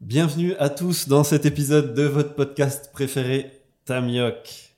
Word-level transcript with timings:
Bienvenue 0.00 0.54
à 0.60 0.70
tous 0.70 1.08
dans 1.08 1.24
cet 1.24 1.44
épisode 1.44 1.92
de 1.92 2.04
votre 2.04 2.36
podcast 2.36 2.92
préféré, 2.92 3.50
Tamioc. 3.84 4.76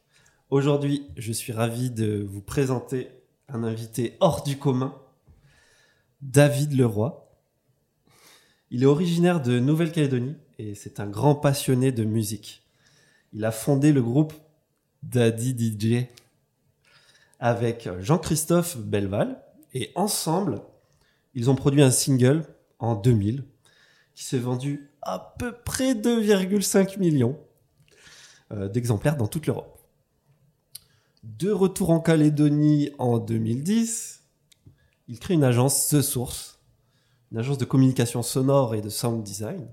Aujourd'hui, 0.49 1.07
je 1.19 1.31
suis 1.31 1.53
ravi 1.53 1.91
de 1.91 2.27
vous 2.27 2.41
présenter 2.41 3.11
un 3.47 3.63
invité 3.63 4.17
hors 4.21 4.43
du 4.43 4.57
commun, 4.57 4.95
David 6.23 6.73
Leroy. 6.73 7.31
Il 8.71 8.83
est 8.83 8.87
originaire 8.87 9.43
de 9.43 9.61
Nouvelle-Calédonie 9.61 10.37
et 10.59 10.75
c'est 10.75 11.01
un 11.01 11.07
grand 11.07 11.35
passionné 11.35 11.93
de 11.93 12.05
musique. 12.05 12.63
Il 13.35 13.45
a 13.45 13.53
fondé 13.53 13.93
le 13.93 14.03
groupe 14.03 14.33
Daddy 15.03 15.55
DJ 15.55 16.07
avec 17.39 17.91
Jean-Christophe 18.01 18.79
Belval 18.79 19.39
et 19.75 19.93
ensemble, 19.97 20.63
ils 21.35 21.51
ont 21.51 21.57
produit 21.57 21.83
un 21.83 21.91
single 21.91 22.47
en 22.79 22.95
2000 22.95 23.45
qui 24.15 24.25
s'est 24.25 24.39
vendu 24.39 24.90
à 25.03 25.35
peu 25.39 25.53
près 25.53 25.95
2,5 25.95 26.99
millions 26.99 27.39
euh, 28.53 28.69
d'exemplaires 28.69 29.17
dans 29.17 29.27
toute 29.27 29.47
l'Europe. 29.47 29.79
De 31.23 31.51
retour 31.51 31.91
en 31.91 32.01
Calédonie 32.01 32.91
en 32.99 33.19
2010, 33.19 34.23
il 35.09 35.19
crée 35.19 35.35
une 35.35 35.45
agence 35.45 35.89
The 35.89 36.01
Source, 36.01 36.61
une 37.31 37.39
agence 37.39 37.59
de 37.59 37.65
communication 37.65 38.23
sonore 38.23 38.75
et 38.75 38.81
de 38.81 38.89
sound 38.89 39.23
design, 39.23 39.69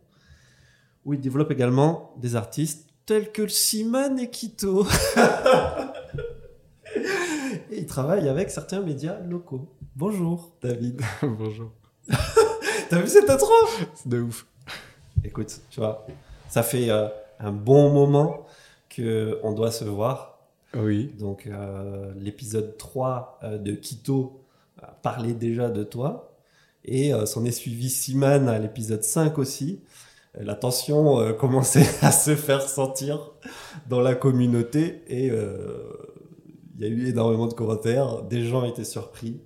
où 1.06 1.14
il 1.14 1.22
développe 1.22 1.52
également 1.52 2.14
des 2.18 2.36
artistes 2.36 2.90
tels 3.06 3.32
que 3.32 3.48
Simon 3.48 4.18
et 4.18 4.30
Kito. 4.30 4.86
et 7.72 7.78
il 7.78 7.86
travaille 7.86 8.28
avec 8.28 8.52
certains 8.52 8.82
médias 8.82 9.20
locaux. 9.22 9.74
Bonjour 9.96 10.54
David. 10.62 11.02
Bonjour. 11.22 11.72
T'as 12.90 13.02
vu 13.02 13.08
cette 13.08 13.30
intro? 13.30 13.54
C'est 13.96 14.10
de 14.10 14.22
ouf. 14.22 14.46
Écoute, 15.24 15.62
tu 15.70 15.80
vois, 15.80 16.06
ça 16.48 16.64
fait 16.64 16.90
euh, 16.90 17.08
un 17.40 17.52
bon 17.52 17.92
moment 17.92 18.46
que 18.90 19.40
on 19.44 19.54
doit 19.54 19.72
se 19.72 19.86
voir. 19.86 20.40
Oui. 20.76 21.14
Donc 21.20 21.48
euh, 21.48 22.14
l'épisode 22.18 22.78
3 22.78 23.40
euh, 23.44 23.58
de 23.58 23.74
Quito 23.74 24.44
parlait 25.02 25.34
déjà 25.34 25.70
de 25.70 25.84
toi. 25.84 26.34
Et 26.90 27.12
s'en 27.26 27.44
est 27.44 27.52
suivi 27.52 27.90
Siman 27.90 28.48
à 28.48 28.60
l'épisode 28.60 29.04
5 29.04 29.38
aussi. 29.40 29.82
La 30.40 30.56
tension 30.56 31.34
commençait 31.40 31.86
à 32.02 32.14
se 32.14 32.34
faire 32.36 32.62
sentir 32.62 33.34
dans 33.90 34.00
la 34.00 34.16
communauté 34.16 35.04
et 35.08 35.28
il 35.28 36.82
y 36.82 36.86
a 36.86 36.88
eu 36.88 37.08
énormément 37.10 37.48
de 37.48 37.54
commentaires. 37.54 38.24
Des 38.24 38.46
gens 38.46 38.64
étaient 38.64 38.86
surpris, 38.86 39.42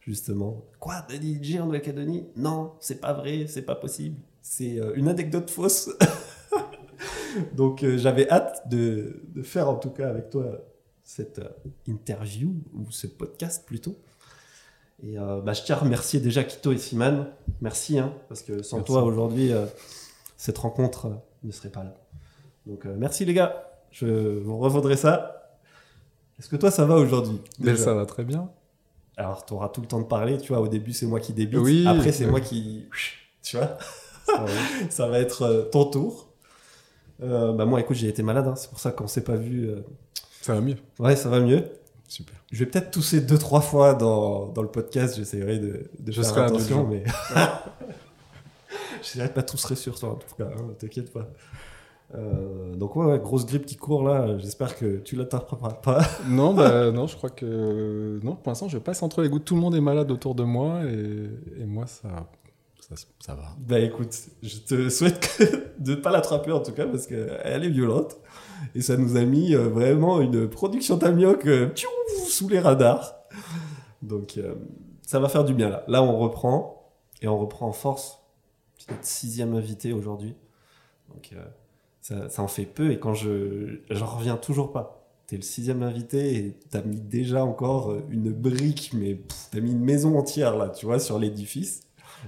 justement. 0.00 0.64
Quoi, 0.80 1.04
Daddy 1.08 1.38
DJ 1.40 1.60
en 1.60 1.66
Nouvelle-Calédonie 1.66 2.26
Non, 2.34 2.72
c'est 2.80 3.00
pas 3.00 3.12
vrai, 3.12 3.44
c'est 3.46 3.62
pas 3.62 3.76
possible. 3.76 4.16
C'est 4.42 4.80
une 4.94 5.08
anecdote 5.08 5.50
fausse. 5.50 5.90
Donc 7.54 7.84
j'avais 7.96 8.28
hâte 8.30 8.68
de, 8.68 9.22
de, 9.28 9.42
faire 9.42 9.68
en 9.68 9.76
tout 9.76 9.90
cas 9.90 10.08
avec 10.08 10.30
toi 10.30 10.60
cette 11.02 11.40
interview 11.86 12.54
ou 12.74 12.90
ce 12.90 13.06
podcast 13.06 13.64
plutôt. 13.66 13.96
Et 15.02 15.18
euh, 15.18 15.40
bah, 15.40 15.52
je 15.52 15.62
tiens 15.62 15.76
à 15.76 15.78
remercier 15.78 16.20
déjà 16.20 16.44
Kito 16.44 16.72
et 16.72 16.78
Siman. 16.78 17.26
Merci, 17.60 17.98
hein, 17.98 18.12
parce 18.28 18.42
que 18.42 18.62
sans 18.62 18.78
merci. 18.78 18.92
toi 18.92 19.02
aujourd'hui, 19.02 19.52
euh, 19.52 19.66
cette 20.36 20.58
rencontre 20.58 21.06
euh, 21.06 21.14
ne 21.42 21.52
serait 21.52 21.70
pas 21.70 21.84
là. 21.84 21.94
Donc 22.66 22.84
merci 22.84 23.24
les 23.24 23.32
gars, 23.32 23.70
je 23.90 24.38
vous 24.38 24.58
revaudrai 24.58 24.96
ça. 24.96 25.58
Est-ce 26.38 26.48
que 26.48 26.56
toi 26.56 26.70
ça 26.70 26.84
va 26.84 26.96
aujourd'hui 26.96 27.40
Ça 27.76 27.94
va 27.94 28.04
très 28.04 28.22
bien. 28.22 28.50
Alors 29.16 29.46
tu 29.46 29.54
auras 29.54 29.70
tout 29.70 29.80
le 29.80 29.86
temps 29.86 29.98
de 29.98 30.04
parler, 30.04 30.36
tu 30.38 30.48
vois, 30.52 30.60
au 30.60 30.68
début 30.68 30.92
c'est 30.92 31.06
moi 31.06 31.20
qui 31.20 31.32
débute, 31.32 31.60
oui, 31.60 31.86
après 31.86 32.12
c'est 32.12 32.26
moi 32.26 32.40
qui... 32.40 32.86
Tu 33.42 33.56
vois 33.56 33.78
ça, 34.36 34.46
ça 34.90 35.08
va 35.08 35.18
être 35.18 35.68
ton 35.72 35.84
tour. 35.84 36.28
bah 37.20 37.64
moi 37.64 37.80
écoute 37.80 37.96
j'ai 37.96 38.08
été 38.08 38.22
malade, 38.22 38.46
hein, 38.46 38.56
c'est 38.56 38.70
pour 38.70 38.80
ça 38.80 38.92
qu'on 38.92 39.06
s'est 39.06 39.24
pas 39.24 39.36
vu. 39.36 39.70
Ça 40.42 40.54
va 40.54 40.60
mieux. 40.60 40.76
Ouais 40.98 41.16
ça 41.16 41.28
va 41.28 41.40
mieux. 41.40 41.64
Super. 42.10 42.34
Je 42.50 42.58
vais 42.58 42.66
peut-être 42.68 42.90
tousser 42.90 43.20
deux, 43.20 43.38
trois 43.38 43.60
fois 43.60 43.94
dans, 43.94 44.46
dans 44.46 44.62
le 44.62 44.68
podcast. 44.68 45.14
J'essaierai 45.16 45.60
de, 45.60 45.88
de 46.00 46.10
je 46.12 46.22
faire 46.22 46.42
attention, 46.42 46.84
mais. 46.84 47.04
J'essaierai 49.02 49.28
de 49.28 49.32
pas 49.32 49.44
tousser 49.44 49.76
sur 49.76 49.96
toi, 49.96 50.10
en 50.10 50.14
tout 50.16 50.34
cas. 50.36 50.46
Hein, 50.46 50.74
T'inquiète 50.76 51.12
pas. 51.12 51.28
Euh, 52.16 52.74
donc, 52.74 52.96
ouais, 52.96 53.06
ouais, 53.06 53.20
grosse 53.20 53.46
grippe 53.46 53.64
qui 53.64 53.76
court 53.76 54.02
là. 54.02 54.36
J'espère 54.38 54.76
que 54.76 54.96
tu 54.96 55.14
l'attraperas 55.14 55.74
pas. 55.74 56.00
non, 56.28 56.52
bah, 56.52 56.90
non, 56.90 57.06
je 57.06 57.16
crois 57.16 57.30
que. 57.30 58.18
Non, 58.24 58.34
pour 58.34 58.50
l'instant, 58.50 58.68
je 58.68 58.78
passe 58.78 59.04
entre 59.04 59.22
les 59.22 59.28
gouttes. 59.28 59.44
Tout 59.44 59.54
le 59.54 59.60
monde 59.60 59.76
est 59.76 59.80
malade 59.80 60.10
autour 60.10 60.34
de 60.34 60.42
moi 60.42 60.80
et, 60.86 61.62
et 61.62 61.64
moi, 61.64 61.86
ça, 61.86 62.08
ça, 62.96 63.34
va. 63.34 63.56
Bah 63.58 63.78
écoute, 63.78 64.16
je 64.42 64.58
te 64.58 64.88
souhaite 64.88 65.40
de 65.78 65.94
pas 65.94 66.10
l'attraper 66.10 66.52
en 66.52 66.60
tout 66.60 66.72
cas 66.72 66.86
parce 66.86 67.06
qu'elle 67.06 67.64
est 67.64 67.70
violente. 67.70 68.16
Et 68.74 68.82
ça 68.82 68.96
nous 68.96 69.16
a 69.16 69.24
mis 69.24 69.54
euh, 69.54 69.68
vraiment 69.68 70.20
une 70.20 70.48
production 70.48 70.98
tamioc 70.98 71.46
euh, 71.46 71.70
sous 72.26 72.48
les 72.48 72.58
radars. 72.58 73.14
Donc 74.02 74.38
euh, 74.38 74.54
ça 75.02 75.20
va 75.20 75.28
faire 75.28 75.44
du 75.44 75.54
bien 75.54 75.68
là. 75.68 75.84
Là 75.86 76.02
on 76.02 76.18
reprend 76.18 76.92
et 77.22 77.28
on 77.28 77.38
reprend 77.38 77.68
en 77.68 77.72
force. 77.72 78.18
C'est 78.78 78.90
notre 78.90 79.04
sixième 79.04 79.54
invité 79.54 79.92
aujourd'hui. 79.92 80.34
Donc 81.14 81.32
ça, 82.00 82.28
ça, 82.28 82.42
en 82.42 82.48
fait 82.48 82.64
peu 82.64 82.92
et 82.92 82.98
quand 82.98 83.14
je 83.14 83.80
j'en 83.90 84.06
reviens 84.06 84.36
toujours 84.36 84.72
pas. 84.72 84.96
T'es 85.26 85.36
le 85.36 85.42
sixième 85.42 85.84
invité 85.84 86.34
et 86.34 86.58
t'as 86.70 86.82
mis 86.82 87.00
déjà 87.00 87.44
encore 87.44 87.94
une 88.10 88.32
brique, 88.32 88.90
mais 88.94 89.20
t'as 89.52 89.60
mis 89.60 89.70
une 89.70 89.84
maison 89.84 90.18
entière 90.18 90.56
là, 90.56 90.70
tu 90.70 90.86
vois, 90.86 90.98
sur 90.98 91.20
l'édifice. 91.20 91.82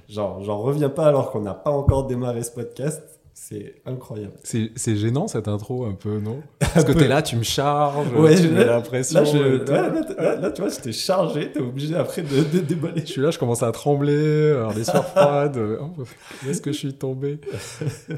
Genre, 0.08 0.42
j'en 0.42 0.58
reviens 0.58 0.88
pas 0.88 1.06
alors 1.06 1.30
qu'on 1.30 1.40
n'a 1.40 1.54
pas 1.54 1.70
encore 1.70 2.06
démarré 2.06 2.42
ce 2.42 2.50
podcast. 2.50 3.02
C'est 3.34 3.76
incroyable. 3.86 4.34
C'est 4.44 4.96
gênant 4.96 5.26
cette 5.26 5.48
intro 5.48 5.84
un 5.84 5.94
peu, 5.94 6.20
non? 6.20 6.42
Parce 6.58 6.84
que 6.84 6.92
t'es 6.92 7.08
là, 7.08 7.22
tu 7.22 7.36
me 7.36 7.42
charges, 7.42 8.12
ouais, 8.12 8.36
tu 8.36 8.48
l'impression. 8.54 9.20
Là, 9.20 9.24
je, 9.24 9.38
ouais, 9.38 10.14
là, 10.16 10.36
là, 10.36 10.50
tu 10.50 10.60
vois, 10.60 10.70
j'étais 10.70 10.92
chargé, 10.92 11.50
t'es 11.50 11.60
obligé 11.60 11.96
après 11.96 12.22
de, 12.22 12.42
de, 12.44 12.60
déballer. 12.60 13.00
Je 13.00 13.10
suis 13.10 13.22
là, 13.22 13.30
je 13.30 13.38
commence 13.38 13.62
à 13.62 13.72
trembler, 13.72 14.52
avoir 14.52 14.74
des 14.74 14.84
sueurs 14.84 15.06
froides. 15.08 15.58
Oh, 15.58 16.02
où 16.44 16.50
est-ce 16.50 16.60
que 16.60 16.72
je 16.72 16.78
suis 16.78 16.94
tombé? 16.94 17.40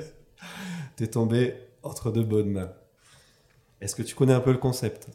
T'es 0.97 1.07
tombé 1.07 1.55
entre 1.83 2.11
deux 2.11 2.25
bonnes 2.25 2.51
mains. 2.51 2.73
Est-ce 3.81 3.95
que 3.95 4.03
tu 4.03 4.15
connais 4.15 4.35
un 4.35 4.41
peu 4.41 4.53
le 4.53 4.59
concept? 4.59 5.09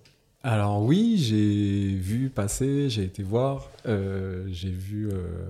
Alors 0.43 0.81
oui, 0.81 1.17
j'ai 1.17 1.93
vu 1.93 2.29
passer, 2.29 2.89
j'ai 2.89 3.03
été 3.03 3.21
voir, 3.21 3.69
euh, 3.85 4.45
j'ai 4.49 4.71
vu... 4.71 5.09
Euh, 5.11 5.49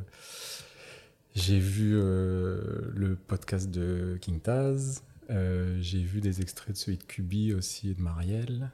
j'ai 1.35 1.59
vu 1.59 1.93
euh, 1.95 2.91
le 2.95 3.15
podcast 3.15 3.69
de 3.69 4.17
King 4.19 4.39
Taz. 4.39 5.03
Euh, 5.29 5.77
j'ai 5.79 5.99
vu 5.99 6.21
des 6.21 6.41
extraits 6.41 6.73
de 6.73 6.77
celui 6.77 6.97
de 6.97 7.03
Kubi 7.03 7.53
aussi 7.53 7.91
et 7.91 7.93
de 7.93 8.01
Marielle. 8.01 8.71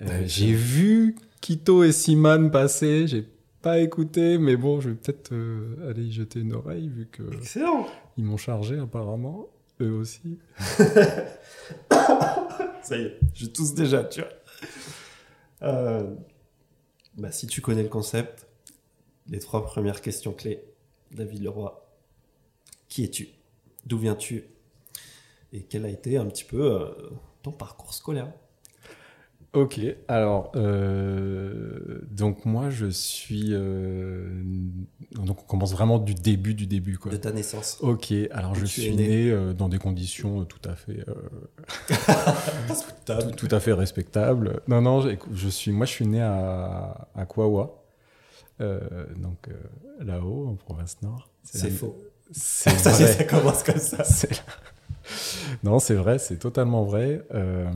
Euh, 0.00 0.06
ouais, 0.06 0.26
j'ai 0.26 0.52
vu 0.52 1.14
Kito 1.40 1.84
et 1.84 1.92
Siman 1.92 2.50
passer. 2.50 3.06
J'ai 3.06 3.28
pas 3.62 3.78
écouté, 3.78 4.38
mais 4.38 4.56
bon, 4.56 4.80
je 4.80 4.88
vais 4.90 4.96
peut-être 4.96 5.32
aller 5.88 6.02
y 6.02 6.12
jeter 6.12 6.40
une 6.40 6.54
oreille 6.54 6.88
vu 6.88 7.06
que. 7.06 7.22
Excellent! 7.34 7.86
Ils 8.16 8.24
m'ont 8.24 8.36
chargé 8.36 8.78
apparemment, 8.78 9.46
eux 9.80 9.92
aussi. 9.92 10.38
Ça 12.82 12.96
y 12.96 13.02
est, 13.02 13.20
je 13.32 13.46
tousse 13.46 13.74
déjà, 13.74 14.02
tu 14.02 14.22
vois. 15.60 16.02
bah, 17.16 17.30
si 17.30 17.46
tu 17.46 17.60
connais 17.60 17.84
le 17.84 17.88
concept, 17.88 18.48
les 19.28 19.38
trois 19.38 19.64
premières 19.64 20.00
questions 20.00 20.32
clés, 20.32 20.64
David 21.12 21.44
Leroy, 21.44 21.81
qui 22.92 23.04
es-tu? 23.04 23.28
D'où 23.86 23.96
viens-tu? 23.96 24.44
Et 25.54 25.62
quel 25.62 25.86
a 25.86 25.88
été 25.88 26.18
un 26.18 26.26
petit 26.26 26.44
peu 26.44 26.60
euh, 26.60 26.90
ton 27.42 27.50
parcours 27.50 27.94
scolaire? 27.94 28.30
Ok, 29.54 29.80
alors 30.08 30.52
euh, 30.56 32.00
donc 32.10 32.44
moi 32.44 32.68
je 32.70 32.86
suis 32.86 33.48
euh, 33.50 34.42
donc 35.12 35.42
on 35.42 35.44
commence 35.44 35.72
vraiment 35.72 35.98
du 35.98 36.14
début 36.14 36.54
du 36.54 36.66
début 36.66 36.98
quoi. 36.98 37.12
De 37.12 37.16
ta 37.16 37.32
naissance. 37.32 37.78
Ok, 37.80 38.12
alors 38.30 38.54
je 38.54 38.64
suis 38.64 38.94
né, 38.94 39.08
né 39.08 39.30
euh, 39.30 39.52
dans 39.52 39.68
des 39.68 39.78
conditions 39.78 40.44
tout 40.46 40.66
à 40.66 40.74
fait 40.74 41.04
tout, 43.06 43.46
tout, 43.46 43.54
à 43.54 43.60
fait 43.60 43.74
respectables. 43.74 44.60
Non 44.68 44.80
non, 44.80 45.00
je, 45.02 45.16
je, 45.34 45.48
suis 45.48 45.70
moi 45.70 45.84
je 45.84 45.92
suis 45.92 46.06
né 46.06 46.22
à 46.22 47.08
à 47.14 47.26
Kwawa, 47.26 47.84
donc 48.58 49.48
là-haut 50.00 50.48
en 50.48 50.54
province 50.54 51.00
nord. 51.02 51.30
C'est 51.42 51.70
faux. 51.70 51.96
C'est 52.32 52.70
ça, 52.78 52.92
ça 52.92 53.24
commence 53.24 53.62
comme 53.62 53.78
ça. 53.78 54.02
Non, 55.62 55.78
c'est 55.78 55.94
vrai, 55.94 56.18
c'est 56.18 56.38
totalement 56.38 56.84
vrai. 56.84 57.22
Euh, 57.34 57.70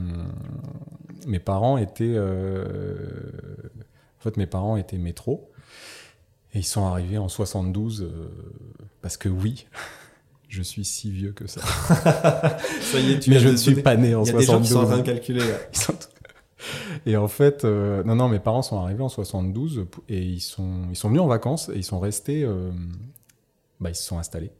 mes 1.25 1.39
parents 1.39 1.77
étaient. 1.77 2.13
Euh... 2.15 2.65
En 4.19 4.23
fait, 4.23 4.37
mes 4.37 4.47
parents 4.47 4.77
étaient 4.77 4.97
métro. 4.97 5.51
Et 6.53 6.59
ils 6.59 6.65
sont 6.65 6.85
arrivés 6.85 7.17
en 7.17 7.27
72 7.27 8.01
euh, 8.01 8.29
parce 9.01 9.17
que 9.17 9.29
oui, 9.29 9.67
je 10.47 10.61
suis 10.61 10.85
si 10.85 11.11
vieux 11.11 11.33
que 11.33 11.45
ça. 11.45 11.61
ça 12.81 12.99
y 12.99 13.13
est, 13.13 13.19
tu 13.19 13.29
Mais 13.29 13.39
je 13.39 13.49
ne 13.49 13.57
suis 13.57 13.75
pas 13.81 13.95
né 13.95 14.15
en 14.15 14.25
72. 14.25 14.29
Il 14.29 14.33
y 14.33 14.35
a 14.35 14.39
des 14.39 14.45
gens 14.45 14.61
qui 14.61 14.67
sont 14.69 14.79
en 14.79 14.85
train 14.85 14.97
de 14.97 15.03
calculer. 15.03 15.41
Sont... 15.71 15.93
Et 17.05 17.15
en 17.15 17.27
fait, 17.27 17.63
euh, 17.63 18.03
non, 18.03 18.15
non, 18.15 18.29
mes 18.29 18.39
parents 18.39 18.61
sont 18.61 18.79
arrivés 18.79 19.03
en 19.03 19.09
72 19.09 19.85
et 20.09 20.19
ils 20.19 20.39
sont, 20.39 20.87
ils 20.89 20.95
sont 20.95 21.09
venus 21.09 21.21
en 21.21 21.27
vacances 21.27 21.69
et 21.69 21.77
ils 21.77 21.83
sont 21.83 21.99
restés 21.99 22.47
bah, 23.79 23.89
ils 23.89 23.95
se 23.95 24.03
sont 24.03 24.17
installés. 24.19 24.51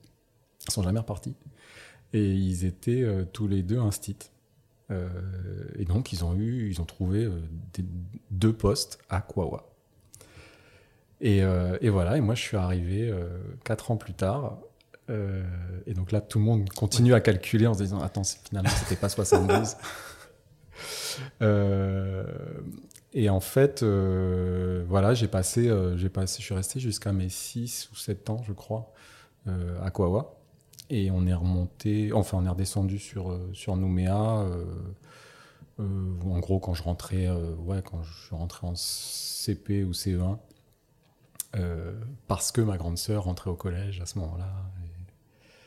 Ils 0.67 0.71
sont 0.71 0.83
jamais 0.83 0.99
repartis. 0.99 1.35
Et 2.13 2.31
ils 2.33 2.65
étaient 2.65 3.03
euh, 3.03 3.25
tous 3.25 3.47
les 3.47 3.63
deux 3.63 3.79
instit. 3.79 4.17
Euh, 4.91 5.09
et 5.77 5.85
donc, 5.85 6.13
ils 6.13 6.23
ont 6.23 6.35
eu, 6.35 6.69
ils 6.69 6.79
ont 6.81 6.85
trouvé 6.85 7.25
euh, 7.25 7.41
des- 7.73 7.85
deux 8.31 8.53
postes 8.53 8.99
à 9.09 9.21
Kawa. 9.21 9.69
Et, 11.19 11.39
et 11.39 11.89
voilà, 11.89 12.15
et 12.15 12.21
moi 12.21 12.35
je 12.35 12.41
suis 12.43 12.57
arrivé 12.57 13.11
quatre 13.63 13.89
ans 13.89 13.97
plus 13.97 14.13
tard. 14.13 14.59
Et 15.09 15.93
donc 15.95 16.11
là, 16.11 16.21
tout 16.21 16.37
le 16.37 16.45
monde 16.45 16.69
continue 16.69 17.15
à 17.15 17.21
calculer 17.21 17.65
en 17.65 17.73
se 17.73 17.81
disant 17.81 17.99
Attends, 18.01 18.21
finalement, 18.23 18.69
c'était 18.69 18.95
pas 18.97 19.09
72. 19.09 19.75
Euh, 21.41 22.23
et 23.13 23.29
en 23.29 23.39
fait, 23.39 23.83
euh, 23.83 24.83
voilà, 24.87 25.13
j'ai 25.13 25.27
passé, 25.27 25.67
euh, 25.69 25.97
j'ai 25.97 26.09
passé, 26.09 26.37
je 26.39 26.45
suis 26.45 26.55
resté 26.55 26.79
jusqu'à 26.79 27.11
mes 27.13 27.29
6 27.29 27.89
ou 27.91 27.95
7 27.95 28.29
ans, 28.29 28.41
je 28.47 28.53
crois, 28.53 28.91
euh, 29.47 29.81
à 29.83 29.91
Kawa. 29.91 30.35
Et 30.89 31.11
on 31.11 31.25
est 31.27 31.33
remonté, 31.33 32.13
enfin, 32.13 32.37
on 32.41 32.45
est 32.45 32.49
redescendu 32.49 32.97
sur, 32.99 33.37
sur 33.53 33.75
Nouméa. 33.75 34.45
en 35.79 36.39
gros, 36.39 36.59
quand 36.59 36.73
je 36.73 36.83
rentrais, 36.83 37.29
ouais, 37.65 37.81
quand 37.83 38.01
je 38.03 38.27
suis 38.27 38.35
rentré 38.35 38.65
en 38.65 38.73
CP 38.75 39.83
ou 39.83 39.91
CE1, 39.91 40.37
euh, 41.55 41.93
parce 42.27 42.51
que 42.51 42.61
ma 42.61 42.77
grande 42.77 42.97
sœur 42.97 43.23
rentrait 43.23 43.49
au 43.49 43.55
collège 43.55 44.01
à 44.01 44.05
ce 44.05 44.19
moment-là. 44.19 44.49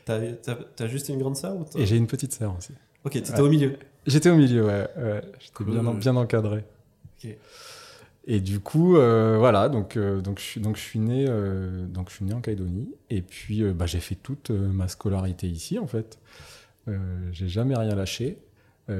T'as 0.05 0.87
juste 0.87 1.09
une 1.09 1.19
grande 1.19 1.37
sœur 1.37 1.57
ou 1.57 1.65
Et, 1.77 1.87
j'ai 1.87 1.97
une 1.97 2.07
petite 2.07 2.33
sœur 2.33 2.55
aussi. 2.57 2.73
Ok, 3.05 3.13
t'étais 3.13 3.33
Ouais. 3.33 3.41
au 3.41 3.49
milieu. 3.49 3.79
J'étais 4.07 4.31
au 4.31 4.37
milieu, 4.37 4.67
ouais. 4.67 4.89
ouais. 4.97 5.23
J'étais 5.39 5.65
bien, 5.65 5.95
bien 5.95 6.17
encadré. 6.17 6.65
Et 8.27 8.41
du 8.41 8.61
coup, 8.61 8.97
euh, 8.97 9.37
voilà, 9.39 9.69
donc, 9.69 9.97
euh, 9.97 10.21
donc, 10.21 10.39
je, 10.39 10.61
euh, 10.61 10.63
donc 10.63 10.77
je 10.77 12.15
suis 12.15 12.25
né 12.25 12.35
en 12.35 12.41
Calédonie. 12.41 12.95
Et 13.09 13.23
puis, 13.23 13.63
bah, 13.73 13.87
j'ai 13.87 14.01
fait 14.01 14.15
toute 14.15 14.51
ma 14.51 14.89
scolarité 14.89 15.49
ici, 15.49 15.79
en 15.79 15.87
fait. 15.87 16.19
J'ai 17.33 17.49
jamais 17.49 17.77
rien 17.77 17.95
lâché. 17.95 18.39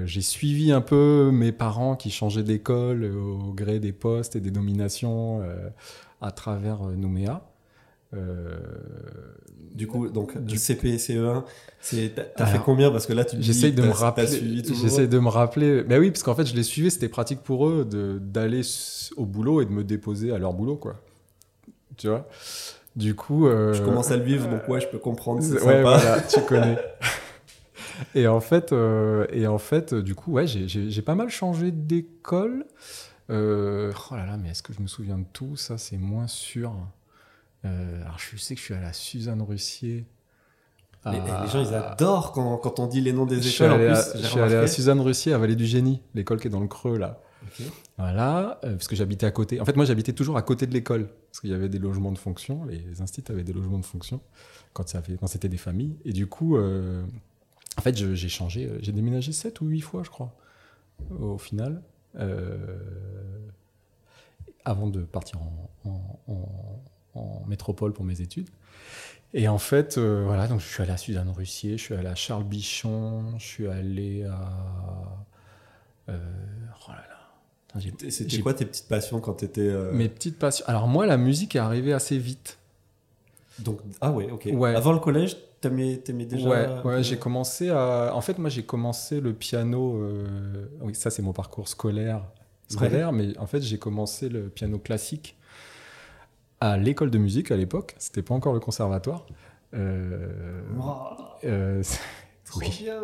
J'ai 0.05 0.21
suivi 0.21 0.71
un 0.71 0.81
peu 0.81 1.31
mes 1.33 1.51
parents 1.51 1.97
qui 1.97 2.11
changeaient 2.13 2.45
d'école 2.45 3.05
au 3.05 3.53
gré 3.53 3.81
des 3.81 3.91
postes 3.91 4.37
et 4.37 4.41
des 4.41 4.53
nominations 4.53 5.43
à 6.21 6.31
travers 6.31 6.83
Nouméa. 6.83 7.50
Euh, 8.15 8.57
Du 9.75 9.87
coup, 9.87 10.09
donc 10.09 10.37
Du- 10.45 10.59
CP, 10.59 10.99
CE1, 10.99 11.45
c'est 11.81 12.13
t'as 12.37 12.45
fait 12.47 12.59
combien 12.59 12.91
Parce 12.91 13.07
que 13.07 13.13
là, 13.13 13.25
tu 13.25 13.37
J'essaye 13.41 13.73
de 13.73 13.81
t'as- 13.83 13.87
me 13.89 13.93
rappeler. 13.93 14.27
J'essaye 14.27 15.09
de 15.09 15.19
me 15.19 15.29
rappeler. 15.29 15.85
Mais 15.89 15.97
oui, 15.97 16.11
parce 16.11 16.23
qu'en 16.25 16.35
fait, 16.35 16.45
je 16.45 16.55
les 16.57 16.65
suivais, 16.65 16.91
c'était 16.91 17.09
pratique 17.09 17.41
pour 17.41 17.69
eux 17.69 17.85
de 17.85 18.19
d'aller 18.21 18.63
au 19.17 19.25
boulot 19.27 19.63
et 19.63 19.65
de 19.67 19.71
me 19.71 19.85
déposer 19.85 20.33
à 20.33 20.39
leur 20.39 20.53
boulot, 20.53 20.77
quoi. 20.77 20.97
Tu 21.97 22.09
vois? 22.09 22.29
Du 22.97 23.15
coup. 23.15 23.47
euh, 23.47 23.73
Je 23.73 23.83
commence 23.83 24.11
à 24.11 24.17
le 24.17 24.25
vivre, 24.25 24.49
donc 24.51 24.67
ouais, 24.69 24.81
je 24.81 24.89
peux 24.89 24.99
comprendre. 24.99 25.41
C'est 25.43 25.53
Ouais, 25.53 25.59
sympa. 25.61 25.81
voilà, 25.83 26.21
tu 26.29 26.41
connais. 26.43 26.77
et 28.17 28.27
en 28.27 28.41
fait, 28.41 28.73
euh, 28.73 29.25
et 29.33 29.47
en 29.47 29.59
fait, 29.59 29.95
du 29.95 30.15
coup, 30.17 30.33
ouais, 30.33 30.47
j'ai- 30.49 31.03
pas 31.03 31.15
mal 31.15 31.29
changé 31.31 31.71
d'école. 31.71 32.67
Oh 33.29 33.33
là 33.33 34.27
là, 34.27 34.37
mais 34.37 34.51
est-ce 34.51 34.63
que 34.65 34.73
je 34.73 34.81
me 34.83 34.89
souviens 34.89 35.19
de 35.19 35.27
tout? 35.33 35.55
Ça, 35.57 35.79
c'est 35.79 35.97
moins 35.97 36.27
sûr. 36.27 36.73
Euh, 37.65 38.03
alors, 38.03 38.19
je 38.19 38.37
sais 38.37 38.55
que 38.55 38.61
je 38.61 38.65
suis 38.67 38.75
à 38.75 38.81
la 38.81 38.93
Suzanne 38.93 39.43
Russier. 39.43 40.07
Les, 41.07 41.19
à- 41.19 41.45
les 41.45 41.51
gens, 41.51 41.61
ils 41.63 41.75
adorent 41.75 42.33
quand, 42.33 42.57
quand 42.59 42.79
on 42.79 42.87
dit 42.87 43.01
les 43.01 43.13
noms 43.13 43.27
des 43.27 43.41
écoles. 43.67 43.73
En 43.73 43.75
allé, 43.77 43.87
plus, 43.87 43.97
à, 43.97 44.17
j'ai 44.17 44.23
je 44.23 44.27
suis 44.29 44.41
allé 44.41 44.55
à. 44.55 44.67
Suzanne 44.67 45.01
Russier 45.01 45.33
à 45.33 45.39
Vallée 45.39 45.57
du 45.57 45.67
Génie, 45.67 46.03
l'école 46.15 46.41
qui 46.41 46.47
est 46.49 46.51
dans 46.51 46.61
le 46.61 46.69
creux 46.69 46.99
là. 46.99 47.21
Voilà, 47.97 48.61
euh, 48.65 48.73
parce 48.73 48.87
que 48.87 48.95
j'habitais 48.97 49.25
à 49.27 49.31
côté. 49.31 49.61
En 49.61 49.65
fait, 49.65 49.75
moi, 49.77 49.85
j'habitais 49.87 50.13
toujours 50.13 50.37
à 50.37 50.43
côté 50.43 50.67
de 50.67 50.73
l'école, 50.75 51.09
parce 51.31 51.41
qu'il 51.41 51.51
y 51.51 51.55
avait 51.55 51.71
des 51.71 51.79
logements 51.79 52.13
de 52.13 52.19
fonction. 52.19 52.65
Les 52.65 53.01
instituts 53.01 53.33
avaient 53.33 53.45
des 53.45 53.53
logements 53.55 53.79
de 53.79 53.85
fonction 53.87 54.21
quand, 54.75 54.87
ça 54.89 55.03
quand 55.19 55.27
c'était 55.27 55.49
des 55.49 55.57
familles. 55.57 55.97
Et 56.05 56.13
du 56.13 56.27
coup, 56.27 56.57
euh, 56.59 57.03
en 57.79 57.81
fait, 57.83 57.97
j'ai 57.97 58.29
changé, 58.29 58.71
j'ai 58.81 58.93
déménagé 58.93 59.33
7 59.33 59.61
ou 59.63 59.67
8 59.67 59.81
fois, 59.81 60.03
je 60.05 60.11
crois, 60.11 60.35
au 61.19 61.39
final, 61.39 61.83
avant 64.65 64.89
de 64.89 65.01
partir 65.01 65.39
en, 65.41 65.71
en- 65.89 66.21
en- 66.29 66.83
en 67.15 67.43
métropole 67.47 67.93
pour 67.93 68.05
mes 68.05 68.21
études. 68.21 68.49
Et 69.33 69.47
en 69.49 69.59
fait, 69.59 69.97
euh, 69.97 70.25
voilà, 70.27 70.49
donc 70.49 70.61
je 70.61 70.67
suis 70.67 70.83
allé 70.83 70.91
à 70.93 70.97
Suzanne 70.97 71.31
Russier, 71.31 71.79
je 71.79 71.83
suis 71.83 71.95
allé 71.95 72.09
à 72.09 72.15
Charles 72.17 72.45
Bichon, 72.45 73.39
je 73.39 73.45
suis 73.45 73.69
allé 73.69 74.25
à. 74.25 74.51
euh, 76.09 76.19
oh 76.89 76.91
là 76.91 76.97
là. 76.97 77.81
C'était 78.11 78.41
quoi 78.41 78.53
tes 78.55 78.65
petites 78.65 78.89
passions 78.89 79.21
quand 79.21 79.35
t'étais. 79.35 79.61
euh, 79.61 79.93
Mes 79.93 80.09
petites 80.09 80.39
passions. 80.39 80.65
Alors, 80.67 80.89
moi, 80.89 81.07
la 81.07 81.17
musique 81.17 81.55
est 81.55 81.61
arrivée 81.61 81.93
assez 81.93 82.19
vite. 82.19 82.59
Donc, 83.61 83.79
ah 84.01 84.11
ouais, 84.11 84.29
ok. 84.31 84.49
Ouais. 84.53 84.75
Avant 84.75 84.93
le 84.93 84.99
collège, 84.99 85.37
t'aimais 85.61 85.99
t'aimais 85.99 86.25
déjà. 86.25 86.49
ouais, 86.49 86.69
ouais 86.85 87.03
j'ai 87.05 87.17
commencé 87.19 87.69
à. 87.71 88.11
En 88.15 88.21
fait, 88.23 88.39
moi, 88.39 88.51
j'ai 88.51 88.65
commencé 88.65 89.21
le 89.21 89.33
piano. 89.33 90.03
euh, 90.03 90.67
Oui, 90.81 90.95
ça, 90.97 91.11
c'est 91.11 91.23
mon 91.23 91.33
parcours 91.33 91.69
scolaire. 91.69 92.23
Scolaire, 92.69 93.13
mais 93.13 93.37
en 93.39 93.47
fait, 93.47 93.61
j'ai 93.63 93.79
commencé 93.79 94.29
le 94.29 94.49
piano 94.49 94.79
classique 94.79 95.37
à 96.61 96.77
l'école 96.77 97.11
de 97.11 97.19
musique 97.19 97.51
à 97.51 97.57
l'époque. 97.57 97.95
C'était 97.99 98.23
pas 98.23 98.35
encore 98.35 98.53
le 98.53 98.61
conservatoire. 98.61 99.27
Euh, 99.75 100.29
euh, 101.45 101.83
trop 102.45 102.61
oui. 102.61 102.69
bien. 102.83 103.01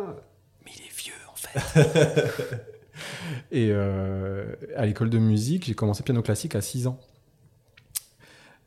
Mais 0.65 0.71
il 0.77 0.85
est 0.85 0.97
vieux, 0.97 1.13
en 1.31 1.35
fait. 1.35 2.63
Et 3.51 3.69
euh, 3.71 4.55
à 4.75 4.85
l'école 4.85 5.09
de 5.09 5.19
musique, 5.19 5.65
j'ai 5.65 5.75
commencé 5.75 6.03
piano 6.03 6.21
classique 6.21 6.55
à 6.55 6.61
6 6.61 6.87
ans. 6.87 6.99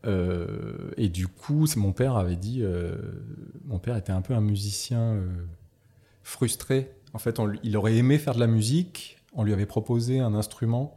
Euh, 0.07 0.93
et 0.97 1.09
du 1.09 1.29
coup, 1.29 1.67
mon 1.77 1.93
père 1.93 2.17
avait 2.17 2.37
dit, 2.37 2.65
mon 3.65 3.79
père 3.79 3.97
était 3.97 4.13
un 4.13 4.23
peu 4.23 4.35
un 4.35 4.41
musicien 4.41 5.21
frustré. 6.23 6.93
En 7.13 7.19
fait, 7.19 7.41
on 7.41 7.53
il 7.65 7.77
aurait 7.77 7.97
aimé 7.97 8.19
faire 8.19 8.35
de 8.35 8.41
la 8.41 8.47
musique. 8.47 9.19
On 9.35 9.43
lui 9.43 9.53
avait 9.53 9.67
proposé 9.67 10.21
un 10.21 10.35
instrument 10.35 10.97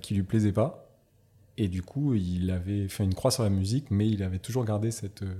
qui 0.00 0.14
lui 0.14 0.22
plaisait 0.22 0.52
pas. 0.52 0.89
Et 1.56 1.68
du 1.68 1.82
coup, 1.82 2.14
il 2.14 2.50
avait 2.50 2.88
fait 2.88 3.04
une 3.04 3.14
croix 3.14 3.30
sur 3.30 3.42
la 3.42 3.50
musique, 3.50 3.90
mais 3.90 4.08
il 4.08 4.22
avait 4.22 4.38
toujours 4.38 4.64
gardé 4.64 4.90
cette, 4.90 5.22
euh, 5.22 5.34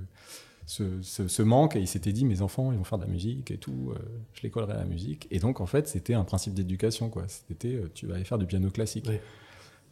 ce, 0.67 1.01
ce- 1.01 1.27
ce 1.27 1.41
manque. 1.41 1.75
Et 1.75 1.79
il 1.79 1.87
s'était 1.87 2.11
dit, 2.13 2.25
mes 2.25 2.41
enfants, 2.41 2.71
ils 2.71 2.77
vont 2.77 2.83
faire 2.83 2.99
de 2.99 3.05
la 3.05 3.09
musique 3.09 3.49
et 3.51 3.57
tout. 3.57 3.91
euh, 3.95 3.99
je 4.33 4.41
les 4.43 4.49
collerai 4.51 4.73
à 4.73 4.77
la 4.77 4.85
musique. 4.85 5.27
Et 5.31 5.39
donc, 5.39 5.61
en 5.61 5.65
fait, 5.65 5.87
c'était 5.87 6.13
un 6.13 6.23
principe 6.23 6.53
d'éducation. 6.53 7.09
quoi. 7.09 7.23
C'était, 7.27 7.73
euh, 7.75 7.89
tu 7.93 8.05
vas 8.05 8.15
aller 8.15 8.23
faire 8.23 8.37
du 8.37 8.45
piano 8.45 8.69
classique 8.69 9.05
Oui. 9.07 9.17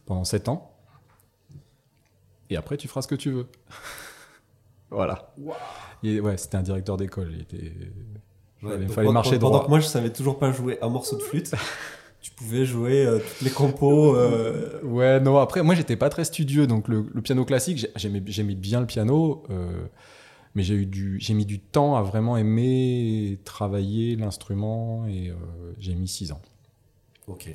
pendant 0.06 0.24
7 0.24 0.48
ans. 0.48 0.72
Et 2.48 2.56
après, 2.56 2.76
tu 2.76 2.86
feras 2.88 3.02
ce 3.02 3.08
que 3.08 3.14
tu 3.16 3.30
veux. 3.30 3.46
voilà. 4.90 5.34
Et 6.02 6.20
ouais, 6.20 6.36
c'était 6.36 6.56
un 6.56 6.62
directeur 6.62 6.96
d'école. 6.96 7.30
Il 7.32 7.40
était. 7.42 7.72
Ouais, 8.62 8.70
fallait 8.72 8.84
donc 8.86 8.94
fallait 8.94 9.06
pendant- 9.06 9.12
marcher 9.12 9.38
pendant 9.38 9.50
droit. 9.54 9.64
que 9.64 9.70
moi, 9.70 9.80
je 9.80 9.86
savais 9.86 10.12
toujours 10.12 10.38
pas 10.38 10.52
jouer 10.52 10.78
un 10.82 10.88
morceau 10.88 11.16
de 11.16 11.22
flûte. 11.22 11.52
tu 12.20 12.30
pouvais 12.32 12.64
jouer 12.64 13.04
euh, 13.06 13.18
toutes 13.18 13.40
les 13.42 13.50
compos. 13.50 14.14
euh, 14.16 14.80
Ouais, 14.82 15.20
non, 15.20 15.38
après, 15.38 15.62
moi, 15.62 15.74
j'étais 15.74 15.96
pas 15.96 16.08
très 16.10 16.24
studieux, 16.24 16.66
donc 16.66 16.88
le, 16.88 17.06
le 17.12 17.22
piano 17.22 17.44
classique, 17.44 17.78
j'ai- 17.78 17.90
j'aimais, 17.96 18.22
j'aimais 18.26 18.54
bien 18.54 18.80
le 18.80 18.86
piano, 18.86 19.42
euh, 19.50 19.84
mais 20.54 20.62
j'ai, 20.62 20.74
eu 20.74 20.86
du, 20.86 21.18
j'ai 21.20 21.34
mis 21.34 21.46
du 21.46 21.60
temps 21.60 21.96
à 21.96 22.02
vraiment 22.02 22.36
aimer 22.36 23.38
travailler 23.44 24.16
l'instrument, 24.16 25.06
et 25.06 25.32
j'ai 25.78 25.94
mis 25.94 26.08
six 26.08 26.32
ans. 26.32 26.42
Ok. 27.26 27.52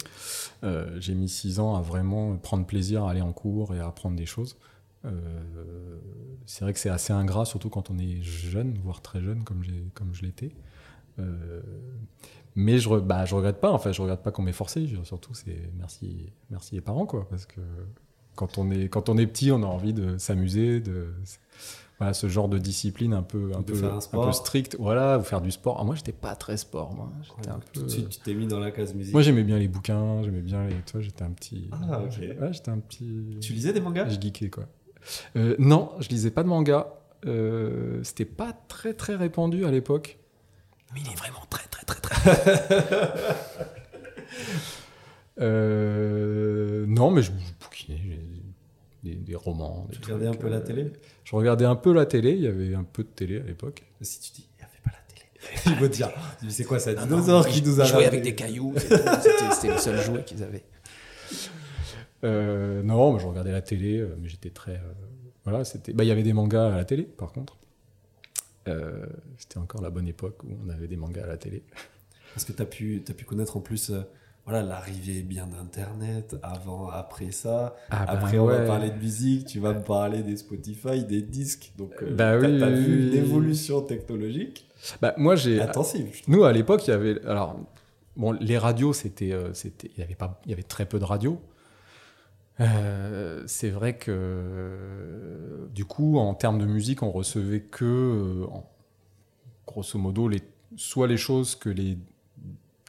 J'ai 0.99 1.13
mis 1.13 1.27
six 1.29 1.59
ans 1.59 1.75
à 1.75 1.81
vraiment 1.81 2.37
prendre 2.37 2.65
plaisir 2.65 3.03
à 3.03 3.11
aller 3.11 3.21
en 3.21 3.33
cours 3.33 3.75
et 3.75 3.79
à 3.79 3.87
apprendre 3.87 4.15
des 4.15 4.25
choses. 4.25 4.57
C'est 6.45 6.63
vrai 6.63 6.73
que 6.73 6.79
c'est 6.79 6.89
assez 6.89 7.11
ingrat, 7.13 7.45
surtout 7.45 7.69
quand 7.69 7.89
on 7.89 7.97
est 7.99 8.21
jeune, 8.21 8.79
voire 8.83 9.01
très 9.01 9.21
jeune, 9.21 9.43
comme, 9.43 9.63
j'ai, 9.63 9.83
comme 9.93 10.13
je 10.13 10.21
l'étais. 10.23 10.51
Mais 12.55 12.77
je, 12.77 12.89
bah, 12.99 13.25
je 13.25 13.35
regrette 13.35 13.59
pas, 13.59 13.71
en 13.71 13.77
fait, 13.79 13.91
je 13.93 14.01
regrette 14.01 14.23
pas 14.23 14.31
qu'on 14.31 14.41
m'ait 14.43 14.53
forcé. 14.53 14.87
Surtout, 15.03 15.33
c'est 15.33 15.69
merci, 15.77 16.31
merci 16.49 16.75
les 16.75 16.81
parents, 16.81 17.05
quoi, 17.05 17.27
parce 17.29 17.45
que 17.45 17.59
quand 18.35 18.57
on 18.57 18.71
est, 18.71 18.87
quand 18.89 19.09
on 19.09 19.17
est 19.17 19.27
petit, 19.27 19.51
on 19.51 19.61
a 19.63 19.65
envie 19.67 19.93
de 19.93 20.17
s'amuser, 20.17 20.79
de 20.79 21.13
voilà, 21.97 22.13
ce 22.13 22.27
genre 22.27 22.49
de 22.49 22.57
discipline 22.57 23.13
un 23.13 23.23
peu, 23.23 23.51
un 23.55 23.61
peu, 23.61 23.73
faire 23.73 23.93
un 23.93 23.97
un 23.97 24.01
sport. 24.01 24.25
peu 24.25 24.31
stricte, 24.33 24.75
voilà, 24.79 25.17
ou 25.17 25.21
faire 25.21 25.39
du 25.41 25.51
sport. 25.51 25.77
Ah, 25.79 25.83
moi, 25.85 25.95
j'étais 25.95 26.11
pas 26.11 26.35
très 26.35 26.57
sport, 26.57 26.93
moi. 26.93 27.09
J'étais 27.23 27.49
un 27.49 27.59
Tout 27.71 27.81
peu. 27.81 27.85
de 27.85 27.91
suite, 27.91 28.09
tu 28.09 28.19
t'es 28.19 28.33
mis 28.33 28.47
dans 28.47 28.59
la 28.59 28.71
case 28.71 28.93
musique. 28.93 29.13
Moi, 29.13 29.21
j'aimais 29.21 29.43
bien 29.43 29.57
les 29.57 29.67
bouquins, 29.69 30.21
j'aimais 30.23 30.41
bien 30.41 30.65
les. 30.67 30.75
Toi, 30.89 30.99
j'étais 31.01 31.23
un 31.23 31.31
petit. 31.31 31.69
Ah, 31.71 32.01
ok. 32.03 32.17
Ouais, 32.19 32.51
j'étais 32.51 32.71
un 32.71 32.79
petit. 32.79 33.37
Tu 33.41 33.53
lisais 33.53 33.71
des 33.73 33.79
mangas? 33.81 34.09
Je 34.09 34.19
geekais, 34.19 34.49
quoi. 34.49 34.65
Euh, 35.37 35.55
non, 35.59 35.91
je 35.99 36.09
lisais 36.09 36.31
pas 36.31 36.43
de 36.43 36.49
manga. 36.49 36.87
Euh, 37.25 38.01
C'était 38.03 38.25
pas 38.25 38.53
très 38.67 38.93
très 38.93 39.15
répandu 39.15 39.65
à 39.65 39.71
l'époque. 39.71 40.19
Mais 40.95 41.01
il 41.05 41.11
est 41.11 41.15
vraiment 41.15 41.43
très 41.49 41.67
très 41.67 41.83
très 41.85 41.99
très. 42.01 43.13
Euh, 45.39 46.85
non, 46.87 47.11
mais 47.11 47.21
je, 47.21 47.31
je 47.31 47.53
bouquinais 47.65 47.99
j'ai 48.01 48.19
des, 49.03 49.15
des 49.15 49.35
romans. 49.35 49.85
des 49.89 49.97
Tu 49.97 50.01
regardais 50.05 50.27
un 50.27 50.33
peu 50.33 50.47
la 50.49 50.57
euh, 50.57 50.61
télé? 50.61 50.93
Je 51.25 51.35
regardais 51.35 51.65
un 51.65 51.75
peu 51.75 51.93
la 51.93 52.05
télé. 52.05 52.31
Il 52.31 52.41
y 52.41 52.47
avait 52.47 52.73
un 52.73 52.83
peu 52.85 53.03
de 53.03 53.09
télé 53.09 53.41
à 53.41 53.43
l'époque. 53.43 53.83
Si 54.01 54.19
tu 54.21 54.31
dis, 54.31 54.47
il 54.57 54.63
fait 54.65 54.81
pas 54.83 54.91
la 54.91 55.13
télé. 55.13 55.75
Il 55.77 55.81
va 55.81 55.89
te 55.89 55.93
dire, 55.93 56.09
c'est 56.49 56.63
quoi 56.63 56.79
ça 56.79 56.93
dinosaure 56.93 57.47
qui 57.47 57.61
nous 57.61 57.81
a 57.81 57.83
jouer 57.83 58.05
avec 58.05 58.21
des 58.23 58.33
cailloux, 58.33 58.73
c'était 58.77 58.97
c'était 59.51 59.73
le 59.73 59.77
seul 59.77 60.01
jouet 60.01 60.23
qu'ils 60.23 60.41
avaient. 60.41 60.63
Euh, 62.23 62.81
non, 62.81 63.13
mais 63.13 63.19
je 63.19 63.27
regardais 63.27 63.51
la 63.51 63.61
télé, 63.61 64.03
mais 64.19 64.29
j'étais 64.29 64.49
très. 64.49 64.75
euh, 64.75 64.93
voilà, 65.43 65.63
c'était. 65.65 65.93
Bah, 65.93 66.03
il 66.03 66.07
y 66.07 66.11
avait 66.11 66.23
des 66.23 66.33
mangas 66.33 66.73
à 66.73 66.77
la 66.77 66.85
télé, 66.85 67.03
par 67.03 67.31
contre. 67.33 67.57
Euh, 68.67 69.05
C'était 69.37 69.57
encore 69.57 69.81
la 69.81 69.89
bonne 69.89 70.07
époque 70.07 70.43
où 70.43 70.49
on 70.65 70.69
avait 70.69 70.87
des 70.87 70.97
mangas 70.97 71.23
à 71.23 71.27
la 71.27 71.37
télé. 71.37 71.63
Parce 72.33 72.45
que 72.45 72.51
tu 72.51 72.61
as 72.61 72.65
pu, 72.65 73.01
t'as 73.05 73.13
pu 73.13 73.23
connaître 73.25 73.55
en 73.57 73.61
plus 73.61 73.91
euh, 73.91 74.01
voilà, 74.45 74.61
l'arrivée 74.61 75.21
bien 75.23 75.47
d'Internet, 75.47 76.35
avant, 76.43 76.89
après 76.89 77.31
ça. 77.31 77.75
Ah, 77.89 78.05
après, 78.11 78.37
on 78.37 78.45
va 78.45 78.59
parler 78.65 78.91
de 78.91 78.97
musique, 78.97 79.47
tu 79.47 79.59
vas 79.59 79.73
me 79.73 79.81
parler 79.81 80.21
des 80.21 80.37
Spotify, 80.37 81.03
des 81.03 81.21
disques. 81.23 81.71
Donc, 81.77 81.93
euh, 82.03 82.13
Bah 82.13 82.37
oui, 82.37 82.59
t'as 82.59 82.67
oui, 82.69 82.75
vu 82.75 82.95
oui. 82.99 83.07
une 83.17 83.23
évolution 83.23 83.81
technologique 83.81 84.67
Bah, 85.01 85.15
moi, 85.17 85.35
j'ai. 85.35 85.59
intensive. 85.61 86.21
Nous, 86.27 86.43
à 86.43 86.51
l'époque, 86.53 86.85
il 86.87 86.91
y 86.91 86.93
avait. 86.93 87.23
Alors, 87.25 87.59
bon, 88.17 88.33
les 88.33 88.57
radios, 88.59 88.93
c'était. 88.93 89.31
euh, 89.31 89.51
c'était 89.53 89.89
il, 89.95 89.99
y 89.99 90.03
avait 90.03 90.13
pas, 90.15 90.39
il 90.45 90.51
y 90.51 90.53
avait 90.53 90.61
très 90.63 90.85
peu 90.85 90.99
de 90.99 91.05
radios. 91.05 91.41
Euh, 92.59 93.43
c'est 93.47 93.69
vrai 93.69 93.97
que. 93.97 94.11
euh, 94.11 95.67
du 95.73 95.85
coup, 95.85 96.17
en 96.17 96.33
termes 96.33 96.59
de 96.59 96.65
musique, 96.65 97.03
on 97.03 97.11
recevait 97.11 97.61
que. 97.61 97.85
euh, 97.85 98.45
en- 98.51 98.69
grosso 99.67 99.97
modo, 99.99 100.27
les, 100.27 100.41
soit 100.75 101.07
les 101.07 101.17
choses 101.17 101.55
que 101.55 101.69
les. 101.69 101.97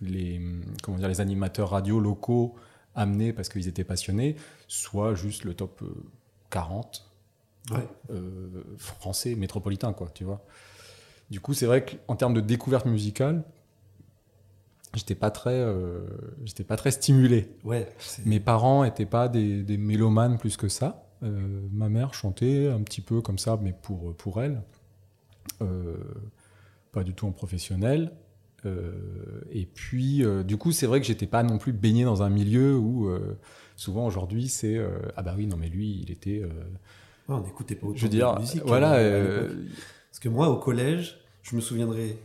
les 0.02 0.40
comment 0.82 0.98
dire, 0.98 1.08
les 1.08 1.20
animateurs 1.20 1.70
radio 1.70 2.00
locaux 2.00 2.54
amenaient 2.94 3.32
parce 3.32 3.48
qu'ils 3.48 3.68
étaient 3.68 3.84
passionnés, 3.84 4.36
soit 4.68 5.14
juste 5.14 5.44
le 5.44 5.54
top 5.54 5.82
euh, 5.82 5.94
40 6.50 7.10
Ouais. 7.72 7.88
euh, 8.10 8.62
français 8.78 9.34
métropolitain, 9.34 9.92
quoi, 9.92 10.08
tu 10.14 10.22
vois. 10.22 10.44
Du 11.30 11.40
coup, 11.40 11.52
c'est 11.54 11.66
vrai 11.66 11.84
qu'en 11.84 12.14
termes 12.16 12.34
de 12.34 12.40
découverte 12.40 12.86
musicale, 12.86 13.42
j'étais 14.96 15.14
pas 15.14 15.30
très, 15.30 15.54
euh, 15.54 16.00
j'étais 16.44 16.64
pas 16.64 16.76
très 16.76 16.90
stimulé. 16.90 17.48
Ouais, 17.64 17.88
Mes 18.24 18.40
parents 18.40 18.82
étaient 18.82 19.06
pas 19.06 19.28
des, 19.28 19.62
des 19.62 19.76
mélomanes 19.76 20.38
plus 20.38 20.56
que 20.56 20.68
ça. 20.68 21.06
Euh, 21.22 21.60
ma 21.72 21.88
mère 21.88 22.14
chantait 22.14 22.68
un 22.68 22.82
petit 22.82 23.00
peu 23.00 23.20
comme 23.20 23.38
ça, 23.38 23.58
mais 23.62 23.72
pour, 23.72 24.14
pour 24.16 24.42
elle. 24.42 24.62
Euh, 25.62 25.96
pas 26.92 27.04
du 27.04 27.14
tout 27.14 27.26
en 27.26 27.32
professionnel. 27.32 28.12
Et 29.52 29.64
puis, 29.64 30.24
du 30.44 30.56
coup, 30.56 30.72
c'est 30.72 30.86
vrai 30.86 31.00
que 31.00 31.06
j'étais 31.06 31.28
pas 31.28 31.44
non 31.44 31.56
plus 31.56 31.72
baigné 31.72 32.02
dans 32.02 32.24
un 32.24 32.28
milieu 32.28 32.76
où, 32.76 33.08
souvent 33.76 34.04
aujourd'hui, 34.06 34.48
c'est 34.48 34.76
ah 35.16 35.22
bah 35.22 35.34
oui, 35.36 35.46
non, 35.46 35.56
mais 35.56 35.68
lui, 35.68 36.00
il 36.02 36.10
était. 36.10 36.42
Ouais, 36.42 37.36
on 37.36 37.42
n'écoutait 37.42 37.76
pas 37.76 37.86
autant 37.86 37.96
je 37.96 38.02
veux 38.02 38.08
dire, 38.08 38.34
de 38.34 38.40
musique. 38.40 38.62
voilà. 38.66 38.98
Parce 40.10 40.18
que 40.18 40.28
moi, 40.28 40.48
au 40.48 40.56
collège, 40.56 41.20
je 41.42 41.54
me 41.54 41.60
souviendrai 41.60 42.18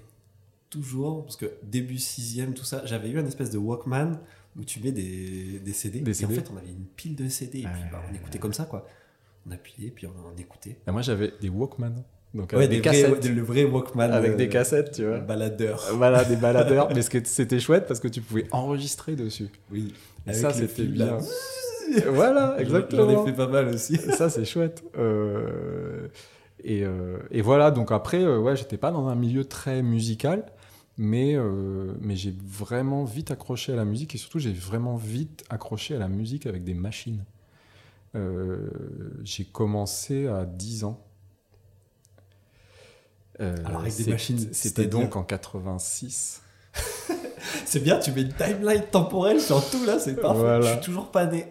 toujours, 0.71 1.23
parce 1.25 1.35
que 1.35 1.45
début 1.61 1.99
sixième, 1.99 2.55
tout 2.55 2.63
ça, 2.63 2.81
j'avais 2.85 3.09
eu 3.09 3.19
un 3.19 3.25
espèce 3.27 3.51
de 3.51 3.59
Walkman 3.59 4.19
où 4.57 4.63
tu 4.63 4.79
mets 4.79 4.91
des, 4.91 5.59
des 5.63 5.73
CD. 5.73 5.99
Des 5.99 6.23
et 6.23 6.25
en 6.25 6.29
fait, 6.29 6.49
on 6.51 6.57
avait 6.57 6.67
une 6.71 6.85
pile 6.95 7.15
de 7.15 7.29
CD. 7.29 7.59
Et 7.59 7.63
puis, 7.63 7.81
bah, 7.91 8.01
on 8.09 8.15
écoutait 8.15 8.39
comme 8.39 8.53
ça, 8.53 8.65
quoi. 8.65 8.87
On 9.47 9.51
appuyait, 9.51 9.91
puis 9.91 10.07
on, 10.07 10.13
on 10.33 10.37
écoutait. 10.39 10.77
Et 10.87 10.91
moi, 10.91 11.01
j'avais 11.03 11.33
des 11.39 11.49
Walkman. 11.49 12.03
Donc, 12.33 12.53
Ouais, 12.53 12.67
des, 12.67 12.79
vrais- 12.79 12.81
cassettes. 12.81 13.25
le 13.29 13.41
vrai 13.41 13.65
Walkman. 13.65 14.11
avec 14.11 14.31
euh, 14.31 14.35
des 14.37 14.49
cassettes, 14.49 14.93
tu 14.93 15.05
vois. 15.05 15.19
Baladeur. 15.19 15.83
Voilà, 15.95 16.23
des 16.23 16.37
baladeurs. 16.37 16.89
mais 16.95 17.01
c'était 17.01 17.59
chouette 17.59 17.85
parce 17.87 17.99
que 17.99 18.07
tu 18.07 18.21
pouvais 18.21 18.47
enregistrer 18.51 19.15
dessus. 19.15 19.49
Oui. 19.71 19.93
Et 20.25 20.33
ça, 20.33 20.51
c'était 20.53 20.83
bien. 20.85 21.05
là. 21.07 21.17
voilà, 22.09 22.53
J'en 22.57 22.61
exactement. 22.63 23.23
ai 23.25 23.29
fait 23.29 23.35
pas 23.35 23.47
mal 23.47 23.67
aussi. 23.69 23.97
Ça, 23.97 24.29
c'est 24.29 24.45
chouette. 24.45 24.81
Euh, 24.97 26.07
et, 26.63 26.83
euh, 26.85 27.17
et 27.31 27.41
voilà, 27.41 27.71
donc 27.71 27.91
après, 27.91 28.23
euh, 28.23 28.37
ouais, 28.39 28.55
j'étais 28.55 28.77
pas 28.77 28.91
dans 28.91 29.07
un 29.07 29.15
milieu 29.15 29.43
très 29.45 29.81
musical, 29.81 30.45
mais, 31.01 31.33
euh, 31.35 31.95
mais 31.99 32.15
j'ai 32.15 32.31
vraiment 32.45 33.05
vite 33.05 33.31
accroché 33.31 33.73
à 33.73 33.75
la 33.75 33.85
musique 33.85 34.13
et 34.13 34.19
surtout, 34.19 34.37
j'ai 34.37 34.53
vraiment 34.53 34.97
vite 34.97 35.43
accroché 35.49 35.95
à 35.95 35.97
la 35.97 36.07
musique 36.07 36.45
avec 36.45 36.63
des 36.63 36.75
machines. 36.75 37.23
Euh, 38.15 38.69
j'ai 39.23 39.45
commencé 39.45 40.27
à 40.27 40.45
10 40.45 40.83
ans. 40.83 41.03
Euh, 43.39 43.55
Alors, 43.65 43.81
avec 43.81 43.95
des 43.95 44.11
machines, 44.11 44.49
C'était 44.51 44.85
donc 44.85 45.15
en 45.15 45.23
86. 45.23 46.43
C'est 47.65 47.79
bien, 47.79 47.97
tu 47.97 48.11
mets 48.11 48.21
une 48.21 48.33
timeline 48.33 48.83
temporelle 48.91 49.41
sur 49.41 49.67
tout 49.71 49.83
là, 49.83 49.97
c'est 49.97 50.21
parfait. 50.21 50.39
Voilà. 50.39 50.61
Je 50.61 50.71
suis 50.73 50.81
toujours 50.81 51.09
pas 51.09 51.25
né. 51.25 51.47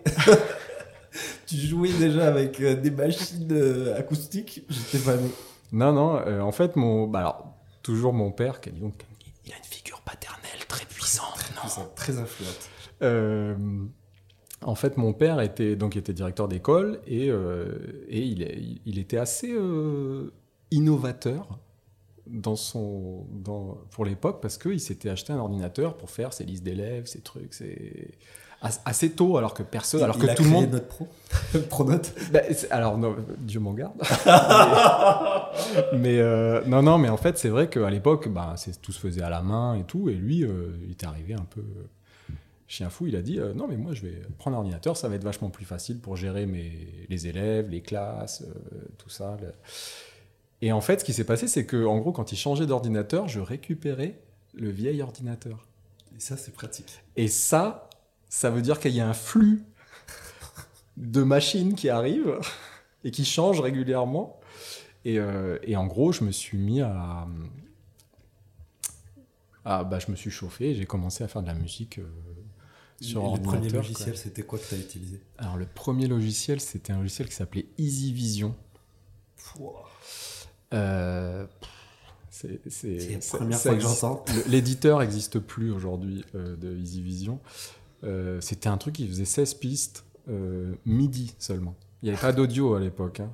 tu 1.47 1.57
jouais 1.57 1.93
déjà 1.93 2.29
avec 2.29 2.63
des 2.63 2.91
machines 2.93 3.93
acoustiques, 3.97 4.65
j'étais 4.69 5.05
pas 5.05 5.17
né. 5.17 5.29
Non, 5.73 5.93
non, 5.93 6.23
euh, 6.25 6.41
en 6.41 6.53
fait, 6.53 6.77
mon, 6.77 7.09
bah 7.09 7.19
alors, 7.19 7.53
toujours 7.83 8.13
mon 8.13 8.31
père, 8.31 8.61
qui 8.61 8.69
a 8.69 8.73
dit 8.73 8.81
donc, 8.81 9.05
figure 9.81 10.01
paternelle 10.03 10.67
très 10.69 10.85
puissante, 10.85 11.53
non 11.57 11.89
très 11.95 12.19
influente. 12.19 12.69
Euh, 13.03 13.57
en 14.63 14.75
fait, 14.75 14.97
mon 14.97 15.13
père 15.13 15.41
était 15.41 15.75
donc 15.75 15.97
était 15.97 16.13
directeur 16.13 16.49
d'école 16.49 17.01
et, 17.07 17.31
euh, 17.31 18.05
et 18.09 18.21
il, 18.21 18.81
il 18.85 18.99
était 18.99 19.17
assez 19.17 19.53
euh, 19.53 20.33
innovateur 20.71 21.59
dans 22.27 22.57
son 22.57 23.27
dans, 23.33 23.79
pour 23.91 24.05
l'époque 24.05 24.41
parce 24.43 24.59
qu'il 24.59 24.81
s'était 24.81 25.09
acheté 25.09 25.33
un 25.33 25.39
ordinateur 25.39 25.97
pour 25.97 26.11
faire 26.11 26.33
ses 26.33 26.45
listes 26.45 26.63
d'élèves, 26.63 27.07
ses 27.07 27.23
trucs, 27.23 27.55
c'est 27.55 28.19
assez 28.63 29.11
tôt 29.11 29.37
alors 29.39 29.55
que 29.55 29.63
personne, 29.63 30.03
alors 30.03 30.17
Il 30.19 30.23
que 30.27 30.31
a 30.31 30.35
tout 30.35 30.43
le 30.45 30.51
monde 30.51 30.71
Note 30.71 30.87
Pro. 30.89 31.09
Pronote. 31.71 32.13
bah, 32.33 32.41
alors, 32.71 32.99
non, 32.99 33.17
Dieu 33.39 33.59
m'en 33.61 33.73
garde. 33.73 33.95
mais 35.93 35.99
mais, 35.99 36.19
euh, 36.19 36.63
non, 36.67 36.83
non, 36.83 36.99
mais 36.99 37.09
en 37.09 37.17
fait, 37.17 37.39
c'est 37.39 37.49
vrai 37.49 37.69
qu'à 37.69 37.89
l'époque, 37.91 38.29
bah, 38.29 38.55
tout 38.83 38.93
se 38.93 38.99
faisait 39.01 39.23
à 39.23 39.31
la 39.31 39.43
main 39.43 39.75
et 39.77 39.85
tout. 39.85 40.09
Et 40.09 40.15
lui, 40.15 40.45
euh, 40.45 40.77
il 40.85 40.93
était 40.93 41.07
arrivé 41.07 41.35
un 41.35 41.45
peu 41.49 41.61
euh, 41.61 42.33
chien 42.69 42.91
fou. 42.91 43.07
Il 43.07 43.17
a 43.17 43.23
dit 43.23 43.39
euh, 43.39 43.53
Non, 43.55 43.67
mais 43.69 43.77
moi, 43.77 43.93
je 43.95 44.03
vais 44.03 44.23
prendre 44.39 44.57
un 44.57 44.61
ordinateur, 44.61 44.97
ça 44.97 45.09
va 45.09 45.15
être 45.15 45.25
vachement 45.25 45.51
plus 45.51 45.65
facile 45.65 45.99
pour 46.01 46.17
gérer 46.17 46.47
mes, 46.47 47.07
les 47.09 47.27
élèves, 47.29 47.69
les 47.69 47.81
classes, 47.83 48.45
tout 48.99 49.09
ça. 49.11 49.37
le- 49.41 49.53
Et 50.63 50.73
en 50.73 50.81
fait, 50.81 51.01
ce 51.01 51.05
qui 51.05 51.13
s'est 51.13 51.25
passé, 51.25 51.49
c'est 51.49 51.65
que, 51.67 51.85
en 51.87 51.99
gros, 51.99 52.13
quand 52.13 52.33
il 52.33 52.37
changeait 52.37 52.67
d'ordinateur, 52.67 53.29
je 53.29 53.41
récupérais 53.41 54.19
le 54.55 54.71
vieil 54.71 55.01
ordinateur. 55.03 55.67
Et 56.17 56.21
ça, 56.21 56.37
c'est 56.37 56.53
pratique. 56.53 57.03
Et 57.17 57.29
ça, 57.29 57.89
ça 58.31 58.49
veut 58.49 58.63
dire 58.63 58.81
qu'il 58.81 58.93
y 58.95 59.01
a 59.01 59.09
un 59.09 59.13
flux 59.13 59.63
de 60.97 61.23
machines 61.23 61.75
qui 61.75 61.89
arrivent 61.91 62.39
et 63.05 63.11
qui 63.11 63.25
changent 63.27 63.61
régulièrement. 63.61 64.41
Et, 65.05 65.19
euh, 65.19 65.59
et 65.63 65.77
en 65.77 65.87
gros, 65.87 66.13
je 66.13 66.25
me 66.25 66.31
suis 66.33 66.57
mis 66.59 66.81
à. 66.81 67.27
à- 69.65 69.85
bah, 69.85 69.99
je 69.99 70.11
me 70.11 70.17
suis 70.17 70.31
chauffé 70.31 70.71
et 70.71 70.75
j'ai 70.75 70.87
commencé 70.87 71.23
à 71.25 71.29
faire 71.29 71.43
de 71.43 71.47
la 71.47 71.55
musique 71.55 71.99
euh, 71.99 72.07
sur 73.01 73.21
Et 73.21 73.25
le 73.25 73.29
ordinateur. 73.31 73.53
premier 73.53 73.69
quoi. 73.71 73.79
logiciel, 73.79 74.17
c'était 74.17 74.43
quoi 74.43 74.59
que 74.59 74.65
tu 74.69 74.75
as 74.75 74.79
utilisé? 74.79 75.21
Alors, 75.39 75.57
le 75.57 75.67
premier 75.67 76.07
logiciel, 76.07 76.61
c'était 76.61 76.93
un 76.93 76.99
logiciel 76.99 77.29
qui 77.29 77.35
s'appelait 77.35 77.67
Easy 77.79 78.13
Vision. 78.13 78.55
Euh, 80.73 81.47
c'est 82.31 82.49
la 83.11 83.19
première 83.39 83.59
ça 83.59 83.71
fois 83.71 83.75
que 83.75 83.81
j'entends. 83.81 84.25
le- 84.29 84.51
L'éditeur 84.51 85.01
n'existe 85.01 85.39
plus 85.41 85.71
aujourd'hui 85.73 86.25
euh, 86.35 86.57
de 86.57 86.77
Easy 86.77 87.03
Vision. 87.03 87.41
Euh, 88.05 88.41
C'était 88.41 88.69
un 88.69 88.77
truc 88.79 88.95
qui 88.95 89.07
faisait 89.07 89.25
16 89.25 89.55
pistes 89.55 90.05
euh, 90.29 90.73
MIDI 90.87 91.35
seulement. 91.39 91.75
Il 92.03 92.07
n'y 92.07 92.11
avait 92.15 92.21
pas 92.21 92.33
d'audio 92.33 92.75
à 92.75 92.81
l'époque. 92.81 93.21
hein. 93.21 93.31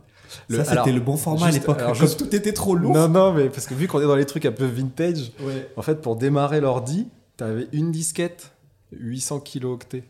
Le- 0.49 0.65
ça, 0.65 0.77
c'était 0.77 0.93
le 0.93 1.01
bon 1.01 1.17
format 1.17 1.47
à 1.47 1.51
l'époque. 1.53 1.79
Comme 1.79 1.95
juste- 1.95 2.19
tout 2.19 2.35
était 2.35 2.53
trop 2.53 2.75
lourd. 2.75 2.93
Non, 2.93 3.09
non, 3.09 3.33
mais 3.33 3.49
parce 3.49 3.67
que 3.67 3.75
vu 3.75 3.87
qu'on 3.87 4.01
est 4.01 4.07
dans 4.07 4.17
les 4.17 4.25
trucs 4.27 4.45
un 4.45 4.51
peu 4.53 4.65
vintage, 4.65 5.31
Ouais. 5.41 5.71
en 5.77 5.83
fait, 5.83 6.01
pour 6.01 6.17
démarrer 6.17 6.61
l'ordi, 6.61 7.07
tu 7.39 7.45
avais 7.45 7.69
une 7.73 7.93
disquette 7.93 8.51
800 8.93 9.39
kilooctets. 9.39 10.03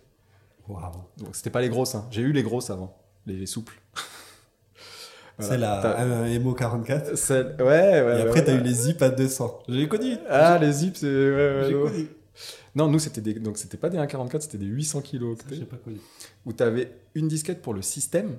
Waouh. 0.69 0.81
Donc, 1.19 1.37
c'était 1.37 1.51
pas 1.51 1.61
les 1.61 1.69
grosses. 1.69 1.95
hein. 1.95 2.07
J'ai 2.11 2.23
eu 2.23 2.33
les 2.33 2.43
grosses 2.43 2.71
avant, 2.71 2.97
les 3.27 3.45
souples. 3.47 3.79
Voilà. 5.39 5.77
La 5.77 5.83
T'as- 5.83 6.01
un 6.03 6.25
Emo 6.25 6.55
44. 6.55 7.15
Celle- 7.19 7.57
Ouais, 7.59 7.65
ouais. 7.67 7.99
Et 7.99 8.03
ouais, 8.03 8.21
après, 8.23 8.43
t'as 8.43 8.53
ouais. 8.55 8.59
eu 8.59 8.63
les 8.63 8.73
zips 8.73 9.03
à 9.03 9.11
200. 9.11 9.59
Je 9.69 9.75
l'ai 9.75 9.87
connu. 9.87 10.17
Ah, 10.31 10.57
les 10.59 10.73
zips, 10.73 10.97
c'est. 10.97 11.07
ouais, 11.07 11.31
ouais, 11.35 11.65
J'ai 11.69 11.73
connu. 11.75 12.09
Non, 12.77 12.89
nous, 12.89 12.99
c'était 13.01 13.21
des... 13.23 13.35
donc 13.35 13.59
c'était 13.59 13.77
pas 13.79 13.89
des 13.89 13.99
1.44, 13.99 14.41
c'était 14.43 14.59
des 14.59 14.67
800 14.67 14.99
Ça, 15.01 15.03
kilooctets. 15.07 15.55
J'ai 15.57 15.65
pas 15.65 15.77
connu. 15.79 15.99
Où 16.45 16.53
tu 16.53 16.63
avais 16.63 16.93
une 17.15 17.27
disquette 17.27 17.61
pour 17.63 17.75
le 17.75 17.83
système. 17.83 18.37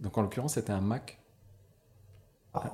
Donc, 0.00 0.16
en 0.18 0.22
l'occurrence, 0.22 0.54
c'était 0.54 0.72
un 0.72 0.80
Mac 0.80 1.18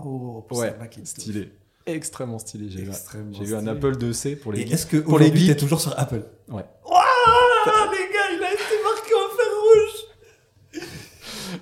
Oh, 0.05 0.45
pour 0.49 0.59
Ouais, 0.59 0.71
ça, 0.71 0.77
Macintosh. 0.79 1.09
stylé. 1.09 1.53
Extrêmement 1.87 2.39
stylé. 2.39 2.69
J'ai 2.71 2.81
eu, 2.83 2.87
un- 2.89 2.91
Extrêmement 2.93 3.33
j'ai 3.33 3.51
eu 3.51 3.55
un. 3.57 3.67
Apple 3.67 3.97
IIc 4.01 4.41
pour 4.41 4.53
les 4.53 4.61
Et 4.61 4.71
est-ce 4.73 4.87
que 4.87 4.99
pour 4.99 5.19
les 5.19 5.25
aujourd'hui, 5.27 5.47
t'es 5.47 5.53
geeks. 5.53 5.59
toujours 5.59 5.81
sur 5.81 5.99
Apple 5.99 6.23
Ouais. 6.49 6.65
Waouh, 6.85 7.91
les 7.91 8.13
gars, 8.15 8.31
il 8.37 8.43
a 8.45 8.53
été 8.53 8.83
marqué 8.85 9.15
en 9.15 9.29
fer 9.37 9.51
rouge. 9.65 10.87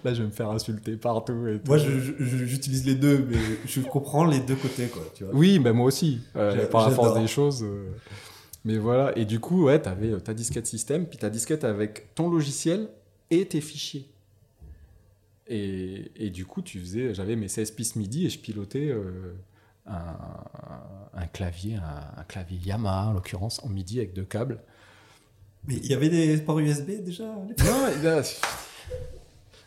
Là, 0.04 0.12
je 0.14 0.21
vais 0.23 0.26
me 0.28 0.33
faire 0.33 0.50
insulter 0.50 0.97
partout. 0.99 1.47
et 1.47 1.59
tout. 1.59 1.66
Moi, 1.69 1.78
je- 1.78 1.99
je- 1.99 2.45
j'utilise 2.45 2.85
les 2.85 2.95
deux, 2.95 3.26
mais 3.30 3.38
je 3.66 3.80
comprends 3.80 4.25
les 4.26 4.40
deux 4.40 4.57
côtés, 4.57 4.88
quoi. 4.88 5.02
Tu 5.14 5.25
vois. 5.25 5.35
Oui, 5.35 5.59
bah 5.59 5.73
moi 5.73 5.87
aussi, 5.87 6.21
euh, 6.37 6.66
par 6.69 6.88
la 6.88 6.95
force 6.95 7.19
des 7.19 7.26
choses. 7.26 7.62
euh, 7.62 7.87
Mais 8.64 8.76
voilà, 8.76 9.17
et 9.17 9.25
du 9.25 9.40
coup, 9.40 9.64
ouais, 9.64 9.81
t'avais 9.81 10.11
euh, 10.11 10.21
ta 10.21 10.35
disquette 10.35 10.67
système, 10.67 11.07
puis 11.07 11.19
ta 11.19 11.31
disquette 11.31 11.64
avec 11.64 12.14
ton 12.14 12.29
logiciel 12.31 12.88
et 13.31 13.47
tes 13.47 13.61
fichiers. 13.61 14.07
Et, 15.49 16.12
et 16.17 16.31
du 16.31 16.45
coup, 16.45 16.62
tu 16.62 16.79
faisais, 16.79 17.14
j'avais 17.14 17.37
mes 17.37 17.49
16 17.49 17.71
pistes 17.73 17.97
MIDI 17.97 18.26
et 18.26 18.31
je 18.31 18.38
pilotais 18.38 18.88
euh, 18.90 19.33
un, 19.87 20.17
un 21.14 21.26
clavier, 21.26 21.76
un, 21.76 22.21
un 22.21 22.25
clavier 22.25 22.59
Yamaha 22.64 23.09
en 23.09 23.12
l'occurrence, 23.14 23.64
en 23.64 23.69
MIDI 23.69 23.99
avec 23.99 24.12
deux 24.12 24.25
câbles. 24.25 24.61
Mais 25.67 25.75
il 25.76 25.87
y 25.87 25.95
avait 25.95 26.09
des 26.09 26.37
ports 26.38 26.59
USB 26.59 27.02
déjà 27.05 27.25
Non, 27.25 27.47
là, 28.02 28.23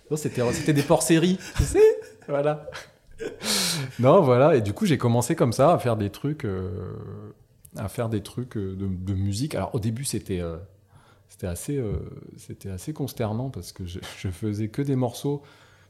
non, 0.09 0.17
c'était, 0.17 0.53
c'était 0.53 0.73
des 0.73 0.83
ports 0.83 1.03
série, 1.03 1.37
tu 1.57 1.63
sais? 1.63 1.99
Voilà. 2.27 2.69
non, 3.99 4.21
voilà. 4.21 4.55
Et 4.55 4.61
du 4.61 4.73
coup, 4.73 4.85
j'ai 4.85 4.97
commencé 4.97 5.35
comme 5.35 5.53
ça 5.53 5.73
à 5.73 5.79
faire 5.79 5.97
des 5.97 6.09
trucs, 6.09 6.45
euh, 6.45 6.69
à 7.75 7.87
faire 7.89 8.09
des 8.09 8.21
trucs 8.23 8.57
euh, 8.57 8.75
de, 8.75 8.87
de 8.87 9.13
musique. 9.13 9.55
Alors, 9.55 9.73
au 9.75 9.79
début, 9.79 10.05
c'était 10.05 10.39
euh, 10.41 10.57
c'était 11.29 11.47
assez, 11.47 11.77
euh, 11.77 11.97
c'était 12.37 12.69
assez 12.69 12.93
consternant 12.93 13.49
parce 13.49 13.71
que 13.71 13.85
je, 13.85 13.99
je 14.19 14.29
faisais 14.29 14.69
que 14.69 14.81
des 14.81 14.95
morceaux 14.95 15.41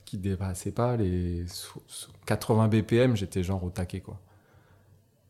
qui 0.06 0.18
dépassaient 0.18 0.72
pas 0.72 0.96
les 0.98 1.48
so- 1.48 1.82
so- 1.88 2.12
80 2.25 2.68
BPM. 2.70 3.16
J'étais 3.16 3.44
genre 3.44 3.63
au 3.63 3.70
taquet, 3.70 4.02
quoi. 4.02 4.20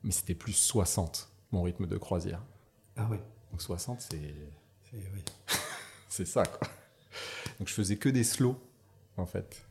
Mais 0.04 0.12
c'était 0.12 0.36
plus 0.36 0.54
60, 0.54 1.30
mon 1.52 1.64
rythme 1.64 1.88
de 1.88 1.98
croisière. 1.98 2.42
Ah 2.98 3.08
oui. 3.10 3.18
Donc 3.52 3.62
60, 3.62 4.02
c'est 4.02 4.10
C'est- 4.92 4.98
oui. 5.14 5.24
c'est 6.10 6.26
ça, 6.26 6.46
quoi. 6.46 6.68
Donc 7.60 7.68
je 7.68 7.74
faisais 7.74 7.98
que 7.98 8.10
des 8.10 8.24
slows, 8.24 8.58
en 9.18 9.26
fait. 9.26 9.64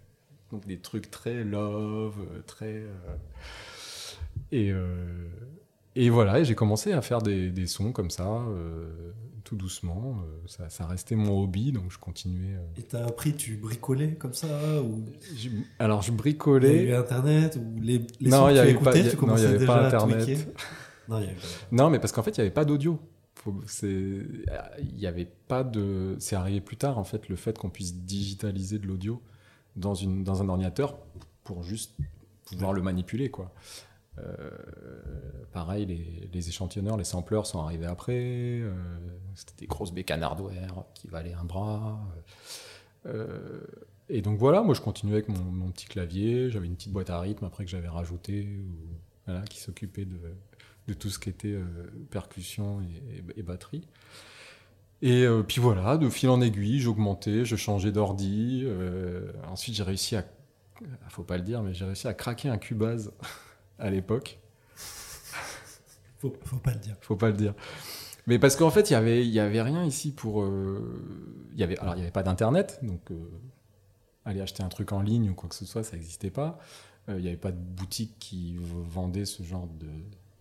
Donc 0.50 0.66
des 0.66 0.78
trucs 0.78 1.10
très 1.10 1.44
love, 1.44 2.16
très. 2.46 2.66
euh, 2.82 3.16
Et, 4.52 4.70
et 5.96 6.10
voilà, 6.10 6.40
et 6.40 6.44
j'ai 6.44 6.54
commencé 6.54 6.92
à 6.92 7.02
faire 7.02 7.20
des, 7.22 7.50
des 7.50 7.66
sons 7.66 7.92
comme 7.92 8.10
ça, 8.10 8.26
euh, 8.26 9.12
tout 9.44 9.56
doucement. 9.56 10.16
euh, 10.22 10.38
ça, 10.46 10.68
ça 10.70 10.86
restait 10.86 11.16
mon 11.16 11.42
hobby, 11.42 11.72
donc 11.72 11.90
je 11.90 11.98
continuais. 11.98 12.54
euh. 12.56 12.80
Et 12.80 12.82
t'as 12.82 13.04
appris, 13.06 13.34
tu 13.34 13.56
bricolais 13.56 14.14
comme 14.14 14.32
ça 14.34 14.82
ou 14.82 15.04
Alors 15.78 16.02
je 16.02 16.08
il 16.08 16.10
y 16.10 16.12
a 16.12 16.14
eu 16.14 16.16
bricolais. 16.18 16.94
Internet 16.94 17.56
ou 17.60 17.80
les, 17.80 18.06
les 18.20 18.30
Non, 18.30 18.48
sons 18.48 18.48
y 18.48 18.50
que 18.50 18.54
tu 18.54 18.58
avait 18.60 18.72
pas- 18.74 18.80
écoutais, 18.80 19.00
il 19.00 19.04
y 19.04 19.08
a- 19.08 19.10
tu 19.10 19.16
non, 19.16 19.22
il 19.22 19.24
y 19.24 19.26
commençais 19.26 19.46
avait 19.46 19.58
déjà 19.58 19.72
pas 19.74 19.86
Internet. 19.86 20.48
Non, 21.08 21.18
y 21.20 21.24
avait 21.24 21.36
Non, 21.72 21.90
mais 21.90 21.98
parce 21.98 22.12
qu'en 22.12 22.22
fait, 22.22 22.30
il 22.36 22.40
n'y 22.40 22.46
avait 22.46 22.54
pas 22.54 22.64
d'audio. 22.64 22.98
Faut- 23.34 23.60
c'est- 23.66 23.86
Il 24.78 24.94
n'y 24.96 25.06
avait 25.06 25.26
pas 25.48 25.64
de. 25.64 26.14
C'est 26.20 26.36
arrivé 26.36 26.60
plus 26.60 26.76
tard, 26.76 26.96
en 26.98 27.04
fait, 27.04 27.28
le 27.28 27.34
fait 27.36 27.58
qu'on 27.58 27.70
puisse 27.70 27.94
digitaliser 27.96 28.78
de 28.78 28.86
l'audio 28.86 29.20
dans, 29.74 29.94
une, 29.94 30.22
dans 30.22 30.40
un 30.42 30.48
ordinateur 30.48 30.96
pour 31.42 31.64
juste 31.64 31.96
pouvoir 32.46 32.72
le 32.72 32.82
manipuler, 32.82 33.30
quoi. 33.30 33.52
Euh, 34.18 34.50
pareil, 35.52 35.86
les, 36.32 36.48
échantillonneurs, 36.48 36.96
les 36.96 37.04
sampleurs 37.04 37.46
sont 37.46 37.60
arrivés 37.60 37.86
après. 37.86 38.60
euh, 38.60 38.72
C'était 39.34 39.54
des 39.60 39.66
grosses 39.66 39.92
bécanes 39.92 40.22
hardware 40.22 40.84
qui 40.94 41.08
valaient 41.08 41.34
un 41.34 41.44
bras. 41.44 41.98
Euh, 43.06 43.60
et 44.08 44.20
donc 44.22 44.38
voilà, 44.38 44.62
moi 44.62 44.74
je 44.74 44.80
continuais 44.80 45.14
avec 45.14 45.28
mon, 45.28 45.70
petit 45.70 45.86
clavier. 45.86 46.50
J'avais 46.50 46.66
une 46.66 46.76
petite 46.76 46.92
boîte 46.92 47.10
à 47.10 47.20
rythme 47.20 47.44
après 47.44 47.64
que 47.64 47.70
j'avais 47.70 47.88
rajouté, 47.88 48.48
ou- 48.48 48.96
voilà, 49.26 49.42
qui 49.42 49.60
s'occupait 49.60 50.04
de, 50.04 50.94
tout 50.94 51.08
ce 51.08 51.18
qui 51.18 51.30
était 51.30 51.56
percussion 52.10 52.80
et, 53.36 53.42
batterie. 53.42 53.86
Et 55.00 55.26
puis 55.48 55.60
voilà, 55.60 55.96
de 55.96 56.08
fil 56.08 56.28
en 56.28 56.40
aiguille, 56.40 56.80
j'augmentais, 56.80 57.44
je 57.44 57.56
changeais 57.56 57.92
d'ordi. 57.92 58.66
ensuite, 59.48 59.74
j'ai 59.76 59.84
réussi 59.84 60.16
à, 60.16 60.24
faut 61.08 61.22
pas 61.22 61.36
le 61.36 61.44
dire, 61.44 61.62
mais 61.62 61.72
j'ai 61.72 61.84
réussi 61.84 62.08
à 62.08 62.14
craquer 62.14 62.48
un 62.48 62.58
Cubase 62.58 63.12
à 63.82 63.90
l'époque. 63.90 64.38
Faut, 66.18 66.32
faut 66.44 66.56
pas 66.56 66.72
le 66.72 66.78
dire. 66.78 66.96
Faut 67.00 67.16
pas 67.16 67.28
le 67.28 67.36
dire. 67.36 67.54
Mais 68.26 68.38
parce 68.38 68.54
qu'en 68.56 68.70
fait, 68.70 68.90
il 68.90 68.92
y 68.92 68.96
avait, 68.96 69.26
il 69.26 69.32
y 69.32 69.40
avait 69.40 69.60
rien 69.60 69.84
ici 69.84 70.12
pour. 70.12 70.42
euh, 70.42 71.50
y 71.54 71.64
avait, 71.64 71.78
alors, 71.78 71.96
il 71.96 71.98
y 71.98 72.02
avait 72.02 72.12
pas 72.12 72.22
d'internet, 72.22 72.78
donc 72.82 73.10
euh, 73.10 73.16
aller 74.24 74.40
acheter 74.40 74.62
un 74.62 74.68
truc 74.68 74.92
en 74.92 75.02
ligne 75.02 75.30
ou 75.30 75.34
quoi 75.34 75.48
que 75.48 75.56
ce 75.56 75.66
soit, 75.66 75.82
ça 75.82 75.96
n'existait 75.96 76.30
pas. 76.30 76.58
Euh, 77.08 77.18
il 77.18 77.24
y 77.24 77.28
avait 77.28 77.36
pas 77.36 77.50
de 77.50 77.58
boutique 77.58 78.14
qui 78.20 78.56
vendait 78.60 79.24
ce 79.24 79.42
genre 79.42 79.66
de 79.66 79.88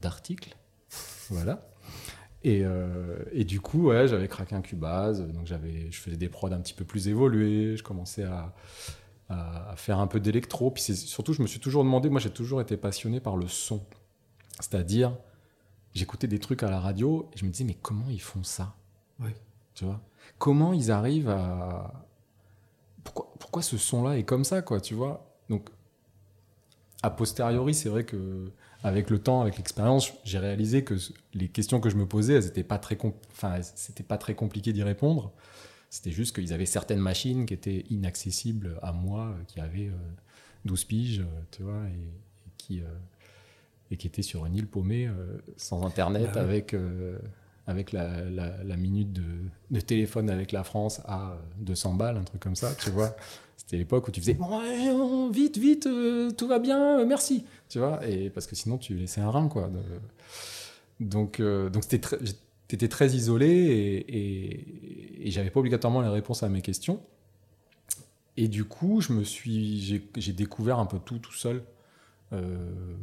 d'articles. 0.01 0.55
Voilà. 1.29 1.59
Et, 2.43 2.61
euh, 2.63 3.23
et 3.31 3.43
du 3.43 3.61
coup, 3.61 3.87
ouais, 3.87 4.07
j'avais 4.07 4.27
craqué 4.27 4.55
un 4.55 4.61
Cubase, 4.61 5.21
donc 5.21 5.45
j'avais, 5.45 5.91
je 5.91 5.99
faisais 5.99 6.17
des 6.17 6.29
prods 6.29 6.51
un 6.51 6.59
petit 6.59 6.73
peu 6.73 6.85
plus 6.85 7.07
évolués, 7.07 7.77
je 7.77 7.83
commençais 7.83 8.23
à, 8.23 8.53
à, 9.31 9.71
à 9.71 9.75
faire 9.75 9.99
un 9.99 10.07
peu 10.07 10.19
d'électro. 10.19 10.71
Puis 10.71 10.83
surtout, 10.83 11.33
je 11.33 11.41
me 11.41 11.47
suis 11.47 11.59
toujours 11.59 11.83
demandé, 11.83 12.09
moi 12.09 12.19
j'ai 12.19 12.31
toujours 12.31 12.61
été 12.61 12.77
passionné 12.77 13.19
par 13.19 13.37
le 13.37 13.47
son. 13.47 13.83
C'est-à-dire, 14.59 15.15
j'écoutais 15.93 16.27
des 16.27 16.39
trucs 16.39 16.63
à 16.63 16.69
la 16.69 16.79
radio 16.79 17.29
et 17.33 17.37
je 17.37 17.45
me 17.45 17.51
disais, 17.51 17.63
mais 17.63 17.77
comment 17.81 18.09
ils 18.09 18.21
font 18.21 18.43
ça? 18.43 18.75
Oui. 19.19 19.31
Tu 19.73 19.85
vois? 19.85 20.01
Comment 20.37 20.73
ils 20.73 20.91
arrivent 20.91 21.29
à. 21.29 22.05
Pourquoi, 23.03 23.33
pourquoi 23.39 23.61
ce 23.61 23.77
son-là 23.77 24.17
est 24.17 24.23
comme 24.23 24.43
ça, 24.43 24.61
quoi, 24.61 24.79
tu 24.79 24.93
vois? 24.93 25.25
Donc, 25.49 25.69
a 27.01 27.09
posteriori, 27.09 27.73
c'est 27.73 27.89
vrai 27.89 28.05
que 28.05 28.51
avec 28.83 29.09
le 29.09 29.19
temps, 29.19 29.41
avec 29.41 29.57
l'expérience, 29.57 30.11
j'ai 30.23 30.39
réalisé 30.39 30.83
que 30.83 30.95
les 31.33 31.47
questions 31.47 31.79
que 31.79 31.89
je 31.89 31.95
me 31.95 32.05
posais, 32.05 32.33
elles 32.33 32.47
étaient 32.47 32.63
pas 32.63 32.77
très, 32.79 32.97
enfin, 33.31 33.61
c'était 33.61 34.03
pas 34.03 34.17
très 34.17 34.35
compliqué 34.35 34.73
d'y 34.73 34.83
répondre. 34.83 35.31
C'était 35.93 36.11
juste 36.11 36.33
qu'ils 36.33 36.53
avaient 36.53 36.65
certaines 36.65 37.01
machines 37.01 37.45
qui 37.45 37.53
étaient 37.53 37.83
inaccessibles 37.89 38.79
à 38.81 38.93
moi, 38.93 39.25
euh, 39.27 39.43
qui 39.45 39.59
avaient 39.59 39.89
euh, 39.89 40.13
12 40.65 40.85
piges, 40.85 41.19
euh, 41.19 41.41
tu 41.51 41.63
vois, 41.63 41.83
et, 41.85 42.47
et 42.47 42.51
qui 42.57 42.79
euh, 42.79 42.85
et 43.91 43.97
qui 43.97 44.07
étaient 44.07 44.21
sur 44.21 44.45
une 44.45 44.55
île 44.55 44.67
paumée, 44.67 45.07
euh, 45.07 45.37
sans 45.57 45.85
internet, 45.85 46.27
Bah 46.33 46.35
ouais. 46.35 46.39
avec 46.39 46.73
euh, 46.73 47.19
avec 47.67 47.91
la, 47.91 48.23
la, 48.23 48.63
la 48.63 48.77
minute 48.77 49.11
de, 49.11 49.21
de 49.69 49.79
téléphone 49.81 50.29
avec 50.29 50.53
la 50.53 50.63
France 50.63 51.01
à 51.05 51.33
euh, 51.33 51.35
200 51.59 51.93
balles, 51.95 52.15
un 52.17 52.23
truc 52.23 52.41
comme 52.41 52.55
ça, 52.55 52.73
tu 52.75 52.89
vois. 52.89 53.13
C'était 53.57 53.75
l'époque 53.77 54.07
où 54.07 54.11
tu 54.11 54.21
faisais 54.21 54.33
bon, 54.33 54.59
euh, 54.61 55.29
vite, 55.29 55.57
vite, 55.57 55.87
euh, 55.87 56.31
tout 56.31 56.47
va 56.47 56.59
bien, 56.59 56.99
euh, 57.01 57.05
merci, 57.05 57.43
tu 57.67 57.79
vois. 57.79 57.99
Et 58.07 58.29
parce 58.29 58.47
que 58.47 58.55
sinon 58.55 58.77
tu 58.77 58.95
laissais 58.95 59.19
un 59.21 59.29
rein, 59.29 59.49
quoi. 59.49 59.69
Donc, 61.01 61.39
euh, 61.41 61.69
donc 61.69 61.83
c'était 61.83 61.99
très, 61.99 62.17
j'étais 62.71 62.87
très 62.87 63.09
isolé 63.09 64.05
et, 64.07 65.29
j'avais 65.29 65.49
pas 65.49 65.59
obligatoirement 65.59 66.01
les 66.01 66.07
réponses 66.07 66.41
à 66.41 66.49
mes 66.49 66.61
questions. 66.61 67.01
Et 68.37 68.47
du 68.47 68.63
coup, 68.63 69.01
je 69.01 69.13
me 69.13 69.23
suis, 69.23 69.81
j'ai 69.81 70.09
j'ai 70.15 70.33
découvert 70.33 70.79
un 70.79 70.85
peu 70.85 70.97
tout 70.99 71.19
tout 71.19 71.33
seul, 71.33 71.63
euh, 72.33 72.95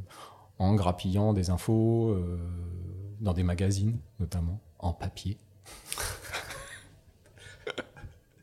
en 0.59 0.75
grappillant 0.75 1.33
des 1.35 1.51
infos 1.51 2.11
euh, 2.11 2.39
dans 3.21 3.35
des 3.35 3.43
magazines, 3.43 3.99
notamment 4.21 4.59
en 4.79 4.93
papier. 4.93 5.37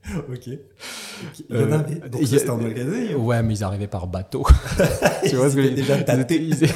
ok. 0.30 0.50
Il 1.50 1.56
y 1.56 1.60
en 1.60 1.62
Euh, 1.62 1.74
avait. 1.80 2.10
Donc 2.10 2.22
il 2.22 2.24
y 2.24 2.28
ça, 2.28 2.36
a- 2.36 2.40
c'était 2.40 2.50
en 2.52 2.58
magasin. 2.58 3.16
Ouais, 3.18 3.44
mais 3.44 3.54
ils 3.56 3.64
arrivaient 3.64 3.88
par 3.88 4.08
bateau. 4.08 4.46
tu 5.28 5.36
vois 5.36 5.50
ce 5.50 5.56
que 5.56 5.62
je 5.64 5.68
Ils 5.68 5.74
étaient 5.74 5.82
dire? 5.82 5.86
déjà 5.86 5.96
ils 5.98 6.02
étaient, 6.02 6.18
datés. 6.18 6.42
ils 6.44 6.64
étaient- 6.64 6.74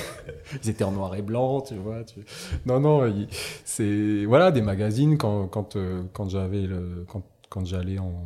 ils 0.63 0.69
étaient 0.69 0.83
en 0.83 0.91
noir 0.91 1.15
et 1.15 1.21
blanc, 1.21 1.61
tu 1.61 1.75
vois. 1.75 2.03
tu- 2.03 2.19
Non, 2.65 2.79
non, 2.79 3.05
il- 3.07 3.27
c'est 3.65 4.25
voilà 4.25 4.51
des 4.51 4.61
magazines 4.61 5.17
quand 5.17 5.47
quand 5.47 5.75
euh, 5.75 6.03
quand 6.13 6.29
j'avais 6.29 6.61
le 6.61 7.05
quand 7.07 7.23
quand 7.49 7.65
j'allais 7.65 7.99
en 7.99 8.25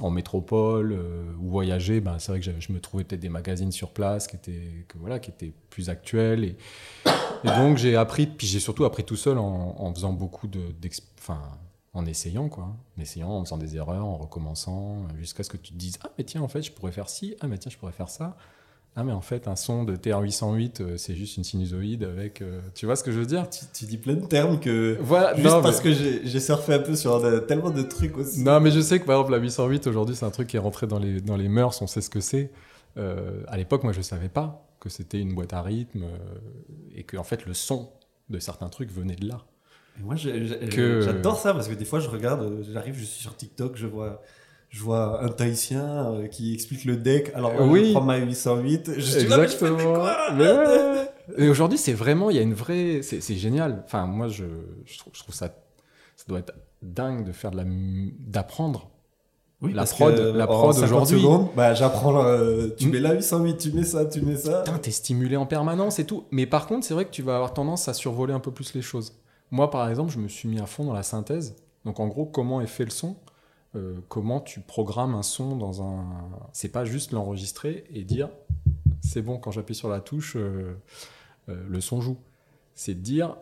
en 0.00 0.10
métropole 0.10 0.92
euh, 0.92 1.24
ou 1.40 1.48
voyager, 1.50 2.00
ben 2.00 2.20
c'est 2.20 2.30
vrai 2.30 2.40
que 2.40 2.46
je 2.60 2.72
me 2.72 2.78
trouvais 2.80 3.02
peut-être 3.02 3.20
des 3.20 3.28
magazines 3.28 3.72
sur 3.72 3.90
place 3.90 4.28
qui 4.28 4.36
étaient 4.36 4.84
que 4.86 4.96
voilà 4.98 5.18
qui 5.18 5.30
étaient 5.30 5.52
plus 5.70 5.88
actuels 5.90 6.44
et, 6.44 6.56
et 7.44 7.48
donc 7.48 7.78
j'ai 7.78 7.96
appris 7.96 8.26
puis 8.28 8.46
j'ai 8.46 8.60
surtout 8.60 8.84
appris 8.84 9.02
tout 9.02 9.16
seul 9.16 9.38
en, 9.38 9.74
en 9.76 9.92
faisant 9.92 10.12
beaucoup 10.12 10.46
de 10.46 10.60
enfin 11.18 11.40
en 11.98 12.06
essayant 12.06 12.48
quoi, 12.48 12.64
en 12.96 13.00
essayant, 13.02 13.30
en 13.30 13.44
faisant 13.44 13.58
des 13.58 13.76
erreurs, 13.76 14.04
en 14.06 14.16
recommençant, 14.16 15.06
jusqu'à 15.18 15.42
ce 15.42 15.50
que 15.50 15.56
tu 15.56 15.72
te 15.72 15.78
dises 15.78 15.98
ah 16.04 16.10
mais 16.16 16.24
tiens 16.24 16.40
en 16.42 16.48
fait 16.48 16.62
je 16.62 16.72
pourrais 16.72 16.92
faire 16.92 17.08
ci, 17.08 17.36
ah 17.40 17.46
mais 17.48 17.58
tiens 17.58 17.70
je 17.70 17.76
pourrais 17.78 17.92
faire 17.92 18.08
ça, 18.08 18.36
ah 18.96 19.04
mais 19.04 19.12
en 19.12 19.20
fait 19.20 19.46
un 19.48 19.56
son 19.56 19.84
de 19.84 19.94
TR-808 19.96 20.80
euh, 20.82 20.96
c'est 20.96 21.14
juste 21.14 21.36
une 21.36 21.44
sinusoïde 21.44 22.04
avec, 22.04 22.40
euh, 22.42 22.60
tu 22.74 22.86
vois 22.86 22.96
ce 22.96 23.04
que 23.04 23.12
je 23.12 23.18
veux 23.20 23.26
dire? 23.26 23.48
Tu, 23.50 23.64
tu 23.72 23.84
dis 23.86 23.98
plein 23.98 24.14
de 24.14 24.26
termes 24.26 24.58
que. 24.60 24.96
Voilà, 25.00 25.34
Juste 25.36 25.46
non, 25.48 25.62
parce 25.62 25.78
mais- 25.78 25.84
que 25.84 25.92
j'ai 25.92 26.26
j'ai 26.26 26.40
surfé 26.40 26.74
un 26.74 26.78
peu 26.80 26.96
sur 26.96 27.20
de- 27.22 27.38
tellement 27.40 27.70
de 27.70 27.82
trucs 27.82 28.16
aussi. 28.16 28.42
non 28.42 28.58
mais 28.60 28.70
je 28.70 28.80
sais 28.80 28.98
que 29.00 29.04
par 29.04 29.16
exemple 29.16 29.32
la 29.32 29.38
808 29.38 29.86
aujourd'hui 29.86 30.16
c'est 30.16 30.24
un 30.26 30.30
truc 30.30 30.48
qui 30.48 30.56
est 30.56 30.60
rentré 30.60 30.86
dans 30.86 30.98
les 30.98 31.20
dans 31.20 31.36
les 31.36 31.48
mœurs, 31.48 31.80
on 31.82 31.86
sait 31.86 32.00
ce 32.00 32.10
que 32.10 32.20
c'est. 32.20 32.50
Euh, 32.96 33.42
à 33.48 33.56
l'époque 33.56 33.84
moi 33.84 33.92
je 33.92 34.00
savais 34.02 34.28
pas 34.30 34.64
que 34.80 34.88
c'était 34.88 35.20
une 35.20 35.34
boîte 35.34 35.52
à 35.52 35.62
rythme 35.62 36.02
euh, 36.04 36.16
et 36.94 37.02
que 37.04 37.16
en 37.16 37.24
fait 37.24 37.44
le 37.46 37.54
son 37.54 37.90
de 38.30 38.38
certains 38.38 38.68
trucs 38.68 38.90
venait 38.92 39.16
de 39.16 39.26
là. 39.28 39.38
Et 39.98 40.02
moi, 40.04 40.14
Que- 40.16 41.00
j'adore 41.00 41.38
ça 41.38 41.52
parce 41.54 41.68
que 41.68 41.74
des 41.74 41.84
fois, 41.84 42.00
je 42.00 42.08
regarde, 42.08 42.42
euh, 42.42 42.62
j'arrive, 42.72 42.94
je 42.96 43.04
suis 43.04 43.20
sur 43.22 43.34
TikTok, 43.36 43.76
je 43.76 43.86
vois, 43.86 44.22
je 44.70 44.80
vois 44.82 45.22
un 45.24 45.28
Tahitien 45.28 46.12
euh, 46.12 46.26
qui 46.28 46.54
explique 46.54 46.84
le 46.84 46.96
deck. 46.96 47.32
Alors, 47.34 47.52
moi, 47.54 47.66
Oui. 47.66 47.86
je 47.88 47.92
prends 47.92 48.02
ma 48.04 48.16
808. 48.18 48.92
Je 48.96 49.00
là, 49.28 49.36
mais 49.38 49.48
je 49.48 49.54
Exactement. 49.54 49.94
quoi 49.94 50.16
Mais 50.34 50.52
ouais. 50.52 51.10
Et 51.36 51.48
aujourd'hui, 51.48 51.78
c'est 51.78 51.92
vraiment, 51.92 52.30
il 52.30 52.36
y 52.36 52.38
a 52.38 52.42
une 52.42 52.54
vraie, 52.54 53.00
c'est 53.02 53.20
génial. 53.34 53.82
Enfin, 53.84 54.06
moi, 54.06 54.28
je, 54.28 54.44
je, 54.84 54.98
trouve, 54.98 55.12
je 55.14 55.20
trouve 55.20 55.34
ça, 55.34 55.46
ça 56.16 56.24
doit 56.28 56.38
être 56.38 56.52
dingue 56.82 57.24
de 57.26 57.32
faire 57.32 57.50
de 57.50 57.56
la, 57.56 57.64
d'apprendre. 58.18 58.90
Oui, 59.60 59.72
La 59.72 59.84
prod- 59.84 60.14
que, 60.14 60.20
la 60.36 60.46
prod 60.46 60.72
50 60.72 61.02
aujourd'hui- 61.12 61.48
bah, 61.56 61.74
j'apprends, 61.74 62.24
euh, 62.24 62.68
tu 62.78 62.86
Mm. 62.86 62.90
mets 62.92 63.00
la 63.00 63.14
808, 63.14 63.56
tu 63.58 63.72
mets 63.72 63.82
ça, 63.82 64.06
tu 64.06 64.20
mets 64.20 64.36
ça. 64.36 64.62
Putain, 64.62 64.78
t'es 64.78 64.92
stimulé 64.92 65.36
en 65.36 65.46
permanence 65.46 65.98
et 65.98 66.04
tout. 66.04 66.24
Mais 66.30 66.46
par 66.46 66.68
contre, 66.68 66.86
c'est 66.86 66.94
vrai 66.94 67.04
que 67.04 67.10
tu 67.10 67.22
vas 67.22 67.34
avoir 67.34 67.52
tendance 67.54 67.88
à 67.88 67.92
survoler 67.94 68.32
un 68.32 68.38
peu 68.38 68.52
plus 68.52 68.72
les 68.74 68.82
choses. 68.82 69.14
Moi, 69.50 69.70
par 69.70 69.88
exemple, 69.88 70.12
je 70.12 70.18
me 70.18 70.28
suis 70.28 70.48
mis 70.48 70.60
à 70.60 70.66
fond 70.66 70.84
dans 70.84 70.92
la 70.92 71.02
synthèse. 71.02 71.56
Donc, 71.84 72.00
en 72.00 72.08
gros, 72.08 72.26
comment 72.26 72.60
est 72.60 72.66
fait 72.66 72.84
le 72.84 72.90
son 72.90 73.16
Euh, 73.74 74.00
Comment 74.08 74.40
tu 74.40 74.60
programmes 74.60 75.14
un 75.14 75.22
son 75.22 75.56
dans 75.56 75.82
un. 75.82 76.04
C'est 76.52 76.70
pas 76.72 76.84
juste 76.84 77.12
l'enregistrer 77.12 77.84
et 77.90 78.04
dire 78.04 78.30
c'est 79.00 79.22
bon, 79.22 79.38
quand 79.38 79.50
j'appuie 79.50 79.74
sur 79.74 79.88
la 79.88 80.00
touche, 80.00 80.36
euh, 80.36 80.74
euh, 81.48 81.64
le 81.68 81.80
son 81.80 82.00
joue. 82.00 82.18
C'est 82.74 82.94
de 82.94 83.00
dire 83.00 83.36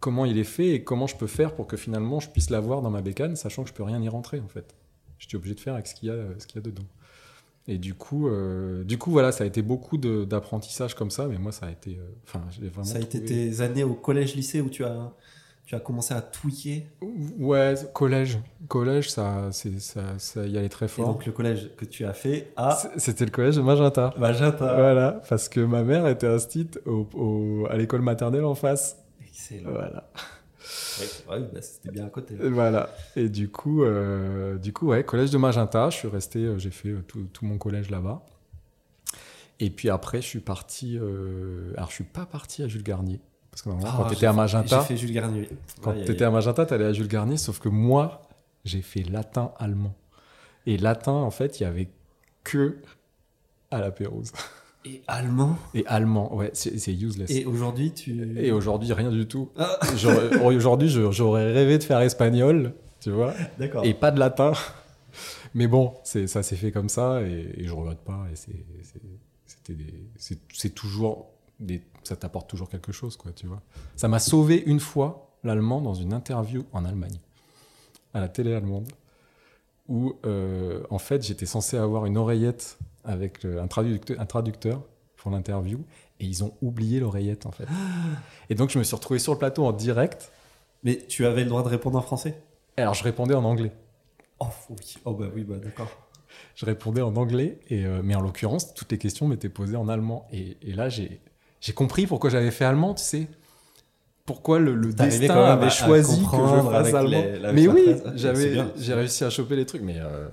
comment 0.00 0.24
il 0.24 0.38
est 0.38 0.44
fait 0.44 0.70
et 0.70 0.84
comment 0.84 1.06
je 1.06 1.16
peux 1.16 1.26
faire 1.26 1.54
pour 1.54 1.66
que 1.66 1.76
finalement 1.76 2.20
je 2.20 2.28
puisse 2.28 2.50
l'avoir 2.50 2.82
dans 2.82 2.90
ma 2.90 3.02
bécane, 3.02 3.36
sachant 3.36 3.62
que 3.62 3.68
je 3.68 3.74
peux 3.74 3.82
rien 3.82 4.00
y 4.02 4.08
rentrer 4.08 4.40
en 4.40 4.48
fait. 4.48 4.74
Je 5.18 5.28
suis 5.28 5.36
obligé 5.36 5.54
de 5.54 5.60
faire 5.60 5.74
avec 5.74 5.86
ce 5.86 5.94
qu'il 5.94 6.08
y 6.08 6.40
ce 6.40 6.46
qu'il 6.46 6.56
y 6.56 6.58
a 6.58 6.62
dedans. 6.62 6.86
Et 7.68 7.78
du 7.78 7.94
coup, 7.94 8.28
euh, 8.28 8.82
du 8.84 8.98
coup, 8.98 9.10
voilà, 9.12 9.30
ça 9.30 9.44
a 9.44 9.46
été 9.46 9.62
beaucoup 9.62 9.96
d'apprentissage 9.96 10.94
comme 10.94 11.10
ça, 11.10 11.26
mais 11.28 11.38
moi, 11.38 11.52
ça 11.52 11.66
a 11.66 11.70
été. 11.70 11.92
euh, 12.00 12.02
Enfin, 12.26 12.40
vraiment. 12.60 12.84
Ça 12.84 12.98
a 12.98 13.00
été 13.00 13.18
trouvé- 13.24 13.50
tes 13.50 13.60
années 13.60 13.84
au 13.84 13.94
collège-lycée 13.94 14.60
où 14.60 14.68
tu 14.68 14.84
as, 14.84 15.12
tu 15.64 15.76
as 15.76 15.80
commencé 15.80 16.12
à 16.12 16.20
tweaker? 16.20 16.82
Ouais, 17.38 17.74
collège. 17.94 18.40
Collège, 18.66 19.10
ça, 19.10 19.50
ça, 19.52 20.00
ça 20.18 20.44
y 20.46 20.58
allait 20.58 20.68
très 20.68 20.86
Et 20.86 20.88
fort. 20.88 21.06
donc 21.06 21.24
le 21.24 21.30
collège 21.30 21.70
que 21.76 21.84
tu 21.84 22.04
as 22.04 22.12
fait 22.12 22.52
à 22.56 22.76
C'était 22.96 23.24
le 23.26 23.30
collège 23.30 23.56
de 23.56 23.62
Magenta. 23.62 24.12
Magenta. 24.18 24.74
Voilà, 24.74 25.22
parce 25.28 25.48
que 25.48 25.60
ma 25.60 25.84
mère 25.84 26.08
était 26.08 26.26
instite 26.26 26.80
au, 26.84 27.06
au- 27.14 27.66
à 27.70 27.76
l'école 27.76 28.02
maternelle 28.02 28.44
en 28.44 28.56
face. 28.56 28.96
Excellent. 29.24 29.70
Voilà. 29.70 30.10
Ouais, 31.28 31.38
ouais, 31.38 31.60
c'était 31.62 31.90
bien 31.90 32.06
à 32.06 32.10
côté. 32.10 32.34
Et 32.34 32.48
Voilà. 32.48 32.90
Et 33.16 33.28
du 33.28 33.48
coup, 33.50 33.82
euh, 33.84 34.58
du 34.58 34.72
coup, 34.72 34.88
ouais, 34.88 35.04
collège 35.04 35.30
de 35.30 35.38
Magenta, 35.38 35.90
je 35.90 35.96
suis 35.98 36.08
resté, 36.08 36.40
euh, 36.40 36.58
j'ai 36.58 36.70
fait 36.70 36.88
euh, 36.90 37.02
tout, 37.06 37.24
tout 37.32 37.44
mon 37.44 37.58
collège 37.58 37.90
là-bas. 37.90 38.22
Et 39.60 39.70
puis 39.70 39.90
après, 39.90 40.20
je 40.22 40.26
suis 40.26 40.40
parti. 40.40 40.98
euh, 41.00 41.72
alors, 41.76 41.88
je 41.90 41.94
suis 41.94 42.04
pas 42.04 42.26
parti 42.26 42.62
à 42.62 42.68
Jules 42.68 42.82
Garnier. 42.82 43.20
Parce 43.50 43.62
que 43.62 43.68
normalement, 43.68 43.92
Ah, 43.94 44.02
quand 44.02 44.08
tu 44.08 44.14
étais 44.16 44.26
à 44.26 44.32
Magenta, 44.32 44.80
J'ai 44.80 44.86
fait 44.86 44.96
Jules 44.96 45.12
Garnier. 45.12 45.48
quand 45.82 45.90
Aïe, 45.92 46.04
tu 46.04 46.12
étais 46.12 46.24
à 46.24 46.30
Magenta, 46.30 46.64
tu 46.66 46.74
allais 46.74 46.86
à 46.86 46.92
Jules 46.92 47.06
Garnier, 47.08 47.36
sauf 47.36 47.58
que 47.60 47.68
moi, 47.68 48.22
j'ai 48.64 48.82
fait 48.82 49.02
latin-allemand. 49.02 49.94
Et 50.66 50.78
latin, 50.78 51.12
en 51.12 51.30
fait, 51.30 51.60
il 51.60 51.64
y 51.64 51.66
avait 51.66 51.88
que 52.44 52.78
à 53.70 53.80
la 53.80 53.90
Pérouse. 53.90 54.32
Et 54.84 55.02
allemand? 55.06 55.56
Et 55.74 55.86
allemand, 55.86 56.34
ouais, 56.34 56.50
c'est 56.54 56.92
useless. 56.92 57.30
Et 57.30 57.44
aujourd'hui, 57.44 57.92
tu. 57.92 58.36
Et 58.38 58.50
aujourd'hui, 58.50 58.92
rien 58.92 59.10
du 59.10 59.26
tout. 59.28 59.48
Ah. 59.56 59.78
J'aurais- 59.96 60.38
Aujourd'hui, 60.56 60.88
j'aurais 60.88 61.52
rêvé 61.52 61.78
de 61.78 61.84
faire 61.84 62.00
espagnol, 62.00 62.74
tu 63.00 63.10
vois, 63.10 63.32
D'accord. 63.58 63.84
et 63.84 63.94
pas 63.94 64.10
de 64.10 64.18
latin. 64.18 64.52
Mais 65.54 65.66
bon, 65.66 65.94
ça 66.04 66.42
s'est 66.42 66.56
fait 66.56 66.72
comme 66.72 66.88
ça, 66.88 67.22
et, 67.22 67.54
et 67.58 67.64
je 67.64 67.72
regrette 67.72 68.00
pas. 68.00 68.26
Et 68.32 68.36
c'est 70.56 70.74
toujours 70.74 71.28
des, 71.60 71.82
ça 72.02 72.16
t'apporte 72.16 72.48
toujours 72.50 72.68
quelque 72.68 72.92
chose, 72.92 73.16
quoi, 73.16 73.32
tu 73.32 73.46
vois. 73.46 73.60
Ça 73.96 74.08
m'a 74.08 74.18
sauvé 74.18 74.62
une 74.66 74.80
fois 74.80 75.30
l'allemand 75.44 75.80
dans 75.80 75.94
une 75.94 76.12
interview 76.12 76.64
en 76.72 76.84
Allemagne, 76.84 77.18
à 78.14 78.20
la 78.20 78.28
télé 78.28 78.54
allemande, 78.54 78.88
où 79.88 80.14
euh, 80.26 80.82
en 80.90 80.98
fait 80.98 81.22
j'étais 81.24 81.46
censé 81.46 81.76
avoir 81.76 82.06
une 82.06 82.16
oreillette 82.16 82.78
avec 83.04 83.44
un 83.44 83.66
traducteur, 83.66 84.20
un 84.20 84.26
traducteur 84.26 84.82
pour 85.16 85.30
l'interview, 85.30 85.78
et 86.20 86.24
ils 86.26 86.42
ont 86.44 86.54
oublié 86.62 87.00
l'oreillette 87.00 87.46
en 87.46 87.52
fait. 87.52 87.66
Et 88.50 88.54
donc 88.54 88.70
je 88.70 88.78
me 88.78 88.84
suis 88.84 88.94
retrouvé 88.96 89.18
sur 89.18 89.32
le 89.32 89.38
plateau 89.38 89.64
en 89.64 89.72
direct. 89.72 90.32
Mais 90.84 90.96
tu 91.08 91.26
avais 91.26 91.44
le 91.44 91.48
droit 91.48 91.62
de 91.62 91.68
répondre 91.68 91.96
en 91.96 92.02
français? 92.02 92.42
Alors 92.76 92.94
je 92.94 93.04
répondais 93.04 93.34
en 93.34 93.44
anglais. 93.44 93.70
Oh 94.40 94.46
oui. 94.70 94.96
Oh 95.04 95.12
bah 95.14 95.26
oui, 95.34 95.44
bah 95.44 95.56
d'accord. 95.62 95.88
Je 96.56 96.64
répondais 96.66 97.02
en 97.02 97.14
anglais, 97.16 97.58
et, 97.68 97.84
euh, 97.84 98.00
mais 98.02 98.14
en 98.14 98.20
l'occurrence, 98.22 98.72
toutes 98.74 98.90
les 98.90 98.98
questions 98.98 99.28
m'étaient 99.28 99.48
posées 99.50 99.76
en 99.76 99.86
allemand. 99.88 100.26
Et, 100.32 100.56
et 100.62 100.72
là, 100.72 100.88
j'ai 100.88 101.20
j'ai 101.60 101.72
compris 101.74 102.06
pourquoi 102.06 102.30
j'avais 102.30 102.50
fait 102.50 102.64
allemand, 102.64 102.94
tu 102.94 103.04
sais. 103.04 103.28
Pourquoi 104.24 104.58
le, 104.58 104.74
le 104.74 104.92
destin 104.92 105.26
quand 105.28 105.34
même 105.42 105.50
avait 105.52 105.64
à- 105.64 105.66
à 105.66 105.70
choisi 105.70 106.22
que 106.22 106.36
je 106.36 106.70
fasse 106.70 106.94
allemand. 106.94 107.10
les- 107.10 107.52
mais 107.52 107.68
oui. 107.68 107.94
Ah, 108.04 108.10
j'avais, 108.16 108.58
j'ai 108.76 108.94
réussi 108.94 109.24
à 109.24 109.30
choper 109.30 109.56
les 109.56 109.66
trucs, 109.66 109.82
mais 109.82 109.98
euh, 109.98 110.28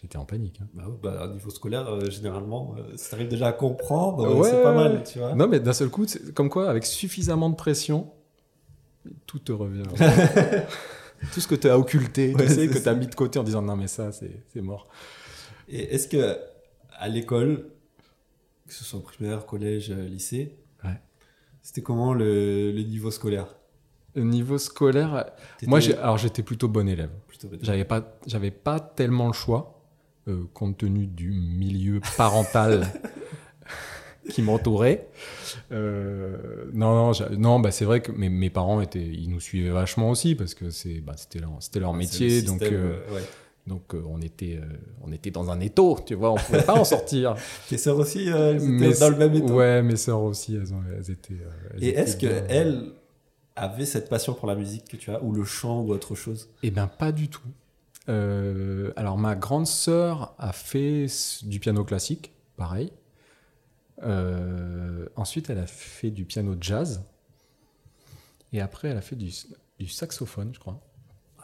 j'étais 0.00 0.16
en 0.18 0.24
panique. 0.24 0.60
hein. 0.62 0.68
Bah, 0.74 0.84
bah, 1.02 1.26
au 1.28 1.32
niveau 1.32 1.50
scolaire, 1.50 1.88
euh, 1.88 2.10
généralement, 2.10 2.74
euh, 2.78 2.96
si 2.96 3.10
t'arrives 3.10 3.28
déjà 3.28 3.48
à 3.48 3.52
comprendre, 3.52 4.34
Ouais. 4.36 4.50
c'est 4.50 4.62
pas 4.62 4.74
mal, 4.74 5.02
tu 5.04 5.18
vois. 5.18 5.34
Non, 5.34 5.48
mais 5.48 5.58
d'un 5.60 5.72
seul 5.72 5.88
coup, 5.88 6.04
comme 6.34 6.50
quoi, 6.50 6.68
avec 6.68 6.84
suffisamment 6.84 7.48
de 7.50 7.56
pression, 7.56 8.12
tout 9.26 9.38
te 9.38 9.52
revient. 9.52 9.82
tout 11.32 11.40
ce 11.40 11.46
que 11.48 11.54
tu 11.54 11.68
as 11.68 11.78
occulté, 11.78 12.34
Ouais, 12.34 12.46
tu 12.46 12.52
sais, 12.52 12.66
que 12.68 12.74
ça. 12.74 12.80
tu 12.82 12.88
as 12.90 12.94
mis 12.94 13.06
de 13.06 13.14
côté 13.14 13.38
en 13.38 13.42
disant 13.44 13.62
non, 13.62 13.76
mais 13.76 13.86
ça, 13.86 14.12
c'est 14.12 14.42
c'est 14.52 14.60
mort. 14.60 14.88
Et 15.68 15.94
est-ce 15.94 16.08
que 16.08 16.38
à 16.98 17.08
l'école, 17.08 17.70
que 18.66 18.72
ce 18.74 18.84
soit 18.84 19.02
primaire, 19.02 19.46
collège, 19.46 19.90
euh, 19.90 20.06
lycée, 20.06 20.56
Ouais. 20.84 21.00
c'était 21.62 21.82
comment 21.82 22.12
le, 22.14 22.70
le 22.72 22.82
niveau 22.82 23.10
scolaire? 23.10 23.56
Au 24.16 24.20
niveau 24.20 24.56
scolaire, 24.58 25.26
moi, 25.66 25.78
alors 26.00 26.16
j'étais 26.18 26.42
plutôt 26.42 26.68
bon 26.68 26.88
élève. 26.88 27.10
J'avais 27.60 27.84
pas, 27.84 28.18
j'avais 28.26 28.50
pas 28.50 28.80
tellement 28.80 29.26
le 29.26 29.34
choix, 29.34 29.75
euh, 30.28 30.44
compte 30.54 30.78
tenu 30.78 31.06
du 31.06 31.30
milieu 31.30 32.00
parental 32.16 32.86
qui 34.30 34.42
m'entourait. 34.42 35.08
Euh, 35.72 36.64
non, 36.72 37.12
non, 37.12 37.12
non, 37.38 37.60
bah 37.60 37.70
c'est 37.70 37.84
vrai 37.84 38.00
que 38.00 38.12
mes, 38.12 38.28
mes 38.28 38.50
parents 38.50 38.80
étaient, 38.80 38.98
ils 39.06 39.30
nous 39.30 39.40
suivaient 39.40 39.70
vachement 39.70 40.10
aussi 40.10 40.34
parce 40.34 40.54
que 40.54 40.70
c'est, 40.70 41.00
bah, 41.00 41.14
c'était 41.16 41.38
leur, 41.38 41.52
c'était 41.60 41.80
leur 41.80 41.92
C'est 41.92 41.98
métier, 41.98 42.40
le 42.40 42.46
donc, 42.46 42.60
système, 42.60 42.80
euh, 42.80 43.14
ouais. 43.14 43.22
donc 43.66 43.94
euh, 43.94 44.02
on 44.08 44.20
était, 44.20 44.58
euh, 44.60 44.66
on 45.02 45.12
était 45.12 45.30
dans 45.30 45.50
un 45.50 45.60
étau, 45.60 45.98
tu 46.04 46.14
vois, 46.14 46.32
on 46.32 46.36
pouvait 46.36 46.62
pas 46.62 46.74
en 46.74 46.84
sortir. 46.84 47.36
Tes 47.68 47.78
sœurs 47.78 47.98
aussi, 47.98 48.28
euh, 48.30 48.50
elles 48.54 48.62
étaient 48.62 48.88
Mes 48.88 48.94
dans 48.94 49.10
le 49.10 49.16
même 49.16 49.34
état. 49.34 49.52
Ouais, 49.52 49.82
mes 49.82 49.96
sœurs 49.96 50.22
aussi, 50.22 50.56
elles, 50.56 50.74
ont, 50.74 50.82
elles 50.96 51.10
étaient. 51.10 51.34
elles 51.74 51.84
Et 51.84 51.88
est-ce 51.90 52.16
que 52.16 52.26
elles 52.48 52.90
avaient 53.54 53.86
cette 53.86 54.08
passion 54.08 54.34
pour 54.34 54.48
la 54.48 54.54
musique 54.56 54.86
que 54.88 54.96
tu 54.96 55.10
as, 55.10 55.22
ou 55.22 55.32
le 55.32 55.44
chant, 55.44 55.82
ou 55.82 55.90
autre 55.92 56.14
chose? 56.14 56.50
Eh 56.62 56.70
bien, 56.70 56.88
pas 56.88 57.12
du 57.12 57.28
tout. 57.28 57.40
Euh, 58.08 58.92
alors, 58.96 59.18
ma 59.18 59.34
grande 59.34 59.66
sœur 59.66 60.34
a 60.38 60.52
fait 60.52 61.06
du 61.42 61.60
piano 61.60 61.84
classique, 61.84 62.32
pareil. 62.56 62.92
Euh, 64.02 65.08
ensuite, 65.16 65.50
elle 65.50 65.58
a 65.58 65.66
fait 65.66 66.10
du 66.10 66.24
piano 66.24 66.54
jazz. 66.60 67.04
Et 68.52 68.60
après, 68.60 68.88
elle 68.88 68.96
a 68.96 69.02
fait 69.02 69.16
du, 69.16 69.32
du 69.78 69.88
saxophone, 69.88 70.50
je 70.54 70.60
crois. 70.60 70.80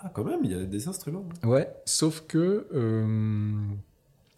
Ah, 0.00 0.10
quand 0.12 0.24
même, 0.24 0.40
il 0.44 0.50
y 0.50 0.54
a 0.54 0.64
des 0.64 0.88
instruments. 0.88 1.24
Ouais, 1.42 1.72
sauf 1.84 2.24
que 2.26 2.66
euh, 2.72 3.54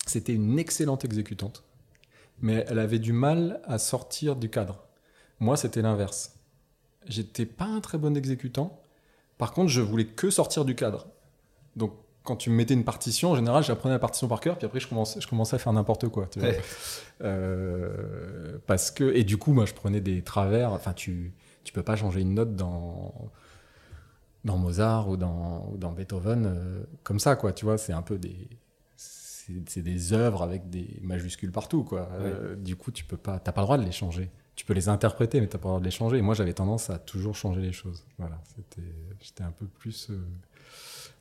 c'était 0.06 0.34
une 0.34 0.58
excellente 0.58 1.04
exécutante. 1.04 1.64
Mais 2.40 2.64
elle 2.68 2.78
avait 2.78 2.98
du 2.98 3.12
mal 3.12 3.60
à 3.64 3.78
sortir 3.78 4.36
du 4.36 4.50
cadre. 4.50 4.84
Moi, 5.40 5.56
c'était 5.56 5.82
l'inverse. 5.82 6.36
J'étais 7.06 7.46
pas 7.46 7.66
un 7.66 7.80
très 7.80 7.98
bon 7.98 8.16
exécutant. 8.16 8.80
Par 9.38 9.52
contre, 9.52 9.70
je 9.70 9.80
voulais 9.80 10.06
que 10.06 10.30
sortir 10.30 10.64
du 10.64 10.74
cadre. 10.74 11.06
Donc, 11.76 11.92
quand 12.24 12.36
tu 12.36 12.50
me 12.50 12.56
mettais 12.56 12.74
une 12.74 12.84
partition, 12.84 13.32
en 13.32 13.36
général, 13.36 13.62
j'apprenais 13.62 13.94
la 13.94 13.98
partition 13.98 14.26
par 14.28 14.40
cœur, 14.40 14.56
puis 14.56 14.64
après, 14.66 14.80
je 14.80 14.88
commençais, 14.88 15.20
je 15.20 15.28
commençais 15.28 15.56
à 15.56 15.58
faire 15.58 15.72
n'importe 15.74 16.08
quoi. 16.08 16.26
tu 16.26 16.40
vois. 16.40 16.48
Ouais. 16.48 16.60
Euh, 17.22 18.58
parce 18.66 18.90
que, 18.90 19.14
et 19.14 19.24
du 19.24 19.36
coup, 19.36 19.52
moi, 19.52 19.66
je 19.66 19.74
prenais 19.74 20.00
des 20.00 20.22
travers. 20.22 20.72
Enfin, 20.72 20.94
tu, 20.94 21.34
tu 21.64 21.72
peux 21.72 21.82
pas 21.82 21.96
changer 21.96 22.22
une 22.22 22.34
note 22.34 22.56
dans, 22.56 23.30
dans 24.44 24.56
Mozart 24.56 25.08
ou 25.10 25.16
dans, 25.18 25.68
ou 25.70 25.76
dans 25.76 25.92
Beethoven 25.92 26.46
euh, 26.46 26.82
comme 27.02 27.18
ça, 27.20 27.36
quoi. 27.36 27.52
Tu 27.52 27.66
vois, 27.66 27.76
c'est 27.76 27.92
un 27.92 28.02
peu 28.02 28.16
des, 28.18 28.48
c'est 28.96 29.82
des 29.82 30.12
œuvres 30.14 30.42
avec 30.42 30.70
des 30.70 30.98
majuscules 31.02 31.52
partout, 31.52 31.84
quoi. 31.84 32.08
Euh, 32.12 32.56
du 32.56 32.74
coup, 32.74 32.90
tu 32.90 33.04
peux 33.04 33.18
pas, 33.18 33.38
t'as 33.38 33.52
pas 33.52 33.60
le 33.60 33.66
droit 33.66 33.78
de 33.78 33.84
les 33.84 33.92
changer. 33.92 34.30
Tu 34.56 34.64
peux 34.64 34.72
les 34.72 34.88
interpréter, 34.88 35.42
mais 35.42 35.46
t'as 35.48 35.58
pas 35.58 35.68
le 35.68 35.72
droit 35.72 35.80
de 35.80 35.84
les 35.84 35.90
changer. 35.90 36.16
Et 36.16 36.22
moi, 36.22 36.34
j'avais 36.34 36.54
tendance 36.54 36.88
à 36.88 36.98
toujours 36.98 37.36
changer 37.36 37.60
les 37.60 37.72
choses. 37.72 38.06
Voilà, 38.18 38.40
c'était, 38.56 38.88
j'étais 39.20 39.42
un 39.42 39.50
peu 39.50 39.66
plus 39.66 40.10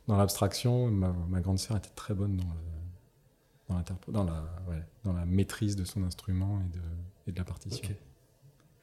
dans 0.07 0.17
l'abstraction. 0.17 0.87
Ma, 0.89 1.13
ma 1.29 1.41
grande 1.41 1.59
sœur 1.59 1.77
était 1.77 1.89
très 1.95 2.13
bonne 2.13 2.37
dans 2.37 2.43
le, 2.43 3.69
dans, 3.69 3.79
l'interpr- 3.79 4.11
dans 4.11 4.23
la, 4.23 4.43
ouais, 4.69 4.83
dans 5.03 5.13
la 5.13 5.25
maîtrise 5.25 5.75
de 5.75 5.83
son 5.85 6.03
instrument 6.03 6.61
et 6.61 6.69
de, 6.77 6.83
et 7.27 7.31
de 7.31 7.37
la 7.37 7.45
partition. 7.45 7.89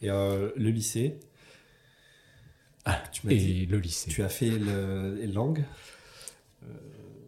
Et 0.01 0.11
euh, 0.11 0.51
le 0.57 0.71
lycée? 0.71 1.21
Tu 3.13 3.27
m'as 3.27 3.33
dit, 3.35 3.63
Et 3.63 3.67
le 3.67 3.79
lycée. 3.79 4.11
tu 4.11 4.23
as 4.23 4.29
fait 4.29 4.51
le, 4.51 5.15
les 5.15 5.27
langues? 5.27 5.65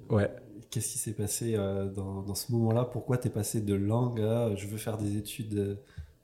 Ouais. 0.09 0.31
Qu'est-ce 0.70 0.92
qui 0.92 0.98
s'est 0.98 1.12
passé 1.12 1.55
euh, 1.55 1.90
dans, 1.90 2.22
dans 2.22 2.35
ce 2.35 2.50
moment-là? 2.52 2.87
Pourquoi 2.87 3.18
t'es 3.18 3.28
passé 3.28 3.61
de 3.61 3.74
langue 3.74 4.20
à 4.20 4.55
je 4.57 4.66
veux 4.66 4.78
faire 4.78 4.96
des 4.96 5.18
études 5.18 5.55
euh, 5.55 5.74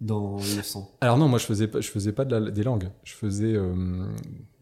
dans 0.01 0.37
le 0.37 0.63
Alors 1.01 1.19
non, 1.19 1.27
moi 1.29 1.39
je 1.39 1.47
faisais 1.47 1.67
pas, 1.69 1.81
je 1.81 1.89
faisais 1.91 2.13
pas 2.13 2.25
de 2.25 2.37
la- 2.37 2.51
des 2.51 2.63
langues. 2.63 2.89
Je 3.05 3.15
faisais 3.15 3.53
euh, 3.55 3.75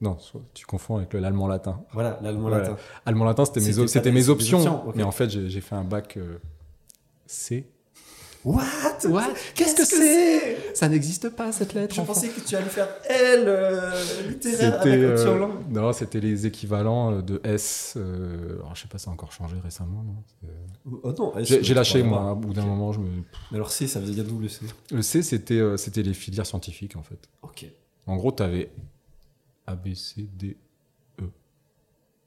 non, 0.01 0.17
tu 0.55 0.65
confonds 0.67 0.97
avec 0.97 1.13
le- 1.13 1.21
l'allemand 1.21 1.47
latin. 1.47 1.83
Voilà, 1.93 2.19
l'allemand 2.23 2.49
Voilà. 2.49 2.59
latin. 2.61 2.77
Allemand 3.05 3.25
latin, 3.27 3.45
c'était 3.45 3.61
mes, 3.61 3.67
C'était 3.89 4.11
options. 4.31 4.85
Mais 4.95 5.03
en 5.03 5.11
fait, 5.13 5.29
j'ai 5.29 5.49
j'ai 5.51 5.61
fait 5.61 5.75
un 5.75 5.85
bac 5.85 6.17
euh, 6.17 6.39
C. 7.27 7.69
What? 8.47 9.05
What? 9.09 9.35
Qu'est-ce 9.57 9.75
que 9.75 9.85
c'est? 9.85 10.75
Ça 10.77 10.89
n'existe 10.89 11.31
pas 11.31 11.51
cette 11.51 11.75
lettre. 11.75 11.95
Je 11.97 12.01
enfant. 12.01 12.15
pensais 12.15 12.29
que 12.29 12.39
tu 12.41 12.55
allais 12.55 12.69
faire 12.69 12.89
L 13.09 13.45
euh, 13.49 13.91
littéraire 14.29 14.81
C'était 14.83 14.89
avec 14.93 15.01
euh, 15.01 15.49
non, 15.69 15.93
c'était 15.93 16.21
les 16.21 16.47
équivalents 16.47 17.13
euh, 17.15 17.23
de 17.23 17.41
S. 17.43 17.95
euh, 17.97 18.57
alors, 18.61 18.77
je 18.77 18.83
sais 18.83 18.89
pas, 18.89 18.99
ça 18.99 19.11
a 19.11 19.13
encore 19.15 19.33
changé 19.33 19.57
récemment. 19.63 20.05
non? 20.05 20.15
C'est- 20.41 20.93
Oh 21.03 21.13
non, 21.19 21.37
S, 21.37 21.49
J'ai 21.49 21.65
j'ai 21.65 21.75
lâché 21.75 22.05
moi. 22.05 22.31
Au 22.33 22.37
bout 22.37 22.53
d'un 22.55 22.65
moment, 22.65 22.93
je 22.93 23.01
me. 23.01 23.09
Mais 23.51 23.57
alors 23.57 23.73
C, 23.73 23.89
ça 23.89 23.99
veut 23.99 24.13
dire 24.13 24.23
double 24.25 24.49
C. 24.49 24.61
Le 24.93 25.03
C, 25.03 25.23
c'était 25.23 25.55
euh, 25.59 25.77
c'était 25.77 26.03
les 26.05 26.15
filières 26.15 26.47
scientifiques 26.47 26.95
en 26.95 27.03
fait. 27.03 27.29
Ok. 27.43 27.67
En 28.07 28.15
gros, 28.17 28.31
tu 28.31 28.45
avais 28.45 28.71
A, 29.67 29.75
B, 29.75 29.95
C, 29.95 30.29
D, 30.33 30.57
E, 31.21 31.25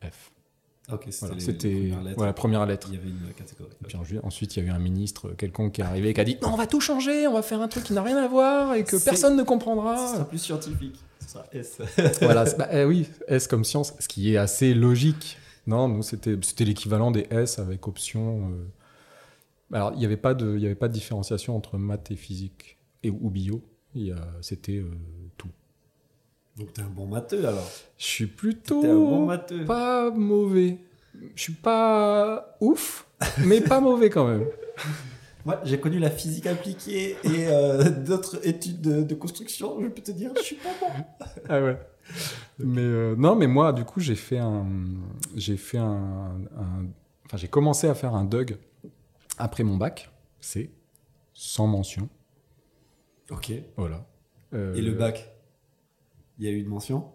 F. 0.03 0.31
Ok, 0.91 1.05
c'était 1.09 1.89
Voilà, 1.93 2.13
voilà, 2.15 2.33
première 2.33 2.65
lettre. 2.65 2.87
Il 2.89 2.95
y 2.95 2.97
avait 2.97 3.09
une 3.09 3.33
catégorie. 3.35 3.71
Et 3.81 3.85
puis 3.87 3.97
ensuite- 3.97 4.19
ensuite, 4.23 4.55
il 4.55 4.63
y 4.63 4.65
a 4.65 4.69
eu 4.69 4.71
un 4.71 4.79
ministre 4.79 5.29
quelconque 5.37 5.73
qui 5.73 5.81
est 5.81 5.83
arrivé 5.83 6.09
et 6.09 6.13
qui 6.13 6.21
a 6.21 6.23
dit 6.23 6.37
Non, 6.41 6.49
on 6.53 6.55
va 6.57 6.67
tout 6.67 6.79
changer, 6.81 7.27
on 7.27 7.33
va 7.33 7.41
faire 7.41 7.61
un 7.61 7.67
truc 7.67 7.83
qui 7.83 7.93
n'a 7.93 8.01
rien 8.03 8.17
à 8.17 8.27
voir 8.27 8.73
et 8.75 8.83
que 8.83 8.97
personne 9.03 9.35
ne 9.35 9.41
Ce 9.41 9.45
comprendra. 9.45 10.13
sera 10.13 10.27
plus 10.27 10.37
scientifique. 10.39 10.95
Ce 11.21 11.29
sera 11.33 11.45
S. 11.51 11.77
voilà, 12.21 12.45
bah, 12.57 12.67
eh 12.71 12.85
oui, 12.85 13.07
S 13.27 13.47
comme 13.47 13.63
science, 13.63 13.93
ce 13.99 14.07
qui 14.07 14.33
est 14.33 14.37
assez 14.37 14.73
logique. 14.73 15.37
Non, 15.67 15.87
nous, 15.87 16.01
c'était 16.01 16.37
l'équivalent 16.65 17.11
des 17.11 17.27
S 17.29 17.59
avec 17.59 17.87
option. 17.87 18.49
euh, 18.51 19.75
Alors, 19.75 19.91
il 19.93 19.99
n'y 19.99 20.05
avait, 20.05 20.17
pas 20.17 20.33
de- 20.33 20.55
il 20.55 20.61
y 20.63 20.65
avait 20.65 20.73
pas 20.75 20.87
de 20.87 20.93
différenciation 20.93 21.55
entre 21.55 21.77
maths 21.77 22.09
et 22.09 22.15
physique 22.15 22.77
et, 23.03 23.11
ou 23.11 23.29
bio. 23.29 23.61
C'était 24.41 24.77
euh, 24.77 24.89
tout. 25.37 25.49
Donc 26.59 26.73
t'es 26.73 26.81
un 26.81 26.89
bon 26.89 27.07
matheux 27.07 27.47
alors. 27.47 27.67
Je 27.97 28.05
suis 28.05 28.27
plutôt 28.27 28.83
un 28.83 28.93
bon 28.93 29.25
matheux. 29.25 29.65
pas 29.65 30.11
mauvais. 30.11 30.77
Je 31.35 31.41
suis 31.41 31.53
pas 31.53 32.55
ouf, 32.61 33.07
mais 33.45 33.61
pas 33.61 33.79
mauvais 33.79 34.09
quand 34.09 34.27
même. 34.27 34.45
Moi, 35.45 35.59
j'ai 35.63 35.79
connu 35.79 35.99
la 35.99 36.09
physique 36.11 36.47
appliquée 36.47 37.11
et 37.23 37.47
euh, 37.47 37.89
d'autres 38.05 38.45
études 38.45 38.81
de, 38.81 39.03
de 39.03 39.15
construction. 39.15 39.81
Je 39.81 39.87
peux 39.87 40.01
te 40.01 40.11
dire, 40.11 40.31
je 40.35 40.41
suis 40.41 40.57
pas 40.57 40.69
bon. 40.81 41.25
Ah 41.47 41.61
ouais. 41.61 41.77
Mais 42.59 42.81
euh, 42.81 43.15
non, 43.17 43.35
mais 43.35 43.47
moi, 43.47 43.71
du 43.71 43.85
coup, 43.85 44.01
j'ai 44.01 44.15
fait 44.15 44.37
un, 44.37 44.65
j'ai 45.35 45.55
fait 45.57 45.77
un, 45.77 46.41
enfin, 47.25 47.37
j'ai 47.37 47.47
commencé 47.47 47.87
à 47.87 47.95
faire 47.95 48.15
un 48.15 48.25
DUG 48.25 48.57
après 49.37 49.63
mon 49.63 49.77
bac. 49.77 50.11
C'est 50.41 50.69
sans 51.33 51.67
mention. 51.67 52.09
Ok. 53.31 53.51
Voilà. 53.77 54.05
Euh, 54.53 54.75
Et 54.75 54.81
le 54.81 54.91
bac? 54.91 55.33
Il 56.39 56.45
y 56.45 56.47
a 56.47 56.51
eu 56.51 56.59
une 56.59 56.67
mention? 56.67 57.05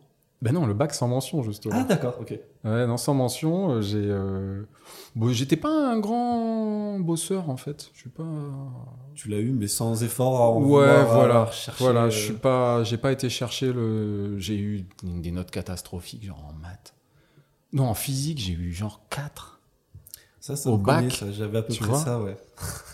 Ben 0.43 0.53
non, 0.53 0.67
le 0.67 0.75
bac 0.75 0.93
sans 0.93 1.09
mention 1.09 1.43
justement. 1.43 1.75
Ah 1.79 1.85
d'accord, 1.85 2.17
ok. 2.21 2.39
Ouais, 2.65 2.87
non, 2.87 2.99
sans 2.99 3.15
mention. 3.15 3.71
euh, 3.71 3.81
J'ai, 3.81 4.05
euh, 4.05 4.63
bon, 5.17 5.33
j'étais 5.33 5.57
pas 5.57 5.71
un 5.71 5.99
grand 5.99 6.99
bosseur 7.01 7.49
en 7.49 7.57
fait. 7.57 7.89
Je 7.95 8.01
suis 8.01 8.11
pas. 8.11 8.25
Tu 9.15 9.29
l'as 9.31 9.39
eu, 9.39 9.53
mais 9.53 9.69
sans 9.69 10.03
effort 10.03 10.41
à 10.43 10.51
en 10.51 10.61
Ouais, 10.63 11.05
voilà. 11.05 11.43
euh, 11.49 11.51
chercher, 11.53 11.83
Voilà, 11.83 12.03
euh, 12.05 12.11
je 12.11 12.19
suis 12.19 12.35
pas, 12.35 12.85
j'ai 12.85 12.99
pas 12.99 13.13
été 13.13 13.31
chercher 13.31 13.73
le. 13.73 14.39
J'ai 14.39 14.59
eu 14.59 14.87
des 15.03 15.31
notes 15.31 15.51
catastrophiques, 15.51 16.25
genre 16.27 16.45
en 16.47 16.53
maths. 16.61 16.95
Non, 17.73 17.85
en 17.89 17.95
physique, 17.95 18.39
j'ai 18.39 18.53
eu 18.53 18.73
genre 18.73 19.01
4. 19.09 19.61
Ça, 20.41 20.57
ça 20.57 20.69
au 20.71 20.77
me 20.77 20.85
connaît, 20.85 21.09
bac, 21.09 21.13
ça, 21.13 21.33
J'avais 21.33 21.59
à 21.59 21.63
peu 21.63 21.75
près 21.75 21.95
ça, 21.95 22.21
ouais. 22.21 22.37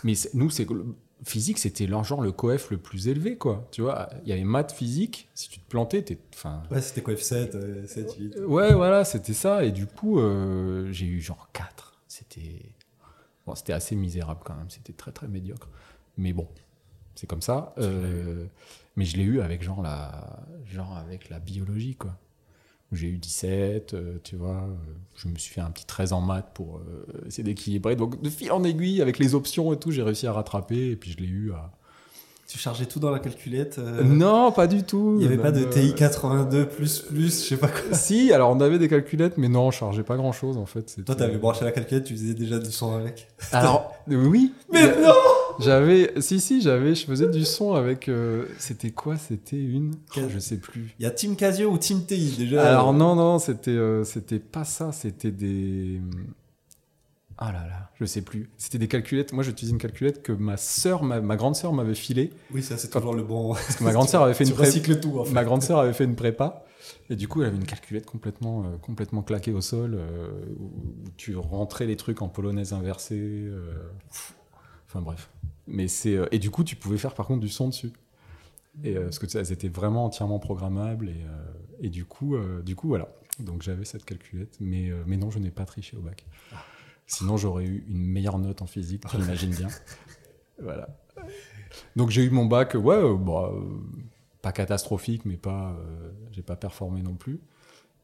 Mais 0.05 0.13
nous, 0.33 0.49
c'est 0.49 0.65
physique, 1.23 1.59
c'était 1.59 1.87
genre 1.87 2.21
le 2.21 2.31
coef 2.31 2.71
le 2.71 2.77
plus 2.77 3.07
élevé, 3.07 3.37
quoi. 3.37 3.67
Tu 3.71 3.81
vois, 3.81 4.09
il 4.23 4.29
y 4.29 4.33
avait 4.33 4.43
maths, 4.43 4.71
physique. 4.71 5.29
Si 5.33 5.49
tu 5.49 5.59
te 5.59 5.69
plantais, 5.69 6.01
t'es. 6.01 6.17
Enfin. 6.33 6.63
Ouais, 6.71 6.81
c'était 6.81 7.01
F7, 7.01 7.55
euh, 7.55 7.85
7, 7.85 8.15
8 8.17 8.35
Ouais, 8.47 8.73
voilà, 8.73 9.05
c'était 9.05 9.33
ça. 9.33 9.63
Et 9.63 9.71
du 9.71 9.87
coup, 9.87 10.19
euh, 10.19 10.91
j'ai 10.91 11.05
eu 11.05 11.21
genre 11.21 11.49
4. 11.53 12.01
C'était. 12.07 12.73
Bon, 13.45 13.55
c'était 13.55 13.73
assez 13.73 13.95
misérable 13.95 14.41
quand 14.43 14.55
même. 14.55 14.69
C'était 14.69 14.93
très, 14.93 15.11
très 15.11 15.27
médiocre. 15.27 15.69
Mais 16.17 16.33
bon, 16.33 16.47
c'est 17.15 17.27
comme 17.27 17.41
ça. 17.41 17.73
Euh, 17.77 18.45
mais 18.95 19.05
je 19.05 19.17
l'ai 19.17 19.23
eu 19.23 19.41
avec 19.41 19.63
genre 19.63 19.81
la, 19.81 20.43
genre 20.65 20.97
avec 20.97 21.29
la 21.29 21.39
biologie, 21.39 21.95
quoi. 21.95 22.17
J'ai 22.91 23.07
eu 23.07 23.17
17, 23.17 23.93
euh, 23.93 24.17
tu 24.23 24.35
vois. 24.35 24.49
euh, 24.67 24.75
Je 25.15 25.27
me 25.29 25.37
suis 25.37 25.53
fait 25.53 25.61
un 25.61 25.71
petit 25.71 25.85
13 25.85 26.11
en 26.13 26.21
maths 26.21 26.49
pour 26.53 26.77
euh, 26.77 27.05
essayer 27.27 27.43
d'équilibrer. 27.43 27.95
Donc, 27.95 28.21
de 28.21 28.29
fil 28.29 28.51
en 28.51 28.63
aiguille, 28.65 29.01
avec 29.01 29.17
les 29.17 29.33
options 29.33 29.71
et 29.71 29.77
tout, 29.77 29.91
j'ai 29.91 30.03
réussi 30.03 30.27
à 30.27 30.33
rattraper. 30.33 30.91
Et 30.91 30.95
puis, 30.97 31.11
je 31.11 31.17
l'ai 31.17 31.27
eu 31.29 31.51
à. 31.53 31.71
Tu 32.49 32.57
chargeais 32.57 32.85
tout 32.85 32.99
dans 32.99 33.11
la 33.11 33.19
calculette 33.19 33.77
euh, 33.79 34.03
Non, 34.03 34.51
pas 34.51 34.67
du 34.67 34.83
tout. 34.83 35.13
Il 35.15 35.19
n'y 35.19 35.25
avait 35.25 35.41
pas 35.41 35.51
de 35.53 35.63
TI 35.63 35.95
82, 35.95 36.67
plus, 36.67 36.99
plus, 36.99 37.43
je 37.43 37.47
sais 37.47 37.55
pas 37.55 37.69
quoi. 37.69 37.95
Si, 37.95 38.33
alors 38.33 38.49
on 38.53 38.59
avait 38.59 38.77
des 38.77 38.89
calculettes, 38.89 39.37
mais 39.37 39.47
non, 39.47 39.67
on 39.67 39.71
chargeait 39.71 40.03
pas 40.03 40.17
grand 40.17 40.33
chose 40.33 40.57
en 40.57 40.65
fait. 40.65 40.97
Toi, 41.05 41.15
t'avais 41.15 41.37
branché 41.37 41.63
la 41.63 41.71
calculette, 41.71 42.03
tu 42.03 42.13
faisais 42.13 42.33
déjà 42.33 42.59
du 42.59 42.69
son 42.73 42.93
avec. 42.93 43.29
Alors, 43.53 43.93
oui. 44.09 44.51
Mais 44.73 44.85
non 45.01 45.13
J'avais, 45.59 46.13
si, 46.21 46.39
si, 46.39 46.61
j'avais, 46.61 46.95
je 46.95 47.05
faisais 47.05 47.27
du 47.27 47.43
son 47.45 47.73
avec. 47.73 48.09
euh, 48.09 48.45
c'était 48.57 48.91
quoi 48.91 49.17
C'était 49.17 49.61
une. 49.61 49.93
Quel- 50.13 50.29
Je 50.29 50.39
sais 50.39 50.57
plus. 50.57 50.93
Il 50.99 51.03
y 51.03 51.05
a 51.05 51.11
Team 51.11 51.35
Casio 51.35 51.69
ou 51.71 51.77
Team 51.77 52.05
TI 52.05 52.35
déjà 52.37 52.67
Alors, 52.67 52.93
non, 52.93 53.15
non, 53.15 53.39
c'était, 53.39 53.71
euh, 53.71 54.03
c'était 54.03 54.39
pas 54.39 54.63
ça, 54.63 54.91
c'était 54.91 55.31
des. 55.31 56.01
Ah 57.43 57.51
là 57.51 57.65
là, 57.67 57.89
je 57.99 58.05
sais 58.05 58.21
plus. 58.21 58.49
C'était 58.57 58.77
des 58.77 58.87
calculettes. 58.87 59.33
Moi, 59.33 59.43
j'utilisais 59.43 59.73
une 59.73 59.79
calculette 59.81 60.21
que 60.21 60.31
ma 60.31 60.57
sœur, 60.57 61.01
ma, 61.03 61.21
ma 61.21 61.35
grande 61.37 61.55
sœur 61.55 61.73
m'avait 61.73 61.95
filée. 61.95 62.31
Oui, 62.53 62.61
ça, 62.61 62.77
c'est 62.77 62.89
toujours 62.89 63.15
le 63.15 63.23
bon. 63.23 63.53
Parce 63.53 63.77
que 63.77 63.83
ma 63.83 63.93
grande 63.93 64.07
sœur 64.09 64.21
avait 64.23 64.35
fait 64.35 64.43
tu 64.45 64.51
une 64.51 64.55
prépa. 64.57 64.95
tout, 64.99 65.19
en 65.19 65.25
fait. 65.25 65.33
Ma 65.33 65.43
grande 65.43 65.63
sœur 65.63 65.79
avait 65.79 65.93
fait 65.93 66.03
une 66.03 66.15
prépa. 66.15 66.65
Et 67.09 67.15
du 67.15 67.27
coup, 67.27 67.41
elle 67.41 67.47
avait 67.49 67.57
une 67.57 67.65
calculette 67.65 68.05
complètement, 68.05 68.63
euh, 68.65 68.77
complètement 68.81 69.21
claquée 69.23 69.53
au 69.53 69.61
sol, 69.61 69.95
euh, 69.95 70.29
où, 70.59 70.65
où 70.65 71.09
tu 71.17 71.35
rentrais 71.35 71.85
les 71.87 71.95
trucs 71.95 72.21
en 72.21 72.27
polonaise 72.27 72.73
inversée. 72.73 73.17
euh, 73.19 73.73
Enfin 74.87 75.01
bref. 75.01 75.29
Mais 75.71 75.87
c'est 75.87 76.15
euh, 76.15 76.27
et 76.31 76.39
du 76.39 76.51
coup, 76.51 76.63
tu 76.63 76.75
pouvais 76.75 76.97
faire 76.97 77.13
par 77.13 77.25
contre 77.25 77.41
du 77.41 77.49
son 77.49 77.67
dessus. 77.67 77.91
Et 78.83 78.95
euh, 78.95 79.03
parce 79.05 79.19
que 79.19 79.37
elles 79.37 79.51
étaient 79.51 79.69
vraiment 79.69 80.05
entièrement 80.05 80.39
programmables 80.39 81.09
et, 81.09 81.23
euh, 81.25 81.53
et 81.81 81.89
du 81.89 82.05
coup, 82.05 82.35
du 82.63 82.75
coup 82.75 82.87
voilà. 82.87 83.09
Donc 83.39 83.63
j'avais 83.63 83.85
cette 83.85 84.05
calculette, 84.05 84.57
mais 84.59 84.91
mais 85.05 85.17
non, 85.17 85.31
je 85.31 85.39
n'ai 85.39 85.51
pas 85.51 85.65
triché 85.65 85.97
au 85.97 86.01
bac. 86.01 86.25
Sinon, 87.07 87.35
j'aurais 87.35 87.65
eu 87.65 87.83
une 87.89 88.05
meilleure 88.05 88.39
note 88.39 88.61
en 88.61 88.67
physique, 88.67 89.03
tu 89.09 89.17
l'imagines 89.17 89.55
bien. 89.55 89.67
Voilà. 90.63 90.89
Donc 91.95 92.11
j'ai 92.11 92.23
eu 92.23 92.29
mon 92.29 92.45
bac, 92.45 92.75
ouais, 92.75 93.01
bah, 93.17 93.51
pas 94.41 94.51
catastrophique, 94.51 95.25
mais 95.25 95.37
pas, 95.37 95.75
euh, 95.79 96.11
j'ai 96.31 96.41
pas 96.41 96.55
performé 96.55 97.01
non 97.01 97.13
plus. 97.13 97.39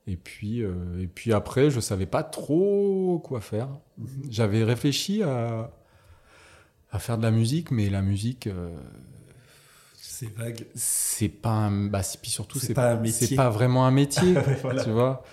Et 0.05 0.15
puis, 0.15 0.63
euh, 0.63 1.01
et 1.01 1.07
puis 1.07 1.33
après, 1.33 1.69
je 1.69 1.79
savais 1.79 2.05
pas 2.05 2.23
trop 2.23 3.21
quoi 3.23 3.41
faire. 3.41 3.67
J'avais 4.29 4.63
réfléchi 4.63 5.21
à, 5.23 5.71
à 6.91 6.99
faire 6.99 7.17
de 7.17 7.23
la 7.23 7.31
musique, 7.31 7.71
mais 7.71 7.89
la 7.89 8.01
musique, 8.01 8.47
euh, 8.47 8.69
C'est 9.99 10.33
vague. 10.35 10.65
c'est 10.75 11.29
pas 11.29 11.49
un, 11.49 11.87
bah, 11.87 12.01
puis 12.21 12.31
surtout, 12.31 12.59
C'est 12.59 12.73
pas 12.73 12.91
un 12.91 12.95
métier. 12.99 13.27
c'est 13.27 13.35
pas 13.35 13.49
vraiment 13.49 13.85
un 13.85 13.91
métier, 13.91 14.33
Voilà. 14.61 14.83
tu 14.83 14.89
vois. 14.91 15.23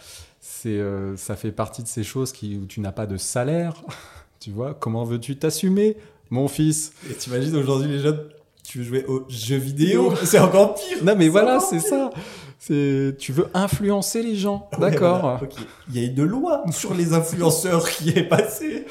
C'est, 0.40 0.68
euh, 0.78 1.16
ça 1.16 1.36
fait 1.36 1.52
partie 1.52 1.82
de 1.82 1.88
ces 1.88 2.04
choses 2.04 2.32
qui, 2.32 2.56
où 2.56 2.66
tu 2.66 2.80
n'as 2.80 2.92
pas 2.92 3.06
de 3.06 3.16
salaire, 3.16 3.82
tu 4.40 4.50
vois. 4.50 4.74
Comment 4.74 5.04
veux-tu 5.04 5.36
t'assumer, 5.36 5.96
mon 6.30 6.48
fils? 6.48 6.92
Et 7.10 7.14
t'imagines 7.14 7.54
aujourd'hui 7.56 7.88
les 7.90 7.98
jeunes, 8.00 8.20
tu 8.62 8.78
veux 8.78 8.84
jouer 8.84 9.04
aux 9.06 9.24
jeux 9.28 9.56
vidéo, 9.56 10.12
c'est 10.24 10.38
encore 10.38 10.74
pire. 10.74 11.02
Non, 11.04 11.14
mais 11.16 11.28
voilà, 11.28 11.60
c'est 11.60 11.80
ça. 11.80 12.10
Tu 12.66 13.32
veux 13.32 13.48
influencer 13.54 14.22
les 14.22 14.36
gens, 14.36 14.68
d'accord. 14.78 15.20
voilà. 15.20 15.40
Il 15.88 15.98
y 15.98 16.04
a 16.04 16.06
une 16.08 16.24
loi 16.24 16.64
sur 16.70 16.94
les 16.94 17.12
influenceurs 17.12 17.88
qui 17.90 18.10
est 18.10 18.28
passée. 18.28 18.86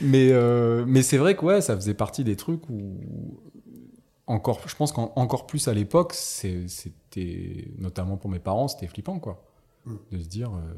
Mais, 0.00 0.30
euh, 0.32 0.84
mais 0.86 1.02
c'est 1.02 1.18
vrai 1.18 1.36
que 1.36 1.44
ouais, 1.44 1.60
ça 1.60 1.76
faisait 1.76 1.94
partie 1.94 2.24
des 2.24 2.36
trucs 2.36 2.68
où 2.68 2.98
encore, 4.26 4.60
je 4.66 4.74
pense 4.74 4.90
qu'encore 4.92 5.46
plus 5.46 5.68
à 5.68 5.74
l'époque, 5.74 6.14
c'était 6.14 7.68
notamment 7.78 8.16
pour 8.16 8.30
mes 8.30 8.38
parents, 8.38 8.68
c'était 8.68 8.86
flippant 8.86 9.18
quoi, 9.18 9.42
Mm. 9.86 9.94
de 10.12 10.18
se 10.18 10.26
dire, 10.28 10.50
euh, 10.50 10.72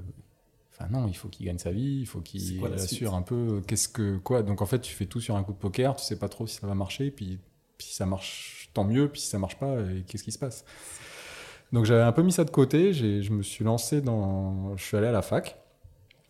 enfin 0.72 0.88
non, 0.90 1.06
il 1.06 1.14
faut 1.16 1.28
qu'il 1.28 1.46
gagne 1.46 1.58
sa 1.58 1.70
vie, 1.70 2.00
il 2.00 2.06
faut 2.06 2.20
qu'il 2.20 2.60
assure 2.74 3.14
un 3.14 3.22
peu, 3.22 3.62
qu'est-ce 3.66 3.88
que 3.88 4.16
quoi. 4.18 4.42
Donc 4.42 4.62
en 4.62 4.66
fait, 4.66 4.80
tu 4.80 4.92
fais 4.92 5.06
tout 5.06 5.20
sur 5.20 5.36
un 5.36 5.44
coup 5.44 5.52
de 5.52 5.58
poker, 5.58 5.94
tu 5.94 6.04
sais 6.04 6.18
pas 6.18 6.28
trop 6.28 6.46
si 6.48 6.56
ça 6.56 6.66
va 6.66 6.74
marcher, 6.74 7.10
puis 7.12 7.38
puis 7.78 7.88
si 7.88 7.94
ça 7.94 8.06
marche, 8.06 8.70
tant 8.74 8.84
mieux, 8.84 9.08
puis 9.08 9.20
si 9.20 9.28
ça 9.28 9.38
marche 9.38 9.56
pas, 9.58 9.66
euh, 9.66 10.00
qu'est-ce 10.08 10.24
qui 10.24 10.32
se 10.32 10.38
passe? 10.38 10.64
Donc 11.72 11.85
j'avais 11.85 12.02
un 12.02 12.12
peu 12.12 12.22
mis 12.22 12.33
ça 12.33 12.44
de 12.44 12.50
côté, 12.50 12.92
j'ai- 12.92 13.22
je 13.22 13.33
me 13.33 13.42
suis 13.42 13.64
lancé 13.64 14.00
dans, 14.00 14.76
je 14.76 14.85
suis 14.85 14.96
allé 14.96 15.07
à 15.09 15.12
la 15.12 15.22
fac, 15.22 15.59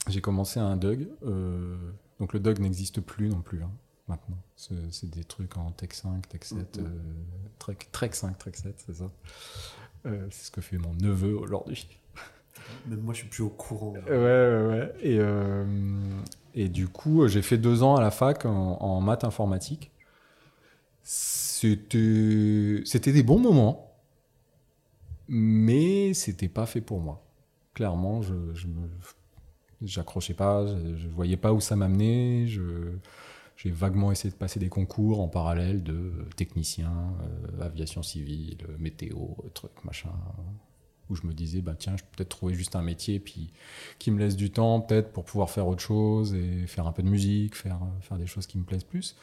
j'ai 0.08 0.20
commencé 0.20 0.58
un 0.60 0.76
DUG. 0.76 1.08
euh, 1.24 1.76
donc 2.20 2.32
le 2.32 2.40
DUG 2.40 2.58
n'existe 2.60 3.00
plus 3.00 3.28
non 3.28 3.42
plus 3.42 3.62
hein, 3.62 3.70
maintenant. 4.08 4.38
C'est 4.56 5.10
des 5.10 5.24
trucs 5.24 5.56
en 5.58 5.70
Tech 5.72 5.90
5, 5.92 6.26
Tech 6.28 6.40
7, 6.44 6.78
Mhm. 6.78 6.86
euh, 6.86 6.88
Trek, 7.58 7.76
Trek 7.92 8.10
5, 8.12 8.38
Trek 8.38 8.52
7, 8.54 8.74
c'est 8.86 8.94
ça. 8.96 9.10
Euh, 10.06 10.26
c'est 10.30 10.46
ce 10.46 10.50
que 10.50 10.60
fait 10.60 10.78
mon 10.78 10.94
neveu 10.94 11.36
aujourd'hui. 11.36 11.86
Même 12.88 13.00
moi, 13.00 13.12
je 13.12 13.20
suis 13.20 13.28
plus 13.28 13.42
au 13.42 13.50
courant. 13.50 13.92
Ouais, 13.92 14.10
ouais, 14.10 14.66
ouais. 14.68 14.94
Et, 15.02 15.18
euh, 15.20 15.64
et 16.54 16.68
du 16.68 16.88
coup, 16.88 17.26
j'ai 17.28 17.42
fait 17.42 17.58
deux 17.58 17.82
ans 17.82 17.96
à 17.96 18.00
la 18.00 18.10
fac 18.10 18.46
en, 18.46 18.78
en 18.80 19.00
maths 19.02 19.24
informatique. 19.24 19.90
C'était 21.02 22.82
c'était 22.84 23.12
des 23.12 23.22
bons 23.22 23.38
moments, 23.38 23.85
mais 25.28 26.14
c'était 26.14 26.48
pas 26.48 26.66
fait 26.66 26.80
pour 26.80 27.00
moi. 27.00 27.22
Clairement, 27.74 28.22
je, 28.22 28.34
je 28.54 28.68
j'accrochais 29.82 30.34
pas, 30.34 30.66
je, 30.66 30.96
je 30.96 31.08
voyais 31.08 31.36
pas 31.36 31.52
où 31.52 31.60
ça 31.60 31.76
m'amenait. 31.76 32.46
Je 32.46 32.98
j'ai 33.56 33.70
vaguement 33.70 34.12
essayé 34.12 34.30
de 34.30 34.36
passer 34.36 34.60
des 34.60 34.68
concours 34.68 35.20
en 35.20 35.28
parallèle 35.28 35.82
de 35.82 36.12
technicien, 36.36 36.92
euh, 37.22 37.64
aviation 37.64 38.02
civile, 38.02 38.58
météo, 38.78 39.16
truc, 39.54 39.72
machin, 39.84 40.12
où 41.08 41.16
je 41.16 41.26
me 41.26 41.32
disais, 41.32 41.62
bah 41.62 41.74
tiens, 41.78 41.96
je 41.96 42.02
peux 42.02 42.10
peut-être 42.16 42.28
trouver 42.28 42.54
juste 42.54 42.76
un 42.76 42.82
métier 42.82 43.18
puis 43.18 43.52
qui 43.98 44.10
me 44.10 44.18
laisse 44.18 44.36
du 44.36 44.50
temps 44.50 44.80
peut-être 44.80 45.10
pour 45.10 45.24
pouvoir 45.24 45.48
faire 45.50 45.66
autre 45.68 45.80
chose 45.80 46.34
et 46.34 46.66
faire 46.66 46.86
un 46.86 46.92
peu 46.92 47.02
de 47.02 47.08
musique, 47.08 47.54
faire, 47.54 47.80
faire 48.02 48.18
des 48.18 48.26
choses 48.26 48.46
qui 48.46 48.58
me 48.58 48.64
plaisent 48.64 48.84
plus. 48.84 49.16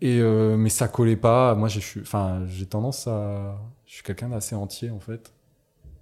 Et 0.00 0.20
euh, 0.20 0.56
mais 0.56 0.68
ça 0.68 0.88
collait 0.88 1.16
pas. 1.16 1.54
Moi, 1.54 1.68
enfin, 2.00 2.44
j'ai 2.46 2.66
tendance 2.66 3.06
à, 3.06 3.58
je 3.86 3.94
suis 3.94 4.02
quelqu'un 4.02 4.28
d'assez 4.28 4.54
entier 4.54 4.90
en 4.90 5.00
fait. 5.00 5.32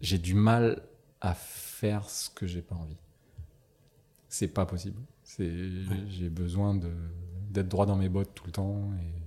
J'ai 0.01 0.19
du 0.19 0.35
mal 0.35 0.83
à 1.21 1.35
faire 1.35 2.09
ce 2.09 2.31
que 2.31 2.47
j'ai 2.47 2.63
pas 2.63 2.75
envie. 2.75 2.97
C'est 4.29 4.49
pas 4.49 4.67
possible. 4.67 5.01
C'est, 5.23 5.51
j'ai 6.09 6.29
besoin 6.29 6.75
de 6.75 6.91
d'être 7.51 7.69
droit 7.69 7.85
dans 7.85 7.97
mes 7.97 8.09
bottes 8.09 8.35
tout 8.35 8.47
le 8.47 8.53
temps 8.53 8.91
et 8.99 9.23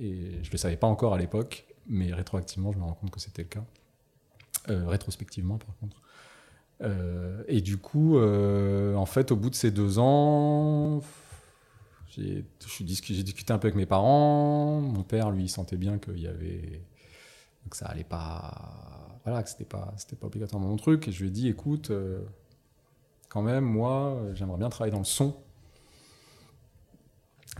et 0.00 0.44
je 0.44 0.50
le 0.52 0.58
savais 0.58 0.76
pas 0.76 0.86
encore 0.86 1.14
à 1.14 1.18
l'époque, 1.18 1.66
mais 1.88 2.12
rétroactivement, 2.12 2.70
je 2.70 2.78
me 2.78 2.84
rends 2.84 2.94
compte 2.94 3.10
que 3.10 3.18
c'était 3.18 3.42
le 3.42 3.48
cas. 3.48 3.64
Euh, 4.68 4.86
rétrospectivement, 4.86 5.58
par 5.58 5.76
contre. 5.78 6.00
Euh, 6.82 7.42
et 7.48 7.60
du 7.60 7.78
coup, 7.78 8.16
en 8.20 9.06
fait, 9.06 9.32
au 9.32 9.36
bout 9.36 9.50
de 9.50 9.56
ces 9.56 9.72
deux 9.72 9.98
ans, 9.98 11.00
J'ai 12.18 12.84
discuté 12.84 13.52
un 13.52 13.58
peu 13.58 13.68
avec 13.68 13.76
mes 13.76 13.86
parents. 13.86 14.80
Mon 14.80 15.02
père, 15.02 15.30
lui, 15.30 15.44
il 15.44 15.48
sentait 15.48 15.76
bien 15.76 15.98
y 16.18 16.26
avait. 16.26 16.82
que 17.70 17.76
ça 17.76 17.86
allait 17.86 18.04
pas. 18.04 19.20
Voilà, 19.24 19.42
que 19.42 19.48
c'était 19.50 19.64
pas, 19.64 19.94
pas 20.20 20.26
obligatoirement 20.26 20.68
mon 20.68 20.76
truc. 20.76 21.08
Et 21.08 21.12
je 21.12 21.20
lui 21.20 21.28
ai 21.28 21.30
dit 21.30 21.48
écoute, 21.48 21.90
euh, 21.90 22.20
quand 23.28 23.42
même, 23.42 23.64
moi, 23.64 24.20
j'aimerais 24.34 24.58
bien 24.58 24.68
travailler 24.68 24.92
dans 24.92 24.98
le 24.98 25.04
son. 25.04 25.36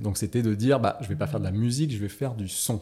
Donc 0.01 0.17
c'était 0.17 0.43
de 0.43 0.55
dire 0.55 0.81
bah, 0.81 0.99
je 1.01 1.09
vais 1.09 1.17
pas 1.17 1.27
faire 1.27 1.41
de 1.41 1.45
la 1.45 1.51
musique, 1.51 1.91
je 1.91 1.99
vais 1.99 2.09
faire 2.09 2.35
du 2.35 2.49
son. 2.49 2.81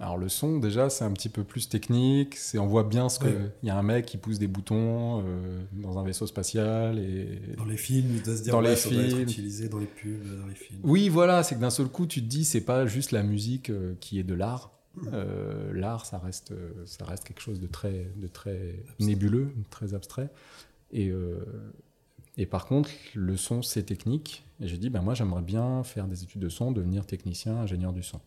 Alors 0.00 0.18
le 0.18 0.28
son, 0.28 0.58
déjà, 0.58 0.90
c'est 0.90 1.04
un 1.04 1.12
petit 1.12 1.28
peu 1.28 1.44
plus 1.44 1.68
technique. 1.68 2.34
C'est 2.36 2.58
on 2.58 2.66
voit 2.66 2.82
bien 2.82 3.08
ce 3.08 3.20
que. 3.20 3.28
Il 3.28 3.34
Ouais. 3.36 3.50
y 3.62 3.70
a 3.70 3.78
un 3.78 3.82
mec 3.84 4.06
qui 4.06 4.16
pousse 4.16 4.40
des 4.40 4.48
boutons 4.48 5.22
euh, 5.24 5.62
dans 5.72 5.98
un 5.98 6.02
vaisseau 6.04 6.26
spatial 6.26 6.98
et 6.98 7.38
Dans 7.56 7.64
les 7.64 7.76
films, 7.76 8.10
il 8.16 8.22
doit 8.22 8.36
se 8.36 8.42
dire 8.42 8.52
Dans 8.54 8.62
ouais, 8.62 8.70
les 8.70 8.76
ça 8.76 8.90
doit 8.90 9.02
être 9.02 9.08
films. 9.10 9.22
utilisé 9.22 9.68
dans 9.68 9.78
les 9.78 9.86
pubs, 9.86 10.40
dans 10.40 10.46
les 10.48 10.54
films. 10.56 10.80
Oui, 10.82 11.08
voilà, 11.08 11.44
c'est 11.44 11.54
que 11.54 11.60
d'un 11.60 11.70
seul 11.70 11.86
coup, 11.86 12.06
tu 12.06 12.20
te 12.22 12.26
dis, 12.26 12.44
c'est 12.44 12.60
pas 12.62 12.86
juste 12.86 13.12
la 13.12 13.22
musique 13.22 13.70
euh, 13.70 13.94
qui 14.00 14.18
est 14.18 14.24
de 14.24 14.34
l'art. 14.34 14.72
Euh, 15.12 15.72
l'art, 15.72 16.06
ça 16.06 16.18
reste, 16.18 16.52
ça 16.86 17.04
reste 17.04 17.24
quelque 17.24 17.40
chose 17.40 17.60
de 17.60 17.66
très, 17.68 18.10
de 18.16 18.26
très 18.26 18.74
nébuleux, 19.00 19.50
très 19.70 19.94
abstrait. 19.94 20.28
Et, 20.92 21.12
et 22.36 22.46
par 22.46 22.66
contre, 22.66 22.90
le 23.14 23.36
son, 23.36 23.62
c'est 23.62 23.82
technique. 23.82 24.44
Et 24.60 24.68
j'ai 24.68 24.78
dit, 24.78 24.90
ben 24.90 25.02
moi, 25.02 25.14
j'aimerais 25.14 25.42
bien 25.42 25.82
faire 25.82 26.06
des 26.06 26.22
études 26.22 26.42
de 26.42 26.48
son, 26.48 26.70
devenir 26.70 27.06
technicien, 27.06 27.56
ingénieur 27.56 27.92
du 27.92 28.04
son. 28.04 28.20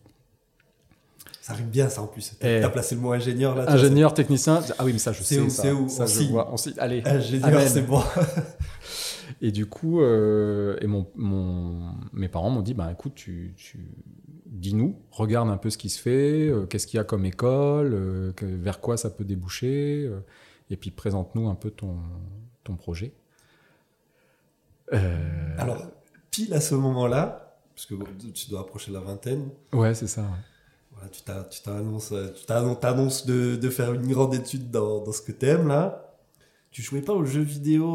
Ça 1.40 1.52
arrive 1.54 1.66
bien, 1.68 1.88
ça 1.88 2.02
en 2.02 2.06
plus. 2.06 2.34
Eh. 2.40 2.58
T'as 2.60 2.68
placé 2.68 2.94
le 2.94 3.00
mot 3.00 3.12
ingénieur 3.12 3.54
là. 3.54 3.70
Ingénieur, 3.70 4.12
technicien, 4.14 4.62
ah 4.78 4.84
oui, 4.84 4.92
mais 4.92 4.98
ça, 4.98 5.12
je 5.12 5.22
C'est 5.22 5.36
sais. 5.36 5.40
où, 5.40 5.48
ça, 5.50 5.62
c'est 5.62 5.72
où 5.72 5.88
ça, 5.88 6.04
On 6.04 6.06
je 6.06 6.22
vois. 6.24 6.54
Allez, 6.78 7.02
c'est- 7.04 7.10
Ingénieur, 7.10 7.60
c'est 7.62 7.82
bon. 7.82 8.02
Et 9.40 9.52
du 9.52 9.66
coup, 9.66 10.00
euh, 10.00 10.76
et 10.80 10.86
mon, 10.86 11.06
mon- 11.14 11.92
mes 12.12 12.28
parents 12.28 12.50
m'ont 12.50 12.62
dit, 12.62 12.74
bah, 12.74 12.90
écoute, 12.90 13.12
tu, 13.14 13.52
tu 13.56 13.78
dis-nous, 14.46 14.96
regarde 15.10 15.48
un 15.50 15.58
peu 15.58 15.70
ce 15.70 15.78
qui 15.78 15.90
se 15.90 16.00
fait, 16.00 16.48
euh, 16.48 16.64
qu'est-ce 16.66 16.86
qu'il 16.86 16.96
y 16.96 17.00
a 17.00 17.04
comme 17.04 17.24
école, 17.26 17.92
euh, 17.94 18.32
que- 18.32 18.46
vers 18.46 18.80
quoi 18.80 18.96
ça 18.96 19.10
peut 19.10 19.24
déboucher, 19.24 20.10
et 20.70 20.76
puis 20.76 20.90
présente-nous 20.90 21.48
un 21.48 21.54
peu 21.54 21.70
ton, 21.70 21.96
ton 22.64 22.74
projet. 22.74 23.12
Alors, 25.58 25.82
pile 26.30 26.54
à 26.54 26.60
ce 26.60 26.74
moment-là, 26.74 27.58
parce 27.74 27.86
que 27.86 27.94
bon, 27.94 28.06
tu 28.34 28.48
dois 28.48 28.60
approcher 28.60 28.90
la 28.92 29.00
vingtaine, 29.00 29.50
ouais, 29.72 29.94
c'est 29.94 30.06
ça. 30.08 30.22
ouais. 30.22 30.28
Voilà, 30.98 31.10
tu 31.10 31.22
t'as- 31.22 31.44
tu 31.44 31.62
t'annonces 31.62 32.12
euh, 32.12 32.28
tu 32.34 32.44
t'annonces 32.46 33.26
de, 33.26 33.56
de 33.56 33.70
faire 33.70 33.92
une 33.94 34.06
grande 34.12 34.34
étude 34.34 34.70
dans, 34.70 35.02
dans 35.04 35.12
ce 35.12 35.22
que 35.22 35.32
t'aimes 35.32 35.68
là. 35.68 36.04
Tu 36.70 36.82
jouais 36.82 37.00
pas 37.02 37.14
aux 37.14 37.24
jeux 37.24 37.42
vidéo 37.42 37.86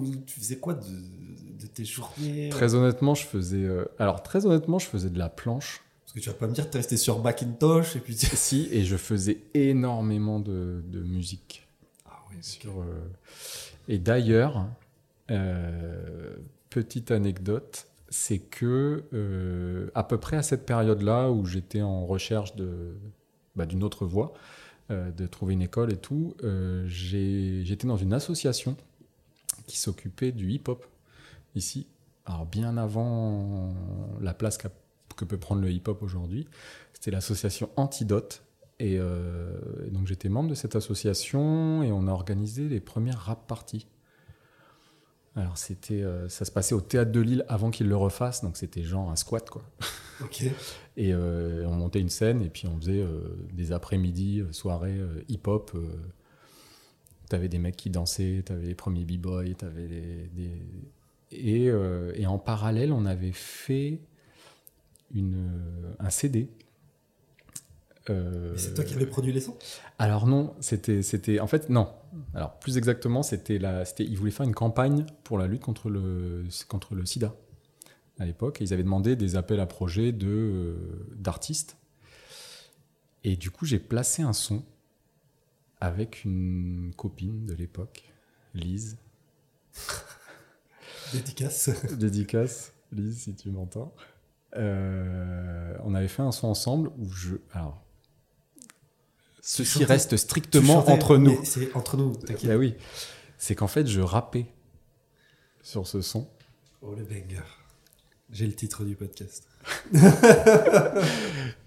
ou 0.00 0.14
tu 0.26 0.38
faisais 0.38 0.58
quoi 0.58 0.74
de, 0.74 0.84
de 0.84 1.66
tes 1.66 1.84
journées 1.84 2.50
Très 2.50 2.74
honnêtement, 2.74 3.14
je 3.14 3.24
faisais. 3.26 3.64
euh, 3.64 3.84
alors, 3.98 4.22
très 4.22 4.44
honnêtement, 4.46 4.78
je 4.78 4.86
faisais 4.86 5.08
de 5.10 5.18
la 5.18 5.28
planche. 5.30 5.82
Parce 6.04 6.12
que 6.14 6.20
tu 6.20 6.28
vas 6.28 6.34
pas 6.34 6.46
me 6.46 6.52
dire 6.52 6.66
que 6.66 6.70
t'es 6.72 6.78
resté 6.78 6.96
sur 6.98 7.20
Macintosh 7.22 7.96
et 7.96 8.00
puis 8.00 8.14
si, 8.16 8.68
et 8.70 8.84
je 8.84 8.96
faisais 8.96 9.38
énormément 9.54 10.40
de, 10.40 10.82
de 10.86 11.00
musique. 11.02 11.66
Ah 12.06 12.18
oui, 12.30 12.36
sur, 12.42 12.80
euh, 12.80 12.84
Et 13.88 13.98
d'ailleurs, 13.98 14.66
euh, 15.30 16.36
petite 16.70 17.10
anecdote, 17.10 17.86
c'est 18.10 18.38
que 18.38 19.04
euh, 19.12 19.90
à 19.94 20.04
peu 20.04 20.18
près 20.18 20.36
à 20.36 20.42
cette 20.42 20.64
période-là 20.64 21.30
où 21.30 21.44
j'étais 21.44 21.82
en 21.82 22.06
recherche 22.06 22.56
de 22.56 22.96
bah, 23.56 23.66
d'une 23.66 23.82
autre 23.82 24.06
voie, 24.06 24.32
euh, 24.90 25.10
de 25.10 25.26
trouver 25.26 25.54
une 25.54 25.62
école 25.62 25.92
et 25.92 25.96
tout, 25.96 26.34
euh, 26.42 26.86
j'étais 26.86 27.86
dans 27.86 27.96
une 27.96 28.12
association 28.12 28.76
qui 29.66 29.78
s'occupait 29.78 30.32
du 30.32 30.50
hip-hop 30.50 30.86
ici. 31.54 31.86
Alors 32.24 32.46
bien 32.46 32.76
avant 32.76 33.74
la 34.20 34.34
place 34.34 34.58
que 34.58 35.24
peut 35.24 35.38
prendre 35.38 35.62
le 35.62 35.70
hip-hop 35.70 36.02
aujourd'hui, 36.02 36.46
c'était 36.92 37.10
l'association 37.10 37.70
Antidote. 37.76 38.42
Et 38.80 38.98
donc 39.90 40.06
j'étais 40.06 40.28
membre 40.28 40.50
de 40.50 40.54
cette 40.54 40.76
association 40.76 41.82
et 41.82 41.90
on 41.90 42.06
a 42.06 42.12
organisé 42.12 42.68
les 42.68 42.78
premières 42.78 43.18
rap 43.18 43.48
parties. 43.48 43.86
Alors 45.38 45.56
c'était, 45.56 46.02
euh, 46.02 46.28
ça 46.28 46.44
se 46.44 46.50
passait 46.50 46.74
au 46.74 46.80
théâtre 46.80 47.12
de 47.12 47.20
Lille 47.20 47.44
avant 47.48 47.70
qu'ils 47.70 47.86
le 47.86 47.96
refassent, 47.96 48.42
donc 48.42 48.56
c'était 48.56 48.82
genre 48.82 49.08
un 49.08 49.14
squat 49.14 49.48
quoi. 49.48 49.62
Ok. 50.20 50.42
Et 50.96 51.14
euh, 51.14 51.64
on 51.66 51.76
montait 51.76 52.00
une 52.00 52.08
scène 52.08 52.42
et 52.42 52.48
puis 52.48 52.66
on 52.66 52.76
faisait 52.80 53.00
euh, 53.00 53.20
des 53.52 53.70
après-midi, 53.70 54.42
soirées 54.50 54.98
hip-hop. 55.28 55.70
T'avais 57.28 57.48
des 57.48 57.58
mecs 57.58 57.76
qui 57.76 57.88
dansaient, 57.88 58.42
t'avais 58.44 58.66
les 58.66 58.74
premiers 58.74 59.04
b-boys, 59.04 59.54
t'avais 59.56 59.86
les, 59.86 60.28
des... 60.34 60.50
Et, 61.30 61.66
et 62.14 62.26
en 62.26 62.38
parallèle, 62.38 62.90
on 62.90 63.06
avait 63.06 63.30
fait 63.30 64.00
une, 65.14 65.50
un 66.00 66.10
CD. 66.10 66.48
Euh, 68.10 68.54
c'est 68.56 68.74
toi 68.74 68.84
qui 68.84 68.94
avais 68.94 69.06
produit 69.06 69.32
les 69.32 69.40
sons? 69.40 69.56
Alors 69.98 70.26
non, 70.26 70.54
c'était, 70.60 71.02
c'était, 71.02 71.40
en 71.40 71.46
fait 71.46 71.68
non. 71.68 71.88
Alors 72.34 72.58
plus 72.58 72.78
exactement, 72.78 73.22
c'était 73.22 73.58
la, 73.58 73.84
c'était, 73.84 74.04
ils 74.04 74.16
voulaient 74.16 74.30
faire 74.30 74.46
une 74.46 74.54
campagne 74.54 75.04
pour 75.24 75.38
la 75.38 75.46
lutte 75.46 75.62
contre 75.62 75.90
le, 75.90 76.44
contre 76.68 76.94
le 76.94 77.04
SIDA 77.04 77.34
à 78.18 78.24
l'époque. 78.24 78.60
Et 78.60 78.64
ils 78.64 78.72
avaient 78.72 78.82
demandé 78.82 79.16
des 79.16 79.36
appels 79.36 79.60
à 79.60 79.66
projets 79.66 80.12
de, 80.12 80.28
euh, 80.28 81.06
d'artistes. 81.16 81.76
Et 83.24 83.36
du 83.36 83.50
coup, 83.50 83.66
j'ai 83.66 83.78
placé 83.78 84.22
un 84.22 84.32
son 84.32 84.62
avec 85.80 86.24
une 86.24 86.92
copine 86.96 87.46
de 87.46 87.54
l'époque, 87.54 88.12
Lise. 88.54 88.98
Dédicace. 91.12 91.70
Dédicace, 91.98 92.72
Lise, 92.92 93.22
si 93.22 93.34
tu 93.34 93.50
m'entends. 93.50 93.94
Euh, 94.56 95.76
on 95.84 95.94
avait 95.94 96.08
fait 96.08 96.22
un 96.22 96.32
son 96.32 96.48
ensemble 96.48 96.90
où 96.98 97.10
je, 97.10 97.36
alors. 97.52 97.82
Ceci 99.50 99.78
chantais- 99.80 99.84
reste 99.86 100.16
strictement 100.18 100.74
chantais, 100.80 100.92
entre 100.92 101.16
nous. 101.16 101.40
C'est 101.44 101.74
entre 101.74 101.96
nous, 101.96 102.14
t'inquiète. 102.16 102.46
Bah 102.50 102.56
oui, 102.56 102.74
c'est 103.38 103.54
qu'en 103.54 103.66
fait, 103.66 103.86
je 103.86 104.00
rappais 104.02 104.46
sur 105.62 105.86
ce 105.86 106.02
son. 106.02 106.28
Oh 106.82 106.94
le 106.94 107.02
banger. 107.04 107.40
J'ai 108.30 108.46
le 108.46 108.52
titre 108.52 108.84
du 108.84 108.94
podcast. 108.94 109.48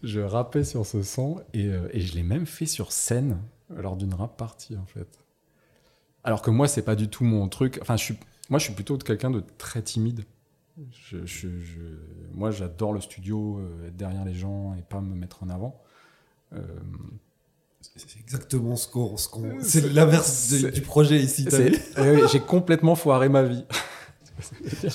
Je 0.04 0.20
rappais 0.20 0.64
sur 0.64 0.86
ce 0.86 1.04
son 1.04 1.42
et, 1.54 1.66
euh, 1.68 1.88
et 1.92 2.02
je 2.02 2.16
l'ai 2.16 2.24
même 2.24 2.46
fait 2.46 2.66
sur 2.66 2.92
scène 2.92 3.40
lors 3.70 3.96
d'une 3.96 4.14
rap 4.14 4.38
party 4.38 4.76
en 4.78 4.86
fait. 4.86 5.20
Alors 6.24 6.42
que 6.42 6.52
moi, 6.52 6.68
c'est 6.68 6.82
pas 6.84 6.96
du 6.96 7.08
tout 7.10 7.24
mon 7.24 7.48
truc. 7.50 7.80
Enfin, 7.82 7.98
je 7.98 8.04
suis, 8.04 8.18
moi, 8.50 8.60
je 8.60 8.66
suis 8.66 8.74
plutôt 8.74 8.98
quelqu'un 8.98 9.32
de 9.32 9.44
très 9.58 9.82
timide. 9.82 10.24
Je, 10.92 11.26
je- 11.26 11.60
je- 11.60 11.98
moi, 12.34 12.52
j'adore 12.52 12.94
le 12.94 13.02
studio, 13.02 13.58
euh, 13.60 13.88
être 13.88 13.98
derrière 13.98 14.26
les 14.26 14.34
gens 14.36 14.76
et 14.76 14.82
pas 14.84 15.02
me 15.02 15.16
mettre 15.16 15.44
en 15.44 15.50
avant. 15.50 15.82
Euh, 16.54 16.62
C'est 17.96 18.20
exactement 18.20 18.76
ce 18.76 18.88
qu'on. 18.88 19.18
ce 19.18 19.28
qu'on- 19.28 19.58
C'est 19.62 19.92
l'inverse 19.94 20.54
du 20.54 20.82
projet 20.82 21.20
ici. 21.20 21.48
eh 21.52 22.28
J'ai 22.32 22.40
complètement 22.40 22.96
foiré 22.96 23.30
ma 23.30 23.44
vie. 23.44 23.66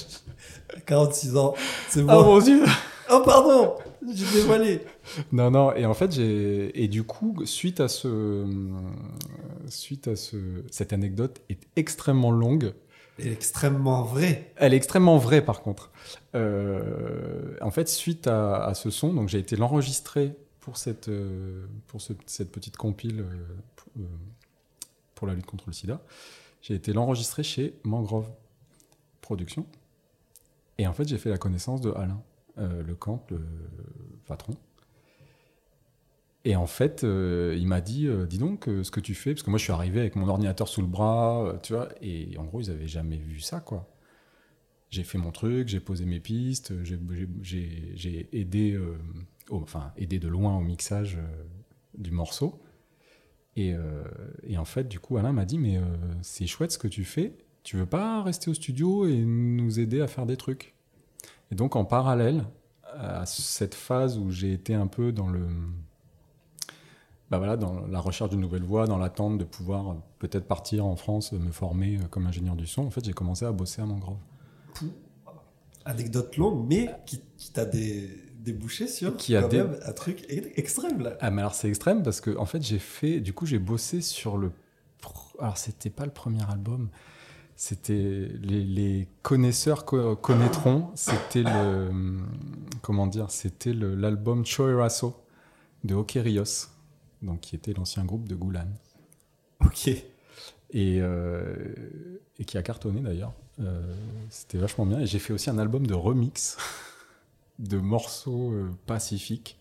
46 0.87 1.37
ans. 1.37 1.55
C'est 1.89 2.03
bon. 2.03 2.13
Oh 2.17 2.25
mon 2.25 2.39
dieu 2.41 2.63
Oh 3.11 3.23
pardon 3.25 3.75
J'ai 4.13 4.25
dévoilé. 4.41 4.81
Non, 5.33 5.51
non, 5.51 5.73
et 5.75 5.87
en 5.87 5.95
fait, 5.95 6.13
j'ai. 6.13 6.83
Et 6.83 6.89
du 6.89 7.05
coup, 7.05 7.37
suite 7.45 7.81
à 7.81 7.89
ce. 7.89 8.45
Suite 9.69 10.09
à 10.09 10.17
ce. 10.17 10.37
Cette 10.71 10.93
anecdote 10.93 11.41
est 11.49 11.61
extrêmement 11.77 12.31
longue. 12.33 12.73
Et 13.19 13.31
extrêmement 13.33 14.03
vrai. 14.03 14.53
Elle 14.57 14.75
est 14.75 14.77
extrêmement 14.77 15.17
vraie, 15.17 15.41
par 15.41 15.63
contre. 15.63 15.91
Euh, 16.35 17.55
en 17.63 17.71
fait, 17.71 17.89
suite 17.89 18.27
à, 18.27 18.57
à 18.65 18.75
ce 18.75 18.91
son, 18.91 19.15
donc 19.15 19.29
j'ai 19.29 19.39
été 19.39 19.57
l'enregistrer 19.57 20.35
pour 20.67 20.79
cette, 20.79 21.09
euh, 21.09 21.65
pour 21.87 22.01
ce- 22.01 22.13
cette 22.27 22.51
petite 22.51 22.77
compile 22.77 23.21
euh, 23.21 23.47
pour, 23.77 23.93
euh, 24.03 24.07
pour 25.15 25.29
la 25.29 25.35
lutte 25.35 25.47
contre 25.47 25.63
le 25.69 25.73
sida. 25.73 26.03
J'ai 26.61 26.75
été 26.75 26.93
l'enregistrer 26.93 27.45
chez 27.45 27.75
Mangrove 27.85 28.29
Productions. 29.21 29.65
Et 30.79 30.89
en 30.89 30.93
fait, 30.93 31.07
j'ai 31.07 31.19
fait 31.19 31.31
la 31.31 31.39
connaissance 31.39 31.81
de 31.81 31.93
Alain 31.93 32.21
euh, 32.59 32.83
Lecamp, 32.83 33.25
le 33.31 33.39
patron. 34.27 34.57
Et 36.45 36.57
en 36.57 36.67
fait, 36.67 37.03
il 37.05 37.67
m'a 37.69 37.81
dit, 37.81 38.09
dis 38.29 38.39
donc, 38.39 38.65
ce 38.67 38.91
que 38.91 38.99
tu 39.01 39.15
fais, 39.15 39.35
parce 39.35 39.45
que 39.45 39.51
moi 39.51 39.59
je 39.61 39.65
suis 39.65 39.73
arrivé 39.73 40.01
avec 40.01 40.17
mon 40.17 40.27
ordinateur 40.29 40.67
sous 40.67 40.81
le 40.81 40.89
bras, 40.89 41.55
tu 41.63 41.75
vois, 41.75 41.89
et 42.03 42.37
en 42.39 42.45
gros, 42.45 42.61
ils 42.61 42.71
avaient 42.73 42.89
jamais 42.89 43.19
vu 43.19 43.39
ça, 43.39 43.61
quoi. 43.61 43.89
J'ai 44.91 45.05
fait 45.05 45.19
mon 45.19 45.31
truc, 45.33 45.69
j'ai 45.69 45.81
posé 45.81 46.05
mes 46.07 46.21
pistes, 46.21 46.73
j'ai- 46.85 48.29
aidé, 48.33 48.79
au- 49.51 49.61
enfin, 49.63 49.93
aidé 49.97 50.19
de 50.19 50.29
loin 50.29 50.57
au 50.57 50.61
mixage 50.61 51.17
euh, 51.17 51.45
du 51.97 52.11
morceau. 52.11 52.61
Et, 53.57 53.75
euh, 53.75 54.05
et 54.43 54.59
en 54.59 54.65
fait, 54.65 54.87
du 54.89 55.01
coup, 55.01 55.17
Alain 55.17 55.33
m'a 55.33 55.45
dit, 55.45 55.59
mais 55.59 55.79
euh, 55.79 55.83
c'est 56.23 56.47
chouette 56.47 56.73
ce 56.73 56.79
que 56.79 56.89
tu 56.89 57.05
fais, 57.05 57.37
tu 57.63 57.77
veux 57.77 57.87
pas 57.87 58.23
rester 58.23 58.51
au 58.51 58.55
studio 58.55 59.07
et 59.07 59.17
nous 59.17 59.81
aider 59.81 60.01
à 60.01 60.07
faire 60.09 60.27
des 60.27 60.37
trucs? 60.37 60.75
Et 61.51 61.55
donc, 61.55 61.75
en 61.77 61.85
parallèle 61.85 62.45
à 62.99 63.27
cette 63.27 63.75
phase 63.75 64.19
où 64.19 64.31
j'ai 64.31 64.53
été 64.53 64.75
un 64.75 64.87
peu 64.87 65.13
dans 65.13 65.29
le 65.29 65.47
bah 67.31 67.39
voilà, 67.39 67.57
dans 67.57 67.87
la 67.89 67.99
recherche 67.99 68.31
d'une 68.31 68.41
nouvelle 68.41 68.63
voie, 68.63 68.87
dans 68.87 68.99
l'attente 68.99 69.37
de 69.37 69.45
pouvoir 69.45 69.97
peut-être 70.21 70.47
partir 70.47 70.87
en 70.87 70.95
France, 70.95 71.33
me 71.33 71.51
former 71.51 71.99
comme 72.11 72.27
ingénieur 72.27 72.55
du 72.55 72.69
son, 72.69 72.87
en 72.87 72.91
fait, 72.91 73.05
j'ai 73.05 73.13
commencé 73.13 73.45
à 73.45 73.51
bosser 73.51 73.83
à 73.83 73.87
Mangrove. 73.87 74.19
anecdote 75.85 76.37
longue, 76.37 76.67
mais 76.69 76.89
qui 77.05 77.21
t'a 77.53 77.65
des, 77.65 78.09
débouché 78.47 78.87
sur 78.89 79.17
Qui 79.17 79.37
a 79.37 79.43
quand 79.43 79.49
dé- 79.49 79.59
même 79.59 79.79
un 79.85 79.93
truc 79.93 80.25
extrême 80.57 81.01
là. 81.03 81.17
Ah, 81.21 81.31
mais 81.31 81.43
alors 81.43 81.55
c'est 81.55 81.69
extrême 81.69 82.03
parce 82.03 82.21
que, 82.21 82.35
en 82.39 82.47
fait, 82.47 82.63
j'ai 82.63 82.79
fait. 82.79 83.21
Du 83.21 83.33
coup, 83.35 83.45
j'ai 83.47 83.59
bossé 83.59 84.01
sur 84.01 84.39
le. 84.39 84.51
Alors, 85.39 85.59
c'était 85.59 85.91
pas 85.91 86.05
le 86.07 86.13
premier 86.13 86.43
album. 86.51 86.89
C'était. 87.57 88.29
Les, 88.41 88.65
les 88.65 89.09
connaisseurs 89.23 89.85
co- 89.85 90.17
connaîtront. 90.17 90.91
C'était 90.95 91.43
le. 91.43 91.91
Comment 92.83 93.07
dire 93.07 93.31
C'était 93.31 93.73
l'album 93.75 94.45
Choerasso 94.47 95.15
de 95.85 95.95
Okerios, 95.95 96.69
donc 97.23 97.41
qui 97.41 97.55
était 97.57 97.73
l'ancien 97.75 98.05
groupe 98.05 98.27
de 98.29 98.35
Goulan. 98.35 98.67
Ok. 99.65 99.89
Et, 99.89 100.99
euh, 101.01 101.55
et 102.39 102.45
qui 102.45 102.59
a 102.59 102.63
cartonné 102.63 103.01
d'ailleurs. 103.01 103.33
Euh, 103.61 103.95
C'était 104.31 104.59
vachement 104.59 104.85
bien. 104.87 105.01
Et 105.01 105.07
j'ai 105.07 105.19
fait 105.19 105.33
aussi 105.33 105.49
un 105.49 105.59
album 105.59 105.87
de 105.87 105.95
remix 105.95 106.57
de 107.59 107.79
morceaux 107.79 108.53
euh, 108.53 108.71
pacifiques, 108.87 109.59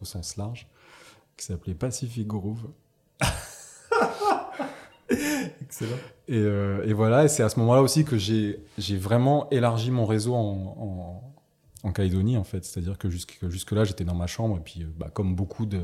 au 0.00 0.04
sens 0.04 0.36
large, 0.36 0.66
qui 1.36 1.44
s'appelait 1.46 1.74
Pacific 1.74 2.26
Groove. 2.26 2.68
Excellent. 5.08 5.96
Et, 6.28 6.36
euh, 6.38 6.84
et 6.86 6.92
voilà, 6.92 7.24
et 7.24 7.28
c'est 7.28 7.42
à 7.42 7.48
ce 7.48 7.58
moment-là 7.60 7.80
aussi 7.82 8.04
que 8.04 8.16
j'ai 8.16 8.60
j'ai 8.78 8.96
vraiment 8.96 9.48
élargi 9.50 9.90
mon 9.90 10.04
réseau 10.06 10.34
en, 10.34 10.76
en, 10.78 11.34
en 11.88 11.92
Calédonie, 11.92 12.36
en 12.36 12.44
fait. 12.44 12.64
C'est-à-dire 12.64 12.98
que 12.98 13.08
jusque- 13.10 13.38
que 13.40 13.48
jusque-là, 13.50 13.84
j'étais 13.84 14.04
dans 14.04 14.14
ma 14.14 14.26
chambre, 14.26 14.56
et 14.56 14.60
puis, 14.60 14.82
euh, 14.82 14.86
bah, 14.96 15.10
comme 15.12 15.34
beaucoup 15.36 15.66
de, 15.66 15.82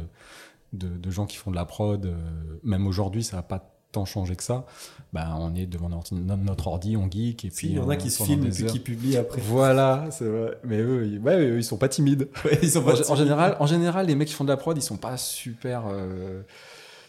de, 0.73 0.89
de 0.89 1.11
gens 1.11 1.27
qui 1.27 1.37
font 1.37 1.51
de 1.51 1.57
la 1.57 1.65
prod, 1.65 2.05
euh, 2.07 2.17
même 2.65 2.87
aujourd'hui, 2.87 3.23
ça 3.23 3.37
n'a 3.37 3.43
pas 3.43 3.72
tant 3.93 4.05
changé 4.05 4.35
que 4.37 4.43
ça. 4.43 4.67
Bah, 5.13 5.37
on 5.39 5.55
est 5.55 5.67
devant 5.67 5.91
notre, 5.91 6.67
ordi, 6.67 6.97
on 6.97 7.11
geek, 7.11 7.45
et 7.45 7.51
puis 7.51 7.69
il 7.69 7.75
y 7.75 7.79
en 7.79 7.89
a 7.91 7.97
qui 7.97 8.11
se 8.11 8.23
filment 8.23 8.47
et 8.47 8.51
puis 8.51 8.65
qui 8.65 8.79
publient 8.81 9.19
après. 9.19 9.41
Voilà, 9.43 10.09
c'est 10.11 10.25
vrai. 10.25 10.57
Mais 10.65 10.79
eux, 10.79 11.07
ils, 11.07 11.19
ouais, 11.19 11.37
eux, 11.39 11.59
ils 11.59 11.65
sont 11.65 11.77
pas 11.77 11.89
timides. 11.89 12.29
ils 12.63 12.71
sont 12.71 12.83
En, 13.11 13.15
général, 13.17 13.57
en 13.61 13.67
général, 13.67 14.07
les 14.07 14.15
mecs 14.15 14.29
qui 14.29 14.35
font 14.35 14.45
de 14.45 14.49
la 14.49 14.57
prod, 14.57 14.77
ils 14.77 14.81
sont 14.83 14.97
pas 14.97 15.17
super. 15.19 15.85
euh, 15.89 16.41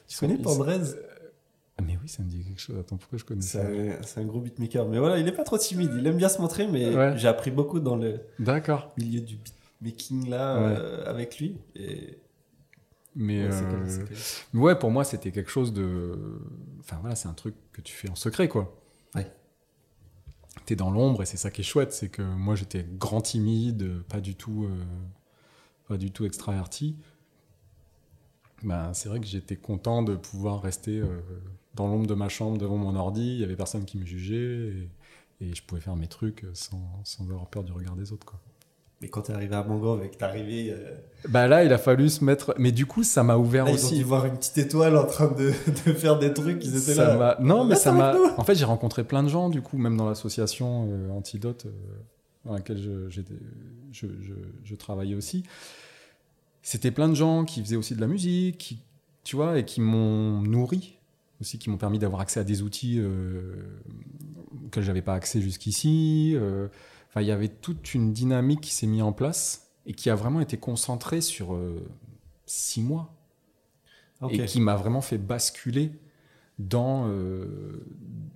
ils 0.09 0.13
Tu 0.13 0.19
connais 0.19 0.35
Pandrez? 0.35 0.81
Ah, 1.77 1.81
Mais 1.87 1.97
oui, 2.03 2.09
ça 2.09 2.21
me 2.23 2.27
dit 2.29 2.43
quelque 2.43 2.59
chose. 2.61 2.75
Attends, 2.77 2.97
pourquoi 2.97 3.17
je 3.17 3.23
connais 3.23 3.41
ça? 3.41 3.61
c'est 4.01 4.19
un 4.19 4.25
gros 4.25 4.41
beatmaker. 4.41 4.85
Mais 4.87 4.99
voilà, 4.99 5.17
il 5.17 5.27
est 5.27 5.31
pas 5.31 5.43
trop 5.45 5.57
timide. 5.57 5.91
Il 5.97 6.05
aime 6.05 6.17
bien 6.17 6.29
se 6.29 6.41
montrer, 6.41 6.67
mais 6.67 6.93
Ouais. 6.93 7.13
j'ai 7.15 7.29
appris 7.29 7.51
beaucoup 7.51 7.79
dans 7.79 7.95
le 7.95 8.19
milieu 8.97 9.21
du 9.21 9.37
beatmaking 9.81 10.29
là 10.29 10.55
Ouais. 10.59 10.75
euh, 10.77 11.09
avec 11.09 11.39
lui. 11.39 11.55
Et 11.75 12.17
Mais 13.15 13.45
ouais, 13.45 13.51
c'est 13.51 13.63
euh, 13.63 14.05
mais 14.53 14.59
ouais, 14.59 14.79
pour 14.79 14.91
moi, 14.91 15.03
c'était 15.03 15.31
quelque 15.31 15.51
chose 15.51 15.73
de. 15.73 16.39
Enfin 16.79 16.97
voilà, 17.01 17.15
c'est 17.15 17.27
un 17.27 17.33
truc 17.33 17.55
que 17.71 17.81
tu 17.81 17.93
fais 17.93 18.09
en 18.09 18.15
secret, 18.15 18.47
quoi. 18.47 18.75
Ouais. 19.15 19.31
T'es 20.65 20.75
dans 20.75 20.91
l'ombre 20.91 21.23
et 21.23 21.25
c'est 21.25 21.37
ça 21.37 21.51
qui 21.51 21.61
est 21.61 21.63
chouette, 21.63 21.93
c'est 21.93 22.09
que 22.09 22.21
moi 22.21 22.55
j'étais 22.55 22.85
grand 22.97 23.21
timide, 23.21 24.03
pas 24.03 24.21
du 24.21 24.35
tout, 24.35 24.65
euh, 24.65 24.83
pas 25.87 25.97
du 25.97 26.11
tout 26.11 26.25
extraverti. 26.25 26.95
Ben, 28.63 28.93
c'est 28.93 29.09
vrai 29.09 29.19
que 29.19 29.25
j'étais 29.25 29.57
content 29.57 30.03
de 30.03 30.15
pouvoir 30.15 30.61
rester 30.61 30.99
euh, 30.99 31.19
dans 31.75 31.87
l'ombre 31.87 32.07
de 32.07 32.13
ma 32.13 32.29
chambre 32.29 32.57
devant 32.57 32.77
mon 32.77 32.95
ordi. 32.95 33.21
Il 33.33 33.39
y 33.39 33.43
avait 33.43 33.57
personne 33.57 33.83
qui 33.85 33.97
me 33.97 34.05
jugeait 34.05 34.87
et, 35.41 35.45
et 35.45 35.53
je 35.53 35.63
pouvais 35.63 35.81
faire 35.81 35.95
mes 35.97 36.07
trucs 36.07 36.45
sans, 36.53 37.01
sans 37.03 37.23
avoir 37.25 37.47
peur 37.47 37.63
du 37.63 37.73
regard 37.73 37.95
des 37.95 38.13
autres, 38.13 38.25
quoi. 38.25 38.39
Mais 39.03 39.09
quand 39.09 39.23
t'es 39.23 39.33
arrivé 39.33 39.53
à 39.55 39.63
Mangrove 39.63 40.01
et 40.05 40.09
que 40.09 40.15
t'es 40.15 40.23
arrivé, 40.23 40.71
euh, 40.71 40.95
Bah 41.27 41.45
là, 41.47 41.63
il 41.65 41.71
a 41.73 41.77
fallu 41.77 42.07
se 42.09 42.23
mettre. 42.23 42.55
Mais 42.57 42.71
du 42.71 42.85
coup, 42.85 43.03
ça 43.03 43.21
m'a 43.21 43.35
ouvert 43.35 43.65
là, 43.65 43.71
ils 43.71 43.73
ont 43.73 43.87
aussi. 43.87 43.97
dû 43.97 44.03
voir 44.05 44.25
une 44.25 44.37
petite 44.37 44.57
étoile 44.57 44.95
en 44.97 45.05
train 45.05 45.27
de, 45.27 45.51
de 45.85 45.93
faire 45.93 46.17
des 46.17 46.33
trucs. 46.33 46.63
Ils 46.63 46.69
étaient 46.77 46.93
Ça 46.93 47.15
là. 47.17 47.37
Non, 47.41 47.65
mais 47.65 47.73
Reste 47.73 47.83
ça 47.83 47.91
m'a. 47.91 48.15
En 48.37 48.43
fait, 48.45 48.55
j'ai 48.55 48.63
rencontré 48.65 49.03
plein 49.03 49.21
de 49.21 49.27
gens, 49.27 49.49
du 49.49 49.61
coup, 49.61 49.77
même 49.77 49.97
dans 49.97 50.07
l'association 50.07 50.87
euh, 50.89 51.09
Antidote, 51.11 51.65
euh, 51.65 51.71
dans 52.45 52.53
laquelle 52.53 52.77
je, 52.81 53.09
j'étais- 53.09 53.33
je, 53.91 54.07
je- 54.21 54.33
je 54.63 54.75
travaillais 54.75 55.15
aussi. 55.15 55.43
C'était 56.61 56.91
plein 56.91 57.09
de 57.09 57.13
gens 57.15 57.43
qui 57.43 57.61
faisaient 57.61 57.75
aussi 57.75 57.93
de 57.95 58.01
la 58.01 58.07
musique, 58.07 58.57
qui, 58.57 58.79
tu 59.25 59.35
vois, 59.35 59.59
et 59.59 59.65
qui 59.65 59.81
m'ont 59.81 60.41
nourri 60.41 60.97
aussi, 61.41 61.57
qui 61.59 61.69
m'ont 61.69 61.77
permis 61.77 61.99
d'avoir 61.99 62.21
accès 62.21 62.39
à 62.39 62.45
des 62.45 62.61
outils 62.61 62.99
euh, 62.99 63.55
auxquels 64.65 64.83
j'avais 64.83 65.01
pas 65.01 65.13
accès 65.13 65.41
jusqu'ici. 65.41 66.37
Enfin, 67.13 67.21
il 67.21 67.27
y 67.27 67.31
avait 67.31 67.47
toute 67.47 67.93
une 67.93 68.11
dynamique 68.11 68.61
qui 68.61 68.73
s'est 68.73 68.87
mise 68.87 69.03
en 69.03 69.13
place 69.13 69.67
et 69.85 69.93
qui 69.93 70.09
a 70.09 70.15
vraiment 70.15 70.41
été 70.41 70.57
concentrée 70.57 71.21
sur 71.21 71.53
euh, 71.53 71.85
six 72.47 72.81
mois 72.81 73.13
et 74.31 74.45
qui 74.45 74.59
m'a 74.59 74.75
vraiment 74.75 75.01
fait 75.01 75.19
basculer 75.19 75.91
dans, 76.57 77.07
euh, 77.07 77.85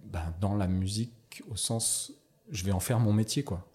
ben, 0.06 0.32
dans 0.42 0.54
la 0.54 0.68
musique 0.68 1.42
au 1.50 1.56
sens 1.56 2.14
je 2.52 2.64
vais 2.66 2.72
en 2.72 2.80
faire 2.80 3.00
mon 3.00 3.14
métier 3.14 3.44
quoi. 3.44 3.68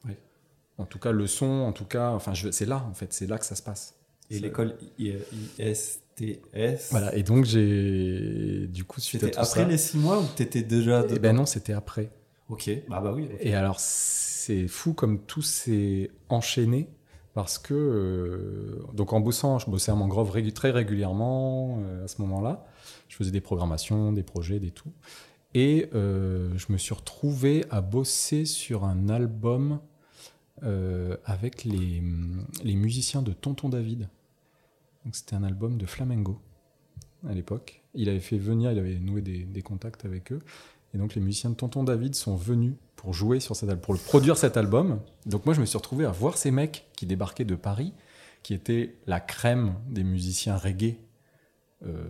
En 0.78 0.84
tout 0.84 1.00
cas 1.00 1.10
le 1.10 1.26
son, 1.26 1.46
en 1.46 1.72
tout 1.72 1.84
cas, 1.84 2.10
enfin 2.10 2.32
c'est 2.52 2.66
là 2.66 2.86
en 2.88 2.94
fait, 2.94 3.12
c'est 3.12 3.26
là 3.26 3.38
que 3.38 3.44
ça 3.44 3.56
se 3.56 3.62
passe. 3.62 3.96
Et 4.30 4.38
l'école 4.38 4.78
ISTS. 4.98 6.90
Voilà 6.90 7.12
et 7.16 7.24
donc 7.24 7.44
j'ai 7.44 8.68
du 8.68 8.84
coup 8.84 9.00
suite 9.00 9.24
à 9.24 9.30
tout 9.30 9.40
après 9.40 9.62
ça. 9.62 9.68
les 9.68 9.78
six 9.78 9.98
mois 9.98 10.20
ou 10.20 10.26
t'étais 10.36 10.62
déjà 10.62 11.04
Eh 11.10 11.18
ben 11.18 11.34
non 11.34 11.44
c'était 11.44 11.72
après. 11.72 12.10
Ok. 12.52 12.70
Bah 12.86 13.00
bah 13.00 13.14
oui. 13.14 13.30
Et 13.40 13.54
alors 13.54 13.80
c'est 13.80 14.68
fou 14.68 14.92
comme 14.92 15.20
tout 15.20 15.40
s'est 15.40 16.10
enchaîné 16.28 16.90
parce 17.32 17.56
que 17.56 17.72
euh, 17.72 18.84
donc 18.92 19.14
en 19.14 19.20
bossant, 19.20 19.58
je 19.58 19.70
bossais 19.70 19.90
à 19.90 19.94
Mangrove 19.94 20.30
très 20.52 20.70
régulièrement 20.70 21.78
euh, 21.80 22.04
à 22.04 22.08
ce 22.08 22.20
moment-là. 22.20 22.66
Je 23.08 23.16
faisais 23.16 23.30
des 23.30 23.40
programmations, 23.40 24.12
des 24.12 24.22
projets, 24.22 24.58
des 24.58 24.70
tout. 24.70 24.92
Et 25.54 25.88
euh, 25.94 26.52
je 26.58 26.70
me 26.70 26.76
suis 26.76 26.92
retrouvé 26.92 27.64
à 27.70 27.80
bosser 27.80 28.44
sur 28.44 28.84
un 28.84 29.08
album 29.08 29.80
avec 31.24 31.64
les, 31.64 32.00
musiciens 32.64 33.20
de 33.22 33.32
Tonton 33.32 33.68
David. 33.68 34.08
C'était 35.10 35.34
un 35.34 35.42
album 35.42 35.76
de 35.76 35.86
flamengo 35.86 36.38
à 37.28 37.32
l'époque. 37.32 37.82
Il 37.94 38.08
avait 38.08 38.20
fait 38.20 38.38
venir, 38.38 38.70
il 38.70 38.78
avait 38.78 39.00
noué 39.00 39.22
des 39.22 39.62
contacts 39.62 40.04
avec 40.04 40.30
eux. 40.30 40.38
Et 40.94 40.98
donc 40.98 41.14
les 41.14 41.20
musiciens 41.20 41.50
de 41.50 41.54
Tonton 41.54 41.84
David 41.84 42.14
sont 42.14 42.36
venus 42.36 42.74
pour 42.96 43.14
jouer 43.14 43.40
sur 43.40 43.56
cet 43.56 43.68
album, 43.68 43.82
pour 43.82 43.98
produire 43.98 44.36
cet 44.36 44.56
album. 44.56 45.00
Donc 45.26 45.46
moi 45.46 45.54
je 45.54 45.60
me 45.60 45.66
suis 45.66 45.78
retrouvé 45.78 46.04
à 46.04 46.10
voir 46.10 46.36
ces 46.36 46.50
mecs 46.50 46.86
qui 46.96 47.06
débarquaient 47.06 47.44
de 47.44 47.54
Paris, 47.54 47.92
qui 48.42 48.54
étaient 48.54 48.96
la 49.06 49.20
crème 49.20 49.74
des 49.88 50.04
musiciens 50.04 50.56
reggae 50.56 50.96
euh, 51.86 52.04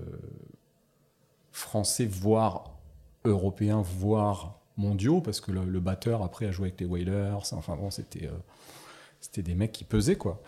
français, 1.52 2.06
voire 2.06 2.78
européens, 3.24 3.82
voire 3.82 4.58
mondiaux, 4.76 5.20
parce 5.20 5.40
que 5.40 5.52
le, 5.52 5.80
batteur 5.80 6.22
après 6.22 6.46
a 6.46 6.50
joué 6.50 6.68
avec 6.68 6.80
les 6.80 6.86
Wailers. 6.86 7.52
Enfin 7.52 7.76
bon, 7.76 7.90
c'était 7.90 8.26
euh, 8.26 8.32
c'était 9.20 9.42
des 9.42 9.54
mecs 9.54 9.72
qui 9.72 9.84
pesaient 9.84 10.16
quoi. 10.16 10.42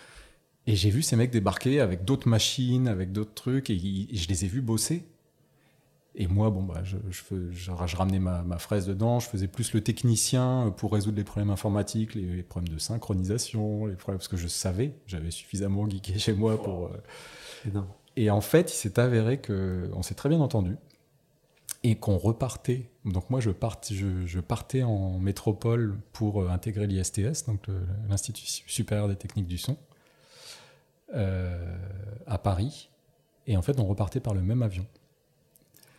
Et 0.67 0.75
j'ai 0.77 0.91
vu 0.91 1.03
ces 1.03 1.15
mecs 1.15 1.31
débarquer 1.31 1.81
avec 1.81 2.05
d'autres 2.05 2.29
machines, 2.29 2.89
avec 2.89 3.13
d'autres 3.13 3.35
trucs, 3.35 3.71
et 3.71 3.79
je 3.79 4.29
les 4.29 4.45
ai 4.45 4.49
vus 4.49 4.63
bosser. 4.63 5.05
Et 6.17 6.29
moi, 6.29 6.51
bon, 6.51 6.63
bah, 6.63 6.81
je, 6.85 6.97
je, 7.11 7.23
fais- 7.23 7.35
je- 7.51 7.73
je 7.87 7.97
ramenais 7.97 8.21
ma, 8.21 8.43
ma 8.43 8.59
fraise 8.59 8.87
dedans, 8.87 9.19
je 9.19 9.29
faisais 9.29 9.49
plus 9.49 9.73
le 9.73 9.81
technicien 9.83 10.73
pour 10.77 10.93
résoudre 10.93 11.17
les 11.17 11.25
problèmes 11.25 11.51
informatiques, 11.51 12.15
les, 12.15 12.23
les 12.37 12.43
problèmes 12.45 12.73
de 12.73 12.79
synchronisation, 12.79 13.87
les 13.87 13.97
problèmes, 13.97 14.19
parce 14.19 14.29
que 14.29 14.37
je 14.37 14.47
savais, 14.47 14.93
j'avais 15.07 15.33
suffisamment 15.33 15.89
geeké 15.91 16.19
chez 16.19 16.33
moi 16.33 16.63
pour. 16.63 16.87
euh, 16.87 16.91
et 18.17 18.31
en 18.31 18.41
fait, 18.41 18.71
il 18.73 18.77
s'est 18.77 19.01
avéré 19.01 19.41
que 19.41 19.91
on 19.95 20.03
s'est 20.03 20.15
très 20.15 20.29
bien 20.29 20.41
entendu 20.41 20.77
et 21.83 21.97
qu'on 21.97 22.17
repartait. 22.17 22.89
Donc 23.05 23.29
moi, 23.29 23.41
je, 23.41 23.51
part, 23.51 23.81
je, 23.91 24.25
je 24.25 24.39
partais 24.41 24.85
en 24.85 25.19
métropole 25.19 25.99
pour 26.13 26.43
euh, 26.43 26.49
intégrer 26.49 26.87
l'ISTS, 26.87 27.45
donc 27.47 27.67
l'Institut 28.09 28.47
supérieur 28.47 29.09
des 29.09 29.17
techniques 29.17 29.49
du 29.49 29.59
son, 29.59 29.77
euh, 31.15 31.77
à 32.27 32.39
Paris. 32.39 32.89
Et 33.47 33.57
en 33.57 33.63
fait, 33.63 33.79
on 33.81 33.85
repartait 33.87 34.21
par 34.21 34.33
le 34.35 34.41
même 34.43 34.63
avion. 34.63 34.87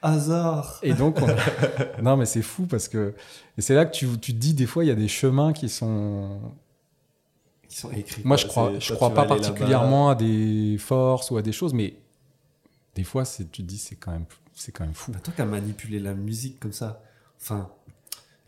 Hasard. 0.06 0.80
Et 0.84 0.94
donc, 0.94 1.18
on- 1.22 2.02
non, 2.04 2.16
mais 2.18 2.26
c'est 2.26 2.42
fou 2.42 2.66
parce 2.66 2.88
que 2.88 3.14
et 3.58 3.62
c'est 3.62 3.76
là 3.76 3.86
que 3.86 3.92
tu, 3.94 4.08
tu 4.20 4.34
te 4.34 4.38
dis 4.38 4.54
des 4.54 4.66
fois, 4.66 4.84
il 4.84 4.88
y 4.88 4.92
a 4.92 4.96
des 4.96 5.08
chemins 5.08 5.52
qui 5.54 5.68
sont 5.70 6.40
Qui 7.68 7.78
sont 7.78 7.92
écrits. 7.92 8.22
moi, 8.26 8.38
je 8.38 8.48
crois, 8.48 8.74
je 8.80 8.88
toi, 8.88 8.96
crois 8.96 9.14
pas 9.14 9.26
particulièrement 9.26 10.10
à 10.10 10.16
des 10.16 10.78
forces 10.80 11.32
ou 11.32 11.38
à 11.38 11.42
des 11.42 11.52
choses, 11.52 11.74
mais 11.74 11.96
des 12.96 13.04
fois, 13.04 13.26
c'est, 13.26 13.52
tu 13.52 13.62
te 13.64 13.68
dis, 13.68 13.78
c'est 13.78 13.96
quand 13.96 14.12
même, 14.12 14.26
c'est 14.54 14.72
quand 14.72 14.86
même 14.86 14.94
fou. 14.94 15.12
Bah, 15.12 15.20
toi 15.24 15.34
qui 15.36 15.42
as 15.42 15.46
manipulé 15.46 16.00
la 16.00 16.14
musique 16.14 16.60
comme 16.60 16.72
ça, 16.74 17.02
enfin, 17.42 17.70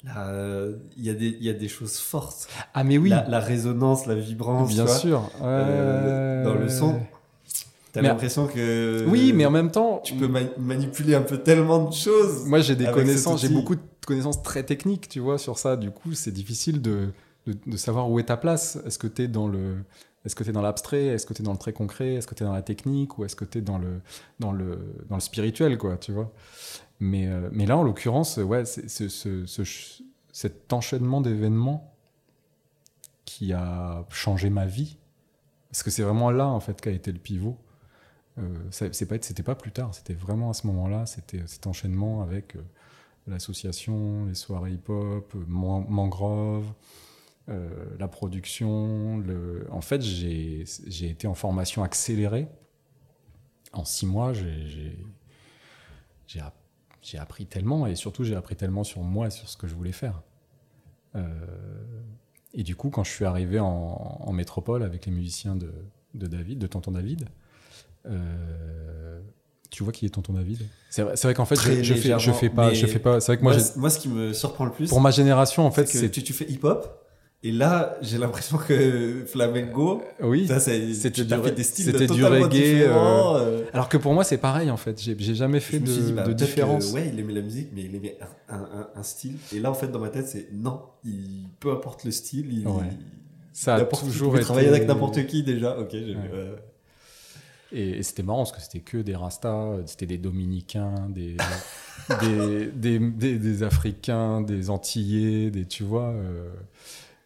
là, 0.03 0.27
euh, 0.29 0.77
il 0.97 1.03
y, 1.05 1.09
a 1.09 1.13
des- 1.13 1.35
il 1.39 1.43
y 1.43 1.49
a 1.49 1.53
des 1.53 1.67
choses 1.67 1.97
fortes. 1.97 2.47
Ah, 2.73 2.83
mais 2.83 2.97
oui, 2.97 3.09
La, 3.09 3.27
la 3.27 3.39
résonance, 3.39 4.05
la 4.05 4.15
vibrance, 4.15 4.69
bien 4.69 4.83
tu 4.83 4.89
vois, 4.89 4.97
sûr. 4.99 5.31
euh, 5.41 6.43
dans 6.45 6.53
le 6.55 6.69
son. 6.69 7.01
T'as 7.97 8.03
Mais- 8.03 8.07
l'impression 8.09 8.45
que. 8.47 9.05
Oui, 9.09 9.33
mais 9.33 9.45
en 9.45 9.51
même 9.51 9.71
temps, 9.71 10.01
Tu 10.03 10.13
peux 10.13 10.27
ma- 10.27 10.41
manipuler 10.59 11.15
un 11.15 11.21
peu 11.23 11.39
tellement 11.39 11.85
de 11.85 11.93
choses. 11.93 12.45
moi, 12.45 12.59
j'ai 12.59 12.75
des 12.75 12.85
connaissances, 12.91 13.41
j'ai 13.41 13.49
beaucoup 13.49 13.75
de 13.75 13.81
connaissances 14.05 14.43
très 14.43 14.61
techniques, 14.63 15.09
tu 15.09 15.19
vois, 15.19 15.37
sur 15.39 15.57
ça. 15.57 15.75
Du 15.77 15.89
coup, 15.91 16.13
c'est 16.13 16.31
difficile 16.31 16.81
de, 16.81 17.09
de, 17.47 17.55
de 17.65 17.77
savoir 17.77 18.09
où 18.11 18.19
est 18.19 18.25
ta 18.25 18.37
place. 18.37 18.77
Est-ce 18.85 18.99
que 18.99 19.07
tu 19.07 19.23
es 19.23 19.27
dans 19.27 19.47
le. 19.47 19.77
Est-ce 20.25 20.35
que 20.35 20.43
tu 20.43 20.49
es 20.51 20.53
dans 20.53 20.61
l'abstrait? 20.61 21.05
Est-ce 21.07 21.25
que 21.25 21.33
tu 21.33 21.41
es 21.41 21.45
dans 21.45 21.53
le 21.53 21.57
très 21.57 21.73
concret? 21.73 22.13
Est-ce 22.15 22.27
que 22.27 22.35
tu 22.35 22.43
es 22.43 22.45
dans 22.45 22.53
la 22.53 22.61
technique? 22.61 23.17
Ou 23.17 23.25
est-ce 23.25 23.35
que 23.35 23.45
tu 23.45 23.57
es 23.57 23.61
dans 23.61 23.77
le, 23.79 24.01
dans, 24.39 24.51
le, 24.51 24.93
dans 25.09 25.15
le 25.15 25.21
spirituel, 25.21 25.77
quoi, 25.79 25.97
tu 25.97 26.11
vois? 26.11 26.31
Mais, 26.99 27.27
euh, 27.27 27.49
mais 27.51 27.65
là, 27.65 27.77
en 27.77 27.83
l'occurrence, 27.83 28.37
ouais, 28.37 28.65
c'est- 28.65 28.89
ce, 29.09 29.45
cet 30.33 30.71
enchaînement 30.73 31.21
d'événements 31.21 31.93
qui 33.25 33.53
a 33.53 34.05
changé 34.09 34.49
ma 34.49 34.65
vie. 34.65 34.97
Parce 35.71 35.83
que 35.83 35.89
c'est 35.91 36.01
vraiment 36.03 36.31
là, 36.31 36.47
en 36.47 36.59
fait, 36.59 36.79
qu'a 36.81 36.91
été 36.91 37.11
le 37.11 37.19
pivot. 37.19 37.55
Euh, 37.55 37.55
ça- 37.55 37.55
c'est 37.55 37.55
pas, 37.55 38.26
c'était 38.71 39.43
pas 39.43 39.55
plus 39.55 39.71
tard, 39.71 39.93
c'était 39.95 40.13
vraiment 40.13 40.49
à 40.49 40.53
ce 40.53 40.67
moment-là, 40.67 41.05
c'était 41.05 41.41
cet 41.47 41.67
enchaînement 41.67 42.21
avec 42.21 42.55
euh, 42.55 42.61
l'association, 43.27 44.25
les 44.25 44.35
soirées 44.35 44.73
hip-hop, 44.73 45.33
euh, 45.35 45.43
Man- 45.47 45.85
Mangrove, 45.89 46.71
euh, 47.49 47.69
la 47.99 48.07
production. 48.07 49.23
En 49.71 49.81
fait, 49.81 50.01
j'ai 50.01 50.63
été 51.09 51.27
en 51.27 51.33
formation 51.33 51.83
accélérée. 51.83 52.47
En 53.73 53.85
six 53.85 54.05
mois, 54.05 54.33
j'ai- 54.33 54.67
j'ai 54.67 54.97
j'ai 56.27 56.41
app- 56.41 56.55
j'ai 57.01 57.17
appris 57.17 57.45
tellement, 57.45 57.87
et 57.87 57.95
surtout 57.95 58.23
j'ai 58.25 58.35
appris 58.35 58.55
tellement 58.57 58.83
sur 58.83 59.01
moi 59.01 59.29
sur 59.29 59.47
ce 59.47 59.55
que 59.57 59.65
je 59.67 59.75
voulais 59.75 59.93
faire. 59.93 60.21
Euh, 61.15 62.03
et 62.53 62.63
du 62.63 62.75
coup, 62.75 62.89
quand 62.89 63.03
je 63.05 63.11
suis 63.11 63.25
arrivé 63.25 63.59
en, 63.59 64.31
métropole 64.33 64.83
avec 64.83 65.05
les 65.05 65.11
musiciens 65.11 65.55
de 65.55 66.27
David, 66.27 66.59
de 66.59 66.67
Tonton 66.67 66.91
David, 66.91 67.29
euh, 68.09 69.19
tu 69.69 69.83
vois 69.83 69.91
qui 69.93 70.05
est 70.05 70.09
Tonton 70.09 70.33
David? 70.33 70.59
C'est 70.89 71.01
vrai, 71.03 71.15
c'est 71.15 71.27
vrai 71.27 71.33
qu'en 71.35 71.45
fait, 71.45 71.55
je, 71.55 71.61
je 71.61 71.67
fais, 71.73 71.83
je 71.83 71.93
légèrement, 71.93 72.33
fais 72.33 72.49
pas, 72.49 72.73
je 72.73 72.85
fais 72.87 72.99
pas. 72.99 73.19
C'est 73.19 73.27
vrai 73.33 73.37
que 73.37 73.43
moi, 73.43 73.55
Moi, 73.75 73.89
ce 73.89 73.99
qui 73.99 74.09
me 74.09 74.33
surprend 74.33 74.65
le 74.65 74.71
plus, 74.71 74.89
pour 74.89 75.01
ma 75.01 75.11
génération, 75.11 75.65
en 75.65 75.71
fait, 75.71 75.85
c'est 75.87 76.09
tu, 76.09 76.23
tu 76.23 76.33
fais 76.33 76.45
hip-hop, 76.49 77.03
et 77.43 77.51
là, 77.51 77.97
j'ai 78.01 78.17
l'impression 78.17 78.57
que 78.57 79.23
flamenco, 79.27 80.01
oui. 80.21 80.47
C'était 80.47 81.23
du 81.23 81.35
fait 81.43 81.51
des 81.51 81.63
styles 81.63 81.85
c'était 81.85 81.99
du 81.99 82.07
totalement 82.07 82.45
reggae, 82.45 82.49
différents, 82.53 83.37
euh. 83.37 83.61
Alors 83.73 83.89
que 83.89 83.97
pour 83.97 84.13
moi, 84.13 84.23
c'est 84.23 84.39
pareil 84.39 84.71
en 84.71 84.77
fait. 84.77 84.99
J'ai 84.99 85.35
jamais 85.35 85.59
fait 85.59 85.77
je 85.77 85.83
de, 85.83 85.85
dit, 85.85 86.13
bah, 86.13 86.23
de 86.23 86.29
que, 86.31 86.37
différence. 86.37 86.91
ouais, 86.93 87.11
il 87.13 87.19
aimait 87.19 87.33
la 87.33 87.41
musique, 87.41 87.69
mais 87.75 87.83
il 87.83 87.95
aimait 87.95 88.17
un, 88.49 88.55
un- 88.55 88.61
un- 88.63 88.87
un 88.95 89.03
style. 89.03 89.35
Et 89.53 89.59
là, 89.59 89.69
en 89.69 89.75
fait, 89.75 89.89
dans 89.89 89.99
ma 89.99 90.09
tête, 90.09 90.27
c'est 90.27 90.47
non, 90.51 90.81
il, 91.03 91.45
peu 91.59 91.71
importe 91.71 92.05
le 92.05 92.11
style, 92.11 92.51
il, 92.51 92.67
Ouais. 92.67 92.83
Ça 93.53 93.75
a 93.75 93.81
toujours 93.85 94.35
été. 94.35 94.45
travailler 94.45 94.67
avec 94.69 94.87
n'importe 94.87 95.25
qui 95.27 95.43
déjà. 95.43 95.77
Ok, 95.79 95.89
j'ai 95.91 95.99
vu. 95.99 96.15
Ouais. 96.15 96.21
ouais. 96.31 96.55
Et, 97.71 97.89
et 97.97 98.03
c'était 98.03 98.23
marrant 98.23 98.39
parce 98.39 98.51
que 98.53 98.61
c'était 98.61 98.79
que 98.79 98.97
des 98.97 99.15
Rastas, 99.15 99.79
c'était 99.87 100.05
des 100.05 100.17
Dominicains, 100.17 101.09
des, 101.09 101.35
des, 102.21 102.67
des, 102.71 102.99
des- 102.99 103.37
des 103.39 103.63
Africains, 103.63 104.41
des 104.41 104.69
Antillais, 104.69 105.51
des, 105.51 105.65
tu 105.65 105.83
vois. 105.83 106.09
euh, 106.11 106.49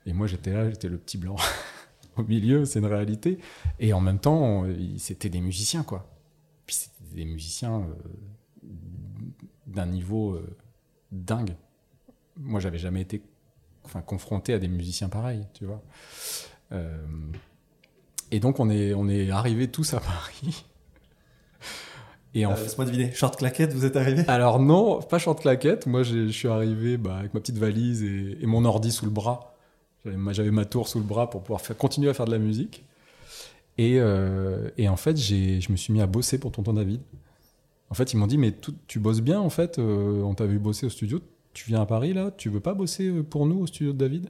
et 0.05 0.13
moi, 0.13 0.25
j'étais 0.27 0.51
là, 0.53 0.69
j'étais 0.69 0.89
le 0.89 0.97
petit 0.97 1.17
blanc 1.17 1.35
au 2.17 2.23
milieu, 2.23 2.65
c'est 2.65 2.79
une 2.79 2.85
réalité. 2.87 3.37
Et 3.79 3.93
en 3.93 4.01
même 4.01 4.19
temps, 4.19 4.65
c'était 4.97 5.29
des 5.29 5.41
musiciens, 5.41 5.83
quoi. 5.83 6.07
Puis 6.65 6.75
c'était 6.75 7.15
des 7.15 7.25
musiciens 7.25 7.81
euh, 7.81 8.67
d'un 9.67 9.85
niveau 9.85 10.33
euh, 10.33 10.57
dingue. 11.11 11.55
Moi, 12.37 12.59
j'avais 12.59 12.79
jamais 12.79 13.01
été 13.01 13.21
enfin, 13.83 14.01
confronté 14.01 14.53
à 14.53 14.59
des 14.59 14.67
musiciens 14.67 15.09
pareils, 15.09 15.45
tu 15.53 15.65
vois. 15.65 15.83
Euh, 16.71 17.05
et 18.31 18.39
donc, 18.39 18.59
on 18.59 18.69
est, 18.69 18.93
on 18.93 19.07
est 19.07 19.29
arrivés 19.29 19.67
tous 19.69 19.93
à 19.93 19.99
Paris. 19.99 20.65
Et 22.33 22.45
en 22.45 22.53
Euh, 22.53 22.55
Laisse-moi 22.55 22.85
deviner, 22.85 23.11
short 23.11 23.35
claquette, 23.37 23.73
vous 23.73 23.83
êtes 23.83 23.97
arrivé 23.97 24.23
alors 24.29 24.59
non, 24.59 25.01
pas 25.01 25.19
short 25.19 25.41
claquette. 25.41 25.85
Moi, 25.85 26.03
je 26.03 26.29
suis 26.29 26.47
arrivé 26.47 26.97
bah, 26.97 27.17
avec 27.17 27.33
ma 27.33 27.41
petite 27.41 27.57
valise 27.57 28.03
et, 28.03 28.37
et 28.41 28.45
mon 28.45 28.63
ordi 28.63 28.91
sous 28.91 29.03
le 29.05 29.11
bras. 29.11 29.51
J'avais 30.05 30.51
ma, 30.51 30.65
tour 30.65 30.87
sous 30.87 30.97
le 30.99 31.03
bras 31.03 31.29
pour 31.29 31.43
pouvoir 31.43 31.61
faire, 31.61 31.77
continuer 31.77 32.09
à 32.09 32.13
faire 32.13 32.25
de 32.25 32.31
la 32.31 32.39
musique. 32.39 32.83
Et, 33.77 33.99
euh, 33.99 34.69
et 34.77 34.89
en 34.89 34.95
fait, 34.95 35.17
je 35.17 35.71
me 35.71 35.77
suis 35.77 35.93
mis 35.93 36.01
à 36.01 36.07
bosser 36.07 36.39
pour 36.39 36.51
Tonton 36.51 36.73
David. 36.73 37.01
En 37.89 37.93
fait, 37.93 38.13
ils 38.13 38.17
m'ont 38.17 38.27
dit, 38.27 38.37
mais 38.37 38.55
tu 38.87 38.99
bosses 38.99 39.21
bien, 39.21 39.39
en 39.39 39.49
fait. 39.49 39.77
euh, 39.77 40.21
on 40.23 40.33
t'a 40.33 40.45
vu 40.45 40.57
bosser 40.59 40.85
au 40.85 40.89
studio. 40.89 41.19
Tu 41.53 41.67
viens 41.67 41.81
à 41.81 41.85
Paris, 41.85 42.13
là? 42.13 42.31
Tu 42.31 42.49
veux 42.49 42.61
pas 42.61 42.73
bosser 42.73 43.07
euh, 43.07 43.23
pour 43.23 43.45
nous 43.45 43.59
au 43.59 43.67
studio 43.67 43.91
de 43.93 43.97
David? 43.97 44.29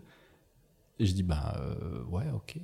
Et 0.99 1.05
je 1.05 1.13
dis, 1.13 1.23
bah 1.23 1.59
ouais, 2.11 2.25
ok. 2.35 2.57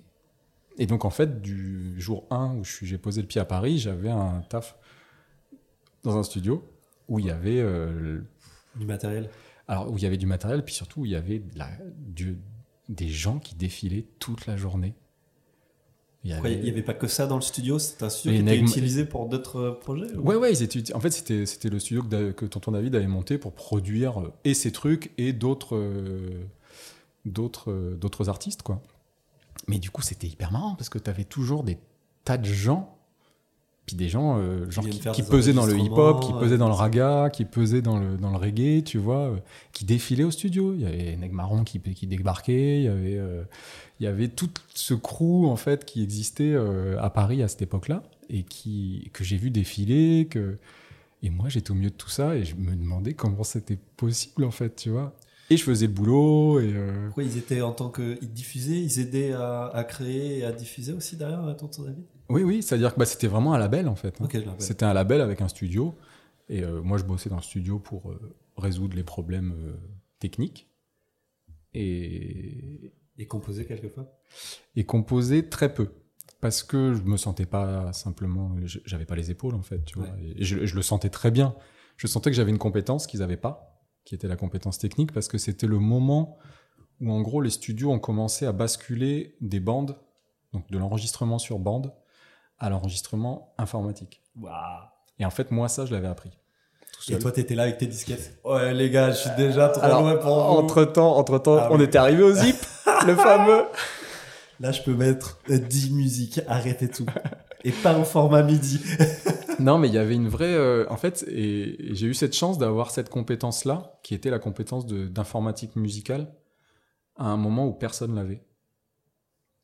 Et 0.77 0.85
donc, 0.85 1.05
en 1.05 1.09
fait, 1.09 1.41
du 1.41 1.99
jour 1.99 2.25
1 2.29 2.55
où 2.55 2.63
j'ai 2.63 2.97
posé 2.97 3.21
le 3.21 3.27
pied 3.27 3.41
à 3.41 3.45
Paris, 3.45 3.79
j'avais 3.79 4.09
un 4.09 4.41
taf 4.49 4.77
dans 6.03 6.17
un 6.17 6.23
studio 6.23 6.63
où 7.07 7.19
il 7.19 7.25
y 7.25 7.31
avait 7.31 7.59
euh, 7.59 8.19
Du 8.75 8.85
matériel. 8.85 9.29
alors 9.67 9.91
où 9.91 9.97
il 9.97 10.03
y 10.03 10.05
avait 10.05 10.17
du 10.17 10.25
matériel 10.27 10.63
puis 10.63 10.75
surtout 10.75 11.01
où 11.01 11.05
il 11.05 11.11
y 11.11 11.15
avait 11.15 11.39
de 11.39 11.57
la- 11.57 11.69
du- 11.97 12.37
des 12.89 13.07
gens 13.09 13.39
qui 13.39 13.55
défilaient 13.55 14.05
toute 14.19 14.45
la 14.45 14.55
journée. 14.57 14.93
Il 16.23 16.33
avait- 16.33 16.57
n'y 16.57 16.69
avait 16.69 16.83
pas 16.83 16.93
que 16.93 17.07
ça 17.07 17.25
dans 17.27 17.35
le 17.35 17.41
studio? 17.41 17.79
C'est 17.79 18.03
un 18.03 18.09
studio 18.09 18.31
Et 18.39 18.43
qui 18.43 18.49
était 18.49 18.59
utilisé 18.59 19.05
pour 19.05 19.27
d'autres 19.29 19.57
euh, 19.59 19.71
projets 19.79 20.13
ou- 20.15 20.21
ouais 20.27 20.35
ouais 20.35 20.51
ils 20.51 20.61
étaient 20.63 20.93
en 20.93 20.99
fait 20.99 21.11
c'était 21.11 21.45
c'était 21.45 21.69
le 21.69 21.79
studio 21.79 22.03
que, 22.03 22.31
que 22.31 22.45
tonton 22.45 22.71
David 22.71 22.95
avait 22.95 23.07
monté 23.07 23.37
pour 23.37 23.53
produire 23.53 24.19
euh, 24.21 24.33
et 24.43 24.53
ses 24.53 24.71
trucs 24.71 25.11
et 25.17 25.31
d'autres 25.31 25.75
euh, 25.77 26.43
d'autres 27.25 27.71
euh, 27.71 27.95
d'autres 27.95 28.27
artistes 28.29 28.61
quoi 28.63 28.81
mais 29.67 29.79
du 29.79 29.89
coup 29.91 30.01
c'était 30.01 30.27
hyper 30.27 30.51
marrant 30.51 30.75
parce 30.75 30.89
que 30.89 30.99
tu 30.99 31.09
avais 31.09 31.25
toujours 31.25 31.63
des 31.63 31.77
tas 32.23 32.37
de 32.37 32.45
gens 32.45 32.97
puis 33.87 33.95
des 33.95 34.09
gens 34.09 34.37
euh, 34.37 34.69
genre 34.69 34.85
qui, 34.85 35.23
pesaient 35.23 35.53
dans 35.53 35.65
le 35.65 35.79
hip-hop, 35.79 36.21
qui 36.21 36.33
pesaient 36.33 36.55
euh, 36.55 36.57
dans 36.57 36.67
le 36.67 36.73
raga, 36.73 37.29
qui 37.31 37.45
pesaient 37.45 37.81
dans 37.81 37.97
le, 37.97 38.17
dans 38.17 38.31
le 38.31 38.35
reggae, 38.35 38.83
tu 38.83 38.97
vois, 38.97 39.29
euh, 39.29 39.37
qui 39.71 39.85
défilaient 39.85 40.25
au 40.25 40.31
studio. 40.31 40.73
Il 40.73 40.81
y 40.81 40.85
avait 40.85 41.15
Neg 41.15 41.31
Marron 41.31 41.63
qui, 41.63 41.79
qui 41.79 42.05
débarquait, 42.05 42.79
il 42.79 42.83
y 42.83 42.89
avait, 42.89 43.17
euh, 43.17 43.43
il 44.01 44.03
y 44.03 44.07
avait 44.07 44.27
tout 44.27 44.49
ce 44.75 44.93
crew 44.93 45.45
en 45.45 45.55
fait 45.55 45.85
qui 45.85 46.03
existait 46.03 46.51
euh, 46.51 47.01
à 47.01 47.09
Paris 47.09 47.41
à 47.41 47.47
cette 47.47 47.61
époque-là 47.61 48.03
et 48.29 48.43
qui, 48.43 49.09
que 49.13 49.23
j'ai 49.23 49.37
vu 49.37 49.51
défiler. 49.51 50.27
Que... 50.29 50.57
Et 51.23 51.29
moi 51.29 51.47
j'étais 51.47 51.71
au 51.71 51.75
milieu 51.75 51.89
de 51.89 51.95
tout 51.95 52.09
ça 52.09 52.35
et 52.35 52.43
je 52.43 52.55
me 52.55 52.75
demandais 52.75 53.13
comment 53.13 53.43
c'était 53.43 53.79
possible 53.95 54.43
en 54.43 54.51
fait, 54.51 54.75
tu 54.75 54.89
vois. 54.89 55.15
Et 55.49 55.57
je 55.57 55.63
faisais 55.63 55.87
le 55.87 55.93
boulot 55.93 56.59
et. 56.59 56.73
euh, 56.73 57.05
Pourquoi 57.05 57.23
ils 57.23 57.37
étaient 57.37 57.61
en 57.61 57.71
tant 57.71 57.89
que. 57.89 58.17
Ils 58.21 58.33
diffusaient, 58.33 58.81
ils 58.81 58.99
aidaient 58.99 59.31
à, 59.33 59.67
à 59.67 59.83
créer 59.83 60.39
et 60.39 60.45
à 60.45 60.51
diffuser 60.51 60.93
aussi 60.93 61.15
derrière, 61.15 61.43
euh, 61.45 61.53
Tonton 61.53 61.83
David? 61.83 62.03
Oui, 62.29 62.43
oui, 62.43 62.61
c'est-à-dire 62.61 62.93
que 62.93 62.99
bah, 62.99 63.05
c'était 63.05 63.27
vraiment 63.27 63.53
un 63.53 63.57
label 63.57 63.87
en 63.87 63.95
fait. 63.95 64.19
hein. 64.21 64.27
C'était 64.59 64.83
un 64.85 64.93
label 64.93 65.21
avec 65.21 65.41
un 65.41 65.47
studio. 65.47 65.95
Et 66.49 66.63
euh, 66.63 66.81
moi, 66.81 66.97
je 66.97 67.03
bossais 67.03 67.29
dans 67.29 67.37
le 67.37 67.41
studio 67.41 67.79
pour 67.79 68.11
euh, 68.11 68.35
résoudre 68.57 68.95
les 68.95 69.03
problèmes 69.03 69.53
techniques. 70.19 70.69
Et, 71.73 72.91
Et 73.17 73.27
composé 73.27 73.65
quelquefois? 73.65 74.11
Et 74.75 74.85
composer 74.85 75.47
très 75.49 75.73
peu. 75.73 75.89
Parce 76.41 76.63
que 76.63 76.93
je 76.93 77.01
me 77.03 77.17
sentais 77.17 77.45
pas 77.45 77.91
simplement. 77.93 78.55
J'avais 78.85 79.05
pas 79.05 79.15
les 79.15 79.31
épaules, 79.31 79.55
en 79.55 79.61
fait. 79.61 79.83
Tu 79.85 79.97
vois, 79.97 80.07
et 80.21 80.43
je, 80.43 80.65
je 80.65 80.75
le 80.75 80.81
sentais 80.81 81.09
très 81.09 81.31
bien. 81.31 81.55
Je 81.97 82.05
sentais 82.07 82.29
que 82.29 82.35
j'avais 82.35 82.51
une 82.51 82.57
compétence 82.59 83.07
qu'ils 83.07 83.23
avaient 83.23 83.37
pas, 83.37 83.76
qui 84.07 84.15
était 84.15 84.29
la 84.29 84.37
compétence 84.37 84.77
technique, 84.79 85.11
parce 85.11 85.27
que 85.27 85.37
c'était 85.37 85.67
le 85.67 85.79
moment 85.79 86.37
où, 87.01 87.11
en 87.11 87.19
gros, 87.21 87.41
les 87.41 87.49
studios 87.49 87.91
ont 87.91 87.99
commencé 87.99 88.45
à 88.45 88.53
basculer 88.53 89.35
des 89.41 89.59
bandes, 89.59 89.97
donc 90.53 90.65
de 90.71 90.77
l'enregistrement 90.77 91.39
sur 91.39 91.59
bande, 91.59 91.93
à 92.57 92.69
l'enregistrement 92.69 93.53
informatique. 93.57 94.21
Waouh 94.39 94.53
Et 95.19 95.25
en 95.25 95.29
fait, 95.29 95.51
moi, 95.51 95.67
ça, 95.67 95.85
je 95.85 95.93
l'avais 95.93 96.07
appris. 96.07 96.31
Et 97.09 97.19
toi, 97.19 97.33
t'étais 97.33 97.53
là 97.53 97.63
avec 97.63 97.77
tes 97.79 97.85
disquettes? 97.85 98.39
Ouais, 98.45 98.73
les 98.73 98.89
gars, 98.89 99.11
je 99.11 99.17
suis 99.17 99.29
déjà 99.37 99.67
trop 99.67 99.83
Alors, 99.83 100.01
loin 100.03 100.15
pour 100.15 100.33
vous. 100.35 100.57
entre 100.57 100.85
temps, 100.85 101.17
entre 101.17 101.37
temps, 101.37 101.57
Ah 101.59 101.67
on 101.71 101.77
oui. 101.77 101.83
était 101.83 101.97
arrivé 101.97 102.23
au 102.23 102.33
zip, 102.33 102.55
le 103.05 103.13
fameux. 103.15 103.65
Là, 104.61 104.71
je 104.71 104.81
peux 104.83 104.95
mettre 104.95 105.37
euh, 105.49 105.59
10 105.59 105.91
musiques, 105.91 106.39
arrêtez 106.47 106.87
tout. 106.87 107.05
Et 107.65 107.71
pas 107.73 107.97
au 107.99 108.05
format 108.05 108.41
midi. 108.41 108.79
Non, 109.59 109.77
mais 109.77 109.87
il 109.87 109.93
y 109.93 109.97
avait 109.97 110.15
une 110.15 110.27
vraie. 110.27 110.53
euh, 110.53 110.85
en 110.89 110.97
fait, 110.97 111.25
et, 111.27 111.91
et 111.91 111.95
j'ai 111.95 112.07
eu 112.07 112.13
cette 112.13 112.33
chance 112.35 112.57
d'avoir 112.57 112.91
cette 112.91 113.09
compétence-là, 113.09 113.99
qui 114.03 114.13
était 114.13 114.29
la 114.29 114.39
compétence 114.39 114.85
d'informatique 114.85 115.75
musicale, 115.75 116.33
à 117.15 117.27
un 117.29 117.37
moment 117.37 117.67
où 117.67 117.73
personne 117.73 118.15
l'avait. 118.15 118.43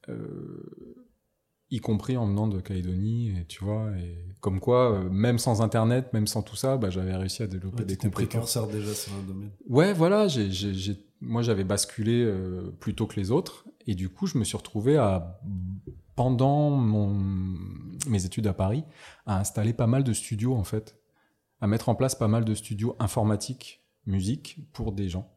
Euh, 0.09 0.95
y 1.69 1.79
compris 1.79 2.17
en 2.17 2.27
venant 2.27 2.47
de 2.47 2.59
Calédonie, 2.59 3.29
et 3.39 3.45
tu 3.45 3.63
vois, 3.63 3.89
et 3.97 4.35
comme 4.41 4.59
quoi, 4.59 4.93
euh, 4.93 5.09
même 5.09 5.39
sans 5.39 5.61
Internet, 5.61 6.13
même 6.13 6.27
sans 6.27 6.43
tout 6.43 6.55
ça, 6.55 6.77
bah, 6.77 6.89
j'avais 6.91 7.15
réussi 7.15 7.41
à 7.41 7.47
développer 7.47 7.83
des 7.83 7.95
T'étais 7.95 8.09
compétences. 8.09 8.13
précurseur 8.13 8.67
déjà 8.67 8.93
sur 8.93 9.11
un 9.13 9.23
domaine. 9.27 9.49
Ouais, 9.69 9.91
voilà, 9.93 10.27
moi 11.21 11.41
j'avais 11.41 11.63
basculé 11.63 12.23
euh, 12.23 12.69
plus 12.79 12.93
tôt 12.93 13.07
que 13.07 13.19
les 13.19 13.31
autres, 13.31 13.65
et 13.87 13.95
du 13.95 14.09
coup 14.09 14.27
je 14.27 14.37
me 14.37 14.43
suis 14.43 14.57
retrouvé 14.57 14.97
à, 14.97 15.39
pendant 16.15 16.77
mes 18.07 18.25
études 18.25 18.47
à 18.47 18.53
Paris, 18.53 18.83
à 19.25 19.39
installer 19.39 19.73
pas 19.73 19.87
mal 19.87 20.03
de 20.03 20.13
studios 20.13 20.55
en 20.55 20.63
fait, 20.63 20.99
à 21.61 21.67
mettre 21.67 21.89
en 21.89 21.95
place 21.95 22.15
pas 22.15 22.27
mal 22.27 22.45
de 22.45 22.53
studios 22.53 22.95
informatiques, 22.99 23.83
musique, 24.05 24.59
pour 24.73 24.91
des 24.91 25.09
gens. 25.09 25.31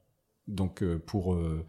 Donc 0.49 0.83
euh, 0.83 0.99
pour... 0.99 1.35
euh, 1.35 1.65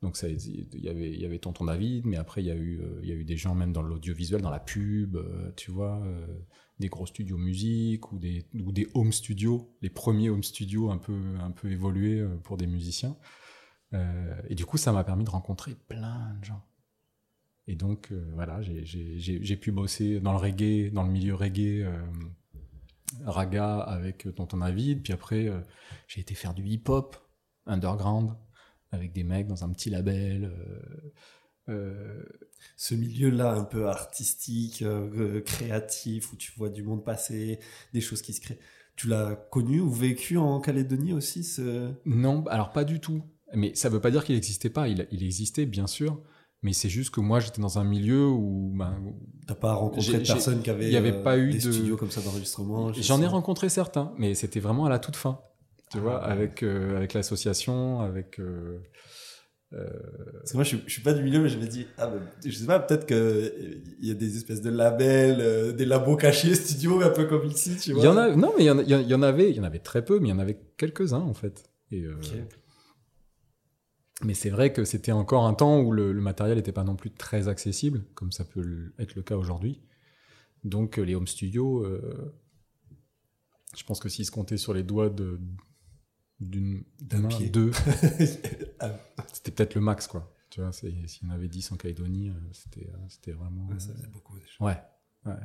donc 0.00 0.16
ça, 0.16 0.28
il 0.28 0.80
y 0.80 0.88
avait, 0.88 1.12
il 1.12 1.20
y 1.20 1.26
avait 1.26 1.40
Tonton 1.40 1.64
David, 1.64 2.06
mais 2.06 2.16
après 2.16 2.40
il 2.40 2.46
y 2.46 2.52
a 2.52 2.54
eu, 2.54 2.80
euh, 2.80 3.00
il 3.02 3.08
y 3.08 3.12
a 3.12 3.16
eu 3.16 3.24
des 3.24 3.36
gens 3.36 3.56
même 3.56 3.72
dans 3.72 3.82
l'audiovisuel, 3.82 4.40
dans 4.40 4.50
la 4.50 4.60
pub, 4.60 5.18
tu 5.56 5.72
vois, 5.72 6.00
des 6.78 6.86
gros 6.86 7.06
studios 7.06 7.36
musique 7.36 8.12
ou 8.12 8.18
des, 8.20 8.46
ou 8.64 8.70
des 8.70 8.86
home 8.94 9.10
studios, 9.10 9.74
les 9.82 9.90
premiers 9.90 10.30
home 10.30 10.44
studios 10.44 10.92
un 10.92 10.98
peu, 10.98 11.34
un 11.40 11.50
peu 11.50 11.68
évolués 11.72 12.24
pour 12.44 12.56
des 12.56 12.68
musiciens. 12.68 13.16
Et 14.48 14.54
du 14.54 14.66
coup, 14.66 14.76
ça 14.76 14.92
m'a 14.92 15.02
permis 15.02 15.24
de 15.24 15.30
rencontrer 15.30 15.74
plein 15.88 16.36
de 16.38 16.44
gens. 16.44 16.62
Et 17.68 17.74
donc, 17.76 18.08
euh, 18.10 18.24
voilà, 18.32 18.62
j'ai- 18.62 19.56
pu 19.56 19.72
bosser 19.72 20.20
dans 20.20 20.32
le 20.32 20.38
reggae, 20.38 20.90
dans 20.90 21.02
le 21.02 21.10
milieu 21.10 21.34
reggae, 21.34 21.82
euh, 21.84 22.00
raga 23.26 23.76
avec 23.80 24.26
euh, 24.26 24.32
Tonton 24.32 24.56
David. 24.56 25.02
Puis 25.02 25.12
après, 25.12 25.48
euh, 25.48 25.60
j'ai 26.06 26.22
été 26.22 26.34
faire 26.34 26.54
du 26.54 26.64
hip-hop 26.64 27.16
underground 27.66 28.30
avec 28.90 29.12
des 29.12 29.22
mecs 29.22 29.46
dans 29.46 29.64
un 29.64 29.68
petit 29.70 29.90
label. 29.90 30.50
Ce 32.76 32.94
milieu-là, 32.94 33.52
un 33.52 33.64
peu 33.64 33.88
artistique, 33.88 34.82
créatif, 35.44 36.32
où 36.32 36.36
tu 36.36 36.50
vois 36.56 36.70
du 36.70 36.82
monde 36.82 37.04
passer, 37.04 37.58
des 37.92 38.00
choses 38.00 38.22
qui 38.22 38.32
se 38.32 38.40
créent. 38.40 38.58
Tu 38.96 39.08
l'as 39.08 39.36
connu 39.50 39.80
ou 39.80 39.90
vécu 39.90 40.38
en 40.38 40.58
Calédonie 40.60 41.12
aussi 41.12 41.44
ce... 41.44 41.92
non, 42.06 42.42
alors 42.46 42.72
pas 42.72 42.84
du 42.84 43.00
tout. 43.00 43.22
Mais 43.52 43.74
ça 43.74 43.90
veut 43.90 44.00
pas 44.00 44.10
dire 44.10 44.24
qu'il 44.24 44.34
n'existait 44.34 44.70
pas. 44.70 44.88
Il, 44.88 45.06
il 45.12 45.22
existait, 45.22 45.66
bien 45.66 45.86
sûr. 45.86 46.22
Mais 46.62 46.72
c'est 46.72 46.88
juste 46.88 47.10
que 47.10 47.20
moi, 47.20 47.38
j'étais 47.38 47.62
dans 47.62 47.78
un 47.78 47.84
milieu 47.84 48.26
où. 48.26 48.72
ben, 48.74 48.96
T'as 49.46 49.54
pas 49.54 49.74
rencontré 49.74 50.18
de 50.18 50.26
personnes 50.26 50.60
qui 50.62 50.70
avaient 50.70 50.90
y 50.90 50.96
avait 50.96 51.12
euh, 51.12 51.22
pas 51.22 51.38
eu 51.38 51.52
des 51.52 51.58
de- 51.58 51.72
studios 51.72 51.96
comme 51.96 52.10
ça 52.10 52.20
d'enregistrement 52.20 52.92
je 52.92 53.00
J'en 53.00 53.22
ai 53.22 53.26
rencontré 53.26 53.68
certains, 53.68 54.12
mais 54.18 54.34
c'était 54.34 54.60
vraiment 54.60 54.84
à 54.86 54.88
la 54.90 54.98
toute 54.98 55.16
fin. 55.16 55.40
Tu 55.90 55.98
Ah, 55.98 56.00
vois, 56.00 56.18
ouais. 56.20 56.32
avec, 56.32 56.62
euh, 56.62 56.96
avec 56.96 57.14
l'association, 57.14 58.00
avec. 58.00 58.40
euh, 58.40 58.78
euh, 59.72 59.86
Parce 60.40 60.50
que 60.52 60.56
moi, 60.56 60.64
je, 60.64 60.68
suis- 60.70 60.82
je 60.86 60.92
suis 60.92 61.02
pas 61.02 61.12
du 61.14 61.22
milieu, 61.22 61.40
mais 61.40 61.48
je 61.48 61.58
me 61.58 61.66
dis, 61.66 61.86
ah, 61.96 62.08
ben, 62.08 62.20
je 62.44 62.50
sais 62.50 62.66
pas, 62.66 62.80
peut-être 62.80 63.06
qu'il 63.06 63.82
y 64.00 64.10
a 64.10 64.14
des 64.14 64.36
espèces 64.36 64.60
de 64.60 64.70
labels, 64.70 65.38
euh, 65.40 65.72
des 65.72 65.84
labos 65.84 66.16
cachés, 66.16 66.54
studios, 66.56 67.00
un 67.02 67.10
peu 67.10 67.26
comme 67.26 67.46
ici, 67.46 67.76
tu 67.76 67.92
vois. 67.92 68.02
Il 68.02 68.06
y 68.06 68.08
en 68.08 68.16
a, 68.16 68.34
non, 68.34 68.52
mais 68.58 68.64
il 68.64 68.66
y 68.66 68.70
en, 68.70 68.78
il 68.80 68.88
y 68.88 69.14
avait, 69.14 69.50
il 69.50 69.56
y 69.56 69.60
en 69.60 69.64
avait 69.64 69.78
très 69.78 70.04
peu, 70.04 70.18
mais 70.18 70.28
il 70.28 70.30
y 70.32 70.34
en 70.34 70.38
avait 70.40 70.58
quelques-uns 70.76 71.20
en 71.20 71.34
fait. 71.34 71.64
Et, 71.92 72.02
euh. 72.02 72.16
Mais 74.24 74.34
c'est 74.34 74.50
vrai 74.50 74.72
que 74.72 74.84
c'était 74.84 75.12
encore 75.12 75.46
un 75.46 75.54
temps 75.54 75.80
où 75.80 75.92
le, 75.92 76.12
le 76.12 76.20
matériel 76.20 76.56
n'était 76.56 76.72
pas 76.72 76.82
non 76.84 76.96
plus 76.96 77.10
très 77.12 77.46
accessible, 77.48 78.04
comme 78.14 78.32
ça 78.32 78.44
peut 78.44 78.92
être 78.98 79.14
le 79.14 79.22
cas 79.22 79.36
aujourd'hui. 79.36 79.80
Donc 80.64 80.98
euh, 80.98 81.02
les 81.02 81.14
home 81.14 81.28
studios, 81.28 81.84
euh, 81.84 82.34
je 83.76 83.84
pense 83.84 84.00
que 84.00 84.08
s'ils 84.08 84.26
se 84.26 84.32
comptaient 84.32 84.56
sur 84.56 84.74
les 84.74 84.82
doigts 84.82 85.10
de 85.10 85.38
d'une 86.40 86.84
D'un 87.00 87.18
main, 87.18 87.28
pied. 87.28 87.48
deux, 87.48 87.70
Ah, 88.80 88.96
c'était 89.32 89.50
peut-être 89.50 89.74
le 89.74 89.80
max 89.80 90.06
quoi. 90.06 90.32
Tu 90.50 90.60
vois, 90.60 90.72
s'il 90.72 90.90
y 90.90 91.26
en 91.26 91.30
avait 91.30 91.48
10 91.48 91.72
en 91.72 91.76
Calédonie, 91.76 92.30
euh, 92.30 92.32
c'était 92.52 92.88
c'était 93.08 93.32
vraiment. 93.32 93.66
ouais, 93.68 93.78
ça 93.78 93.92
faisait 93.92 94.06
beaucoup 94.08 94.36
déjà. 94.38 94.52
Ouais, 94.60 94.78
ouais. 95.26 95.38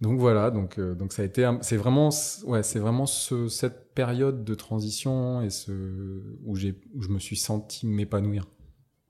Donc 0.00 0.18
voilà, 0.18 0.50
donc 0.50 0.78
euh, 0.78 0.94
donc 0.94 1.12
ça 1.12 1.20
a 1.22 1.24
été, 1.26 1.50
c'est 1.60 1.76
vraiment, 1.76 2.08
ouais, 2.44 2.62
c'est 2.62 2.78
vraiment 2.78 3.04
ce, 3.04 3.48
cette 3.48 3.92
période 3.94 4.44
de 4.44 4.54
transition 4.54 5.42
et 5.42 5.50
ce 5.50 5.72
où 6.42 6.56
j'ai, 6.56 6.80
où 6.94 7.02
je 7.02 7.08
me 7.08 7.18
suis 7.18 7.36
senti 7.36 7.86
m'épanouir, 7.86 8.46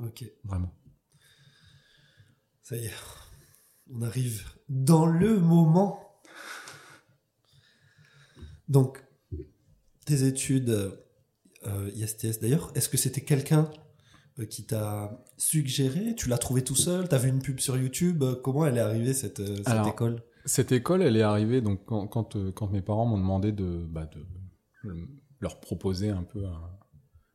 Ok, 0.00 0.24
vraiment. 0.42 0.74
ça 2.62 2.76
y 2.76 2.86
est. 2.86 2.92
On 3.92 4.02
arrive 4.02 4.44
dans 4.68 5.06
le 5.06 5.38
moment. 5.38 6.00
Donc, 8.68 9.04
tes 10.06 10.24
études 10.26 10.70
euh, 11.66 11.90
ISTS 11.94 12.40
d'ailleurs, 12.40 12.72
est-ce 12.74 12.88
que 12.88 12.96
c'était 12.96 13.20
quelqu'un 13.24 13.70
euh, 14.38 14.44
qui 14.46 14.64
t'a 14.64 15.24
suggéré? 15.36 16.14
Tu 16.16 16.28
l'as 16.28 16.38
trouvé 16.38 16.62
tout 16.62 16.76
seul? 16.76 17.08
T'as 17.08 17.18
vu 17.18 17.28
une 17.28 17.42
pub 17.42 17.60
sur 17.60 17.76
YouTube? 17.76 18.24
Comment 18.42 18.66
elle 18.66 18.76
est 18.76 18.80
arrivée 18.80 19.12
cette, 19.14 19.44
cette 19.44 19.68
Alors, 19.68 19.88
école? 19.88 20.22
Cette 20.44 20.72
école, 20.72 21.02
elle 21.02 21.16
est 21.16 21.22
arrivée 21.22 21.60
donc 21.60 21.84
quand 21.86 22.06
quand, 22.06 22.36
euh, 22.36 22.50
quand 22.52 22.70
mes 22.70 22.82
parents 22.82 23.06
m'ont 23.06 23.18
demandé 23.18 23.52
de, 23.52 23.84
bah, 23.88 24.08
de 24.84 24.94
leur 25.40 25.60
proposer 25.60 26.08
un 26.10 26.22
peu 26.22 26.44
un, 26.46 26.70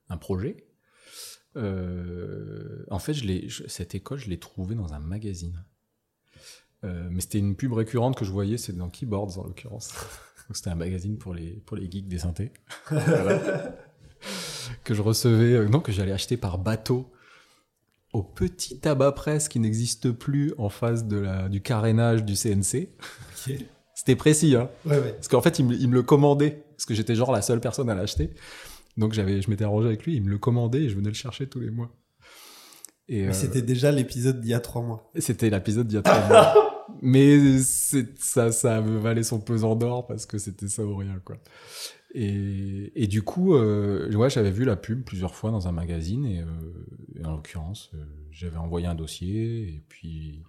un 0.10 0.18
projet. 0.18 0.68
Euh, 1.56 2.84
en 2.92 3.00
fait, 3.00 3.14
je 3.14 3.26
l'ai, 3.26 3.48
je- 3.48 3.68
cette 3.68 3.96
école, 3.96 4.18
je 4.20 4.30
l'ai 4.30 4.40
trouvée 4.40 4.76
dans 4.76 4.94
un 4.94 5.00
magazine. 5.00 5.64
Euh, 6.84 7.08
mais 7.10 7.22
c'était 7.22 7.40
une 7.40 7.56
pub 7.56 7.74
récurrente 7.74 8.18
que 8.18 8.26
je 8.26 8.32
voyais, 8.32 8.58
c'est 8.58 8.74
dans 8.74 8.90
Keyboards 8.90 9.40
en 9.40 9.46
l'occurrence. 9.46 9.94
C'était 10.54 10.70
un 10.70 10.76
magazine 10.76 11.18
pour 11.18 11.34
les, 11.34 11.54
pour 11.66 11.76
les 11.76 11.90
geeks 11.90 12.08
des 12.08 12.20
synthés. 12.20 12.52
Que 14.84 14.94
je 14.94 15.02
recevais, 15.02 15.54
euh, 15.54 15.68
non, 15.68 15.80
que 15.80 15.92
j'allais 15.92 16.12
acheter 16.12 16.38
par 16.38 16.58
bateau 16.58 17.12
au 18.16 18.24
petit 18.24 18.80
tabac 18.80 19.12
presse 19.12 19.50
qui 19.50 19.60
n'existe 19.60 20.12
plus 20.12 20.54
en 20.58 20.70
face 20.70 21.06
de 21.06 21.18
la, 21.18 21.50
du 21.50 21.62
carénage 21.62 22.24
du 22.24 22.34
CNC. 22.36 22.88
C'était 23.94 24.16
précis, 24.16 24.56
hein. 24.56 24.70
Ouais, 24.86 24.98
ouais. 25.00 25.12
Parce 25.14 25.28
qu'en 25.28 25.42
fait, 25.42 25.60
il 25.60 25.66
me, 25.66 25.76
il 25.76 25.90
me 25.90 25.96
le 25.96 26.04
commandait. 26.04 26.64
Parce 26.76 26.86
que 26.86 26.94
j'étais 26.94 27.14
genre 27.14 27.32
la 27.34 27.42
seule 27.42 27.60
personne 27.60 27.90
à 27.90 27.96
l'acheter. 27.96 28.32
Donc 28.98 29.12
j'avais, 29.12 29.42
je 29.42 29.50
m'étais 29.50 29.66
arrangé 29.66 29.88
avec 29.88 30.06
lui, 30.06 30.16
il 30.16 30.24
me 30.24 30.30
le 30.30 30.38
commandait 30.38 30.84
et 30.84 30.90
je 30.90 30.96
venais 30.96 31.10
le 31.10 31.14
chercher 31.14 31.48
tous 31.48 31.60
les 31.60 31.70
mois. 31.70 31.92
Et 33.10 33.28
euh, 33.28 33.34
C'était 33.34 33.62
déjà 33.62 33.92
l'épisode 33.92 34.40
d'il 34.40 34.52
y 34.52 34.54
a 34.54 34.62
trois 34.62 34.82
mois. 34.82 35.12
c'était 35.20 35.50
l'épisode 35.50 35.88
d'il 35.88 35.96
y 35.96 36.00
a 36.00 36.02
trois 36.02 36.28
mois. 36.28 36.86
Mais 37.02 37.60
c'est, 37.60 38.18
ça, 38.18 38.54
ça 38.54 38.80
me 38.80 38.98
valait 38.98 39.24
son 39.24 39.40
pesant 39.40 39.76
d'or 39.76 40.08
parce 40.08 40.26
que 40.26 40.38
c'était 40.38 40.70
ça 40.70 40.86
ou 40.86 40.96
rien, 40.96 41.20
quoi. 41.26 41.36
Et, 42.18 42.94
et 42.96 43.08
du 43.08 43.24
coup, 43.24 43.56
euh, 43.56 44.10
ouais, 44.16 44.30
j'avais 44.30 44.50
vu 44.50 44.64
la 44.64 44.78
pub 44.78 45.04
plusieurs 45.04 45.36
fois 45.36 45.52
dans 45.52 45.68
un 45.68 45.74
magazine 45.74 46.26
et, 46.26 46.40
euh, 46.40 46.46
et 47.14 47.26
en 47.26 47.34
l'occurrence, 47.34 47.92
euh, 47.94 48.06
j'avais 48.32 48.56
envoyé 48.56 48.88
un 48.88 48.96
dossier 48.96 49.68
et 49.68 49.84
puis, 49.90 50.42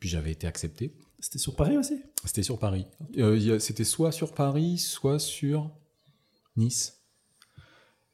puis 0.00 0.10
j'avais 0.10 0.32
été 0.32 0.46
accepté. 0.46 0.94
C'était 1.18 1.38
sur 1.38 1.56
Paris 1.56 1.78
aussi? 1.78 2.02
C'était 2.26 2.42
sur 2.42 2.58
Paris. 2.58 2.84
Euh, 3.16 3.58
C'était 3.58 3.84
soit 3.84 4.12
sur 4.12 4.34
Paris, 4.34 4.76
soit 4.76 5.18
sur 5.18 5.70
Nice. 6.56 7.02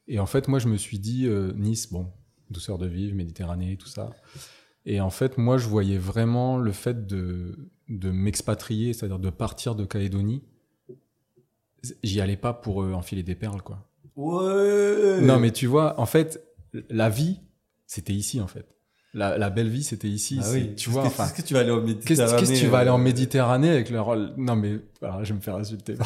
Et 0.06 0.20
en 0.20 0.26
fait, 0.26 0.46
moi, 0.46 0.60
je 0.60 0.68
me 0.68 0.76
suis 0.76 1.00
dit, 1.00 1.26
Nice, 1.56 1.90
bon, 1.90 2.12
douceur 2.50 2.78
de 2.78 2.86
vivre, 2.86 3.16
Méditerranée, 3.16 3.76
tout 3.76 3.88
ça. 3.88 4.14
Et 4.86 5.00
en 5.00 5.10
fait, 5.10 5.36
moi, 5.36 5.58
je 5.58 5.66
voyais 5.66 5.98
vraiment 5.98 6.58
le 6.58 6.70
fait 6.70 7.08
de, 7.08 7.70
de 7.88 8.10
m'expatrier, 8.12 8.92
c'est-à-dire 8.92 9.18
de 9.18 9.30
partir 9.30 9.74
de 9.74 9.84
Calédonie. 9.84 10.42
J'y 12.02 12.20
allais 12.20 12.36
pas 12.36 12.52
pour 12.52 12.82
euh, 12.82 12.92
enfiler 12.92 13.22
des 13.22 13.34
perles, 13.34 13.62
quoi. 13.62 13.78
Ouais 14.16 15.20
Non, 15.20 15.38
mais 15.38 15.50
tu 15.50 15.66
vois, 15.66 15.98
en 16.00 16.06
fait, 16.06 16.42
la 16.88 17.08
vie, 17.08 17.40
c'était 17.86 18.12
ici, 18.12 18.40
en 18.40 18.46
fait. 18.46 18.66
La, 19.12 19.38
la 19.38 19.48
belle 19.50 19.68
vie, 19.68 19.84
c'était 19.84 20.08
ici. 20.08 20.40
Ah 20.42 20.46
oui, 20.52 20.74
tu 20.74 20.90
vois, 20.90 21.04
Qu'est-ce 21.04 21.22
enfin. 21.22 21.30
que 21.36 21.42
tu 21.42 21.54
vas 21.54 21.60
aller 21.60 21.70
en 21.70 21.80
Méditerranée 21.80 22.36
qu'est-ce 22.40 22.52
que 22.52 22.58
tu 22.58 22.66
vas 22.66 22.78
aller 22.78 22.90
en 22.90 22.98
euh, 22.98 23.02
Méditerranée 23.02 23.70
avec 23.70 23.90
leur... 23.90 24.16
Non 24.36 24.56
mais, 24.56 24.78
alors, 25.02 25.24
je 25.24 25.32
vais 25.32 25.36
me 25.38 25.40
faire 25.42 25.56
insulter. 25.56 25.94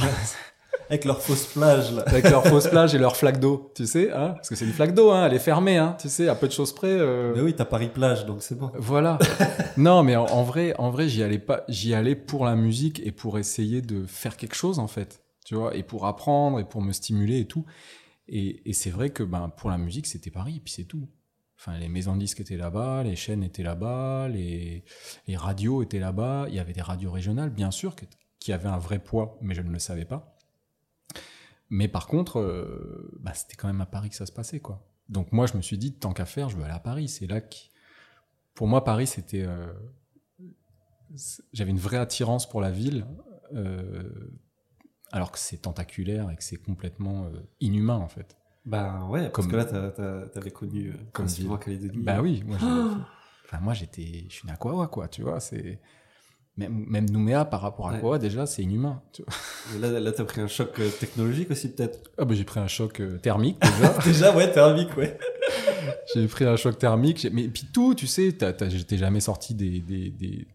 Avec 0.91 1.05
leur 1.05 1.21
fausse 1.21 1.45
plage, 1.53 1.93
là. 1.93 2.03
avec 2.07 2.31
leur 2.31 2.47
fausse 2.47 2.67
plage 2.69 2.95
et 2.95 2.99
leur 2.99 3.15
flaque 3.19 3.39
d'eau, 3.41 3.71
tu 3.75 3.87
sais, 3.87 4.11
hein 4.11 4.31
Parce 4.37 4.49
que 4.49 4.55
c'est 4.57 4.65
une 4.65 4.73
flaque 4.73 4.95
d'eau, 4.95 5.11
hein, 5.11 5.27
elle 5.27 5.35
est 5.35 5.39
fermée, 5.39 5.77
hein, 5.77 5.95
tu 6.01 6.09
sais, 6.09 6.29
à 6.29 6.35
peu 6.35 6.47
de 6.47 6.53
choses 6.53 6.75
près. 6.75 6.87
euh, 6.89 7.35
Mais 7.37 7.43
oui, 7.43 7.55
t'as 7.55 7.67
Paris 7.67 7.91
plage, 7.93 8.25
donc 8.25 8.43
c'est 8.43 8.57
bon. 8.59 8.71
Voilà. 8.75 9.19
non, 9.77 10.03
mais 10.03 10.17
en, 10.17 10.25
en 10.25 10.43
vrai, 10.45 10.75
en 10.79 10.89
vrai, 10.89 11.07
j'y 11.07 11.23
allais 11.23 11.39
pas, 11.39 11.65
j'y 11.69 11.93
allais 11.93 12.15
pour 12.15 12.47
la 12.47 12.57
musique 12.57 13.03
et 13.05 13.13
pour 13.13 13.39
essayer 13.39 13.83
de 13.83 14.07
faire 14.07 14.39
quelque 14.39 14.55
chose, 14.55 14.79
en 14.79 14.87
fait, 14.87 15.21
et 15.73 15.83
pour 15.83 16.07
apprendre 16.07 16.61
et 16.61 16.65
pour 16.65 16.83
me 16.83 16.93
stimuler 16.93 17.41
et 17.41 17.47
tout. 17.47 17.65
Et, 18.29 18.73
c'est 18.75 18.91
vrai 18.91 19.11
que, 19.11 19.23
ben, 19.23 19.49
pour 19.49 19.71
la 19.71 19.79
musique, 19.79 20.07
c'était 20.07 20.31
Paris, 20.31 20.57
et 20.57 20.61
puis 20.61 20.73
c'est 20.73 20.85
tout. 20.85 21.09
Enfin, 21.59 21.79
les 21.79 21.89
maisons 21.89 22.15
disques 22.15 22.41
étaient 22.41 22.57
là-bas, 22.57 23.03
les 23.03 23.17
chaînes 23.17 23.43
étaient 23.43 23.63
là-bas, 23.63 24.29
les, 24.29 24.85
radios 25.35 25.83
étaient 25.83 25.99
là-bas. 25.99 26.47
Il 26.49 26.55
y 26.55 26.59
avait 26.59 26.75
des 26.75 26.83
radios 26.83 27.11
régionales, 27.11 27.51
bien 27.51 27.71
sûr, 27.71 27.97
que- 27.97 28.05
qui 28.39 28.53
avaient 28.53 28.69
un 28.69 28.79
vrai 28.79 28.99
poids, 28.99 29.39
mais 29.41 29.55
je 29.55 29.63
ne 29.63 29.71
le 29.71 29.79
savais 29.79 30.05
pas. 30.05 30.37
Mais 31.71 31.89
par 31.89 32.07
contre, 32.07 32.39
euh, 32.39 33.19
bah, 33.21 33.35
c'était 33.35 33.57
quand 33.57 33.67
même 33.67 33.81
à 33.81 33.87
Paris 33.87 34.11
que 34.11 34.17
ça 34.17 34.27
se 34.27 34.33
passait, 34.33 34.61
quoi. 34.61 34.87
Donc 35.09 35.33
moi, 35.33 35.47
je 35.47 35.57
me 35.57 35.63
suis 35.63 35.79
dit, 35.79 35.95
tant 35.95 36.13
qu'à 36.13 36.27
faire, 36.27 36.49
je 36.51 36.57
veux 36.57 36.65
aller 36.65 36.73
à 36.73 36.79
Paris. 36.79 37.09
C'est 37.09 37.27
là 37.27 37.41
qui, 37.41 37.71
pour 38.55 38.69
moi, 38.69 38.85
Paris, 38.85 39.07
c'était, 39.07 39.43
euh, 39.43 39.73
j'avais 41.53 41.71
une 41.71 41.79
vraie 41.79 41.97
attirance 41.97 42.49
pour 42.49 42.61
la 42.61 42.71
ville, 42.71 43.07
euh, 43.55 44.31
alors 45.13 45.31
que 45.33 45.39
c'est 45.39 45.59
tentaculaire 45.63 46.31
et 46.31 46.37
que 46.37 46.45
c'est 46.45 46.57
complètement 46.57 47.27
euh, 47.27 47.41
inhumain, 47.61 47.97
en 47.97 48.09
fait. 48.09 48.37
Bah 48.67 49.05
ouais, 49.09 49.31
parce 49.31 49.47
Comme- 49.47 49.51
que 49.51 49.57
là, 49.57 49.65
t'as- 49.65 49.91
t'as- 49.91 50.27
t'avais 50.29 50.51
connu 50.51 50.91
euh, 50.91 50.95
Comme 51.13 51.27
ville. 51.27 51.49
Calédonie. 51.65 52.03
Bah 52.03 52.21
oui, 52.21 52.43
moi, 52.47 52.59
enfin, 53.47 53.61
moi 53.61 53.73
j'étais, 53.75 54.27
je 54.29 54.35
suis 54.35 54.47
né 54.47 54.53
à 54.53 54.57
quoi, 54.57 55.09
tu 55.09 55.23
vois, 55.23 55.41
c'est 55.41 55.81
même, 56.59 56.85
même 56.89 57.09
Nouméa 57.09 57.45
par 57.45 57.61
rapport 57.63 57.89
à 57.89 57.99
Ouais. 57.99 58.19
Déjà, 58.19 58.45
c'est 58.45 58.63
inhumain. 58.63 59.01
tu 59.13 59.23
vois. 59.23 59.33
Mais 59.73 59.79
Là, 59.93 60.01
là 60.01 60.13
t'as 60.13 60.25
pris 60.25 60.41
un 60.41 60.49
choc 60.49 60.79
euh, 60.81 60.91
technologique 60.91 61.51
aussi, 61.51 61.73
peut-être? 61.73 62.11
Ah 62.19 62.25
bah 62.25 62.35
j'ai 62.35 62.45
pris 62.45 62.61
un 62.61 62.67
choc 62.67 63.01
euh, 63.01 63.17
thermique 63.19 63.59
déjà. 63.61 63.99
Déjà, 64.05 64.37
ouais, 64.37 64.51
thermique, 64.53 64.95
ouais. 64.97 65.17
j'ai 66.15 66.27
pris 66.27 66.45
un 66.45 66.57
choc 66.57 66.77
thermique. 66.79 67.27
Mais 67.33 67.49
puis 67.49 67.67
tout, 67.73 67.95
tu 67.95 68.07
sais, 68.07 68.33
t'as- 68.33 68.53
t'as- 68.53 68.69
t'es 68.69 68.99
jamais 68.99 69.21
sorti 69.21 69.55
des, 69.55 69.81
des, 69.81 70.11
des- 70.11 70.47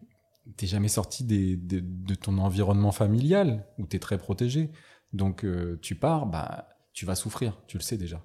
t'es 0.56 0.66
jamais 0.66 0.88
sorti 0.88 1.24
des, 1.24 1.56
des- 1.56 1.80
de 1.82 2.14
ton 2.14 2.38
environnement 2.38 2.92
familial 2.92 3.66
où 3.78 3.86
t'es 3.86 3.98
très 3.98 4.18
protégé. 4.18 4.70
Donc 5.12 5.44
euh, 5.44 5.78
tu 5.82 5.94
pars, 5.94 6.26
bah 6.26 6.68
tu 6.92 7.06
vas 7.06 7.14
souffrir, 7.14 7.60
tu 7.66 7.76
le 7.78 7.82
sais 7.82 7.96
déjà. 7.96 8.24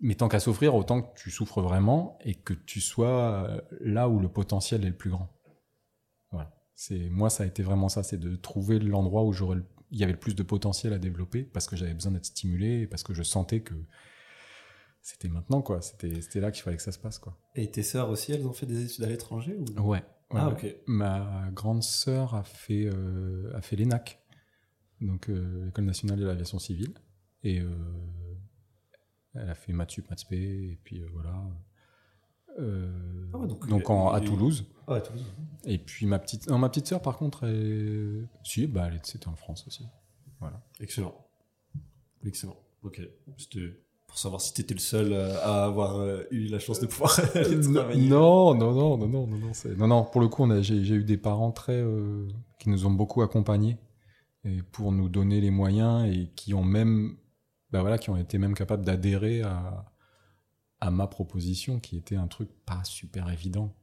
Mais 0.00 0.14
tant 0.14 0.28
qu'à 0.28 0.40
souffrir, 0.40 0.74
autant 0.74 1.02
que 1.02 1.18
tu 1.18 1.30
souffres 1.30 1.62
vraiment 1.62 2.18
et 2.24 2.34
que 2.34 2.52
tu 2.54 2.80
sois 2.80 3.48
euh, 3.48 3.60
là 3.80 4.08
où 4.08 4.18
le 4.20 4.28
potentiel 4.28 4.84
est 4.84 4.90
le 4.90 4.96
plus 4.96 5.10
grand. 5.10 5.30
Voilà. 6.30 6.52
C'est 6.74 7.08
moi, 7.08 7.30
ça 7.30 7.44
a 7.44 7.46
été 7.46 7.62
vraiment 7.62 7.88
ça, 7.88 8.02
c'est 8.02 8.18
de 8.18 8.36
trouver 8.36 8.78
l'endroit 8.78 9.24
où 9.24 9.32
j'aurais, 9.32 9.58
il 9.90 9.98
y 9.98 10.02
avait 10.02 10.12
le 10.12 10.18
plus 10.18 10.34
de 10.34 10.42
potentiel 10.42 10.92
à 10.92 10.98
développer 10.98 11.44
parce 11.44 11.66
que 11.66 11.76
j'avais 11.76 11.94
besoin 11.94 12.12
d'être 12.12 12.26
stimulé 12.26 12.82
et 12.82 12.86
parce 12.86 13.02
que 13.02 13.14
je 13.14 13.22
sentais 13.22 13.60
que 13.62 13.74
c'était 15.00 15.28
maintenant 15.28 15.62
quoi. 15.62 15.80
C'était, 15.80 16.20
c'était 16.20 16.40
là 16.40 16.50
qu'il 16.50 16.62
fallait 16.62 16.76
que 16.76 16.82
ça 16.82 16.92
se 16.92 16.98
passe 16.98 17.18
quoi. 17.18 17.38
Et 17.54 17.70
tes 17.70 17.82
sœurs 17.82 18.10
aussi, 18.10 18.32
elles 18.32 18.46
ont 18.46 18.52
fait 18.52 18.66
des 18.66 18.84
études 18.84 19.04
à 19.04 19.08
l'étranger 19.08 19.56
ou... 19.56 19.80
Ouais. 19.80 20.02
Ah, 20.30 20.48
ok. 20.48 20.66
Ma 20.86 21.50
grande 21.52 21.82
sœur 21.82 22.34
a 22.34 22.42
fait 22.42 22.86
euh, 22.86 23.52
a 23.54 23.62
fait 23.62 23.76
l'ENAC, 23.76 24.20
donc 25.00 25.28
euh, 25.30 25.68
École 25.68 25.84
nationale 25.84 26.18
de 26.18 26.26
l'aviation 26.26 26.58
civile, 26.58 26.94
et 27.44 27.60
euh, 27.60 27.70
elle 29.34 29.48
a 29.50 29.54
fait 29.54 29.72
maths 29.72 29.90
sup, 29.92 30.08
maths 30.10 30.24
et 30.32 30.78
puis 30.82 31.00
euh, 31.02 31.08
voilà. 31.12 31.42
Euh, 32.58 33.26
Ah 33.34 33.38
ouais, 33.38 33.46
donc, 33.46 33.68
donc 33.68 33.82
euh, 33.82 33.92
en- 33.92 34.12
à 34.12 34.20
Toulouse. 34.20 34.64
Ah, 34.88 35.00
Toulouse. 35.00 35.24
Et 35.64 35.78
puis 35.78 36.06
ma 36.06 36.18
petite, 36.18 36.48
non, 36.48 36.58
ma 36.58 36.68
petite 36.70 36.86
sœur, 36.86 37.02
par 37.02 37.16
contre, 37.18 37.44
elle... 37.44 38.26
si, 38.44 38.66
bah, 38.66 38.88
elle 38.90 39.00
c'était 39.04 39.28
en 39.28 39.36
France 39.36 39.66
aussi. 39.66 39.84
Excellent. 40.80 41.14
Excellent. 42.24 42.56
Ok. 42.82 43.00
C'était 43.36 43.78
pour 44.16 44.22
savoir 44.22 44.40
si 44.40 44.54
t'étais 44.54 44.72
le 44.72 44.80
seul 44.80 45.12
euh, 45.12 45.38
à 45.42 45.64
avoir 45.64 45.98
euh, 45.98 46.22
eu 46.30 46.46
la 46.46 46.58
chance 46.58 46.80
de 46.80 46.86
pouvoir 46.86 47.20
aller 47.34 47.60
travailler. 47.60 48.08
Non, 48.08 48.54
non, 48.54 48.72
non, 48.72 48.96
non, 48.96 49.06
non, 49.06 49.26
non, 49.26 49.38
non, 49.38 49.52
non, 49.76 49.86
non. 49.86 50.04
Pour 50.04 50.22
le 50.22 50.28
coup, 50.28 50.48
j'ai, 50.62 50.78
eu 50.78 51.04
des 51.04 51.18
parents 51.18 51.52
très 51.52 51.76
euh, 51.76 52.26
qui 52.58 52.70
nous 52.70 52.86
ont 52.86 52.90
beaucoup 52.90 53.20
accompagnés 53.20 53.76
et 54.44 54.62
pour 54.72 54.90
nous 54.90 55.10
donner 55.10 55.40
les 55.42 55.50
moyens 55.50 56.10
et 56.10 56.30
qui 56.34 56.54
ont 56.54 56.64
même, 56.64 57.16
bah 57.70 57.82
voilà, 57.82 57.98
qui 57.98 58.08
ont 58.08 58.16
été 58.16 58.38
même 58.38 58.54
capables 58.54 58.84
d'adhérer 58.86 59.42
à 59.42 59.84
à 60.80 60.90
ma 60.90 61.06
proposition, 61.06 61.80
qui 61.80 61.96
était 61.96 62.16
un 62.16 62.28
truc 62.28 62.50
pas 62.64 62.84
super 62.84 63.30
évident 63.30 63.74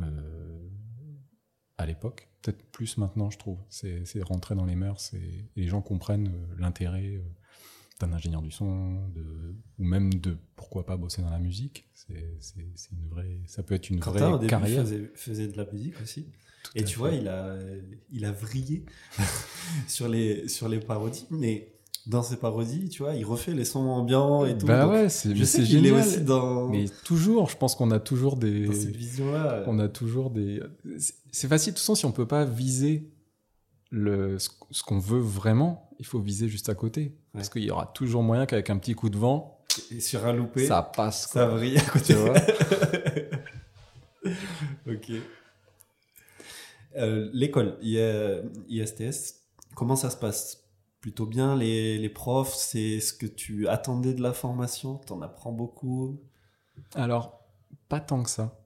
euh, 0.00 0.68
à 1.78 1.86
l'époque. 1.86 2.28
Peut-être 2.42 2.70
plus 2.70 2.98
maintenant, 2.98 3.30
je 3.30 3.38
trouve. 3.38 3.58
C'est, 3.68 4.04
rentrer 4.22 4.54
dans 4.54 4.64
les 4.64 4.76
mœurs 4.76 5.14
et, 5.14 5.50
et 5.56 5.62
les 5.62 5.68
gens 5.68 5.80
comprennent 5.80 6.28
euh, 6.28 6.54
l'intérêt. 6.58 7.16
euh, 7.16 7.22
d'un 8.00 8.12
ingénieur 8.12 8.42
du 8.42 8.50
son, 8.50 9.08
de, 9.10 9.22
ou 9.78 9.84
même 9.84 10.12
de 10.14 10.36
pourquoi 10.56 10.84
pas 10.84 10.96
bosser 10.96 11.22
dans 11.22 11.30
la 11.30 11.38
musique. 11.38 11.88
C'est, 11.94 12.14
une 12.92 13.08
vraie, 13.08 13.38
ça 13.46 13.62
peut 13.62 13.74
être 13.74 13.88
une 13.90 14.00
Quentin, 14.00 14.26
au 14.26 14.30
vraie 14.30 14.38
début, 14.40 14.50
carrière. 14.50 14.82
faisait, 14.82 15.10
faisait 15.14 15.48
de 15.48 15.56
la 15.56 15.70
musique 15.72 15.94
aussi. 16.02 16.26
Tout 16.64 16.72
Et 16.74 16.84
tu 16.84 16.94
fait. 16.94 16.98
vois, 16.98 17.12
il 17.12 17.28
a, 17.28 17.56
il 18.10 18.24
a 18.24 18.32
vrillé 18.32 18.84
sur, 19.88 20.08
les, 20.08 20.48
sur 20.48 20.68
les 20.68 20.80
parodies. 20.80 21.26
Mais 21.30 21.70
dans 22.06 22.22
ses 22.22 22.36
parodies, 22.36 22.88
tu 22.88 23.02
vois, 23.02 23.14
il 23.14 23.24
refait 23.24 23.52
les 23.54 23.64
sons 23.64 23.80
ambiants 23.80 24.44
et 24.44 24.56
tout. 24.58 24.66
Bah 24.66 24.86
ouais, 24.88 25.08
c'est, 25.08 25.34
je 25.34 25.40
mais 25.40 25.44
sais 25.46 25.62
est 25.62 25.66
génial. 25.66 25.94
aussi 25.94 26.20
dans, 26.22 26.68
Mais 26.68 26.86
toujours, 27.04 27.48
je 27.48 27.56
pense 27.56 27.74
qu'on 27.76 27.90
a 27.90 28.00
toujours 28.00 28.36
des, 28.36 28.66
dans 28.66 28.72
cette 28.72 28.96
vision-là. 28.96 29.64
on 29.66 29.78
a 29.78 29.88
toujours 29.88 30.30
des. 30.30 30.60
c'est- 30.98 31.48
facile, 31.48 31.72
de 31.72 31.76
toute 31.76 31.80
façon, 31.80 31.94
si 31.94 32.04
on 32.06 32.12
peut 32.12 32.26
pas 32.26 32.44
viser 32.44 33.10
le 33.90 34.38
ce 34.38 34.82
qu'on 34.82 34.98
veut 34.98 35.20
vraiment, 35.20 35.83
il 35.98 36.06
faut 36.06 36.20
viser 36.20 36.48
juste 36.48 36.68
à 36.68 36.74
côté, 36.74 37.14
parce 37.32 37.48
qu'il 37.48 37.64
y 37.64 37.70
aura 37.70 37.86
toujours 37.86 38.22
moyen 38.22 38.46
qu'avec 38.46 38.70
un 38.70 38.78
petit 38.78 38.94
coup 38.94 39.10
de 39.10 39.18
vent, 39.18 39.58
Et 39.90 40.00
sur 40.00 40.24
un 40.26 40.32
loupé, 40.32 40.66
ça 40.66 40.82
passe. 40.82 41.28
ça 41.28 41.46
quoi. 41.46 41.56
vrille 41.56 41.78
à 41.78 41.82
côté. 41.82 42.14
Tu 42.14 42.14
vois 42.14 42.34
ok. 44.86 45.10
Euh, 46.96 47.28
L'école, 47.32 47.76
ISTS, 47.82 49.40
comment 49.74 49.96
ça 49.96 50.10
se 50.10 50.16
passe? 50.16 50.60
Plutôt 51.00 51.26
bien, 51.26 51.56
les, 51.56 51.98
les 51.98 52.08
profs, 52.08 52.54
c'est 52.54 53.00
ce 53.00 53.12
que 53.12 53.26
tu 53.26 53.68
attendais 53.68 54.14
de 54.14 54.22
la 54.22 54.32
formation? 54.32 54.96
T'en 54.96 55.20
apprends 55.20 55.52
beaucoup? 55.52 56.18
Alors, 56.94 57.40
pas 57.88 58.00
tant 58.00 58.22
que 58.22 58.30
ça. 58.30 58.58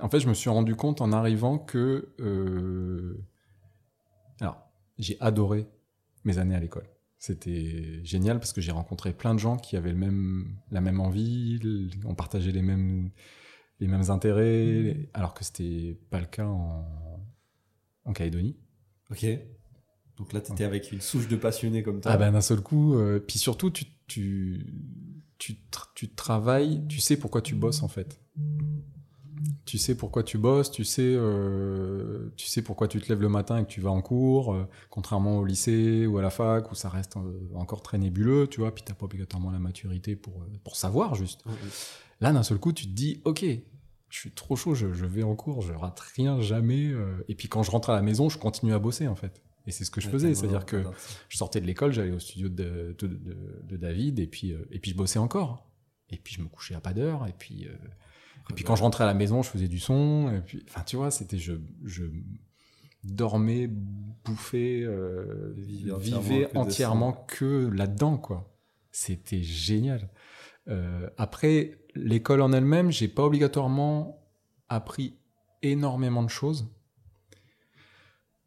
En 0.00 0.08
fait, 0.08 0.20
je 0.20 0.28
me 0.28 0.34
suis 0.34 0.48
rendu 0.48 0.76
compte 0.76 1.00
en 1.00 1.12
arrivant 1.12 1.58
que. 1.58 2.14
euh, 2.20 3.20
Alors, 4.40 4.56
j'ai 4.98 5.16
adoré 5.20 5.66
mes 6.28 6.38
années 6.38 6.54
à 6.54 6.60
l'école. 6.60 6.88
C'était 7.18 8.04
génial 8.04 8.38
parce 8.38 8.52
que 8.52 8.60
j'ai 8.60 8.70
rencontré 8.70 9.12
plein 9.12 9.34
de 9.34 9.40
gens 9.40 9.56
qui 9.56 9.76
avaient 9.76 9.90
le 9.90 9.98
même, 9.98 10.56
la 10.70 10.80
même 10.80 11.00
envie, 11.00 11.58
on 12.04 12.14
partageait 12.14 12.52
les 12.52 12.62
mêmes, 12.62 13.10
les 13.80 13.88
mêmes 13.88 14.08
intérêts, 14.10 15.10
alors 15.14 15.34
que 15.34 15.42
c'était 15.42 15.98
pas 16.10 16.20
le 16.20 16.26
cas 16.26 16.46
en, 16.46 16.86
en 18.04 18.12
Calédonie. 18.12 18.56
Ok. 19.10 19.26
Donc 20.16 20.32
là, 20.32 20.40
t'étais 20.40 20.64
avec 20.64 20.92
une 20.92 21.00
souche 21.00 21.28
de 21.28 21.36
passionnés 21.36 21.82
comme 21.82 22.00
toi. 22.00 22.12
Ah 22.12 22.16
ben 22.16 22.32
d'un 22.32 22.40
seul 22.40 22.60
coup, 22.60 22.94
euh, 22.94 23.18
puis 23.20 23.38
surtout 23.38 23.70
tu 23.70 23.86
tu 24.06 24.66
tu, 25.38 25.56
tu 25.94 26.08
travailles, 26.10 26.86
tu 26.88 27.00
sais 27.00 27.16
pourquoi 27.16 27.42
tu 27.42 27.54
bosses 27.54 27.82
en 27.82 27.88
fait. 27.88 28.20
Tu 29.64 29.78
sais 29.78 29.94
pourquoi 29.96 30.22
tu 30.22 30.38
bosses, 30.38 30.70
tu 30.70 30.84
sais 30.84 31.14
euh, 31.14 32.30
tu 32.36 32.46
sais 32.46 32.62
pourquoi 32.62 32.88
tu 32.88 33.00
te 33.00 33.08
lèves 33.08 33.20
le 33.20 33.28
matin 33.28 33.58
et 33.58 33.64
que 33.64 33.68
tu 33.70 33.80
vas 33.80 33.90
en 33.90 34.02
cours, 34.02 34.54
euh, 34.54 34.66
contrairement 34.90 35.38
au 35.38 35.44
lycée 35.44 36.06
ou 36.06 36.18
à 36.18 36.22
la 36.22 36.30
fac 36.30 36.70
où 36.70 36.74
ça 36.74 36.88
reste 36.88 37.16
euh, 37.16 37.48
encore 37.54 37.82
très 37.82 37.98
nébuleux, 37.98 38.46
tu 38.48 38.60
vois, 38.60 38.74
puis 38.74 38.82
t'as 38.84 38.94
pas 38.94 39.04
obligatoirement 39.04 39.50
la 39.50 39.58
maturité 39.58 40.16
pour 40.16 40.44
pour 40.64 40.76
savoir 40.76 41.14
juste. 41.14 41.44
Là 42.20 42.32
d'un 42.32 42.42
seul 42.42 42.58
coup, 42.58 42.72
tu 42.72 42.84
te 42.86 42.92
dis 42.92 43.20
OK, 43.24 43.44
je 44.08 44.18
suis 44.18 44.30
trop 44.30 44.56
chaud, 44.56 44.74
je, 44.74 44.92
je 44.92 45.06
vais 45.06 45.22
en 45.22 45.34
cours, 45.36 45.60
je 45.62 45.72
rate 45.72 46.00
rien 46.16 46.40
jamais 46.40 46.92
et 47.28 47.34
puis 47.34 47.48
quand 47.48 47.62
je 47.62 47.70
rentre 47.70 47.90
à 47.90 47.94
la 47.94 48.02
maison, 48.02 48.28
je 48.28 48.38
continue 48.38 48.72
à 48.72 48.78
bosser 48.78 49.06
en 49.08 49.14
fait. 49.14 49.42
Et 49.66 49.70
c'est 49.70 49.84
ce 49.84 49.90
que 49.90 50.00
je 50.00 50.08
faisais, 50.08 50.28
c'est-à-dire 50.34 50.64
que 50.64 50.78
je 51.28 51.36
sortais 51.36 51.60
de 51.60 51.66
l'école, 51.66 51.92
j'allais 51.92 52.10
au 52.12 52.18
studio 52.18 52.48
de, 52.48 52.96
de, 52.98 53.06
de- 53.06 53.62
de 53.64 53.76
David, 53.76 54.18
et 54.18 54.26
puis, 54.26 54.54
et 54.70 54.78
puis 54.78 54.92
je 54.92 54.96
bossais 54.96 55.18
encore. 55.18 55.68
Et 56.08 56.16
puis 56.16 56.34
je 56.34 56.40
me 56.40 56.48
couchais 56.48 56.74
à 56.74 56.80
pas 56.80 56.94
d'heure, 56.94 57.26
et 57.26 57.34
puis, 57.38 57.68
et 58.50 58.54
puis 58.54 58.64
quand 58.64 58.76
je 58.76 58.82
rentrais 58.82 59.04
à 59.04 59.06
la 59.06 59.14
maison, 59.14 59.42
je 59.42 59.50
faisais 59.50 59.68
du 59.68 59.78
son, 59.78 60.30
et 60.34 60.40
puis, 60.40 60.64
enfin, 60.68 60.82
tu 60.82 60.96
vois, 60.96 61.10
c'était, 61.10 61.38
je, 61.38 61.54
je 61.84 62.04
dormais, 63.04 63.68
bouffais, 64.24 64.82
euh, 64.82 65.52
Vivais 65.56 66.48
entièrement 66.56 67.12
que 67.12 67.68
là-dedans, 67.68 68.16
quoi. 68.16 68.54
C'était 68.90 69.42
génial. 69.42 70.10
Euh, 70.68 71.08
après, 71.16 71.78
l'école 71.94 72.42
en 72.42 72.52
elle-même, 72.52 72.90
j'ai 72.90 73.08
pas 73.08 73.24
obligatoirement 73.24 74.20
appris 74.68 75.18
énormément 75.62 76.22
de 76.22 76.28
choses 76.28 76.68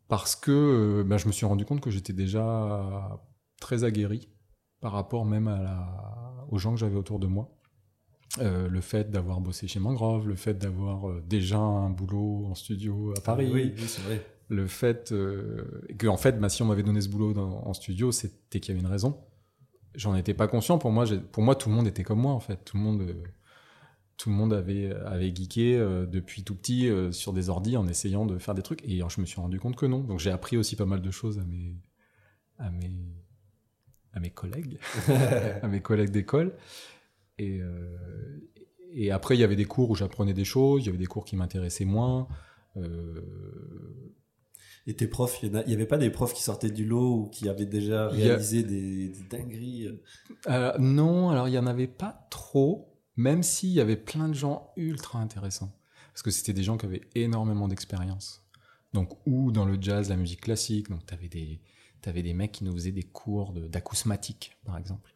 parce 0.07 0.35
que 0.35 0.51
euh, 0.51 1.03
bah, 1.03 1.17
je 1.17 1.27
me 1.27 1.31
suis 1.31 1.45
rendu 1.45 1.65
compte 1.65 1.81
que 1.81 1.89
j'étais 1.89 2.13
déjà 2.13 3.19
très 3.59 3.83
aguerri 3.83 4.29
par 4.81 4.91
rapport 4.91 5.25
même 5.25 5.47
à 5.47 5.61
la... 5.61 6.47
aux 6.49 6.57
gens 6.57 6.71
que 6.71 6.79
j'avais 6.79 6.97
autour 6.97 7.19
de 7.19 7.27
moi. 7.27 7.49
Euh, 8.39 8.69
le 8.69 8.79
fait 8.81 9.11
d'avoir 9.11 9.41
bossé 9.41 9.67
chez 9.67 9.79
Mangrove, 9.81 10.25
le 10.27 10.35
fait 10.35 10.53
d'avoir 10.53 11.09
euh, 11.09 11.21
déjà 11.27 11.57
un 11.57 11.89
boulot 11.89 12.45
en 12.45 12.55
studio 12.55 13.13
à 13.17 13.21
Paris, 13.21 13.49
Oui, 13.51 13.73
oui, 13.75 13.83
c'est 13.87 14.01
vrai. 14.03 14.25
le 14.47 14.67
fait 14.67 15.11
euh, 15.11 15.81
que 15.97 16.07
en 16.07 16.15
fait, 16.15 16.39
bah, 16.39 16.47
si 16.47 16.61
on 16.61 16.65
m'avait 16.67 16.83
donné 16.83 17.01
ce 17.01 17.09
boulot 17.09 17.33
dans- 17.33 17.61
en 17.67 17.73
studio, 17.73 18.13
c'était 18.13 18.61
qu'il 18.61 18.73
y 18.73 18.77
avait 18.77 18.85
une 18.85 18.91
raison. 18.91 19.19
J'en 19.95 20.15
étais 20.15 20.33
pas 20.33 20.47
conscient. 20.47 20.77
Pour 20.77 20.91
moi, 20.91 21.03
pour 21.33 21.43
moi, 21.43 21.55
tout 21.55 21.67
le 21.67 21.75
monde 21.75 21.87
était 21.87 22.03
comme 22.03 22.19
moi 22.21 22.31
en 22.31 22.39
fait. 22.39 22.63
Tout 22.63 22.77
le 22.77 22.83
monde, 22.83 23.01
euh, 23.01 23.21
tout 24.15 24.29
le 24.29 24.35
monde 24.35 24.53
avait 24.53 24.91
avait 24.93 25.35
geeké 25.35 25.75
euh, 25.77 26.05
depuis 26.05 26.45
tout 26.45 26.55
petit 26.55 26.87
euh, 26.87 27.11
sur 27.11 27.33
des 27.33 27.49
ordis 27.49 27.75
en 27.75 27.85
essayant 27.89 28.25
de 28.25 28.37
faire 28.37 28.53
des 28.55 28.61
trucs. 28.61 28.81
Et 28.87 28.95
alors, 28.95 29.09
je 29.09 29.19
me 29.19 29.25
suis 29.25 29.41
rendu 29.41 29.59
compte 29.59 29.75
que 29.75 29.85
non. 29.85 29.99
Donc 29.99 30.19
j'ai 30.19 30.31
appris 30.31 30.55
aussi 30.55 30.77
pas 30.77 30.85
mal 30.85 31.01
de 31.01 31.11
choses 31.11 31.37
à 31.39 31.43
mes 31.43 31.75
à 32.59 32.71
mes 32.71 32.93
à 34.13 34.21
mes 34.21 34.29
collègues, 34.31 34.77
à 35.61 35.67
mes 35.67 35.81
collègues 35.81 36.11
d'école. 36.11 36.53
Et 37.41 37.59
euh, 37.61 38.39
et 38.93 39.09
après, 39.11 39.35
il 39.37 39.39
y 39.39 39.43
avait 39.43 39.55
des 39.55 39.65
cours 39.65 39.89
où 39.89 39.95
j'apprenais 39.95 40.33
des 40.33 40.43
choses. 40.45 40.83
Il 40.83 40.87
y 40.87 40.89
avait 40.89 40.97
des 40.97 41.05
cours 41.13 41.25
qui 41.25 41.35
m'intéressaient 41.37 41.85
moins. 41.85 42.27
Euh, 42.77 43.21
Et 44.87 44.95
tes 44.95 45.07
profs, 45.07 45.39
il 45.43 45.49
y 45.49 45.51
en 45.51 45.59
a- 45.59 45.63
il 45.65 45.71
y 45.71 45.73
avait 45.75 45.85
pas 45.85 45.97
des 45.99 46.09
profs 46.09 46.33
qui 46.33 46.41
sortaient 46.43 46.71
du 46.71 46.85
lot 46.85 47.15
ou 47.21 47.27
qui 47.29 47.47
avaient 47.47 47.67
déjà 47.67 48.05
a- 48.05 48.09
réalisé 48.09 48.63
des, 48.63 49.09
des 49.09 49.23
dingueries 49.29 49.87
euh? 50.49 50.77
Non, 50.79 51.29
alors 51.29 51.47
il 51.47 51.53
y 51.53 51.57
en 51.59 51.67
avait 51.67 51.87
pas 51.87 52.27
trop, 52.31 52.71
même 53.15 53.43
s'il 53.43 53.69
y 53.69 53.79
avait 53.79 53.95
plein 54.11 54.27
de 54.27 54.33
gens 54.33 54.73
ultra 54.77 55.19
intéressants. 55.19 55.71
Parce 56.11 56.23
que 56.23 56.31
c'était 56.31 56.53
des 56.53 56.63
gens 56.63 56.77
qui 56.77 56.85
avaient 56.87 57.07
énormément 57.15 57.67
d'expérience. 57.67 58.43
Donc, 58.93 59.09
ou 59.25 59.51
dans 59.51 59.65
le 59.65 59.77
jazz, 59.79 60.09
la 60.09 60.17
musique 60.17 60.41
classique. 60.41 60.89
Donc, 60.89 61.05
t'avais 61.05 61.29
des, 61.29 61.61
t'avais 62.01 62.23
des 62.23 62.33
mecs 62.33 62.51
qui 62.51 62.63
nous 62.65 62.73
faisaient 62.73 62.91
des 62.91 63.03
cours 63.03 63.53
de- 63.53 63.67
d'acousmatique, 63.67 64.57
par 64.65 64.77
exemple. 64.77 65.13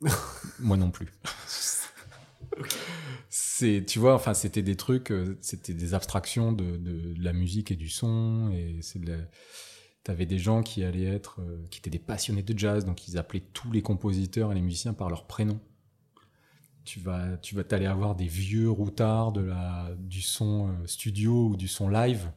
Moi 0.60 0.76
non 0.76 0.90
plus. 0.90 1.08
C'est, 3.28 3.84
tu 3.86 3.98
vois, 3.98 4.14
enfin, 4.14 4.34
c'était 4.34 4.62
des 4.62 4.76
trucs, 4.76 5.10
euh, 5.10 5.36
c'était 5.40 5.74
des 5.74 5.94
abstractions 5.94 6.52
de, 6.52 6.76
de, 6.76 7.14
de 7.14 7.22
la 7.24 7.32
musique 7.32 7.70
et 7.70 7.76
du 7.76 7.88
son, 7.88 8.50
et 8.54 8.78
c'est 8.82 8.98
de 9.00 9.10
la- 9.12 9.24
T'avais 10.04 10.26
des 10.26 10.38
gens 10.38 10.62
qui 10.62 10.84
allaient 10.84 11.04
être, 11.04 11.40
euh, 11.42 11.66
qui 11.70 11.80
étaient 11.80 11.90
des 11.90 11.98
passionnés 11.98 12.42
de 12.42 12.58
jazz, 12.58 12.84
donc 12.86 13.08
ils 13.08 13.18
appelaient 13.18 13.44
tous 13.54 13.72
les 13.72 13.82
compositeurs 13.82 14.52
et 14.52 14.54
les 14.56 14.62
musiciens 14.62 14.94
par 14.94 15.10
leur 15.10 15.26
prénom. 15.26 15.60
Tu 16.84 17.00
vas, 17.00 17.36
tu 17.42 17.54
vas 17.54 17.64
t'aller 17.64 17.84
avoir 17.86 18.14
des 18.14 18.26
vieux 18.26 18.70
routards 18.70 19.32
de 19.32 19.42
la, 19.42 19.90
du 19.98 20.22
son 20.22 20.68
euh, 20.68 20.86
studio 20.86 21.48
ou 21.48 21.56
du 21.56 21.68
son 21.68 21.90
live 21.90 22.30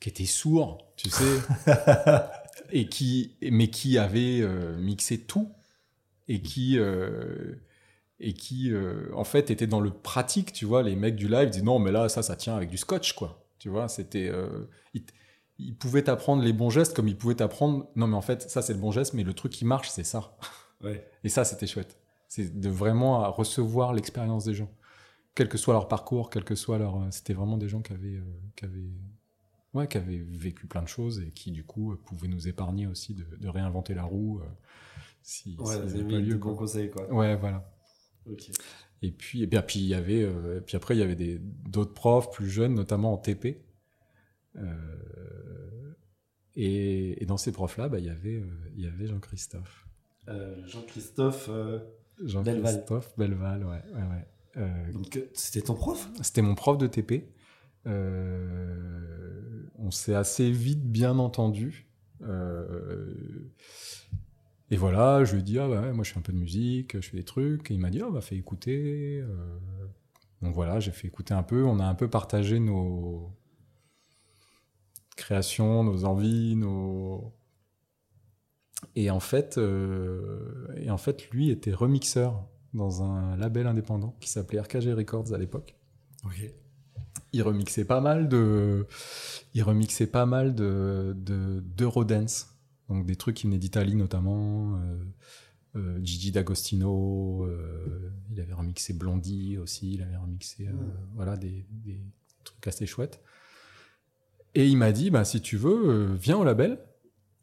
qui 0.00 0.08
étaient 0.10 0.26
sourds, 0.26 0.92
tu 0.96 1.10
sais, 1.10 1.40
et 2.72 2.88
qui, 2.88 3.36
mais 3.42 3.70
qui 3.70 3.98
avaient 3.98 4.40
euh, 4.42 4.78
mixé 4.78 5.18
tout 5.20 5.50
et 6.28 6.42
qui, 6.42 6.78
euh, 6.78 7.54
et 8.20 8.34
qui, 8.34 8.70
euh, 8.72 9.08
en 9.14 9.24
fait, 9.24 9.50
étaient 9.50 9.66
dans 9.66 9.80
le 9.80 9.90
pratique, 9.90 10.52
tu 10.52 10.64
vois. 10.64 10.82
Les 10.82 10.96
mecs 10.96 11.16
du 11.16 11.28
live 11.28 11.50
disaient 11.50 11.64
non, 11.64 11.78
mais 11.78 11.90
là, 11.90 12.08
ça, 12.08 12.22
ça 12.22 12.36
tient 12.36 12.56
avec 12.56 12.68
du 12.68 12.76
scotch, 12.76 13.14
quoi. 13.14 13.44
Tu 13.58 13.68
vois, 13.68 13.88
c'était, 13.88 14.28
euh, 14.28 14.68
ils, 15.58 15.74
pouvaient 15.74 16.04
t'apprendre 16.04 16.42
les 16.42 16.52
bons 16.52 16.70
gestes 16.70 16.94
comme 16.94 17.08
ils 17.08 17.16
pouvaient 17.16 17.34
t'apprendre, 17.34 17.88
non, 17.96 18.06
mais 18.06 18.16
en 18.16 18.20
fait, 18.22 18.48
ça, 18.48 18.62
c'est 18.62 18.74
le 18.74 18.78
bon 18.78 18.92
geste, 18.92 19.14
mais 19.14 19.24
le 19.24 19.34
truc 19.34 19.52
qui 19.52 19.64
marche, 19.64 19.88
c'est 19.88 20.04
ça. 20.04 20.36
Ouais. 20.80 21.04
Et 21.24 21.28
ça, 21.28 21.42
c'était 21.42 21.66
chouette. 21.66 21.98
C'est 22.28 22.60
de 22.60 22.68
vraiment 22.68 23.32
recevoir 23.32 23.92
l'expérience 23.92 24.44
des 24.44 24.54
gens. 24.54 24.70
Quel 25.34 25.48
que 25.48 25.58
soit 25.58 25.74
leur 25.74 25.88
parcours, 25.88 26.30
quel 26.30 26.44
que 26.44 26.54
soit 26.54 26.78
leur. 26.78 27.04
C'était 27.10 27.32
vraiment 27.32 27.56
des 27.56 27.68
gens 27.68 27.82
qui 27.82 27.92
avaient, 27.92 28.22
qui 28.54 28.64
avaient, 28.64 28.92
ouais, 29.74 29.88
qui 29.88 29.96
avaient 29.96 30.18
vécu 30.18 30.68
plein 30.68 30.82
de 30.82 30.86
choses 30.86 31.18
et 31.18 31.32
qui, 31.32 31.50
du 31.50 31.64
coup, 31.64 31.96
pouvaient 32.04 32.28
nous 32.28 32.46
épargner 32.46 32.86
aussi 32.86 33.12
de, 33.12 33.24
de 33.24 33.48
réinventer 33.48 33.92
la 33.92 34.04
roue 34.04 34.40
si, 35.22 35.56
Ouais, 35.58 35.74
c'est 35.74 35.80
avait 35.80 36.02
pas 36.04 36.18
lieu. 36.18 36.34
bon 36.36 36.40
quoi. 36.40 36.56
conseil, 36.56 36.90
quoi. 36.90 37.12
Ouais, 37.12 37.36
voilà. 37.36 37.70
Et 39.02 39.10
puis, 39.12 39.42
et 39.42 39.46
bien, 39.46 39.62
puis 39.62 39.80
il 39.80 39.86
y 39.86 39.94
avait, 39.94 40.22
euh, 40.22 40.60
puis 40.60 40.76
après 40.76 40.94
il 40.96 40.98
y 40.98 41.02
avait 41.02 41.14
des 41.16 41.38
d'autres 41.38 41.94
profs 41.94 42.30
plus 42.30 42.48
jeunes, 42.50 42.74
notamment 42.74 43.12
en 43.12 43.16
TP. 43.18 43.62
Euh, 44.56 45.94
et, 46.56 47.22
et 47.22 47.26
dans 47.26 47.36
ces 47.36 47.52
profs-là, 47.52 47.88
bah, 47.88 47.98
il 48.00 48.06
y 48.06 48.10
avait, 48.10 48.36
euh, 48.40 48.70
il 48.76 48.82
y 48.84 48.86
avait 48.88 49.06
Jean-Christophe. 49.06 49.86
Jean-Christophe. 50.66 51.46
euh, 51.48 51.78
Jean-Christophe 52.22 53.16
Belval, 53.16 53.64
ouais, 53.64 53.82
ouais, 53.94 54.02
ouais. 54.02 54.26
Euh, 54.56 54.92
donc, 54.92 55.22
c'était 55.34 55.62
ton 55.62 55.74
prof? 55.74 56.08
C'était 56.20 56.42
mon 56.42 56.54
prof 56.56 56.76
de 56.76 56.86
TP. 56.88 57.28
Euh, 57.86 59.62
on 59.78 59.90
s'est 59.90 60.14
assez 60.14 60.50
vite 60.50 60.82
bien 60.84 61.18
entendu. 61.18 61.86
Euh, 62.22 63.14
et 64.70 64.76
voilà, 64.76 65.24
je 65.24 65.32
lui 65.32 65.40
ai 65.40 65.42
dit, 65.42 65.58
ah 65.58 65.68
ouais, 65.68 65.92
moi 65.92 66.04
je 66.04 66.12
fais 66.12 66.18
un 66.18 66.22
peu 66.22 66.32
de 66.32 66.38
musique, 66.38 67.00
je 67.00 67.08
fais 67.08 67.16
des 67.16 67.24
trucs. 67.24 67.70
Et 67.70 67.74
il 67.74 67.80
m'a 67.80 67.90
dit, 67.90 68.02
ah 68.02 68.10
bah 68.10 68.20
fais 68.20 68.36
écouter. 68.36 69.20
Euh, 69.22 69.58
donc 70.42 70.54
voilà, 70.54 70.78
j'ai 70.78 70.90
fait 70.90 71.08
écouter 71.08 71.32
un 71.34 71.42
peu. 71.42 71.64
On 71.64 71.80
a 71.80 71.84
un 71.86 71.94
peu 71.94 72.08
partagé 72.08 72.58
nos 72.60 73.30
créations, 75.16 75.84
nos 75.84 76.04
envies, 76.04 76.54
nos. 76.54 77.32
Et 78.94 79.10
en 79.10 79.20
fait, 79.20 79.58
euh, 79.58 80.68
et 80.76 80.90
en 80.90 80.98
fait, 80.98 81.30
lui 81.30 81.50
était 81.50 81.72
remixeur 81.72 82.46
dans 82.74 83.02
un 83.02 83.36
label 83.36 83.66
indépendant 83.66 84.16
qui 84.20 84.28
s'appelait 84.28 84.60
RKG 84.60 84.92
Records 84.92 85.32
à 85.32 85.38
l'époque. 85.38 85.76
Ok. 86.24 86.52
Il 87.32 87.42
remixait 87.42 87.84
pas 87.84 88.00
mal 88.00 88.28
de, 88.28 88.86
il 89.54 89.62
remixait 89.62 90.06
pas 90.06 90.26
mal 90.26 90.54
de 90.54 91.14
de 91.16 91.60
d'Eurodance, 91.60 92.57
donc 92.88 93.06
des 93.06 93.16
trucs 93.16 93.36
qui 93.36 93.46
venaient 93.46 93.58
d'Italie 93.58 93.94
notamment. 93.96 94.76
euh, 94.76 95.04
euh, 95.76 96.00
Gigi 96.02 96.32
D'Agostino, 96.32 97.44
euh, 97.44 98.10
il 98.30 98.40
avait 98.40 98.54
remixé 98.54 98.94
Blondie 98.94 99.58
aussi, 99.58 99.94
il 99.94 100.02
avait 100.02 100.16
remixé 100.16 100.66
euh, 100.66 100.72
voilà 101.14 101.36
des, 101.36 101.66
des 101.70 102.00
trucs 102.42 102.66
assez 102.66 102.86
chouettes. 102.86 103.20
Et 104.54 104.66
il 104.66 104.76
m'a 104.76 104.92
dit, 104.92 105.10
bah 105.10 105.24
si 105.24 105.40
tu 105.42 105.56
veux, 105.58 106.14
viens 106.14 106.38
au 106.38 106.44
label, 106.44 106.78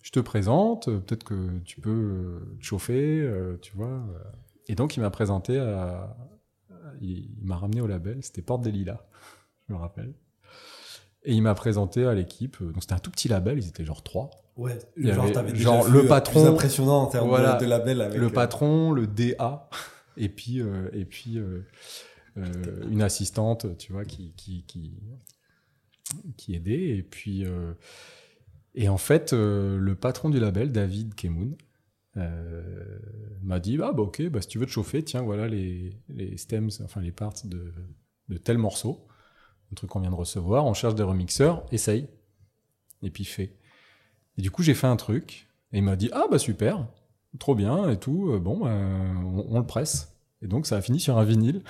je 0.02 0.12
te 0.12 0.20
présente, 0.20 0.86
peut-être 0.86 1.24
que 1.24 1.60
tu 1.60 1.80
peux 1.80 2.56
te 2.60 2.66
chauffer, 2.66 3.30
tu 3.62 3.76
vois. 3.78 4.06
Et 4.68 4.76
donc 4.76 4.98
il 4.98 5.02
m'a 5.02 5.12
présenté 5.12 5.60
à, 5.60 6.18
il, 7.00 7.38
il 7.40 7.46
m'a 7.46 7.58
ramené 7.58 7.80
au 7.80 7.88
label, 7.88 8.24
c'était 8.24 8.42
Porte 8.42 8.64
des 8.64 8.72
Lilas, 8.72 9.06
je 9.70 9.74
me 9.74 9.78
rappelle. 9.78 10.14
Et 11.28 11.34
il 11.34 11.42
m'a 11.42 11.56
présenté 11.56 12.06
à 12.06 12.14
l'équipe, 12.14 12.62
donc 12.62 12.76
c'était 12.82 12.94
un 12.94 13.00
tout 13.00 13.10
petit 13.12 13.28
label, 13.28 13.58
ils 13.58 13.68
étaient 13.68 13.84
genre 13.86 14.04
trois. 14.04 14.30
Ouais, 14.58 14.78
Il 14.96 15.12
genre, 15.14 15.26
avait- 15.38 15.52
déjà 15.52 15.64
genre, 15.64 15.90
le 15.90 16.06
patron- 16.06 16.42
Plus 16.44 16.50
impressionnant 16.50 17.02
en 17.02 17.08
termes 17.08 17.28
Voilà. 17.28 17.56
de, 17.56 17.66
de 17.66 17.70
label 17.70 18.02
avec. 18.02 18.20
le 18.20 18.28
euh, 18.28 18.30
patron, 18.30 18.92
le 18.92 19.08
DA, 19.08 19.70
et 20.18 20.30
puis, 20.30 20.62
euh, 20.62 20.90
et 20.94 21.04
puis 21.06 21.38
euh, 21.40 21.62
euh, 22.38 22.44
une 22.90 23.02
assistante, 23.02 23.76
tu 23.78 23.92
vois, 23.92 24.06
qui, 24.06 24.34
qui, 24.38 24.64
qui, 24.66 24.94
qui 26.38 26.56
aidait. 26.56 26.90
Et 26.98 27.02
puis, 27.04 27.44
euh, 27.46 27.74
et 28.76 28.88
en 28.88 28.98
fait, 28.98 29.34
euh, 29.34 29.78
le 29.80 29.96
patron 29.96 30.30
du 30.30 30.40
label, 30.40 30.72
David 30.72 31.16
Kemoun, 31.16 31.56
m'a 33.44 33.60
dit 33.60 33.78
ah 33.84 33.92
bah 33.92 34.04
ok 34.04 34.30
bah 34.30 34.42
si 34.42 34.48
tu 34.48 34.58
veux 34.58 34.66
te 34.66 34.72
chauffer 34.72 35.04
tiens 35.04 35.22
voilà 35.22 35.50
les, 35.50 35.98
les 36.08 36.38
stems 36.38 36.70
enfin 36.84 37.02
les 37.02 37.12
parts 37.12 37.34
de, 37.44 37.74
de 38.30 38.38
tel 38.38 38.58
morceau 38.58 39.06
un 39.72 39.76
truc 39.76 39.90
qu'on 39.90 40.00
vient 40.00 40.10
de 40.12 40.16
recevoir 40.16 40.66
on 40.66 40.74
cherche 40.74 40.96
des 40.96 41.04
remixeurs 41.04 41.66
essaye 41.72 42.08
et 43.04 43.10
puis 43.10 43.26
fais 43.26 43.56
et 44.38 44.42
du 44.42 44.52
coup 44.52 44.64
j'ai 44.64 44.74
fait 44.74 44.88
un 44.88 44.96
truc 44.96 45.48
et 45.74 45.78
il 45.80 45.84
m'a 45.84 45.96
dit 45.96 46.10
ah 46.14 46.26
bah 46.30 46.40
super 46.40 46.88
trop 47.40 47.56
bien 47.56 47.90
et 47.90 47.98
tout 48.00 48.30
euh, 48.32 48.40
bon 48.40 48.60
bah, 48.60 48.72
on, 48.72 49.46
on 49.50 49.60
le 49.60 49.66
presse 49.66 50.14
et 50.42 50.48
donc 50.48 50.66
ça 50.68 50.78
a 50.78 50.82
fini 50.82 51.00
sur 51.00 51.18
un 51.18 51.24
vinyle 51.26 51.62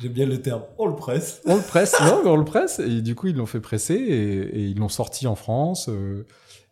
J'aime 0.00 0.12
bien 0.12 0.26
le 0.26 0.40
terme. 0.40 0.62
On 0.78 0.86
le 0.86 0.94
presse. 0.94 1.42
on 1.44 1.56
le 1.56 1.62
presse 1.62 2.00
non 2.00 2.20
mais 2.22 2.30
on 2.30 2.36
le 2.36 2.44
presse 2.44 2.78
et 2.78 3.02
du 3.02 3.16
coup 3.16 3.26
ils 3.26 3.34
l'ont 3.36 3.46
fait 3.46 3.60
presser 3.60 3.94
et, 3.94 4.36
et 4.60 4.66
ils 4.68 4.78
l'ont 4.78 4.88
sorti 4.88 5.26
en 5.26 5.34
France 5.34 5.88
euh, 5.88 6.24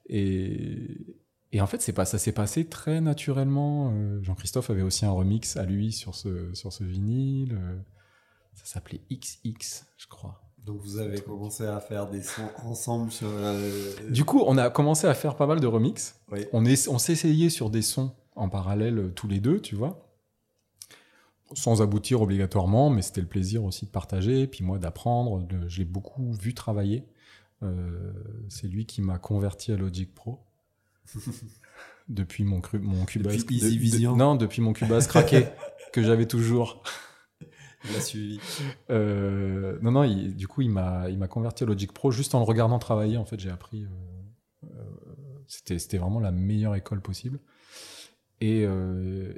et 0.09 0.97
et 1.53 1.61
en 1.61 1.67
fait 1.67 1.83
c'est 1.83 1.93
pas 1.93 2.05
ça 2.05 2.19
s'est 2.19 2.31
passé 2.33 2.67
très 2.67 3.01
naturellement 3.01 3.91
Euh, 3.93 4.23
Jean-Christophe 4.23 4.71
avait 4.71 4.83
aussi 4.83 5.07
un 5.07 5.11
remix 5.11 5.57
à 5.57 5.65
lui 5.65 5.91
sur 5.93 6.15
ce 6.15 6.55
sur 6.55 6.73
ce 6.73 6.85
vinyle 6.85 7.59
ça 8.57 8.65
s'appelait 8.65 9.01
XX 9.11 9.85
je 9.97 10.07
crois 10.09 10.43
Donc 10.65 10.81
vous 10.83 10.99
avez 10.99 11.21
commencé 11.21 11.65
à 11.65 11.79
faire 11.81 12.11
des 12.11 12.23
sons 12.23 12.51
ensemble 12.65 13.13
sur. 13.13 13.29
euh, 13.31 14.11
du 14.11 14.25
coup 14.25 14.43
on 14.47 14.59
a 14.59 14.69
commencé 14.71 15.07
à 15.07 15.15
faire 15.15 15.37
pas 15.37 15.47
mal 15.47 15.61
de 15.61 15.67
remix 15.69 16.19
Oui. 16.33 16.47
on 16.53 16.65
est 16.65 16.89
on 16.89 16.99
s'essayait 16.99 17.51
sur 17.51 17.71
des 17.71 17.83
sons 17.83 18.13
en 18.35 18.49
parallèle 18.49 18.99
euh, 18.99 19.09
tous 19.15 19.29
les 19.29 19.39
deux 19.41 19.61
tu 19.61 19.77
vois 19.77 20.03
sans 21.55 21.81
aboutir 21.81 22.23
obligatoirement, 22.23 22.91
mais 22.91 23.03
c'était 23.03 23.21
le 23.21 23.29
plaisir 23.29 23.63
aussi 23.65 23.87
de 23.87 23.91
partager, 23.93 24.49
puis 24.49 24.65
moi 24.65 24.79
d'apprendre. 24.81 25.43
de- 25.47 25.69
Je 25.69 25.79
l'ai 25.79 25.85
beaucoup 25.85 26.33
vu 26.33 26.55
travailler. 26.55 27.07
Euh, 27.63 28.13
c'est 28.49 28.67
lui 28.67 28.85
qui 28.85 29.01
m'a 29.01 29.19
converti 29.19 29.71
à 29.71 29.77
Logic 29.77 30.13
Pro. 30.13 30.41
depuis 32.09 32.43
mon, 32.43 32.59
cru- 32.61 32.81
mon 32.81 33.05
Cubase. 33.05 33.37
Depuis 33.37 33.59
Easy 33.59 33.79
Vision. 33.79 34.17
non, 34.17 34.35
depuis 34.35 34.61
mon 34.61 34.73
Cubase 34.73 35.07
craqué, 35.07 35.47
que 35.93 36.03
j'avais 36.03 36.27
toujours. 36.27 36.83
Il 37.85 37.95
a 37.97 38.01
suivi. 38.01 38.41
Euh, 38.91 39.79
non, 39.83 39.93
non, 39.93 40.03
il- 40.05 40.35
du 40.35 40.49
coup, 40.49 40.63
il 40.63 40.71
m'a, 40.71 41.09
il 41.11 41.19
m'a 41.19 41.29
converti 41.29 41.63
à 41.65 41.67
Logic 41.67 41.93
Pro 41.93 42.11
juste 42.11 42.35
en 42.35 42.39
le 42.41 42.45
regardant 42.45 42.79
travailler. 42.79 43.17
En 43.17 43.25
fait, 43.25 43.39
j'ai 43.39 43.51
appris. 43.51 43.85
euh, 43.85 43.89
euh, 44.65 44.85
c'était, 45.47 45.79
c'était 45.79 45.99
vraiment 45.99 46.21
la 46.21 46.33
meilleure 46.33 46.75
école 46.75 47.01
possible. 47.01 47.39
Et, 48.41 48.63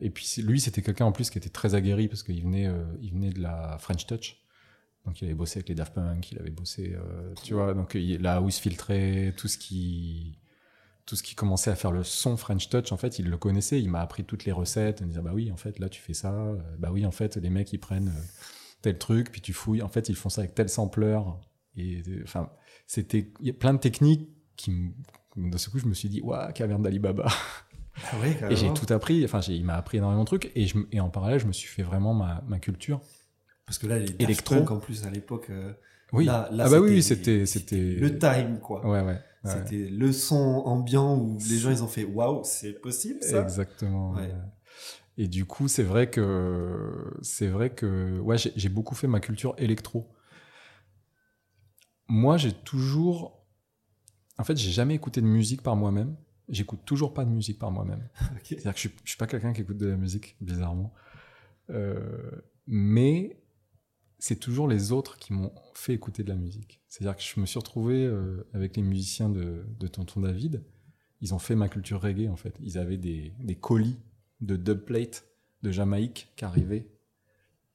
et 0.00 0.10
puis 0.10 0.26
lui, 0.38 0.58
c'était 0.60 0.82
quelqu'un 0.82 1.04
en 1.04 1.12
plus 1.12 1.30
qui 1.30 1.38
était 1.38 1.48
très 1.50 1.76
aguerri 1.76 2.08
parce 2.08 2.24
qu'il 2.24 2.42
venait, 2.42 2.68
il 3.00 3.12
venait 3.12 3.30
de 3.30 3.40
la 3.40 3.76
French 3.78 4.06
Touch. 4.06 4.38
Donc 5.06 5.22
il 5.22 5.26
avait 5.26 5.34
bossé 5.34 5.58
avec 5.58 5.68
les 5.68 5.76
Daft 5.76 5.94
Punk, 5.94 6.32
il 6.32 6.38
avait 6.40 6.50
bossé, 6.50 6.96
tu 7.44 7.54
vois, 7.54 7.74
donc 7.74 7.94
il- 7.94 8.20
la 8.20 8.36
house 8.36 8.58
filtrée, 8.58 9.32
tout 9.36 9.46
ce 9.46 9.56
qui, 9.56 10.38
tout 11.08 11.16
ce 11.16 11.22
qui 11.22 11.34
commençait 11.34 11.70
à 11.70 11.74
faire 11.74 11.90
le 11.90 12.04
son 12.04 12.36
French 12.36 12.68
Touch, 12.68 12.92
en 12.92 12.98
fait, 12.98 13.18
il 13.18 13.30
le 13.30 13.38
connaissait. 13.38 13.80
Il 13.80 13.88
m'a 13.88 14.00
appris 14.00 14.24
toutes 14.24 14.44
les 14.44 14.52
recettes. 14.52 14.98
Il 15.00 15.04
me 15.06 15.08
disait, 15.08 15.22
bah 15.22 15.30
oui, 15.32 15.50
en 15.50 15.56
fait, 15.56 15.78
là 15.78 15.88
tu 15.88 16.02
fais 16.02 16.12
ça. 16.12 16.34
Euh, 16.34 16.58
Bah 16.78 16.90
oui, 16.92 17.06
en 17.06 17.10
fait, 17.10 17.36
les 17.36 17.48
mecs 17.48 17.72
ils 17.72 17.78
prennent 17.78 18.08
euh, 18.08 18.22
tel 18.82 18.98
truc, 18.98 19.32
puis 19.32 19.40
tu 19.40 19.54
fouilles. 19.54 19.80
En 19.80 19.88
fait, 19.88 20.10
ils 20.10 20.14
font 20.14 20.28
ça 20.28 20.42
avec 20.42 20.54
tel 20.54 20.68
sampler. 20.68 21.18
Et 21.78 22.02
euh, 22.06 22.20
enfin, 22.24 22.50
c'était, 22.86 23.32
il 23.40 23.46
y 23.46 23.50
a 23.50 23.54
plein 23.54 23.72
de 23.72 23.78
techniques 23.78 24.28
qui, 24.56 24.70
me- 24.70 24.92
d'un 25.50 25.56
seul 25.56 25.72
coup, 25.72 25.78
je 25.78 25.86
me 25.86 25.94
suis 25.94 26.10
dit, 26.10 26.20
waouh, 26.20 26.52
caverne 26.52 26.82
d'Alibaba. 26.82 27.26
Ah 28.12 28.16
oui, 28.22 28.36
Et 28.50 28.56
j'ai 28.56 28.72
tout 28.74 28.92
appris, 28.92 29.24
enfin, 29.24 29.40
il 29.48 29.64
m'a 29.64 29.76
appris 29.76 29.96
énormément 29.98 30.24
de 30.24 30.26
trucs, 30.26 30.52
et, 30.54 30.66
je, 30.66 30.76
et 30.92 31.00
en 31.00 31.08
parallèle, 31.08 31.40
je 31.40 31.46
me 31.46 31.52
suis 31.52 31.68
fait 31.68 31.82
vraiment 31.82 32.12
ma, 32.12 32.44
ma 32.46 32.58
culture. 32.60 33.00
Parce 33.66 33.78
que 33.78 33.86
là, 33.86 33.98
les 33.98 34.14
Électro. 34.18 34.56
En 34.68 34.78
plus, 34.78 35.04
à 35.06 35.10
l'époque. 35.10 35.48
euh, 35.50 35.72
Oui, 36.12 36.24
là- 36.24 36.48
là, 36.52 36.64
ah 36.66 36.70
bah 36.70 36.80
oui, 36.80 37.02
c'était, 37.02 37.44
c'était, 37.46 37.76
Le 37.96 38.18
time, 38.18 38.58
quoi. 38.60 38.84
ouais, 38.86 39.00
ouais, 39.00 39.06
ouais. 39.06 39.20
C'était 39.44 39.88
le 39.88 40.10
son 40.12 40.36
ambiant 40.36 41.16
où 41.18 41.38
les 41.48 41.58
gens, 41.58 41.70
ils 41.70 41.82
ont 41.82 41.88
fait 41.88 42.04
waouh, 42.04 42.42
c'est 42.44 42.72
possible 42.72 43.22
ça? 43.22 43.42
Exactement. 43.42 44.12
Ouais. 44.14 44.30
Et 45.16 45.26
du 45.28 45.44
coup, 45.44 45.68
c'est 45.68 45.82
vrai 45.82 46.08
que, 46.10 47.12
c'est 47.22 47.48
vrai 47.48 47.70
que, 47.70 48.18
ouais, 48.20 48.36
j'ai 48.38 48.68
beaucoup 48.68 48.94
fait 48.94 49.06
ma 49.08 49.20
culture 49.20 49.54
électro. 49.58 50.08
Moi, 52.08 52.36
j'ai 52.36 52.52
toujours, 52.52 53.44
en 54.38 54.44
fait, 54.44 54.56
j'ai 54.56 54.70
jamais 54.70 54.94
écouté 54.94 55.20
de 55.20 55.26
musique 55.26 55.62
par 55.62 55.76
moi-même. 55.76 56.16
J'écoute 56.48 56.80
toujours 56.86 57.12
pas 57.12 57.24
de 57.24 57.30
musique 57.30 57.58
par 57.58 57.70
moi-même. 57.70 58.08
C'est-à-dire 58.44 58.72
que 58.72 58.78
je 58.78 58.88
suis, 58.88 58.96
je 59.04 59.10
suis 59.10 59.18
pas 59.18 59.26
quelqu'un 59.26 59.52
qui 59.52 59.60
écoute 59.60 59.76
de 59.76 59.86
la 59.88 59.96
musique, 59.96 60.36
bizarrement. 60.40 60.94
Euh, 61.70 62.30
mais 62.66 63.36
c'est 64.18 64.36
toujours 64.36 64.68
les 64.68 64.92
autres 64.92 65.18
qui 65.18 65.32
m'ont 65.32 65.52
fait 65.74 65.94
écouter 65.94 66.22
de 66.22 66.28
la 66.28 66.34
musique. 66.34 66.80
C'est-à-dire 66.88 67.16
que 67.16 67.22
je 67.22 67.40
me 67.40 67.46
suis 67.46 67.58
retrouvé 67.58 68.04
euh, 68.04 68.48
avec 68.52 68.76
les 68.76 68.82
musiciens 68.82 69.28
de, 69.28 69.64
Tonton 69.86 70.20
David. 70.20 70.64
Ils 71.20 71.34
ont 71.34 71.38
fait 71.38 71.54
ma 71.54 71.68
culture 71.68 72.00
reggae, 72.00 72.28
en 72.28 72.36
fait. 72.36 72.56
Ils 72.60 72.78
avaient 72.78 72.96
des, 72.96 73.32
des 73.40 73.54
colis 73.54 73.98
de 74.40 74.56
dubplate 74.56 75.24
de 75.62 75.70
Jamaïque 75.70 76.32
qui 76.36 76.44
arrivaient 76.44 76.88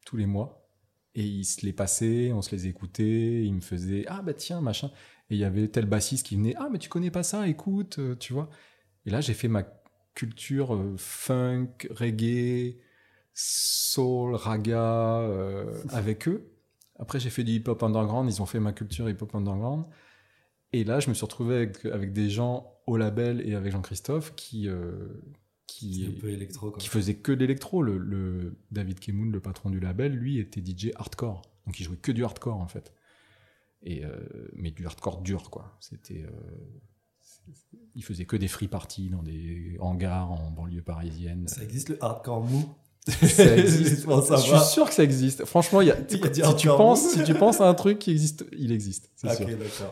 tous 0.06 0.18
les 0.18 0.26
mois. 0.26 0.70
Et 1.16 1.24
ils 1.24 1.46
se 1.46 1.66
les 1.66 1.74
passaient, 1.74 2.32
on 2.34 2.42
se 2.42 2.52
les 2.52 2.68
écoutait, 2.68 3.44
ils 3.46 3.54
me 3.54 3.62
faisaient 3.62 4.06
Ah 4.08 4.22
bah 4.22 4.34
tiens, 4.34 4.62
machin. 4.62 4.90
Et 5.30 5.36
il 5.36 5.38
y 5.38 5.44
avait 5.44 5.68
tel 5.68 5.86
bassiste 5.86 6.26
qui 6.26 6.36
venait 6.36 6.56
Ah 6.58 6.70
mais 6.72 6.80
tu 6.80 6.90
connais 6.90 7.12
pas 7.12 7.24
ça, 7.24 7.48
écoute, 7.48 8.00
euh, 8.00 8.16
tu 8.16 8.34
vois. 8.34 8.50
Et 9.06 9.12
là, 9.12 9.22
j'ai 9.22 9.34
fait 9.34 9.48
ma 9.48 9.64
culture 10.16 10.74
euh, 10.74 10.96
funk, 10.98 11.88
reggae, 11.92 12.78
soul, 13.34 14.36
raga 14.36 15.20
euh, 15.20 15.82
avec 15.90 16.28
eux. 16.28 16.50
Après, 17.00 17.20
j'ai 17.20 17.30
fait 17.30 17.44
du 17.44 17.54
hip-hop 17.54 17.82
underground, 17.84 18.30
ils 18.30 18.42
ont 18.42 18.46
fait 18.46 18.60
ma 18.60 18.72
culture 18.72 19.10
hip-hop 19.10 19.34
underground. 19.36 19.86
Et 20.72 20.84
là, 20.84 21.00
je 21.00 21.10
me 21.10 21.14
suis 21.14 21.26
retrouvé 21.26 21.56
avec, 21.56 21.86
avec 21.86 22.14
des 22.14 22.30
gens 22.30 22.72
au 22.88 22.98
label 22.98 23.42
et 23.48 23.56
avec 23.56 23.72
Jean-Christophe 23.72 24.36
qui, 24.36 24.68
euh, 24.68 25.08
qui, 25.68 26.06
C'est 26.06 26.18
un 26.18 26.20
peu 26.20 26.30
électro, 26.30 26.72
quoi. 26.72 26.80
qui 26.80 26.88
faisait 26.88 27.16
que 27.16 27.32
de 27.32 27.40
l'électro. 27.40 27.82
Le, 27.82 27.98
le 27.98 28.56
David 28.72 29.00
Kemoun, 29.00 29.32
le 29.32 29.40
patron 29.40 29.70
du 29.70 29.80
label, 29.80 30.14
lui 30.14 30.40
était 30.40 30.62
DJ 30.62 30.92
hardcore. 30.96 31.42
Donc 31.66 31.80
il 31.80 31.84
jouait 31.84 31.98
que 31.98 32.12
du 32.12 32.24
hardcore 32.24 32.58
en 32.58 32.68
fait. 32.68 32.94
Et 33.84 34.06
euh, 34.06 34.16
mais 34.54 34.72
du 34.72 34.86
hardcore 34.86 35.22
dur 35.22 35.50
quoi. 35.50 35.76
C'était, 35.80 36.26
il 37.96 38.04
faisait 38.04 38.26
que 38.26 38.36
des 38.36 38.48
free 38.48 38.68
parties 38.68 39.10
dans 39.10 39.24
des 39.24 39.78
hangars 39.80 40.32
en 40.32 40.52
banlieue 40.52 40.82
parisienne. 40.82 41.48
Ça 41.48 41.64
existe 41.64 41.90
le 41.90 42.04
hardcore 42.04 42.44
mou? 42.44 42.66
Ça 43.08 43.58
existe. 43.58 44.06
Bon, 44.06 44.22
ça 44.22 44.38
je 44.38 44.52
va. 44.52 44.60
suis 44.60 44.74
sûr 44.74 44.88
que 44.88 44.94
ça 44.94 45.04
existe. 45.04 45.46
Franchement, 45.46 45.82
il 45.82 45.88
y 45.90 45.92
a, 45.92 45.98
Il 46.10 46.18
y 46.20 46.24
a 46.24 46.30
du 46.30 46.42
si, 46.42 46.56
tu 46.56 46.68
penses, 46.68 47.10
si 47.10 47.24
tu 47.24 47.34
penses 47.34 47.60
à 47.60 47.68
un 47.68 47.74
truc 47.74 48.00
qui 48.00 48.12
existe, 48.12 48.46
il 48.58 48.72
existe. 48.72 49.10
C'est 49.16 49.36
sûr. 49.36 49.48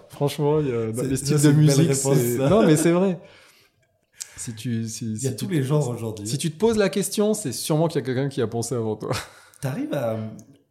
Franchement, 0.09 0.59
il 0.59 0.67
y 0.67 0.71
a 0.71 0.91
dans 0.91 1.03
les 1.03 1.17
styles 1.17 1.41
de 1.41 1.51
musique. 1.51 1.89
réponse. 1.89 2.17
Non, 2.49 2.65
mais 2.65 2.77
c'est 2.77 2.91
vrai. 2.91 3.19
Si 4.37 4.55
tu, 4.55 4.87
si, 4.87 5.05
Il 5.13 5.23
y 5.23 5.27
a 5.27 5.31
si 5.31 5.35
tous 5.35 5.49
les 5.49 5.61
genres 5.61 5.87
aujourd'hui. 5.89 6.27
si 6.27 6.37
tu 6.37 6.49
te 6.49 6.57
poses 6.57 6.77
la 6.77 6.89
question, 6.89 7.33
c'est 7.35 7.51
sûrement 7.51 7.87
qu'il 7.87 7.99
y 8.01 8.03
a 8.03 8.05
quelqu'un 8.05 8.27
qui 8.29 8.41
a 8.41 8.47
pensé 8.47 8.73
avant 8.73 8.95
toi. 8.95 9.11
T'arrives 9.61 9.93
à, 9.93 10.17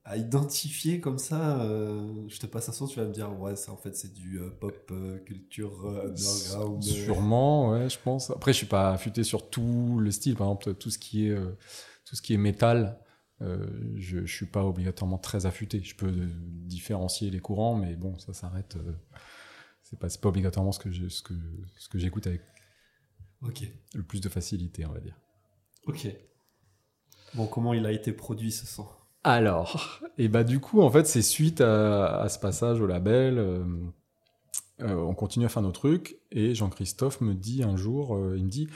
à 0.05 0.17
identifier 0.17 0.99
comme 0.99 1.19
ça, 1.19 1.61
euh, 1.61 2.03
je 2.27 2.41
te 2.41 2.47
passe 2.47 2.69
un 2.69 2.73
son, 2.73 2.89
tu 2.89 2.99
vas 2.99 3.07
me 3.07 3.13
dire, 3.13 3.31
ouais, 3.39 3.55
ça 3.55 3.71
en 3.71 3.77
fait 3.77 3.95
c'est 3.95 4.13
du 4.13 4.41
euh, 4.41 4.51
pop 4.59 4.75
euh, 4.91 5.19
culture 5.19 5.87
underground. 5.87 6.83
Sûrement, 6.83 7.71
ouais, 7.71 7.89
je 7.89 7.99
pense. 8.03 8.31
Après, 8.31 8.53
je 8.53 8.57
suis 8.57 8.67
pas 8.67 8.91
affûté 8.91 9.23
sur 9.23 9.49
tout 9.49 9.99
le 10.01 10.11
style. 10.11 10.35
Par 10.35 10.49
exemple, 10.49 10.75
tout 10.75 10.91
ce 10.91 10.99
qui 10.99 11.29
est, 11.29 11.37
tout 12.11 12.17
ce 12.17 12.23
qui 12.23 12.35
est 12.35 12.39
métal, 12.39 12.99
euh, 13.41 13.69
je, 13.95 14.27
je 14.27 14.35
suis 14.35 14.47
pas 14.47 14.65
obligatoirement 14.65 15.19
très 15.19 15.47
affûté. 15.47 15.81
Je 15.85 15.95
peux 15.95 16.09
euh, 16.09 16.29
différencier 16.67 17.31
les 17.31 17.39
courants, 17.39 17.77
mais 17.77 17.95
bon, 17.95 18.19
ça 18.19 18.35
s'arrête. 18.35 18.75
euh, 18.77 18.93
c'est 19.85 19.97
pas, 20.01 20.09
pas 20.21 20.29
obligatoirement 20.29 20.73
ce 20.73 20.81
que 20.81 20.91
je, 20.91 21.09
ce 21.09 21.23
que, 21.23 21.35
ce 21.79 21.89
que 21.89 22.01
j'écoute 22.01 22.27
avec 22.27 22.43
Ok, 23.43 23.61
le 23.95 24.03
plus 24.03 24.21
de 24.21 24.29
facilité, 24.29 24.85
on 24.85 24.93
va 24.93 24.99
dire. 24.99 25.17
ok. 25.87 26.07
Bon, 27.35 27.49
comment 27.49 27.75
il 27.75 27.87
a 27.87 27.93
été 27.93 28.13
produit 28.13 28.53
ce 28.53 28.67
son? 28.67 28.87
Alors, 29.23 30.01
et 30.19 30.29
bah 30.29 30.45
du 30.45 30.61
coup, 30.61 30.81
en 30.81 30.91
fait, 30.91 31.07
c'est 31.07 31.23
suite 31.23 31.61
à, 31.61 32.21
à 32.23 32.29
ce 32.29 32.39
passage 32.39 32.81
au 32.81 32.87
label, 32.87 33.39
euh, 33.39 33.65
on 34.81 35.15
continue 35.15 35.45
à 35.45 35.49
faire 35.51 35.63
nos 35.63 35.73
trucs, 35.73 36.17
et 36.31 36.55
Jean-Christophe 36.55 37.21
me 37.21 37.35
dit 37.35 37.63
un 37.63 37.77
jour, 37.77 38.19
il 38.37 38.45
me 38.45 38.51
dit, 38.51 38.69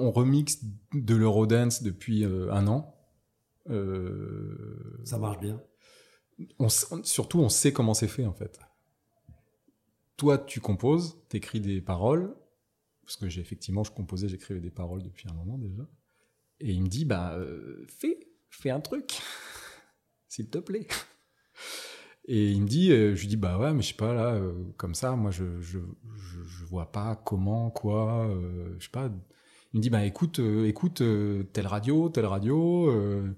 on 0.00 0.10
remixe 0.10 0.60
de 0.94 1.14
l'Eurodance 1.14 1.82
depuis 1.82 2.24
euh, 2.24 2.52
un 2.52 2.66
an. 2.66 2.94
Euh, 3.68 5.00
Ça 5.04 5.18
marche 5.18 5.38
bien. 5.40 5.60
on 6.58 6.68
surtout, 6.68 7.40
on 7.40 7.48
sait 7.48 7.72
comment 7.72 7.94
c'est 7.94 8.08
fait, 8.08 8.26
en 8.26 8.32
fait. 8.32 8.58
Toi, 10.16 10.38
tu 10.38 10.60
composes, 10.60 11.16
t'écris 11.28 11.60
des 11.60 11.80
paroles, 11.80 12.34
parce 13.04 13.16
que 13.16 13.28
j'ai 13.28 13.40
effectivement, 13.40 13.84
je 13.84 13.90
composais, 13.90 14.28
j'écrivais 14.28 14.60
des 14.60 14.70
paroles 14.70 15.02
depuis 15.02 15.28
un 15.28 15.34
moment 15.34 15.58
déjà. 15.58 15.82
Et 16.60 16.72
il 16.72 16.82
me 16.82 16.88
dit, 16.88 17.04
bah, 17.06 17.34
euh, 17.36 17.86
fais, 17.88 18.18
fais 18.50 18.70
un 18.70 18.80
truc, 18.80 19.20
s'il 20.28 20.50
te 20.50 20.58
plaît. 20.58 20.86
Et 22.26 22.50
il 22.52 22.62
me 22.62 22.66
dit, 22.68 22.92
euh, 22.92 23.14
je 23.14 23.22
lui 23.22 23.28
dis, 23.28 23.36
bah 23.36 23.58
ouais, 23.58 23.72
mais 23.72 23.82
je 23.82 23.88
sais 23.88 23.94
pas, 23.94 24.12
là, 24.14 24.34
euh, 24.34 24.52
comme 24.76 24.94
ça, 24.94 25.16
moi, 25.16 25.30
je, 25.30 25.60
je, 25.60 25.78
je, 26.14 26.42
je 26.44 26.64
vois 26.66 26.92
pas 26.92 27.16
comment, 27.16 27.70
quoi, 27.70 28.26
euh, 28.28 28.76
je 28.78 28.84
sais 28.84 28.90
pas. 28.90 29.10
Il 29.72 29.78
me 29.78 29.82
dit, 29.82 29.90
bah 29.90 30.04
écoute, 30.04 30.40
euh, 30.40 30.66
écoute, 30.66 31.00
euh, 31.00 31.44
telle 31.52 31.68
radio, 31.68 32.08
telle 32.08 32.26
radio, 32.26 32.90
euh, 32.90 33.30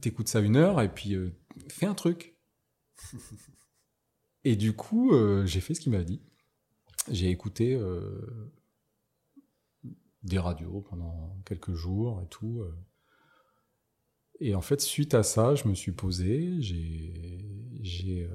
t'écoutes 0.00 0.28
ça 0.28 0.40
une 0.40 0.56
heure, 0.56 0.80
et 0.80 0.92
puis 0.92 1.16
fais 1.68 1.86
un 1.86 1.94
truc. 1.94 2.36
et 4.44 4.56
du 4.56 4.72
coup, 4.74 5.12
j'ai 5.44 5.60
fait 5.60 5.74
ce 5.74 5.80
qu'il 5.80 5.92
m'a 5.92 6.02
dit. 6.02 6.22
J'ai 7.10 7.30
écouté 7.30 7.78
des 10.22 10.38
radios 10.38 10.80
pendant 10.88 11.36
quelques 11.44 11.74
jours 11.74 12.22
et 12.22 12.28
tout. 12.28 12.64
Et 14.40 14.54
en 14.54 14.60
fait, 14.60 14.80
suite 14.80 15.14
à 15.14 15.22
ça, 15.22 15.54
je 15.54 15.68
me 15.68 15.74
suis 15.74 15.92
posé, 15.92 16.56
j'ai 16.60 18.28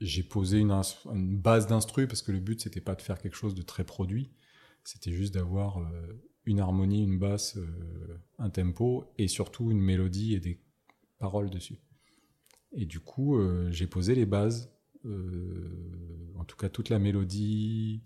j'ai 0.00 0.22
posé 0.22 0.58
une, 0.58 0.82
base 1.36 1.66
d'instru 1.66 2.06
parce 2.06 2.22
que 2.22 2.32
le 2.32 2.40
but 2.40 2.60
c'était 2.60 2.80
pas 2.80 2.94
de 2.94 3.02
faire 3.02 3.18
quelque 3.18 3.36
chose 3.36 3.54
de 3.54 3.62
très 3.62 3.84
produit, 3.84 4.30
c'était 4.82 5.12
juste 5.12 5.34
d'avoir 5.34 5.78
euh, 5.78 6.22
une 6.46 6.58
harmonie, 6.60 7.04
une 7.04 7.18
basse, 7.18 7.56
euh, 7.58 8.18
un 8.38 8.50
tempo 8.50 9.12
et 9.18 9.28
surtout 9.28 9.70
une 9.70 9.80
mélodie 9.80 10.34
et 10.34 10.40
des 10.40 10.60
paroles 11.18 11.50
dessus. 11.50 11.78
Et 12.72 12.86
du 12.86 13.00
coup, 13.00 13.36
euh, 13.36 13.68
j'ai 13.70 13.86
posé 13.86 14.14
les 14.14 14.26
bases, 14.26 14.72
en 15.04 16.44
tout 16.44 16.56
cas 16.56 16.68
toute 16.68 16.90
la 16.90 16.98
mélodie 16.98 18.02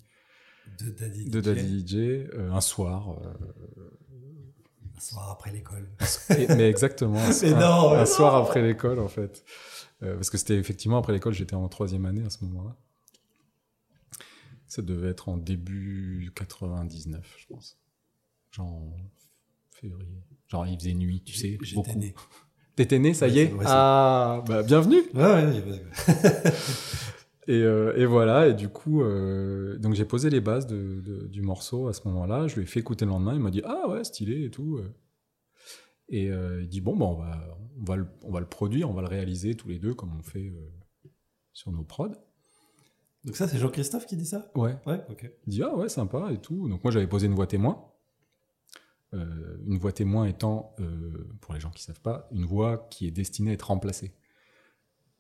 De 0.79 0.91
Daddy 0.91 1.29
de 1.29 1.41
DJ, 1.41 1.45
Daddy 1.45 1.87
DJ 1.87 2.31
un 2.51 2.61
soir. 2.61 3.19
Un 4.97 5.01
soir 5.01 5.31
après 5.33 5.51
l'école. 5.51 5.89
mais 6.31 6.69
exactement, 6.69 7.19
un, 7.19 7.31
Mais 7.43 7.53
un- 7.53 7.61
non, 7.61 7.93
un 7.93 8.07
soir 8.07 8.37
après 8.37 8.63
l'école 8.63 9.01
en 9.01 9.09
fait. 9.09 9.45
Euh, 10.05 10.15
parce 10.17 10.31
que 10.31 10.37
c'était 10.39 10.57
effectivement 10.59 10.99
après 10.99 11.13
l'école, 11.13 11.33
j'étais 11.35 11.55
en 11.55 11.69
troisième 11.69 12.05
année 12.07 12.23
à 12.25 12.31
ce 12.31 12.45
moment-là. 12.45 12.77
Ça 14.67 14.83
devait 14.83 15.09
être 15.09 15.29
en 15.29 15.37
début 15.37 16.33
99, 16.35 17.35
je 17.39 17.47
pense. 17.47 17.79
Genre 18.51 18.67
en 18.67 18.97
février. 19.71 20.23
Genre 20.49 20.67
il 20.67 20.79
faisait 20.79 20.95
nuit, 20.95 21.23
tu 21.25 21.35
sais, 21.35 21.59
J'étais 21.63 21.95
né. 21.95 22.15
T'étais 22.77 22.99
né, 22.99 23.15
ça 23.15 23.27
Ouais, 23.27 23.33
y 23.33 23.39
est 23.39 23.53
ouais, 23.53 23.65
Ah, 23.69 24.43
bah 24.49 24.63
bienvenue 24.65 25.01
Ouais. 25.15 25.63
Et, 27.47 27.61
euh, 27.63 27.93
et 27.99 28.07
voilà, 28.07 28.49
et 28.49 28.55
du 28.55 28.71
coup, 28.71 29.03
euh, 29.03 29.77
donc 29.77 29.93
j'ai 29.93 30.07
posé 30.07 30.31
les 30.31 30.41
bases 30.41 30.67
de, 30.67 31.03
de- 31.05 31.27
du 31.27 31.43
morceau 31.43 31.89
à 31.89 31.93
ce 31.93 32.01
moment-là. 32.09 32.49
Je 32.49 32.55
lui 32.55 32.63
ai 32.63 32.67
fait 32.67 32.81
écouter 32.81 33.05
le 33.05 33.11
lendemain. 33.11 33.35
Il 33.35 33.41
m'a 33.41 33.51
dit 33.51 33.61
ah 33.67 33.87
ouais, 33.91 34.03
stylé 34.03 34.47
et 34.47 34.51
tout. 34.51 34.81
Et 36.09 36.31
euh, 36.31 36.63
il 36.63 36.69
dit 36.69 36.81
bon, 36.81 36.97
bah, 36.97 37.07
on, 37.07 37.15
va, 37.15 37.59
on, 37.79 37.85
va 37.85 37.97
le, 37.97 38.07
on 38.23 38.31
va 38.31 38.41
le 38.41 38.47
produire, 38.47 38.91
on 38.91 38.95
va 38.95 39.03
le 39.03 39.09
réaliser 39.09 39.55
tous 39.55 39.69
les 39.69 39.79
deux 39.79 39.95
comme 39.95 40.15
on 40.19 40.23
fait 40.23 40.49
euh, 40.49 41.09
sur 41.53 41.73
nos 41.73 41.85
prods. 41.85 42.13
Donc 43.25 43.37
ça, 43.37 43.49
c'est 43.49 43.59
Jean-Christophe 43.59 44.07
qui 44.07 44.17
dit 44.17 44.27
ça? 44.27 44.51
Ouais. 44.55 44.77
Ouais, 44.87 45.03
ok. 45.09 45.31
Il 45.47 45.51
dit 45.51 45.63
ah 45.63 45.75
ouais, 45.75 45.89
sympa 45.89 46.31
et 46.33 46.39
tout. 46.39 46.69
Donc 46.69 46.85
moi 46.85 46.91
j'avais 46.91 47.07
posé 47.07 47.27
une 47.27 47.35
voix 47.35 47.47
témoin. 47.47 47.91
Euh, 49.15 49.57
une 49.67 49.79
voix 49.79 49.93
témoin 49.93 50.27
étant, 50.27 50.75
pour 51.41 51.55
les 51.55 51.61
gens 51.61 51.71
qui 51.71 51.83
savent 51.83 52.01
pas, 52.01 52.29
une 52.33 52.45
voix 52.45 52.89
qui 52.91 53.07
est 53.07 53.11
destinée 53.13 53.53
à 53.53 53.55
être 53.55 53.69
remplacée. 53.69 54.13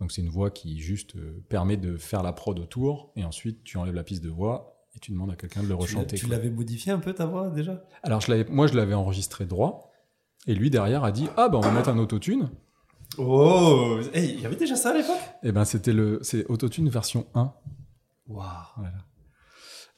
Donc 0.00 0.10
c'est 0.10 0.20
une 0.20 0.28
voix 0.28 0.50
qui 0.50 0.80
juste 0.80 1.14
permet 1.48 1.76
de 1.76 1.96
faire 1.96 2.22
la 2.22 2.32
prod 2.32 2.58
autour 2.58 3.12
et 3.14 3.24
ensuite 3.24 3.62
tu 3.62 3.78
enlèves 3.78 3.94
la 3.94 4.02
piste 4.02 4.24
de 4.24 4.28
voix 4.28 4.84
et 4.94 4.98
tu 4.98 5.12
demandes 5.12 5.30
à 5.30 5.36
quelqu'un 5.36 5.62
de 5.62 5.68
le 5.68 5.76
rechanter. 5.76 6.16
Tu 6.16 6.26
l'avais 6.26 6.50
modifié 6.50 6.90
un 6.90 6.98
peu 6.98 7.14
ta 7.14 7.26
voix 7.26 7.48
déjà? 7.48 7.86
Alors 8.02 8.20
je 8.20 8.50
moi 8.50 8.66
je 8.66 8.74
l'avais 8.74 8.94
enregistré 8.94 9.46
droit 9.46 9.92
et 10.46 10.54
lui 10.54 10.70
derrière 10.70 11.04
a 11.04 11.12
dit 11.12 11.28
ah 11.36 11.48
ben 11.48 11.58
on 11.58 11.60
va 11.60 11.70
mettre 11.70 11.88
un 11.88 11.98
autotune. 11.98 12.50
Oh 13.18 13.98
hey, 14.12 14.34
Il 14.34 14.40
y 14.40 14.46
avait 14.46 14.56
déjà 14.56 14.76
ça 14.76 14.90
à 14.90 14.94
l'époque? 14.94 15.20
Et 15.42 15.52
ben 15.52 15.64
c'était 15.64 15.92
le 15.92 16.18
c'est 16.22 16.44
autotune 16.46 16.88
version 16.88 17.26
1. 17.34 17.52
Waouh 18.26 18.46
Voilà. 18.76 19.06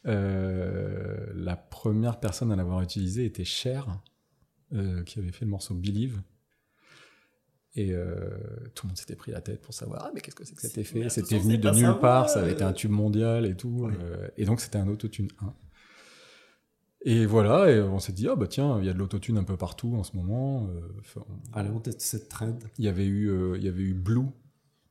Euh, 0.07 1.27
la 1.35 1.57
première 1.57 2.21
personne 2.21 2.53
à 2.53 2.57
l'avoir 2.57 2.81
utilisé 2.83 3.25
était 3.25 3.45
Cher, 3.45 3.87
euh, 4.73 5.03
qui 5.03 5.19
avait 5.19 5.33
fait 5.33 5.45
le 5.45 5.51
morceau 5.51 5.75
Believe. 5.75 6.21
Et 7.75 7.93
euh, 7.93 8.31
tout 8.75 8.87
le 8.87 8.89
monde 8.89 8.97
s'était 8.97 9.17
pris 9.17 9.33
la 9.33 9.43
tête 9.43 9.61
pour 9.61 9.75
savoir 9.75 10.05
ah 10.07 10.11
mais 10.15 10.23
qu'est-ce 10.23 10.37
que 10.37 10.45
c'est 10.45 10.55
que 10.55 10.63
cet 10.63 10.79
effet? 10.79 11.11
C'était 11.11 11.39
venu 11.39 11.59
de 11.59 11.71
nulle 11.71 11.99
part, 11.99 12.31
ça 12.31 12.41
avait 12.41 12.53
été 12.53 12.65
un 12.65 12.73
tube 12.73 12.91
mondial 12.91 13.45
et 13.45 13.55
tout. 13.55 13.91
Oui. 13.91 13.95
et 14.37 14.45
donc 14.47 14.61
c'était 14.61 14.79
un 14.79 14.89
autotune 14.89 15.29
1. 15.43 15.53
Et 17.09 17.25
voilà, 17.25 17.71
et 17.71 17.81
on 17.81 18.01
s'est 18.01 18.13
dit 18.13 18.27
ah 18.27 18.35
bah 18.35 18.49
tiens 18.49 18.81
il 18.81 18.85
y 18.85 18.89
a 18.89 18.93
de 18.93 18.99
l'autotune 18.99 19.39
un 19.39 19.45
peu 19.45 19.57
partout 19.57 19.95
en 19.95 20.03
ce 20.03 20.17
moment. 20.17 20.67
euh, 20.67 20.81
enfin, 20.99 21.25
Allez, 21.53 21.71
on 21.71 21.79
teste 21.79 22.01
cette 22.01 22.29
trend. 22.29 22.59
il 22.79 22.85
y 22.85 22.89
avait 22.89 23.07
eu, 23.07 23.31
euh, 23.31 23.57
il 23.57 23.63
y 23.63 23.69
avait 23.69 23.85
eu 23.85 23.95
Blue 23.95 24.27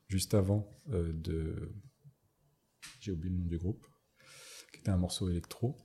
juste 0.07 0.33
avant 0.33 0.65
euh, 0.93 1.11
de. 1.13 1.73
J'ai 3.01 3.11
oublié 3.11 3.33
le 3.35 3.41
nom 3.41 3.47
du 3.47 3.57
groupe, 3.57 3.85
qui 4.71 4.79
était 4.79 4.91
un 4.91 4.97
morceau 4.97 5.29
électro, 5.29 5.75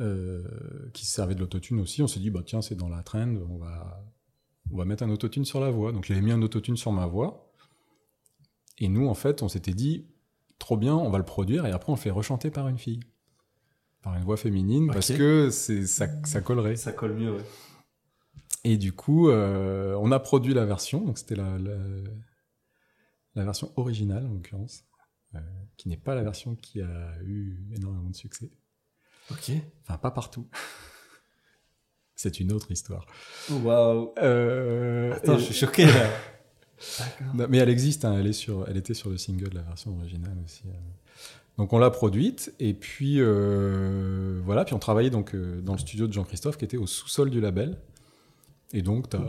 euh, 0.00 0.90
qui 0.92 1.06
servait 1.06 1.36
de 1.36 1.40
l'autotune 1.40 1.78
aussi. 1.80 2.02
On 2.02 2.08
s'est 2.08 2.18
dit, 2.18 2.30
bah 2.30 2.42
tiens, 2.44 2.60
c'est 2.60 2.74
dans 2.74 2.88
la 2.88 3.04
trend, 3.04 3.36
on 3.48 3.58
va, 3.58 4.04
on 4.72 4.76
va 4.76 4.84
mettre 4.84 5.04
un 5.04 5.10
autotune 5.10 5.44
sur 5.44 5.60
la 5.60 5.70
voix. 5.70 5.92
Donc 5.92 6.04
j'avais 6.04 6.20
mis 6.20 6.32
un 6.32 6.42
autotune 6.42 6.76
sur 6.76 6.90
ma 6.90 7.06
voix. 7.06 7.52
Et 8.78 8.88
nous, 8.88 9.06
en 9.06 9.14
fait, 9.14 9.42
on 9.42 9.48
s'était 9.48 9.74
dit, 9.74 10.08
trop 10.58 10.76
bien, 10.76 10.96
on 10.96 11.10
va 11.10 11.18
le 11.18 11.24
produire 11.24 11.64
et 11.64 11.70
après 11.70 11.92
on 11.92 11.94
le 11.94 12.00
fait 12.00 12.10
rechanter 12.10 12.50
par 12.50 12.66
une 12.66 12.78
fille. 12.78 13.00
Par 14.02 14.14
une 14.16 14.22
voix 14.24 14.36
féminine, 14.36 14.88
parce 14.92 15.12
que 15.12 15.50
c'est, 15.50 15.86
ça, 15.86 16.06
ça 16.24 16.40
collerait. 16.40 16.76
Ça 16.76 16.92
colle 16.92 17.14
mieux, 17.14 17.32
ouais. 17.34 17.44
Et 18.64 18.76
du 18.76 18.92
coup, 18.92 19.28
euh, 19.28 19.94
on 20.00 20.12
a 20.12 20.20
produit 20.20 20.54
la 20.54 20.64
version, 20.64 21.04
donc 21.04 21.18
c'était 21.18 21.34
la, 21.36 21.58
la, 21.58 21.76
la 23.34 23.44
version 23.44 23.72
originale 23.76 24.24
en 24.26 24.32
l'occurrence, 24.34 24.84
euh, 25.34 25.38
qui 25.76 25.88
n'est 25.88 25.96
pas 25.96 26.14
la 26.14 26.22
version 26.22 26.54
qui 26.56 26.80
a 26.80 27.12
eu 27.24 27.56
énormément 27.76 28.10
de 28.10 28.16
succès. 28.16 28.50
Ok. 29.30 29.50
Enfin, 29.82 29.98
pas 29.98 30.10
partout. 30.10 30.48
C'est 32.14 32.40
une 32.40 32.50
autre 32.52 32.70
histoire. 32.72 33.06
Waouh 33.50 34.12
Euh, 34.18 35.12
Attends, 35.14 35.38
je 35.38 35.44
suis 35.44 35.54
choqué 35.54 35.86
là. 35.86 36.10
Non, 37.34 37.46
mais 37.48 37.58
elle 37.58 37.68
existe, 37.68 38.04
hein, 38.04 38.16
elle, 38.18 38.26
est 38.26 38.32
sur, 38.32 38.66
elle 38.68 38.76
était 38.76 38.94
sur 38.94 39.10
le 39.10 39.18
single, 39.18 39.50
la 39.54 39.62
version 39.62 39.96
originale 39.96 40.36
aussi. 40.44 40.62
euh. 40.66 40.72
Donc 41.58 41.72
on 41.72 41.78
l'a 41.78 41.90
produite, 41.90 42.54
et 42.60 42.72
puis 42.72 43.16
euh, 43.18 44.40
voilà, 44.44 44.64
puis 44.64 44.74
on 44.74 44.78
travaillait 44.78 45.10
donc 45.10 45.34
euh, 45.34 45.60
dans 45.60 45.72
le 45.72 45.78
studio 45.78 46.06
de 46.06 46.12
Jean-Christophe 46.12 46.56
qui 46.56 46.64
était 46.64 46.76
au 46.76 46.86
sous-sol 46.86 47.30
du 47.30 47.40
label. 47.40 47.76
Et 48.72 48.82
donc 48.82 49.10
tu 49.10 49.16
as 49.16 49.26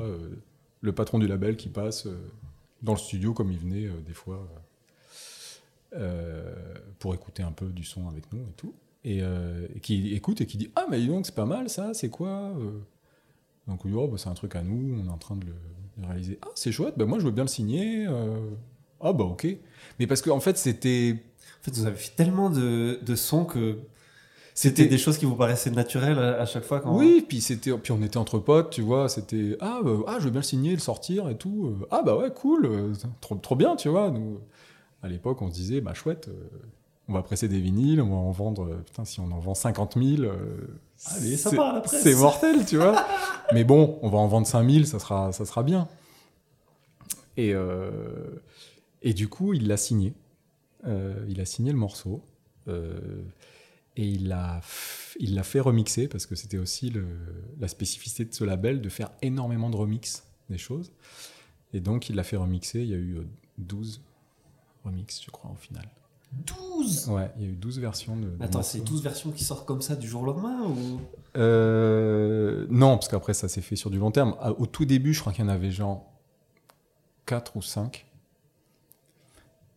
le 0.82 0.91
patron 0.93 1.19
du 1.19 1.27
label 1.27 1.57
qui 1.57 1.69
passe 1.69 2.05
euh, 2.05 2.15
dans 2.84 2.93
le 2.93 2.97
studio 2.99 3.34
comme 3.34 3.51
il 3.51 3.57
venait 3.57 3.86
euh, 3.88 3.99
des 4.07 4.13
fois 4.13 4.47
euh, 5.95 5.97
euh, 5.97 6.55
pour 6.99 7.13
écouter 7.15 7.43
un 7.43 7.51
peu 7.51 7.65
du 7.65 7.84
son 7.84 8.07
avec 8.07 8.32
nous 8.32 8.39
et 8.41 8.53
tout. 8.55 8.73
et, 9.03 9.19
euh, 9.23 9.67
qui 9.82 10.13
écoute 10.13 10.39
et 10.41 10.45
qui 10.45 10.57
dit 10.57 10.69
Ah, 10.75 10.86
mais 10.89 10.99
dis 10.99 11.07
donc, 11.07 11.25
c'est 11.25 11.36
pas 11.36 11.45
mal 11.45 11.69
ça, 11.69 11.93
c'est 11.93 12.09
quoi 12.09 12.30
euh? 12.57 12.80
Donc, 13.67 13.82
Oh, 13.86 14.07
bah, 14.07 14.17
c'est 14.17 14.30
un 14.30 14.34
truc 14.34 14.55
à 14.55 14.61
nous, 14.61 14.99
on 15.01 15.07
est 15.07 15.11
en 15.11 15.17
train 15.17 15.36
de 15.36 15.45
le, 15.45 15.51
de 15.51 16.01
le 16.03 16.07
réaliser. 16.07 16.39
Ah, 16.41 16.47
c'est 16.55 16.71
chouette, 16.71 16.93
bah, 16.97 17.05
moi 17.05 17.19
je 17.19 17.25
veux 17.25 17.32
bien 17.32 17.43
le 17.43 17.49
signer. 17.49 18.07
Euh. 19.02 19.10
Ah, 19.10 19.14
bah, 19.14 19.24
ok. 19.26 19.47
Mais 20.00 20.08
parce 20.08 20.22
qu'en 20.22 20.36
en 20.38 20.39
fait, 20.39 20.58
c'était. 20.58 21.16
En 21.62 21.64
fait, 21.64 21.72
vous 21.76 21.86
avez 21.86 21.95
fait 21.97 22.16
tellement 22.16 22.50
de, 22.50 23.00
de 23.02 23.16
sons 23.16 23.45
que 23.45 23.80
c'était 24.54 24.86
des 24.88 24.97
choses 24.97 25.18
qui 25.18 25.26
vous 25.26 25.36
paraissaient 25.36 25.72
naturelles 25.72 26.20
à, 26.20 26.41
à 26.41 26.45
chaque 26.45 26.64
fois 26.64 26.80
quand. 26.82 26.97
Oui, 26.97 27.26
puis 27.28 27.41
c'était, 27.41 27.72
puis 27.78 27.91
on 27.91 28.02
était 28.02 28.18
entre 28.18 28.39
potes, 28.39 28.70
tu 28.72 28.82
vois. 28.82 29.08
C'était 29.10 29.58
ah, 29.62 29.80
bah, 29.84 29.91
ah, 30.08 30.16
je 30.20 30.26
veux 30.26 30.32
bien 30.32 30.41
le 30.41 30.45
signer, 30.45 30.72
le 30.74 30.80
sortir 30.80 31.30
et 31.30 31.36
tout. 31.38 31.76
euh, 31.82 31.88
Ah 31.91 32.02
bah 32.06 32.16
ouais, 32.18 32.32
cool, 32.34 32.66
euh, 32.66 32.93
trop, 33.22 33.36
trop 33.36 33.56
bien, 33.56 33.76
tu 33.76 33.88
vois. 33.89 34.10
Nous, 34.10 34.39
à 35.04 35.08
l'époque, 35.08 35.41
on 35.41 35.47
se 35.50 35.54
disait 35.54 35.82
bah 35.82 35.93
chouette, 35.93 36.28
euh, 36.30 36.34
on 37.08 37.14
va 37.14 37.22
presser 37.24 37.47
des 37.47 37.60
vinyles, 37.60 38.02
on 38.02 38.10
va 38.10 38.16
en 38.16 38.32
vendre. 38.32 38.64
euh, 38.66 38.84
putain, 38.86 39.06
si 39.06 39.20
on 39.20 39.32
en 39.32 39.39
vend 39.39 39.54
50 39.56 39.95
000, 40.02 40.24
euh, 40.24 40.36
Allez, 41.16 41.38
ça 41.38 41.52
part 41.52 41.70
à 41.70 41.74
la 41.76 41.82
presse. 41.82 42.04
C'est 42.04 42.16
mortel, 42.16 42.66
tu 42.66 42.76
vois. 42.78 43.06
Mais 43.54 43.64
bon, 43.64 43.97
on 44.02 44.10
va 44.10 44.18
en 44.18 44.28
vendre 44.28 44.45
5000, 44.47 44.88
ça 44.88 45.00
sera, 45.00 45.32
ça 45.32 45.45
sera 45.45 45.64
bien. 45.64 45.88
Et, 47.38 47.54
euh, 47.54 47.89
et 49.02 49.14
du 49.14 49.28
coup, 49.28 49.54
il 49.54 49.68
l'a 49.68 49.78
signé. 49.78 50.14
Euh, 50.86 51.26
il 51.30 51.39
a 51.41 51.45
signé 51.45 51.72
le 51.72 51.78
morceau. 51.78 52.24
euh, 52.68 53.22
et 53.95 54.06
il 54.08 54.28
l'a 54.28 54.62
il 55.20 55.41
fait 55.43 55.60
remixer 55.60 56.08
parce 56.08 56.26
que 56.26 56.36
c'était 56.36 56.58
aussi 56.60 56.89
le- 56.89 57.06
la 57.60 57.68
spécificité 57.68 58.24
de 58.26 58.34
ce 58.34 58.43
label 58.45 58.80
de 58.82 58.88
faire 58.89 59.10
énormément 59.22 59.70
de 59.70 59.76
remix 59.76 60.24
des 60.50 60.58
choses. 60.60 60.91
Et 61.74 61.82
donc, 61.82 62.10
il 62.10 62.16
l'a 62.16 62.24
fait 62.24 62.38
remixer. 62.38 62.80
Il 62.82 62.89
y 62.89 62.93
a 62.93 62.97
eu 62.97 63.18
euh, 63.18 63.26
12 63.58 64.02
remixes, 64.86 65.22
je 65.26 65.32
crois, 65.32 65.52
au 65.52 65.56
final. 65.56 65.89
12 66.32 67.10
Ouais, 67.10 67.30
il 67.38 67.43
y 67.43 67.45
a 67.47 67.50
eu 67.50 67.56
12 67.56 67.80
versions 67.80 68.16
de. 68.16 68.30
de 68.30 68.43
Attends, 68.43 68.62
c'est 68.62 68.82
12 68.82 69.02
versions 69.04 69.32
qui 69.32 69.43
sortent 69.43 69.68
comme 69.68 69.82
ça 69.82 69.95
du 69.95 70.08
jour 70.08 70.22
au 70.22 70.26
lendemain 70.26 70.62
ou? 70.68 71.00
Euh, 71.36 72.68
non, 72.70 72.95
parce 72.97 73.08
qu'après, 73.10 73.34
ça 73.34 73.47
s'est 73.50 73.62
fait 73.62 73.76
sur 73.76 73.89
du 73.89 73.97
long 73.97 74.12
terme. 74.12 74.36
Au 74.60 74.66
tout 74.68 74.86
début, 74.86 75.14
je 75.14 75.20
crois 75.22 75.34
qu'il 75.34 75.43
y 75.43 75.47
en 75.47 75.52
avait 75.52 75.72
genre 75.72 76.06
4 77.26 77.58
ou 77.58 77.62
5. 77.62 78.06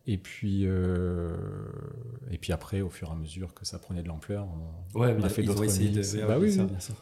Et 0.05 0.17
puis, 0.17 0.63
euh, 0.65 1.37
et 2.29 2.37
puis 2.37 2.51
après, 2.51 2.81
au 2.81 2.89
fur 2.89 3.09
et 3.09 3.11
à 3.11 3.15
mesure 3.15 3.53
que 3.53 3.65
ça 3.65 3.79
prenait 3.79 4.03
de 4.03 4.09
l'ampleur, 4.09 4.47
on, 4.93 4.99
Ouais, 4.99 5.15
on 5.17 5.23
a 5.23 5.29
fait 5.29 5.43
d'autres 5.43 5.63
essayé 5.63 5.89
de. 5.91 6.27
Bah 6.27 6.37
oui, 6.39 6.57
bien 6.57 6.79
sûr. 6.79 6.95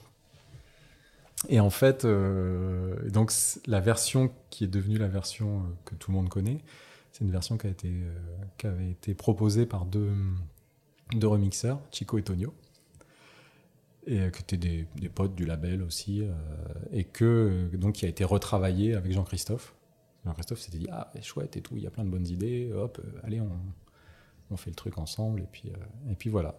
Et 1.49 1.59
en 1.59 1.69
fait, 1.69 2.05
euh, 2.05 3.09
donc 3.09 3.31
la 3.65 3.79
version 3.79 4.31
qui 4.49 4.63
est 4.65 4.67
devenue 4.67 4.97
la 4.97 5.07
version 5.07 5.59
euh, 5.59 5.61
que 5.85 5.95
tout 5.95 6.11
le 6.11 6.17
monde 6.17 6.29
connaît, 6.29 6.59
c'est 7.11 7.23
une 7.23 7.31
version 7.31 7.57
qui, 7.57 7.67
a 7.67 7.69
été, 7.69 7.89
euh, 7.89 8.13
qui 8.57 8.67
avait 8.67 8.91
été 8.91 9.13
proposée 9.13 9.65
par 9.65 9.85
deux, 9.85 10.11
deux 11.13 11.27
remixeurs, 11.27 11.79
Chico 11.91 12.17
et 12.17 12.23
Tonio, 12.23 12.53
et 14.05 14.31
qui 14.31 14.41
étaient 14.41 14.57
des, 14.57 14.87
des 14.95 15.09
potes 15.09 15.35
du 15.35 15.45
label 15.45 15.81
aussi, 15.83 16.23
et 16.91 17.03
que 17.03 17.69
donc 17.73 17.95
qui 17.95 18.05
a 18.05 18.07
été 18.07 18.23
retravaillée 18.23 18.95
avec 18.95 19.11
Jean-Christophe. 19.11 19.75
Jean-Christophe 20.25 20.59
s'était 20.59 20.77
dit 20.77 20.87
ah 20.91 21.11
chouette 21.21 21.57
et 21.57 21.61
tout, 21.61 21.75
il 21.77 21.83
y 21.83 21.87
a 21.87 21.89
plein 21.91 22.03
de 22.03 22.09
bonnes 22.09 22.27
idées, 22.27 22.71
hop, 22.73 22.99
euh, 23.03 23.19
allez 23.23 23.41
on, 23.41 23.49
on 24.51 24.57
fait 24.57 24.69
le 24.69 24.75
truc 24.75 24.97
ensemble 24.97 25.41
et 25.41 25.47
puis 25.51 25.69
euh, 25.69 26.11
et 26.11 26.15
puis 26.15 26.29
voilà. 26.29 26.55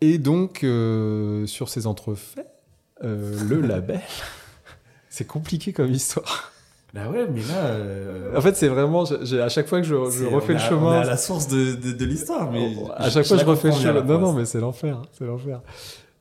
Et 0.00 0.18
donc 0.18 0.64
euh, 0.64 1.46
sur 1.46 1.68
ces 1.68 1.86
entrefaits 1.86 2.48
euh, 3.04 3.38
le 3.44 3.60
label. 3.66 4.00
c'est 5.08 5.26
compliqué 5.26 5.72
comme 5.72 5.90
histoire. 5.90 6.52
Bah 6.94 7.10
ouais, 7.10 7.26
mais 7.28 7.42
là. 7.42 8.38
En 8.38 8.40
fait, 8.40 8.54
c'est 8.56 8.68
vraiment. 8.68 9.04
j'ai- 9.22 9.40
à 9.42 9.50
chaque 9.50 9.66
fois 9.66 9.80
que 9.82 9.86
je, 9.86 9.94
je 9.94 10.24
refais 10.24 10.54
le 10.54 10.58
chemin. 10.58 10.80
On 10.86 10.92
est 10.94 10.98
à 10.98 11.04
la 11.04 11.16
source 11.18 11.46
de, 11.46 11.74
de, 11.74 11.92
de 11.92 12.04
l'histoire, 12.06 12.50
mais. 12.50 12.74
à 12.96 13.10
chaque 13.10 13.26
fois, 13.26 13.36
je 13.36 13.42
la 13.44 13.50
refais 13.50 13.68
le 13.68 13.74
chemin. 13.74 14.02
Non, 14.02 14.18
non, 14.18 14.32
mais 14.32 14.46
c'est 14.46 14.60
l'enfer. 14.60 15.02
C'est 15.12 15.26
l'enfer. 15.26 15.60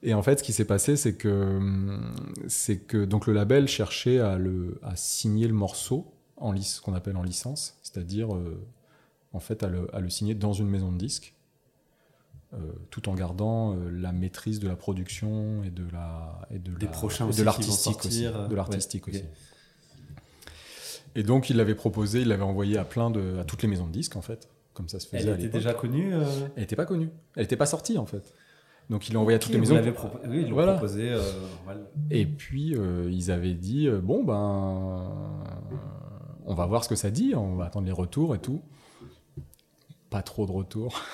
Et 0.03 0.13
en 0.13 0.21
fait, 0.21 0.39
ce 0.39 0.43
qui 0.43 0.53
s'est 0.53 0.65
passé, 0.65 0.95
c'est 0.97 1.15
que, 1.15 1.99
c'est 2.47 2.77
que 2.77 3.05
donc 3.05 3.25
le 3.27 3.33
label 3.33 3.67
cherchait 3.67 4.19
à, 4.19 4.37
le, 4.37 4.79
à 4.83 4.95
signer 4.95 5.47
le 5.47 5.53
morceau 5.53 6.11
en 6.37 6.51
lic- 6.51 6.65
ce 6.67 6.81
qu'on 6.81 6.93
appelle 6.93 7.17
en 7.17 7.23
licence, 7.23 7.77
c'est-à-dire 7.81 8.35
euh, 8.35 8.61
en 9.33 9.39
fait 9.39 9.63
à 9.63 9.67
le, 9.67 9.93
à 9.95 9.99
le 10.01 10.09
signer 10.09 10.35
dans 10.35 10.53
une 10.53 10.67
maison 10.67 10.91
de 10.91 10.97
disques, 10.97 11.33
euh, 12.53 12.57
tout 12.91 13.09
en 13.09 13.15
gardant 13.15 13.73
euh, 13.75 13.89
la 13.89 14.11
maîtrise 14.11 14.59
de 14.59 14.67
la 14.67 14.75
production 14.75 15.63
et 15.63 15.71
de 15.71 15.85
la 15.91 16.47
et 16.51 16.59
de 16.59 16.71
Des 16.73 16.85
la- 16.85 16.91
prochains 16.91 17.29
et 17.31 17.33
de 17.35 17.43
l'artistique 17.43 18.05
aussi, 18.05 18.23
de 18.23 18.55
l'artistique 18.55 19.07
ouais, 19.07 19.15
aussi. 19.15 19.23
Et 21.15 21.23
donc 21.23 21.49
il 21.49 21.55
l'avait 21.57 21.75
proposé, 21.75 22.21
il 22.21 22.27
l'avait 22.27 22.43
envoyé 22.43 22.77
à 22.77 22.83
plein 22.83 23.09
de 23.09 23.37
à 23.39 23.43
toutes 23.45 23.61
les 23.63 23.69
maisons 23.69 23.87
de 23.87 23.91
disques 23.91 24.17
en 24.17 24.21
fait, 24.21 24.49
comme 24.73 24.89
ça 24.89 24.99
se 24.99 25.07
faisait 25.07 25.23
Elle 25.23 25.29
à 25.29 25.35
était 25.35 25.47
déjà 25.49 25.73
connue. 25.73 26.13
Elle 26.13 26.61
n'était 26.61 26.75
pas 26.75 26.85
connue. 26.85 27.09
Elle 27.35 27.43
n'était 27.43 27.57
pas 27.57 27.65
sortie, 27.65 27.97
en 27.97 28.05
fait. 28.05 28.33
Donc, 28.89 29.07
il 29.09 29.13
l'a 29.13 29.19
envoyé 29.19 29.35
à 29.35 29.39
toutes 29.39 29.51
les 29.53 29.57
maisons. 29.59 29.75
Oui, 29.75 30.41
ils 30.41 30.47
l'ont 30.49 30.53
Voilà. 30.53 30.73
proposé. 30.73 31.09
euh. 31.11 31.21
Et 32.11 32.25
puis, 32.25 32.75
euh, 32.75 33.09
ils 33.11 33.31
avaient 33.31 33.53
dit 33.55 33.87
euh, 33.87 33.99
bon, 33.99 34.23
ben. 34.23 35.43
On 36.47 36.53
va 36.53 36.67
voir 36.67 36.83
ce 36.83 36.89
que 36.89 36.95
ça 36.95 37.09
dit, 37.09 37.33
on 37.35 37.55
va 37.55 37.65
attendre 37.65 37.87
les 37.87 37.91
retours 37.91 38.35
et 38.35 38.39
tout. 38.39 38.61
Pas 40.09 40.21
trop 40.21 40.45
de 40.45 40.51
retours. 40.51 41.01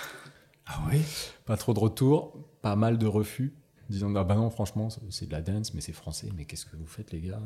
Ah 0.74 0.80
oui 0.90 1.02
Pas 1.46 1.58
trop 1.58 1.74
de 1.74 1.80
retours. 1.80 2.34
Pas 2.62 2.78
mal 2.78 2.98
de 2.98 3.06
refus. 3.06 3.54
Disant 3.90 4.14
ah 4.16 4.24
ben 4.24 4.36
non, 4.36 4.50
franchement, 4.50 4.88
c'est 5.10 5.26
de 5.28 5.32
la 5.34 5.42
dance, 5.42 5.74
mais 5.74 5.82
c'est 5.82 5.92
français. 5.92 6.30
Mais 6.38 6.46
qu'est-ce 6.46 6.66
que 6.66 6.78
vous 6.78 6.86
faites, 6.86 7.12
les 7.12 7.20
gars? 7.20 7.42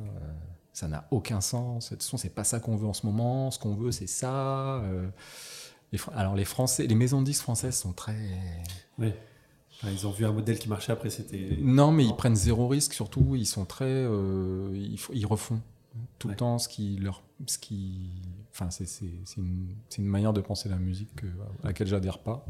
Ça 0.74 0.88
n'a 0.88 1.08
aucun 1.10 1.42
sens. 1.42 1.86
De 1.86 1.96
toute 1.96 2.04
façon, 2.04 2.18
c'est 2.18 2.30
pas 2.36 2.44
ça 2.44 2.60
qu'on 2.60 2.76
veut 2.76 2.86
en 2.86 2.94
ce 2.94 3.04
moment. 3.08 3.50
Ce 3.50 3.58
qu'on 3.58 3.74
veut, 3.74 3.92
c'est 3.92 4.06
ça. 4.06 4.80
Les 5.92 5.98
Alors, 6.14 6.36
les 6.36 6.46
Français, 6.46 6.86
les 6.86 6.94
maisons 6.94 7.22
de 7.22 7.26
disques 7.26 7.42
françaises 7.42 7.76
sont 7.78 7.94
très. 7.94 8.16
Oui. 9.00 9.12
Ils 9.84 10.08
ont 10.08 10.12
vu 10.12 10.26
un 10.26 10.32
modèle 10.32 10.58
qui 10.58 10.68
marchait, 10.70 10.92
après 10.92 11.10
c'était. 11.10 11.58
Non, 11.60 11.92
mais 11.92 12.06
ils 12.06 12.16
prennent 12.16 12.36
zéro 12.36 12.68
risque, 12.68 12.94
surtout, 12.94 13.36
ils 13.36 13.46
sont 13.46 13.66
très. 13.66 13.86
euh, 13.86 14.70
ils, 15.14 15.26
refont 15.26 15.60
tout 16.18 16.28
Ouais. 16.28 16.34
le 16.34 16.38
temps 16.38 16.58
ce 16.58 16.68
qui 16.68 16.98
leur. 16.98 17.22
Ce 17.46 17.58
qui... 17.58 18.10
Enfin, 18.52 18.70
c'est 18.72 18.86
une, 19.38 19.68
une 19.98 20.06
manière 20.06 20.34
de 20.34 20.42
penser 20.42 20.70
la 20.70 20.78
musique 20.78 21.14
que- 21.16 21.28
à 21.64 21.68
laquelle 21.68 21.88
j'adhère 21.88 22.20
pas, 22.20 22.46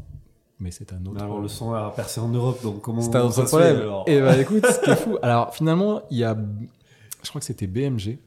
mais 0.60 0.70
c'est 0.70 0.92
un 0.92 1.04
autre. 1.04 1.14
Mais 1.16 1.22
alors, 1.22 1.40
le 1.40 1.48
son 1.48 1.72
a 1.74 1.90
percé 1.90 2.20
en 2.20 2.28
Europe, 2.28 2.62
donc 2.62 2.80
comment. 2.80 3.02
C'est 3.02 3.14
un 3.16 3.24
autre 3.24 3.42
problème. 3.44 3.76
alors 3.76 4.04
Et 4.08 4.20
bah 4.20 4.38
écoute, 4.40 4.64
ce 4.64 4.80
qui 4.80 4.90
est 4.90 4.96
fou. 4.96 5.18
Alors 5.22 5.52
finalement, 5.54 6.02
il 6.10 6.18
y 6.18 6.24
a. 6.24 6.36
Je 7.22 7.28
crois 7.28 7.40
que 7.40 7.46
c'était 7.46 7.66
BMG, 7.66 8.18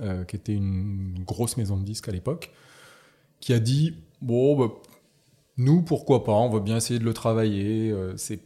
euh, 0.00 0.24
qui 0.24 0.36
était 0.36 0.54
une 0.54 1.22
grosse 1.24 1.56
maison 1.56 1.76
de 1.76 1.84
disques 1.84 2.08
à 2.08 2.12
l'époque, 2.12 2.50
qui 3.40 3.52
a 3.54 3.60
dit 3.60 3.94
Bon, 4.20 4.56
bah, 4.56 4.72
nous, 5.56 5.82
pourquoi 5.82 6.24
pas, 6.24 6.32
on 6.32 6.48
va 6.48 6.60
bien 6.60 6.76
essayer 6.76 6.98
de 6.98 7.04
le 7.04 7.14
travailler. 7.14 7.90
euh, 7.90 8.16
c'est 8.16 8.40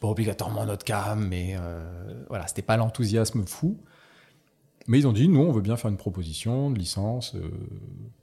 pas 0.00 0.08
obligatoirement 0.08 0.66
notre 0.66 0.84
cam, 0.84 1.26
mais 1.26 1.54
euh, 1.56 2.24
voilà, 2.28 2.46
c'était 2.46 2.62
pas 2.62 2.76
l'enthousiasme 2.76 3.46
fou. 3.46 3.78
Mais 4.86 4.98
ils 4.98 5.06
ont 5.06 5.12
dit 5.12 5.28
Nous, 5.28 5.40
on 5.40 5.52
veut 5.52 5.62
bien 5.62 5.76
faire 5.76 5.90
une 5.90 5.96
proposition 5.96 6.70
de 6.70 6.78
licence. 6.78 7.34
euh, 7.34 7.50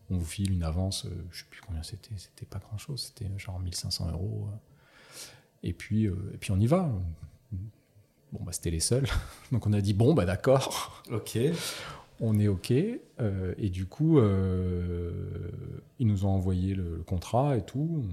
on 0.09 0.17
vous 0.17 0.25
file 0.25 0.51
une 0.51 0.63
avance, 0.63 1.07
je 1.31 1.39
sais 1.39 1.45
plus 1.49 1.61
combien 1.61 1.81
c'était, 1.83 2.13
c'était 2.17 2.45
pas 2.45 2.59
grand 2.59 2.77
chose, 2.77 3.01
c'était 3.15 3.31
genre 3.37 3.59
1500 3.59 4.11
euros. 4.11 4.49
Et 5.63 5.71
puis, 5.73 6.03
et 6.05 6.37
puis 6.39 6.51
on 6.51 6.59
y 6.59 6.67
va. 6.67 6.89
Bon, 8.33 8.43
bah, 8.43 8.51
c'était 8.51 8.71
les 8.71 8.81
seuls. 8.81 9.07
Donc 9.53 9.67
on 9.67 9.73
a 9.73 9.79
dit, 9.81 9.93
bon, 9.93 10.13
bah 10.13 10.25
d'accord, 10.25 11.01
Ok. 11.11 11.37
On 12.21 12.39
est 12.39 12.47
OK. 12.47 12.71
Euh, 12.71 13.53
et 13.57 13.69
du 13.69 13.87
coup, 13.87 14.19
euh, 14.19 15.11
ils 15.99 16.07
nous 16.07 16.25
ont 16.25 16.29
envoyé 16.29 16.75
le, 16.75 16.97
le 16.97 17.03
contrat 17.03 17.57
et 17.57 17.65
tout. 17.65 18.05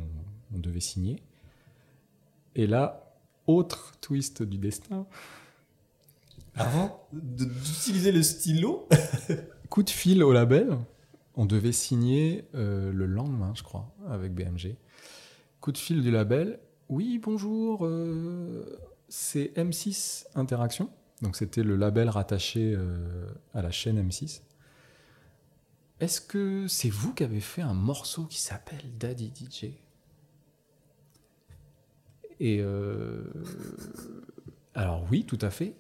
On, 0.52 0.56
on 0.56 0.59
devait 0.59 0.80
signer. 0.80 1.22
Et 2.56 2.66
là, 2.66 3.14
autre 3.47 3.93
twist 4.01 4.43
du 4.43 4.59
destin. 4.59 5.06
Avant 6.56 7.06
d'utiliser 7.12 8.10
le 8.10 8.22
stylo 8.22 8.89
Coup 9.70 9.82
de 9.82 9.90
fil 9.90 10.24
au 10.24 10.32
label. 10.32 10.76
On 11.36 11.44
devait 11.47 11.72
signer 11.72 12.47
euh, 12.55 12.90
le 12.90 13.06
lendemain, 13.06 13.52
je 13.55 13.62
crois, 13.62 13.94
avec 14.09 14.35
BMG. 14.35 14.74
Coup 15.60 15.70
de 15.70 15.78
fil 15.78 16.02
du 16.02 16.10
label. 16.10 16.59
Oui, 16.89 17.20
bonjour. 17.22 17.86
c'est 19.09 19.52
M6 19.56 20.24
Interaction. 20.35 20.90
Donc 21.23 21.36
c'était 21.36 21.62
le 21.62 21.77
label 21.77 22.09
rattaché 22.09 22.74
euh, 22.77 23.27
à 23.55 23.62
la 23.62 23.70
chaîne 23.70 24.01
M6. 24.01 24.43
Est-ce 26.01 26.20
que 26.20 26.69
c'est 26.69 26.90
vous 26.90 27.12
qui 27.12 27.24
avez 27.24 27.40
fait 27.40 27.62
un 27.62 27.74
morceau 27.74 28.24
qui 28.27 28.40
s'appelle 28.40 28.97
Daddy 28.99 29.32
DJ 29.35 29.65
Et 32.39 32.61
euh, 32.61 33.24
alors 34.74 35.05
oui, 35.11 35.24
tout 35.24 35.39
à 35.40 35.51
fait. 35.51 35.74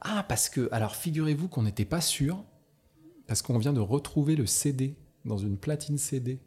Ah, 0.00 0.24
parce 0.28 0.48
que, 0.48 0.68
alors 0.70 0.94
figurez-vous 0.94 1.48
qu'on 1.48 1.64
n'était 1.64 1.84
pas 1.84 2.00
sûr, 2.00 2.44
parce 3.26 3.42
qu'on 3.42 3.58
vient 3.58 3.72
de 3.72 3.80
retrouver 3.80 4.36
le 4.36 4.46
CD 4.46 4.94
dans 5.24 5.38
une 5.38 5.58
platine 5.58 5.98
CD, 5.98 6.38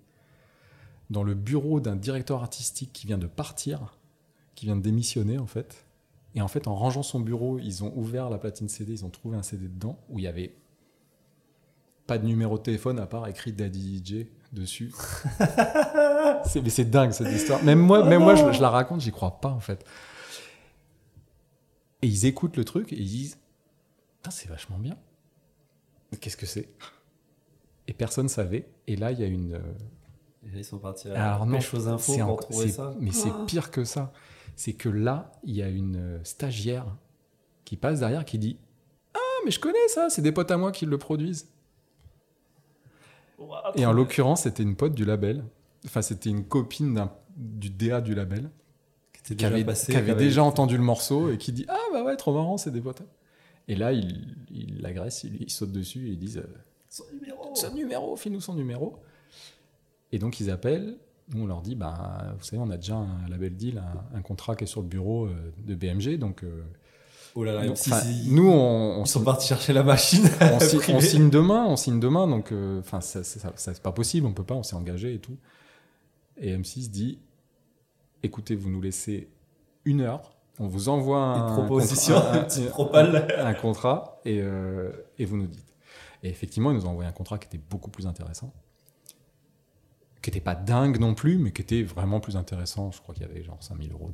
dans 1.10 1.24
le 1.24 1.34
bureau 1.34 1.82
d'un 1.82 1.98
directeur 1.98 2.42
artistique 2.42 2.94
qui 2.94 3.06
vient 3.06 3.18
de 3.18 3.28
partir, 3.28 3.98
qui 4.56 4.66
vient 4.66 4.78
de 4.78 4.82
démissionner 4.82 5.38
en 5.38 5.48
fait. 5.48 5.86
Et 6.36 6.42
en 6.42 6.48
fait, 6.48 6.68
en 6.68 6.76
rangeant 6.76 7.04
son 7.04 7.20
bureau, 7.20 7.60
ils 7.60 7.84
ont 7.84 7.92
ouvert 7.96 8.30
la 8.30 8.38
platine 8.38 8.70
CD, 8.70 8.94
ils 8.94 9.06
ont 9.06 9.10
trouvé 9.10 9.38
un 9.38 9.44
CD 9.44 9.68
dedans 9.68 10.00
où 10.10 10.18
il 10.20 10.24
y 10.24 10.28
avait 10.28 10.56
pas 12.08 12.18
de 12.18 12.26
numéro 12.26 12.58
de 12.58 12.64
téléphone 12.64 13.00
à 13.00 13.06
part 13.06 13.28
écrit 13.28 13.52
Daddy 13.54 14.02
DJ 14.04 14.28
dessus. 14.54 14.92
c'est, 16.46 16.62
mais 16.62 16.70
c'est 16.70 16.86
dingue 16.90 17.12
cette 17.12 17.32
histoire. 17.34 17.64
Même 17.64 17.80
moi, 17.80 18.04
même 18.06 18.22
moi 18.22 18.36
je, 18.36 18.52
je 18.52 18.62
la 18.62 18.70
raconte, 18.70 19.02
j'y 19.02 19.12
crois 19.12 19.40
pas 19.42 19.50
en 19.50 19.60
fait. 19.60 19.86
Et 22.02 22.08
ils 22.08 22.26
écoutent 22.26 22.58
le 22.58 22.66
truc 22.66 22.92
et 22.94 22.98
ils 23.00 23.08
disent 23.08 23.38
c'est 24.30 24.50
vachement 24.50 24.78
bien. 24.78 24.98
Qu'est-ce 26.20 26.38
que 26.38 26.46
c'est? 26.46 26.70
Et 27.88 27.94
personne 27.94 28.28
savait. 28.30 28.70
Et 28.88 28.96
là, 28.96 29.12
il 29.12 29.20
y 29.20 29.24
a 29.24 29.28
une. 29.28 29.54
euh, 29.54 29.60
Et 30.48 30.52
là, 30.52 30.58
ils 30.60 30.66
sont 30.66 30.78
partis 30.78 31.10
à 31.10 31.34
Alors 31.34 31.46
non, 31.46 31.56
pêche 31.58 31.74
aux 31.74 31.88
infos 31.88 32.14
c'est 32.14 32.20
pour 32.22 32.30
encore- 32.32 32.48
trouver 32.50 32.68
c'est- 32.68 32.74
ça. 32.74 32.94
Mais 33.00 33.12
c'est 33.12 33.32
pire 33.48 33.72
que 33.72 33.84
ça. 33.84 34.12
C'est 34.56 34.74
que 34.74 34.90
là, 34.90 35.32
il 35.44 35.56
y 35.56 35.62
a 35.64 35.70
une 35.70 36.20
stagiaire 36.24 36.86
qui 37.66 37.78
passe 37.78 38.00
derrière 38.00 38.26
qui 38.26 38.38
dit 38.38 38.58
Ah, 39.14 39.20
mais 39.46 39.52
je 39.52 39.60
connais 39.60 39.88
ça, 39.88 40.10
c'est 40.10 40.22
des 40.22 40.32
potes 40.32 40.52
à 40.52 40.58
moi 40.58 40.72
qui 40.72 40.86
le 40.86 40.98
produisent. 40.98 41.48
Et 43.76 43.86
en 43.86 43.94
l'occurrence, 43.94 44.44
c'était 44.44 44.64
une 44.64 44.76
pote 44.76 44.94
du 44.94 45.06
label. 45.06 45.44
Enfin, 45.86 46.02
c'était 46.02 46.30
une 46.30 46.46
copine 46.46 47.08
du 47.36 47.70
DA 47.70 48.02
du 48.02 48.14
label. 48.14 48.52
Qui 49.24 49.36
déjà 49.36 49.48
avait, 49.48 49.64
passé, 49.64 49.92
qui 49.92 49.98
avait 49.98 50.06
qui 50.06 50.12
avait- 50.12 50.24
déjà 50.24 50.44
entendu 50.44 50.78
le 50.78 50.84
morceau 50.84 51.32
et 51.32 51.38
qui 51.38 51.52
dit 51.52 51.66
Ah, 51.68 51.78
bah 51.94 52.04
ouais, 52.04 52.16
trop 52.18 52.34
marrant, 52.34 52.58
c'est 52.58 52.72
des 52.72 52.82
potes. 52.82 53.02
Et 53.68 53.76
là, 53.76 53.94
il 53.94 54.36
il 54.52 54.82
l'agresse, 54.82 55.24
il, 55.24 55.42
il 55.42 55.50
saute 55.50 55.72
dessus 55.72 56.08
et 56.08 56.12
ils 56.12 56.18
disent 56.20 56.38
euh, 56.40 56.56
Son 56.90 57.04
numéro. 57.14 57.56
son 57.56 57.74
numéro, 57.74 58.16
file-nous 58.16 58.42
son 58.42 58.54
numéro. 58.56 58.98
Et 60.12 60.20
donc 60.20 60.40
ils 60.40 60.50
appellent, 60.50 60.98
nous 61.34 61.44
on 61.44 61.48
leur 61.48 61.62
dit, 61.62 61.76
bah, 61.76 62.34
vous 62.38 62.44
savez, 62.44 62.62
on 62.62 62.70
a 62.70 62.78
déjà 62.78 62.96
un 62.96 63.28
label 63.30 63.56
deal, 63.56 63.78
un, 64.14 64.18
un 64.18 64.22
contrat 64.22 64.56
qui 64.56 64.64
est 64.66 64.68
sur 64.68 64.82
le 64.82 64.88
bureau 64.88 65.26
euh, 65.28 65.52
de 65.66 65.76
BMG, 65.76 66.18
donc 66.18 66.44
euh, 66.44 66.62
Oh 67.34 67.46
là 67.46 67.54
là, 67.54 67.66
nous, 67.66 67.72
M6, 67.74 67.94
enfin, 67.94 68.02
ils- 68.10 68.36
nous 68.36 68.50
on, 68.50 69.00
on 69.00 69.04
ils 69.04 69.08
sont 69.08 69.24
partis 69.24 69.48
chercher 69.48 69.72
la 69.72 69.84
machine. 69.84 70.26
on 70.42 70.60
signe- 70.60 70.80
privée. 70.80 70.98
on 70.98 71.02
signe 71.02 71.30
demain, 71.30 71.66
on 71.66 71.78
signe 71.78 72.00
demain, 72.00 72.28
donc 72.28 72.52
euh, 72.52 72.80
enfin 72.82 73.00
ça, 73.00 73.24
ça- 73.24 73.40
ça- 73.56 73.74
c'est 73.74 73.82
pas 73.82 73.94
possible, 73.94 74.28
on 74.28 74.34
peut 74.34 74.44
pas, 74.44 74.56
on 74.56 74.64
s'est 74.64 74.76
engagé 74.76 75.14
et 75.14 75.20
tout. 75.20 75.38
Et 76.38 76.54
M6 76.58 76.90
dit, 76.90 77.20
écoutez, 78.24 78.56
vous 78.56 78.70
nous 78.70 78.82
laissez 78.82 79.30
une 79.86 80.02
heure, 80.02 80.34
on 80.60 80.68
vous 80.68 80.90
envoie 80.90 81.36
Une 81.38 81.42
un 81.44 81.56
proposition, 81.56 82.16
contrat- 82.76 83.40
un 83.46 83.54
contrat 83.54 84.20
et, 84.26 84.40
euh, 84.42 84.92
et 85.18 85.24
vous 85.26 85.38
nous 85.38 85.48
dites. 85.48 85.74
Et 86.24 86.30
effectivement, 86.30 86.72
ils 86.72 86.76
nous 86.76 86.86
ont 86.86 86.90
envoyé 86.90 87.10
un 87.10 87.14
contrat 87.14 87.38
qui 87.40 87.48
était 87.48 87.64
beaucoup 87.70 87.90
plus 87.90 88.06
intéressant. 88.08 88.54
Qui 90.22 90.30
n'était 90.30 90.42
pas 90.42 90.56
dingue 90.56 91.00
non 91.00 91.16
plus, 91.16 91.38
mais 91.38 91.52
qui 91.52 91.62
était 91.64 91.82
vraiment 91.84 92.20
plus 92.20 92.38
intéressant. 92.38 92.92
Je 92.92 93.02
crois 93.02 93.16
qu'il 93.16 93.26
y 93.26 93.30
avait 93.30 93.44
genre 93.44 93.58
5000 93.62 93.92
euros 93.92 94.12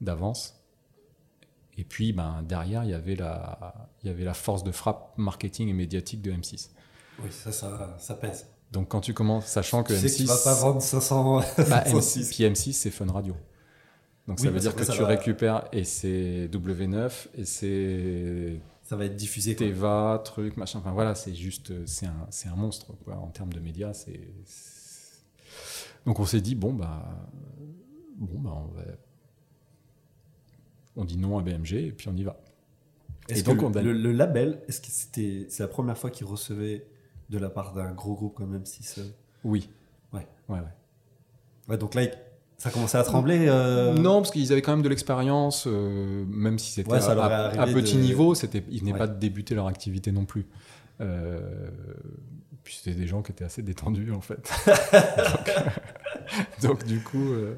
d'avance. 0.00 0.54
Et 1.76 1.84
puis, 1.84 2.12
ben, 2.12 2.42
derrière, 2.42 2.82
il 2.84 2.90
y, 2.90 2.94
avait 2.94 3.14
la, 3.14 3.88
il 4.02 4.08
y 4.08 4.10
avait 4.10 4.24
la 4.24 4.34
force 4.34 4.64
de 4.64 4.72
frappe 4.72 5.12
marketing 5.16 5.68
et 5.68 5.72
médiatique 5.72 6.20
de 6.22 6.32
M6. 6.32 6.70
Oui, 7.22 7.30
ça, 7.30 7.52
ça, 7.52 7.94
ça 7.98 8.14
pèse. 8.14 8.46
Donc, 8.72 8.88
quand 8.88 9.00
tu 9.00 9.14
commences, 9.14 9.46
sachant 9.46 9.84
que 9.84 9.92
tu 9.92 10.00
sais 10.00 10.06
M6. 10.08 10.12
que 10.12 10.22
tu 10.22 10.24
vas 10.24 10.38
pas 10.44 10.54
vendre 10.54 10.82
500. 10.82 11.38
Bah, 11.38 11.44
M6, 11.86 12.00
506. 12.00 12.28
puis 12.34 12.44
M6, 12.44 12.72
c'est 12.72 12.90
Fun 12.90 13.06
Radio. 13.12 13.36
Donc, 14.26 14.40
ça 14.40 14.50
veut 14.50 14.58
dire 14.60 14.74
que 14.74 14.84
tu 14.84 14.98
va- 15.00 15.06
récupères, 15.06 15.68
et 15.72 15.84
c'est 15.84 16.48
W9, 16.48 17.28
et 17.36 17.44
c'est 17.44 18.60
Ça 18.82 18.96
va 18.96 19.04
être 19.04 19.16
diffusé. 19.16 19.54
Teva, 19.54 20.20
truc, 20.24 20.56
machin. 20.56 20.80
Enfin 20.80 20.92
voilà, 20.92 21.14
c'est 21.14 21.34
juste, 21.34 21.70
euh, 21.70 21.84
c'est 21.86 22.06
un, 22.06 22.26
un 22.52 22.56
monstre 22.56 22.92
quoi. 23.04 23.14
En 23.16 23.28
termes 23.28 23.52
de 23.52 23.60
médias, 23.60 23.94
c'est. 23.94 24.20
Donc 26.08 26.20
on 26.20 26.24
s'est 26.24 26.40
dit 26.40 26.54
bon 26.54 26.72
bah, 26.72 27.04
bon 28.16 28.38
bah 28.40 28.50
on 28.54 28.74
va, 28.74 28.82
on 30.96 31.04
dit 31.04 31.18
non 31.18 31.36
à 31.38 31.42
BMG 31.42 31.74
et 31.74 31.92
puis 31.92 32.08
on 32.08 32.16
y 32.16 32.22
va. 32.24 32.40
Et 33.28 33.42
donc, 33.42 33.60
le, 33.60 33.64
on 33.66 33.72
a- 33.74 33.82
le- 33.82 33.92
le 33.92 34.12
label, 34.12 34.62
est-ce 34.68 34.80
que 34.80 34.86
c'était 34.88 35.44
c'est 35.50 35.62
la 35.62 35.68
première 35.68 35.98
fois 35.98 36.08
qu'il 36.10 36.26
recevait 36.26 36.86
de 37.28 37.36
la 37.38 37.50
part 37.50 37.74
d'un 37.74 37.92
gros 37.92 38.14
groupe 38.14 38.34
comme 38.34 38.56
M6 38.56 39.00
euh 39.00 39.02
Oui. 39.44 39.68
Ouais. 40.14 40.26
Ouais 40.48 40.60
ouais. 40.60 40.64
Ouais, 41.68 41.76
donc 41.76 41.94
là, 41.94 42.04
ça 42.56 42.70
commençait 42.70 42.96
à 42.96 43.02
trembler. 43.02 43.44
euh, 43.46 43.92
Non 43.92 44.22
parce 44.22 44.30
qu'ils 44.30 44.50
avaient 44.50 44.62
quand 44.62 44.72
même 44.72 44.80
de 44.82 44.88
l'expérience, 44.88 45.66
euh, 45.66 46.24
même 46.26 46.58
si 46.58 46.72
c'était 46.72 46.90
Ouais, 46.90 46.96
à, 47.06 47.66
petit 47.66 47.96
de- 47.96 48.00
niveau, 48.00 48.34
c'était, 48.34 48.64
ils 48.70 48.80
venaient 48.80 48.92
Ouais. 48.92 48.98
pas 48.98 49.08
de 49.08 49.18
débuter 49.18 49.54
leur 49.54 49.66
activité 49.66 50.10
non 50.10 50.24
plus. 50.24 50.46
Euh, 51.02 51.68
puis 52.68 52.76
c'était 52.84 52.94
des 52.94 53.06
gens 53.06 53.22
qui 53.22 53.32
étaient 53.32 53.46
assez 53.46 53.62
détendus 53.62 54.12
en 54.12 54.20
fait. 54.20 54.46
donc, 55.26 55.50
donc, 56.62 56.84
du 56.84 57.00
coup. 57.00 57.32
euh, 57.32 57.54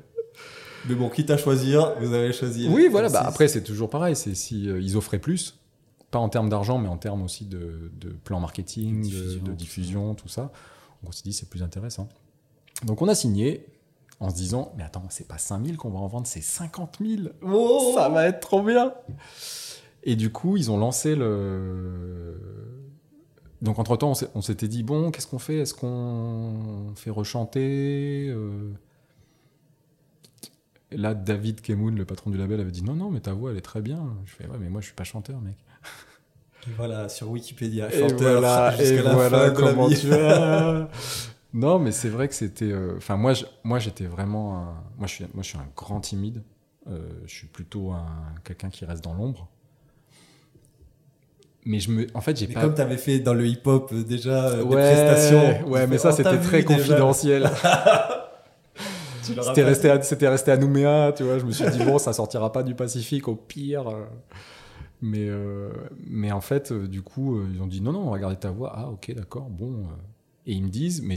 Mais 0.89 0.95
bon, 0.95 1.09
quitte 1.11 1.31
à 1.33 1.37
choisir, 1.37 1.95
vous 2.01 2.13
avez 2.13 2.33
choisi. 2.33 2.69
Oui, 2.71 2.87
voilà. 2.89 3.09
M6. 3.09 3.13
Bah, 3.15 3.25
après, 3.27 3.49
c'est 3.49 3.65
toujours 3.65 3.91
pareil. 3.91 4.15
C'est 4.15 4.37
si 4.37 4.69
euh, 4.71 4.81
ils 4.81 4.97
offraient 4.97 5.19
plus, 5.19 5.59
pas 6.13 6.21
en 6.21 6.29
termes 6.29 6.49
d'argent, 6.49 6.79
mais 6.79 6.87
en 6.89 6.97
termes 6.97 7.23
aussi 7.23 7.45
de, 7.45 7.91
de 8.01 8.11
plan 8.11 8.39
marketing, 8.39 9.11
de 9.41 9.51
diffusion 9.53 10.15
tout 10.15 10.29
ça. 10.29 10.53
On 11.05 11.11
s'est 11.11 11.25
dit 11.25 11.33
c'est 11.33 11.51
plus 11.51 11.65
intéressant. 11.65 12.09
Donc 12.85 13.03
on 13.03 13.09
a 13.09 13.17
signé 13.17 13.67
en 14.21 14.31
se 14.31 14.37
disant 14.37 14.73
mais 14.77 14.85
attends, 14.85 15.03
c'est 15.11 15.27
pas 15.27 15.39
5000 15.39 15.77
qu'on 15.77 15.91
va 15.91 15.99
en 15.99 16.07
vendre, 16.07 16.29
c'est 16.29 16.41
50 16.41 16.99
000. 17.05 17.23
Oh 17.43 17.95
Ça 17.97 18.09
va 18.09 18.29
être 18.29 18.39
trop 18.39 18.63
bien. 18.63 18.95
Et 20.05 20.15
du 20.15 20.31
coup, 20.31 20.57
ils 20.57 20.71
ont 20.71 20.77
lancé 20.79 21.17
le. 21.17 22.37
Donc 23.63 23.79
entre 23.79 23.97
temps, 23.97 24.13
on 24.35 24.41
s'était 24.43 24.69
dit 24.69 24.83
bon, 24.83 25.11
qu'est-ce 25.11 25.27
qu'on 25.27 25.39
fait? 25.39 25.59
Est-ce 25.59 25.75
qu'on 25.75 26.93
fait 26.97 27.11
rechanter 27.11 28.29
euh, 28.31 28.73
et 30.91 30.97
Là, 30.97 31.15
David 31.15 31.61
Kemoun, 31.61 31.97
le 31.97 32.05
patron 32.05 32.31
du 32.31 32.39
label, 32.39 32.61
avait 32.61 32.71
dit 32.71 32.83
non, 32.83 32.95
non, 32.95 33.11
mais 33.11 33.21
ta 33.21 33.33
voix, 33.33 33.51
elle 33.53 33.57
est 33.59 33.63
très 33.63 33.81
bien. 33.81 34.17
Je 34.27 34.33
fais 34.33 34.47
ouais, 34.47 34.59
mais 34.59 34.69
moi, 34.69 34.81
je 34.81 34.87
suis 34.87 34.95
pas 34.95 35.05
chanteur, 35.05 35.41
mec. 35.41 35.57
Et 36.69 36.73
Voilà, 36.77 37.09
sur 37.09 37.31
Wikipédia, 37.31 37.93
Et 37.93 38.01
chanteur 38.01 38.41
voilà, 38.41 38.75
et 38.83 38.97
la 39.03 39.15
voilà 39.15 39.31
fin 39.31 39.55
de 39.55 39.63
la 39.65 39.75
comment 39.75 39.87
vie. 39.89 40.01
tu 40.01 40.09
vas. 40.09 40.89
non, 41.55 41.79
mais 41.79 41.93
c'est 41.93 42.09
vrai 42.11 42.29
que 42.29 42.35
c'était. 42.35 42.71
euh, 42.73 42.97
Enfin, 42.97 43.17
moi, 43.17 43.33
je- 43.35 43.45
moi, 43.65 43.79
j'étais 43.79 44.07
vraiment. 44.07 44.59
un- 44.59 44.75
Moi, 44.99 45.07
je 45.07 45.15
suis, 45.15 45.25
moi, 45.35 45.43
je 45.43 45.49
suis 45.49 45.59
un 45.59 45.69
grand 45.77 46.01
timide. 46.01 46.43
Euh, 46.87 47.09
je 47.27 47.35
suis 47.35 47.47
plutôt 47.47 47.91
un 47.93 48.07
quelqu'un 48.45 48.69
qui 48.71 48.85
reste 48.85 49.05
dans 49.05 49.15
l'ombre. 49.15 49.49
Mais 51.65 51.79
je 51.79 51.91
me, 51.91 52.07
en 52.15 52.21
fait, 52.21 52.39
j'ai 52.39 52.47
Mais 52.47 52.55
pas. 52.55 52.63
comme 52.63 52.75
tu 52.75 52.81
avais 52.81 52.97
fait 52.97 53.19
dans 53.19 53.35
le 53.35 53.47
hip-hop 53.47 53.91
euh, 53.93 54.03
déjà 54.03 54.49
euh, 54.49 54.57
des 54.57 54.63
ouais, 54.63 54.95
prestations. 54.95 55.69
ouais, 55.69 55.87
mais 55.87 55.99
ça, 55.99 56.11
t'a 56.11 56.17
c'était 56.17 56.39
très 56.39 56.65
confidentiel. 56.65 57.51
C'était 59.23 59.63
resté, 59.63 59.89
à, 59.89 60.03
c'était 60.03 60.27
resté 60.27 60.51
à 60.51 60.57
Nouméa, 60.57 61.13
tu 61.17 61.23
vois. 61.23 61.39
Je 61.39 61.45
me 61.45 61.53
suis 61.53 61.69
dit, 61.71 61.85
bon, 61.85 61.99
ça 61.99 62.13
sortira 62.13 62.51
pas 62.51 62.65
du 62.65 62.75
Pacifique, 62.75 63.29
au 63.29 63.37
pire. 63.37 63.85
Mais, 65.03 65.29
euh, 65.29 65.71
mais 66.07 66.31
en 66.31 66.41
fait, 66.41 66.73
euh, 66.73 66.87
du 66.87 67.03
coup, 67.03 67.41
ils 67.53 67.63
ont 67.63 67.67
dit, 67.67 67.81
non, 67.81 67.93
non, 67.93 68.09
on 68.09 68.11
va 68.11 68.19
garder 68.19 68.37
ta 68.37 68.51
voix. 68.51 68.73
Ah, 68.75 68.91
ok, 68.91 69.15
d'accord, 69.15 69.49
bon. 69.49 69.87
Et 70.47 70.53
ils 70.53 70.63
me 70.63 70.69
disent, 70.69 71.03
mais 71.03 71.17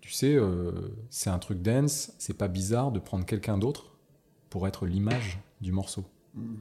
tu 0.00 0.12
sais, 0.12 0.34
euh, 0.34 0.72
c'est 1.10 1.30
un 1.30 1.38
truc 1.38 1.60
dance, 1.60 2.12
c'est 2.18 2.36
pas 2.36 2.48
bizarre 2.48 2.92
de 2.92 2.98
prendre 2.98 3.24
quelqu'un 3.24 3.58
d'autre 3.58 3.96
pour 4.50 4.66
être 4.68 4.86
l'image 4.86 5.40
du 5.60 5.72
morceau. 5.72 6.04
Mm. 6.34 6.54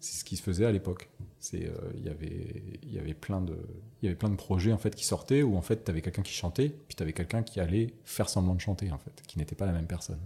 C'est 0.00 0.20
ce 0.20 0.24
qui 0.24 0.36
se 0.36 0.42
faisait 0.42 0.64
à 0.66 0.72
l'époque. 0.72 1.08
Euh, 1.54 1.70
il 1.94 2.04
y 2.04 2.08
avait, 2.08 2.62
il 2.82 2.92
y 2.92 2.98
avait 2.98 3.14
plein 3.14 3.40
de, 3.40 3.56
il 4.02 4.06
y 4.06 4.08
avait 4.08 4.16
plein 4.16 4.28
de 4.28 4.36
projets 4.36 4.72
en 4.72 4.78
fait 4.78 4.94
qui 4.94 5.04
sortaient 5.04 5.42
où 5.42 5.56
en 5.56 5.62
fait 5.62 5.84
tu 5.84 5.90
avais 5.90 6.02
quelqu'un 6.02 6.22
qui 6.22 6.32
chantait, 6.32 6.68
puis 6.68 6.96
tu 6.96 7.02
avais 7.02 7.12
quelqu'un 7.12 7.42
qui 7.42 7.60
allait 7.60 7.94
faire 8.04 8.28
semblant 8.28 8.54
de 8.54 8.60
chanter 8.60 8.90
en 8.90 8.98
fait, 8.98 9.22
qui 9.26 9.38
n'était 9.38 9.54
pas 9.54 9.66
la 9.66 9.72
même 9.72 9.86
personne. 9.86 10.18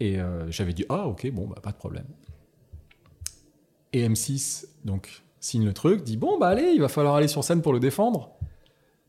Et 0.00 0.20
euh, 0.20 0.50
j'avais 0.50 0.72
dit 0.72 0.84
ah 0.88 1.06
ok 1.08 1.30
bon 1.32 1.46
bah 1.46 1.60
pas 1.62 1.72
de 1.72 1.76
problème. 1.76 2.06
Et 3.92 4.08
M6 4.08 4.66
donc 4.84 5.22
signe 5.40 5.64
le 5.64 5.74
truc, 5.74 6.02
dit 6.02 6.16
bon 6.16 6.38
bah 6.38 6.48
allez 6.48 6.72
il 6.74 6.80
va 6.80 6.88
falloir 6.88 7.14
aller 7.14 7.28
sur 7.28 7.44
scène 7.44 7.62
pour 7.62 7.72
le 7.72 7.80
défendre. 7.80 8.30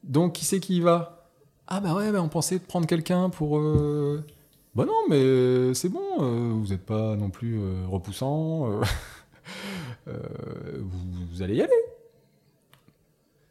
Donc 0.04 0.34
qui 0.34 0.46
c'est 0.46 0.60
qui 0.60 0.78
y 0.78 0.82
va? 0.82 1.30
Ah 1.68 1.80
bah 1.80 1.96
ouais 1.96 2.12
bah, 2.12 2.22
on 2.22 2.30
pensait 2.30 2.60
prendre 2.60 2.88
quelqu'un 2.88 3.30
pour 3.30 3.58
euh, 3.58 4.26
bah 4.76 4.86
non, 4.86 5.04
mais 5.08 5.74
c'est 5.76 5.90
bon, 5.90 6.02
euh, 6.20 6.52
vous 6.54 6.68
n'êtes 6.68 6.86
pas 6.86 7.16
non 7.16 7.30
plus 7.30 7.60
repoussant. 7.88 8.82
Euh, 10.08 10.14
vous, 10.82 11.00
vous 11.32 11.42
allez 11.42 11.56
y 11.56 11.62
aller. 11.62 11.72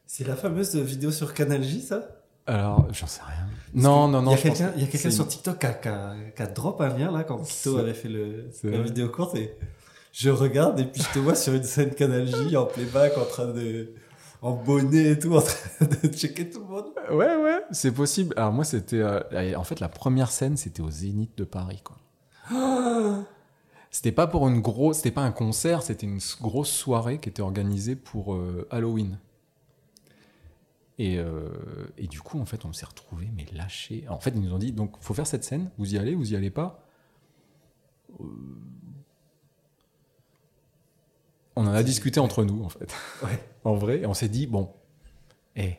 C'est 0.07 0.27
la 0.27 0.37
fameuse 0.37 0.77
vidéo 0.77 1.11
sur 1.11 1.33
Canal 1.35 1.63
J, 1.63 1.81
ça? 1.81 2.07
Alors, 2.47 2.87
j'en 2.93 3.07
sais 3.07 3.23
rien. 3.25 3.47
Non, 3.73 4.09
non, 4.09 4.21
non. 4.21 4.33
Il 4.33 4.81
y 4.81 4.85
a 4.85 4.87
quelqu'un 4.87 5.11
sur 5.11 5.27
TikTok 5.29 5.59
qui 5.59 5.67
a, 5.67 5.73
qui 5.75 5.89
a- 5.89 6.15
qui 6.37 6.43
a 6.43 6.47
drop 6.49 6.81
un 6.81 6.89
lien 6.89 7.11
là 7.13 7.25
quand 7.25 7.39
Kito 7.39 7.79
avait 7.79 7.95
fait 7.95 8.09
le, 8.09 8.51
la 8.65 8.83
vidéo 8.83 9.09
courte 9.09 9.37
et 9.37 9.57
je 10.13 10.29
regarde 10.29 10.79
et 10.81 10.85
puis 10.85 11.01
je 11.03 11.09
te 11.15 11.19
vois 11.21 11.35
sur 11.37 11.55
une 11.55 11.63
scène 11.63 11.95
Canal 11.95 12.27
J 12.27 12.57
en 12.57 12.67
playback 12.67 13.17
en 13.17 13.25
train 13.25 13.47
de 13.47 13.95
en 14.43 14.53
bonnet 14.53 15.13
et 15.13 15.19
tout 15.19 15.35
en 15.37 15.41
train 15.41 15.87
de 16.03 16.09
checker 16.09 16.51
tout 16.51 16.59
le 16.61 16.67
monde. 16.67 16.87
Ouais, 17.13 17.37
ouais, 17.37 17.63
c'est 17.71 17.93
possible. 17.93 18.35
Alors, 18.37 18.53
moi, 18.53 18.65
c'était. 18.65 19.01
euh, 19.01 19.21
en 19.57 19.63
fait, 19.65 19.79
la 19.79 19.89
première 19.89 20.33
scène, 20.33 20.57
c'était 20.57 20.83
au 20.83 20.91
Zénith 20.91 21.39
de 21.39 21.45
Paris, 21.45 21.81
quoi. 21.85 21.97
C'était 23.93 24.11
pas 24.11 24.27
pour 24.27 24.49
une 24.49 24.61
grosse. 24.61 24.97
C'était 24.97 25.13
pas 25.13 25.23
un 25.23 25.33
concert, 25.33 25.83
c'était 25.83 26.07
une 26.07 26.19
grosse 26.41 26.71
soirée 26.71 27.21
qui 27.21 27.29
était 27.29 27.43
organisée 27.43 27.95
pour 27.95 28.35
euh, 28.35 28.67
Halloween. 28.71 29.19
Et, 30.99 31.19
euh, 31.19 31.49
et 31.99 32.07
du 32.07 32.21
coup, 32.21 32.41
en 32.41 32.47
fait, 32.47 32.65
on 32.65 32.73
s'est 32.73 32.87
retrouvés, 32.87 33.29
mais 33.37 33.47
lâchés. 33.53 34.05
En 34.09 34.19
fait, 34.19 34.31
ils 34.31 34.41
nous 34.41 34.53
ont 34.53 34.59
dit 34.59 34.73
donc, 34.73 34.97
faut 35.01 35.15
faire 35.15 35.27
cette 35.27 35.45
scène, 35.45 35.71
vous 35.79 35.95
y 35.95 35.99
allez, 35.99 36.15
vous 36.15 36.33
y 36.33 36.37
allez 36.37 36.51
pas. 36.51 36.85
Euh, 38.21 38.25
On 41.55 41.67
en 41.67 41.73
a 41.75 41.83
discuté 41.83 42.19
entre 42.19 42.45
nous, 42.45 42.65
en 42.65 42.69
fait. 42.71 42.95
Ouais. 43.23 43.39
en 43.65 43.75
vrai, 43.75 44.01
et 44.01 44.07
on 44.07 44.15
s'est 44.15 44.29
dit 44.29 44.47
bon, 44.47 44.73
Eh, 45.55 45.77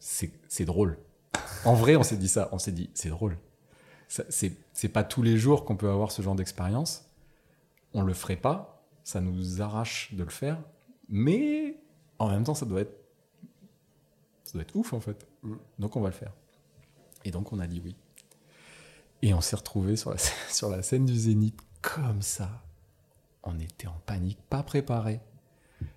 c'est 0.00 0.32
c'est 0.48 0.64
drôle. 0.64 0.98
En 1.64 1.74
vrai, 1.74 1.94
on 1.96 2.02
s'est 2.02 2.16
dit 2.16 2.28
ça. 2.28 2.48
On 2.52 2.58
s'est 2.58 2.72
dit, 2.72 2.90
c'est 2.94 3.08
drôle. 3.08 3.38
C'est 4.08 4.88
pas 4.88 5.04
tous 5.04 5.22
les 5.22 5.36
jours 5.36 5.64
qu'on 5.64 5.76
peut 5.76 5.90
avoir 5.90 6.10
ce 6.10 6.22
genre 6.22 6.34
d'expérience. 6.34 7.04
On 7.92 8.02
le 8.02 8.14
ferait 8.14 8.36
pas. 8.36 8.82
Ça 9.04 9.20
nous 9.20 9.62
arrache 9.62 10.12
de 10.14 10.24
le 10.24 10.30
faire. 10.30 10.58
Mais 11.08 11.76
en 12.18 12.28
même 12.28 12.44
temps, 12.44 12.54
ça 12.54 12.66
doit 12.66 12.80
être, 12.80 12.96
ça 14.44 14.54
doit 14.54 14.62
être 14.62 14.74
ouf 14.76 14.92
en 14.92 15.00
fait. 15.00 15.26
Mm. 15.42 15.54
Donc 15.78 15.96
on 15.96 16.00
va 16.00 16.08
le 16.08 16.14
faire. 16.14 16.32
Et 17.24 17.30
donc 17.30 17.52
on 17.52 17.58
a 17.58 17.66
dit 17.66 17.80
oui. 17.84 17.96
Et 19.22 19.34
on 19.34 19.40
s'est 19.40 19.56
retrouvé 19.56 19.96
sur 19.96 20.10
la, 20.10 20.18
sur 20.50 20.70
la 20.70 20.82
scène 20.82 21.06
du 21.06 21.16
Zénith 21.16 21.58
comme 21.82 22.22
ça. 22.22 22.62
On 23.42 23.58
était 23.58 23.86
en 23.86 24.00
panique, 24.04 24.38
pas 24.48 24.62
préparé. 24.62 25.20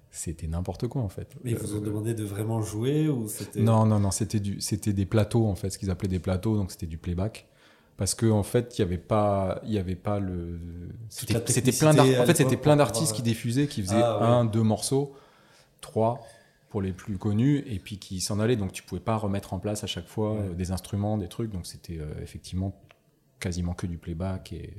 C'était 0.10 0.48
n'importe 0.48 0.88
quoi 0.88 1.02
en 1.02 1.10
fait. 1.10 1.34
Mais 1.44 1.52
ils 1.52 1.58
vous 1.58 1.76
ont 1.76 1.82
demandé 1.82 2.14
de 2.14 2.26
vraiment 2.26 2.62
jouer 2.62 3.08
ou 3.08 3.30
c'était. 3.30 3.62
non, 3.62 3.86
non, 3.86 4.00
non, 4.00 4.12
c'était 4.12 4.42
du, 4.42 4.60
c'était 4.60 4.92
des 4.92 5.06
plateaux 5.06 5.48
en 5.48 5.56
fait, 5.56 5.70
ce 5.70 5.78
qu'ils 5.78 5.90
appelaient 5.90 6.10
des 6.10 6.20
plateaux, 6.20 6.58
donc 6.58 6.72
c'était 6.72 6.86
du 6.86 6.98
playback. 6.98 7.48
Parce 7.98 8.16
que 8.16 8.26
en 8.26 8.44
fait, 8.44 8.78
il 8.78 8.82
y 8.82 8.84
avait 8.84 8.98
pas, 8.98 9.62
il 9.64 9.72
y 9.74 9.78
avait 9.78 9.96
pas 9.96 10.20
le, 10.20 10.60
c'était, 11.10 11.34
plein 11.36 11.42
en 11.42 12.26
fait, 12.26 12.36
c'était 12.36 12.58
plein 12.58 12.76
d'artistes 12.76 13.10
pouvoir- 13.12 13.16
qui 13.18 13.22
diffusaient, 13.22 13.68
qui 13.68 13.82
faisaient 13.84 14.02
Ah, 14.02 14.18
ouais. 14.20 14.26
un, 14.26 14.46
deux 14.46 14.64
morceaux, 14.64 15.16
trois 15.82 16.20
pour 16.70 16.82
les 16.82 16.94
plus 16.94 17.18
connus, 17.18 17.64
et 17.68 17.78
puis 17.80 18.00
qui 18.00 18.22
s'en 18.22 18.40
allaient. 18.40 18.56
Donc 18.56 18.72
tu 18.72 18.82
pouvais 18.82 19.02
pas 19.02 19.18
remettre 19.18 19.54
en 19.54 19.60
place 19.60 19.84
à 19.84 19.88
chaque 19.88 20.08
fois 20.08 20.34
Ouais. 20.34 20.40
euh, 20.50 20.54
des 20.54 20.72
instruments, 20.72 21.18
des 21.18 21.28
trucs. 21.28 21.52
Donc 21.52 21.68
c'était 21.68 22.00
euh, 22.00 22.06
effectivement 22.24 22.74
quasiment 23.40 23.74
que 23.74 23.86
du 23.88 23.98
playback. 23.98 24.54
Et 24.54 24.74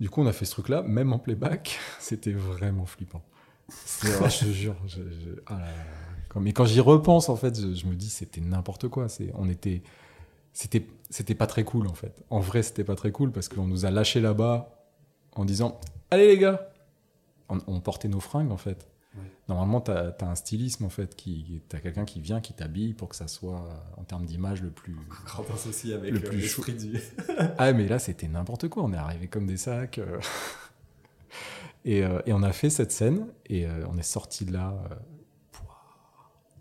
du 0.00 0.10
coup, 0.10 0.20
on 0.22 0.26
a 0.26 0.32
fait 0.32 0.44
ce 0.44 0.52
truc-là, 0.52 0.82
même 0.82 1.12
en 1.12 1.18
playback, 1.18 1.78
c'était 1.98 2.32
vraiment 2.32 2.86
flippant. 2.86 3.22
Oh, 3.70 4.28
je 4.28 4.38
te 4.46 4.50
jure. 4.52 4.76
je- 4.86 4.96
je- 5.02 5.40
ah 5.46 5.54
là 5.54 5.66
là. 5.66 6.40
Mais 6.40 6.52
quand 6.52 6.66
j'y 6.66 6.80
repense, 6.80 7.28
en 7.30 7.36
fait, 7.36 7.58
je, 7.60 7.74
je 7.74 7.86
me 7.86 7.94
dis 7.94 8.08
c'était 8.10 8.40
n'importe 8.40 8.86
quoi. 8.88 9.08
C'est, 9.08 9.30
on 9.34 9.48
était, 9.48 9.82
c'était, 10.52 10.86
c'était 11.10 11.34
pas 11.34 11.46
très 11.46 11.64
cool 11.64 11.86
en 11.86 11.94
fait. 11.94 12.22
En 12.30 12.40
vrai, 12.40 12.62
c'était 12.62 12.84
pas 12.84 12.96
très 12.96 13.12
cool 13.12 13.30
parce 13.32 13.48
qu'on 13.48 13.66
nous 13.66 13.84
a 13.84 13.90
lâchés 13.90 14.20
là-bas 14.20 14.70
en 15.32 15.44
disant 15.44 15.80
allez 16.10 16.26
les 16.28 16.38
gars. 16.38 16.70
On, 17.48 17.60
on 17.66 17.80
portait 17.80 18.08
nos 18.08 18.20
fringues 18.20 18.50
en 18.52 18.56
fait. 18.58 18.88
Ouais. 19.16 19.22
Normalement, 19.48 19.80
t'as, 19.80 20.10
as 20.20 20.24
un 20.26 20.34
stylisme 20.34 20.84
en 20.84 20.90
fait, 20.90 21.16
qui, 21.16 21.62
t'as 21.68 21.78
quelqu'un 21.78 22.04
qui 22.04 22.20
vient, 22.20 22.40
qui 22.42 22.52
t'habille 22.52 22.92
pour 22.92 23.08
que 23.08 23.16
ça 23.16 23.26
soit 23.26 23.66
en 23.96 24.04
termes 24.04 24.26
d'image 24.26 24.60
le 24.62 24.70
plus. 24.70 24.96
Grand 25.24 25.44
associé 25.54 25.94
avec 25.94 26.12
Le 26.12 26.18
euh, 26.18 26.22
plus 26.28 26.38
l'esprit 26.38 26.74
du. 26.74 27.00
Ah 27.58 27.72
mais 27.72 27.88
là 27.88 27.98
c'était 27.98 28.28
n'importe 28.28 28.68
quoi, 28.68 28.82
on 28.84 28.92
est 28.92 28.96
arrivé 28.98 29.26
comme 29.28 29.46
des 29.46 29.56
sacs. 29.56 29.98
euh. 29.98 30.20
et, 31.84 32.04
euh, 32.04 32.20
et 32.26 32.32
on 32.34 32.42
a 32.42 32.52
fait 32.52 32.68
cette 32.70 32.92
scène 32.92 33.26
et 33.46 33.66
on 33.90 33.96
est 33.96 34.02
sorti 34.02 34.44
de 34.44 34.52
là. 34.52 34.74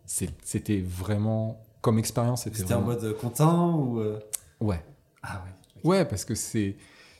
C'était 0.06 0.80
vraiment 0.80 1.62
comme 1.82 2.00
expérience, 2.00 2.44
c'était 2.44 2.58
C'était 2.60 2.74
en 2.74 2.82
mode 2.82 3.16
content 3.18 3.78
ou. 3.80 4.00
euh, 4.00 4.20
ouais, 4.60 4.84
Ah 5.24 5.44
ouais. 5.84 5.90
ouais 5.90 6.06
parce 6.06 6.26
que 6.26 6.36
c'est 6.36 6.76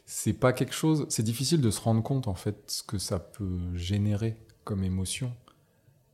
c'est 0.06 0.34
pas 0.34 0.54
quelque 0.54 0.74
chose, 0.74 1.06
c'est 1.10 1.24
difficile 1.24 1.60
de 1.62 1.70
se 1.70 1.82
rendre 1.82 2.02
compte 2.02 2.28
en 2.30 2.34
fait 2.34 2.56
ce 2.68 2.82
que 2.82 2.98
ça 2.98 3.20
peut 3.20 3.60
générer 3.76 4.38
comme 4.64 4.84
émotion, 4.84 5.34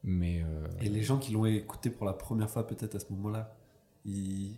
mais 0.03 0.41
euh, 0.43 0.67
Et 0.81 0.89
les 0.89 1.03
gens 1.03 1.17
qui 1.19 1.31
l'ont 1.31 1.45
écouté 1.45 1.89
pour 1.91 2.05
la 2.05 2.13
première 2.13 2.49
fois, 2.49 2.65
peut-être 2.65 2.95
à 2.95 2.99
ce 2.99 3.05
moment-là, 3.11 3.55
ils, 4.05 4.55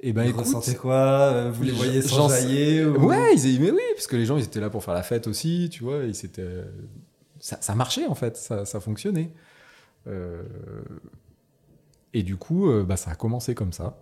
et 0.00 0.12
ben 0.14 0.24
ils 0.24 0.30
écoute, 0.30 0.44
ressentaient 0.46 0.74
quoi 0.74 0.94
Euh, 1.32 1.50
Vous 1.50 1.62
les 1.64 1.72
voyez 1.72 2.00
s'enjailler 2.00 2.84
ou... 2.86 3.06
Ouais, 3.08 3.34
ils, 3.36 3.60
mais 3.60 3.70
oui, 3.70 3.80
parce 3.94 4.06
que 4.06 4.16
les 4.16 4.24
gens, 4.24 4.38
ils 4.38 4.44
étaient 4.44 4.60
là 4.60 4.70
pour 4.70 4.82
faire 4.82 4.94
la 4.94 5.02
fête 5.02 5.26
aussi, 5.26 5.68
tu 5.70 5.82
vois, 5.84 6.04
ils 6.04 6.14
ça, 6.14 7.58
ça 7.60 7.74
marchait 7.74 8.06
en 8.06 8.14
fait, 8.14 8.36
ça, 8.36 8.64
ça 8.64 8.80
fonctionnait. 8.80 9.32
Euh, 10.06 10.42
Et 12.18 12.22
du 12.24 12.36
coup, 12.36 12.68
euh, 12.70 12.84
bah, 12.84 12.96
ça 12.96 13.10
a 13.12 13.14
commencé 13.14 13.54
comme 13.54 13.72
ça. 13.72 13.96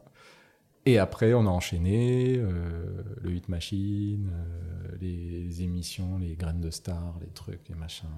Et 0.87 0.99
après, 0.99 1.35
on 1.35 1.47
a 1.47 1.51
enchaîné 1.51 2.37
euh, 2.39 3.03
le 3.21 3.33
Hit 3.35 3.49
Machine, 3.49 4.31
euh, 4.33 4.97
les 5.01 5.63
émissions, 5.63 6.19
les 6.19 6.35
graines 6.37 6.61
de 6.61 6.71
stars, 6.71 7.15
les 7.21 7.27
trucs, 7.29 7.69
les 7.69 7.75
machins. 7.75 8.09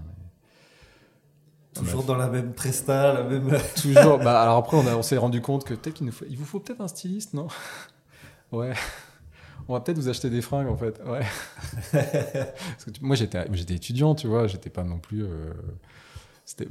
les- 1.75 1.81
Toujours 1.81 2.03
dans 2.05 2.17
la 2.17 2.29
même 2.29 2.53
presta, 2.55 3.15
la 3.15 3.23
même. 3.25 3.51
Toujours. 3.81 4.19
bah, 4.19 4.43
alors 4.43 4.57
après, 4.59 4.77
on, 4.77 4.87
a- 4.87 4.97
on 4.97 5.03
s'est 5.03 5.17
rendu 5.17 5.41
compte 5.41 5.65
que 5.65 5.75
peut-être 5.75 5.95
qu'il 5.97 6.07
nous 6.07 6.13
faut, 6.13 6.25
il 6.29 6.37
vous 6.37 6.45
faut 6.45 6.61
peut-être 6.61 6.81
un 6.81 6.89
styliste, 6.89 7.35
non? 7.35 7.49
Ouais. 8.53 8.73
On 9.69 9.75
va 9.75 9.81
peut-être 9.81 9.99
vous 9.99 10.09
acheter 10.09 10.31
des 10.31 10.41
fringues 10.41 10.69
en 10.69 10.77
fait. 10.77 10.99
Ouais. 11.07 11.21
Parce 11.93 12.85
que 12.87 12.91
tu- 12.91 13.05
moi 13.05 13.15
j'étais, 13.17 13.45
j'étais 13.53 13.75
étudiant, 13.75 14.15
tu 14.15 14.27
vois. 14.27 14.47
J'étais 14.47 14.71
pas 14.71 14.85
non 14.85 14.99
plus. 14.99 15.23
euh, 15.25 15.53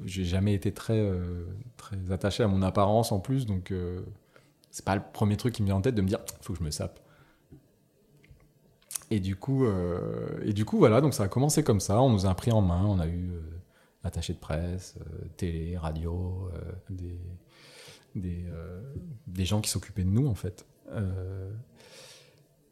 j'ai 0.06 0.24
jamais 0.24 0.54
été 0.54 0.74
très, 0.74 1.00
euh, 1.00 1.46
très 1.78 2.12
attaché 2.12 2.44
à 2.44 2.48
mon 2.48 2.62
apparence 2.62 3.12
en 3.12 3.20
plus, 3.20 3.46
donc 3.46 3.72
euh, 3.72 4.02
c'est 4.72 4.86
pas 4.86 4.96
le 4.96 5.02
premier 5.14 5.38
truc 5.38 5.54
qui 5.54 5.62
me 5.62 5.68
vient 5.68 5.76
en 5.76 5.82
tête 5.82 5.96
de 5.96 6.02
me 6.02 6.08
dire, 6.08 6.20
faut 6.42 6.54
que 6.54 6.60
je 6.60 6.64
me 6.64 6.72
sape. 6.72 7.00
Et 9.10 9.20
du 9.20 9.36
coup, 9.36 9.66
euh, 9.66 10.42
et 10.44 10.54
du 10.54 10.66
coup 10.66 10.78
voilà, 10.78 11.00
donc 11.00 11.14
ça 11.14 11.24
a 11.24 11.28
commencé 11.28 11.64
comme 11.64 11.80
ça. 11.80 12.02
On 12.02 12.10
nous 12.10 12.26
a 12.26 12.34
pris 12.36 12.52
en 12.52 12.62
main, 12.62 12.84
on 12.86 13.00
a 13.00 13.08
eu 13.08 13.32
attaché 14.04 14.34
de 14.34 14.40
presse, 14.40 14.96
télé, 15.38 15.78
radio, 15.78 16.50
des, 16.90 17.18
des, 18.16 18.46
des 19.28 19.46
gens 19.46 19.62
qui 19.62 19.70
s'occupaient 19.70 20.04
de 20.04 20.10
nous 20.10 20.28
en 20.28 20.36
fait. 20.36 20.66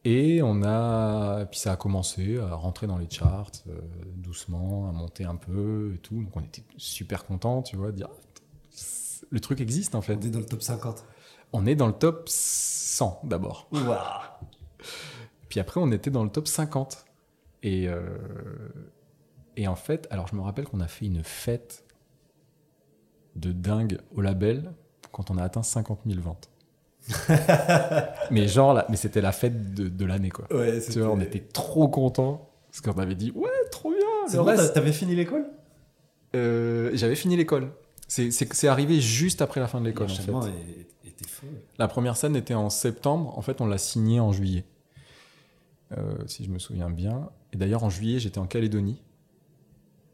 Et 0.08 0.44
on 0.44 0.62
a, 0.64 1.46
puis 1.48 1.60
ça 1.60 1.72
a 1.72 1.76
commencé 1.78 2.38
à 2.40 2.54
rentrer 2.54 2.86
dans 2.86 3.00
les 3.00 3.10
charts 3.10 3.50
euh, 3.68 3.82
doucement, 4.16 4.88
à 4.88 4.92
monter 4.92 5.26
un 5.26 5.36
peu 5.36 5.94
et 5.96 5.98
tout. 5.98 6.22
Donc 6.22 6.38
on 6.38 6.42
était 6.42 6.64
super 6.78 7.26
contents, 7.26 7.64
tu 7.64 7.76
vois, 7.76 7.92
de 7.92 7.98
dire 7.98 8.10
Ah, 8.12 9.26
le 9.32 9.40
truc 9.40 9.62
existe 9.62 9.96
en 9.96 10.00
On 10.00 10.02
fait. 10.02 10.14
est 10.14 10.30
dans 10.30 10.40
le 10.40 10.46
top 10.46 10.62
50. 10.62 11.04
On 11.54 11.66
est 11.66 11.74
dans 11.74 11.88
le 11.88 11.94
top 11.94 12.30
100 12.30 13.22
d'abord. 13.24 13.68
Waouh 13.72 13.98
Puis 15.50 15.60
après, 15.60 15.82
on 15.82 15.92
était 15.92 16.12
dans 16.12 16.24
le 16.24 16.30
top 16.30 16.48
50. 16.48 17.04
Et, 17.64 17.88
euh, 17.88 18.06
et 19.58 19.68
en 19.68 19.76
fait, 19.76 20.08
alors 20.12 20.28
je 20.28 20.36
me 20.36 20.42
rappelle 20.42 20.66
qu'on 20.66 20.82
a 20.82 20.88
fait 20.88 21.08
une 21.08 21.24
fête 21.24 21.84
de 23.36 23.52
dingue 23.52 24.00
au 24.14 24.22
label 24.22 24.72
quand 25.12 25.32
on 25.32 25.38
a 25.38 25.44
atteint 25.44 25.64
50 25.64 26.02
000 26.06 26.22
ventes. 26.22 26.52
mais 28.32 28.48
genre, 28.48 28.74
là, 28.74 28.86
mais 28.90 28.96
c'était 28.98 29.22
la 29.22 29.32
fête 29.32 29.74
de, 29.74 29.88
de 29.88 30.06
l'année, 30.06 30.30
quoi. 30.30 30.46
Ouais, 30.56 30.80
Tu 30.82 31.00
vois, 31.00 31.10
on 31.12 31.20
était 31.20 31.40
trop 31.40 31.88
contents 31.88 32.50
parce 32.72 32.82
qu'on 32.82 33.00
avait 33.02 33.16
dit 33.16 33.32
ouais, 33.36 33.50
trop 33.72 33.90
bien. 33.92 34.00
C'est 34.28 34.40
reste- 34.40 34.68
t'a- 34.68 34.70
t'avais 34.70 34.92
fini 34.92 35.16
l'école? 35.16 35.46
Euh, 36.36 36.92
J'avais 36.94 37.16
fini 37.16 37.36
l'école. 37.38 37.70
C'est- 38.08 38.32
C'est 38.32 38.52
c'est 38.54 38.68
arrivé 38.68 39.00
juste 39.02 39.42
après 39.42 39.60
la 39.62 39.68
fin 39.68 39.80
de 39.82 39.86
l'école, 39.86 40.08
en 40.08 40.10
fait. 40.10 40.32
Était 41.06 41.28
fou. 41.28 41.46
La 41.78 41.88
première 41.88 42.18
scène 42.18 42.36
était 42.36 42.54
en 42.56 42.70
septembre. 42.70 43.38
En 43.38 43.42
fait, 43.42 43.62
on 43.62 43.68
l'a 43.68 43.78
signée 43.78 44.20
en 44.20 44.32
juillet. 44.32 44.66
Euh, 45.98 46.16
si 46.28 46.44
je 46.44 46.50
me 46.50 46.60
souviens 46.60 46.90
bien. 46.90 47.30
Et 47.54 47.58
d'ailleurs, 47.58 47.84
en 47.84 47.90
juillet, 47.90 48.20
j'étais 48.20 48.40
en 48.40 48.48
Calédonie. 48.48 49.02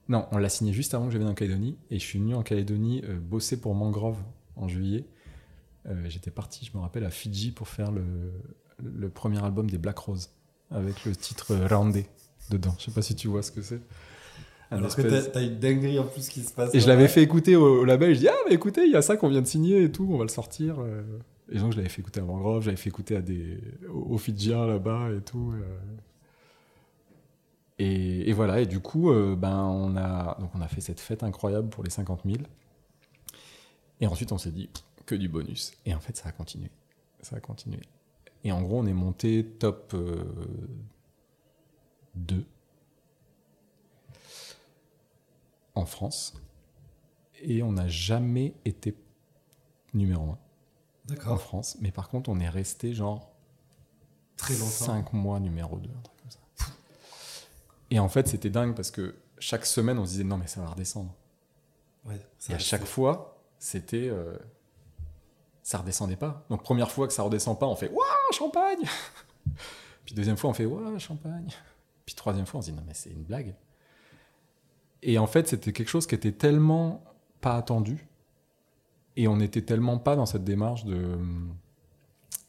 Non, 0.10 0.26
on 0.32 0.38
l'a 0.38 0.50
signé 0.50 0.74
juste 0.74 0.94
avant 0.94 1.06
que 1.08 1.12
je 1.14 1.18
vienne 1.18 1.30
en 1.30 1.34
Calédonie. 1.34 1.78
Et 1.90 1.98
je 1.98 2.04
suis 2.06 2.20
venu 2.20 2.36
en 2.36 2.44
Calédonie 2.44 3.02
euh, 3.08 3.18
bosser 3.20 3.60
pour 3.60 3.74
Mangrove 3.74 4.18
en 4.58 4.68
juillet. 4.68 5.06
Euh, 5.88 6.06
j'étais 6.10 6.32
parti, 6.32 6.66
je 6.72 6.78
me 6.78 6.82
rappelle, 6.82 7.03
à 7.06 7.10
Fidji 7.10 7.52
pour 7.52 7.68
faire 7.68 7.91
le, 7.91 8.03
le 8.84 9.10
premier 9.10 9.44
album 9.44 9.70
des 9.70 9.78
Black 9.78 9.98
Rose. 9.98 10.30
Avec 10.70 11.03
le 11.06 11.16
titre 11.16 11.52
euh, 11.52 11.68
Roundé 11.68 12.06
dedans. 12.49 12.74
Je 12.80 12.86
sais 12.86 12.91
pas 12.91 13.02
si 13.02 13.16
tu 13.16 13.28
vois 13.28 13.44
ce 13.44 13.52
que 13.52 13.62
c'est. 13.62 13.82
Un 14.72 14.78
Alors 14.78 14.95
que 14.95 15.02
espèce- 15.02 15.26
t'as 15.26 15.32
t'as 15.32 15.41
une 15.45 15.60
dinguerie 15.60 15.99
en 15.99 16.06
plus 16.06 16.30
qui 16.30 16.41
se 16.44 16.53
passe. 16.53 16.74
et 16.74 16.80
je 16.80 16.88
l'avais 16.88 17.10
fait 17.10 17.22
écouter 17.22 17.56
au, 17.58 17.82
au 17.82 17.84
label. 17.86 18.14
Je 18.16 18.20
dis, 18.22 18.30
ah, 18.30 18.36
bah 18.45 18.53
écoutez, 18.53 18.86
il 18.86 18.91
y 18.91 18.95
a 18.95 19.02
ça 19.02 19.18
qu'on 19.18 19.28
vient 19.28 19.41
de 19.41 19.48
signer 19.48 19.84
et 19.84 19.91
tout, 19.91 20.08
on 20.10 20.18
va 20.18 20.24
le 20.24 20.30
sortir. 20.30 20.76
euh. 20.80 21.03
Et 21.52 21.60
donc, 21.60 21.74
je 21.74 21.78
l'avais 21.78 21.90
fait 21.90 21.99
écouter 22.02 22.22
à 22.22 22.24
Mangrove, 22.24 22.64
j'avais 22.64 22.78
fait 22.78 22.88
écouter 22.88 23.18
à 23.18 23.22
des, 23.22 23.60
aux 23.91 24.18
Fidjiens 24.18 24.66
là-bas 24.66 25.10
et 25.18 25.20
tout. 25.22 25.53
Et, 27.80 28.30
et 28.30 28.34
voilà, 28.34 28.62
et 28.62 28.66
du 28.66 28.80
coup, 28.80 29.12
ben, 29.36 29.58
on, 29.58 29.98
a, 29.98 30.38
donc 30.40 30.52
on 30.56 30.62
a 30.62 30.68
fait 30.68 30.82
cette 30.82 30.99
fête 30.99 31.24
incroyable 31.24 31.68
pour 31.70 31.84
les 31.84 31.90
50 31.90 32.22
000. 32.26 32.38
Et 33.99 34.08
ensuite, 34.08 34.32
on 34.32 34.38
s'est 34.38 34.52
dit, 34.52 34.70
que 35.06 35.15
du 35.15 35.30
bonus. 35.30 35.73
Et 35.86 35.94
en 35.94 35.99
fait, 35.99 36.15
ça 36.18 36.30
a 36.30 36.32
continué. 36.32 36.69
Ça 37.22 37.36
a 37.36 37.40
continué. 37.40 37.82
Et 38.44 38.52
en 38.52 38.61
gros, 38.61 38.80
on 38.80 38.86
est 38.86 38.94
monté 38.94 39.45
top 39.60 39.94
euh, 39.94 40.23
2 42.15 42.45
en 45.76 45.86
France. 45.86 46.34
Et 47.41 47.64
on 47.64 47.72
n'a 47.72 47.88
jamais 47.88 48.53
été 48.65 48.95
numéro 49.94 50.36
1 51.10 51.28
en. 51.28 51.38
France. 51.38 51.78
Mais 51.82 51.91
par 51.91 52.10
contre, 52.10 52.30
on 52.30 52.40
est 52.40 52.49
resté 52.49 52.94
genre 52.94 53.32
Très 54.38 54.53
longtemps. 54.56 54.69
5 54.69 55.14
mois 55.14 55.40
numéro 55.40 55.78
2, 55.78 55.90
un 55.90 56.02
truc 56.02 56.18
comme 56.22 56.32
ça. 56.32 56.65
Et 57.91 57.99
en 57.99 58.10
fait, 58.10 58.28
c'était 58.28 58.49
dingue 58.49 58.76
parce 58.76 58.90
que 58.90 59.15
chaque 59.38 59.65
semaine, 59.65 59.99
on 59.99 60.06
se 60.06 60.11
disait 60.11 60.23
non, 60.23 60.38
mais 60.38 60.48
ça 60.48 60.61
va 60.61 60.69
redescendre. 60.69 61.14
Ouais, 62.06 62.19
ça 62.40 62.53
Et 62.53 62.56
à 62.56 62.60
chaque 62.60 62.86
fois, 62.86 63.40
c'était. 63.60 64.07
euh, 64.10 64.36
ça 65.64 65.78
redescendait 65.80 66.16
pas. 66.16 66.46
Donc, 66.50 66.64
première 66.64 66.92
fois 66.92 67.08
que 67.08 67.14
ça 67.14 67.24
redescend 67.24 67.60
pas, 67.60 67.68
on 67.68 67.76
fait 67.76 67.90
Waouh, 67.90 68.34
champagne 68.34 68.84
Puis 70.06 70.16
deuxième 70.16 70.38
fois, 70.38 70.50
on 70.50 70.54
fait 70.54 70.66
Waouh, 70.66 71.00
champagne 71.00 71.50
Puis 72.06 72.16
troisième 72.16 72.46
fois, 72.46 72.60
on 72.60 72.62
se 72.62 72.72
dit 72.72 72.76
Non, 72.76 72.84
mais 72.88 72.94
c'est 72.94 73.12
une 73.12 73.24
blague. 73.24 73.56
Et 75.04 75.18
en 75.18 75.28
fait, 75.28 75.48
c'était 75.48 75.74
quelque 75.74 75.90
chose 75.90 76.08
qui 76.08 76.16
était 76.16 76.32
tellement 76.32 77.04
pas 77.42 77.56
attendu 77.56 78.08
et 79.16 79.28
on 79.28 79.38
n'était 79.38 79.62
tellement 79.62 79.98
pas 79.98 80.16
dans 80.16 80.26
cette 80.26 80.44
démarche 80.44 80.86
de. 80.86 81.18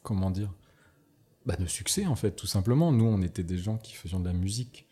Comment 0.01 0.31
dire 0.31 0.53
bah, 1.45 1.55
De 1.55 1.65
succès, 1.65 2.05
en 2.05 2.15
fait, 2.15 2.31
tout 2.31 2.47
simplement. 2.47 2.91
Nous, 2.91 3.05
on 3.05 3.21
était 3.21 3.43
des 3.43 3.57
gens 3.57 3.77
qui 3.77 3.93
faisions 3.93 4.19
de 4.19 4.25
la 4.25 4.33
musique. 4.33 4.87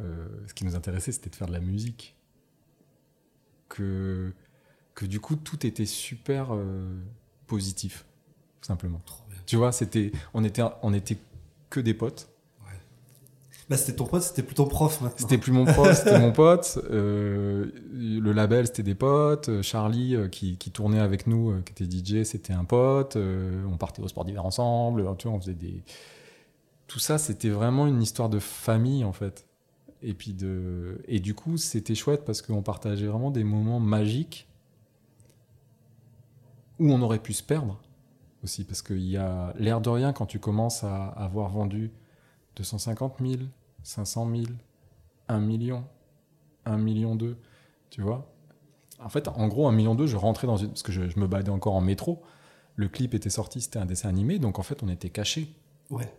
Euh, 0.00 0.28
ce 0.46 0.54
qui 0.54 0.64
nous 0.64 0.76
intéressait, 0.76 1.12
c'était 1.12 1.30
de 1.30 1.36
faire 1.36 1.48
de 1.48 1.52
la 1.52 1.60
musique. 1.60 2.16
Que, 3.68 4.32
que 4.94 5.06
du 5.06 5.20
coup, 5.20 5.36
tout 5.36 5.66
était 5.66 5.86
super 5.86 6.54
euh, 6.54 7.00
positif, 7.46 8.04
tout 8.60 8.66
simplement. 8.66 9.00
Tu 9.46 9.56
vois, 9.56 9.72
c'était, 9.72 10.12
on, 10.34 10.42
était, 10.44 10.62
on 10.82 10.92
était 10.92 11.18
que 11.70 11.80
des 11.80 11.94
potes. 11.94 12.28
Bah, 13.68 13.76
c'était 13.76 13.96
ton 13.96 14.04
pote, 14.04 14.22
c'était 14.22 14.44
plus 14.44 14.54
ton 14.54 14.66
prof 14.66 15.00
maintenant. 15.00 15.16
C'était 15.18 15.38
plus 15.38 15.50
mon 15.50 15.64
prof, 15.64 15.92
c'était 15.96 16.20
mon 16.20 16.30
pote. 16.30 16.78
Euh, 16.88 17.72
le 17.92 18.32
label, 18.32 18.66
c'était 18.66 18.84
des 18.84 18.94
potes. 18.94 19.62
Charlie, 19.62 20.14
euh, 20.14 20.28
qui, 20.28 20.56
qui 20.56 20.70
tournait 20.70 21.00
avec 21.00 21.26
nous, 21.26 21.50
euh, 21.50 21.62
qui 21.62 21.84
était 21.84 22.20
DJ, 22.20 22.22
c'était 22.22 22.52
un 22.52 22.64
pote. 22.64 23.16
Euh, 23.16 23.64
on 23.70 23.76
partait 23.76 24.02
au 24.02 24.08
sport 24.08 24.24
d'hiver 24.24 24.46
ensemble. 24.46 25.04
Tu 25.18 25.26
vois, 25.26 25.36
on 25.36 25.40
faisait 25.40 25.54
des. 25.54 25.82
Tout 26.86 27.00
ça, 27.00 27.18
c'était 27.18 27.48
vraiment 27.48 27.88
une 27.88 28.00
histoire 28.00 28.28
de 28.28 28.38
famille, 28.38 29.02
en 29.02 29.12
fait. 29.12 29.46
Et 30.00 30.14
puis 30.14 30.32
de. 30.32 31.00
Et 31.08 31.18
du 31.18 31.34
coup, 31.34 31.56
c'était 31.56 31.96
chouette 31.96 32.24
parce 32.24 32.42
qu'on 32.42 32.62
partageait 32.62 33.08
vraiment 33.08 33.32
des 33.32 33.42
moments 33.42 33.80
magiques 33.80 34.46
où 36.78 36.92
on 36.92 37.00
aurait 37.02 37.18
pu 37.18 37.32
se 37.32 37.42
perdre 37.42 37.80
aussi. 38.42 38.64
Parce 38.64 38.82
qu'il 38.82 39.06
y 39.06 39.16
a 39.16 39.52
l'air 39.58 39.80
de 39.80 39.90
rien 39.90 40.12
quand 40.12 40.26
tu 40.26 40.38
commences 40.38 40.84
à 40.84 41.06
avoir 41.06 41.50
vendu 41.50 41.92
250 42.56 43.16
000, 43.20 43.42
500 43.82 44.30
000, 44.30 44.42
1 45.28 45.40
million, 45.40 45.84
1 46.64 46.76
million 46.78 47.14
2, 47.14 47.36
tu 47.90 48.02
vois. 48.02 48.32
En 48.98 49.08
fait, 49.08 49.28
en 49.28 49.48
gros, 49.48 49.68
1 49.68 49.72
million 49.72 49.94
2, 49.94 50.06
je 50.06 50.16
rentrais 50.16 50.46
dans 50.46 50.56
une... 50.56 50.68
Parce 50.68 50.82
que 50.82 50.92
je, 50.92 51.08
je 51.08 51.20
me 51.20 51.26
baladais 51.26 51.50
encore 51.50 51.74
en 51.74 51.80
métro. 51.80 52.22
Le 52.76 52.88
clip 52.88 53.14
était 53.14 53.30
sorti, 53.30 53.60
c'était 53.60 53.78
un 53.78 53.86
dessin 53.86 54.08
animé, 54.08 54.38
donc 54.38 54.58
en 54.58 54.62
fait, 54.62 54.82
on 54.82 54.88
était 54.88 55.10
cachés. 55.10 55.54
Ouais. 55.90 56.12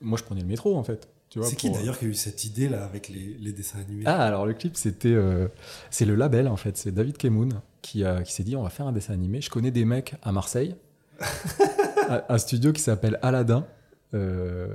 Moi, 0.00 0.18
je 0.18 0.24
prenais 0.24 0.40
le 0.40 0.46
métro, 0.46 0.76
en 0.76 0.82
fait. 0.82 1.08
C'est 1.30 1.56
qui 1.56 1.66
pour- 1.68 1.76
d'ailleurs 1.78 1.98
qui 1.98 2.04
a 2.04 2.08
eu 2.08 2.14
cette 2.14 2.44
idée 2.44 2.68
là 2.68 2.84
avec 2.84 3.08
les, 3.08 3.36
les 3.40 3.52
dessins 3.52 3.80
animés? 3.80 4.04
Ah, 4.06 4.24
alors 4.24 4.46
le 4.46 4.54
clip, 4.54 4.76
c'était. 4.76 5.08
euh, 5.14 5.48
c'est 5.90 6.04
le 6.04 6.14
label, 6.14 6.46
en 6.48 6.56
fait. 6.56 6.76
C'est 6.76 6.92
David 6.92 7.16
Kemoun 7.16 7.60
qui, 7.82 8.04
a- 8.04 8.22
qui 8.22 8.32
s'est 8.32 8.44
dit 8.44 8.54
on 8.56 8.62
va 8.62 8.70
faire 8.70 8.86
un 8.86 8.92
dessin 8.92 9.14
animé. 9.14 9.40
Je 9.40 9.50
connais 9.50 9.70
des 9.72 9.84
mecs 9.84 10.14
à 10.22 10.30
Marseille, 10.32 10.76
un, 12.08 12.22
un 12.28 12.38
studio 12.38 12.72
qui 12.72 12.82
s'appelle 12.82 13.18
Aladdin. 13.22 13.66
Euh, 14.14 14.68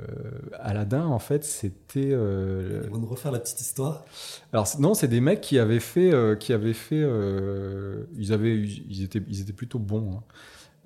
Aladdin, 0.60 1.06
en 1.06 1.20
fait, 1.20 1.46
c'était. 1.46 2.10
euh, 2.12 2.84
On 2.90 2.94
va 2.96 3.00
nous 3.00 3.08
refaire 3.08 3.32
la 3.32 3.40
petite 3.40 3.62
histoire? 3.62 4.04
Alors 4.52 4.68
non, 4.80 4.94
c'est 4.94 5.08
des 5.08 5.22
mecs 5.22 5.40
qui 5.40 5.60
avaient 5.60 5.80
fait, 5.80 6.12
euh, 6.14 6.36
qui 6.36 6.52
avaient 6.52 6.74
fait, 6.74 7.02
euh, 7.02 8.04
ils 8.18 8.34
avaient, 8.34 8.58
ils 8.60 9.02
étaient, 9.04 9.22
ils 9.30 9.40
étaient 9.40 9.54
plutôt 9.54 9.80
bons. 9.80 10.12
hein. 10.18 10.24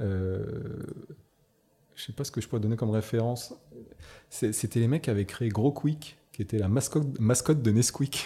Euh, 0.01 0.43
je 1.95 2.03
sais 2.03 2.13
pas 2.13 2.23
ce 2.23 2.31
que 2.31 2.41
je 2.41 2.47
pourrais 2.47 2.61
donner 2.61 2.75
comme 2.75 2.89
référence. 2.91 3.55
C'était 4.51 4.79
les 4.79 4.87
mecs 4.87 5.03
qui 5.03 5.09
avaient 5.11 5.25
créé 5.25 5.49
Gros 5.49 5.71
Quick, 5.71 6.17
qui 6.31 6.41
était 6.41 6.57
la 6.57 6.67
mascotte, 6.67 7.19
mascotte 7.19 7.61
de 7.61 7.71
Nesquik 7.71 8.25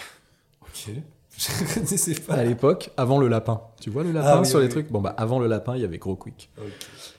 Ok. 0.62 0.90
Je 1.38 1.74
connaissais 1.74 2.14
pas. 2.14 2.34
à 2.34 2.44
l'époque, 2.44 2.90
avant 2.96 3.18
le 3.18 3.28
lapin. 3.28 3.60
Tu 3.80 3.90
vois 3.90 4.02
le 4.02 4.10
lapin 4.12 4.40
Ah 4.40 4.44
sur 4.44 4.58
oui, 4.58 4.62
les 4.64 4.66
oui. 4.68 4.72
trucs? 4.72 4.90
Bon 4.90 5.00
bah 5.00 5.14
avant 5.16 5.38
le 5.38 5.46
lapin, 5.46 5.76
il 5.76 5.82
y 5.82 5.84
avait 5.84 5.98
Gros 5.98 6.16
Quick. 6.16 6.50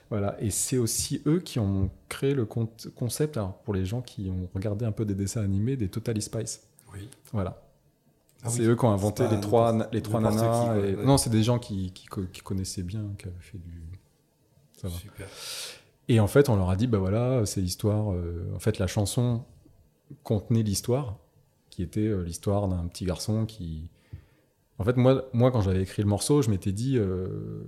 Voilà, 0.10 0.36
et 0.42 0.50
c'est 0.50 0.78
aussi 0.78 1.22
eux 1.28 1.40
qui 1.40 1.60
ont 1.60 1.90
créé 2.10 2.34
le 2.34 2.46
con- 2.46 2.68
concept, 2.96 3.38
alors 3.38 3.54
pour 3.60 3.74
les 3.76 3.86
gens 3.86 4.02
qui 4.02 4.30
ont 4.30 4.50
regardé 4.56 4.84
un 4.86 4.92
peu 4.92 5.06
des 5.06 5.14
dessins 5.14 5.42
animés, 5.44 5.78
des 5.78 5.88
Totally 5.88 6.22
Spice. 6.22 6.62
Oui. 6.94 7.08
Voilà. 7.32 7.62
Ah 8.44 8.50
c'est 8.50 8.62
oui. 8.62 8.68
eux 8.70 8.76
qui 8.76 8.86
ont 8.86 8.92
inventé 8.92 9.28
les 9.30 9.40
trois, 9.40 9.88
les 9.92 10.02
trois 10.02 10.20
nanas. 10.20 10.42
qui, 10.42 10.66
quoi, 10.66 10.78
et- 10.80 10.96
ouais. 10.96 11.06
Non, 11.06 11.18
c'est 11.18 11.30
des 11.30 11.44
gens 11.44 11.60
qui, 11.60 11.92
qui, 11.94 12.08
qui 12.34 12.42
connaissaient 12.42 12.84
bien, 12.84 13.04
qui 13.20 13.28
avaient 13.28 13.36
fait 13.40 13.60
du. 13.60 13.84
Ça 14.82 14.88
va. 14.88 14.96
Super. 14.98 15.28
Et 16.10 16.20
en 16.20 16.28
fait, 16.28 16.50
on 16.50 16.56
leur 16.58 16.70
a 16.70 16.76
dit, 16.76 16.88
bah 16.88 16.98
voilà, 16.98 17.46
c'est 17.46 17.62
l'histoire. 17.62 18.12
euh, 18.14 18.52
en 18.56 18.60
fait, 18.60 18.80
la 18.80 18.88
chanson 18.88 19.46
contenait 20.24 20.64
l'histoire, 20.64 21.18
qui 21.70 21.84
était 21.84 22.08
euh, 22.08 22.24
l'histoire 22.24 22.68
d'un 22.68 22.86
petit 22.88 23.06
garçon 23.06 23.46
qui. 23.46 23.90
En 24.80 24.84
fait, 24.84 24.98
moi, 24.98 25.26
moi 25.34 25.52
quand 25.52 25.62
j'avais 25.62 25.84
écrit 25.84 26.02
le 26.02 26.08
morceau, 26.10 26.42
je 26.42 26.50
m'étais 26.50 26.72
dit, 26.72 26.98
euh, 26.98 27.62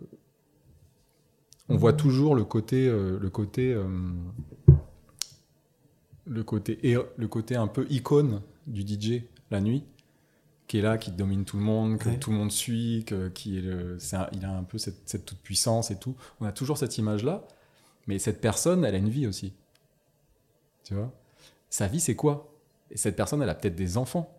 on 1.69 1.75
voit 1.77 1.93
toujours 1.93 2.35
le 2.35 2.43
côté, 2.43 2.89
le 2.89 3.29
côté, 3.29 3.77
le 6.25 6.43
côté, 6.43 6.79
le 7.17 7.27
côté 7.27 7.55
un 7.55 7.67
peu 7.67 7.85
icône 7.89 8.41
du 8.67 8.81
DJ 8.81 9.23
la 9.51 9.59
nuit, 9.61 9.83
qui 10.67 10.77
est 10.77 10.81
là, 10.81 10.97
qui 10.97 11.11
domine 11.11 11.43
tout 11.45 11.57
le 11.57 11.63
monde, 11.63 11.97
que 11.97 12.09
Ouais. 12.09 12.17
tout 12.19 12.31
le 12.31 12.37
monde 12.37 12.51
suit, 12.51 13.03
que, 13.05 13.27
qui 13.29 13.57
est 13.57 13.61
le, 13.61 13.99
c'est 13.99 14.15
un- 14.15 14.29
il 14.33 14.45
a 14.45 14.51
un 14.57 14.63
peu 14.63 14.77
cette, 14.77 15.01
cette 15.05 15.25
toute 15.25 15.39
puissance 15.39 15.91
et 15.91 15.99
tout. 15.99 16.15
On 16.39 16.45
a 16.45 16.51
toujours 16.53 16.77
cette 16.77 16.97
image-là. 16.97 17.45
Mais 18.11 18.19
cette 18.19 18.41
personne, 18.41 18.83
elle 18.83 18.93
a 18.93 18.97
une 18.97 19.07
vie 19.07 19.25
aussi. 19.25 19.53
Tu 20.83 20.93
vois? 20.95 21.13
Sa 21.69 21.87
vie, 21.87 22.01
c'est 22.01 22.17
quoi? 22.17 22.53
Et 22.89 22.97
cette 22.97 23.15
personne, 23.15 23.41
elle 23.41 23.47
a 23.47 23.55
peut-être 23.55 23.77
des 23.77 23.97
enfants. 23.97 24.37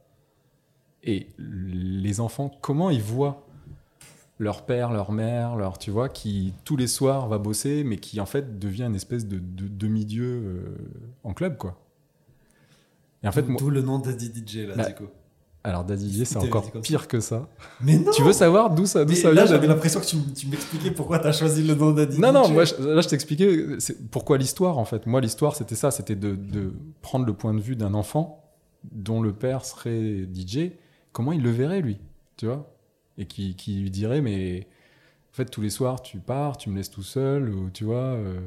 Et 1.02 1.28
les 1.38 2.20
enfants, 2.20 2.50
comment 2.60 2.90
ils 2.90 3.00
voient 3.00 3.46
leur 4.38 4.66
père, 4.66 4.92
leur 4.92 5.10
mère, 5.10 5.56
leur, 5.56 5.78
tu 5.78 5.90
vois, 5.90 6.10
qui 6.10 6.52
tous 6.66 6.76
les 6.76 6.86
soirs 6.86 7.28
va 7.28 7.38
bosser, 7.38 7.82
mais 7.82 7.96
qui 7.96 8.20
en 8.20 8.26
fait 8.26 8.58
devient 8.58 8.82
une 8.82 8.94
espèce 8.94 9.26
de, 9.26 9.38
de 9.38 9.68
demi-dieu 9.68 10.42
euh, 10.44 10.76
en 11.24 11.32
club, 11.32 11.56
quoi? 11.56 11.80
Et 13.22 13.28
en 13.28 13.32
fait, 13.32 13.46
D'où 13.56 13.70
le 13.70 13.80
nom 13.80 14.00
d'Addy 14.00 14.32
DJ 14.46 14.66
là, 14.66 14.76
Bah, 14.76 14.88
du 14.90 14.94
coup. 14.96 15.08
Alors 15.64 15.84
Daddy 15.84 16.12
J, 16.12 16.26
c'est 16.26 16.38
encore 16.38 16.70
pire 16.82 17.06
que 17.06 17.20
ça. 17.20 17.48
Mais 17.80 17.96
non. 17.98 18.10
Tu 18.12 18.22
veux 18.22 18.32
savoir 18.32 18.70
d'où 18.70 18.84
ça, 18.86 19.04
d'où 19.04 19.14
ça 19.14 19.28
là, 19.28 19.34
vient 19.34 19.46
j'avais 19.46 19.60
Daddy 19.66 19.74
l'impression 19.74 20.00
que 20.00 20.06
tu, 20.06 20.16
tu 20.34 20.46
m'expliquais 20.48 20.90
pourquoi 20.90 21.18
t'as 21.20 21.32
choisi 21.32 21.62
le 21.62 21.74
nom 21.74 21.92
d'Addy 21.92 22.18
Non, 22.18 22.32
non, 22.32 22.48
moi, 22.48 22.64
je- 22.64 22.74
là, 22.82 23.00
je 23.00 23.08
t'expliquais 23.08 23.66
pourquoi 24.10 24.38
l'histoire, 24.38 24.78
en 24.78 24.84
fait. 24.84 25.06
Moi, 25.06 25.20
l'histoire, 25.20 25.54
c'était 25.54 25.76
ça, 25.76 25.90
c'était 25.92 26.16
de, 26.16 26.34
de 26.34 26.72
prendre 27.00 27.24
le 27.26 27.32
point 27.32 27.54
de 27.54 27.60
vue 27.60 27.76
d'un 27.76 27.94
enfant 27.94 28.42
dont 28.90 29.22
le 29.22 29.32
père 29.32 29.64
serait 29.64 30.26
DJ, 30.34 30.72
comment 31.12 31.30
il 31.32 31.42
le 31.42 31.50
verrait, 31.50 31.80
lui, 31.80 31.98
tu 32.36 32.46
vois? 32.46 32.68
Et 33.18 33.26
qui, 33.26 33.54
qui 33.54 33.74
lui 33.80 33.90
dirait, 33.90 34.20
mais 34.20 34.66
en 35.32 35.36
fait, 35.36 35.44
tous 35.46 35.60
les 35.60 35.70
soirs, 35.70 36.02
tu 36.02 36.18
pars, 36.18 36.56
tu 36.56 36.70
me 36.70 36.76
laisses 36.76 36.90
tout 36.90 37.04
seul, 37.04 37.48
ou 37.54 37.70
tu 37.70 37.84
vois 37.84 37.96
euh, 38.16 38.40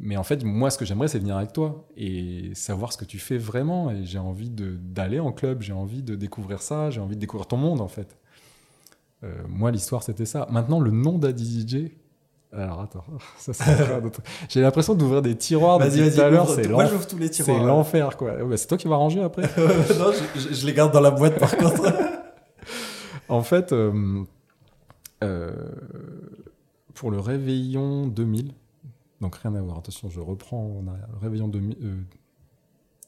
Mais 0.00 0.16
en 0.16 0.24
fait, 0.24 0.42
moi, 0.44 0.70
ce 0.70 0.78
que 0.78 0.84
j'aimerais, 0.84 1.06
c'est 1.08 1.18
venir 1.20 1.36
avec 1.36 1.52
toi 1.52 1.86
et 1.96 2.50
savoir 2.54 2.92
ce 2.92 2.98
que 2.98 3.04
tu 3.04 3.18
fais 3.18 3.38
vraiment. 3.38 3.90
Et 3.92 4.04
j'ai 4.04 4.18
envie 4.18 4.50
de- 4.50 4.76
d'aller 4.76 5.20
en 5.20 5.30
club, 5.32 5.62
j'ai 5.62 5.72
envie 5.72 6.02
de 6.02 6.16
découvrir 6.16 6.60
ça, 6.62 6.90
j'ai 6.90 7.00
envie 7.00 7.14
de 7.14 7.20
découvrir 7.20 7.46
ton 7.46 7.56
monde, 7.56 7.80
en 7.80 7.86
fait. 7.88 8.16
Euh, 9.22 9.32
moi, 9.48 9.70
l'histoire, 9.70 10.02
c'était 10.02 10.26
ça. 10.26 10.46
Maintenant, 10.50 10.80
le 10.80 10.90
nom 10.90 11.16
d'Adi 11.18 11.60
DJ. 11.66 11.92
Alors, 12.52 12.80
attends, 12.82 13.04
ça, 13.38 13.52
autre- 14.04 14.20
J'ai 14.48 14.60
l'impression 14.60 14.94
d'ouvrir 14.94 15.22
des 15.22 15.36
tiroirs 15.36 15.78
depuis 15.90 16.10
tout 16.10 16.20
à 16.20 16.28
l'heure. 16.30 16.46
C'est 17.44 17.58
l'enfer, 17.66 18.16
quoi. 18.16 18.34
Ouais, 18.34 18.44
bah, 18.44 18.56
c'est 18.56 18.66
toi 18.66 18.76
qui 18.78 18.88
vas 18.88 18.96
ranger 18.96 19.22
après. 19.22 19.42
non, 19.98 20.10
je 20.50 20.66
les 20.66 20.72
garde 20.72 20.92
dans 20.92 21.00
la 21.00 21.10
boîte 21.12 21.38
par 21.38 21.56
contre. 21.56 21.82
en 23.28 23.42
fait, 23.42 23.72
euh, 23.72 24.22
euh, 25.22 25.52
pour 26.94 27.10
le 27.10 27.18
réveillon 27.18 28.06
2000, 28.06 28.52
donc 29.20 29.36
rien 29.36 29.54
à 29.54 29.60
voir, 29.62 29.78
attention, 29.78 30.08
je 30.10 30.20
reprends 30.20 30.62
on 30.62 30.88
a 30.88 30.96
le 30.96 31.18
réveillon 31.20 31.48
2000. 31.48 31.76
euh, 31.82 31.94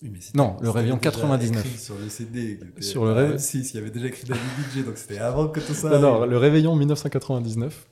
Oui, 0.02 0.10
mais 0.12 0.20
c'était- 0.20 0.36
Non, 0.38 0.56
le 0.60 0.68
réveillon 0.70 0.96
déjà 0.96 1.10
99. 1.10 1.64
écrit 1.66 1.78
Sur 1.78 1.98
le 1.98 2.08
CD. 2.08 2.60
Sur 2.80 3.04
le 3.06 3.12
Ah, 3.12 3.14
réveil- 3.14 3.40
Si, 3.40 3.60
il 3.60 3.74
y 3.74 3.78
avait 3.78 3.90
déjà 3.90 4.06
écrit 4.06 4.26
Daddy 4.26 4.40
DJ, 4.80 4.84
donc 4.84 4.96
c'était 4.98 5.18
avant 5.18 5.48
que 5.48 5.60
tout 5.60 5.72
ça. 5.74 5.88
non, 5.90 6.00
non, 6.00 6.26
le 6.26 6.36
réveillon 6.36 6.76
1999. 6.76 7.88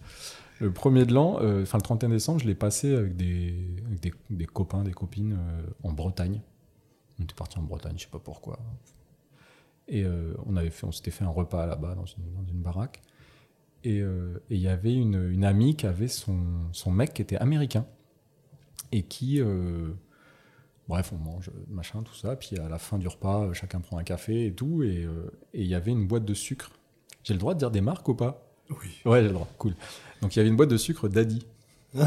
Le 0.60 0.70
premier 0.72 1.04
de 1.04 1.12
l'an, 1.12 1.38
euh, 1.40 1.62
enfin 1.62 1.78
le 1.78 1.82
31 1.82 2.10
décembre, 2.10 2.40
je 2.40 2.46
l'ai 2.46 2.54
passé 2.54 2.94
avec 2.94 3.16
des, 3.16 3.54
avec 3.86 4.00
des, 4.00 4.12
des 4.30 4.46
copains, 4.46 4.84
des 4.84 4.92
copines 4.92 5.32
euh, 5.32 5.62
en 5.82 5.92
Bretagne. 5.92 6.40
On 7.18 7.24
était 7.24 7.34
parti 7.34 7.58
en 7.58 7.62
Bretagne, 7.62 7.94
je 7.96 8.04
sais 8.04 8.10
pas 8.10 8.20
pourquoi. 8.20 8.58
Et 9.88 10.04
euh, 10.04 10.34
on 10.46 10.56
avait 10.56 10.70
fait, 10.70 10.86
on 10.86 10.92
s'était 10.92 11.10
fait 11.10 11.24
un 11.24 11.28
repas 11.30 11.66
là-bas 11.66 11.94
dans 11.94 12.06
une, 12.06 12.32
dans 12.34 12.46
une 12.48 12.60
baraque. 12.62 13.02
Et 13.82 14.00
euh, 14.00 14.38
et 14.48 14.54
il 14.54 14.60
y 14.60 14.68
avait 14.68 14.94
une, 14.94 15.30
une 15.30 15.44
amie 15.44 15.74
qui 15.76 15.86
avait 15.86 16.08
son, 16.08 16.38
son 16.72 16.90
mec 16.90 17.12
qui 17.14 17.22
était 17.22 17.36
américain 17.36 17.84
et 18.96 19.02
qui, 19.02 19.40
euh, 19.40 19.88
bref, 20.88 21.12
on 21.12 21.18
mange 21.18 21.50
machin 21.68 22.02
tout 22.02 22.14
ça. 22.14 22.36
Puis 22.36 22.58
à 22.58 22.68
la 22.68 22.78
fin 22.78 22.98
du 22.98 23.08
repas, 23.08 23.44
euh, 23.46 23.52
chacun 23.52 23.80
prend 23.80 23.98
un 23.98 24.04
café 24.04 24.46
et 24.46 24.52
tout. 24.54 24.82
Et 24.82 25.04
euh, 25.04 25.30
et 25.52 25.62
il 25.62 25.68
y 25.68 25.74
avait 25.74 25.90
une 25.92 26.06
boîte 26.06 26.24
de 26.24 26.34
sucre. 26.34 26.70
J'ai 27.24 27.34
le 27.34 27.40
droit 27.40 27.54
de 27.54 27.58
dire 27.58 27.70
des 27.70 27.80
marques 27.80 28.08
ou 28.08 28.14
pas? 28.14 28.46
Oui. 28.70 29.00
Ouais, 29.04 29.20
j'ai 29.22 29.28
le 29.28 29.34
droit. 29.34 29.48
Cool. 29.58 29.74
Donc 30.22 30.34
il 30.34 30.38
y 30.38 30.40
avait 30.40 30.48
une 30.48 30.56
boîte 30.56 30.70
de 30.70 30.76
sucre 30.76 31.08
Daddy. 31.08 31.44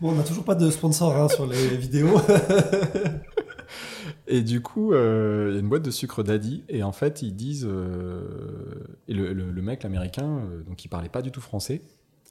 Bon, 0.00 0.10
on 0.10 0.14
n'a 0.16 0.22
toujours 0.24 0.44
pas 0.44 0.54
de 0.54 0.70
sponsor 0.70 1.16
hein, 1.16 1.28
sur 1.28 1.46
les 1.46 1.76
vidéos. 1.76 2.18
Et 4.26 4.42
du 4.42 4.60
coup, 4.60 4.92
euh, 4.92 5.48
il 5.50 5.54
y 5.54 5.56
a 5.56 5.60
une 5.60 5.68
boîte 5.68 5.82
de 5.84 5.90
sucre 5.90 6.22
Daddy. 6.22 6.64
Et 6.68 6.82
en 6.82 6.92
fait, 6.92 7.22
ils 7.22 7.34
disent. 7.34 7.66
euh, 7.68 8.24
et 9.08 9.14
le, 9.14 9.32
le- 9.32 9.50
le 9.50 9.62
mec, 9.62 9.82
l'américain, 9.82 10.40
euh, 10.50 10.62
donc 10.62 10.84
il 10.84 10.88
parlait 10.88 11.08
pas 11.08 11.22
du 11.22 11.30
tout 11.30 11.40
français. 11.40 11.82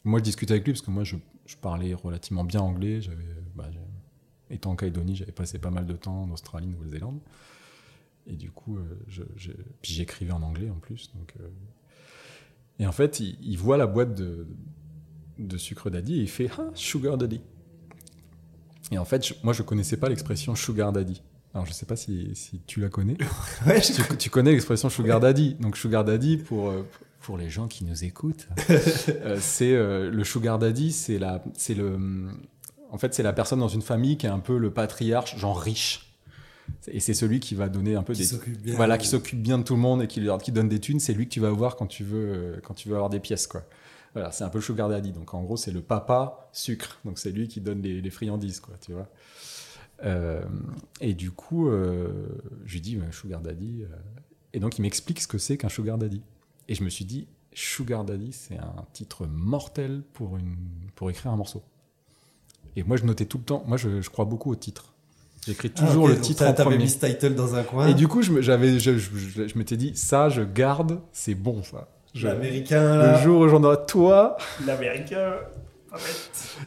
Moi, 0.04 0.20
je 0.20 0.24
discutais 0.24 0.54
avec 0.54 0.66
lui 0.66 0.74
parce 0.74 0.82
que 0.86 0.92
moi, 0.92 1.04
je, 1.04 1.16
je 1.46 1.56
parlais 1.56 1.94
relativement 1.94 2.44
bien 2.44 2.62
anglais. 2.62 3.02
J'avais, 3.02 3.26
bah, 3.56 3.70
étant 4.50 4.72
en 4.72 4.76
Calédonie, 4.76 5.16
j'avais 5.16 5.32
passé 5.32 5.60
pas 5.60 5.72
mal 5.72 5.86
de 5.86 5.94
temps 5.94 6.24
en 6.24 6.32
Australie, 6.32 6.68
Nouvelle-Zélande. 6.68 7.20
Et 8.28 8.34
du 8.36 8.52
coup, 8.52 8.78
euh, 8.78 8.84
je, 9.08 9.24
je- 9.36 9.52
puis 9.82 9.94
j'écrivais 9.94 10.32
en 10.32 10.42
anglais 10.42 10.70
en 10.70 10.80
plus. 10.80 11.12
Donc, 11.16 11.34
euh, 11.40 11.48
Et 12.80 12.88
en 12.88 12.92
fait, 12.92 13.20
il, 13.20 13.38
il 13.42 13.58
voit 13.58 13.78
la 13.78 13.88
boîte 13.88 14.16
de, 14.16 14.48
de 15.40 15.58
sucre 15.58 15.90
daddy 15.90 16.20
et 16.20 16.22
il 16.24 16.30
fait 16.30 16.50
ah, 16.58 16.70
Sugar 16.74 17.18
Daddy. 17.18 17.42
Et 18.92 18.98
en 18.98 19.06
fait, 19.06 19.26
je- 19.28 19.34
moi, 19.44 19.54
je 19.54 19.64
connaissais 19.64 19.98
pas 19.98 20.10
l'expression 20.10 20.56
Sugar 20.56 20.92
Daddy. 20.92 21.22
Alors, 21.54 21.66
je 21.66 21.72
sais 21.74 21.86
pas 21.86 21.96
si, 21.96 22.36
si 22.36 22.60
tu 22.66 22.80
la 22.82 22.90
connais. 22.90 23.18
Ouais, 23.68 23.80
tu, 23.82 23.94
tu 24.18 24.30
connais 24.30 24.52
l'expression 24.52 24.90
Sugar 24.90 25.20
Daddy. 25.20 25.56
Donc, 25.56 25.78
Sugar 25.78 26.04
Daddy, 26.04 26.38
pour, 26.38 26.70
euh, 26.70 26.84
pour 27.24 27.38
les 27.38 27.50
gens 27.50 27.68
qui 27.68 27.84
nous 27.86 28.04
écoutent, 28.04 28.48
euh, 28.70 29.38
c'est 29.40 29.74
euh, 29.74 30.12
le 30.12 30.24
Sugar 30.24 30.60
Daddy, 30.60 30.91
c'est 30.91 31.18
la, 31.18 31.44
c'est 31.56 31.74
le, 31.74 31.98
en 32.91 32.98
fait, 32.98 33.14
c'est 33.14 33.24
la 33.24 33.34
personne 33.34 33.60
dans 33.60 33.68
une 33.68 33.82
famille 33.82 34.18
qui 34.18 34.28
est 34.28 34.30
un 34.30 34.40
peu 34.40 34.58
le 34.58 34.72
patriarche, 34.72 35.38
genre 35.38 35.60
riche. 35.60 36.10
Et 36.88 37.00
c'est 37.00 37.14
celui 37.14 37.40
qui 37.40 37.56
va 37.56 37.68
donner 37.68 37.95
un 37.95 38.04
peu 38.04 38.14
qui 38.14 38.22
des, 38.22 38.28
s'occupe 38.28 38.62
bien. 38.62 38.76
voilà, 38.76 38.98
qui 38.98 39.08
s'occupe 39.08 39.41
bien 39.41 39.58
de 39.58 39.64
tout 39.64 39.74
le 39.74 39.82
monde 39.82 40.04
et 40.04 40.08
qui, 40.08 40.22
donne 40.52 40.70
des 40.70 40.80
thunes, 40.80 41.00
c'est 41.00 41.14
lui 41.14 41.26
que 41.26 41.34
tu 41.34 41.40
vas 41.40 41.50
voir 41.50 41.76
quand 41.76 41.88
tu 41.88 42.04
veux, 42.04 42.32
euh, 42.34 42.60
quand 42.64 42.74
tu 42.74 42.88
veux 42.88 42.95
avoir 42.95 43.10
des 43.10 43.20
pièces, 43.20 43.48
quoi. 43.48 43.64
Voilà, 44.14 44.32
c'est 44.32 44.44
un 44.44 44.50
peu 44.50 44.60
le 44.60 44.64
sugar 44.64 44.90
daddy. 44.90 45.12
Donc 45.12 45.34
en 45.34 45.41
gros, 45.41 45.58
c'est 45.58 45.72
le 45.72 45.82
papa 45.82 46.50
sucre. 46.54 47.00
Donc 47.04 47.18
c'est 47.18 47.32
lui 47.32 47.48
qui 47.48 47.62
donne 47.62 47.82
les, 47.82 48.00
les 48.00 48.10
friandises, 48.10 48.60
quoi, 48.60 48.76
tu 48.80 48.94
vois. 48.94 49.10
Euh, 50.06 50.41
et 51.02 51.14
du 51.14 51.32
coup, 51.32 51.70
euh, 51.70 52.28
je 52.66 52.74
lui 52.74 52.82
dis 52.82 52.98
euh, 52.98 53.12
sugar 53.12 53.41
daddy. 53.41 53.84
euh, 53.84 53.95
et 54.54 54.60
donc 54.60 54.78
il 54.78 54.82
m'explique 54.82 55.20
ce 55.20 55.28
que 55.28 55.38
c'est 55.38 55.58
qu'un 55.58 55.70
sugar 55.70 55.98
daddy. 55.98 56.22
Et 56.68 56.76
je 56.76 56.84
me 56.84 56.90
suis 56.90 57.06
dit, 57.06 57.27
sugar 57.53 58.03
daddy, 58.03 58.31
c'est 58.31 58.57
un 58.57 58.85
titre 58.94 59.26
mortel 59.27 60.02
pour 60.14 60.38
une, 60.38 60.56
pour 60.95 61.10
écrire 61.10 61.31
un 61.31 61.35
morceau. 61.38 61.61
Et 62.76 62.84
moi, 62.84 62.98
je 62.98 63.03
notais 63.06 63.26
tout 63.26 63.38
le 63.38 63.44
temps. 63.44 63.64
Moi, 63.68 63.77
je, 63.77 64.02
je 64.02 64.10
crois 64.10 64.26
beaucoup 64.26 64.52
au 64.52 64.56
titre. 64.56 64.94
J'écris 65.45 65.72
Ah, 65.77 65.85
toujours 65.88 66.07
le 66.07 66.19
titre 66.19 66.41
en 66.44 66.53
T'avais 66.53 66.64
premier. 66.69 66.77
mis 66.85 66.90
ce 66.90 67.06
title 67.06 67.35
dans 67.35 67.53
un 67.56 67.64
coin. 67.64 67.88
Et 67.88 67.94
du 67.94 68.07
coup, 68.07 68.22
je 68.22 68.41
j'avais, 68.41 68.80
je, 68.80 68.98
je- 68.98 69.18
je- 69.18 69.48
je 69.48 69.57
m'étais 69.57 69.76
dit, 69.77 69.95
ça, 69.95 70.30
je 70.30 70.41
garde, 70.41 71.02
c'est 71.11 71.35
bon, 71.35 71.61
ça. 71.64 71.90
L'américain, 72.15 73.11
le 73.18 73.23
jour 73.23 73.41
où 73.41 73.49
j'en 73.49 73.64
aurai 73.64 73.85
toi. 73.88 74.38
L'américain. 74.65 75.34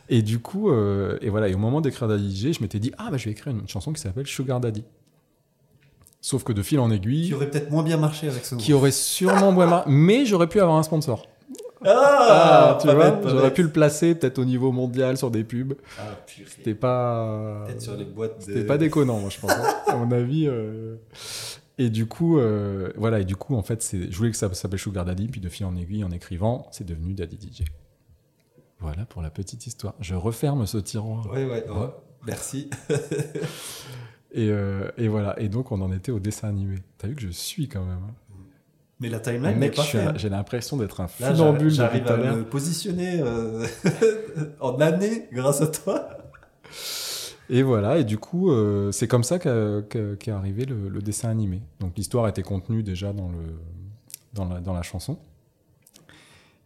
Et 0.08 0.22
du 0.22 0.38
coup, 0.38 0.70
euh, 0.70 1.18
et 1.20 1.30
voilà, 1.30 1.48
et 1.48 1.54
au 1.54 1.58
moment 1.58 1.80
d'écrire 1.80 2.06
Daddy 2.08 2.30
DJ, 2.50 2.52
je 2.56 2.62
m'étais 2.62 2.78
dit, 2.78 2.92
ah, 2.98 3.08
bah, 3.10 3.16
je 3.16 3.24
vais 3.24 3.30
écrire 3.32 3.52
une 3.54 3.66
chanson 3.68 3.92
qui 3.92 4.00
s'appelle 4.00 4.26
Sugar 4.26 4.60
Daddy. 4.60 4.84
Sauf 6.28 6.42
que 6.42 6.52
de 6.52 6.60
fil 6.60 6.80
en 6.80 6.88
Qui 6.88 6.94
aiguille, 6.96 7.34
aurait 7.34 7.48
peut-être 7.48 7.70
moins 7.70 7.84
bien 7.84 7.98
marché 7.98 8.28
avec 8.28 8.44
ce 8.44 8.56
qui 8.56 8.72
aurait 8.72 8.90
sûrement 8.90 9.52
moins 9.52 9.66
mar- 9.68 9.84
mais 9.86 10.26
j'aurais 10.26 10.48
pu 10.48 10.58
avoir 10.60 10.76
un 10.76 10.82
sponsor. 10.82 11.24
Ah, 11.84 12.76
tu 12.80 12.88
pas 12.88 12.94
vois, 12.94 13.20
j'aurais 13.30 13.54
pu 13.54 13.62
le 13.62 13.70
placer 13.70 14.16
peut-être 14.16 14.40
au 14.40 14.44
niveau 14.44 14.72
mondial 14.72 15.16
sur 15.16 15.30
des 15.30 15.44
pubs. 15.44 15.74
Ah. 16.00 16.02
C'était 16.48 16.74
pas. 16.74 17.62
Peut-être 17.68 17.80
sur 17.80 17.94
les 17.96 18.04
boîtes 18.06 18.38
de... 18.40 18.42
C'était 18.54 18.64
pas 18.66 18.76
déconnant, 18.76 19.20
moi, 19.20 19.30
je 19.30 19.38
pense. 19.38 19.52
hein. 19.52 19.74
à 19.86 19.94
mon 19.94 20.10
avis. 20.10 20.48
euh. 20.48 20.96
Et 21.78 21.90
du 21.90 22.06
coup, 22.06 22.40
euh, 22.40 22.90
voilà, 22.96 23.20
et 23.20 23.24
du 23.24 23.36
coup, 23.36 23.54
en 23.54 23.62
fait, 23.62 23.88
je 24.10 24.16
voulais 24.16 24.32
que 24.32 24.36
ça 24.36 24.52
s'appelle 24.52 24.80
Sugar 24.80 25.04
Daddy, 25.04 25.28
puis 25.28 25.40
de 25.40 25.48
fil 25.48 25.64
en 25.64 25.76
aiguille, 25.76 26.02
en 26.02 26.10
écrivant, 26.10 26.66
c'est 26.72 26.84
devenu 26.84 27.14
Daddy 27.14 27.36
DJ. 27.36 27.62
Voilà 28.80 29.04
pour 29.04 29.22
la 29.22 29.30
petite 29.30 29.64
histoire. 29.68 29.94
Je 30.00 30.16
referme 30.16 30.66
ce 30.66 30.78
tiroir. 30.78 31.30
Ouais, 31.32 31.44
ouais, 31.44 31.64
ouais. 31.68 31.86
Merci. 32.26 32.68
Et, 34.36 34.50
euh, 34.50 34.88
et 34.98 35.08
voilà. 35.08 35.34
Et 35.40 35.48
donc, 35.48 35.72
on 35.72 35.80
en 35.80 35.90
était 35.90 36.12
au 36.12 36.20
dessin 36.20 36.48
animé. 36.48 36.76
T'as 36.98 37.08
vu 37.08 37.14
que 37.16 37.22
je 37.22 37.30
suis 37.30 37.66
quand 37.68 37.84
même. 37.84 37.98
hein. 38.06 38.14
Mais 39.00 39.08
la 39.10 39.18
timeline 39.20 39.58
n'est 39.58 39.70
pas 39.70 39.82
j'ai 40.16 40.28
l'impression 40.30 40.76
d'être 40.78 41.00
un 41.02 41.08
funambule 41.08 41.68
j'arrive 41.70 42.06
à 42.06 42.16
me 42.16 42.44
positionner 42.44 43.20
euh, 43.20 43.66
en 44.60 44.80
année 44.80 45.28
grâce 45.32 45.60
à 45.60 45.66
toi. 45.66 46.08
Et 47.50 47.62
voilà, 47.62 47.98
et 47.98 48.04
du 48.04 48.16
coup, 48.16 48.50
euh, 48.50 48.90
c'est 48.92 49.06
comme 49.06 49.22
ça 49.22 49.38
qu'est 49.38 50.30
arrivé 50.30 50.64
le, 50.64 50.88
le 50.88 51.02
dessin 51.02 51.28
animé. 51.28 51.60
Donc 51.78 51.92
l'histoire 51.96 52.26
était 52.26 52.42
contenue 52.42 52.82
déjà 52.82 53.12
dans, 53.12 53.28
le, 53.28 53.38
dans, 54.32 54.46
la, 54.46 54.60
dans 54.60 54.72
la 54.72 54.82
chanson. 54.82 55.18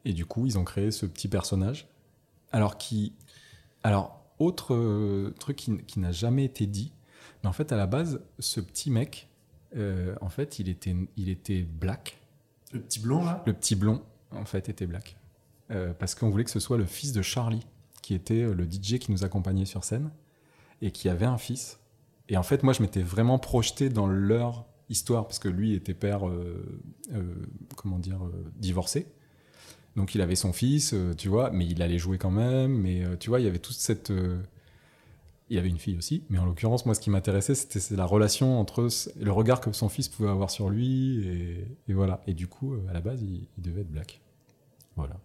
Et 0.05 0.13
du 0.13 0.25
coup, 0.25 0.47
ils 0.47 0.57
ont 0.57 0.65
créé 0.65 0.93
ce 0.93 1.07
petit 1.07 1.27
personnage. 1.29 1.89
Alors, 2.53 2.79
qui. 2.79 3.13
Alors, 3.83 4.23
autre 4.39 5.33
truc 5.41 5.57
qui, 5.57 5.79
qui 5.79 5.99
n'a 5.99 6.13
jamais 6.13 6.45
été 6.45 6.67
dit, 6.67 6.93
mais 7.43 7.49
en 7.49 7.53
fait, 7.53 7.73
à 7.73 7.77
la 7.77 7.87
base, 7.87 8.21
ce 8.39 8.61
petit 8.61 8.91
mec, 8.91 9.29
euh, 9.77 10.15
en 10.21 10.29
fait, 10.29 10.59
il 10.59 10.69
était, 10.69 10.95
il 11.17 11.29
était 11.29 11.63
black. 11.63 12.19
Le 12.73 12.81
petit 12.81 13.01
blond, 13.01 13.25
là? 13.25 13.43
Le 13.47 13.53
petit 13.53 13.75
blond, 13.75 14.03
en 14.33 14.45
fait, 14.45 14.69
était 14.69 14.87
black. 14.87 15.17
Euh, 15.71 15.93
parce 15.97 16.15
qu'on 16.15 16.31
voulait 16.31 16.45
que 16.45 16.51
ce 16.51 16.61
soit 16.61 16.77
le 16.77 16.85
fils 16.85 17.13
de 17.13 17.23
Charlie, 17.23 17.67
qui 18.03 18.15
était 18.15 18.43
euh, 18.43 18.55
le 18.55 18.65
DJ 18.65 18.99
qui 18.99 19.13
nous 19.13 19.25
accompagnait 19.25 19.67
sur 19.67 19.85
scène, 19.85 20.11
et 20.83 20.91
qui 20.91 21.09
avait 21.09 21.27
un 21.27 21.39
fils. 21.39 21.79
Et 22.29 22.37
en 22.37 22.43
fait, 22.43 22.63
moi, 22.63 22.73
je 22.73 22.83
m'étais 22.83 23.03
vraiment 23.03 23.39
projeté 23.39 23.89
dans 23.89 24.07
leur 24.07 24.67
histoire, 24.89 25.27
parce 25.27 25.39
que 25.39 25.49
lui 25.49 25.75
était 25.75 25.95
père, 25.95 26.29
euh, 26.29 26.65
comment 27.77 27.99
dire, 27.99 28.21
divorcé. 28.57 29.07
Donc 29.97 30.15
il 30.15 30.21
avait 30.21 30.37
son 30.37 30.53
fils, 30.53 30.95
tu 31.19 31.29
vois, 31.29 31.51
mais 31.51 31.67
il 31.67 31.83
allait 31.83 31.99
jouer 31.99 32.19
quand 32.19 32.31
même. 32.31 32.73
Mais 32.73 33.03
tu 33.19 33.29
vois, 33.29 33.41
il 33.41 33.45
y 33.45 33.49
avait 33.49 33.59
toute 33.59 33.77
cette. 33.77 34.13
Euh, 35.51 35.55
il 35.55 35.59
avait 35.59 35.69
une 35.69 35.79
fille 35.79 35.97
aussi, 35.97 36.23
mais 36.31 36.39
en 36.39 36.45
l'occurrence, 36.47 36.87
moi, 36.87 36.95
ce 36.95 37.01
qui 37.01 37.11
m'intéressait, 37.11 37.55
c'était 37.55 37.97
la 37.97 38.05
relation 38.05 38.59
entre 38.61 38.89
le 39.21 39.33
regard 39.33 39.61
que 39.61 39.73
son 39.73 39.89
fils 39.89 40.09
pouvait 40.09 40.29
avoir 40.31 40.51
sur 40.51 40.71
lui, 40.71 41.27
et, 41.27 41.67
et 41.89 41.93
voilà. 41.93 42.23
Et 42.27 42.35
du 42.35 42.47
coup, 42.47 42.75
euh, 42.75 42.81
à 42.89 42.93
la 42.93 43.01
base, 43.01 43.21
il, 43.23 43.47
il 43.59 43.63
devait 43.63 43.81
être 43.83 43.91
black. 43.91 44.21
Voilà. 44.97 45.17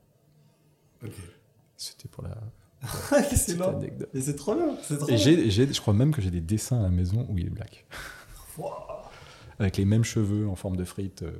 Ok. 1.03 1.11
C'était 1.77 2.07
pour 2.07 2.23
la 2.23 2.35
anecdote. 3.69 4.09
Et 4.13 4.21
c'est 4.21 4.35
trop 4.35 4.55
bien. 4.55 4.75
Trop 4.97 5.09
Et 5.09 5.17
j'ai, 5.17 5.49
je 5.73 5.81
crois 5.81 5.93
même 5.93 6.13
que 6.13 6.21
j'ai 6.21 6.31
des 6.31 6.41
dessins 6.41 6.79
à 6.79 6.83
la 6.83 6.89
maison 6.89 7.25
où 7.29 7.37
il 7.37 7.47
est 7.47 7.49
black. 7.49 7.85
Ouah. 8.57 8.81
Avec 9.57 9.77
les 9.77 9.85
mêmes 9.85 10.03
cheveux 10.03 10.47
en 10.49 10.55
forme 10.55 10.75
de 10.75 10.83
frites. 10.83 11.23
euh, 11.23 11.31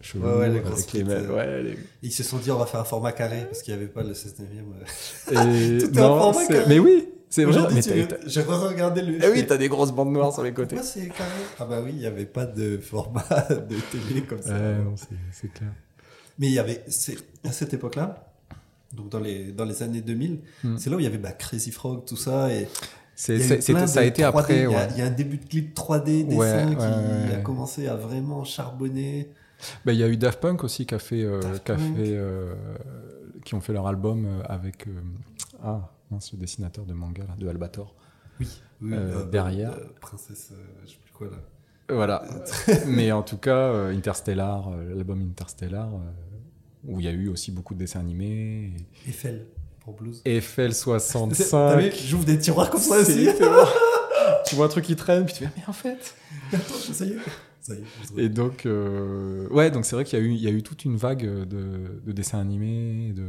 cheveux, 0.00 0.24
Ouais, 0.24 0.38
ouais, 0.38 0.48
les 0.48 0.58
avec 0.60 0.76
les 0.76 0.82
frites, 0.82 1.06
mêmes. 1.06 1.30
euh. 1.30 1.34
Ouais, 1.36 1.62
les- 1.64 1.78
Ils 2.02 2.12
se 2.12 2.22
sont 2.22 2.38
dit, 2.38 2.50
on 2.52 2.58
va 2.58 2.66
faire 2.66 2.80
un 2.80 2.84
format 2.84 3.10
carré 3.12 3.44
parce 3.46 3.62
qu'il 3.62 3.74
n'y 3.74 3.80
avait 3.80 3.90
pas 3.90 4.02
le 4.04 4.14
16 4.14 4.36
e 4.40 4.44
Et- 5.32 5.78
Tout 5.80 5.98
est 5.98 6.00
en 6.00 6.08
non, 6.08 6.18
format 6.32 6.46
c'est- 6.46 6.52
carré. 6.52 6.64
Mais 6.68 6.78
oui, 6.78 7.08
c'est 7.30 7.44
vrai. 7.44 7.68
Mais 7.74 7.82
j'ai 8.26 8.42
re-regardé 8.42 9.02
le. 9.02 9.18
Eh 9.22 9.28
oui, 9.30 9.46
t'as 9.46 9.56
des 9.56 9.68
grosses 9.68 9.92
bandes 9.92 10.12
noires 10.12 10.32
sur 10.32 10.42
les 10.42 10.52
côtés. 10.52 10.76
Pourquoi 10.76 10.90
c'est 10.90 11.08
carré 11.08 11.30
Ah 11.58 11.64
bah 11.64 11.80
oui, 11.84 11.90
il 11.94 11.98
n'y 11.98 12.06
avait 12.06 12.26
pas 12.26 12.46
de 12.46 12.78
format 12.78 13.24
de 13.50 13.76
télé 13.90 14.22
comme 14.22 14.42
ça. 14.42 14.58
Non, 14.58 14.94
c'est, 15.32 15.52
clair. 15.52 15.70
Mais 16.38 16.46
il 16.48 16.52
y 16.52 16.58
avait, 16.58 16.84
à 17.44 17.52
cette 17.52 17.74
époque-là, 17.74 18.32
donc 18.94 19.08
dans 19.10 19.20
les, 19.20 19.52
dans 19.52 19.64
les 19.64 19.82
années 19.82 20.00
2000, 20.00 20.38
Hmm. 20.64 20.76
c'est 20.78 20.88
là 20.90 20.96
où 20.96 21.00
il 21.00 21.04
y 21.04 21.06
avait 21.06 21.18
bah, 21.18 21.32
Crazy 21.32 21.70
Frog, 21.70 22.04
tout 22.06 22.16
ça. 22.16 22.52
Et 22.52 22.68
C'est, 23.14 23.34
il 23.34 23.38
y 23.38 23.42
a 23.42 23.44
eu 23.44 23.48
c'est- 23.48 23.60
c'était- 23.60 23.72
plein 23.74 23.86
ça 23.86 24.00
a 24.00 24.04
été 24.04 24.22
3D, 24.22 24.26
après. 24.38 24.56
Il 24.56 24.62
y, 24.62 24.64
a, 24.64 24.68
ouais. 24.70 24.88
il 24.92 24.98
y 24.98 25.02
a 25.02 25.06
un 25.06 25.10
début 25.10 25.36
de 25.38 25.44
clip 25.44 25.74
3D, 25.74 26.24
dessin 26.24 26.36
Ouais, 26.68 26.76
qui 26.76 26.80
ouais, 27.30 27.34
a 27.34 27.40
commencé 27.42 27.86
à 27.88 27.96
vraiment 27.96 28.44
charbonner. 28.44 29.28
Bah, 29.84 29.92
il 29.92 29.98
y 29.98 30.02
a 30.04 30.08
eu 30.08 30.16
Daft 30.16 30.40
Punk 30.40 30.62
aussi 30.64 30.86
qui 30.86 30.94
a 30.94 31.00
fait, 31.00 31.22
euh, 31.22 31.40
qui, 31.64 31.72
a 31.72 31.76
fait 31.76 31.84
euh, 31.98 32.54
qui 33.44 33.54
ont 33.56 33.60
fait 33.60 33.72
leur 33.72 33.88
album 33.88 34.24
euh, 34.24 34.42
avec 34.44 34.86
ah 35.64 35.90
mince, 36.10 36.32
le 36.32 36.38
dessinateur 36.38 36.84
de 36.86 36.92
manga 36.94 37.24
là, 37.26 37.34
de 37.38 37.48
Albator. 37.48 37.94
Oui. 38.40 38.48
oui 38.82 38.92
Euh, 38.94 39.24
derrière. 39.26 39.72
euh, 39.72 39.86
princesse, 40.00 40.50
euh, 40.52 40.56
je 40.84 40.90
sais 40.90 40.96
plus 41.02 41.12
quoi 41.12 41.28
là. 41.28 41.36
Voilà. 41.90 42.22
Mais 42.86 43.12
en 43.12 43.22
tout 43.22 43.38
cas, 43.38 43.56
euh, 43.72 43.96
Interstellar, 43.96 44.68
euh, 44.68 44.94
l'album 44.94 45.20
Interstellar, 45.22 45.88
euh, 45.94 45.98
où 46.84 47.00
il 47.00 47.06
y 47.06 47.08
a 47.08 47.12
eu 47.12 47.28
aussi 47.28 47.50
beaucoup 47.50 47.74
de 47.74 47.78
dessins 47.80 48.00
animés. 48.00 48.72
Eiffel 49.06 49.46
pour 49.80 49.94
blues. 49.94 50.20
Eiffel 50.24 50.70
T'as 50.72 50.74
65. 50.74 51.80
vu 51.80 51.90
J'ouvre 52.06 52.24
des 52.24 52.38
tiroirs 52.38 52.70
comme 52.70 52.80
ça 52.80 52.98
aussi. 52.98 53.28
tu 54.46 54.54
vois 54.54 54.66
un 54.66 54.68
truc 54.68 54.84
qui 54.84 54.96
traîne, 54.96 55.24
puis 55.24 55.34
tu 55.34 55.44
fais, 55.44 55.50
mais 55.56 55.62
en 55.66 55.72
fait. 55.72 56.14
Attends, 56.52 56.74
ça 56.92 57.04
y 57.04 57.12
est. 57.12 57.16
Ça 57.60 57.74
y 57.74 57.78
est. 58.20 58.24
Et 58.24 58.28
donc, 58.28 58.64
euh, 58.66 59.48
ouais, 59.48 59.70
donc 59.70 59.84
c'est 59.86 59.96
vrai 59.96 60.04
qu'il 60.04 60.18
y, 60.18 60.22
a 60.22 60.24
eu- 60.24 60.30
il 60.32 60.40
y 60.42 60.46
a 60.46 60.50
eu 60.50 60.62
toute 60.62 60.84
une 60.84 60.96
vague 60.96 61.24
de, 61.24 62.00
de 62.04 62.12
dessins 62.12 62.38
animés. 62.38 63.12
De... 63.14 63.26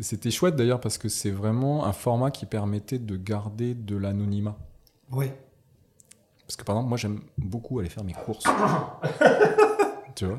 C'était 0.00 0.30
chouette 0.30 0.56
d'ailleurs 0.56 0.80
parce 0.80 0.98
que 0.98 1.08
c'est 1.08 1.30
vraiment 1.30 1.84
un 1.84 1.92
format 1.92 2.30
qui 2.30 2.46
permettait 2.46 2.98
de 2.98 3.16
garder 3.16 3.74
de 3.74 3.96
l'anonymat. 3.96 4.56
Ouais. 5.10 5.36
Parce 6.46 6.56
que 6.56 6.64
par 6.64 6.76
exemple, 6.76 6.88
moi 6.88 6.98
j'aime 6.98 7.20
beaucoup 7.38 7.78
aller 7.78 7.88
faire 7.88 8.04
mes 8.04 8.12
courses. 8.14 8.44
tu 10.14 10.26
vois? 10.26 10.38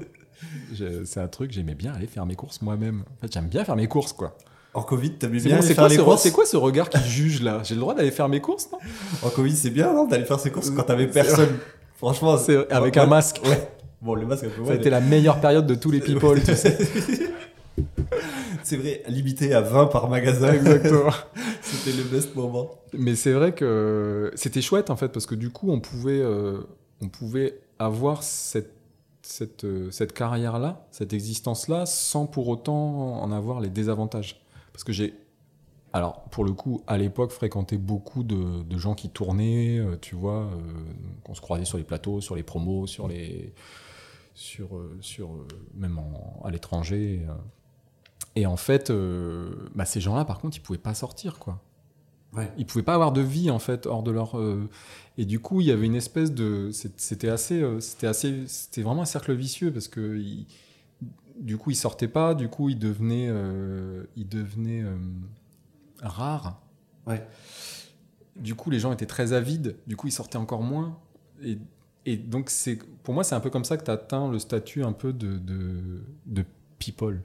C'est 1.05 1.19
un 1.19 1.27
truc, 1.27 1.51
j'aimais 1.51 1.75
bien 1.75 1.93
aller 1.93 2.07
faire 2.07 2.25
mes 2.25 2.35
courses 2.35 2.61
moi-même. 2.61 3.03
En 3.17 3.21
fait, 3.21 3.31
j'aime 3.31 3.47
bien 3.47 3.63
faire 3.63 3.75
mes 3.75 3.87
courses, 3.87 4.13
quoi. 4.13 4.37
En 4.73 4.81
Covid, 4.81 5.13
t'aimais 5.13 5.39
C'est 5.39 5.49
bien 5.49 5.57
bon, 5.57 5.63
aller 5.63 5.73
faire 5.73 5.83
quoi, 5.85 5.89
les 5.89 5.97
courses? 5.97 6.21
c'est 6.23 6.31
quoi 6.31 6.45
ce 6.45 6.57
regard 6.57 6.89
qui 6.89 6.99
juge 7.07 7.41
là? 7.43 7.61
J'ai 7.63 7.75
le 7.75 7.81
droit 7.81 7.93
d'aller 7.93 8.11
faire 8.11 8.27
mes 8.27 8.41
courses, 8.41 8.69
non? 8.71 8.79
En 9.21 9.29
Covid, 9.29 9.55
c'est 9.55 9.69
bien, 9.69 9.93
non 9.93 10.07
D'aller 10.07 10.25
faire 10.25 10.39
ses 10.39 10.51
courses 10.51 10.71
quand 10.71 10.83
t'avais 10.83 11.07
personne. 11.07 11.57
Franchement, 11.95 12.37
C'est 12.37 12.69
avec 12.71 12.97
un 12.97 13.05
masque. 13.05 13.39
Ouais. 13.45 13.69
Bon, 14.01 14.15
le 14.15 14.25
masque, 14.25 14.45
un 14.45 14.49
peu 14.49 14.65
Ça 14.65 14.71
a 14.71 14.75
été 14.75 14.89
la 14.89 14.99
meilleure 14.99 15.39
période 15.39 15.67
de 15.67 15.75
tous 15.75 15.91
les 15.91 15.99
people, 16.01 16.41
tu 16.43 16.55
sais. 16.55 16.77
C'est 18.73 18.81
vrai, 18.81 19.03
limité 19.07 19.53
à 19.53 19.61
20 19.61 19.87
par 19.87 20.09
magasin. 20.09 20.51
Exactement. 20.53 21.11
C'était 21.61 21.95
le 21.95 22.03
best 22.03 22.35
moment. 22.35 22.71
Mais 22.97 23.15
c'est 23.15 23.33
vrai 23.33 23.53
que 23.53 24.31
c'était 24.35 24.61
chouette 24.61 24.89
en 24.89 24.95
fait 24.95 25.09
parce 25.09 25.25
que 25.25 25.35
du 25.35 25.49
coup 25.49 25.71
on 25.71 25.79
pouvait, 25.79 26.19
euh, 26.21 26.61
on 27.01 27.07
pouvait 27.09 27.59
avoir 27.79 28.23
cette, 28.23 28.73
cette, 29.21 29.63
euh, 29.63 29.89
cette 29.91 30.13
carrière-là, 30.13 30.85
cette 30.91 31.13
existence-là, 31.13 31.85
sans 31.85 32.25
pour 32.25 32.47
autant 32.47 33.21
en 33.21 33.31
avoir 33.31 33.61
les 33.61 33.69
désavantages. 33.69 34.43
Parce 34.71 34.83
que 34.83 34.91
j'ai 34.93 35.13
alors, 35.95 36.23
pour 36.31 36.43
le 36.43 36.53
coup, 36.53 36.81
à 36.87 36.97
l'époque, 36.97 37.29
fréquentais 37.31 37.77
beaucoup 37.77 38.23
de, 38.23 38.63
de 38.63 38.77
gens 38.79 38.95
qui 38.95 39.09
tournaient, 39.09 39.77
euh, 39.77 39.95
tu 40.01 40.15
vois, 40.15 40.45
euh, 40.45 40.49
qu'on 41.23 41.35
se 41.35 41.41
croisait 41.41 41.65
sur 41.65 41.77
les 41.77 41.83
plateaux, 41.83 42.19
sur 42.19 42.35
les 42.35 42.41
promos, 42.41 42.87
sur 42.87 43.07
les. 43.07 43.53
sur, 44.33 44.69
sur 45.01 45.29
même 45.75 45.99
en- 45.99 46.41
à 46.43 46.49
l'étranger. 46.49 47.21
Et 48.35 48.45
en 48.45 48.57
fait, 48.57 48.89
euh, 48.89 49.51
bah, 49.75 49.85
ces 49.85 50.01
gens-là, 50.01 50.25
par 50.25 50.39
contre, 50.39 50.57
ils 50.57 50.61
pouvaient 50.61 50.79
pas 50.79 50.93
sortir, 50.95 51.37
quoi. 51.39 51.61
Ouais. 52.35 52.51
Ils 52.57 52.65
pouvaient 52.65 52.83
pas 52.83 52.95
avoir 52.95 53.11
de 53.11 53.21
vie, 53.21 53.51
en 53.51 53.59
fait, 53.59 53.85
hors 53.85 54.01
de 54.01 54.09
leur. 54.11 54.39
euh, 54.39 54.67
Et 55.19 55.25
du 55.25 55.39
coup, 55.39 55.61
il 55.61 55.67
y 55.67 55.71
avait 55.71 55.85
une 55.85 55.93
espèce 55.95 56.31
de. 56.31 56.71
C'était 56.97 57.29
assez. 57.29 57.61
euh, 57.61 57.79
C'était 57.79 58.07
assez. 58.07 58.43
C'était 58.47 58.81
vraiment 58.81 59.03
un 59.03 59.05
cercle 59.05 59.33
vicieux 59.33 59.71
parce 59.71 59.87
que. 59.87 60.17
ils- 60.17 60.47
Du 61.39 61.57
coup, 61.57 61.71
ils 61.71 61.75
sortaient 61.75 62.07
pas, 62.07 62.33
du 62.35 62.47
coup, 62.49 62.69
ils 62.69 62.79
devenaient. 62.79 63.29
Ils 64.15 64.27
devenaient. 64.27 64.83
rares. 66.01 66.59
Ouais. 67.07 67.25
Du 68.35 68.55
coup, 68.55 68.69
les 68.71 68.79
gens 68.79 68.91
étaient 68.91 69.05
très 69.05 69.33
avides. 69.33 69.75
Du 69.87 69.95
coup, 69.95 70.07
ils 70.07 70.11
sortaient 70.11 70.37
encore 70.37 70.63
moins. 70.63 70.97
Et, 71.43 71.57
et 72.05 72.17
donc, 72.17 72.49
c'est 72.49 72.79
pour 73.03 73.13
moi, 73.13 73.23
c'est 73.23 73.35
un 73.35 73.39
peu 73.39 73.49
comme 73.51 73.65
ça 73.65 73.77
que 73.77 73.83
tu 73.83 73.91
atteins 73.91 74.31
le 74.31 74.39
statut 74.39 74.83
un 74.83 74.91
peu 74.93 75.13
de, 75.13 75.37
de, 75.37 76.01
de 76.25 76.43
people. 76.79 77.21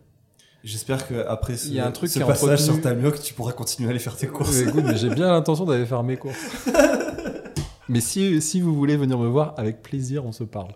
J'espère 0.69 1.09
qu'après 1.09 1.57
ce, 1.57 1.69
Il 1.69 1.75
y 1.75 1.81
a 1.81 1.87
un 1.87 1.93
truc 1.93 2.11
ce 2.11 2.15
qui 2.19 2.23
est 2.23 2.27
passage 2.27 2.61
entretenu. 2.61 2.75
sur 2.75 2.81
Tamioc, 2.83 3.21
tu 3.23 3.33
pourras 3.33 3.53
continuer 3.53 3.89
à 3.89 3.91
aller 3.91 3.99
faire 3.99 4.17
tes 4.17 4.27
courses. 4.27 4.59
Écoute, 4.61 4.85
mais 4.85 4.97
j'ai 4.99 5.09
bien 5.09 5.29
l'intention 5.33 5.65
d'aller 5.65 5.87
faire 5.87 6.03
mes 6.03 6.17
courses. 6.19 6.37
mais 7.89 8.01
si, 8.01 8.41
si 8.43 8.61
vous 8.61 8.75
voulez 8.75 8.97
venir 8.99 9.19
me 9.19 9.27
voir, 9.29 9.55
avec 9.57 9.83
plaisir, 9.83 10.27
on 10.27 10.33
se 10.33 10.45
parle. 10.45 10.73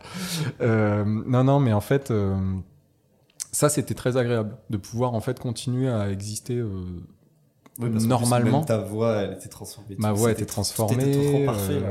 Euh, 0.63 1.05
non, 1.05 1.45
non, 1.45 1.61
mais 1.61 1.75
en 1.75 1.83
fait, 1.83 2.11
euh, 2.11 2.35
ça, 3.51 3.69
c'était 3.69 3.93
très 3.95 4.17
agréable 4.17 4.57
de 4.71 4.79
pouvoir 4.79 5.13
en 5.13 5.21
fait 5.21 5.39
continuer 5.39 5.89
à 5.91 6.11
exister. 6.11 6.57
euh, 6.57 6.69
Oui, 7.79 7.91
parce 7.91 7.93
qu'en 7.93 7.99
plus, 7.99 8.07
Normalement- 8.09 8.65
ta 8.65 8.79
voix, 8.79 9.17
elle 9.17 9.33
était 9.35 9.49
transformée. 9.51 9.95
Ma 9.99 10.13
voix 10.13 10.33
était 10.33 10.47
transformée. 10.47 11.05
C'était 11.05 11.29
trop 11.33 11.45
parfait. 11.45 11.83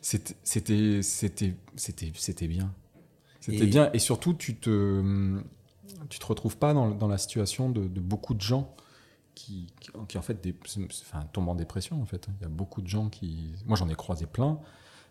c'était, 0.00 0.34
c'était, 0.44 1.00
c'était, 1.02 1.54
c'était, 1.76 2.12
c'était 2.14 2.46
bien. 2.48 2.72
C'était 3.40 3.64
Et- 3.64 3.66
bien. 3.66 3.90
Et 3.94 3.98
surtout, 3.98 4.34
tu 4.34 4.54
te, 4.54 5.00
tu 6.08 6.18
te 6.18 6.26
retrouves 6.26 6.56
pas 6.56 6.74
dans, 6.74 6.90
dans 6.90 7.08
la 7.08 7.18
situation 7.18 7.70
de, 7.70 7.86
de 7.86 8.00
beaucoup 8.00 8.34
de 8.34 8.40
gens 8.40 8.74
qui, 9.34 9.66
qui, 9.80 9.90
qui, 10.08 10.18
en 10.18 10.22
fait, 10.22 10.42
des, 10.42 10.54
enfin, 11.02 11.20
tombent 11.32 11.48
en 11.48 11.54
dépression. 11.54 12.00
En 12.02 12.06
fait, 12.06 12.28
il 12.38 12.42
y 12.42 12.44
a 12.44 12.48
beaucoup 12.48 12.82
de 12.82 12.88
gens 12.88 13.08
qui, 13.08 13.54
moi, 13.66 13.76
j'en 13.76 13.88
ai 13.88 13.94
croisé 13.94 14.26
plein. 14.26 14.58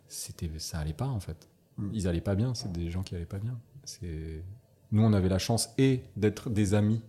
C'était, 0.08 0.50
ça 0.58 0.80
allait 0.80 0.94
pas 0.94 1.08
en 1.08 1.20
fait. 1.20 1.48
Mm. 1.78 1.90
Ils 1.94 2.08
allaient 2.08 2.22
pas 2.22 2.36
bien. 2.36 2.54
C'est 2.54 2.72
des 2.72 2.92
gens 2.92 3.04
qui 3.04 3.16
allaient 3.16 3.26
pas 3.26 3.40
bien. 3.40 3.58
C'est, 3.84 4.44
nous, 4.92 5.04
on 5.04 5.14
avait 5.14 5.30
la 5.30 5.40
chance 5.40 5.70
et 5.78 6.04
d'être 6.18 6.50
des 6.50 6.74
amis 6.74 7.02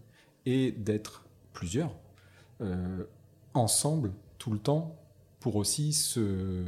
et 0.47 0.73
d'être 0.73 1.25
plusieurs 1.53 1.93
euh, 2.61 3.05
ensemble 3.55 4.13
tout 4.39 4.53
le 4.53 4.59
temps 4.59 4.97
pour 5.41 5.57
aussi 5.57 5.93
se, 5.93 6.65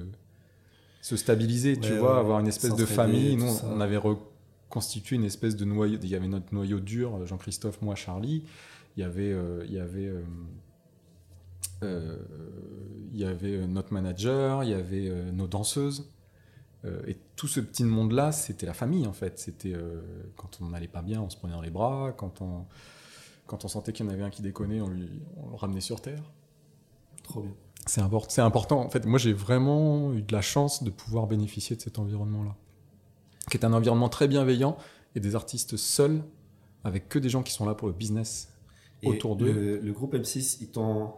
se 1.01 1.16
stabiliser, 1.16 1.78
tu 1.78 1.93
Ouais, 1.93 1.99
vois, 1.99 2.15
ouais, 2.15 2.20
avoir 2.20 2.41
une 2.41 2.49
espèce 2.49 2.74
de 2.74 2.85
famille. 2.85 3.36
Nous, 3.36 3.65
on 3.65 3.81
avait 3.81 3.97
reconstitué 4.74 5.16
une 5.16 5.24
espèce 5.24 5.55
de 5.55 5.64
noyau. 5.64 5.98
Il 6.02 6.09
y 6.09 6.16
avait 6.16 6.26
notre 6.26 6.52
noyau 6.52 6.80
dur, 6.80 7.24
Jean-Christophe, 7.26 7.80
moi, 7.80 7.94
Charlie. 7.94 8.44
Il 8.96 9.01
y 9.01 9.05
avait, 9.05 9.32
euh, 9.32 9.64
il 9.66 9.72
y 9.72 9.78
avait, 9.78 10.06
euh, 10.06 10.22
euh, 11.84 12.18
il 13.12 13.18
y 13.18 13.24
avait 13.24 13.55
euh, 13.55 13.66
notre 13.66 13.92
manager, 13.92 14.64
il 14.64 14.70
y 14.70 14.74
avait 14.74 15.09
euh, 15.09 15.30
nos 15.30 15.46
danseuses. 15.46 16.10
Euh, 16.84 17.01
et 17.06 17.16
tout 17.36 17.46
ce 17.46 17.60
petit 17.60 17.84
monde-là, 17.84 18.32
c'était 18.32 18.66
la 18.66 18.74
famille 18.74 19.06
en 19.06 19.12
fait. 19.12 19.38
C'était 19.38 19.72
euh, 19.72 20.01
quand 20.36 20.59
on 20.60 20.70
n'allait 20.70 20.88
pas 20.88 21.02
bien, 21.02 21.20
on 21.20 21.30
se 21.30 21.36
prenait 21.36 21.55
dans 21.55 21.62
les 21.62 21.70
bras. 21.70 22.12
Quand 22.16 22.42
on, 22.42 22.66
quand 23.46 23.64
on 23.64 23.68
sentait 23.68 23.92
qu'il 23.92 24.05
y 24.06 24.09
en 24.09 24.12
avait 24.12 24.24
un 24.24 24.30
qui 24.30 24.42
déconnait, 24.42 24.80
on, 24.80 24.88
lui, 24.88 25.09
on 25.36 25.51
le 25.51 25.56
ramenait 25.56 25.80
sur 25.80 26.01
terre. 26.01 26.22
Trop 27.22 27.42
bien. 27.42 27.52
C'est 27.86 28.01
import- 28.01 28.30
c'est 28.30 28.40
important. 28.42 28.80
En 28.80 28.90
fait, 28.90 29.06
moi, 29.06 29.18
j'ai 29.18 29.32
vraiment 29.32 30.12
eu 30.14 30.22
de 30.22 30.32
la 30.32 30.40
chance 30.42 30.82
de 30.82 30.90
pouvoir 30.90 31.26
bénéficier 31.26 31.76
de 31.76 31.82
cet 31.82 31.98
environnement-là, 31.98 32.56
qui 33.51 33.57
est 33.57 33.65
un 33.65 33.73
environnement 33.73 34.09
très 34.09 34.29
bienveillant 34.29 34.77
et 35.15 35.21
des 35.21 35.35
artistes 35.37 35.77
seuls, 35.77 36.23
avec 36.83 37.09
que 37.09 37.19
des 37.19 37.29
gens 37.29 37.43
qui 37.43 37.53
sont 37.53 37.66
là 37.66 37.75
pour 37.75 37.89
le 37.89 37.95
business 37.95 38.53
Et 39.03 39.09
autour 39.09 39.37
d'eux. 39.37 39.53
Le, 39.53 39.79
le 39.81 39.93
groupe 39.93 40.15
M6, 40.15 40.59
ils 40.61 40.69
t'ont 40.69 41.15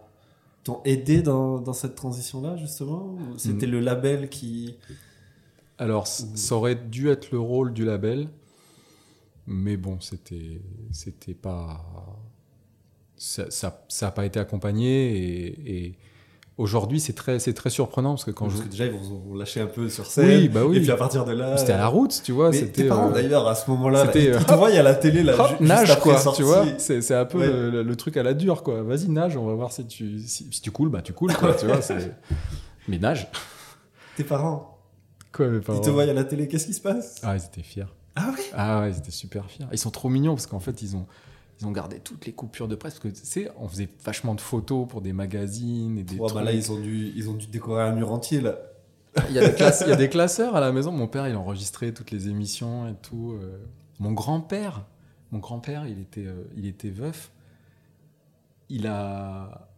aidé 0.84 1.22
dans, 1.22 1.60
dans 1.60 1.72
cette 1.72 1.94
transition-là, 1.94 2.56
justement? 2.56 3.16
C'était 3.36 3.66
le 3.66 3.80
label 3.80 4.28
qui. 4.28 4.76
Alors, 5.78 6.06
c- 6.06 6.24
ça 6.34 6.56
aurait 6.56 6.74
dû 6.74 7.08
être 7.08 7.30
le 7.32 7.38
rôle 7.38 7.72
du 7.72 7.84
label, 7.84 8.28
mais 9.46 9.76
bon, 9.76 10.00
c'était, 10.00 10.60
c'était 10.90 11.34
pas, 11.34 11.84
ça, 13.16 13.50
ça, 13.50 13.84
ça 13.88 14.10
pas 14.10 14.26
été 14.26 14.40
accompagné 14.40 15.16
et, 15.16 15.86
et 15.86 15.98
aujourd'hui, 16.58 17.00
c'est 17.00 17.12
très, 17.12 17.38
c'est 17.38 17.52
très 17.52 17.70
surprenant 17.70 18.10
parce 18.14 18.24
que 18.24 18.30
quand 18.30 18.46
Parce 18.46 18.58
je, 18.58 18.62
que 18.64 18.68
déjà, 18.68 18.86
ils 18.86 18.92
vont 18.92 19.34
lâcher 19.34 19.60
un 19.60 19.66
peu 19.66 19.88
sur 19.88 20.06
scène. 20.06 20.26
oui, 20.26 20.48
bah 20.48 20.64
oui, 20.64 20.78
Et 20.78 20.80
puis 20.80 20.90
à 20.90 20.96
partir 20.96 21.24
de 21.24 21.32
là. 21.32 21.56
c'était 21.56 21.72
à 21.72 21.78
la 21.78 21.86
route, 21.88 22.20
tu 22.24 22.32
vois, 22.32 22.52
c'était. 22.52 22.82
tes 22.82 22.88
parents, 22.88 23.08
euh, 23.10 23.12
d'ailleurs, 23.12 23.46
à 23.46 23.54
ce 23.54 23.70
moment-là, 23.70 24.06
c'était, 24.06 24.24
ils, 24.24 24.30
euh, 24.32 24.38
ils 24.40 24.44
te 24.46 24.54
voient 24.54 24.68
à 24.70 24.82
la 24.82 24.94
télé, 24.94 25.22
là, 25.22 25.34
hop, 25.38 25.48
juste 25.50 25.60
nage 25.60 25.90
après 25.90 26.10
quoi, 26.10 26.18
sortie. 26.18 26.38
tu 26.38 26.44
vois, 26.46 26.64
c'est, 26.78 27.02
c'est 27.02 27.14
un 27.14 27.24
peu 27.26 27.38
Ouais. 27.38 27.82
le, 27.82 27.96
truc 27.96 28.16
à 28.16 28.22
la 28.22 28.34
dure 28.34 28.62
quoi. 28.62 28.82
Vas-y 28.82 29.08
nage, 29.08 29.36
on 29.36 29.46
va 29.46 29.54
voir 29.54 29.72
si 29.72 29.86
tu, 29.86 30.18
si, 30.20 30.48
si 30.50 30.60
tu 30.60 30.70
coules, 30.70 30.88
bah 30.88 31.02
tu 31.02 31.12
coules 31.12 31.34
quoi, 31.34 31.54
tu 31.54 31.66
vois. 31.66 31.80
C'est... 31.82 32.14
Mais 32.88 32.98
nage. 32.98 33.28
Tes 34.16 34.24
parents, 34.24 34.78
Quoi, 35.32 35.48
mes 35.48 35.60
parents 35.60 35.78
ils 35.78 35.84
te 35.84 35.90
voient 35.90 36.04
à 36.04 36.12
la 36.14 36.24
télé, 36.24 36.48
qu'est-ce 36.48 36.66
qui 36.66 36.72
se 36.74 36.80
passe? 36.80 37.16
Ah, 37.22 37.36
ils 37.36 37.44
étaient 37.44 37.62
fiers. 37.62 37.84
Ah 38.14 38.28
ouais? 38.30 38.44
Ah 38.54 38.80
ouais, 38.80 38.92
ils 38.92 38.96
étaient 38.98 39.10
super 39.10 39.44
fiers. 39.50 39.66
Ils 39.72 39.78
sont 39.78 39.90
trop 39.90 40.08
mignons 40.08 40.34
parce 40.34 40.46
qu'en 40.46 40.60
fait, 40.60 40.80
ils 40.80 40.96
ont, 40.96 41.04
ils 41.60 41.66
ont 41.66 41.72
gardé 41.72 42.00
toutes 42.00 42.26
les 42.26 42.32
coupures 42.32 42.68
de 42.68 42.74
presse. 42.74 42.94
Parce 42.94 43.14
que 43.14 43.18
tu 43.20 43.24
sais, 43.26 43.50
on 43.58 43.68
faisait 43.68 43.88
vachement 44.04 44.34
de 44.34 44.40
photos 44.40 44.86
pour 44.88 45.00
des 45.00 45.12
magazines 45.12 45.98
et 45.98 46.02
des 46.04 46.16
bah 46.16 46.26
trucs. 46.28 46.44
là, 46.44 46.52
ils 46.52 46.70
ont, 46.72 46.78
dû, 46.80 47.12
ils 47.16 47.28
ont 47.30 47.34
dû 47.34 47.46
décorer 47.46 47.82
un 47.82 47.92
mur 47.92 48.12
entier, 48.12 48.40
là. 48.40 48.58
il, 49.28 49.34
y 49.34 49.38
a 49.38 49.48
des 49.48 49.54
classes- 49.56 49.82
il 49.86 49.90
y 49.90 49.92
a 49.92 49.96
des 49.96 50.08
classeurs 50.10 50.54
à 50.56 50.60
la 50.60 50.72
maison. 50.72 50.92
Mon 50.92 51.08
père, 51.08 51.26
il 51.28 51.36
enregistrait 51.36 51.92
toutes 51.92 52.10
les 52.10 52.28
émissions 52.28 52.88
et 52.88 52.94
tout. 52.94 53.32
euh. 53.40 53.58
Mon 53.98 54.12
grand-père, 54.12 54.84
mon 55.32 55.38
grand-père, 55.38 55.86
il 55.86 55.98
était, 56.00 56.26
euh, 56.26 56.44
il 56.56 56.66
était 56.66 56.90
veuf. 56.90 57.30
Il 58.68 58.86
a. 58.86 59.68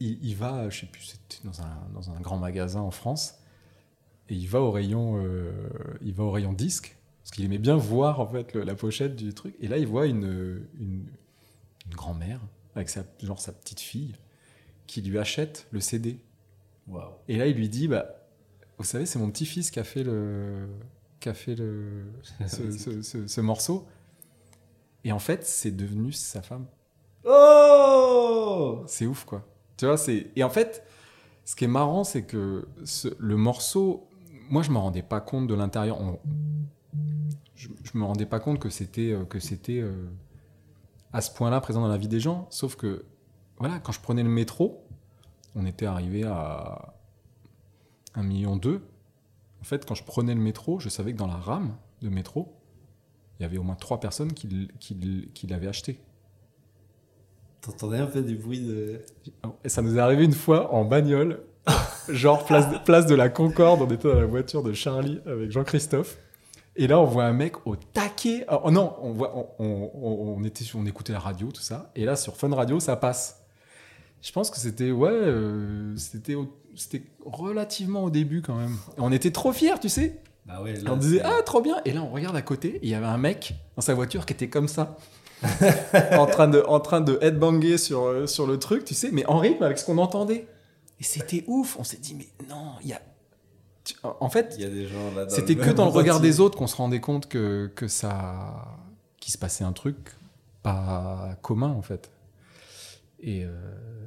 Il, 0.00 0.18
il 0.24 0.34
va, 0.34 0.68
je 0.70 0.80
sais 0.80 0.86
plus, 0.86 1.02
c'était 1.02 1.46
dans 1.46 1.60
un, 1.60 1.86
dans 1.94 2.10
un 2.10 2.18
grand 2.20 2.38
magasin 2.38 2.80
en 2.80 2.90
France. 2.90 3.34
Et 4.30 4.34
il 4.34 4.48
va 4.48 4.60
au 4.60 4.70
rayon, 4.70 5.22
euh, 5.22 5.52
il 6.02 6.14
va 6.14 6.24
au 6.24 6.30
rayon 6.30 6.52
disque. 6.52 6.96
Parce 7.30 7.36
qu'il 7.36 7.44
aimait 7.44 7.58
bien 7.58 7.76
voir 7.76 8.18
en 8.18 8.26
fait 8.26 8.54
le- 8.54 8.64
la 8.64 8.74
pochette 8.74 9.14
du 9.14 9.32
truc. 9.34 9.54
Et 9.60 9.68
là, 9.68 9.78
il 9.78 9.86
voit 9.86 10.06
une, 10.06 10.66
une, 10.80 11.06
une 11.86 11.94
grand-mère 11.94 12.40
avec 12.74 12.88
sa, 12.88 13.04
genre 13.22 13.38
sa 13.38 13.52
petite 13.52 13.78
fille 13.78 14.16
qui 14.88 15.00
lui 15.00 15.16
achète 15.16 15.68
le 15.70 15.78
CD. 15.78 16.18
Et 17.28 17.36
là, 17.36 17.46
il 17.46 17.54
lui 17.56 17.68
dit, 17.68 17.86
bah, 17.86 18.16
vous 18.78 18.84
savez, 18.84 19.06
c'est 19.06 19.20
mon 19.20 19.30
petit-fils 19.30 19.70
qui 19.70 19.78
a 19.78 19.84
fait 19.84 20.02
le, 20.02 20.66
qui 21.20 21.28
a 21.28 21.34
fait 21.34 21.54
le, 21.54 22.02
ce, 22.48 22.72
ce- 22.72 23.02
ce- 23.02 23.26
ce 23.28 23.40
morceau. 23.40 23.86
Et 25.04 25.12
en 25.12 25.20
fait, 25.20 25.46
c'est 25.46 25.70
devenu 25.70 26.10
sa 26.10 26.42
femme. 26.42 26.66
Oh 27.24 28.82
C'est 28.88 29.06
ouf, 29.06 29.24
quoi. 29.24 29.46
Tu 29.76 29.86
vois, 29.86 29.96
c'est 29.96 30.26
et 30.34 30.42
en 30.42 30.50
fait, 30.50 30.84
ce 31.44 31.54
qui 31.54 31.62
est 31.64 31.68
marrant, 31.68 32.02
c'est 32.02 32.22
que 32.24 32.66
ce- 32.84 33.14
le 33.20 33.36
morceau, 33.36 34.08
moi, 34.50 34.62
je 34.62 34.70
me 34.72 34.78
rendais 34.78 35.02
pas 35.02 35.20
compte 35.20 35.46
de 35.46 35.54
l'intérieur. 35.54 36.00
On- 36.00 36.18
Je, 37.54 37.68
je 37.82 37.98
me 37.98 38.04
rendais 38.04 38.26
pas 38.26 38.40
compte 38.40 38.58
que 38.58 38.70
c'était 38.70 39.12
euh, 39.12 39.24
que 39.24 39.38
c'était 39.38 39.80
euh, 39.80 40.08
à 41.12 41.20
ce 41.20 41.30
point-là 41.32 41.60
présent 41.60 41.80
dans 41.80 41.88
la 41.88 41.96
vie 41.96 42.08
des 42.08 42.20
gens. 42.20 42.46
Sauf 42.50 42.76
que, 42.76 43.04
voilà, 43.58 43.78
quand 43.78 43.92
je 43.92 44.00
prenais 44.00 44.22
le 44.22 44.28
métro, 44.28 44.86
on 45.54 45.66
était 45.66 45.86
arrivé 45.86 46.24
à 46.24 46.94
1 48.14 48.22
million 48.22 48.56
deux. 48.56 48.82
En 49.60 49.64
fait, 49.64 49.84
quand 49.84 49.94
je 49.94 50.04
prenais 50.04 50.34
le 50.34 50.40
métro, 50.40 50.80
je 50.80 50.88
savais 50.88 51.12
que 51.12 51.18
dans 51.18 51.26
la 51.26 51.36
rame 51.36 51.76
de 52.00 52.08
métro, 52.08 52.54
il 53.38 53.42
y 53.42 53.46
avait 53.46 53.58
au 53.58 53.62
moins 53.62 53.74
trois 53.74 54.00
personnes 54.00 54.32
qui, 54.32 55.46
l'avaient 55.48 55.68
acheté. 55.68 56.00
T'entendais 57.60 57.98
un 57.98 58.06
peu 58.06 58.22
des 58.22 58.34
bruits 58.34 58.60
de. 58.60 59.02
Et 59.64 59.68
ça 59.68 59.82
nous 59.82 59.96
est 59.96 60.00
arrivé 60.00 60.24
une 60.24 60.32
fois 60.32 60.72
en 60.72 60.84
bagnole, 60.84 61.42
genre 62.08 62.44
place 62.46 63.06
de 63.06 63.14
la 63.14 63.28
Concorde, 63.28 63.82
on 63.82 63.90
était 63.90 64.08
dans 64.08 64.18
la 64.18 64.26
voiture 64.26 64.62
de 64.62 64.72
Charlie 64.72 65.20
avec 65.26 65.50
Jean-Christophe. 65.50 66.16
Et 66.76 66.86
là, 66.86 66.98
on 67.00 67.04
voit 67.04 67.24
un 67.24 67.32
mec 67.32 67.66
au 67.66 67.76
taquet. 67.76 68.46
Oh 68.64 68.70
non, 68.70 68.94
on, 69.02 69.12
voit, 69.12 69.34
on, 69.58 69.64
on- 69.64 69.90
on- 70.02 70.36
on 70.38 70.44
était, 70.44 70.64
sur- 70.64 70.78
on 70.78 70.86
écoutait 70.86 71.12
la 71.12 71.18
radio, 71.18 71.50
tout 71.50 71.60
ça. 71.62 71.90
Et 71.96 72.04
là, 72.04 72.16
sur 72.16 72.36
Fun 72.36 72.54
Radio, 72.54 72.78
ça 72.80 72.96
passe. 72.96 73.42
Je 74.22 74.32
pense 74.32 74.50
que 74.50 74.58
c'était, 74.58 74.90
ouais, 74.90 75.10
euh, 75.10 75.96
c'était, 75.96 76.36
c'était 76.76 77.02
relativement 77.24 78.04
au 78.04 78.10
début 78.10 78.42
quand 78.42 78.54
même. 78.54 78.76
Et 78.96 79.00
on 79.00 79.10
était 79.12 79.30
trop 79.30 79.52
fiers, 79.52 79.78
tu 79.80 79.88
sais. 79.88 80.20
Bah 80.46 80.62
ouais, 80.62 80.74
on 80.88 80.96
disait, 80.96 81.20
ah, 81.24 81.42
trop 81.44 81.60
bien. 81.60 81.80
Et 81.84 81.92
là, 81.92 82.02
on 82.02 82.10
regarde 82.10 82.36
à 82.36 82.42
côté, 82.42 82.76
et 82.76 82.80
il 82.82 82.88
y 82.88 82.94
avait 82.94 83.06
un 83.06 83.18
mec 83.18 83.54
dans 83.76 83.82
sa 83.82 83.94
voiture 83.94 84.24
qui 84.26 84.32
était 84.32 84.48
comme 84.48 84.68
ça. 84.68 84.96
en, 86.18 86.26
train 86.26 86.48
de, 86.48 86.62
en 86.68 86.80
train 86.80 87.00
de 87.00 87.18
headbanger 87.22 87.78
sur, 87.78 88.02
euh, 88.04 88.26
sur 88.26 88.46
le 88.46 88.58
truc, 88.58 88.84
tu 88.84 88.92
sais, 88.94 89.08
mais 89.10 89.24
en 89.26 89.38
rythme 89.38 89.62
avec 89.62 89.78
ce 89.78 89.86
qu'on 89.86 89.96
entendait. 89.98 90.46
Et 91.00 91.04
c'était 91.04 91.44
ouf. 91.46 91.76
On 91.78 91.84
s'est 91.84 91.96
dit, 91.96 92.14
mais 92.14 92.28
non, 92.48 92.72
il 92.82 92.88
y 92.88 92.92
a. 92.92 93.00
En 94.02 94.30
fait, 94.30 94.58
c'était 95.28 95.56
que 95.56 95.70
dans 95.70 95.84
le 95.84 95.90
regard 95.90 96.20
des 96.20 96.40
autres 96.40 96.56
qu'on 96.56 96.66
se 96.66 96.76
rendait 96.76 97.00
compte 97.00 97.28
que, 97.28 97.70
que 97.74 97.88
ça. 97.88 98.78
qu'il 99.18 99.32
se 99.32 99.38
passait 99.38 99.64
un 99.64 99.72
truc 99.72 99.96
pas 100.62 101.36
commun, 101.42 101.70
en 101.70 101.82
fait. 101.82 102.10
Et, 103.20 103.44
euh, 103.44 103.50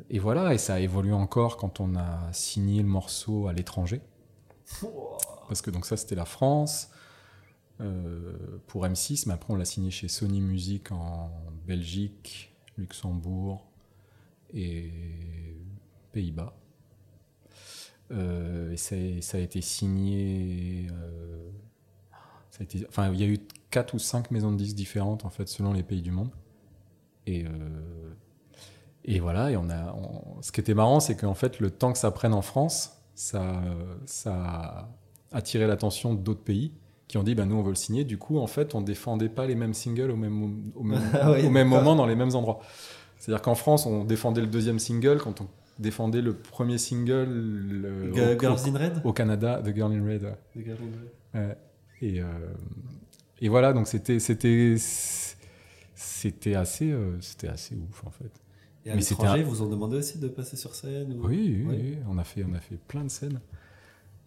et 0.09 0.19
voilà, 0.19 0.53
et 0.53 0.57
ça 0.57 0.75
a 0.75 0.79
évolué 0.79 1.13
encore 1.13 1.57
quand 1.57 1.79
on 1.79 1.95
a 1.95 2.31
signé 2.33 2.81
le 2.81 2.87
morceau 2.87 3.47
à 3.47 3.53
l'étranger. 3.53 4.01
Parce 5.47 5.61
que 5.61 5.69
donc 5.69 5.85
ça, 5.85 5.97
c'était 5.97 6.15
la 6.15 6.25
France 6.25 6.89
euh, 7.81 8.59
pour 8.67 8.85
M6, 8.85 9.25
mais 9.27 9.33
après 9.33 9.53
on 9.53 9.55
l'a 9.55 9.65
signé 9.65 9.91
chez 9.91 10.07
Sony 10.07 10.41
Music 10.41 10.91
en 10.91 11.31
Belgique, 11.67 12.55
Luxembourg 12.77 13.65
et 14.53 14.91
Pays-Bas. 16.11 16.55
Euh, 18.11 18.71
et 18.71 18.77
ça, 18.77 18.95
a- 18.95 19.21
ça 19.21 19.37
a 19.37 19.41
été 19.41 19.61
signé. 19.61 20.87
euh, 20.91 21.49
ça 22.51 22.59
a 22.61 22.63
été, 22.63 22.85
enfin, 22.89 23.11
il 23.13 23.19
y 23.19 23.23
a 23.23 23.27
eu 23.27 23.39
quatre 23.71 23.93
ou 23.95 23.99
cinq 23.99 24.31
maisons 24.31 24.51
de 24.51 24.57
disques 24.57 24.75
différentes 24.75 25.25
en 25.25 25.29
fait 25.29 25.47
selon 25.47 25.73
les 25.73 25.83
pays 25.83 26.01
du 26.01 26.11
monde. 26.11 26.29
Et, 27.27 27.45
euh, 27.45 27.49
et 29.05 29.19
voilà. 29.19 29.51
Et 29.51 29.57
on 29.57 29.69
a. 29.69 29.93
on- 29.93 30.41
ce 30.41 30.51
qui 30.51 30.59
était 30.61 30.73
marrant, 30.73 30.99
c'est 30.99 31.15
qu'en 31.15 31.33
fait, 31.33 31.59
le 31.59 31.69
temps 31.71 31.91
que 31.93 31.99
ça 31.99 32.11
prenne 32.11 32.33
en 32.33 32.41
France, 32.41 33.01
ça, 33.15 33.61
ça 34.05 34.33
a 34.35 34.89
attiré 35.31 35.67
l'attention 35.67 36.13
d'autres 36.13 36.43
pays 36.43 36.73
qui 37.07 37.17
ont 37.17 37.23
dit, 37.23 37.35
bah 37.35 37.45
nous, 37.45 37.55
on 37.55 37.63
veut 37.63 37.69
le 37.71 37.75
signer. 37.75 38.03
Du 38.05 38.17
coup, 38.17 38.39
en 38.39 38.47
fait, 38.47 38.75
on 38.75 38.81
défendait 38.81 39.29
pas 39.29 39.45
les 39.45 39.55
mêmes 39.55 39.73
singles 39.73 40.11
au 40.11 40.15
même, 40.15 40.71
au 40.75 40.83
même, 40.83 41.01
Ah 41.21 41.31
oui, 41.31 41.45
au 41.45 41.49
même 41.49 41.69
d'accord. 41.69 41.83
moment 41.83 41.95
dans 41.95 42.05
les 42.05 42.15
mêmes 42.15 42.35
endroits. 42.35 42.59
C'est-à-dire 43.19 43.41
qu'en 43.41 43.55
France, 43.55 43.85
on 43.85 44.03
défendait 44.03 44.41
le 44.41 44.47
deuxième 44.47 44.79
single 44.79 45.19
quand 45.23 45.41
on 45.41 45.47
défendait 45.79 46.21
le 46.21 46.33
premier 46.33 46.77
single 46.77 47.25
le- 47.29 48.13
G- 48.13 48.35
au, 48.35 48.39
Girls 48.39 48.59
in 48.67 48.77
Red 48.77 49.01
au 49.03 49.13
Canada, 49.13 49.61
The 49.63 49.73
Girl 49.75 49.91
in 49.93 50.05
Red. 50.05 50.35
The 50.55 50.65
in. 51.35 51.55
Et, 52.01 52.21
euh, 52.21 52.25
et 53.39 53.49
voilà, 53.49 53.73
donc 53.73 53.87
c'était 53.87 54.19
c'était 54.19 54.75
c'était 55.95 56.55
assez 56.55 56.91
euh, 56.91 57.19
c'était 57.21 57.47
assez 57.47 57.75
ouf 57.75 58.03
en 58.05 58.09
fait. 58.11 58.31
Et 58.85 58.91
à 58.91 58.95
Mais 58.95 58.99
l'étranger, 59.01 59.43
vous 59.43 59.61
ont 59.61 59.69
demandé 59.69 59.95
aussi 59.97 60.19
de 60.19 60.27
passer 60.27 60.57
sur 60.57 60.75
scène 60.75 61.13
ou- 61.13 61.27
Oui, 61.27 61.63
oui, 61.65 61.65
Ouais. 61.65 61.79
oui, 61.81 61.97
on 62.09 62.17
a 62.17 62.23
fait 62.23 62.43
on 62.49 62.53
a 62.53 62.59
fait 62.59 62.77
plein 62.77 63.03
de 63.03 63.09
scènes. 63.09 63.39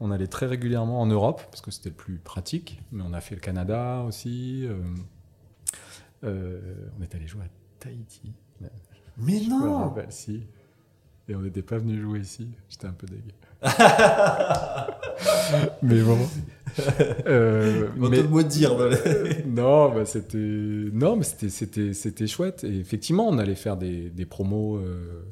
On 0.00 0.10
allait 0.10 0.26
très 0.26 0.46
régulièrement 0.46 1.00
en 1.00 1.06
Europe 1.06 1.42
parce 1.50 1.60
que 1.62 1.70
c'était 1.70 1.88
le 1.90 1.94
plus 1.94 2.18
pratique, 2.18 2.82
mais 2.92 3.02
on 3.06 3.12
a 3.12 3.20
fait 3.20 3.34
le 3.34 3.40
Canada 3.40 4.02
aussi. 4.06 4.64
euh, 4.66 4.74
euh, 6.24 6.88
on 6.98 7.02
est 7.02 7.14
allé 7.14 7.26
jouer 7.26 7.42
à 7.44 7.48
Tahiti. 7.78 8.32
Mais 9.18 9.38
Je 9.40 9.48
non 9.50 9.94
si. 10.10 10.42
Et 11.28 11.34
on 11.34 11.40
n'était 11.40 11.62
pas 11.62 11.78
venu 11.78 12.00
jouer 12.00 12.20
ici. 12.20 12.48
J'étais 12.68 12.86
un 12.86 12.92
peu 12.92 13.06
dégueu. 13.06 13.32
mais 15.82 16.02
bon. 16.02 16.18
Euh, 17.26 17.88
vont 17.96 18.08
mais- 18.10 18.22
dans 18.76 18.88
les- 18.88 19.44
non, 19.46 19.92
bah 19.94 20.04
c'était 20.04 20.36
non, 20.38 21.16
mais 21.16 21.24
c'était 21.24 21.48
c'était 21.48 21.92
c'était 21.94 22.26
chouette. 22.26 22.64
Et 22.64 22.76
effectivement, 22.78 23.26
on 23.28 23.38
allait 23.38 23.54
faire 23.54 23.76
des, 23.76 24.10
des 24.10 24.26
promos 24.26 24.76
euh, 24.76 25.22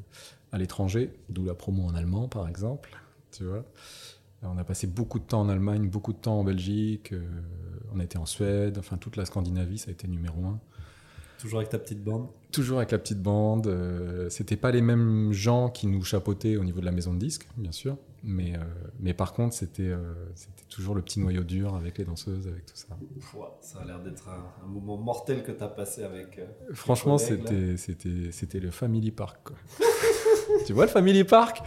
à 0.51 0.57
l'étranger, 0.57 1.11
d'où 1.29 1.45
la 1.45 1.53
promo 1.53 1.83
en 1.83 1.93
allemand, 1.95 2.27
par 2.27 2.47
exemple. 2.47 2.97
Tu 3.31 3.43
vois. 3.43 3.63
On 4.43 4.57
a 4.57 4.63
passé 4.63 4.85
beaucoup 4.87 5.17
de 5.19 5.23
temps 5.23 5.41
en 5.41 5.49
Allemagne, 5.49 5.87
beaucoup 5.89 6.13
de 6.13 6.17
temps 6.19 6.39
en 6.39 6.43
Belgique. 6.43 7.13
euh, 7.13 7.23
on 7.93 7.99
été 7.99 8.17
en 8.17 8.25
Suède. 8.25 8.77
Enfin, 8.77 8.97
toute 8.97 9.15
la 9.15 9.25
Scandinavie, 9.25 9.77
ça 9.79 9.89
a 9.89 9.91
été 9.91 10.07
numéro 10.07 10.45
un. 10.45 10.59
Toujours 11.45 11.59
avec 11.59 11.69
ta 11.69 11.77
petite 11.77 12.03
bande. 12.03 12.27
Toujours 12.51 12.77
avec 12.79 12.91
la 12.91 12.97
petite 12.97 13.21
bande. 13.21 13.67
euh, 13.67 14.29
C'était 14.31 14.55
pas 14.55 14.71
les 14.71 14.81
mêmes 14.81 15.31
gens 15.31 15.69
qui 15.69 15.85
nous 15.85 16.03
chapeautaient 16.03 16.57
au 16.57 16.63
niveau 16.63 16.79
de 16.79 16.85
la 16.85 16.91
maison 16.91 17.13
de 17.13 17.19
disques, 17.19 17.47
bien 17.55 17.71
sûr. 17.71 17.97
Mais, 18.23 18.55
euh, 18.55 18.63
mais 18.99 19.13
par 19.13 19.33
contre, 19.33 19.53
c'était 19.53 19.83
euh, 19.83 19.97
c'était 20.33 20.63
toujours 20.69 20.95
le 20.95 21.03
petit 21.03 21.19
noyau 21.19 21.43
dur 21.43 21.75
avec 21.75 21.99
les 21.99 22.03
danseuses, 22.05 22.47
avec 22.47 22.65
tout 22.65 22.73
ça. 22.75 22.87
Pouah, 23.29 23.59
Ça 23.61 23.79
a 23.81 23.85
l'air 23.85 23.99
d'être 23.99 24.27
un, 24.27 24.65
un 24.65 24.67
moment 24.67 24.97
mortel 24.97 25.43
que 25.43 25.51
tu 25.51 25.63
as 25.63 25.67
passé 25.67 26.03
avec. 26.03 26.39
euh, 26.39 26.45
Franchement, 26.73 27.19
c'était 27.19 27.77
c'était 27.77 28.31
c'était 28.31 28.59
le 28.59 28.71
Family 28.71 29.11
Park. 29.11 29.37
quoi. 29.43 29.55
tu 30.65 30.73
vois 30.73 30.85
le 30.85 30.91
Family 30.91 31.23
Park? 31.25 31.61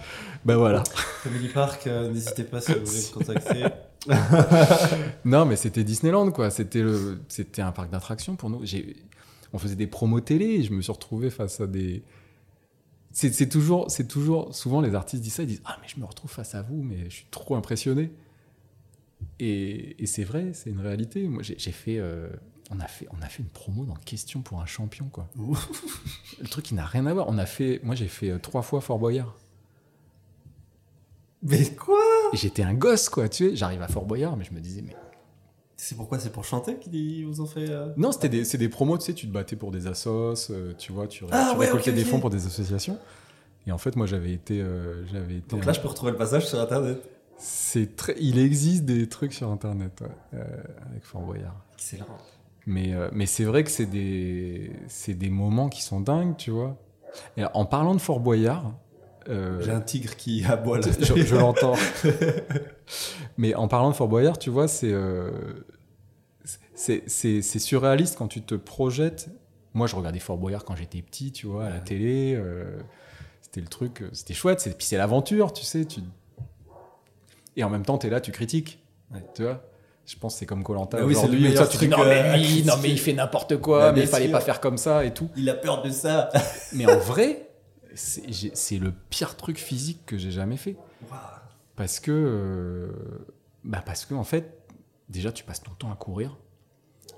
Ben 0.45 0.57
voilà. 0.57 0.83
Family 1.23 1.49
Park, 1.51 1.87
euh, 1.87 2.11
n'hésitez 2.11 2.43
pas 2.43 2.61
si 2.61 2.73
vous 2.73 2.85
voulez 2.85 2.99
me 2.99 3.15
contacter. 3.15 3.65
Non, 5.25 5.45
mais 5.45 5.57
c'était 5.57 5.85
Disneyland, 5.85 6.31
quoi. 6.33 6.51
C'était 6.51 6.83
le 6.83 7.19
c'était 7.29 7.63
un 7.63 7.73
parc 7.73 7.91
d'attractions 7.91 8.37
pour 8.37 8.51
nous. 8.51 8.61
J'ai 8.65 8.97
on 9.53 9.59
faisait 9.59 9.77
des 9.77 9.87
promos 9.87 10.21
télé 10.21 10.47
et 10.47 10.63
je 10.63 10.73
me 10.73 10.81
suis 10.83 10.93
retrouvé 10.93 11.31
face 11.31 11.61
à 11.61 11.67
des 11.67 12.03
c'est 13.11 13.49
toujours 13.49 13.91
c'est 13.91 14.07
toujours 14.07 14.55
souvent 14.55 14.81
les 14.81 14.95
artistes 14.95 15.23
disent 15.23 15.35
ça 15.35 15.43
ils 15.43 15.47
disent 15.47 15.63
ah 15.65 15.77
mais 15.81 15.89
je 15.89 15.99
me 15.99 16.05
retrouve 16.05 16.31
face 16.31 16.55
à 16.55 16.63
vous 16.63 16.83
mais 16.83 17.05
je 17.05 17.17
suis 17.17 17.27
trop 17.31 17.57
impressionné. 17.57 18.13
Et, 19.41 20.01
et 20.01 20.07
c'est 20.07 20.25
vrai 20.25 20.53
c'est 20.53 20.71
une 20.71 20.81
réalité. 20.81 21.27
Moi 21.27 21.43
j'ai 21.43 21.73
fait 21.73 21.99
euh, 21.99 22.29
on 22.71 22.79
a 22.81 22.87
fait 22.87 23.09
on 23.19 23.23
a 23.23 23.27
fait 23.27 23.43
une 23.43 23.49
promo 23.49 23.85
dans 23.85 23.95
question 23.95 24.43
pour 24.43 24.61
un 24.61 24.67
champion 24.67 25.07
quoi. 25.07 25.29
Le 26.41 26.47
truc 26.49 26.67
qui 26.67 26.75
n'a 26.75 26.85
rien 26.85 27.07
à 27.07 27.15
voir. 27.15 27.27
On 27.29 27.39
a 27.39 27.47
fait 27.47 27.81
moi 27.83 27.95
j'ai 27.95 28.09
fait 28.09 28.31
euh, 28.31 28.39
trois 28.39 28.63
fois 28.63 28.81
Fort 28.81 28.99
Boyard. 28.99 29.35
Mais 31.43 31.71
quoi? 31.75 31.99
J'étais 32.35 32.63
un 32.63 32.75
gosse 32.75 33.09
quoi 33.09 33.29
tu 33.29 33.51
sais. 33.51 33.57
J'arrive 33.57 33.83
à 33.83 33.89
Fort 33.89 34.05
Boyard 34.05 34.37
mais 34.37 34.45
je 34.45 34.53
me 34.53 34.61
disais 34.61 34.83
mais 34.83 34.95
C'est 35.81 35.95
pourquoi 35.97 36.19
C'est 36.19 36.33
pour 36.33 36.45
chanter 36.45 36.77
qu'ils 36.77 37.25
vous 37.25 37.41
ont 37.41 37.47
fait. 37.47 37.71
euh, 37.71 37.87
non 37.97 38.11
c'était 38.13 38.29
des 38.29 38.45
c'est 38.45 38.59
des 38.59 38.69
promos 38.69 38.99
tu 38.99 39.05
sais 39.07 39.15
tu 39.15 39.29
te 39.29 39.33
battais 39.33 39.55
pour 39.57 39.71
des 39.71 39.87
assos 39.87 40.35
euh, 40.51 40.75
tu 40.77 40.91
vois 40.93 41.07
tu, 41.07 41.25
Ah, 41.31 41.51
tu 41.53 41.59
ouais, 41.61 41.67
récoltais 41.67 41.93
des 41.93 42.05
fonds 42.05 42.19
pour 42.21 42.31
des 42.31 42.47
associations 42.47 42.99
et 43.67 43.71
en 43.73 43.79
fait 43.79 43.95
moi 43.95 44.05
j'avais 44.07 44.33
été 44.33 44.61
euh, 44.61 45.07
j'avais 45.07 45.37
été 45.37 45.49
Donc 45.57 45.65
là, 45.65 45.73
je 45.73 45.81
peux 45.81 45.87
retrouver 45.89 46.11
le 46.13 46.19
passage 46.19 46.47
sur 46.49 46.59
internet. 46.61 46.99
C'est 47.39 47.95
très, 47.95 48.17
il 48.19 48.39
existe 48.41 48.85
des 48.87 49.09
trucs 49.09 49.33
sur 49.33 49.49
internet 49.51 50.01
ouais, 50.01 50.41
avec 50.91 51.05
Fort 51.05 51.21
Boyard. 51.23 51.55
Excellent. 51.75 52.07
Mais, 52.67 52.93
mais 53.13 53.27
c'est 53.27 53.45
vrai 53.45 53.63
que 53.63 53.71
c'est 53.71 53.87
des, 53.87 54.73
c'est 54.89 55.15
des 55.15 55.31
moments 55.31 55.69
qui 55.69 55.83
sont 55.83 56.01
dingues, 56.01 56.37
tu 56.37 56.51
vois. 56.51 56.77
Et 57.37 57.45
en 57.55 57.65
parlant 57.65 57.95
de 57.95 58.01
Fort 58.01 58.19
Boyard, 58.21 58.73
J'ai 59.29 59.71
un 59.71 59.81
tigre 59.81 60.17
qui 60.17 60.45
aboie 60.45 60.81
là. 60.81 60.89
je, 61.01 61.15
je 61.23 61.37
l'entends. 61.37 61.77
mais 63.37 63.55
en 63.55 63.69
parlant 63.69 63.91
de 63.91 63.95
Fort 63.95 64.09
Boyard, 64.09 64.39
tu 64.39 64.51
vois, 64.51 64.69
c'est, 64.69 64.93
euh, 64.93 65.31
c'est, 66.75 67.09
surréaliste 67.43 68.17
quand 68.17 68.29
tu 68.29 68.43
te 68.43 68.55
projettes. 68.55 69.29
Moi, 69.75 69.87
je 69.87 69.97
regardais 69.97 70.19
Fort 70.19 70.39
Boyard 70.39 70.65
quand 70.65 70.77
j'étais 70.77 71.03
petit, 71.03 71.33
tu 71.33 71.47
vois, 71.47 71.67
à 71.67 71.71
la 71.71 71.81
télé. 71.81 72.35
euh, 72.35 72.79
c'était 73.43 73.61
le 73.61 73.69
truc, 73.69 74.03
euh, 74.03 74.11
c'était 74.13 74.35
chouette. 74.35 74.63
Puis 74.77 74.87
c'est 74.87 74.97
l'aventure, 74.97 75.53
tu 75.53 75.65
sais. 75.65 75.85
Tu... 75.85 76.01
Et 77.57 77.65
en 77.65 77.71
même 77.71 77.85
temps, 77.85 77.99
tu 77.99 78.07
es 78.07 78.11
là, 78.11 78.21
tu 78.21 78.33
critiques. 78.33 78.83
Ouais. 79.13 79.25
Tu 79.35 79.43
vois 79.43 79.65
Je 80.07 80.17
pense 80.17 80.35
que 80.35 80.41
c'est 80.41 80.47
comme 80.47 80.63
Colanta 80.63 80.99
Ah 81.01 81.05
oui, 81.05 81.15
c'est 81.15 81.29
le 81.29 81.39
meilleur 81.39 81.69
truc, 81.69 81.89
non, 81.89 82.05
mais 82.05 82.39
lui, 82.39 82.63
non, 82.65 82.75
mais 82.83 82.91
il 82.91 82.99
fait 82.99 83.15
n'importe 83.15 83.57
quoi, 83.59 83.93
mais 83.93 84.03
il 84.03 84.07
fallait 84.07 84.29
pas 84.29 84.41
faire 84.41 84.61
comme 84.61 84.79
ça 84.79 85.05
et 85.05 85.15
tout. 85.15 85.31
Il 85.37 85.49
a 85.49 85.55
peur 85.55 85.83
de 85.83 85.91
ça. 85.91 86.29
Mais 86.73 86.87
en 86.87 86.99
vrai, 86.99 87.49
c'est 87.95 88.79
le 88.79 88.93
pire 89.11 89.37
truc 89.37 89.59
physique 89.59 90.05
que 90.07 90.19
j'ai 90.19 90.31
jamais 90.31 90.57
fait. 90.57 90.77
Waouh. 91.11 91.19
Parce 91.79 92.01
que, 92.01 92.11
euh, 92.13 92.89
bah 93.65 93.83
parce 93.87 94.05
que 94.05 94.13
en 94.15 94.25
fait, 94.25 94.59
déjà, 95.09 95.33
tu 95.33 95.45
passes 95.45 95.63
ton 95.63 95.71
temps 95.73 95.91
à 95.93 95.97
courir. 95.97 96.37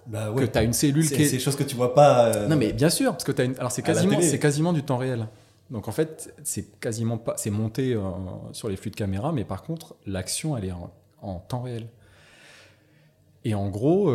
Bah 0.07 0.33
Que 0.37 0.45
tu 0.45 0.59
as 0.59 0.63
une 0.63 0.73
cellule 0.73 1.09
qui 1.09 1.15
est. 1.15 1.25
c'est 1.27 1.37
des 1.37 1.43
choses 1.43 1.57
que 1.57 1.63
tu 1.65 1.75
vois 1.77 1.95
pas. 1.95 2.27
euh, 2.27 2.47
Non, 2.47 2.57
mais 2.57 2.73
bien 2.73 2.91
sûr, 2.91 3.11
parce 3.13 3.25
que 3.25 3.33
tu 3.33 3.41
as 3.43 3.45
une. 3.47 3.57
Alors, 3.59 3.73
c'est 3.73 3.83
quasiment, 3.83 4.21
c'est 4.31 4.39
quasiment 4.39 4.73
du 4.73 4.83
temps 4.83 4.99
réel. 4.99 5.29
Donc, 5.71 5.89
en 5.89 5.93
fait, 5.93 6.35
c'est 6.45 6.79
quasiment 6.81 7.17
pas. 7.19 7.35
C'est 7.39 7.51
monté 7.51 7.95
euh, 7.95 8.01
sur 8.53 8.69
les 8.69 8.77
flux 8.77 8.91
de 8.91 8.97
caméra, 8.97 9.33
mais 9.33 9.45
par 9.45 9.63
contre, 9.63 9.97
l'action, 10.07 10.57
elle 10.57 10.67
est 10.67 10.73
en, 10.73 10.93
en 11.23 11.39
temps 11.39 11.63
réel. 11.63 11.89
Et 13.45 13.55
en 13.55 13.69
gros, 13.71 14.11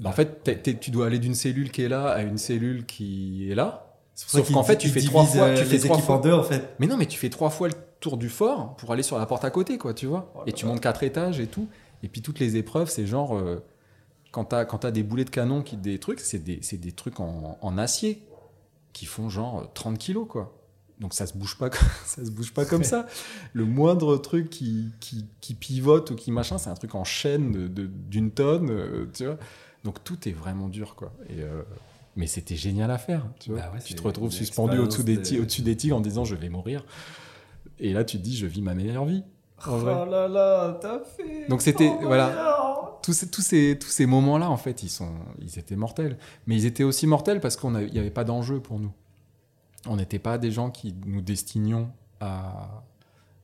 bah, 0.00 0.10
en 0.10 0.12
fait, 0.12 0.78
tu 0.80 0.90
dois 0.90 1.06
aller 1.06 1.18
d'une 1.18 1.34
cellule 1.34 1.70
qui 1.72 1.82
est 1.82 1.88
là 1.88 2.06
à 2.08 2.22
une 2.22 2.38
cellule 2.38 2.86
qui 2.86 3.50
est 3.50 3.54
là. 3.54 3.80
Sauf 4.14 4.52
qu'en 4.52 4.62
fait, 4.62 4.76
tu 4.78 4.88
fais 4.88 5.00
trois 5.02 5.24
fois, 5.24 5.54
tu 5.54 5.64
fais 5.64 5.78
trois 5.78 5.98
fois- 5.98 6.38
en 6.38 6.42
fait. 6.44 6.74
Mais 6.78 6.86
non, 6.86 6.96
mais 6.96 7.06
tu 7.06 7.18
fais 7.18 7.30
trois 7.30 7.50
fois 7.50 7.66
le 7.68 7.74
tour 8.04 8.16
du 8.16 8.28
fort 8.28 8.76
pour 8.76 8.92
aller 8.92 9.02
sur 9.02 9.18
la 9.18 9.26
porte 9.26 9.44
à 9.44 9.50
côté, 9.50 9.78
quoi, 9.78 9.94
tu 9.94 10.06
vois. 10.06 10.32
Oh 10.36 10.42
et 10.46 10.52
tu 10.52 10.66
montes 10.66 10.80
quatre 10.80 11.02
étages 11.02 11.40
et 11.40 11.46
tout. 11.46 11.68
Et 12.02 12.08
puis 12.08 12.22
toutes 12.22 12.38
les 12.38 12.56
épreuves, 12.56 12.88
c'est 12.90 13.06
genre. 13.06 13.36
euh, 13.36 13.62
quand 14.30 14.44
t'as 14.46 14.64
quand 14.64 14.84
des 14.86 15.02
boulets 15.04 15.24
de 15.24 15.30
canon 15.30 15.62
qui 15.62 15.76
des 15.76 15.98
trucs, 15.98 16.20
c'est 16.20 16.38
des, 16.40 16.60
des 16.72 16.92
trucs 16.92 17.20
en, 17.20 17.56
en 17.60 17.78
acier 17.78 18.22
qui 18.92 19.06
font 19.06 19.28
genre 19.28 19.60
euh, 19.60 19.64
30 19.74 19.98
kilos, 19.98 20.26
quoi. 20.28 20.52
Donc 21.00 21.14
ça 21.14 21.26
se 21.26 21.34
bouge 21.36 21.56
pas, 21.58 21.70
ça 22.04 22.24
se 22.24 22.30
bouge 22.30 22.52
pas 22.52 22.64
comme 22.64 22.84
ça. 22.84 23.06
Le 23.52 23.64
moindre 23.64 24.16
truc 24.16 24.50
qui, 24.50 24.92
qui, 25.00 25.26
qui 25.40 25.54
pivote 25.54 26.10
ou 26.10 26.14
qui 26.16 26.30
machin, 26.32 26.58
c'est 26.58 26.70
un 26.70 26.74
truc 26.74 26.94
en 26.94 27.04
chaîne 27.04 27.68
d'une 27.68 28.30
tonne, 28.30 28.70
euh, 28.70 29.06
tu 29.12 29.24
vois. 29.26 29.38
Donc 29.84 30.02
tout 30.04 30.28
est 30.28 30.32
vraiment 30.32 30.68
dur, 30.68 30.94
quoi. 30.94 31.12
Et, 31.28 31.40
euh, 31.42 31.62
mais 32.16 32.26
c'était 32.26 32.56
génial 32.56 32.90
à 32.90 32.98
faire, 32.98 33.26
tu 33.40 33.50
vois. 33.50 33.60
Bah 33.60 33.70
ouais, 33.74 33.80
tu 33.84 33.94
te 33.94 34.02
retrouves 34.02 34.30
suspendu 34.32 34.78
au-dessous 34.78 35.02
des, 35.02 35.12
expérience 35.14 35.28
ti- 35.28 35.36
de- 35.36 35.42
au-dessus 35.42 35.62
des 35.62 35.76
tigres 35.76 35.96
en 35.96 36.00
disant 36.00 36.24
je 36.24 36.34
vais 36.34 36.48
mourir. 36.48 36.84
Et 37.84 37.92
là, 37.92 38.02
tu 38.04 38.16
te 38.18 38.22
dis 38.22 38.36
je 38.36 38.46
vis 38.46 38.62
ma 38.62 38.74
meilleure 38.74 39.04
vie. 39.04 39.22
en 39.66 39.78
Oh 39.78 39.84
là 39.84 40.26
là, 40.28 40.78
t'as 40.80 41.00
fait. 41.04 41.46
Donc 41.48 41.60
c'était- 41.62 41.92
Oh, 41.94 42.06
voilà. 42.06 42.98
Tous 43.02 43.12
ces, 43.12 43.28
tous 43.30 43.42
ces, 43.42 43.78
tous 43.78 43.88
ces 43.88 44.06
moments-là, 44.06 44.48
en 44.48 44.56
fait, 44.56 44.82
ils, 44.82 44.88
sont, 44.88 45.12
ils 45.38 45.58
étaient 45.58 45.76
mortels. 45.76 46.16
Mais 46.46 46.56
ils 46.56 46.64
étaient 46.64 46.84
aussi 46.84 47.06
mortels 47.06 47.40
parce 47.40 47.56
qu'il 47.56 47.70
n'y 47.70 47.98
avait 47.98 48.10
pas 48.10 48.24
d'enjeu 48.24 48.60
pour 48.60 48.80
nous. 48.80 48.92
On 49.86 49.96
n'était 49.96 50.18
pas 50.18 50.38
des 50.38 50.50
gens 50.50 50.70
qui 50.70 50.94
nous 51.04 51.20
destinions 51.20 51.90
à, 52.20 52.82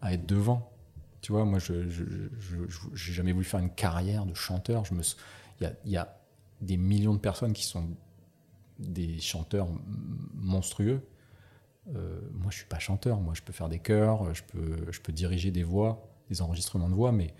à 0.00 0.14
être 0.14 0.24
devant. 0.26 0.72
Tu 1.20 1.32
vois, 1.32 1.44
moi, 1.44 1.58
je 1.58 1.74
n'ai 1.74 1.90
je, 1.90 2.04
je, 2.38 2.56
je- 2.66 2.78
j'ai 2.94 3.12
jamais 3.12 3.32
voulu 3.32 3.44
faire 3.44 3.60
une 3.60 3.68
carrière 3.68 4.24
de 4.24 4.32
chanteur. 4.32 4.82
Me 4.92 5.02
Il 5.60 5.64
y 5.64 5.66
a, 5.66 5.72
il 5.84 5.90
y 5.92 5.96
a 5.98 6.16
des 6.62 6.78
millions 6.78 7.12
de 7.12 7.18
personnes 7.20 7.52
qui 7.52 7.64
sont 7.66 7.84
des 8.78 9.18
chanteurs 9.20 9.68
monstrueux. 10.34 11.02
Euh, 11.96 12.20
moi, 12.34 12.50
je 12.50 12.56
suis 12.58 12.66
pas 12.66 12.78
chanteur. 12.78 13.20
Moi, 13.20 13.32
je 13.34 13.42
peux 13.42 13.52
faire 13.52 13.68
des 13.68 13.78
chœurs, 13.78 14.34
je 14.34 14.42
peux, 14.42 14.76
je 14.90 15.00
peux 15.00 15.12
diriger 15.12 15.50
des 15.50 15.62
voix, 15.62 16.06
des 16.30 16.42
enregistrements 16.42 16.88
de 16.88 16.94
voix, 16.94 17.10
mais 17.12 17.32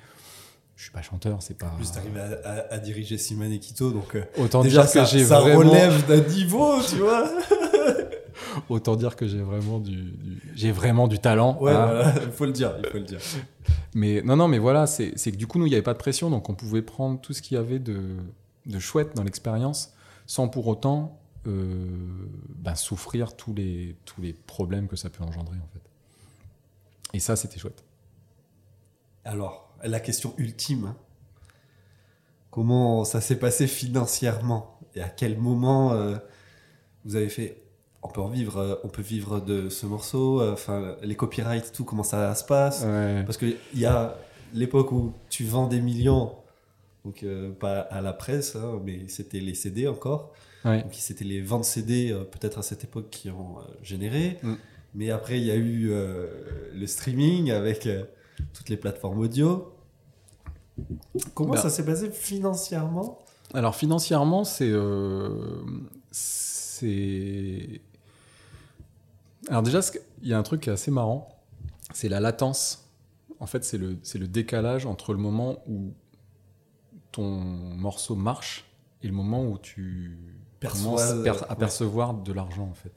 je 0.76 0.82
suis 0.84 0.92
pas 0.92 1.02
chanteur. 1.02 1.42
C'est 1.42 1.56
pas. 1.58 1.66
En 1.66 1.76
plus, 1.76 1.92
t'arrives 1.92 2.16
à, 2.18 2.48
à- 2.48 2.74
à 2.74 2.78
diriger 2.78 3.18
Simone 3.18 3.52
et 3.52 3.58
Kito, 3.60 3.90
donc 3.92 4.14
euh, 4.16 4.24
Autant 4.38 4.62
déjà, 4.62 4.82
dire 4.82 4.90
ça, 4.90 5.00
que 5.04 5.08
j'ai 5.10 5.24
ça 5.24 5.40
vraiment. 5.40 5.58
relève 5.70 6.06
d'un 6.06 6.20
niveau, 6.22 6.80
tu 6.82 6.96
vois. 6.96 7.30
Autant 8.68 8.96
dire 8.96 9.14
que 9.16 9.26
j'ai 9.28 9.42
vraiment 9.42 9.78
du, 9.78 9.94
du- 9.96 10.42
j'ai 10.54 10.72
vraiment 10.72 11.06
du 11.06 11.18
talent. 11.18 11.58
Ouais, 11.60 11.72
hein. 11.72 11.86
voilà, 11.86 12.14
il 12.24 12.32
faut 12.32 12.46
le 12.46 12.52
dire, 12.52 12.72
il 12.82 12.88
faut 12.88 12.98
le 12.98 13.04
dire. 13.04 13.20
Mais 13.94 14.22
non, 14.22 14.36
non, 14.36 14.46
mais 14.46 14.58
voilà, 14.58 14.86
c'est 14.86 15.12
que 15.12 15.36
du 15.36 15.46
coup, 15.48 15.58
nous, 15.58 15.66
il 15.66 15.70
n'y 15.70 15.74
avait 15.74 15.82
pas 15.82 15.92
de 15.94 15.98
pression, 15.98 16.30
donc 16.30 16.48
on 16.48 16.54
pouvait 16.54 16.80
prendre 16.82 17.20
tout 17.20 17.32
ce 17.32 17.42
qu'il 17.42 17.56
y 17.56 17.60
avait 17.60 17.80
de, 17.80 18.16
de 18.66 18.78
chouette 18.78 19.16
dans 19.16 19.24
l'expérience, 19.24 19.92
sans 20.26 20.46
pour 20.48 20.68
autant 20.68 21.19
ben, 21.44 22.74
souffrir 22.74 23.36
tous 23.36 23.54
les, 23.54 23.96
tous 24.04 24.20
les 24.20 24.32
problèmes 24.32 24.88
que 24.88 24.96
ça 24.96 25.10
peut 25.10 25.24
engendrer, 25.24 25.56
en 25.56 25.68
fait. 25.72 25.80
Et 27.14 27.20
ça, 27.20 27.36
c'était 27.36 27.58
chouette. 27.58 27.84
Alors, 29.24 29.74
la 29.82 30.00
question 30.00 30.34
ultime. 30.38 30.86
hein. 30.86 30.96
Comment 32.50 33.04
ça 33.04 33.20
s'est 33.20 33.38
passé 33.38 33.66
financièrement? 33.66 34.78
Et 34.94 35.00
à 35.02 35.08
quel 35.08 35.38
moment 35.38 35.92
euh, 35.92 36.16
vous 37.04 37.16
avez 37.16 37.28
fait 37.28 37.62
on 38.02 38.08
peut 38.08 38.20
en 38.20 38.28
vivre, 38.28 38.56
euh, 38.56 38.74
on 38.82 38.88
peut 38.88 39.02
vivre 39.02 39.40
de 39.40 39.68
ce 39.68 39.86
morceau, 39.86 40.40
euh, 40.40 40.52
enfin 40.54 40.96
les 41.02 41.16
copyrights, 41.16 41.72
tout, 41.72 41.84
comment 41.84 42.02
ça 42.02 42.34
se 42.34 42.44
passe? 42.44 42.82
Ouais. 42.82 43.22
Parce 43.24 43.36
qu'il 43.36 43.56
y 43.74 43.84
a 43.84 44.16
l'époque 44.54 44.90
où 44.92 45.12
tu 45.28 45.44
vends 45.44 45.66
des 45.66 45.80
millions, 45.80 46.34
donc 47.04 47.22
euh, 47.22 47.52
pas 47.52 47.80
à 47.80 48.00
la 48.00 48.12
presse, 48.12 48.56
hein, 48.56 48.80
mais 48.84 49.06
c'était 49.08 49.40
les 49.40 49.54
CD 49.54 49.86
encore. 49.86 50.32
Ouais. 50.64 50.82
Donc 50.82 50.92
c'était 50.94 51.24
les 51.24 51.40
ventes 51.40 51.64
CD 51.64 52.10
euh, 52.10 52.24
peut-être 52.24 52.58
à 52.58 52.62
cette 52.62 52.84
époque 52.84 53.08
qui 53.10 53.30
ont 53.30 53.58
euh, 53.58 53.62
généré. 53.82 54.38
Mm. 54.42 54.54
Mais 54.94 55.10
après 55.10 55.38
il 55.38 55.46
y 55.46 55.50
a 55.50 55.56
eu 55.56 55.90
euh, 55.90 56.70
le 56.74 56.86
streaming 56.86 57.50
avec 57.50 57.88
toutes 58.52 58.68
les 58.68 58.76
plateformes 58.76 59.18
audio. 59.18 59.72
Comment 61.34 61.54
Ben- 61.54 61.60
ça 61.60 61.70
s'est 61.70 61.84
passé 61.84 62.10
financièrement? 62.10 63.18
Alors 63.52 63.74
financièrement, 63.74 64.44
c'est 64.44 64.70
euh, 64.70 65.64
c'est 66.10 67.80
alors 69.48 69.62
déjà 69.62 69.80
il 70.22 70.28
y 70.28 70.34
a 70.34 70.38
un 70.38 70.42
truc 70.42 70.62
qui 70.62 70.70
est 70.70 70.72
assez 70.72 70.90
marrant, 70.90 71.28
c'est 71.92 72.08
la 72.08 72.20
latence. 72.20 72.88
En 73.40 73.46
fait, 73.46 73.64
c'est 73.64 73.78
le 73.78 73.98
c'est 74.02 74.18
le 74.18 74.28
décalage 74.28 74.86
entre 74.86 75.12
le 75.12 75.18
moment 75.18 75.62
où 75.66 75.94
ton 77.10 77.28
morceau 77.28 78.14
marche 78.14 78.66
et 79.02 79.08
le 79.08 79.12
moment 79.12 79.44
où 79.44 79.58
tu 79.58 80.16
Ouais. 80.62 81.28
à 81.48 81.54
percevoir 81.56 82.14
de 82.14 82.32
l'argent 82.32 82.68
en 82.70 82.74
fait. 82.74 82.92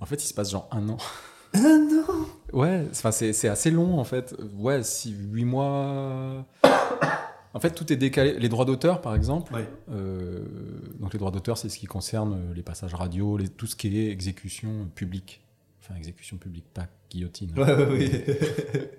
En 0.00 0.06
fait, 0.06 0.22
il 0.22 0.26
se 0.26 0.34
passe 0.34 0.50
genre 0.50 0.68
un 0.72 0.88
an. 0.88 0.96
Ah 1.54 1.58
non 1.78 2.26
Ouais, 2.52 2.86
c'est 2.92 3.48
assez 3.48 3.70
long 3.70 3.98
en 3.98 4.04
fait. 4.04 4.34
Ouais, 4.58 4.82
si 4.82 5.12
huit 5.12 5.44
mois. 5.46 6.44
En 7.54 7.60
fait, 7.60 7.70
tout 7.70 7.90
est 7.90 7.96
décalé. 7.96 8.38
Les 8.38 8.50
droits 8.50 8.66
d'auteur, 8.66 9.00
par 9.00 9.14
exemple. 9.14 9.54
Ouais. 9.54 9.66
euh, 9.90 10.44
donc 11.00 11.14
les 11.14 11.18
droits 11.18 11.30
d'auteur, 11.30 11.56
c'est 11.56 11.70
ce 11.70 11.78
qui 11.78 11.86
concerne 11.86 12.34
euh, 12.34 12.54
les 12.54 12.62
passages 12.62 12.92
radio, 12.94 13.38
les- 13.38 13.48
tout 13.48 13.66
ce 13.66 13.74
qui 13.76 13.96
est 13.98 14.10
exécution 14.10 14.86
publique. 14.94 15.40
Enfin, 15.80 15.94
exécution 15.96 16.36
publique, 16.36 16.66
pas 16.74 16.88
guillotine. 17.10 17.52
Ouais, 17.58 17.74
ouais, 17.74 17.86
oui. 17.90 18.10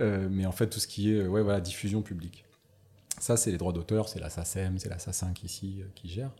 Euh, 0.00 0.28
mais 0.30 0.46
en 0.46 0.52
fait, 0.52 0.68
tout 0.68 0.78
ce 0.78 0.86
qui 0.86 1.12
est 1.12 1.26
ouais, 1.26 1.42
voilà, 1.42 1.60
diffusion 1.60 2.02
publique. 2.02 2.44
Ça, 3.18 3.36
c'est 3.36 3.50
les 3.50 3.58
droits 3.58 3.72
d'auteur, 3.72 4.08
c'est 4.08 4.20
la 4.20 4.30
SACEM, 4.30 4.78
c'est 4.78 4.88
la 4.88 4.96
SA5 4.98 5.44
ici 5.44 5.78
euh, 5.80 5.86
qui 5.96 6.08
gère. 6.08 6.30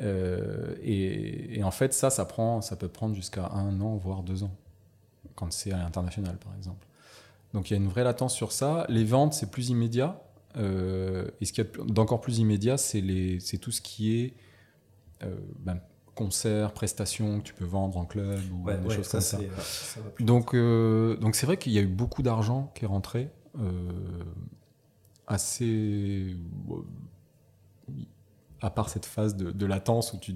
Euh, 0.00 0.74
et, 0.82 1.58
et 1.58 1.64
en 1.64 1.70
fait, 1.70 1.92
ça, 1.92 2.10
ça, 2.10 2.24
prend, 2.24 2.60
ça 2.60 2.76
peut 2.76 2.88
prendre 2.88 3.14
jusqu'à 3.14 3.48
un 3.52 3.80
an, 3.80 3.96
voire 3.96 4.22
deux 4.22 4.44
ans, 4.44 4.54
quand 5.34 5.52
c'est 5.52 5.72
à 5.72 5.78
l'international, 5.78 6.36
par 6.38 6.54
exemple. 6.56 6.86
Donc 7.54 7.70
il 7.70 7.74
y 7.74 7.76
a 7.76 7.80
une 7.80 7.88
vraie 7.88 8.04
latence 8.04 8.34
sur 8.34 8.52
ça. 8.52 8.84
Les 8.88 9.04
ventes, 9.04 9.34
c'est 9.34 9.50
plus 9.50 9.70
immédiat. 9.70 10.20
Euh, 10.56 11.28
et 11.40 11.44
ce 11.44 11.52
qu'il 11.52 11.64
y 11.64 11.66
a 11.66 11.84
d'encore 11.84 12.20
plus 12.20 12.38
immédiat, 12.38 12.76
c'est 12.78 13.00
tout 13.60 13.70
ce 13.70 13.80
qui 13.80 14.18
est 14.20 14.34
euh, 15.24 15.36
ben, 15.60 15.80
concerts, 16.14 16.72
prestations 16.72 17.38
que 17.40 17.44
tu 17.44 17.54
peux 17.54 17.64
vendre 17.64 17.96
en 17.96 18.04
club 18.04 18.40
ou 18.52 18.64
Ouais, 18.66 18.76
des 18.78 18.86
ouais, 18.88 18.96
choses 18.96 19.06
ça, 19.06 19.18
comme 19.18 19.20
ça. 19.20 19.38
ouais, 19.38 19.48
ça 19.58 20.00
Donc, 20.20 20.54
euh, 20.54 21.16
donc 21.16 21.34
c'est 21.36 21.46
vrai 21.46 21.56
qu'il 21.56 21.72
y 21.72 21.78
a 21.78 21.82
eu 21.82 21.86
beaucoup 21.86 22.22
d'argent 22.22 22.70
qui 22.74 22.84
est 22.84 22.88
rentré, 22.88 23.30
euh, 23.58 23.90
assez. 25.26 26.36
À 28.60 28.70
part 28.70 28.88
cette 28.88 29.06
phase 29.06 29.36
de, 29.36 29.50
de 29.52 29.66
latence 29.66 30.12
où 30.12 30.18
tu 30.18 30.34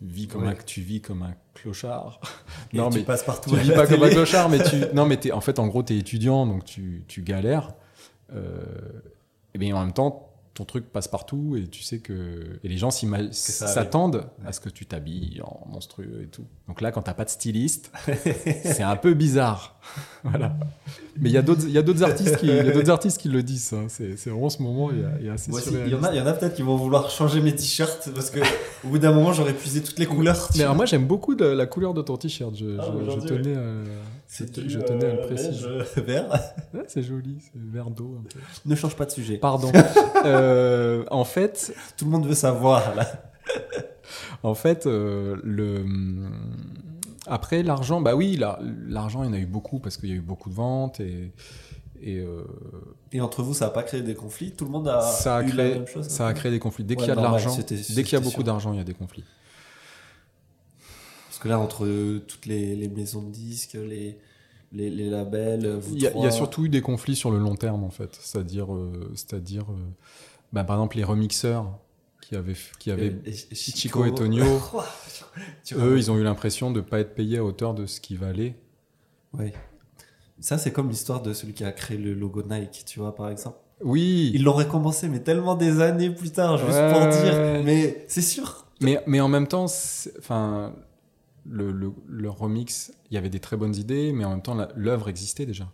vis 0.00 0.28
comme 0.28 0.42
Ouais. 0.44 0.50
un, 0.50 0.54
tu 0.54 0.80
vis 0.80 1.00
comme 1.00 1.22
un 1.22 1.34
clochard. 1.54 2.20
Et 2.72 2.76
non 2.78 2.90
tu 2.90 2.98
mais 2.98 3.04
passes 3.04 3.24
partout. 3.24 3.50
tu 3.50 3.56
vis 3.56 3.72
pas 3.72 3.86
comme 3.86 4.02
un 4.02 4.08
clochard, 4.10 4.48
mais 4.48 4.62
tu 4.62 4.76
non 4.94 5.06
mais 5.06 5.16
t'es- 5.16 5.32
en 5.32 5.40
fait 5.40 5.58
en 5.58 5.66
gros 5.66 5.82
t'es 5.82 5.96
étudiant 5.96 6.46
donc 6.46 6.64
tu, 6.64 7.04
tu 7.08 7.22
galères. 7.22 7.72
Euh, 8.32 8.62
et 9.54 9.58
bien 9.58 9.74
en 9.76 9.80
même 9.80 9.92
temps 9.92 10.30
ton 10.54 10.64
truc 10.64 10.84
passe 10.92 11.08
partout 11.08 11.56
et 11.56 11.66
tu 11.66 11.82
sais 11.82 11.98
que 11.98 12.58
et 12.62 12.68
les 12.68 12.76
gens 12.76 12.90
s'attendent 12.92 14.24
à 14.46 14.52
ce 14.52 14.60
que 14.60 14.68
tu 14.68 14.86
t'habilles 14.86 15.40
en 15.42 15.66
monstrueux 15.68 16.20
et 16.22 16.26
tout. 16.28 16.44
Donc 16.68 16.80
là 16.80 16.92
quand 16.92 17.02
t'as 17.02 17.14
pas 17.14 17.24
de 17.24 17.30
styliste, 17.30 17.90
c'est 18.64 18.82
un 18.82 18.96
peu 18.96 19.14
bizarre. 19.14 19.80
voilà. 20.24 20.56
Mais 21.18 21.28
il 21.30 21.32
y 21.32 21.38
a 21.38 21.42
d'autres 21.42 21.64
il 21.64 21.72
y 21.72 21.78
a 21.78 21.82
d'autres 21.82 22.02
artistes 22.04 22.36
qui 22.36 22.46
il 22.46 22.54
y 22.54 22.58
a 22.58 22.70
d'autres 22.72 22.90
artistes 22.90 23.20
qui 23.20 23.28
le 23.28 23.42
disent. 23.42 23.72
hein. 23.74 23.86
C'est 23.88 24.14
vraiment 24.30 24.48
ce 24.48 24.62
moment 24.62 24.90
il 24.92 25.26
y 25.26 25.28
a, 25.28 25.32
assez 25.32 25.50
il 25.50 25.88
y 25.90 25.94
en 25.94 26.02
a, 26.04 26.12
il 26.12 26.18
y 26.18 26.20
en 26.20 26.26
a 26.26 26.32
peut-être 26.32 26.54
qui 26.54 26.62
vont 26.62 26.76
vouloir 26.76 27.10
changer 27.10 27.40
mes 27.40 27.54
t-shirts 27.54 28.10
parce 28.14 28.30
que 28.30 28.40
au 28.84 28.88
bout 28.88 28.98
d'un 28.98 29.12
moment 29.12 29.32
j'aurais 29.32 29.50
épuisé 29.50 29.82
toutes 29.82 29.98
les 29.98 30.06
couleurs. 30.06 30.50
Mais 30.56 30.62
alors 30.62 30.76
moi 30.76 30.86
j'aime 30.86 31.06
beaucoup 31.06 31.34
de- 31.34 31.44
la 31.44 31.66
couleur 31.66 31.94
de 31.94 32.02
ton 32.02 32.16
t-shirt. 32.16 32.54
Je, 32.56 32.76
Ah, 32.78 32.84
je- 32.92 33.04
je 33.04 33.10
aujourd'hui, 33.10 33.28
tenais, 33.42 33.56
à, 33.56 33.60
je, 34.36 34.78
tenais 34.80 35.04
à 35.06 35.12
le 35.14 35.18
euh, 35.20 35.26
préciser. 35.26 35.66
beige, 35.68 35.86
vert. 36.04 36.28
Ouais, 36.74 36.84
c'est 36.88 37.02
joli, 37.02 37.38
c'est 37.40 37.52
vert 37.60 37.90
d'eau 37.90 38.16
un 38.20 38.22
peu. 38.22 38.38
Ne 38.66 38.74
change 38.74 38.96
pas 38.96 39.06
de 39.06 39.10
sujet. 39.10 39.38
Pardon. 39.38 39.70
Euh, 40.26 41.04
en 41.10 41.24
fait, 41.24 41.74
Tout 41.98 42.06
le 42.06 42.10
monde 42.10 42.26
veut 42.26 42.34
savoir 42.34 42.94
là. 42.94 43.06
en 44.42 44.54
fait, 44.54 44.86
euh, 44.86 45.36
le 45.44 45.84
après 47.26 47.62
l'argent, 47.62 48.00
bah 48.00 48.14
oui, 48.14 48.36
la- 48.36 48.58
l'argent, 48.88 49.22
il 49.22 49.26
y 49.26 49.28
en 49.28 49.34
a 49.34 49.38
eu 49.38 49.44
beaucoup 49.46 49.78
parce 49.80 49.98
qu'il 49.98 50.08
y 50.08 50.12
a 50.12 50.16
eu 50.16 50.20
beaucoup 50.22 50.48
de 50.48 50.54
ventes 50.54 51.00
et 51.00 51.32
et 52.00 52.18
euh, 52.20 52.42
Et 53.12 53.20
entre 53.20 53.42
vous, 53.42 53.52
ça 53.54 53.66
a 53.66 53.70
pas 53.70 53.82
créé 53.82 54.00
des 54.02 54.14
conflits? 54.14 54.52
Tout 54.52 54.64
le 54.64 54.70
monde 54.70 54.88
a, 54.88 55.00
ça 55.00 55.36
a 55.36 55.42
eu 55.42 55.46
la 55.48 55.52
créé 55.52 55.74
même 55.74 55.86
chose 55.86 56.08
ça 56.08 56.26
a 56.26 56.32
créé 56.34 56.50
des 56.50 56.58
conflits. 56.58 56.84
Dès 56.84 56.94
Ouais, 56.94 57.00
qu'il 57.00 57.08
y 57.08 57.12
a 57.12 57.16
de 57.16 57.20
l'argent, 57.22 57.56
dès 57.94 58.02
qu'il 58.02 58.12
y 58.14 58.16
a 58.16 58.20
beaucoup 58.20 58.42
d'argent, 58.42 58.72
il 58.72 58.78
y 58.78 58.80
a 58.80 58.84
des 58.84 58.94
conflits. 58.94 59.24
Que 61.44 61.48
là, 61.48 61.58
entre 61.60 61.84
euh, 61.86 62.20
toutes 62.26 62.46
les, 62.46 62.74
les 62.74 62.88
maisons 62.88 63.22
de 63.22 63.30
disques, 63.30 63.74
les, 63.74 64.18
les, 64.72 64.90
les 64.90 65.08
labels, 65.10 65.64
euh, 65.66 65.78
vous 65.78 65.94
Il 65.94 66.02
y, 66.02 66.06
a, 66.06 66.10
il 66.10 66.14
y 66.14 66.18
a 66.18 66.28
trois- 66.28 66.30
surtout 66.32 66.64
eu 66.64 66.68
des 66.68 66.80
conflits 66.80 67.14
sur 67.16 67.30
le 67.30 67.38
long 67.38 67.54
terme 67.54 67.84
en 67.84 67.90
fait, 67.90 68.16
c'est-à-dire 68.20 68.74
euh, 68.74 69.12
c'est-à-dire 69.14 69.66
bah, 70.52 70.64
par 70.64 70.76
exemple 70.76 70.96
les 70.96 71.04
remixeurs 71.04 71.78
qui 72.22 72.34
avaient 72.34 72.56
qui 72.78 72.90
avaient 72.90 73.14
et- 73.26 73.30
et 73.50 73.54
Chico 73.54 74.04
et 74.06 74.14
Tonio. 74.14 74.44
Eux, 75.76 75.98
ils 75.98 76.10
ont 76.10 76.16
eu 76.16 76.22
l'impression 76.22 76.70
de 76.70 76.80
pas 76.80 77.00
être 77.00 77.14
payés 77.14 77.38
à 77.38 77.44
hauteur 77.44 77.74
de 77.74 77.86
ce 77.86 78.00
qui 78.00 78.16
valait. 78.16 78.54
Ouais. 79.32 79.52
Ça, 80.40 80.58
c'est 80.58 80.72
comme 80.72 80.88
l'histoire 80.88 81.22
de 81.22 81.32
celui 81.32 81.52
qui 81.54 81.64
a 81.64 81.72
créé 81.72 81.96
le 81.96 82.12
logo 82.14 82.42
Nike, 82.42 82.84
tu 82.86 82.98
vois, 83.00 83.14
par 83.14 83.28
exemple. 83.30 83.58
Oui, 83.82 84.30
Ils 84.34 84.42
l'ont 84.44 84.54
récompensé, 84.54 85.08
mais 85.08 85.20
tellement 85.20 85.54
des 85.56 85.80
années 85.80 86.10
plus 86.10 86.30
tard, 86.30 86.56
juste 86.58 86.70
Ouais, 86.70 86.92
pour 86.92 87.00
dire. 87.08 87.62
Mais 87.64 88.04
c'est 88.08 88.22
sûr. 88.22 88.66
Mais, 88.80 89.02
mais 89.06 89.20
en 89.20 89.28
même 89.28 89.46
temps, 89.46 89.66
enfin, 90.18 90.72
le, 91.46 91.72
le, 91.72 91.92
le 92.06 92.30
remix, 92.30 92.92
il 93.10 93.14
y 93.14 93.18
avait 93.18 93.30
des 93.30 93.40
très 93.40 93.56
bonnes 93.56 93.76
idées, 93.76 94.12
mais 94.12 94.24
en 94.24 94.30
même 94.30 94.42
temps, 94.42 94.56
l'œuvre 94.74 95.08
existait 95.08 95.46
déjà. 95.46 95.70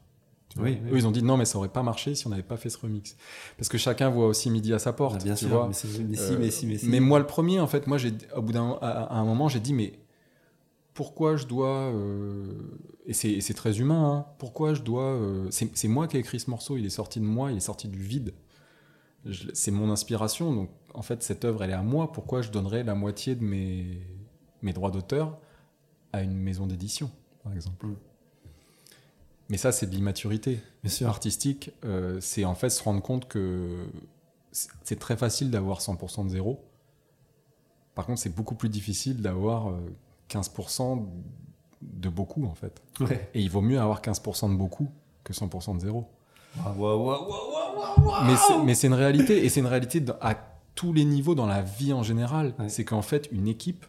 Oui, 0.57 0.79
oui. 0.83 0.91
Eux, 0.91 0.97
ils 0.97 1.07
ont 1.07 1.13
dit 1.13 1.23
non, 1.23 1.37
mais 1.37 1.45
ça 1.45 1.59
aurait 1.59 1.69
pas 1.69 1.85
marché 1.85 2.17
si 2.17 2.27
on 2.27 2.31
n'avait 2.31 2.43
pas 2.43 2.57
fait 2.57 2.71
ce 2.71 2.79
remix. 2.79 3.17
Parce 3.57 3.69
que 3.69 3.79
chacun 3.79 4.11
voit 4.11 4.27
aussi 4.27 4.51
midi 4.51 4.73
à 4.75 4.81
sa 4.81 4.93
porte. 4.93 5.19
Ah, 5.21 5.25
bien 5.25 5.35
tu 5.35 5.47
sûr. 5.47 5.55
vois. 5.55 5.69
Mais, 5.69 5.75
si, 5.75 5.87
mais 6.37 6.51
si, 6.51 6.67
mais 6.67 6.77
si. 6.77 6.89
Mais 6.89 6.99
moi, 6.99 7.21
le 7.21 7.27
premier, 7.27 7.61
en 7.61 7.69
fait, 7.69 7.87
moi, 7.87 7.99
j'ai, 7.99 8.13
au 8.35 8.43
bout 8.43 8.53
d'un, 8.53 8.77
à, 8.81 8.89
à 9.05 9.15
un 9.15 9.25
moment, 9.25 9.49
j'ai 9.49 9.61
dit, 9.61 9.73
mais 9.73 10.01
pourquoi 10.93 11.37
je 11.37 11.47
dois, 11.47 11.93
euh, 11.95 12.45
et 13.07 13.13
c'est, 13.13 13.55
très 13.55 13.79
humain, 13.79 14.13
hein, 14.13 14.27
pourquoi 14.39 14.75
je 14.75 14.83
dois, 14.83 15.05
euh, 15.05 15.47
c'est, 15.51 15.89
moi 15.89 16.09
qui 16.09 16.17
ai 16.17 16.21
écrit 16.21 16.41
ce 16.41 16.51
morceau, 16.51 16.77
il 16.77 16.85
est 16.85 16.91
sorti 16.91 17.21
de 17.21 17.25
moi, 17.25 17.53
il 17.53 17.57
est 17.57 17.61
sorti 17.61 17.89
du 17.89 17.99
vide. 17.99 18.35
C'est 19.53 19.71
mon 19.71 19.91
inspiration, 19.91 20.53
donc 20.53 20.71
en 20.95 21.03
fait, 21.03 21.23
cette 21.23 21.45
œuvre, 21.45 21.63
elle 21.63 21.71
est 21.71 21.75
à 21.75 21.83
moi. 21.83 22.11
Pourquoi 22.11 22.43
je 22.43 22.51
donnerais 22.51 22.83
la 22.83 22.95
moitié 22.95 23.35
de 23.35 23.45
mes, 23.45 24.01
mes 24.63 24.73
droits 24.73 24.91
d'auteur 24.91 25.39
à 26.13 26.23
une 26.23 26.35
maison 26.37 26.67
d'édition, 26.67 27.11
par 27.45 27.53
exemple 27.53 27.87
Mm. 27.87 27.97
Mais 29.49 29.57
ça, 29.57 29.73
c'est 29.73 29.87
de 29.87 29.95
l'immaturité 29.95 30.61
artistique, 31.03 31.73
euh, 31.85 32.19
c'est 32.21 32.45
en 32.45 32.55
fait 32.55 32.71
se 32.71 32.83
rendre 32.83 33.03
compte 33.03 33.27
que 33.27 33.85
c'est 34.53 34.99
très 34.99 35.17
facile 35.17 35.51
d'avoir 35.51 35.81
100% 35.81 36.25
de 36.25 36.29
zéro. 36.31 36.61
Par 37.97 38.07
contre, 38.07 38.21
c'est 38.21 38.35
beaucoup 38.35 38.55
plus 38.55 38.69
difficile 38.69 39.21
d'avoir 39.23 39.71
euh, 39.71 39.81
15% 40.29 41.05
de 41.83 42.09
beaucoup, 42.09 42.45
en 42.47 42.55
fait. 42.55 42.81
Ouais. 43.01 43.29
Et 43.35 43.41
il 43.43 43.51
vaut 43.51 43.61
mieux 43.61 43.81
avoir 43.81 44.01
15% 44.03 44.51
de 44.53 44.57
beaucoup 44.57 44.89
que 45.25 45.33
100% 45.33 45.75
de 45.77 45.81
zéro. 45.81 46.07
Mais 48.67 48.75
c'est- 48.75 48.87
une 48.87 48.95
réalité, 48.95 49.45
et 49.45 49.49
c'est 49.49 49.61
une 49.61 49.67
réalité 49.67 50.03
à 50.21 50.37
tous 50.75 50.93
les 50.93 51.05
niveaux 51.05 51.35
dans 51.35 51.47
la 51.47 51.63
vie 51.63 51.93
en 51.93 52.03
général. 52.03 52.55
Ouais. 52.59 52.69
C'est 52.69 52.85
qu'en 52.85 53.03
fait, 53.03 53.29
une 53.33 53.49
équipe, 53.49 53.85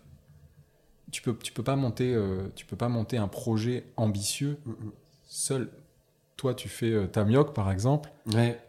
tu 1.12 1.22
peux, 1.22 1.36
tu 1.36 1.52
peux 1.52 1.64
pas 1.64 1.76
monter, 1.76 2.14
euh, 2.14 2.48
tu 2.56 2.66
peux 2.66 2.76
pas 2.78 2.90
monter 2.90 3.18
un 3.18 3.28
projet 3.28 3.86
ambitieux 3.98 4.58
Mm, 4.66 4.72
mm. 4.72 4.92
seul. 5.24 5.70
Toi, 6.38 6.54
tu 6.56 6.70
fais 6.70 6.92
euh, 6.92 7.08
par 7.54 7.72
exemple, 7.72 8.12
Ouais, 8.34 8.60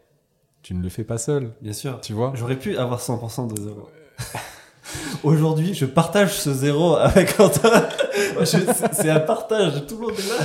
tu 0.63 0.75
ne 0.75 0.83
le 0.83 0.89
fais 0.89 1.05
pas 1.05 1.19
seul, 1.19 1.53
bien 1.63 1.73
sûr. 1.73 2.01
tu 2.01 2.13
vois. 2.13 2.33
J'aurais 2.35 2.59
pu 2.59 2.77
avoir 2.77 3.01
100% 3.01 3.47
de 3.55 3.61
zéro. 3.63 3.89
Aujourd'hui, 5.23 5.75
je 5.75 5.87
partage 5.87 6.39
ce 6.41 6.53
zéro 6.53 6.97
avec 6.97 7.37
Quentin. 7.37 7.89
Je- 8.41 8.45
c'est- 8.93 9.09
un 9.11 9.21
partage, 9.21 9.87
tout 9.87 9.97
le 9.97 10.03
monde 10.09 10.19
est 10.19 10.29
là. 10.29 10.45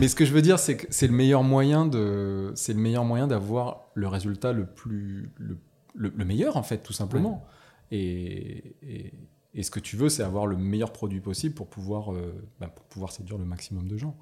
Mais 0.00 0.08
ce 0.08 0.14
que 0.16 0.24
je 0.24 0.32
veux 0.32 0.42
dire, 0.42 0.58
c'est 0.58 0.76
que 0.76 0.86
c'est 0.90 1.06
le 1.06 1.12
meilleur 1.12 1.42
moyen 1.42 1.86
de, 1.86 2.52
c'est 2.56 2.72
le 2.72 2.78
meilleur 2.80 3.04
moyen 3.04 3.26
d'avoir 3.26 3.86
le 3.94 4.08
résultat 4.08 4.52
le 4.52 4.66
plus, 4.66 5.30
le, 5.38 5.56
le- 5.94 6.12
le 6.14 6.24
meilleur 6.24 6.56
en 6.56 6.62
fait, 6.62 6.78
tout 6.78 6.92
simplement. 6.92 7.44
Et, 7.92 8.74
et, 8.82 9.12
et 9.56 9.62
ce 9.64 9.70
que 9.72 9.80
tu 9.80 9.96
veux, 9.96 10.08
c'est 10.08 10.22
avoir 10.22 10.46
le 10.46 10.56
meilleur 10.56 10.92
produit 10.92 11.20
possible 11.20 11.54
pour 11.54 11.66
pouvoir, 11.66 12.12
euh, 12.12 12.32
bah, 12.60 12.68
pour 12.68 12.84
pouvoir 12.86 13.10
séduire 13.10 13.38
le 13.38 13.44
maximum 13.44 13.88
de 13.88 13.96
gens. 13.96 14.16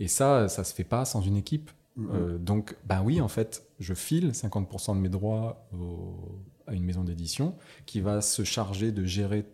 Et 0.00 0.08
ça, 0.08 0.48
ça 0.48 0.64
se 0.64 0.72
fait 0.74 0.84
pas 0.84 1.04
sans 1.04 1.20
une 1.20 1.36
équipe. 1.36 1.70
Euh, 1.98 2.38
donc, 2.38 2.74
bah 2.86 3.02
oui, 3.04 3.20
en 3.20 3.28
fait, 3.28 3.66
je 3.78 3.92
file 3.92 4.32
50% 4.34 4.94
de 4.94 5.00
mes 5.00 5.10
droits 5.10 5.66
au- 5.78 6.38
à 6.66 6.72
une 6.74 6.84
maison 6.84 7.04
d'édition 7.04 7.54
qui 7.84 8.00
va 8.00 8.22
se 8.22 8.44
charger 8.44 8.92
de 8.92 9.04
gérer 9.04 9.44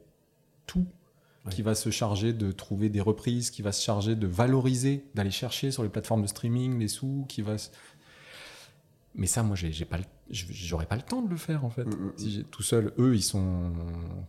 tout, 0.67 0.87
Ouais. 1.45 1.53
qui 1.53 1.63
va 1.63 1.75
se 1.75 1.91
charger 1.91 2.33
de 2.33 2.53
trouver 2.53 2.91
des 2.91 3.01
reprises, 3.01 3.51
qui 3.51 3.63
va 3.63 3.73
se 3.73 3.83
charger 3.83 4.15
de 4.15 4.27
valoriser, 4.27 5.05
d'aller 5.15 5.31
chercher 5.33 5.71
sur 5.71 5.83
les 5.83 5.89
plateformes 5.89 6.23
de 6.23 6.27
streaming 6.29 6.79
les 6.79 6.89
sous, 6.89 7.25
qui 7.29 7.43
va. 7.43 7.57
Mais 9.19 9.27
ça, 9.27 9.43
moi, 9.43 9.57
j'ai 9.57 9.85
pas, 9.85 9.99
le- 9.99 10.05
j'aurais 10.31 10.86
pas 10.86 10.97
le 10.97 11.03
temps 11.03 11.20
de 11.23 11.28
le 11.28 11.36
faire 11.36 11.65
en 11.65 11.70
fait. 11.70 11.85
Mm, 11.85 11.90
mm, 11.90 12.12
Si 12.16 12.31
j'ai- 12.31 12.45
tout 12.45 12.62
seul, 12.62 12.93
eux, 12.99 13.15
ils 13.16 13.23
sont 13.23 13.73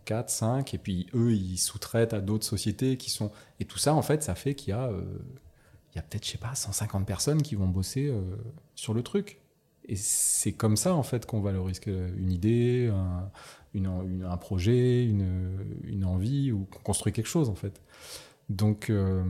4, 0.04 0.28
5, 0.30 0.74
et 0.74 0.78
puis 0.78 1.06
eux, 1.14 1.32
ils 1.32 1.56
sous-traitent 1.58 2.12
à 2.12 2.20
d'autres 2.20 2.44
sociétés 2.44 2.96
qui 2.96 3.08
sont. 3.10 3.30
Et 3.60 3.64
tout 3.64 3.78
ça, 3.78 3.94
en 3.94 4.02
fait, 4.02 4.22
ça 4.22 4.34
fait 4.34 4.54
qu'il 4.54 4.70
y 4.70 4.72
a, 4.72 4.88
euh, 4.88 5.00
il 5.92 5.96
y 5.96 5.98
a 5.98 6.02
peut-être, 6.02 6.26
je 6.26 6.30
sais 6.32 6.38
pas, 6.38 6.54
150 6.54 7.06
personnes 7.06 7.40
qui 7.42 7.54
vont 7.54 7.68
bosser 7.68 8.08
euh, 8.10 8.20
sur 8.74 8.92
le 8.92 9.02
truc. 9.02 9.40
Et 9.88 9.96
c'est 9.96 10.52
comme 10.52 10.76
ça, 10.76 10.94
en 10.94 11.02
fait, 11.02 11.24
qu'on 11.26 11.40
valorise 11.40 11.80
une 11.86 12.30
idée, 12.32 12.90
un, 12.92 13.30
une- 13.74 14.24
un 14.28 14.36
projet, 14.36 15.04
une, 15.04 15.64
une 15.84 16.04
envie, 16.04 16.52
ou 16.52 16.64
qu'on 16.64 16.80
construit 16.80 17.12
quelque 17.12 17.26
chose, 17.28 17.48
en 17.48 17.54
fait. 17.54 17.80
Donc, 18.48 18.90
euh, 18.90 19.24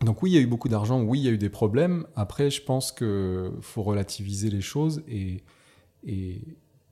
donc 0.00 0.22
oui, 0.22 0.32
il 0.32 0.34
y 0.34 0.38
a 0.38 0.40
eu 0.40 0.46
beaucoup 0.46 0.68
d'argent, 0.68 1.02
oui, 1.02 1.20
il 1.20 1.24
y 1.24 1.28
a 1.28 1.30
eu 1.30 1.38
des 1.38 1.48
problèmes. 1.48 2.06
Après, 2.16 2.50
je 2.50 2.62
pense 2.62 2.92
qu'il 2.92 3.52
faut 3.60 3.82
relativiser 3.82 4.50
les 4.50 4.60
choses. 4.60 5.02
Et, 5.08 5.42
et, 6.04 6.42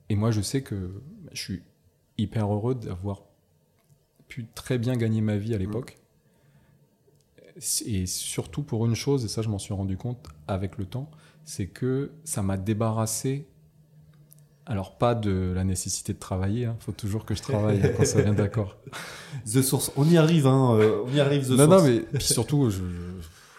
et 0.09 0.15
moi, 0.15 0.31
je 0.31 0.41
sais 0.41 0.61
que 0.61 1.01
je 1.31 1.41
suis 1.41 1.61
hyper 2.17 2.51
heureux 2.51 2.75
d'avoir 2.75 3.23
pu 4.27 4.47
très 4.55 4.77
bien 4.77 4.95
gagner 4.95 5.21
ma 5.21 5.37
vie 5.37 5.53
à 5.53 5.57
l'époque. 5.57 5.97
Et 7.85 8.07
surtout 8.07 8.63
pour 8.63 8.85
une 8.85 8.95
chose, 8.95 9.25
et 9.25 9.27
ça 9.27 9.43
je 9.43 9.49
m'en 9.49 9.59
suis 9.59 9.75
rendu 9.75 9.95
compte 9.95 10.27
avec 10.47 10.77
le 10.77 10.85
temps, 10.85 11.11
c'est 11.43 11.67
que 11.67 12.11
ça 12.23 12.41
m'a 12.41 12.57
débarrassé. 12.57 13.47
Alors 14.65 14.97
pas 14.97 15.13
de 15.13 15.51
la 15.53 15.63
nécessité 15.65 16.13
de 16.13 16.19
travailler, 16.19 16.69
il 16.79 16.83
faut 16.83 16.93
toujours 16.93 17.25
que 17.25 17.35
je 17.35 17.41
travaille, 17.41 17.81
hein, 17.83 17.89
qu'on 17.97 18.05
soit 18.05 18.21
bien 18.21 18.33
d'accord. 18.33 18.77
The 19.45 19.61
Source, 19.61 19.91
on 19.97 20.05
y 20.07 20.17
arrive, 20.17 20.47
hein. 20.47 20.77
euh, 20.79 21.03
On 21.05 21.13
y 21.13 21.19
arrive, 21.19 21.45
The 21.45 21.49
Non, 21.51 21.65
Source. 21.65 21.83
non, 21.83 21.89
mais 21.89 21.99
puis 22.13 22.23
surtout, 22.23 22.69
je, 22.69 22.77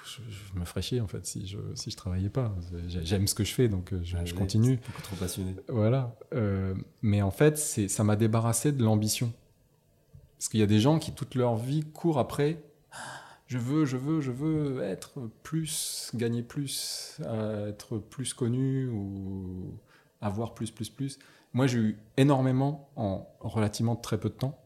je, 0.06 0.20
je 0.54 0.58
me 0.58 0.64
ferais 0.64 0.80
chier 0.80 1.02
en 1.02 1.06
fait 1.06 1.26
si 1.26 1.46
je, 1.46 1.58
si 1.74 1.90
je 1.90 1.96
travaillais 1.96 2.30
pas. 2.30 2.54
J'ai- 2.88 3.04
J'aime 3.04 3.26
ce 3.26 3.34
que 3.34 3.44
je 3.44 3.52
fais, 3.52 3.68
donc 3.68 3.92
euh, 3.92 4.00
je, 4.02 4.16
Ah, 4.16 4.24
je 4.24 4.32
continue. 4.34 4.76
Beaucoup 4.86 5.02
trop 5.02 5.16
passionné. 5.16 5.54
Voilà. 5.68 6.16
Euh, 6.32 6.74
mais 7.02 7.20
en 7.20 7.30
fait, 7.30 7.58
ça 7.58 8.02
m'a 8.04 8.16
débarrassé 8.16 8.72
de 8.72 8.82
l'ambition. 8.82 9.30
Parce 10.38 10.48
qu'il 10.48 10.60
y 10.60 10.62
a 10.62 10.66
des 10.66 10.80
gens 10.80 10.98
qui, 10.98 11.12
toute 11.12 11.34
leur 11.34 11.56
vie, 11.56 11.82
courent 11.92 12.18
après. 12.18 12.62
Je 13.46 13.58
veux, 13.58 13.84
je 13.84 13.98
veux, 13.98 14.20
je 14.22 14.30
veux 14.30 14.82
être 14.82 15.20
plus, 15.42 16.10
gagner 16.14 16.42
plus, 16.42 17.18
être 17.68 17.98
plus 17.98 18.32
connu 18.32 18.88
ou 18.88 19.74
avoir 20.24 20.54
plus, 20.54 20.70
plus, 20.70 20.90
plus. 20.90 21.18
Moi, 21.52 21.66
j'ai 21.66 21.78
eu 21.78 21.98
énormément 22.16 22.88
en 22.96 23.26
relativement 23.40 23.94
très 23.96 24.18
peu 24.18 24.28
de 24.28 24.34
temps. 24.34 24.58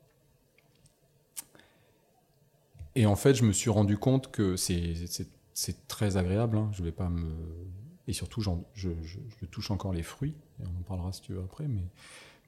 Et 2.95 3.07
en 3.07 3.17
fait, 3.17 3.35
je 3.35 3.45
me 3.45 3.53
suis 3.53 3.71
rendu 3.71 3.97
compte 3.99 4.31
que 4.31 4.57
c'est, 4.57 4.95
très 5.89 6.17
agréable. 6.17 6.57
hein. 6.57 6.71
Je 6.73 6.83
vais 6.83 6.93
pas 6.93 7.09
me. 7.09 7.31
Et 8.07 8.13
surtout, 8.13 8.41
je, 8.41 8.51
je- 8.75 9.19
je 9.41 9.47
touche 9.47 9.71
encore 9.71 9.93
les 9.93 10.03
fruits. 10.03 10.35
On 10.61 10.65
en 10.67 10.83
parlera 10.87 11.13
si 11.13 11.21
tu 11.21 11.33
veux 11.33 11.41
après. 11.43 11.69
Mais, 11.69 11.85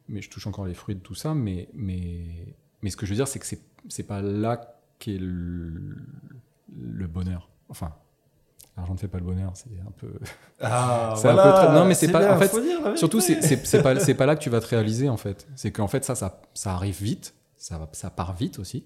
mais 0.08 0.22
je 0.22 0.30
touche 0.30 0.46
encore 0.46 0.66
les 0.66 0.74
fruits 0.74 0.94
de 0.94 1.00
tout 1.00 1.14
ça. 1.14 1.34
Mais, 1.34 1.68
mais, 1.74 2.56
mais 2.82 2.90
ce 2.90 2.96
que 2.96 3.04
je 3.06 3.10
veux 3.10 3.16
dire, 3.16 3.28
c'est 3.28 3.38
que 3.38 3.46
c'est 3.88 4.02
pas 4.06 4.22
là 4.22 4.80
qu'est 4.98 5.18
le, 5.18 5.96
le 6.76 7.06
bonheur. 7.06 7.48
Enfin, 7.68 7.94
l'argent 8.80 8.94
ne 8.94 8.98
fait 8.98 9.08
pas 9.08 9.18
le 9.18 9.24
bonheur. 9.24 9.52
C'est 9.54 9.68
un 9.86 9.90
peu. 9.92 10.08
Ah, 10.60 11.14
C'est 11.20 11.28
un 11.28 11.34
peu 11.36 11.52
très- 11.52 11.72
non, 11.72 11.84
mais 11.84 11.94
c'est 11.94 12.08
pas- 12.10 12.18
bien, 12.20 12.34
en 12.34 12.38
fait, 12.38 12.96
Surtout, 12.96 13.20
c'est 13.20 13.82
pas, 13.82 13.94
pas 13.94 14.26
là 14.26 14.34
que 14.36 14.40
tu 14.42 14.50
vas 14.50 14.60
te 14.60 14.66
réaliser, 14.66 15.08
en 15.08 15.16
fait. 15.16 15.46
C'est 15.56 15.70
qu'en 15.70 15.88
fait, 15.88 16.04
ça, 16.04 16.14
ça, 16.14 16.40
ça 16.54 16.72
arrive 16.74 17.00
vite, 17.02 17.34
ça, 17.56 17.88
ça 17.92 18.10
part 18.10 18.34
vite 18.34 18.58
aussi. 18.58 18.84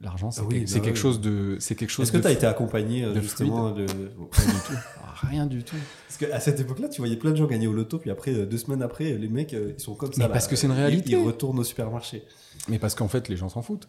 L'argent, 0.00 0.30
c'est 0.32 0.40
Ah 0.40 0.46
oui, 0.50 0.64
bah 0.68 0.80
quelque 0.80 0.98
chose 0.98 1.20
de. 1.20 1.56
C'est 1.60 1.76
quelque 1.76 1.90
chose 1.90 2.04
Est-ce 2.08 2.12
que 2.12 2.18
tu 2.18 2.26
as 2.26 2.32
été 2.32 2.46
accompagné 2.46 3.04
euh, 3.04 3.12
de 3.12 3.20
justement 3.20 3.70
de... 3.70 3.84
Pas 3.86 3.92
du 3.92 4.52
tout. 4.66 4.72
Ah, 5.04 5.14
Rien 5.28 5.46
du 5.46 5.62
tout. 5.62 5.76
Parce 6.08 6.18
qu'à 6.18 6.40
cette 6.40 6.58
époque-là, 6.58 6.88
tu 6.88 7.00
voyais 7.00 7.14
plein 7.16 7.30
de 7.30 7.36
gens 7.36 7.46
gagner 7.46 7.68
au 7.68 7.72
loto, 7.72 7.98
puis 7.98 8.10
après, 8.10 8.32
euh, 8.34 8.44
deux 8.46 8.56
semaines 8.58 8.82
après, 8.82 9.12
les 9.12 9.28
mecs, 9.28 9.54
euh, 9.54 9.74
ils 9.78 9.80
sont 9.80 9.94
comme 9.94 10.12
ça. 10.12 10.18
Mais 10.18 10.24
là. 10.24 10.32
parce 10.32 10.48
que 10.48 10.56
c'est 10.56 10.66
une 10.66 10.72
Ils- 10.72 10.76
réalité. 10.76 11.10
Ils, 11.12 11.16
retournent 11.24 11.58
au 11.60 11.64
supermarché. 11.64 12.24
Mais 12.68 12.80
parce 12.80 12.96
qu'en 12.96 13.06
fait, 13.06 13.28
les 13.28 13.36
gens 13.36 13.48
s'en 13.48 13.62
foutent. 13.62 13.86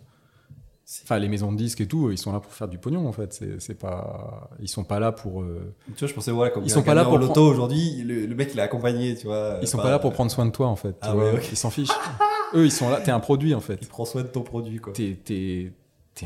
Enfin, 1.04 1.18
les 1.18 1.30
maisons 1.30 1.52
de 1.52 1.58
disques 1.58 1.80
et 1.82 1.88
tout, 1.88 2.12
ils 2.12 2.18
sont 2.18 2.34
là 2.34 2.40
pour 2.42 2.52
faire 2.54 2.68
du 2.68 2.78
pognon, 2.78 3.08
en 3.08 3.14
fait. 3.14 3.42
C'est 3.60 3.78
pas. 3.80 4.50
Ils 4.60 4.68
sont 4.68 4.84
pas 4.84 5.00
là 5.00 5.12
pour. 5.14 5.42
euh, 5.42 5.74
Tu 5.96 6.00
vois, 6.00 6.08
je 6.10 6.14
pensais, 6.14 6.32
voilà, 6.32 6.52
comme 6.52 6.64
Ils 6.66 6.70
sont 6.70 6.84
pas 6.84 6.94
là 6.94 7.06
pour 7.06 7.18
loto 7.18 7.42
aujourd'hui, 7.48 8.04
le, 8.04 8.26
le 8.26 8.36
mec, 8.36 8.50
il 8.54 8.60
est 8.60 8.64
accompagné, 8.64 9.16
tu 9.16 9.28
vois. 9.28 9.60
Ils 9.62 9.68
sont 9.68 9.78
Enfin, 9.78 9.88
pas 9.88 9.92
là 9.92 10.00
pour 10.00 10.12
prendre 10.14 10.30
soin 10.30 10.46
de 10.46 10.52
toi, 10.52 10.68
en 10.68 10.76
fait. 10.76 10.92
tu 10.92 10.98
Ah 11.02 11.14
vois. 11.14 11.32
ouais, 11.32 11.38
ok. 11.38 11.50
Ils 11.52 11.58
s'en 11.58 11.70
fichent. 11.70 11.90
Eux, 12.54 12.66
ils 12.66 12.72
sont 12.72 12.90
là. 12.90 13.00
T'es 13.02 13.12
un 13.12 13.22
produit, 13.22 13.56
en 13.56 13.62
fait. 13.62 13.80
Il 13.82 13.88
prend 13.88 14.04
soin 14.06 14.24
de 14.24 14.28
ton 14.28 14.42
produit, 14.42 14.78
quoi. 14.80 14.92
T'es 14.94 15.18
t'es- 15.24 15.72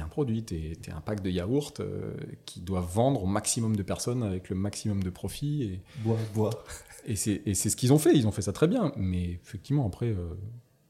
un 0.01 0.07
produit, 0.07 0.43
t'es 0.43 0.73
es 0.87 0.91
un 0.91 0.99
pack 1.01 1.21
de 1.21 1.29
yaourt 1.29 1.79
euh, 1.79 2.13
qui 2.45 2.59
doit 2.59 2.81
vendre 2.81 3.23
au 3.23 3.25
maximum 3.25 3.75
de 3.75 3.83
personnes 3.83 4.21
avec 4.21 4.49
le 4.49 4.55
maximum 4.55 5.01
de 5.01 5.09
profit. 5.09 5.63
Et, 5.63 5.81
Bois, 6.03 6.17
bois. 6.35 6.49
et 7.07 7.15
c'est 7.15 7.41
et 7.45 7.53
c'est 7.55 7.69
ce 7.69 7.75
qu'ils 7.77 7.93
ont 7.93 7.97
fait, 7.97 8.13
ils 8.13 8.27
ont 8.27 8.31
fait 8.31 8.41
ça 8.41 8.51
très 8.53 8.67
bien. 8.67 8.91
Mais 8.97 9.39
effectivement, 9.43 9.87
après, 9.87 10.07
euh, 10.07 10.35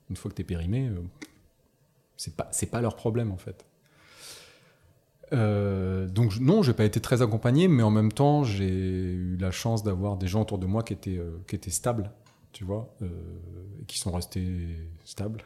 une 0.09 0.15
fois 0.15 0.31
que 0.31 0.35
t'es 0.35 0.43
périmé, 0.43 0.87
euh, 0.87 0.99
c'est 2.17 2.35
pas, 2.35 2.47
c'est 2.51 2.69
pas 2.69 2.81
leur 2.81 2.95
problème 2.95 3.31
en 3.31 3.37
fait. 3.37 3.65
Euh, 5.33 6.07
donc 6.07 6.39
non, 6.39 6.63
j'ai 6.63 6.73
pas 6.73 6.85
été 6.85 6.99
très 6.99 7.21
accompagné, 7.21 7.67
mais 7.67 7.83
en 7.83 7.91
même 7.91 8.11
temps, 8.11 8.43
j'ai 8.43 8.69
eu 8.69 9.37
la 9.37 9.51
chance 9.51 9.83
d'avoir 9.83 10.17
des 10.17 10.27
gens 10.27 10.41
autour 10.41 10.57
de 10.57 10.65
moi 10.65 10.83
qui 10.83 10.93
étaient, 10.93 11.17
euh, 11.17 11.37
qui 11.47 11.55
étaient 11.55 11.69
stables, 11.71 12.11
tu 12.53 12.63
vois, 12.63 12.93
euh, 13.01 13.07
qui 13.87 13.99
sont 13.99 14.11
restés 14.11 14.67
stables 15.03 15.43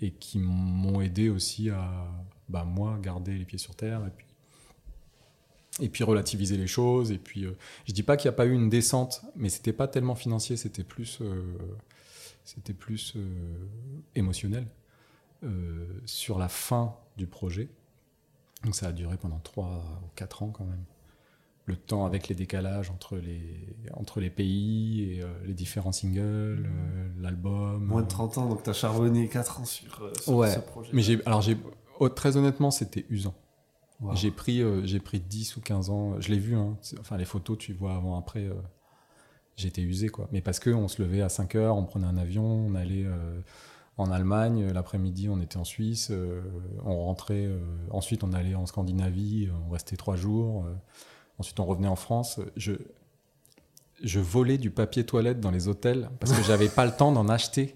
et 0.00 0.10
qui 0.10 0.38
m'ont 0.38 1.00
aidé 1.00 1.28
aussi 1.28 1.70
à, 1.70 2.08
bah, 2.48 2.64
moi, 2.64 2.98
garder 3.00 3.38
les 3.38 3.44
pieds 3.44 3.58
sur 3.58 3.74
terre 3.76 4.04
et 4.06 4.10
puis, 4.10 4.26
et 5.80 5.88
puis 5.88 6.04
relativiser 6.04 6.56
les 6.56 6.66
choses. 6.66 7.12
Et 7.12 7.18
puis, 7.18 7.44
euh, 7.44 7.56
je 7.86 7.92
dis 7.92 8.02
pas 8.02 8.16
qu'il 8.16 8.28
n'y 8.28 8.34
a 8.34 8.36
pas 8.36 8.46
eu 8.46 8.52
une 8.52 8.68
descente, 8.68 9.22
mais 9.36 9.48
c'était 9.48 9.72
pas 9.72 9.86
tellement 9.86 10.16
financier, 10.16 10.56
c'était 10.56 10.84
plus, 10.84 11.22
c'était 12.44 12.74
plus 12.74 13.14
émotionnel 14.16 14.66
euh, 15.44 15.86
sur 16.06 16.38
la 16.38 16.48
fin 16.48 16.96
du 17.16 17.26
projet. 17.26 17.68
Donc 18.64 18.74
ça 18.74 18.88
a 18.88 18.92
duré 18.92 19.16
pendant 19.16 19.38
3 19.40 20.00
ou 20.04 20.08
4 20.16 20.42
ans 20.44 20.50
quand 20.50 20.64
même. 20.64 20.84
Le 21.64 21.76
temps 21.76 22.04
avec 22.06 22.26
les 22.28 22.34
décalages 22.34 22.90
entre 22.90 23.16
les, 23.16 23.76
entre 23.94 24.20
les 24.20 24.30
pays 24.30 25.02
et 25.12 25.22
euh, 25.22 25.26
les 25.44 25.54
différents 25.54 25.92
singles, 25.92 26.66
euh, 26.66 27.08
l'album. 27.20 27.84
Moins 27.84 28.00
de 28.00 28.06
euh, 28.06 28.08
30 28.08 28.38
ans, 28.38 28.48
donc 28.48 28.62
t'as 28.64 28.72
charbonné 28.72 29.28
4 29.28 29.60
ans 29.60 29.64
sur, 29.64 30.10
sur 30.20 30.34
Ouais. 30.34 30.50
ce 30.50 30.58
projet. 30.58 30.90
Mais 30.92 31.02
j'ai, 31.02 31.24
alors 31.24 31.40
j'ai, 31.40 31.56
oh, 32.00 32.08
très 32.08 32.36
honnêtement, 32.36 32.70
c'était 32.72 33.06
usant. 33.10 33.34
Wow. 34.00 34.16
J'ai 34.16 34.32
pris, 34.32 34.60
euh, 34.60 34.84
j'ai 34.84 34.98
pris 34.98 35.20
10 35.20 35.56
ou 35.56 35.60
15 35.60 35.90
ans. 35.90 36.20
Je 36.20 36.30
l'ai 36.30 36.38
vu, 36.40 36.56
hein. 36.56 36.76
Enfin 36.98 37.16
les 37.16 37.24
photos, 37.24 37.56
tu 37.58 37.72
vois 37.72 37.94
avant, 37.94 38.18
après. 38.18 38.44
euh, 38.46 38.54
j'étais 39.56 39.82
usé, 39.82 40.08
quoi. 40.08 40.28
Mais 40.32 40.40
parce 40.40 40.58
qu'on 40.58 40.88
se 40.88 41.00
levait 41.00 41.22
à 41.22 41.28
5 41.28 41.54
heures, 41.54 41.76
on 41.76 41.84
prenait 41.84 42.06
un 42.08 42.16
avion, 42.16 42.44
on 42.44 42.74
allait 42.74 43.04
euh, 43.06 43.40
en 43.98 44.10
Allemagne, 44.10 44.64
euh, 44.68 44.72
l'après-midi, 44.72 45.28
on 45.28 45.40
était 45.40 45.58
en 45.58 45.64
Suisse, 45.64 46.08
euh, 46.10 46.40
on 46.84 47.04
rentrait, 47.04 47.44
euh, 47.46 47.58
ensuite 47.90 48.24
on 48.24 48.32
allait 48.32 48.54
en 48.54 48.66
Scandinavie, 48.66 49.48
on 49.68 49.70
restait 49.72 49.96
3 49.96 50.16
jours, 50.16 50.64
euh, 50.66 50.72
ensuite 51.38 51.60
on 51.60 51.64
revenait 51.66 51.88
en 51.88 51.96
France. 51.96 52.40
Je, 52.56 52.72
je 54.02 54.18
volais 54.20 54.58
du 54.58 54.70
papier 54.70 55.04
toilette 55.04 55.40
dans 55.40 55.50
les 55.50 55.68
hôtels 55.68 56.08
parce 56.20 56.32
que 56.32 56.42
j'avais 56.42 56.68
pas 56.68 56.86
le 56.86 56.92
temps 56.92 57.12
d'en 57.12 57.28
acheter. 57.28 57.74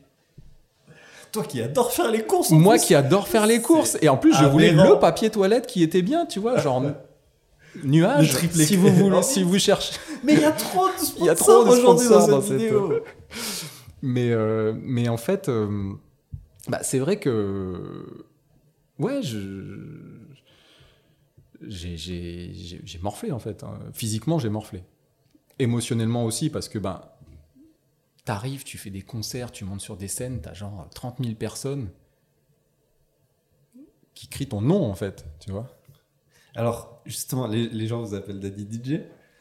Toi 1.32 1.44
qui 1.44 1.60
adore 1.60 1.92
faire 1.92 2.10
les 2.10 2.22
courses. 2.24 2.50
Moi 2.50 2.76
plus. 2.76 2.84
qui 2.86 2.94
adore 2.94 3.28
faire 3.28 3.46
les 3.46 3.60
courses. 3.60 3.98
Et 4.00 4.08
en 4.08 4.16
plus, 4.16 4.34
je 4.34 4.44
voulais 4.44 4.72
le 4.72 4.98
papier 4.98 5.28
toilette 5.30 5.66
qui 5.66 5.82
était 5.82 6.02
bien, 6.02 6.24
tu 6.24 6.40
vois, 6.40 6.58
genre 6.60 6.82
nuage. 7.84 8.32
Si 8.52 8.74
vous 8.76 8.88
voulez, 8.88 9.22
si 9.22 9.42
vous 9.42 9.58
cherchez. 9.58 9.94
Mais 10.24 10.32
il 10.32 10.40
y 10.40 10.44
a 10.44 10.52
trop 10.52 10.86
de 10.88 10.98
sponsors, 11.04 11.68
aujourd'hui 11.68 12.08
dans 12.08 12.26
dans 12.26 12.40
cette 12.40 12.48
cette- 12.48 12.60
vidéo. 12.60 13.00
Mais, 14.02 14.30
euh, 14.30 14.72
mais 14.82 15.08
en 15.08 15.16
fait, 15.16 15.50
bah, 16.68 16.82
c'est 16.82 16.98
vrai 16.98 17.18
que 17.18 18.26
ouais, 18.98 19.22
je. 19.22 20.22
J'ai, 21.62 21.96
j'ai, 21.96 22.52
j'ai- 22.52 22.80
j'ai 22.84 22.98
morflé 22.98 23.32
en 23.32 23.38
fait. 23.38 23.64
hein. 23.64 23.78
Physiquement, 23.94 24.38
j'ai 24.38 24.50
morflé. 24.50 24.82
Émotionnellement 25.58 26.24
aussi, 26.26 26.50
parce 26.50 26.68
que 26.68 26.78
ben, 26.78 27.00
t'arrives, 28.26 28.62
tu 28.64 28.76
fais 28.76 28.90
des 28.90 29.00
concerts, 29.02 29.50
tu 29.52 29.64
montes 29.64 29.80
sur 29.80 29.96
des 29.96 30.08
scènes, 30.08 30.40
t'as 30.42 30.52
genre 30.52 30.86
30 30.94 31.16
000 31.22 31.34
personnes 31.34 31.88
qui 34.14 34.28
crient 34.28 34.48
ton 34.48 34.60
nom 34.60 34.84
en 34.84 34.94
fait, 34.94 35.24
tu 35.40 35.50
vois. 35.50 35.68
Alors, 36.54 37.02
justement, 37.06 37.46
les, 37.46 37.68
les 37.68 37.86
gens 37.86 38.02
vous 38.02 38.14
appellent 38.14 38.40
Daddy 38.40 38.66
DJ. 38.70 39.00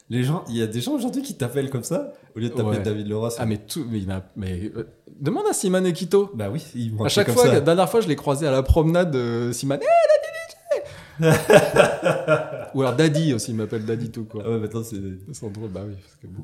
Les 0.09 0.23
gens, 0.23 0.43
il 0.49 0.55
y 0.57 0.61
a 0.61 0.67
des 0.67 0.81
gens 0.81 0.93
aujourd'hui 0.93 1.21
qui 1.21 1.35
t'appellent 1.35 1.69
comme 1.69 1.83
ça, 1.83 2.13
au 2.35 2.39
lieu 2.39 2.49
de 2.49 2.53
t'appeler 2.53 2.77
Ouais. 2.77 2.83
David 2.83 3.07
Leroy. 3.07 3.29
Ah, 3.39 3.45
mais 3.45 3.57
tout. 3.57 3.85
Mais, 3.89 3.99
il 3.99 4.07
m'a- 4.07 4.25
mais, 4.35 4.71
euh, 4.75 4.87
demande 5.19 5.45
à 5.49 5.53
Simone 5.53 5.85
et 5.85 5.93
Quito. 5.93 6.31
Bah 6.33 6.47
oui, 6.51 6.65
ils 6.75 6.93
m'ont 6.93 7.03
À 7.05 7.09
chaque 7.09 7.27
comme 7.27 7.35
fois, 7.35 7.45
ça. 7.45 7.53
la 7.53 7.61
dernière 7.61 7.89
fois, 7.89 8.01
je 8.01 8.07
l'ai 8.07 8.15
croisé 8.15 8.47
à 8.47 8.51
la 8.51 8.63
promenade, 8.63 9.15
euh, 9.15 9.51
Daddy 11.19 11.29
DJ 11.29 11.35
Ou 12.73 12.81
alors 12.81 12.95
Daddy 12.95 13.33
aussi, 13.33 13.51
il 13.51 13.57
m'appelle 13.57 13.85
Daddy 13.85 14.11
tout 14.11 14.25
quoi. 14.25 14.43
Ah 14.45 14.49
ouais, 14.49 14.59
maintenant 14.59 14.83
c'est. 14.83 14.97
Ils 14.97 15.33
sont 15.35 15.49
drôles, 15.49 15.69
bah 15.69 15.81
oui, 15.87 15.93
parce 16.01 16.15
que 16.15 16.27
bon. 16.27 16.43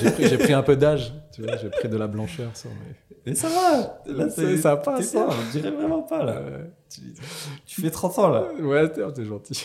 J'ai 0.00 0.10
pris, 0.12 0.28
j'ai 0.28 0.38
pris 0.38 0.52
un 0.52 0.62
peu 0.62 0.76
d'âge, 0.76 1.12
tu 1.34 1.42
vois, 1.42 1.56
j'ai 1.56 1.68
pris 1.70 1.88
de 1.88 1.96
la 1.96 2.06
blancheur 2.06 2.50
mes. 2.54 2.94
Mais 3.26 3.34
ça 3.34 3.48
va 3.48 4.00
Là, 4.12 4.28
Ça- 4.28 4.36
c'est- 4.42 4.58
ça 4.58 4.76
passe, 4.76 5.10
t'es 5.12 5.18
bien, 5.18 5.26
hein. 5.28 5.34
On 5.48 5.50
dirait 5.50 5.70
vraiment 5.70 6.02
pas, 6.02 6.22
là. 6.24 6.32
Euh, 6.32 6.64
Tu, 6.90 7.00
tu 7.66 7.80
fais 7.80 7.90
30 7.90 8.18
ans, 8.18 8.28
là. 8.28 8.44
ouais, 8.60 8.88
t'es 8.92 9.00
t'es 9.14 9.24
gentil. 9.24 9.64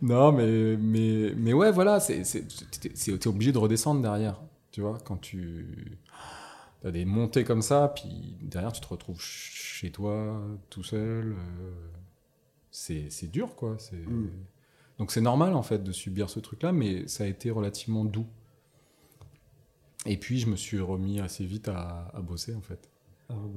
non, 0.00 0.32
mais, 0.32 0.76
mais, 0.80 1.32
mais 1.36 1.52
ouais, 1.52 1.72
voilà, 1.72 1.98
c'est 2.00 2.24
c'est- 2.24 2.44
t'es 2.80 2.90
c'est- 2.94 3.18
t'es 3.18 3.28
obligé 3.28 3.50
de 3.52 3.58
redescendre 3.58 4.00
derrière, 4.00 4.40
tu 4.76 4.82
vois, 4.82 4.98
quand 5.02 5.16
tu 5.16 5.98
as 6.84 6.90
des 6.90 7.06
montées 7.06 7.44
comme 7.44 7.62
ça, 7.62 7.88
puis 7.96 8.36
derrière 8.42 8.72
tu 8.74 8.82
te 8.82 8.86
retrouves 8.88 9.16
ch- 9.16 9.78
chez 9.80 9.90
toi, 9.90 10.38
tout 10.68 10.82
seul. 10.82 11.32
euh, 11.32 11.72
c'est 12.70 13.30
dur, 13.30 13.54
quoi. 13.56 13.78
Mm. 13.92 14.26
Donc 14.98 15.10
c'est 15.12 15.22
normal, 15.22 15.54
en 15.54 15.62
fait, 15.62 15.82
de 15.82 15.92
subir 15.92 16.28
ce 16.28 16.40
truc-là, 16.40 16.72
mais 16.72 17.08
ça 17.08 17.24
a 17.24 17.26
été 17.26 17.50
relativement 17.50 18.04
doux. 18.04 18.26
Et 20.04 20.16
puis 20.16 20.38
je 20.38 20.46
me 20.48 20.56
suis 20.56 20.78
remis 20.80 21.20
assez 21.20 21.44
vite 21.44 21.68
à, 21.68 22.10
à 22.14 22.20
bosser, 22.20 22.54
en 22.54 22.60
fait. 22.60 22.90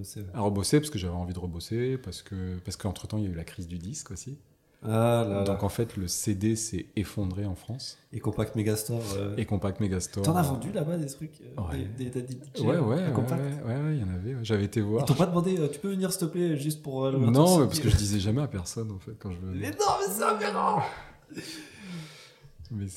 C'est 0.03 0.21
vrai. 0.21 0.31
À 0.33 0.41
rebosser, 0.41 0.79
parce 0.79 0.89
que 0.89 0.97
j'avais 0.97 1.13
envie 1.13 1.33
de 1.33 1.39
rebosser, 1.39 1.97
parce 1.97 2.21
que 2.23 2.57
parce 2.65 2.77
qu'entre-temps, 2.77 3.17
il 3.17 3.25
y 3.25 3.27
a 3.27 3.29
eu 3.29 3.35
la 3.35 3.43
crise 3.43 3.67
du 3.67 3.77
disque 3.77 4.11
aussi. 4.11 4.39
Ah 4.81 5.25
là 5.27 5.35
là. 5.39 5.43
Donc 5.43 5.63
en 5.63 5.69
fait, 5.69 5.97
le 5.97 6.07
CD 6.07 6.55
s'est 6.55 6.85
effondré 6.95 7.45
en 7.45 7.55
France. 7.55 7.97
Et 8.13 8.19
Compact 8.19 8.55
Megastore. 8.55 9.01
euh, 9.17 9.35
Et 9.37 9.45
Compact 9.45 9.79
Megastore. 9.81 10.23
T'en 10.23 10.35
as 10.37 10.41
vendu 10.41 10.71
là-bas 10.71 10.97
des 10.97 11.07
trucs 11.07 11.41
euh, 11.41 11.61
Ouais. 11.69 11.85
Des, 11.97 12.05
des 12.09 12.21
DJ 12.21 12.61
Ouais, 12.61 12.77
ouais, 12.77 12.77
ouais, 12.79 12.97
ouais, 12.97 13.95
il 13.95 13.99
y 13.99 14.03
en 14.03 14.13
avait. 14.13 14.37
J'avais 14.43 14.63
été 14.63 14.79
Ils 14.79 14.85
voir. 14.85 15.03
t'ont 15.05 15.13
pas 15.15 15.25
demandé, 15.25 15.57
euh, 15.59 15.67
tu 15.67 15.79
peux 15.79 15.89
venir 15.89 16.11
s'il 16.13 16.21
te 16.21 16.25
plaît, 16.31 16.55
juste 16.55 16.81
pour. 16.81 17.03
euh, 17.05 17.11
Non, 17.11 17.59
mais 17.59 17.65
parce 17.65 17.79
que 17.79 17.89
je 17.89 17.97
disais 17.97 18.19
jamais 18.19 18.41
à 18.41 18.47
personne 18.47 18.89
en 18.91 18.99
fait 18.99 19.11
quand 19.19 19.31
je 19.31 19.37
venais. 19.39 19.59
Mais 19.59 19.71
non, 19.71 19.85
mais 19.99 20.13
c'est 20.13 20.23
aberrant 20.23 20.81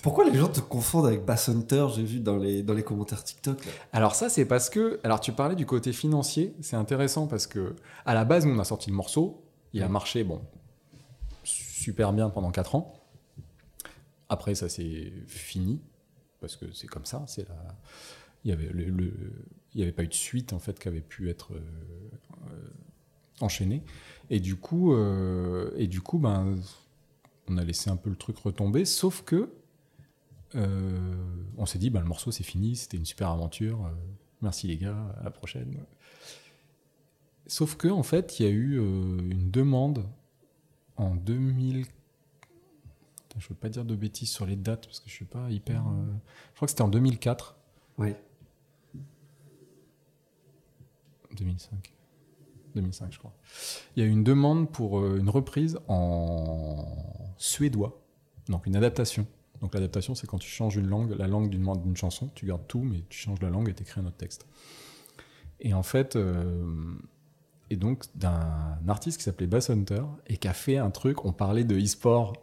Pourquoi 0.02 0.24
les 0.28 0.34
gens 0.38 0.48
te 0.48 0.60
confondent 0.60 1.06
avec 1.06 1.24
Bass 1.24 1.48
Hunter 1.48 1.86
J'ai 1.96 2.02
vu 2.02 2.20
dans 2.20 2.36
les, 2.36 2.62
dans 2.62 2.74
les 2.74 2.82
commentaires 2.82 3.24
TikTok. 3.24 3.64
Là. 3.64 3.72
Alors 3.94 4.14
ça, 4.14 4.28
c'est 4.28 4.44
parce 4.44 4.68
que, 4.68 5.00
alors 5.02 5.18
tu 5.18 5.32
parlais 5.32 5.54
du 5.56 5.64
côté 5.64 5.92
financier, 5.94 6.54
c'est 6.60 6.76
intéressant 6.76 7.26
parce 7.26 7.46
que 7.46 7.74
à 8.04 8.12
la 8.12 8.26
base, 8.26 8.44
nous 8.44 8.54
on 8.54 8.58
a 8.58 8.64
sorti 8.64 8.90
le 8.90 8.96
morceau, 8.96 9.42
il 9.72 9.82
a 9.82 9.88
marché, 9.88 10.24
bon, 10.24 10.42
super 11.44 12.12
bien 12.12 12.30
pendant 12.30 12.50
4 12.50 12.74
ans. 12.74 12.92
Après, 14.28 14.54
ça 14.54 14.68
c'est 14.68 15.12
fini 15.26 15.80
parce 16.40 16.56
que 16.56 16.72
c'est 16.72 16.88
comme 16.88 17.06
ça, 17.06 17.24
il 18.44 18.50
y 18.50 19.82
avait 19.82 19.92
pas 19.92 20.02
eu 20.02 20.08
de 20.08 20.14
suite 20.14 20.52
en 20.52 20.58
fait 20.58 20.78
qui 20.78 20.88
avait 20.88 21.00
pu 21.00 21.30
être 21.30 21.52
euh, 21.52 22.70
enchaînée 23.40 23.82
et 24.28 24.40
du 24.40 24.56
coup, 24.56 24.92
euh, 24.94 25.70
ben, 26.14 26.56
on 27.48 27.56
a 27.58 27.64
laissé 27.64 27.90
un 27.90 27.96
peu 27.96 28.10
le 28.10 28.16
truc 28.16 28.38
retomber, 28.38 28.84
sauf 28.84 29.22
que 29.22 29.50
euh, 30.54 31.14
on 31.56 31.66
s'est 31.66 31.78
dit, 31.78 31.90
bah, 31.90 32.00
le 32.00 32.06
morceau 32.06 32.32
c'est 32.32 32.42
fini, 32.42 32.74
c'était 32.76 32.96
une 32.96 33.06
super 33.06 33.28
aventure. 33.28 33.90
merci 34.40 34.66
les 34.66 34.76
gars, 34.78 35.14
à 35.20 35.24
la 35.24 35.30
prochaine. 35.30 35.76
Sauf 37.46 37.76
que 37.76 37.88
en 37.88 38.02
fait, 38.02 38.40
il 38.40 38.46
y 38.46 38.48
a 38.48 38.52
eu 38.52 38.78
une 38.78 39.50
demande 39.50 40.04
en 41.02 41.14
2000. 41.16 41.84
Putain, 41.86 43.40
Je 43.40 43.48
veux 43.48 43.54
pas 43.54 43.68
dire 43.68 43.84
de 43.84 43.94
bêtises 43.96 44.30
sur 44.30 44.46
les 44.46 44.56
dates 44.56 44.86
parce 44.86 45.00
que 45.00 45.08
je 45.08 45.14
suis 45.14 45.24
pas 45.24 45.50
hyper. 45.50 45.80
euh, 45.86 46.02
Je 46.52 46.56
crois 46.56 46.66
que 46.66 46.70
c'était 46.70 46.82
en 46.82 46.88
2004, 46.88 47.56
Oui. 47.98 48.14
2005. 51.36 51.92
2005, 52.74 53.12
je 53.12 53.18
crois. 53.18 53.32
Il 53.96 54.02
y 54.02 54.06
a 54.06 54.08
eu 54.08 54.12
une 54.12 54.24
demande 54.24 54.70
pour 54.70 54.98
euh, 55.00 55.18
une 55.18 55.28
reprise 55.28 55.78
en 55.88 56.86
suédois, 57.36 58.00
donc 58.48 58.66
une 58.66 58.76
adaptation. 58.76 59.26
Donc 59.60 59.74
l'adaptation, 59.74 60.14
c'est 60.14 60.26
quand 60.26 60.38
tu 60.38 60.48
changes 60.48 60.76
une 60.76 60.86
langue, 60.88 61.12
la 61.18 61.28
langue 61.28 61.48
d'une 61.50 61.64
d'une 61.82 61.96
chanson, 61.96 62.30
tu 62.34 62.46
gardes 62.46 62.66
tout, 62.66 62.80
mais 62.82 63.02
tu 63.08 63.18
changes 63.18 63.40
la 63.40 63.50
langue 63.50 63.68
et 63.68 63.74
tu 63.74 63.82
écris 63.82 64.00
un 64.00 64.06
autre 64.06 64.16
texte. 64.16 64.46
Et 65.60 65.74
en 65.74 65.82
fait, 65.82 66.16
euh, 66.16 66.94
et 67.72 67.76
donc 67.76 68.04
d'un 68.14 68.78
artiste 68.88 69.18
qui 69.18 69.24
s'appelait 69.24 69.46
Bass 69.46 69.70
Hunter 69.70 70.02
et 70.26 70.36
qui 70.36 70.46
a 70.48 70.52
fait 70.52 70.76
un 70.76 70.90
truc, 70.90 71.24
on 71.24 71.32
parlait 71.32 71.64
de 71.64 71.78
e-sport 71.78 72.34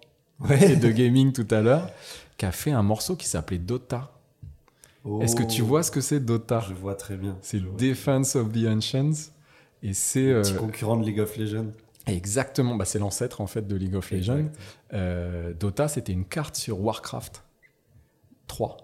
et 0.49 0.75
de 0.75 0.89
gaming 0.89 1.31
tout 1.33 1.47
à 1.51 1.61
l'heure, 1.61 1.89
qui 2.37 2.45
a 2.45 2.51
fait 2.51 2.71
un 2.71 2.83
morceau 2.83 3.15
qui 3.15 3.27
s'appelait 3.27 3.57
Dota. 3.59 4.11
Est-ce 5.21 5.35
que 5.35 5.43
tu 5.43 5.61
Oh, 5.61 5.65
vois 5.65 5.83
ce 5.83 5.91
que 5.91 6.01
c'est 6.01 6.19
Dota? 6.19 6.63
Je 6.67 6.73
vois 6.73 6.95
très 6.95 7.15
bien. 7.15 7.37
C'est. 7.41 7.59
Defense 7.77 8.35
of 8.35 8.51
the 8.51 8.67
Ancients. 8.67 9.31
Et 9.81 9.93
c'est 9.93 10.33
Petit 10.41 10.53
euh, 10.53 10.57
concurrent 10.57 10.97
de 10.97 11.05
League 11.05 11.19
of 11.21 11.37
Legends. 11.37 11.71
exactement, 12.05 12.75
bah, 12.75 12.83
c'est 12.85 12.99
l'ancêtre 12.99 13.39
en 13.39 13.47
fait 13.47 13.65
de 13.67 13.75
League 13.75 13.95
of 13.95 14.11
Legends. 14.11 14.49
Euh, 14.93 15.53
Dota, 15.53 15.87
c'était 15.87 16.11
une 16.11 16.25
carte 16.25 16.55
sur 16.57 16.81
Warcraft 16.81 17.43
3, 18.47 18.77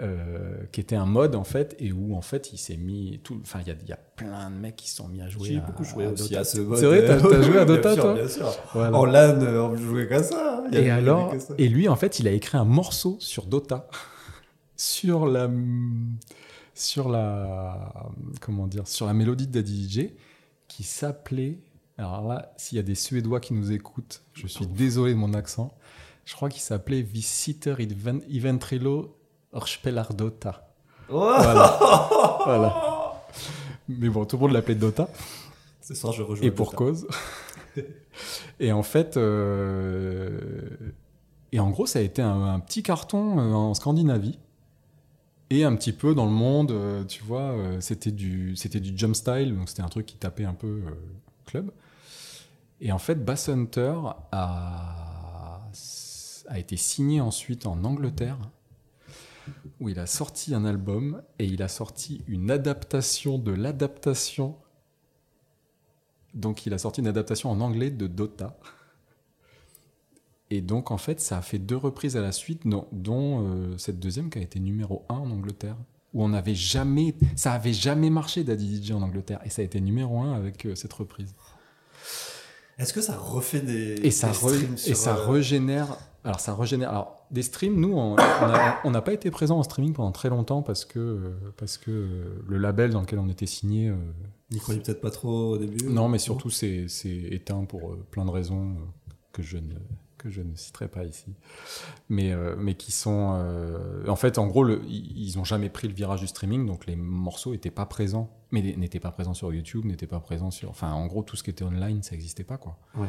euh, 0.00 0.64
qui 0.72 0.80
était 0.80 0.96
un 0.96 1.04
mode 1.06 1.34
en 1.36 1.44
fait, 1.44 1.76
et 1.78 1.92
où 1.92 2.14
en 2.16 2.22
fait 2.22 2.52
il 2.52 2.58
s'est 2.58 2.76
mis 2.78 3.20
tout. 3.22 3.38
Enfin, 3.42 3.60
il 3.60 3.68
y 3.68 3.70
a, 3.70 3.74
il 3.82 3.88
y 3.88 3.92
a 3.92 3.98
plein 4.16 4.50
de 4.50 4.56
mecs 4.56 4.76
qui 4.76 4.88
se 4.88 4.96
sont 4.96 5.08
mis 5.08 5.20
à 5.20 5.28
jouer. 5.28 5.48
J'ai 5.48 5.60
beaucoup 5.60 5.84
joué 5.84 6.06
à 6.06 6.10
aussi 6.10 6.30
Dota. 6.30 6.40
à 6.40 6.44
ce 6.44 6.60
mode. 6.60 6.78
C'est 6.78 6.86
vrai, 6.86 7.06
t'as 7.06 7.20
t'as 7.20 7.42
joué 7.42 7.58
à 7.58 7.64
Dota 7.66 7.88
bien 7.94 7.94
sûr, 7.94 8.02
toi 8.02 8.14
Bien 8.14 8.28
sûr. 8.28 8.54
Voilà. 8.72 8.96
En 8.98 9.04
LAN, 9.04 9.40
euh, 9.42 9.60
on 9.62 9.76
jouait 9.76 10.08
comme 10.08 10.22
ça. 10.24 10.64
hein. 10.64 10.70
Y 10.72 10.76
Et 10.76 10.90
alors, 10.90 11.34
ça. 11.40 11.54
et 11.58 11.68
lui 11.68 11.88
en 11.88 11.96
fait, 11.96 12.18
il 12.18 12.26
a 12.26 12.32
écrit 12.32 12.56
un 12.56 12.64
morceau 12.64 13.16
sur 13.20 13.46
Dota, 13.46 13.86
sur 14.76 15.26
la, 15.26 15.50
sur 16.74 17.08
la, 17.08 17.92
comment 18.40 18.66
dire, 18.66 18.88
sur 18.88 19.06
la 19.06 19.12
mélodie 19.12 19.46
de 19.46 19.52
Daddy 19.52 19.88
DJ, 19.88 20.08
qui 20.68 20.82
s'appelait. 20.84 21.58
Alors 21.98 22.26
là, 22.26 22.52
s'il 22.56 22.76
y 22.76 22.78
a 22.78 22.82
des 22.82 22.94
Suédois 22.94 23.38
qui 23.40 23.52
nous 23.52 23.70
écoutent, 23.72 24.22
je 24.32 24.46
suis 24.46 24.66
désolé 24.66 25.12
de 25.12 25.18
mon 25.18 25.34
accent. 25.34 25.76
Je 26.24 26.34
crois 26.34 26.48
qu'il 26.48 26.62
s'appelait 26.62 27.02
Visiter 27.02 27.74
Eventrilo 28.32 29.18
Orspellar 29.52 30.14
Dota. 30.14 30.68
Oh 31.08 31.18
Voilà. 31.36 31.78
voilà. 32.44 33.24
Mais 33.88 34.08
bon, 34.08 34.24
tout 34.24 34.36
le 34.36 34.42
monde 34.42 34.52
l'appelait 34.52 34.74
Dota. 34.74 35.08
Ce 35.80 35.94
soir, 35.94 36.12
je 36.12 36.22
rejoue. 36.22 36.42
Et 36.44 36.50
pour 36.50 36.66
Dota. 36.72 36.76
cause. 36.78 37.06
et 38.60 38.72
en 38.72 38.82
fait, 38.82 39.16
euh, 39.16 40.38
et 41.52 41.60
en 41.60 41.70
gros, 41.70 41.86
ça 41.86 41.98
a 41.98 42.02
été 42.02 42.22
un, 42.22 42.42
un 42.54 42.60
petit 42.60 42.82
carton 42.82 43.38
euh, 43.38 43.52
en 43.52 43.74
Scandinavie 43.74 44.38
et 45.50 45.64
un 45.64 45.74
petit 45.76 45.92
peu 45.92 46.14
dans 46.14 46.24
le 46.24 46.30
monde. 46.32 46.70
euh, 46.70 47.04
tu 47.04 47.22
vois, 47.22 47.54
c'était 47.80 48.10
du, 48.12 48.56
c'était 48.56 48.80
du 48.80 48.96
jump 48.96 49.14
style, 49.14 49.54
donc 49.56 49.68
c'était 49.68 49.82
un 49.82 49.88
truc 49.88 50.06
qui 50.06 50.16
tapait 50.16 50.44
un 50.46 50.54
peu 50.54 50.66
euh, 50.86 50.90
club. 51.46 51.70
Et 52.80 52.90
en 52.92 52.98
fait, 52.98 53.22
Bass 53.24 53.48
Hunter 53.48 53.94
a, 54.32 55.60
a 56.48 56.58
été 56.58 56.76
signé 56.76 57.20
ensuite 57.20 57.66
en 57.66 57.84
Angleterre 57.84 58.38
où 59.80 59.88
il 59.88 59.98
a 59.98 60.06
sorti 60.06 60.54
un 60.54 60.64
album 60.64 61.22
et 61.38 61.46
il 61.46 61.62
a 61.62 61.68
sorti 61.68 62.22
une 62.26 62.50
adaptation 62.50 63.38
de 63.38 63.52
l'adaptation 63.52 64.56
donc 66.34 66.66
il 66.66 66.72
a 66.72 66.78
sorti 66.78 67.00
une 67.00 67.08
adaptation 67.08 67.50
en 67.50 67.60
anglais 67.60 67.90
de 67.90 68.06
Dota. 68.06 68.56
Et 70.50 70.60
donc 70.60 70.90
en 70.90 70.98
fait 70.98 71.20
ça 71.20 71.38
a 71.38 71.42
fait 71.42 71.58
deux 71.58 71.76
reprises 71.76 72.16
à 72.16 72.20
la 72.20 72.32
suite, 72.32 72.66
dont, 72.66 72.86
dont, 72.92 73.46
euh, 73.46 73.78
cette 73.78 73.98
deuxième 73.98 74.30
qui 74.30 74.38
a 74.38 74.42
été 74.42 74.60
numéro 74.60 75.04
1 75.08 75.14
en 75.14 75.30
Angleterre. 75.30 75.76
Où 76.14 76.22
on 76.22 76.28
n'avait 76.28 76.54
jamais, 76.54 77.14
ça 77.36 77.52
avait 77.52 77.72
jamais 77.72 78.10
marché 78.10 78.44
Daddy 78.44 78.82
DJ 78.84 78.92
en 78.92 79.00
Angleterre. 79.00 79.40
Et 79.46 79.50
ça 79.50 79.62
a 79.62 79.64
été 79.64 79.80
numéro 79.80 80.20
1 80.20 80.34
avec 80.34 80.66
euh, 80.66 80.74
cette 80.74 80.92
reprise. 80.92 81.34
Est-ce 82.76 82.92
que 82.92 83.00
ça 83.00 83.16
refait 83.16 83.60
des. 83.60 83.94
Et 84.02 84.10
ça, 84.10 84.28
des 84.28 84.34
re- 84.34 84.54
streams 84.54 84.74
et 84.74 84.94
ça 84.94 85.16
euh, 85.16 85.26
régénère. 85.26 85.96
Alors 86.24 86.40
ça 86.40 86.54
régénère. 86.54 86.90
Alors 86.90 87.21
des 87.32 87.42
streams, 87.42 87.80
nous 87.80 87.92
on 87.96 88.90
n'a 88.90 89.02
pas 89.02 89.12
été 89.12 89.30
présent 89.30 89.58
en 89.58 89.62
streaming 89.62 89.92
pendant 89.94 90.12
très 90.12 90.28
longtemps 90.28 90.62
parce 90.62 90.84
que 90.84 91.32
parce 91.56 91.78
que 91.78 92.42
le 92.46 92.58
label 92.58 92.90
dans 92.90 93.00
lequel 93.00 93.18
on 93.18 93.28
était 93.28 93.46
signé 93.46 93.88
euh, 93.88 93.96
N'y 94.50 94.58
croyez 94.58 94.80
peut-être 94.80 95.00
pas 95.00 95.10
trop 95.10 95.52
au 95.54 95.58
début 95.58 95.86
Non, 95.86 96.08
mais 96.08 96.18
surtout, 96.18 96.50
c'est 96.50 96.86
c'est 96.88 97.08
éteint 97.16 97.64
pour 97.64 97.92
euh, 97.92 98.06
plein 98.10 98.24
de 98.26 98.30
raisons 98.30 98.72
euh, 98.72 99.12
que 99.32 99.42
je 99.42 99.56
ne 99.56 99.74
que 100.18 100.30
je 100.30 100.40
ne 100.40 100.54
citerai 100.54 100.86
pas 100.86 101.02
ici, 101.04 101.34
mais, 102.08 102.30
euh, 102.32 102.54
mais 102.56 102.74
qui 102.74 102.92
sont... 102.92 103.32
euh, 103.40 104.06
en 104.06 104.14
fait, 104.14 104.38
en 104.38 104.46
gros, 104.46 104.62
le- 104.62 104.80
ils 104.86 105.32
n'ont 105.36 105.42
jamais 105.42 105.68
pris 105.68 105.88
le 105.88 105.94
virage 105.94 106.20
du 106.20 106.28
streaming, 106.28 106.64
donc 106.64 106.86
les 106.86 106.94
morceaux 106.94 107.50
n'étaient 107.50 107.72
pas 107.72 107.86
présents, 107.86 108.30
mais 108.52 108.62
n'étaient 108.76 109.00
pas 109.00 109.10
présents 109.10 109.34
sur 109.34 109.52
YouTube, 109.52 109.84
n'étaient 109.84 110.06
pas 110.06 110.20
présents 110.20 110.52
sur... 110.52 110.70
Enfin, 110.70 110.92
en 110.92 111.06
gros, 111.08 111.24
tout 111.24 111.34
ce 111.34 111.42
qui 111.42 111.50
était 111.50 111.64
online, 111.64 112.04
ça 112.04 112.12
n'existait 112.12 112.44
pas, 112.44 112.56
quoi. 112.56 112.78
Ouais. 112.96 113.08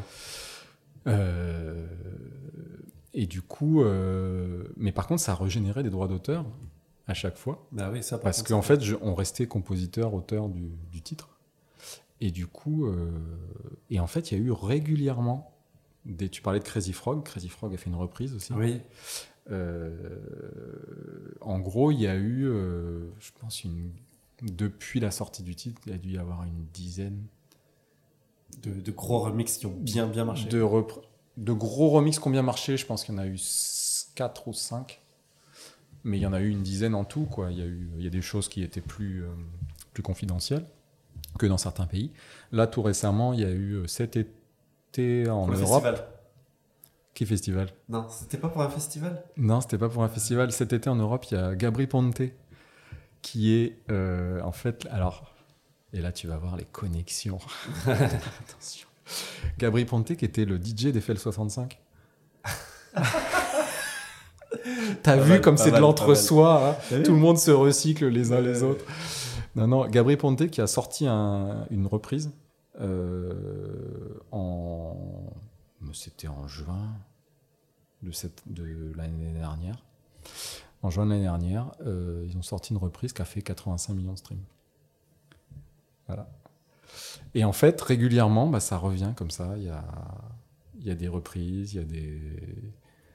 Euh, 1.05 1.85
et 3.13 3.25
du 3.27 3.41
coup... 3.41 3.81
euh, 3.83 4.63
mais 4.77 4.91
par 4.91 5.07
contre, 5.07 5.21
ça 5.21 5.35
régénérait 5.35 5.83
des 5.83 5.89
droits 5.89 6.07
d'auteur 6.07 6.45
à 7.07 7.13
chaque 7.13 7.37
fois. 7.37 7.67
Bah 7.71 7.89
oui, 7.91 8.01
ça 8.03 8.17
par 8.17 8.23
Parce 8.25 8.43
qu'en 8.43 8.61
fait, 8.61 8.81
je- 8.81 8.95
on 9.01 9.13
restait 9.15 9.45
compositeur, 9.47 10.13
auteur 10.13 10.49
du, 10.49 10.69
du 10.91 11.01
titre. 11.01 11.29
Et 12.21 12.31
du 12.31 12.47
coup, 12.47 12.85
euh, 12.87 13.09
et 13.89 13.99
en 13.99 14.07
fait, 14.07 14.31
il 14.31 14.37
y 14.37 14.41
a 14.41 14.43
eu 14.43 14.51
régulièrement 14.51 15.51
des. 16.05 16.29
Tu 16.29 16.41
parlais 16.41 16.59
de 16.59 16.63
Crazy 16.63 16.93
Frog. 16.93 17.23
Crazy 17.23 17.49
Frog 17.49 17.73
a 17.73 17.77
fait 17.77 17.89
une 17.89 17.95
reprise 17.97 18.33
aussi. 18.33 18.53
Oui. 18.53 18.79
Euh, 19.51 19.99
en 21.41 21.59
gros, 21.59 21.91
il 21.91 21.99
y 21.99 22.07
a 22.07 22.15
eu, 22.15 22.43
je 23.19 23.31
pense, 23.41 23.63
une, 23.65 23.91
depuis 24.41 24.99
la 25.01 25.11
sortie 25.11 25.43
du 25.43 25.55
titre, 25.55 25.81
il 25.85 25.91
y 25.91 25.95
a 25.95 25.97
dû 25.97 26.11
y 26.11 26.17
avoir 26.17 26.43
une 26.43 26.65
dizaine 26.73 27.21
De, 28.61 28.71
de 28.71 28.91
gros 28.91 29.19
remix 29.19 29.57
qui 29.57 29.65
ont 29.65 29.75
bien 29.77 30.07
bien 30.07 30.23
marché. 30.25 30.47
de, 30.47 30.61
repr- 30.61 31.01
de 31.37 31.53
gros 31.53 31.89
remix 31.89 32.19
qui 32.19 32.27
ont 32.27 32.31
bien 32.31 32.41
marché. 32.41 32.77
Je 32.77 32.85
pense 32.85 33.03
qu'il 33.03 33.13
y 33.13 33.17
en 33.17 33.21
a 33.21 33.27
eu 33.27 33.39
4 34.15 34.47
ou 34.47 34.53
5. 34.53 34.99
Mais 36.03 36.17
il 36.17 36.21
y 36.21 36.25
en 36.25 36.33
a 36.33 36.41
eu 36.41 36.49
une 36.49 36.63
dizaine 36.63 36.95
en 36.95 37.05
tout. 37.05 37.25
Quoi. 37.25 37.51
Il, 37.51 37.59
y 37.59 37.61
a 37.61 37.65
eu, 37.65 37.89
il 37.97 38.03
y 38.03 38.07
a 38.07 38.09
des 38.09 38.21
choses 38.21 38.49
qui 38.49 38.61
étaient 38.61 38.81
plus, 38.81 39.23
euh, 39.23 39.29
plus 39.93 40.03
confidentielles 40.03 40.65
que 41.39 41.45
dans 41.45 41.57
certains 41.57 41.87
pays. 41.87 42.11
Là, 42.51 42.67
tout 42.67 42.81
récemment, 42.81 43.33
il 43.33 43.39
y 43.39 43.45
a 43.45 43.49
eu 43.51 43.73
euh, 43.75 43.87
cet 43.87 44.17
été 44.17 45.29
en 45.29 45.45
Pour 45.45 45.55
Europe. 45.55 45.83
festival. 45.83 46.07
Qui 47.13 47.25
festival? 47.25 47.69
Non, 47.89 48.07
c'était 48.09 48.37
pas 48.37 48.49
pour 48.49 48.61
un 48.63 48.69
festival? 48.69 49.23
Non, 49.37 49.61
c'était 49.61 49.77
pas 49.77 49.87
pour 49.87 50.03
un 50.03 50.09
festival. 50.09 50.51
Cet 50.51 50.73
été 50.73 50.89
en 50.89 50.95
Europe, 50.95 51.25
il 51.31 51.35
y 51.35 51.37
a 51.37 51.55
Gabri 51.55 51.87
Ponte 51.87 52.21
qui 53.21 53.53
est 53.53 53.77
euh, 53.89 54.41
en 54.41 54.51
fait. 54.51 54.87
Alors, 54.91 55.31
et 55.93 56.01
là, 56.01 56.11
tu 56.11 56.27
vas 56.27 56.37
voir 56.37 56.57
les 56.57 56.65
connexions. 56.65 57.39
Attention. 57.87 58.87
Gabri 59.57 59.85
Ponte 59.85 60.15
qui 60.15 60.25
était 60.25 60.45
le 60.45 60.57
DJ 60.57 60.87
d'Eiffel 60.87 61.17
65. 61.19 61.79
T'as 65.01 65.15
Pas 65.17 65.21
vu 65.21 65.29
mal, 65.31 65.41
comme 65.41 65.57
c'est 65.57 65.71
de 65.71 65.77
l'entre-soi, 65.77 66.69
hein 66.69 66.75
T'as 66.89 67.01
tout 67.01 67.11
le 67.11 67.17
monde 67.17 67.37
se 67.37 67.51
recycle 67.51 68.07
les 68.07 68.31
uns 68.31 68.39
les 68.39 68.63
autres. 68.63 68.85
Non, 69.55 69.67
non, 69.67 69.87
Gabri 69.87 70.15
Ponte 70.17 70.47
qui 70.49 70.61
a 70.61 70.67
sorti 70.67 71.07
un- 71.07 71.65
une 71.71 71.87
reprise 71.87 72.31
euh, 72.79 74.19
en. 74.31 74.95
C'était 75.91 76.27
en 76.27 76.47
juin 76.47 76.87
de, 78.01 78.11
cette, 78.11 78.41
de 78.47 78.91
l'année 78.95 79.31
dernière. 79.33 79.75
En 80.81 80.89
juin 80.89 81.05
de 81.05 81.11
l'année 81.11 81.23
dernière, 81.23 81.71
euh, 81.85 82.25
ils 82.27 82.35
ont 82.37 82.41
sorti 82.41 82.73
une 82.73 82.79
reprise 82.79 83.13
qui 83.13 83.21
a 83.21 83.25
fait 83.25 83.41
85 83.43 83.93
millions 83.93 84.13
de 84.13 84.17
streams. 84.17 84.41
Voilà. 86.07 86.27
Et 87.35 87.43
en 87.43 87.51
fait, 87.51 87.81
régulièrement, 87.81 88.47
bah, 88.47 88.59
ça 88.59 88.77
revient 88.77 89.13
comme 89.15 89.31
ça. 89.31 89.53
Il 89.57 89.63
y 89.63 89.69
a, 89.69 89.83
il 90.79 90.85
y 90.85 90.91
a 90.91 90.95
des 90.95 91.07
reprises, 91.07 91.73
il 91.73 91.77
y 91.77 91.79
a 91.79 91.85
des. 91.85 92.19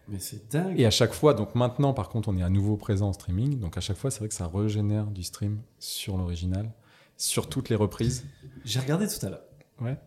Mais 0.09 0.19
c'est 0.19 0.51
dingue. 0.51 0.79
Et 0.81 0.87
à 0.87 0.91
chaque 0.91 1.13
fois, 1.13 1.35
donc 1.35 1.55
maintenant 1.55 1.93
par 1.93 2.09
contre, 2.09 2.31
on 2.31 2.37
est 2.39 2.43
à 2.43 2.49
nouveau 2.49 2.77
présent 2.77 3.09
en 3.09 3.13
streaming. 3.13 3.59
Donc 3.59 3.77
à 3.77 3.81
chaque 3.81 3.97
fois, 3.97 4.11
c'est 4.11 4.21
vrai 4.21 4.29
que 4.29 4.35
ça 4.35 4.49
régénère 4.49 5.07
du 5.07 5.23
stream 5.23 5.61
sur 5.79 6.17
l'original, 6.17 6.73
sur 7.17 7.49
toutes 7.49 7.69
les 7.69 7.77
reprises. 7.77 8.25
J'ai 8.65 8.81
regardé 8.81 9.07
tout 9.07 9.25
à 9.25 9.29
l'heure. 9.29 9.45
Ouais. 9.81 9.99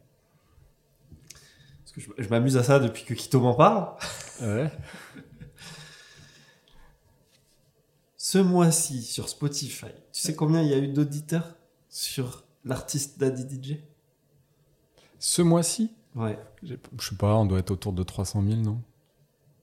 Parce 1.83 1.91
que 1.93 2.01
je, 2.01 2.09
je 2.17 2.29
m'amuse 2.29 2.57
à 2.57 2.63
ça 2.63 2.79
depuis 2.79 3.03
que 3.03 3.13
Kito 3.13 3.39
m'en 3.39 3.53
parle. 3.53 3.95
Ouais. 4.41 4.71
Ce 8.17 8.37
mois-ci, 8.37 9.03
sur 9.03 9.29
Spotify, 9.29 9.87
tu 10.13 10.21
sais 10.21 10.35
combien 10.35 10.61
il 10.61 10.69
y 10.69 10.73
a 10.73 10.77
eu 10.77 10.87
d'auditeurs 10.87 11.57
sur 11.89 12.43
l'artiste 12.63 13.19
Daddy 13.19 13.43
DJ 13.43 13.77
Ce 15.23 15.41
mois-ci, 15.43 15.91
Ouais, 16.15 16.37
je 16.63 16.73
sais 16.99 17.15
pas, 17.15 17.35
on 17.35 17.45
doit 17.45 17.59
être 17.59 17.69
autour 17.71 17.93
de 17.93 18.01
300 18.03 18.43
000, 18.45 18.59
non 18.61 18.79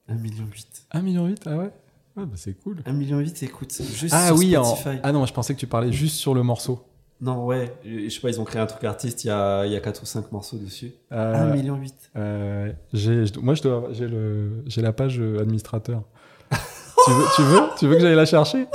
1,8 0.09 0.17
million. 0.21 0.45
1 0.91 1.01
million 1.01 1.25
8 1.27 1.41
Ah 1.45 1.57
ouais 1.57 1.71
Ouais, 2.15 2.25
bah 2.25 2.33
c'est 2.35 2.53
cool. 2.53 2.77
1,8 2.87 2.93
million, 2.93 3.19
écoute, 3.19 3.71
juste 3.73 4.15
Ah 4.15 4.27
sur 4.27 4.37
oui, 4.37 4.55
en- 4.57 4.63
Spotify. 4.63 4.99
ah 5.03 5.11
non, 5.11 5.25
je 5.25 5.33
pensais 5.33 5.53
que 5.53 5.59
tu 5.59 5.67
parlais 5.67 5.91
juste 5.91 6.15
sur 6.15 6.33
le 6.33 6.43
morceau. 6.43 6.83
Non, 7.21 7.45
ouais, 7.45 7.75
je 7.85 8.07
sais 8.09 8.21
pas, 8.21 8.29
ils 8.29 8.39
ont 8.39 8.45
créé 8.45 8.61
un 8.61 8.65
truc 8.67 8.81
artiste, 8.85 9.25
il 9.25 9.27
y 9.27 9.31
a, 9.31 9.65
il 9.65 9.73
y 9.73 9.75
a 9.75 9.81
4 9.81 10.01
ou 10.01 10.05
5 10.05 10.31
morceaux 10.31 10.57
dessus. 10.57 10.93
Euh, 11.11 11.33
1,8 11.51 11.57
million. 11.57 11.79
euh, 12.15 12.71
j'ai- 12.93 13.25
je- 13.25 13.39
moi, 13.39 13.53
j'ai 13.53 14.07
le, 14.07 14.63
la 14.77 14.93
page 14.93 15.19
euh, 15.19 15.39
administrateur. 15.41 16.03
tu 16.49 17.11
veux, 17.11 17.25
tu 17.35 17.41
veux, 17.43 17.59
tu 17.77 17.87
veux 17.87 17.95
que 17.95 18.01
j'aille 18.01 18.15
la 18.15 18.25
chercher? 18.25 18.65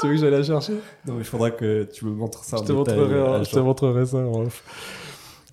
Tu 0.00 0.06
veux 0.06 0.12
que 0.14 0.20
j'aille 0.20 0.30
la 0.30 0.42
chercher? 0.42 0.74
Non, 1.06 1.14
mais 1.14 1.20
il 1.20 1.24
faudra 1.24 1.50
que 1.50 1.84
tu 1.92 2.04
me 2.04 2.10
montres 2.10 2.44
ça 2.44 2.58
Je 2.58 2.62
en 2.62 2.66
te 2.66 2.72
détail, 2.72 2.98
montrerai, 2.98 3.14
euh, 3.14 3.38
hein, 3.38 3.42
je 3.42 3.50
te 3.50 3.58
montrerai 3.58 4.04
ça 4.06 4.18
en 4.18 4.42
off. 4.44 4.62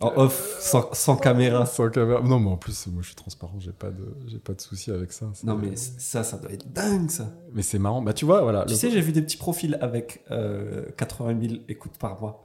En 0.03 0.13
off, 0.17 0.57
sans, 0.59 0.89
sans 0.93 1.15
caméra. 1.15 1.65
Sans 1.65 1.89
caméra. 1.89 2.21
Non, 2.21 2.39
mais 2.39 2.49
en 2.49 2.57
plus, 2.57 2.88
moi, 2.88 3.01
je 3.01 3.07
suis 3.07 3.15
transparent, 3.15 3.55
j'ai 3.59 3.71
pas 3.71 3.89
de, 3.89 4.15
j'ai 4.27 4.39
pas 4.39 4.53
de 4.53 4.61
souci 4.61 4.91
avec 4.91 5.11
ça. 5.11 5.27
Non, 5.43 5.55
mais 5.55 5.75
ça, 5.75 6.23
ça 6.23 6.38
doit 6.38 6.51
être 6.51 6.71
dingue, 6.71 7.09
ça. 7.09 7.31
mais 7.53 7.61
c'est 7.61 7.80
marrant. 7.80 8.01
Bah, 8.01 8.13
tu 8.13 8.25
vois, 8.25 8.41
voilà. 8.41 8.63
Tu 8.65 8.71
le- 8.71 8.75
sais, 8.77 8.91
j'ai 8.91 9.01
vu 9.01 9.11
des 9.11 9.21
petits 9.21 9.38
profils 9.38 9.77
avec 9.81 10.23
euh, 10.31 10.85
80 10.97 11.35
000 11.41 11.53
écoutes 11.69 11.97
par 11.97 12.19
mois. 12.21 12.43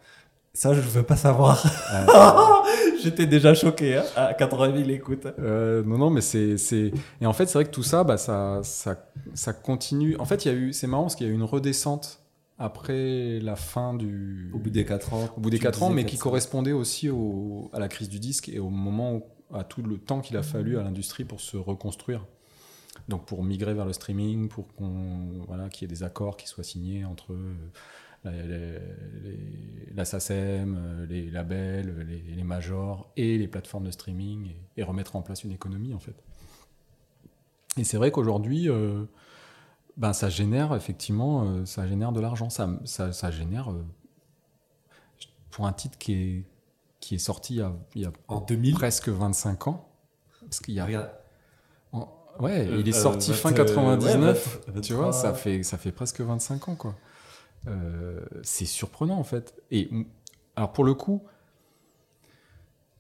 Ça, 0.55 0.75
je 0.75 0.81
veux 0.81 1.03
pas 1.05 1.17
savoir. 1.17 1.63
J'étais 3.03 3.27
déjà 3.27 3.55
choqué 3.55 3.97
hein, 3.97 4.05
à 4.17 4.35
80 4.35 4.77
000 4.77 4.91
écoutes. 4.91 5.27
Euh, 5.39 5.83
non, 5.85 5.99
non, 5.99 6.11
mais 6.11 6.21
c'est, 6.21 6.57
c'est. 6.59 6.93
Et 7.21 7.27
en 7.27 7.33
fait, 7.33 7.47
c'est 7.47 7.55
vrai 7.55 7.65
que 7.65 7.71
tout 7.71 7.83
ça, 7.85 8.03
bah, 8.03 8.17
ça, 8.17 8.61
ça, 8.65 8.97
ça 9.35 9.53
continue. 9.53 10.17
En 10.19 10.25
fait, 10.25 10.45
il 10.45 10.49
y 10.49 10.51
a 10.51 10.55
eu. 10.55 10.73
C'est 10.73 10.87
marrant 10.89 11.05
parce 11.05 11.15
qu'il 11.15 11.27
y 11.27 11.31
a 11.31 11.33
eu 11.33 11.37
une 11.37 11.45
redescente 11.45 12.21
après 12.59 13.39
la 13.41 13.57
fin 13.57 13.95
du. 13.95 14.51
Au 14.53 14.59
bout 14.59 14.71
des 14.71 14.85
4 14.85 15.15
ans. 15.15 15.29
au 15.37 15.41
bout 15.41 15.51
des 15.51 15.59
tu 15.59 15.63
4 15.63 15.83
ans, 15.85 15.91
mais 15.91 16.05
qui 16.05 16.13
400. 16.17 16.23
correspondait 16.25 16.73
aussi 16.73 17.09
au, 17.09 17.71
à 17.73 17.79
la 17.79 17.89
crise 17.89 18.09
du 18.09 18.19
disque 18.19 18.49
et 18.49 18.59
au 18.59 18.71
moment 18.71 19.15
où, 19.17 19.25
à 19.57 19.65
tout 19.65 19.83
le 19.83 19.99
temps 19.99 20.21
qu'il 20.21 20.37
a 20.37 20.43
fallu 20.43 20.79
à 20.79 20.83
l'industrie 20.83 21.25
pour 21.25 21.41
se 21.41 21.57
reconstruire. 21.57 22.27
Donc 23.09 23.25
pour 23.27 23.45
migrer 23.45 23.75
vers 23.75 23.87
le 23.87 23.93
streaming, 23.93 24.49
pour 24.49 24.67
qu'on 24.75 25.43
voilà 25.47 25.69
qu'il 25.69 25.89
y 25.89 25.93
ait 25.93 25.95
des 25.95 26.03
accords 26.03 26.37
qui 26.37 26.49
soient 26.49 26.65
signés 26.65 27.05
entre 27.05 27.33
euh, 27.33 27.55
la, 28.25 28.33
les- 28.33 29.95
la 29.95 30.05
SACEM, 30.05 30.77
euh, 30.79 31.07
les 31.07 31.31
labels, 31.31 32.05
les, 32.09 32.35
les 32.35 32.43
majors 32.43 33.11
et 33.17 33.39
les 33.39 33.49
plateformes 33.49 33.85
de 33.85 33.91
streaming 33.93 34.49
et, 34.49 34.81
et 34.81 34.83
remettre 34.83 35.15
en 35.17 35.23
place 35.23 35.45
une 35.45 35.53
économie 35.53 35.95
en 35.95 35.99
fait. 36.01 36.17
Et 37.79 37.85
c'est 37.85 37.97
vrai 37.97 38.11
qu'aujourd'hui, 38.11 38.69
euh, 38.69 39.05
ben 39.99 40.13
ça 40.15 40.29
génère 40.31 40.75
effectivement, 40.75 41.43
euh, 41.45 41.67
ça 41.67 41.87
génère 41.87 42.13
de 42.13 42.21
l'argent, 42.21 42.49
ça, 42.51 42.71
ça, 42.85 43.13
ça 43.13 43.31
génère 43.31 43.71
euh, 43.71 43.85
pour 45.51 45.67
un 45.67 45.73
titre 45.73 45.99
qui 45.99 46.13
est, 46.15 46.45
qui 47.01 47.17
est 47.17 47.19
sorti 47.19 47.55
il 47.55 47.59
y 47.59 47.63
a, 47.63 47.73
il 47.95 48.03
y 48.03 48.05
a 48.07 48.13
En 48.29 48.41
2000. 48.41 48.75
presque 48.75 49.09
25 49.09 49.67
ans. 49.69 49.89
Parce 50.41 50.61
qu'il 50.61 50.75
y 50.75 50.81
a, 50.81 50.87
Regarde. 50.87 51.11
en- 51.93 52.09
ouais, 52.41 52.67
Euh, 52.69 52.77
il 52.81 52.89
est 52.89 52.97
euh, 52.97 53.03
sorti 53.03 53.33
vingt- 53.33 53.37
fin 53.37 53.51
euh, 53.53 53.57
99. 53.57 54.61
ouais, 54.69 54.73
vingt- 54.73 54.81
tu 54.81 54.93
vois, 54.95 55.07
23. 55.11 55.21
ça 55.23 55.35
fait, 55.35 55.63
ça 55.63 55.77
fait 55.79 55.93
presque 55.93 56.21
25 56.21 56.69
ans, 56.69 56.75
quoi. 56.77 56.95
Euh, 57.67 58.21
c'est 58.43 58.65
surprenant, 58.67 59.19
en 59.19 59.25
fait. 59.25 59.61
Et 59.71 59.91
alors, 60.57 60.73
pour 60.73 60.85
le 60.85 60.95
coup, 60.95 61.23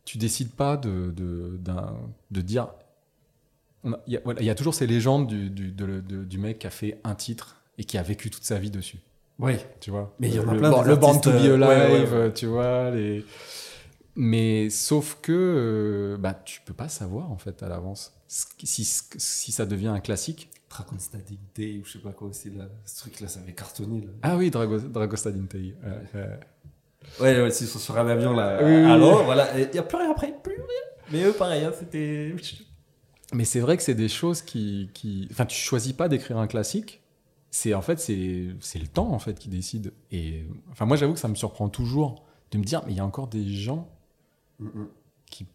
tu 0.04 0.18
décides 0.18 0.50
pas 0.52 0.76
de, 0.76 1.12
de, 1.16 1.58
de 2.30 2.40
dire. 2.40 2.68
Il 3.84 3.94
y, 4.12 4.16
a- 4.16 4.20
voilà, 4.24 4.40
il 4.40 4.46
y 4.46 4.50
a 4.50 4.54
toujours 4.54 4.74
ces 4.74 4.86
légendes 4.86 5.26
du, 5.28 5.50
du, 5.50 5.70
de- 5.70 6.00
de- 6.00 6.24
du 6.24 6.38
mec 6.38 6.58
qui 6.60 6.66
a 6.66 6.70
fait 6.70 7.00
un 7.04 7.14
titre 7.14 7.56
et 7.78 7.84
qui 7.84 7.96
a 7.96 8.02
vécu 8.02 8.28
toute 8.30 8.44
sa 8.44 8.58
vie 8.58 8.70
dessus. 8.70 8.98
Oui. 9.38 9.54
Tu 9.80 9.90
vois? 9.90 10.14
Mais 10.18 10.28
il 10.28 10.34
y 10.34 10.38
en 10.40 10.48
a 10.48 10.52
le, 10.52 10.58
plein 10.58 10.82
le 10.82 10.96
Born 10.96 11.20
to 11.20 11.30
be 11.30 11.34
Alive, 11.36 11.52
euh, 11.52 11.58
ouais, 11.58 11.66
ouais, 11.68 12.00
ouais. 12.00 12.08
euh, 12.12 12.30
tu 12.30 12.46
vois. 12.46 12.90
Les... 12.90 13.24
Mais 14.16 14.68
sauf 14.68 15.18
que 15.22 15.32
euh, 15.32 16.16
bah, 16.18 16.34
tu 16.44 16.60
peux 16.64 16.74
pas 16.74 16.88
savoir, 16.88 17.30
en 17.30 17.38
fait, 17.38 17.62
à 17.62 17.68
l'avance. 17.68 18.12
Si, 18.26 18.84
si 18.84 19.52
ça 19.52 19.64
devient 19.64 19.88
un 19.88 20.00
classique. 20.00 20.50
Dragon's 20.68 21.08
Day 21.54 21.78
ou 21.80 21.84
je 21.86 21.92
sais 21.92 21.98
pas 22.00 22.12
quoi 22.12 22.28
aussi, 22.28 22.50
là. 22.50 22.64
Ce 22.84 22.98
truc-là, 22.98 23.28
ça 23.28 23.40
avait 23.40 23.54
cartonné. 23.54 24.00
Là. 24.02 24.12
Ah 24.22 24.36
oui, 24.36 24.50
Drago, 24.50 24.78
Dragostad 24.80 25.34
Intei. 25.36 25.74
Ouais, 25.82 26.20
ouais. 26.20 26.40
Ouais, 27.20 27.42
ouais, 27.42 27.50
sont 27.50 27.78
sur 27.78 27.96
un 27.96 28.06
avion, 28.06 28.32
là. 28.34 28.58
Oui, 28.60 28.70
oui, 28.70 28.84
oui. 28.84 28.90
Alors, 28.90 29.24
voilà. 29.24 29.58
Il 29.58 29.74
y 29.74 29.78
a 29.78 29.82
plus 29.82 29.96
rien 29.96 30.10
après, 30.10 30.34
plus 30.42 30.56
rien. 30.56 30.64
Mais 31.10 31.22
eux, 31.24 31.32
pareil, 31.32 31.64
hein, 31.64 31.72
c'était. 31.78 32.34
Mais 33.32 33.44
c'est 33.44 33.60
vrai 33.60 33.76
que 33.76 33.82
c'est 33.82 33.94
des 33.94 34.08
choses 34.08 34.42
qui, 34.42 34.90
qui... 34.94 35.28
Enfin, 35.30 35.44
tu 35.46 35.56
choisis 35.56 35.92
pas 35.92 36.08
d'écrire 36.08 36.38
un 36.38 36.46
classique. 36.46 37.02
C'est 37.50 37.74
en 37.74 37.82
fait, 37.82 37.98
c'est 37.98 38.14
le 38.78 38.86
temps 38.86 39.10
en 39.12 39.18
fait 39.18 39.38
qui 39.38 39.48
décide. 39.48 39.92
Et 40.10 40.44
enfin, 40.70 40.84
moi, 40.86 40.96
j'avoue 40.96 41.14
que 41.14 41.20
ça 41.20 41.28
me 41.28 41.34
surprend 41.34 41.68
toujours 41.68 42.24
de 42.50 42.58
me 42.58 42.64
dire, 42.64 42.82
mais 42.86 42.92
il 42.92 42.96
y 42.96 43.00
a 43.00 43.04
encore 43.04 43.28
des 43.28 43.46
gens 43.48 43.88
Mm, 44.60 44.86
qui, 45.30 45.46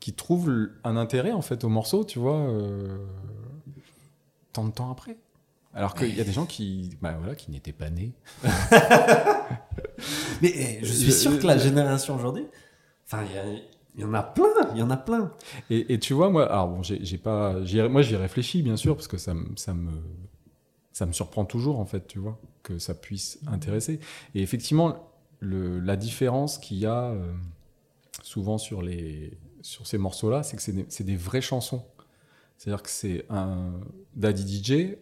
qui 0.00 0.12
trouvent 0.12 0.68
un 0.84 0.96
intérêt 0.98 1.32
en 1.32 1.40
fait 1.40 1.64
au 1.64 1.70
morceau, 1.70 2.04
tu 2.04 2.18
vois, 2.18 2.36
euh, 2.40 2.98
tant 4.52 4.66
de 4.66 4.70
temps 4.70 4.90
après. 4.90 5.16
Alors 5.72 5.94
qu'il 5.94 6.14
y 6.14 6.20
a 6.20 6.24
des 6.24 6.32
gens 6.32 6.44
qui, 6.44 6.90
bah, 7.00 7.14
voilà, 7.18 7.34
qui 7.34 7.50
n'étaient 7.50 7.72
pas 7.72 7.88
nés. 7.90 8.12
Mais 10.42 10.52
eh, 10.54 10.78
je 10.84 10.92
suis 10.92 11.12
sûr 11.12 11.38
que 11.38 11.46
la 11.46 11.56
génération 11.58 12.16
aujourd'hui, 12.16 12.46
enfin, 13.06 13.24
il 13.24 13.34
y 13.34 13.38
a- 13.38 13.60
Il 13.96 14.00
y 14.00 14.04
en 14.04 14.14
a 14.14 14.22
plein, 14.22 14.44
il 14.72 14.78
y 14.78 14.82
en 14.82 14.90
a 14.90 14.96
plein. 14.96 15.30
Et, 15.70 15.98
tu 16.00 16.14
vois, 16.14 16.28
moi, 16.28 16.50
alors 16.50 16.68
bon, 16.68 16.82
j'ai 16.82 17.18
pas, 17.18 17.54
moi 17.88 18.02
j'y 18.02 18.16
réfléchis 18.16 18.62
bien 18.62 18.76
sûr 18.76 18.96
parce 18.96 19.06
que 19.06 19.18
ça, 19.18 19.34
ça 19.56 19.72
me, 19.72 19.92
ça 20.92 21.06
me 21.06 21.12
surprend 21.12 21.44
toujours 21.44 21.78
en 21.78 21.86
fait, 21.86 22.06
tu 22.06 22.18
vois, 22.18 22.38
que 22.62 22.78
ça 22.78 22.94
puisse 22.94 23.38
intéresser. 23.46 24.00
Et 24.34 24.42
effectivement, 24.42 25.10
la 25.40 25.96
différence 25.96 26.58
qu'il 26.58 26.78
y 26.78 26.86
a 26.86 27.10
euh, 27.10 27.32
souvent 28.22 28.58
sur 28.58 28.82
les, 28.82 29.38
sur 29.62 29.86
ces 29.86 29.98
morceaux-là, 29.98 30.42
c'est 30.42 30.56
que 30.56 30.62
c'est 30.62 30.72
des, 30.72 31.04
des 31.04 31.16
vraies 31.16 31.40
chansons. 31.40 31.84
C'est-à-dire 32.56 32.82
que 32.82 32.90
c'est 32.90 33.26
un 33.30 33.72
Daddy 34.16 34.62
DJ. 34.62 34.96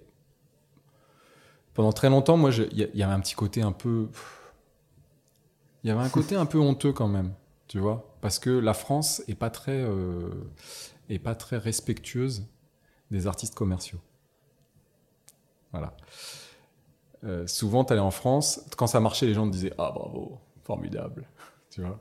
Pendant 1.74 1.92
très 1.92 2.10
longtemps, 2.10 2.36
moi, 2.36 2.50
il 2.50 2.78
y, 2.78 2.98
y 2.98 3.02
avait 3.02 3.12
un 3.12 3.20
petit 3.20 3.34
côté 3.34 3.62
un 3.62 3.72
peu, 3.72 4.08
il 5.82 5.88
y 5.88 5.90
avait 5.90 6.02
un 6.02 6.08
côté 6.08 6.36
un 6.36 6.46
peu 6.46 6.58
honteux 6.58 6.92
quand 6.92 7.08
même, 7.08 7.32
tu 7.72 7.78
vois, 7.78 8.14
parce 8.20 8.38
que 8.38 8.50
la 8.50 8.74
France 8.74 9.22
est 9.28 9.34
pas 9.34 9.48
très, 9.48 9.80
euh, 9.80 10.28
est 11.08 11.18
pas 11.18 11.34
très 11.34 11.56
respectueuse 11.56 12.46
des 13.10 13.26
artistes 13.26 13.54
commerciaux. 13.54 13.98
Voilà. 15.70 15.96
Euh, 17.24 17.46
souvent, 17.46 17.82
tu 17.86 17.94
allais 17.94 18.02
en 18.02 18.10
France, 18.10 18.60
quand 18.76 18.86
ça 18.86 19.00
marchait, 19.00 19.24
les 19.24 19.32
gens 19.32 19.46
te 19.46 19.52
disaient 19.52 19.72
Ah 19.78 19.90
bravo, 19.90 20.38
formidable, 20.64 21.26
tu 21.70 21.80
vois. 21.80 21.98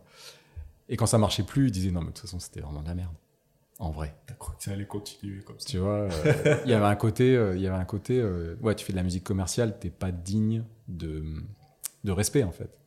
Et 0.89 0.97
quand 0.97 1.05
ça 1.05 1.17
marchait 1.17 1.43
plus, 1.43 1.67
ils 1.67 1.71
disaient 1.71 1.91
Non, 1.91 2.01
mais 2.01 2.07
de 2.07 2.11
toute 2.11 2.23
façon, 2.23 2.39
c'était 2.39 2.59
vraiment 2.59 2.81
de 2.81 2.89
la 2.89 2.95
merde, 2.95 3.15
en 3.79 3.91
vrai. 3.91 4.13
T'as 4.27 4.33
cru 4.33 4.53
que 4.57 4.63
ça 4.65 4.71
allait 4.71 4.85
continuer 4.85 5.41
comme 5.41 5.57
ça 5.57 5.69
Tu 5.69 5.77
vois, 5.77 5.99
euh, 5.99 6.61
il 6.65 6.71
y 6.71 6.73
avait 6.73 6.83
un 6.83 6.97
côté, 6.97 7.33
euh, 7.33 7.55
il 7.55 7.61
y 7.61 7.67
avait 7.67 7.79
un 7.79 7.85
côté, 7.85 8.19
euh, 8.19 8.57
ouais, 8.59 8.75
tu 8.75 8.83
fais 8.83 8.91
de 8.91 8.97
la 8.97 9.03
musique 9.03 9.23
commerciale, 9.23 9.79
t'es 9.79 9.89
pas 9.89 10.11
digne 10.11 10.65
de, 10.89 11.23
de 12.03 12.11
respect 12.11 12.43
en 12.43 12.51
fait. 12.51 12.80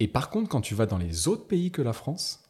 Et 0.00 0.08
par 0.08 0.30
contre, 0.30 0.48
quand 0.48 0.60
tu 0.60 0.74
vas 0.74 0.86
dans 0.86 0.98
les 0.98 1.28
autres 1.28 1.46
pays 1.46 1.70
que 1.70 1.82
la 1.82 1.92
France, 1.92 2.44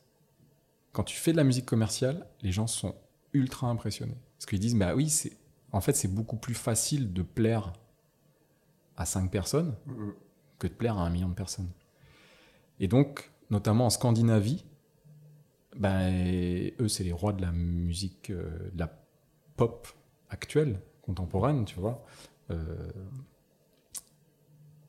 quand 0.92 1.04
tu 1.04 1.16
fais 1.16 1.32
de 1.32 1.36
la 1.36 1.44
musique 1.44 1.66
commerciale, 1.66 2.26
les 2.42 2.52
gens 2.52 2.66
sont 2.66 2.94
ultra 3.32 3.68
impressionnés. 3.68 4.16
Parce 4.36 4.46
qu'ils 4.46 4.60
disent, 4.60 4.76
bah 4.76 4.94
oui, 4.94 5.08
c'est, 5.08 5.32
en 5.72 5.80
fait, 5.80 5.94
c'est 5.94 6.08
beaucoup 6.12 6.36
plus 6.36 6.54
facile 6.54 7.12
de 7.12 7.22
plaire 7.22 7.72
à 8.96 9.04
5 9.06 9.30
personnes 9.30 9.74
Mhm. 9.86 10.14
que 10.58 10.66
de 10.66 10.72
plaire 10.72 10.98
à 10.98 11.02
un 11.06 11.10
million 11.10 11.28
de 11.28 11.34
personnes. 11.34 11.70
Et 12.80 12.88
donc, 12.88 13.30
notamment 13.50 13.86
en 13.86 13.90
Scandinavie, 13.90 14.64
ben, 15.76 16.70
eux, 16.80 16.88
c'est 16.88 17.04
les 17.04 17.12
rois 17.12 17.32
de 17.32 17.42
la 17.42 17.52
musique, 17.52 18.30
euh, 18.30 18.70
de 18.72 18.78
la 18.78 18.90
pop 19.56 19.88
actuelle, 20.30 20.80
contemporaine, 21.02 21.64
tu 21.64 21.78
vois. 21.78 22.04
Euh, 22.50 22.90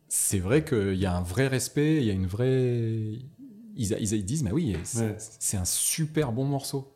c'est 0.09 0.39
vrai 0.39 0.65
qu'il 0.65 0.95
y 0.95 1.05
a 1.05 1.15
un 1.15 1.21
vrai 1.21 1.47
respect, 1.47 1.97
il 1.97 2.03
y 2.03 2.09
a 2.09 2.13
une 2.13 2.27
vraie. 2.27 2.49
Ils, 3.75 3.95
ils- 3.99 4.13
ils 4.13 4.25
disent, 4.25 4.43
mais 4.43 4.51
oui, 4.51 4.75
c'est 4.83 5.01
Ouais. 5.55 5.61
un 5.61 5.65
super 5.65 6.31
bon 6.33 6.43
morceau. 6.43 6.91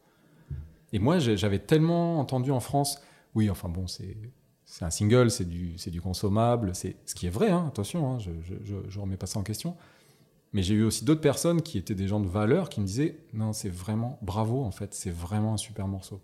Et 0.92 1.00
moi, 1.00 1.18
j'avais 1.20 1.60
tellement 1.60 2.20
entendu 2.20 2.52
en 2.52 2.60
France, 2.60 3.00
oui, 3.36 3.50
enfin 3.50 3.70
bon, 3.70 3.88
c'est. 3.88 4.18
C'est 4.66 4.86
un 4.86 4.90
single, 4.90 5.30
c'est 5.30 5.46
du, 5.48 5.78
c'est 5.78 5.92
du 5.92 6.02
consommable, 6.02 6.74
c'est 6.74 6.96
ce 7.06 7.14
qui 7.14 7.28
est 7.28 7.30
vrai, 7.30 7.52
hein, 7.52 7.66
attention, 7.68 8.12
hein, 8.14 8.18
je 8.18 8.32
ne 8.32 9.00
remets 9.02 9.18
pas 9.18 9.28
ça 9.28 9.38
en 9.38 9.44
question. 9.44 9.76
Mais 10.52 10.64
j'ai 10.64 10.74
eu 10.74 10.84
aussi 10.84 11.06
d'autres 11.06 11.22
personnes 11.22 11.62
qui 11.62 11.78
étaient 11.78 11.94
des 11.94 12.08
gens 12.08 12.20
de 12.20 12.28
valeur 12.28 12.70
qui 12.70 12.82
me 12.82 12.86
disaient 12.88 13.20
non, 13.34 13.54
c'est 13.54 13.70
vraiment 13.70 14.18
bravo 14.24 14.64
en 14.64 14.72
fait, 14.72 14.96
c'est 14.96 15.12
vraiment 15.12 15.54
un 15.54 15.58
super 15.58 15.88
morceau. 15.88 16.22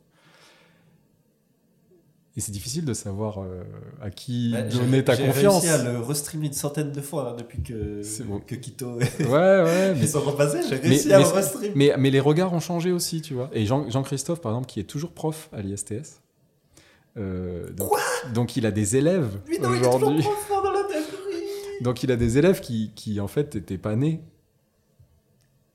Et 2.39 2.41
c'est 2.41 2.53
difficile 2.53 2.85
de 2.85 2.93
savoir 2.93 3.39
euh, 3.43 3.63
à 4.01 4.09
qui 4.11 4.51
Bah, 4.53 4.69
j'ai- 4.69 4.79
donner 4.79 5.03
ta 5.03 5.13
j'ai 5.13 5.25
confiance. 5.25 5.61
réussi 5.61 5.67
à 5.81 5.83
le 5.91 5.99
restreamer 5.99 6.47
une 6.47 6.53
centaine 6.53 6.93
de 6.93 7.01
fois 7.01 7.31
hein, 7.31 7.35
depuis 7.37 7.61
que, 7.61 8.01
bon. 8.23 8.39
que 8.39 8.55
Kito 8.55 8.93
Ouais, 8.95 9.03
ouais, 9.27 9.93
mais, 9.99 10.07
sont 10.07 10.21
repassés. 10.21 10.61
J'ai 10.69 10.75
Mais- 10.75 10.87
réussi 10.87 11.11
à 11.11 11.17
mais 11.17 11.23
le 11.25 11.29
c'est- 11.29 11.35
restream. 11.35 11.71
mais, 11.75 11.93
mais 11.97 12.09
les 12.11 12.21
regards 12.21 12.53
ont 12.53 12.61
changé 12.61 12.93
aussi, 12.93 13.21
tu 13.21 13.33
vois. 13.33 13.49
Et 13.51 13.65
Jean- 13.65 13.89
Jean-Christophe, 13.89 14.39
par 14.39 14.53
exemple, 14.53 14.67
qui 14.67 14.79
est 14.79 14.85
toujours 14.85 15.11
prof 15.11 15.49
à 15.51 15.61
l'ISTS. 15.61 16.21
euh, 17.17 17.69
donc, 17.71 17.89
donc 18.33 18.55
il 18.55 18.65
a 18.65 18.71
des 18.71 18.95
élèves 18.95 19.41
est 19.51 19.59
aujourd'hui. 19.65 20.23
Donc 21.81 22.03
il 22.03 22.11
a 22.13 22.15
des 22.15 22.37
élèves 22.37 22.61
qui, 22.61 22.93
qui 22.95 23.19
en 23.19 23.27
fait 23.27 23.53
n'étaient 23.55 23.77
pas 23.77 23.97
nés 23.97 24.21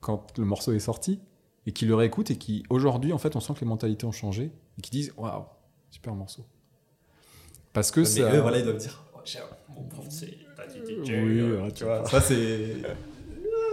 quand 0.01 0.35
le 0.39 0.45
morceau 0.45 0.71
est 0.73 0.79
sorti 0.79 1.19
et 1.67 1.71
qui 1.73 1.85
le 1.85 1.93
réécoutent 1.93 2.31
et 2.31 2.37
qui 2.37 2.63
aujourd'hui 2.71 3.13
en 3.13 3.17
fait 3.19 3.35
on 3.35 3.39
sent 3.39 3.53
que 3.53 3.59
les 3.59 3.65
mentalités 3.67 4.05
ont 4.05 4.11
changé 4.11 4.51
et 4.77 4.81
qui 4.81 4.89
disent 4.91 5.13
waouh 5.17 5.43
super 5.89 6.13
morceau. 6.13 6.43
Parce 7.75 7.91
que 7.91 7.99
Mais 7.99 8.05
ça. 8.07 8.33
eux, 8.35 8.39
voilà, 8.41 8.57
ils 8.57 8.63
doivent 8.63 8.77
dire 8.77 9.03
oh, 9.13 9.19
mon 9.75 9.83
prof, 9.83 10.05
c'est 10.09 10.25
Oui, 10.27 11.39
euh, 11.41 11.61
ouais, 11.63 11.71
tu 11.71 11.83
vois. 11.83 12.05
Ça, 12.07 12.21
c'est. 12.21 12.77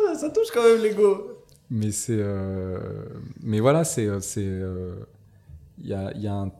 Ah, 0.08 0.14
ça 0.14 0.28
touche 0.28 0.48
quand 0.52 0.62
même 0.64 0.82
l'ego. 0.82 1.44
Mais 1.70 1.90
c'est. 1.90 2.18
euh, 2.18 3.04
Mais 3.42 3.60
voilà, 3.60 3.84
c'est. 3.84 4.06
euh, 4.06 4.20
c'est, 4.20 4.44
euh, 4.44 4.96
Il 5.78 5.86
y, 5.86 5.94
a, 5.94 6.12
il 6.14 6.20
y 6.20 6.26
a 6.26 6.34
un. 6.34 6.52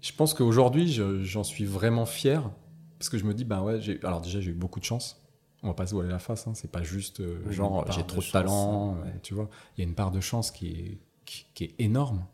Je 0.00 0.12
pense 0.12 0.32
qu'aujourd'hui, 0.32 0.90
je- 0.90 1.22
j'en 1.24 1.44
suis 1.44 1.64
vraiment 1.64 2.06
fier. 2.06 2.50
Parce 2.98 3.08
que 3.10 3.18
je 3.18 3.24
me 3.24 3.34
dis, 3.34 3.44
ben 3.44 3.62
ouais, 3.62 3.80
alors 4.02 4.20
déjà, 4.20 4.40
j'ai 4.40 4.50
eu 4.50 4.54
beaucoup 4.54 4.80
de 4.80 4.84
chance. 4.84 5.20
On 5.62 5.68
va 5.68 5.74
pas 5.74 5.86
se 5.86 5.94
voiler 5.94 6.08
la 6.08 6.18
face, 6.20 6.46
hein, 6.46 6.52
c'est 6.54 6.70
pas 6.70 6.82
juste 6.82 7.20
euh, 7.20 7.40
Oui, 7.46 7.52
genre 7.54 7.84
j'ai 7.90 8.04
trop 8.06 8.18
de 8.18 8.22
chance, 8.22 8.32
talent, 8.32 8.94
ouais. 8.94 9.08
euh, 9.08 9.18
tu 9.22 9.34
vois. 9.34 9.48
Il 9.76 9.80
y 9.82 9.84
a 9.84 9.88
une 9.88 9.94
part 9.94 10.10
de 10.12 10.20
chance 10.20 10.50
qui 10.52 10.68
est, 10.68 10.98
qui, 11.24 11.46
qui 11.54 11.64
est 11.64 11.74
énorme. 11.80 12.24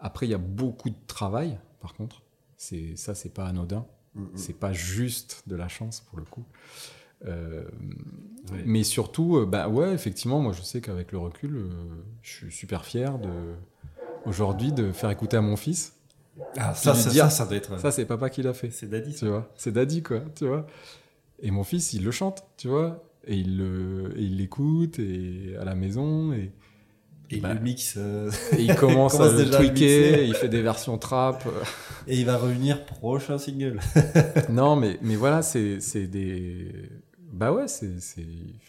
Après, 0.00 0.26
il 0.26 0.30
y 0.30 0.34
a 0.34 0.38
beaucoup 0.38 0.90
de 0.90 0.96
travail, 1.06 1.58
par 1.80 1.94
contre. 1.94 2.22
C'est, 2.56 2.96
ça, 2.96 3.14
c'est 3.14 3.32
pas 3.32 3.46
anodin. 3.46 3.86
Mm, 4.14 4.24
C'est 4.36 4.52
pas 4.58 4.72
juste 4.72 5.42
de 5.46 5.56
la 5.56 5.68
chance 5.68 6.00
pour 6.00 6.18
le 6.18 6.24
coup. 6.24 6.44
Euh, 7.26 7.64
Ouais. 8.52 8.62
Mais 8.66 8.84
surtout, 8.84 9.38
euh, 9.38 9.46
bah 9.46 9.68
ouais, 9.70 9.94
effectivement, 9.94 10.38
moi 10.38 10.52
je 10.52 10.60
sais 10.60 10.82
qu'avec 10.82 11.12
le 11.12 11.18
recul, 11.18 11.56
euh, 11.56 11.68
je 12.20 12.30
suis 12.30 12.52
super 12.52 12.84
fier 12.84 13.18
de 13.18 13.30
aujourd'hui 14.26 14.70
de 14.70 14.92
faire 14.92 15.08
écouter 15.10 15.38
à 15.38 15.40
mon 15.40 15.56
fils. 15.56 15.94
Ah, 16.58 16.74
ça, 16.74 16.94
ça, 16.94 17.08
dire- 17.08 17.24
ça, 17.24 17.30
ça 17.30 17.46
doit 17.46 17.56
être. 17.56 17.78
Ça, 17.80 17.90
c'est 17.90 18.04
papa 18.04 18.28
qui 18.28 18.42
l'a 18.42 18.52
fait. 18.52 18.68
c'est 18.70 18.86
Daddy. 18.86 19.14
Tu 19.14 19.26
vois, 19.28 19.50
c'est 19.56 19.72
Daddy 19.72 20.02
quoi, 20.02 20.20
tu 20.36 20.46
vois. 20.46 20.66
Et 21.40 21.50
mon 21.50 21.64
fils, 21.64 21.94
il 21.94 22.04
le 22.04 22.10
chante, 22.10 22.44
tu 22.58 22.68
vois, 22.68 23.02
et 23.26 23.34
il 23.36 23.56
le, 23.56 24.12
et 24.18 24.22
il 24.22 24.36
l'écoute 24.36 24.98
et 24.98 25.56
à 25.58 25.64
la 25.64 25.74
maison 25.74 26.34
et, 26.34 26.52
Et 27.30 27.40
Bah. 27.40 27.54
le 27.54 27.60
mix. 27.60 27.94
euh, 27.96 28.30
et 28.56 28.62
il 28.62 28.74
commence, 28.74 29.12
commence 29.16 29.32
à 29.32 29.42
le 29.44 29.54
à 29.54 29.56
tweaker, 29.58 30.24
il 30.24 30.34
fait 30.34 30.48
des 30.48 30.62
versions 30.62 30.98
trap. 30.98 31.44
Et 32.06 32.18
il 32.18 32.26
va 32.26 32.36
revenir 32.36 32.84
prochain 32.84 33.38
single. 33.38 33.80
non, 34.50 34.76
mais 34.76 34.98
mais 35.00 35.16
voilà, 35.16 35.40
c'est 35.42 35.80
c'est 35.80 36.06
des 36.06 36.70
bah 37.32 37.50
ouais, 37.52 37.66
c'est 37.66 37.98
c'est 38.00 38.26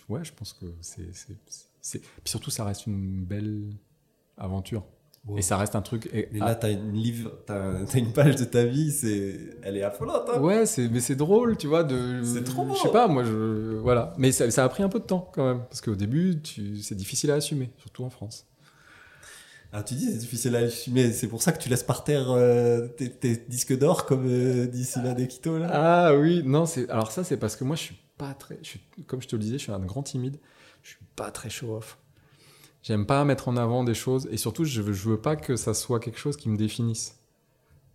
ouais, 0.07 0.23
je 0.23 0.31
pense 0.31 0.53
que 0.53 0.65
c'est 0.81 1.13
c'est 1.13 1.35
c'est 1.81 1.99
puis 1.99 2.09
surtout 2.25 2.49
ça 2.49 2.63
reste 2.63 2.87
une 2.87 3.23
belle 3.25 3.71
aventure 4.37 4.83
et 5.37 5.41
ça 5.41 5.57
reste 5.57 5.75
un 5.75 5.81
truc 5.81 6.07
et- 6.13 6.29
ah, 6.39 6.45
là, 6.45 6.55
t'as 6.55 6.71
une 6.71 6.93
livre, 6.93 7.31
t'as 7.45 7.83
t'as 7.85 7.97
une 7.97 8.13
page 8.13 8.35
de 8.35 8.45
ta 8.45 8.63
vie, 8.63 8.91
c'est, 8.91 9.39
elle 9.63 9.75
est 9.77 9.81
affolante. 9.83 10.29
Hein 10.33 10.39
Ouais, 10.39 10.65
c'est 10.65 10.87
mais 10.87 10.99
c'est 10.99 11.15
drôle, 11.15 11.57
tu 11.57 11.67
vois. 11.67 11.83
De, 11.83 12.21
C'est 12.23 12.43
trop 12.43 12.63
beau. 12.65 12.75
Je 12.75 12.81
sais 12.81 12.91
pas, 12.91 13.07
moi, 13.07 13.23
je 13.23 13.75
voilà. 13.77 14.13
Mais 14.17 14.31
ça, 14.31 14.49
ça 14.51 14.63
a 14.63 14.69
pris 14.69 14.83
un 14.83 14.89
peu 14.89 14.99
de 14.99 15.05
temps 15.05 15.29
quand 15.33 15.45
même, 15.47 15.63
parce 15.69 15.81
qu'au 15.81 15.95
début, 15.95 16.41
tu, 16.41 16.77
c'est 16.81 16.95
difficile 16.95 17.31
à 17.31 17.35
assumer, 17.35 17.71
surtout 17.77 18.03
en 18.03 18.09
France. 18.09 18.45
Ah, 19.73 19.83
tu 19.83 19.93
dis 19.95 20.05
c'est 20.05 20.17
difficile 20.19 20.55
à 20.55 20.59
assumer, 20.59 21.11
c'est 21.11 21.27
pour 21.27 21.41
ça 21.41 21.51
que 21.51 21.61
tu 21.61 21.67
laisses 21.69 21.83
par 21.83 22.03
terre 22.05 22.31
euh, 22.31 22.87
tes, 22.87 23.09
tes 23.11 23.35
disques 23.35 23.77
d'or 23.77 24.05
comme 24.05 24.25
euh, 24.29 24.67
dit 24.67 24.85
Sylvain 24.85 25.13
Dekito 25.13 25.57
là. 25.57 25.69
Ah 25.73 26.15
oui, 26.15 26.43
non, 26.45 26.65
c'est 26.65 26.89
alors 26.89 27.11
ça, 27.11 27.23
c'est 27.25 27.35
parce 27.35 27.55
que 27.57 27.65
moi, 27.65 27.75
je 27.75 27.81
suis 27.81 27.97
pas 28.17 28.33
très, 28.33 28.57
je 28.61 28.67
suis, 28.69 28.79
comme 29.05 29.21
je 29.21 29.27
te 29.27 29.35
le 29.35 29.41
disais, 29.41 29.57
je 29.57 29.63
suis 29.63 29.71
un 29.73 29.79
grand 29.79 30.03
timide. 30.03 30.37
Je 30.81 30.91
suis 30.91 30.99
pas 31.15 31.31
très 31.31 31.49
show 31.49 31.75
off. 31.75 31.97
J'aime 32.85 33.07
pas 33.07 33.25
mettre 33.25 33.47
en 33.47 33.57
avant 33.57 33.83
des 33.83 33.95
choses, 33.95 34.27
et 34.29 34.37
surtout, 34.37 34.63
je 34.63 34.79
veux, 34.79 34.91
veux 34.91 35.19
pas 35.19 35.35
que 35.35 35.55
ça 35.55 35.73
soit 35.73 35.99
quelque 35.99 36.19
chose 36.19 36.37
qui 36.37 36.49
me 36.49 36.55
définisse, 36.55 37.19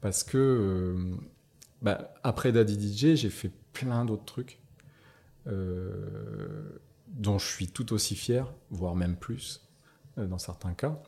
parce 0.01 0.25
que 0.25 0.37
euh, 0.37 1.15
bah, 1.81 2.13
après 2.25 2.51
Daddy 2.51 2.75
DJ, 2.75 3.15
j'ai 3.15 3.31
fait 3.31 3.53
plein 3.73 4.05
d'autres 4.05 4.25
trucs 4.25 4.59
euh, 5.47 6.81
dont 7.07 7.39
je 7.39 7.47
suis 7.47 7.69
tout 7.69 7.93
aussi 7.93 8.17
fier, 8.17 8.53
voire 8.71 8.97
même 8.97 9.15
plus 9.15 9.65
euh, 10.19 10.27
dans 10.27 10.39
certains 10.39 10.75
cas. 10.75 11.01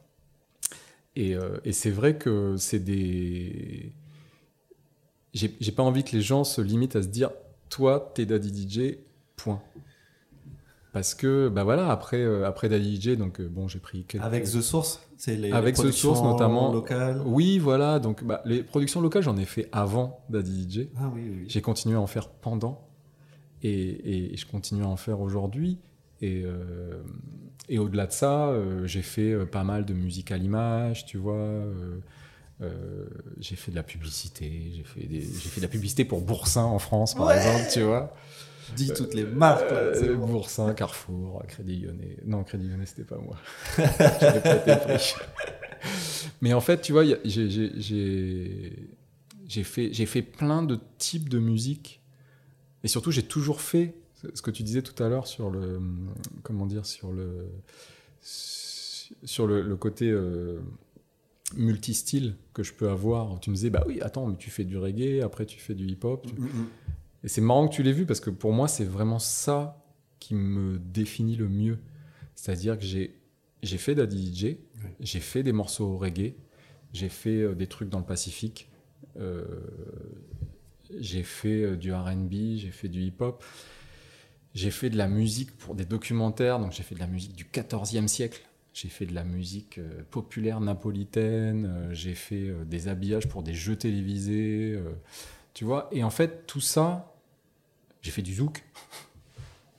Et, 1.17 1.35
et 1.65 1.73
c'est 1.73 1.91
vrai 1.91 2.17
que 2.17 2.57
c'est 2.57 2.79
des. 2.79 3.93
J'ai 5.35 5.73
pas 5.73 5.83
envie 5.83 6.05
que 6.05 6.13
les 6.13 6.23
gens 6.23 6.43
se 6.43 6.63
limitent 6.63 6.97
à 6.97 7.03
se 7.03 7.09
dire 7.09 7.33
toi, 7.69 8.13
t'es 8.15 8.25
Daddy 8.25 8.67
DJ, 8.67 8.99
point. 9.37 9.61
Parce 10.93 11.15
que, 11.15 11.49
bah 11.49 11.65
voilà, 11.65 11.91
après, 11.91 12.19
euh, 12.21 12.47
après 12.47 12.69
Daddy 12.69 13.01
DJ, 13.01 13.17
donc 13.17 13.41
euh, 13.41 13.49
bon, 13.49 13.67
j'ai 13.67 13.79
pris 13.79 14.05
quelques. 14.05 14.23
Avec 14.23 14.45
The 14.45 14.61
Source, 14.61 15.01
c'est 15.17 15.37
les 15.37 15.51
Avec 15.51 15.75
The 15.75 15.79
productions 15.79 16.15
Source, 16.15 16.23
notamment. 16.23 16.71
locales. 16.73 17.23
Oui, 17.25 17.59
voilà, 17.59 17.99
donc 17.99 18.23
bah, 18.25 18.43
les 18.45 18.63
productions 18.63 19.01
locales, 19.01 19.23
j'en 19.23 19.37
ai 19.39 19.47
fait 19.47 19.69
avant 19.73 20.21
Daddy 20.29 20.69
DJ. 20.71 20.89
Ah 20.99 21.11
oui, 21.15 21.23
oui. 21.25 21.37
oui. 21.41 21.45
J'ai 21.49 21.63
continué 21.63 21.95
à 21.97 22.01
en 22.01 22.07
faire 22.07 22.29
pendant 22.29 22.87
et, 23.63 24.33
et 24.33 24.37
je 24.37 24.45
continue 24.47 24.83
à 24.83 24.89
en 24.89 24.97
faire 24.97 25.21
aujourd'hui. 25.21 25.79
Et, 26.21 26.43
euh, 26.45 27.03
et 27.71 27.79
au-delà 27.79 28.07
de 28.07 28.13
ça, 28.13 28.53
j'ai 28.85 29.03
fait 29.03 29.47
pas 29.47 29.65
mal 29.65 29.87
de 29.87 29.95
musique 29.95 30.31
à 30.31 30.37
l'image, 30.37 31.07
tu 31.07 31.17
vois. 31.17 31.35
euh, 32.61 33.07
j'ai 33.41 33.57
fait 33.57 33.71
de 33.71 33.77
la 33.77 33.83
publicité, 33.83 34.73
j'ai 34.77 34.85
fait, 34.85 35.07
des- 35.07 35.21
j'ai 35.21 35.49
fait 35.49 35.61
de 35.61 35.67
la 35.67 35.71
publicité 35.71 36.05
pour 36.05 36.21
Boursin 36.21 36.65
en 36.65 36.79
France, 36.79 37.15
par 37.15 37.33
exemple, 37.33 37.65
tu 37.73 37.81
vois. 37.83 38.15
Dis 38.77 38.93
toutes 38.95 39.15
les 39.15 39.25
marques. 39.25 39.71
là, 39.71 39.77
Euh, 39.77 40.17
bon. 40.17 40.27
Boursin, 40.27 40.73
Carrefour, 40.75 41.43
Crédit 41.49 41.81
Lyonnais. 41.81 42.17
Non, 42.25 42.45
Crédit 42.45 42.69
Lyonnais, 42.69 42.87
c'était 42.87 43.05
pas 43.05 43.19
moi. 43.19 43.37
J'avais 43.77 44.41
pas 44.41 44.57
été 44.57 44.77
pris. 44.77 45.15
Mais 46.41 46.53
en 46.55 46.61
fait, 46.61 46.81
tu 46.81 46.93
vois, 46.93 47.05
j'ai- 47.05 47.19
fait, 49.65 49.93
fait 50.07 50.23
plein 50.23 50.63
de 50.63 50.79
types 50.99 51.29
de 51.29 51.39
musique. 51.39 52.01
Et 52.85 52.89
surtout, 52.89 53.11
j'ai 53.11 53.23
toujours 53.25 53.61
fait 53.61 53.95
ce 54.35 54.43
que 54.43 54.51
tu 54.51 54.63
disais 54.63 54.83
tout 54.83 55.01
à 55.03 55.09
l'heure 55.09 55.27
sur 55.27 55.51
le. 55.51 55.81
Comment 56.43 56.67
dire 56.67 56.87
Sur 56.87 57.13
le. 57.13 57.47
Sur 58.23 59.47
le, 59.47 59.63
le 59.63 59.77
côté. 59.77 60.09
euh, 60.11 60.61
multistyle 61.55 62.35
que 62.55 62.63
je 62.63 62.73
peux 62.73 62.89
avoir. 62.89 63.39
Tu 63.41 63.51
me 63.51 63.55
disais, 63.55 63.69
bah 63.69 63.85
oui, 63.87 64.01
attends, 64.01 64.27
mais 64.27 64.37
tu 64.37 64.49
fais 64.49 64.65
du 64.65 64.79
reggae, 64.79 65.21
après 65.23 65.45
tu 65.45 65.59
fais 65.61 65.75
du 65.75 65.87
hip-hop, 65.87 66.27
tu- 66.27 66.33
Mm, 66.41 66.45
mm. 66.47 66.67
Et 67.25 67.29
c'est 67.29 67.41
marrant 67.41 67.69
que 67.69 67.75
tu 67.75 67.83
l'aies 67.83 67.93
vu 67.93 68.07
parce 68.07 68.21
que 68.21 68.31
pour 68.31 68.53
moi, 68.53 68.69
c'est 68.69 68.85
vraiment 68.85 69.19
ça 69.19 69.85
qui 70.19 70.35
me 70.35 70.79
définit 70.79 71.37
le 71.37 71.49
mieux. 71.49 71.79
C'est-à-dire 72.35 72.79
que 72.79 72.85
j'ai, 72.85 73.17
j'ai 73.63 73.79
fait 73.79 73.95
Daddy 73.95 74.35
DJ, 74.35 74.57
j'ai 75.01 75.21
fait 75.21 75.43
des 75.43 75.53
morceaux 75.53 75.97
reggae, 75.97 76.35
j'ai 76.93 77.09
fait 77.09 77.41
euh, 77.41 77.55
des 77.55 77.67
trucs 77.67 77.89
dans 77.89 77.99
le 77.99 78.05
Pacifique, 78.05 78.71
euh, 79.19 79.45
j'ai 80.99 81.23
fait 81.23 81.63
euh, 81.63 81.77
du 81.77 81.93
RB, 81.93 82.57
j'ai 82.57 82.71
fait 82.71 82.89
du 82.89 83.01
hip-hop, 83.03 83.45
j'ai 84.55 84.71
fait 84.71 84.91
de 84.91 84.97
la 84.97 85.09
musique 85.09 85.57
pour 85.57 85.75
des 85.75 85.85
documentaires, 85.85 86.59
donc 86.59 86.73
j'ai 86.73 86.83
fait 86.83 86.95
de 86.95 87.01
la 87.01 87.07
musique 87.07 87.35
du 87.35 87.45
14e 87.45 88.09
siècle. 88.09 88.43
J'ai 88.75 88.89
fait 88.89 89.05
de 89.05 89.15
la 89.15 89.25
musique 89.25 89.77
euh, 89.79 90.03
populaire 90.11 90.61
napolitaine, 90.61 91.67
euh, 91.67 91.95
j'ai 91.95 92.15
fait 92.15 92.53
des 92.65 92.89
habillages 92.89 93.29
pour 93.29 93.43
des 93.43 93.53
jeux 93.53 93.77
télévisés, 93.77 94.79
tu 95.55 95.65
vois. 95.65 95.89
Et 95.93 96.03
en 96.05 96.11
fait, 96.11 96.47
tout 96.47 96.61
ça, 96.61 97.12
j'ai 98.03 98.11
fait 98.11 98.23
du 98.23 98.35
zouk. 98.35 98.63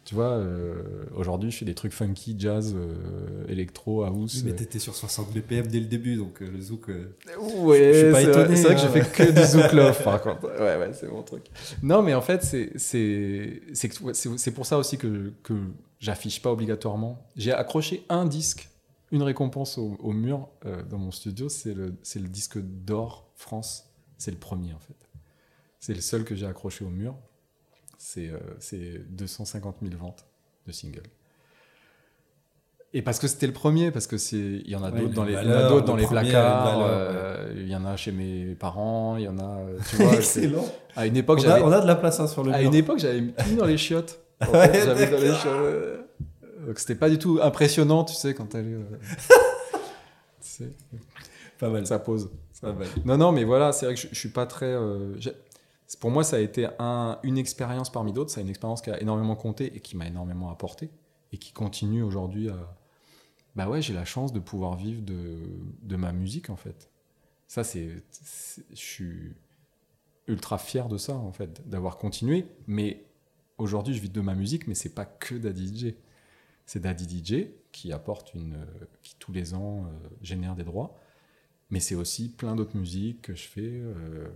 tu 0.06 0.16
vois, 0.16 0.32
euh, 0.32 1.06
aujourd'hui, 1.16 1.52
je 1.52 1.58
fais 1.58 1.66
des 1.66 1.76
trucs 1.76 1.94
funky, 1.94 2.36
jazz, 2.38 2.74
euh, 2.76 3.46
électro, 3.48 4.04
house. 4.04 4.44
Mais 4.44 4.54
t'étais 4.54 4.80
sur 4.80 4.96
60 4.96 5.32
BPM 5.34 5.68
dès 5.68 5.80
le 5.80 5.86
début, 5.86 6.16
donc 6.16 6.42
euh, 6.42 6.50
le 6.50 6.60
zouk. 6.62 6.88
Ouais, 6.88 7.94
Je 7.94 8.00
suis 8.00 8.12
pas 8.12 8.20
c'est 8.22 8.26
vrai, 8.26 8.42
étonné, 8.42 8.56
c'est 8.56 8.64
vrai 8.64 8.76
que 8.76 8.80
hein. 8.80 8.90
j'ai 8.94 9.02
fait 9.02 9.12
que 9.12 9.32
du 9.32 9.46
zouk 9.46 9.72
love, 9.74 10.04
par 10.04 10.22
contre. 10.24 10.46
Ouais, 10.46 10.78
ouais, 10.78 10.92
c'est 10.94 11.08
mon 11.10 11.22
truc. 11.24 11.44
Non, 11.82 12.02
mais 12.02 12.14
en 12.14 12.22
fait, 12.22 12.44
c'est 12.76 14.52
pour 14.56 14.66
ça 14.66 14.78
aussi 14.78 14.98
que 14.98 15.34
que 15.44 15.54
j'affiche 16.00 16.42
pas 16.42 16.52
obligatoirement. 16.52 17.26
J'ai 17.36 17.54
accroché 17.54 18.06
un 18.10 18.26
disque, 18.26 18.70
une 19.12 19.24
récompense 19.24 19.78
au, 19.78 19.96
au 20.00 20.12
mur 20.12 20.50
euh, 20.66 20.84
dans 20.84 20.98
mon 20.98 21.12
studio, 21.12 21.48
c'est 21.50 21.74
le 21.74 21.94
c'est 22.04 22.20
le 22.20 22.28
disque 22.28 22.58
d'or 22.60 23.32
France. 23.36 23.86
C'est 24.18 24.32
le 24.32 24.38
premier 24.38 24.74
en 24.74 24.80
fait. 24.80 24.96
C'est 25.80 25.94
le 25.94 26.02
seul 26.02 26.24
que 26.24 26.36
j'ai 26.36 26.46
accroché 26.46 26.86
au 26.86 26.90
mur. 26.90 27.16
C'est 28.06 28.28
euh, 28.28 28.38
c'est 28.60 29.00
250 29.16 29.78
000 29.82 29.96
ventes 29.98 30.26
de 30.68 30.74
singles. 30.74 31.04
Et 32.94 33.02
parce 33.02 33.18
que 33.18 33.28
c'était 33.28 33.48
le 33.48 33.54
premier, 33.54 33.92
parce 33.92 34.08
que 34.08 34.18
c'est, 34.18 34.36
il 34.38 34.70
y 34.70 34.76
en 34.76 34.84
a 34.84 34.92
Ouais, 34.92 35.00
d'autres 35.00 35.14
dans 35.14 35.24
les 35.24 35.34
valeurs, 35.36 35.84
dans 35.86 35.96
le 35.96 36.02
les 36.02 36.06
premier, 36.06 36.22
placards, 36.22 36.82
euh, 36.86 37.54
il 37.56 37.70
y 37.70 37.76
en 37.78 37.86
a 37.86 37.96
chez 37.96 38.12
mes 38.12 38.56
parents, 38.56 39.16
il 39.16 39.24
y 39.24 39.28
en 39.30 39.40
a, 39.40 39.58
euh, 39.60 39.80
tu 39.90 39.96
vois. 39.96 40.22
c'est- 40.22 40.44
Excellent. 40.44 40.66
à 40.98 41.08
une 41.08 41.16
époque, 41.16 41.40
On 41.42 41.44
a, 41.44 41.48
j'avais, 41.48 41.62
on 41.64 41.72
a 41.72 41.80
de 41.80 41.88
la 41.88 41.96
place 41.96 42.20
hein, 42.20 42.28
sur 42.28 42.44
le 42.44 42.54
à 42.54 42.58
mur. 42.60 42.68
une 42.68 42.76
époque, 42.76 43.00
j'avais 43.00 43.22
mis 43.22 43.56
dans 43.58 43.66
les 43.66 43.78
chiottes. 43.78 44.20
En 44.42 44.48
Ouais, 44.52 44.68
fait, 44.68 44.86
j'avais 44.86 45.10
dans 45.10 45.18
les 45.18 45.28
d'accord. 45.30 45.42
chiottes. 45.42 46.00
Donc 46.68 46.80
c'était 46.80 46.96
pas 46.96 47.10
du 47.10 47.18
tout 47.18 47.40
impressionnant, 47.42 48.04
tu 48.04 48.16
sais, 48.16 48.34
quand 48.34 48.54
elle 48.54 48.68
est, 48.68 48.74
euh, 48.74 48.84
tu 50.42 50.50
sais, 50.50 50.70
Pas 51.58 51.70
mal. 51.70 51.88
ça 51.88 52.00
pose. 52.00 52.30
Pas 52.62 52.74
mal. 52.74 52.88
Non, 53.06 53.18
non, 53.18 53.32
mais 53.32 53.44
voilà, 53.46 53.72
c'est 53.72 53.86
vrai 53.88 53.96
que 53.96 54.02
je, 54.02 54.08
je 54.12 54.20
suis 54.20 54.30
pas 54.30 54.46
très. 54.46 54.68
euh, 54.68 55.20
c'est- 55.22 55.36
pour 56.00 56.12
moi, 56.12 56.24
ça 56.24 56.38
a 56.38 56.40
été 56.40 56.68
un- 56.80 57.20
une 57.24 57.38
expérience 57.38 57.92
parmi 57.92 58.14
d'autres. 58.14 58.32
C'est 58.32 58.42
une 58.42 58.50
expérience 58.50 58.82
qui 58.82 58.90
a 58.92 59.02
énormément 59.02 59.36
compté 59.36 59.76
et 59.76 59.80
qui 59.80 59.98
m'a 59.98 60.08
énormément 60.08 60.50
apporté 60.50 60.90
et 61.32 61.38
qui 61.38 61.52
continue 61.52 62.04
aujourd'hui 62.04 62.50
à. 62.50 62.76
Bah 63.56 63.70
ouais, 63.70 63.82
j'ai 63.82 63.94
la 63.94 64.06
chance 64.06 64.34
de 64.34 64.40
pouvoir 64.40 64.76
vivre 64.76 65.02
de, 65.04 65.96
ma 65.96 66.12
musique 66.12 66.50
en 66.50 66.56
fait. 66.56 66.90
Ça, 67.48 67.64
c'est. 67.64 67.90
Je 68.72 68.76
suis 68.76 69.34
ultra 70.28 70.58
fier 70.58 70.88
de 70.88 70.98
ça 70.98 71.16
en 71.16 71.32
fait, 71.32 71.68
d'avoir 71.70 71.98
continué. 71.98 72.48
Mais 72.68 73.06
aujourd'hui, 73.58 73.94
je 73.94 74.02
vis 74.02 74.10
de 74.10 74.22
ma 74.22 74.36
musique, 74.36 74.68
mais 74.68 74.76
c'est 74.76 74.94
pas 74.96 75.06
que 75.06 75.36
Daddy 75.36 75.68
DJ. 75.68 75.96
C'est 76.66 76.80
Daddy 76.80 77.06
DJ 77.24 77.48
qui 77.72 77.92
apporte 77.92 78.34
une. 78.34 78.66
qui 79.04 79.16
tous 79.20 79.32
les 79.34 79.54
ans 79.54 79.86
euh, 79.86 80.10
génère 80.22 80.56
des 80.56 80.64
droits 80.64 81.00
mais 81.70 81.80
c'est 81.80 81.96
aussi 81.96 82.30
plein 82.30 82.56
d'autres 82.56 82.78
musiques 82.78 83.24
que 83.24 83.34
je 83.36 83.48
fais, 83.48 83.62
euh, 83.64 84.28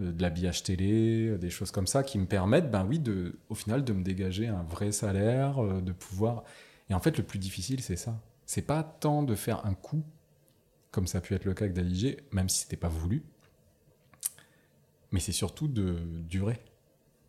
de 0.00 0.22
l'habillage 0.22 0.62
télé, 0.62 1.28
euh, 1.28 1.38
des 1.38 1.50
choses 1.50 1.70
comme 1.70 1.86
ça 1.86 2.02
qui 2.02 2.18
me 2.18 2.26
permettent, 2.26 2.70
ben 2.70 2.84
oui, 2.84 3.02
au 3.48 3.54
final, 3.54 3.84
de 3.84 3.92
me 3.92 4.02
dégager 4.02 4.48
un 4.48 4.62
vrai 4.62 4.92
salaire, 4.92 5.62
euh, 5.62 5.80
de 5.80 5.92
pouvoir. 5.92 6.44
Et 6.88 6.94
en 6.94 7.00
fait, 7.00 7.16
le 7.18 7.24
plus 7.24 7.38
difficile, 7.38 7.80
c'est 7.82 7.96
ça. 7.96 8.20
C'est 8.46 8.62
pas 8.62 8.82
tant 8.82 9.22
de 9.22 9.34
faire 9.34 9.64
un 9.66 9.74
coup, 9.74 10.02
comme 10.90 11.06
ça 11.06 11.18
a 11.18 11.20
pu 11.20 11.34
être 11.34 11.44
le 11.44 11.54
cas 11.54 11.66
avec 11.66 11.74
Daligé, 11.74 12.18
même 12.32 12.48
si 12.48 12.62
c'était 12.62 12.76
pas 12.76 12.88
voulu, 12.88 13.22
mais 15.12 15.20
c'est 15.20 15.32
surtout 15.32 15.68
de 15.68 15.98
durer 16.28 16.60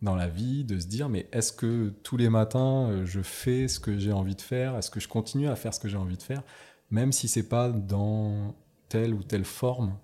dans 0.02 0.16
la 0.16 0.28
vie, 0.28 0.64
de 0.64 0.78
se 0.78 0.86
dire, 0.86 1.08
mais 1.08 1.28
est-ce 1.32 1.52
que 1.52 1.90
tous 2.02 2.16
les 2.16 2.28
matins, 2.28 2.88
euh, 2.88 3.06
je 3.06 3.20
fais 3.22 3.68
ce 3.68 3.78
que 3.78 3.98
j'ai 3.98 4.12
envie 4.12 4.34
de 4.34 4.40
faire? 4.40 4.76
Est-ce 4.76 4.90
que 4.90 5.00
je 5.00 5.08
continue 5.08 5.48
à 5.48 5.56
faire 5.56 5.72
ce 5.72 5.80
que 5.80 5.88
j'ai 5.88 5.96
envie 5.96 6.16
de 6.16 6.22
faire? 6.22 6.42
Même 6.90 7.12
si 7.12 7.28
c'est 7.28 7.48
pas 7.48 7.70
dans 7.70 8.54
telle 8.88 9.14
ou 9.14 9.22
telle 9.22 9.44
forme. 9.44 9.96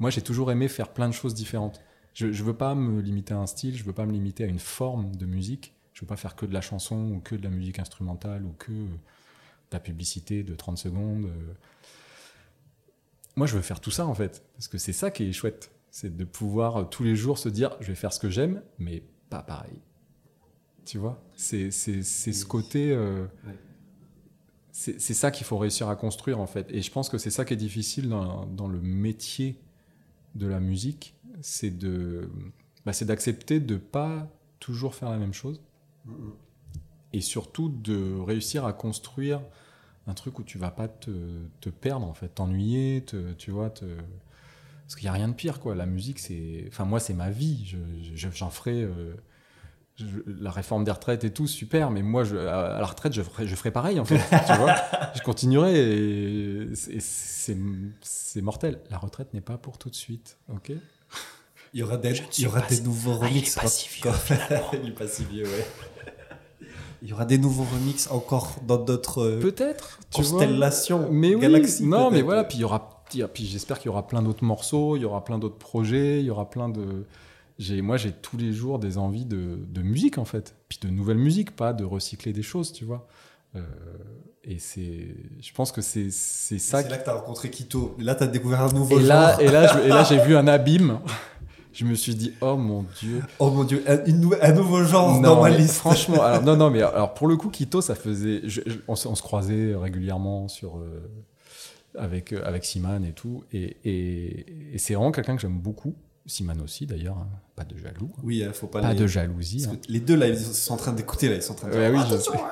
Moi, 0.00 0.10
j'ai 0.10 0.22
toujours 0.22 0.50
aimé 0.50 0.66
faire 0.68 0.88
plein 0.92 1.08
de 1.08 1.14
choses 1.14 1.34
différentes. 1.34 1.80
Je 2.14 2.26
ne 2.26 2.32
veux 2.32 2.56
pas 2.56 2.74
me 2.74 3.00
limiter 3.00 3.34
à 3.34 3.38
un 3.38 3.46
style, 3.46 3.76
je 3.76 3.84
veux 3.84 3.92
pas 3.92 4.04
me 4.06 4.12
limiter 4.12 4.42
à 4.42 4.46
une 4.48 4.58
forme 4.58 5.14
de 5.14 5.26
musique. 5.26 5.74
Je 5.94 6.00
veux 6.00 6.06
pas 6.08 6.16
faire 6.16 6.34
que 6.34 6.46
de 6.46 6.52
la 6.54 6.60
chanson 6.60 7.12
ou 7.12 7.20
que 7.20 7.34
de 7.36 7.42
la 7.44 7.50
musique 7.50 7.78
instrumentale 7.78 8.44
ou 8.44 8.52
que 8.58 8.72
euh, 8.72 8.86
de 8.86 9.72
la 9.72 9.80
publicité 9.80 10.42
de 10.42 10.54
30 10.54 10.78
secondes. 10.78 11.26
euh. 11.26 11.52
Moi, 13.36 13.46
je 13.46 13.54
veux 13.54 13.62
faire 13.62 13.80
tout 13.80 13.90
ça 13.90 14.06
en 14.06 14.14
fait, 14.14 14.42
parce 14.56 14.66
que 14.68 14.78
c'est 14.78 14.92
ça 14.92 15.10
qui 15.10 15.24
est 15.28 15.32
chouette. 15.32 15.70
C'est 15.90 16.16
de 16.16 16.24
pouvoir 16.24 16.76
euh, 16.78 16.84
tous 16.84 17.04
les 17.04 17.14
jours 17.16 17.38
se 17.38 17.48
dire, 17.48 17.76
je 17.80 17.86
vais 17.88 17.94
faire 17.94 18.12
ce 18.12 18.18
que 18.20 18.30
j'aime, 18.30 18.62
mais 18.78 19.02
pas 19.28 19.42
pareil. 19.42 19.78
Tu 20.84 20.98
vois? 20.98 21.22
C'est 21.36 21.70
ce 21.70 22.44
côté... 22.44 22.90
euh, 22.92 23.26
Ouais. 23.46 23.56
c'est 24.72 24.98
ça 25.14 25.30
qu'il 25.30 25.46
faut 25.46 25.58
réussir 25.58 25.88
à 25.88 25.96
construire 25.96 26.40
en 26.40 26.46
fait. 26.46 26.66
Et 26.70 26.80
je 26.82 26.90
pense 26.90 27.08
que 27.08 27.18
c'est 27.18 27.30
ça 27.30 27.44
qui 27.44 27.52
est 27.54 27.56
difficile 27.58 28.08
dans, 28.08 28.46
dans 28.46 28.66
le 28.68 28.80
métier 28.80 29.60
de 30.34 30.46
la 30.46 30.60
musique, 30.60 31.14
c'est 31.40 31.70
de 31.76 32.30
bah, 32.86 32.92
c'est 32.92 33.04
d'accepter 33.06 33.60
de 33.60 33.76
pas 33.76 34.28
toujours 34.60 34.94
faire 34.94 35.10
la 35.10 35.18
même 35.18 35.34
chose 35.34 35.60
et 37.12 37.20
surtout 37.20 37.68
de 37.68 38.18
réussir 38.20 38.64
à 38.64 38.72
construire 38.72 39.40
un 40.06 40.14
truc 40.14 40.38
où 40.38 40.42
tu 40.42 40.58
vas 40.58 40.70
pas 40.70 40.88
te, 40.88 41.10
te 41.60 41.70
perdre 41.70 42.06
en 42.06 42.14
fait, 42.14 42.28
t'ennuyer, 42.28 43.02
te, 43.04 43.32
tu 43.34 43.50
vois, 43.50 43.70
te... 43.70 43.84
parce 43.84 44.96
qu'il 44.96 45.04
y 45.04 45.08
a 45.08 45.12
rien 45.12 45.28
de 45.28 45.34
pire 45.34 45.60
quoi. 45.60 45.74
La 45.74 45.86
musique 45.86 46.18
c'est, 46.18 46.64
enfin 46.68 46.84
moi 46.84 47.00
c'est 47.00 47.14
ma 47.14 47.30
vie, 47.30 47.64
je, 47.66 47.78
je- 48.16 48.30
j'en 48.32 48.50
ferai. 48.50 48.82
euh, 48.82 49.14
je- 50.00 50.32
la 50.42 50.50
réforme 50.50 50.84
des 50.84 50.90
retraites 50.90 51.24
et 51.24 51.32
tout, 51.32 51.46
super, 51.46 51.90
mais 51.90 52.02
moi, 52.02 52.24
je, 52.24 52.36
à 52.36 52.76
à 52.76 52.80
la 52.80 52.86
retraite, 52.86 53.12
je 53.12 53.22
ferai, 53.22 53.46
je 53.46 53.54
ferai 53.54 53.70
pareil, 53.70 53.98
en 54.00 54.04
fait, 54.04 54.18
tu 54.46 54.52
vois. 54.54 54.74
Je 55.14 55.22
continuerai 55.22 55.74
et, 55.74 56.74
c'est- 56.74 56.92
et 56.92 57.00
c'est 57.00 57.56
c'est 58.00 58.42
mortel. 58.42 58.78
La 58.90 58.98
retraite 58.98 59.34
n'est 59.34 59.40
pas 59.40 59.58
pour 59.58 59.76
tout 59.78 59.90
de 59.90 59.94
suite, 59.96 60.38
ok? 60.54 60.72
Il 61.74 61.80
y 61.80 61.82
aura 61.82 61.96
des, 61.96 62.12
il 62.38 62.44
y 62.44 62.46
aura 62.46 62.60
des 62.62 62.76
si- 62.76 62.82
nouveaux 62.82 63.12
Ah, 63.22 63.26
il 63.26 63.28
remixes. 63.34 63.56
est 63.56 63.60
pas 63.60 63.66
si 63.68 63.88
vieux, 63.88 64.02
quand- 64.02 64.72
il 64.82 64.88
est 64.88 64.92
pas 64.92 65.06
si 65.08 65.24
vieux, 65.24 65.44
ouais. 65.44 65.66
Il 67.02 67.08
y 67.08 67.12
aura 67.12 67.24
des 67.24 67.38
nouveaux 67.38 67.64
remixes 67.64 68.08
encore 68.10 68.56
dans 68.66 68.76
d'autres 68.76 69.22
euh, 69.22 69.40
Peut-être, 69.40 69.98
tu 70.10 70.20
vois. 70.22 70.30
constellations, 70.38 71.08
Mais 71.10 71.34
oui, 71.34 71.40
galaxies. 71.40 71.86
non, 71.86 72.10
mais 72.10 72.20
voilà, 72.22 72.44
puis 72.44 72.58
il 72.58 72.60
y 72.60 72.64
aura, 72.64 73.02
il 73.14 73.26
puis 73.32 73.46
j'espère 73.46 73.78
qu'il 73.78 73.86
y 73.86 73.88
aura 73.88 74.06
plein 74.06 74.20
d'autres 74.22 74.44
morceaux, 74.44 74.96
il 74.96 75.02
y 75.02 75.04
aura 75.04 75.24
plein 75.24 75.38
d'autres 75.38 75.56
projets, 75.58 76.20
il 76.20 76.26
y 76.26 76.30
aura 76.30 76.48
plein 76.50 76.68
de. 76.68 77.06
J'ai, 77.60 77.82
moi, 77.82 77.96
j'ai 77.98 78.10
tous 78.10 78.36
les 78.38 78.52
jours 78.52 78.78
des 78.78 78.96
envies 78.98 79.26
de, 79.26 79.58
de 79.68 79.82
musique 79.82 80.16
en 80.18 80.24
fait, 80.24 80.56
puis 80.68 80.78
de 80.82 80.88
nouvelles 80.88 81.18
musiques, 81.18 81.54
pas 81.54 81.72
de 81.74 81.84
recycler 81.84 82.32
des 82.32 82.42
choses, 82.42 82.72
tu 82.72 82.84
vois. 82.86 83.06
Euh, 83.54 83.60
et 84.44 84.58
c'est, 84.58 85.08
je 85.40 85.52
pense 85.52 85.70
que 85.70 85.82
c'est, 85.82 86.10
c'est 86.10 86.58
ça. 86.58 86.82
C'est 86.82 86.88
là 86.88 86.96
que 86.96 87.04
tu 87.04 87.10
as 87.10 87.14
rencontré 87.14 87.50
Kito. 87.50 87.94
Là, 87.98 88.14
tu 88.14 88.22
as 88.22 88.28
découvert 88.28 88.62
un 88.62 88.72
nouveau 88.72 88.98
Et 88.98 89.02
là, 89.02 89.32
genre. 89.32 89.40
et 89.42 89.48
là, 89.48 89.66
je- 89.74 89.78
et 89.84 89.88
là, 89.88 90.04
j'ai 90.04 90.24
vu 90.24 90.36
un 90.36 90.46
abîme. 90.46 91.00
Je 91.72 91.84
me 91.84 91.94
suis 91.94 92.14
dit, 92.14 92.32
oh 92.40 92.56
mon 92.56 92.84
dieu. 93.00 93.22
Oh 93.38 93.50
mon 93.50 93.64
dieu, 93.64 93.84
un, 93.86 94.02
une 94.06 94.28
un 94.40 94.52
nouveau 94.52 94.82
genre 94.84 95.14
Non, 95.16 95.20
dans 95.20 95.42
ma 95.42 95.50
liste. 95.50 95.74
Franchement, 95.74 96.22
alors, 96.22 96.42
non, 96.42 96.56
non, 96.56 96.70
mais 96.70 96.80
alors 96.82 97.12
pour 97.14 97.28
le 97.28 97.36
coup, 97.36 97.50
Kito, 97.50 97.80
ça 97.82 97.94
faisait. 97.94 98.40
je- 98.44 98.62
je- 98.66 98.78
on, 98.88 98.96
se- 98.96 99.06
on 99.06 99.14
se 99.14 99.22
croisait 99.22 99.74
régulièrement 99.76 100.48
sur, 100.48 100.78
euh, 100.78 101.08
avec, 101.98 102.32
euh, 102.32 102.40
avec 102.44 102.64
Siman 102.64 103.04
et 103.04 103.12
tout. 103.12 103.44
Et, 103.52 103.76
et, 103.84 104.46
et 104.74 104.78
c'est 104.78 104.94
vraiment 104.94 105.12
quelqu'un 105.12 105.36
que 105.36 105.42
j'aime 105.42 105.58
beaucoup. 105.58 105.94
Siman 106.30 106.60
aussi, 106.62 106.86
d'ailleurs. 106.86 107.18
hein. 107.18 107.28
Pas 107.56 107.64
de 107.64 107.76
jaloux. 107.76 108.10
Oui, 108.22 108.38
il 108.46 108.52
faut 108.52 108.66
pas, 108.68 108.80
Pas 108.80 108.92
les... 108.92 108.98
de 109.00 109.06
jalousie. 109.06 109.64
parce 109.64 109.74
hein. 109.76 109.80
que 109.86 109.92
les 109.92 110.00
deux, 110.00 110.16
là, 110.16 110.28
ils 110.28 110.38
sont 110.38 110.74
en 110.74 110.76
train 110.76 110.92
d'écouter. 110.92 111.28
Là, 111.28 111.34
ils 111.36 111.42
sont 111.42 111.52
en 111.52 111.56
train 111.56 111.68
de 111.68 111.74
Ouais, 111.74 111.90
oui, 111.90 111.98
je 111.98 112.14
Attention, 112.14 112.32
sais. 112.32 112.38
hein. 112.38 112.46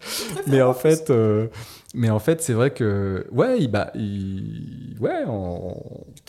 mais 0.46 0.62
en 0.62 0.74
fait, 0.74 1.10
euh, 1.10 1.48
mais 1.92 2.08
en 2.08 2.20
fait, 2.20 2.40
c'est 2.40 2.52
vrai 2.52 2.72
que 2.72 3.26
ouais, 3.32 3.60
il, 3.60 3.68
bah, 3.68 3.90
il- 3.96 4.96
ouais, 5.00 5.24
on, 5.26 5.76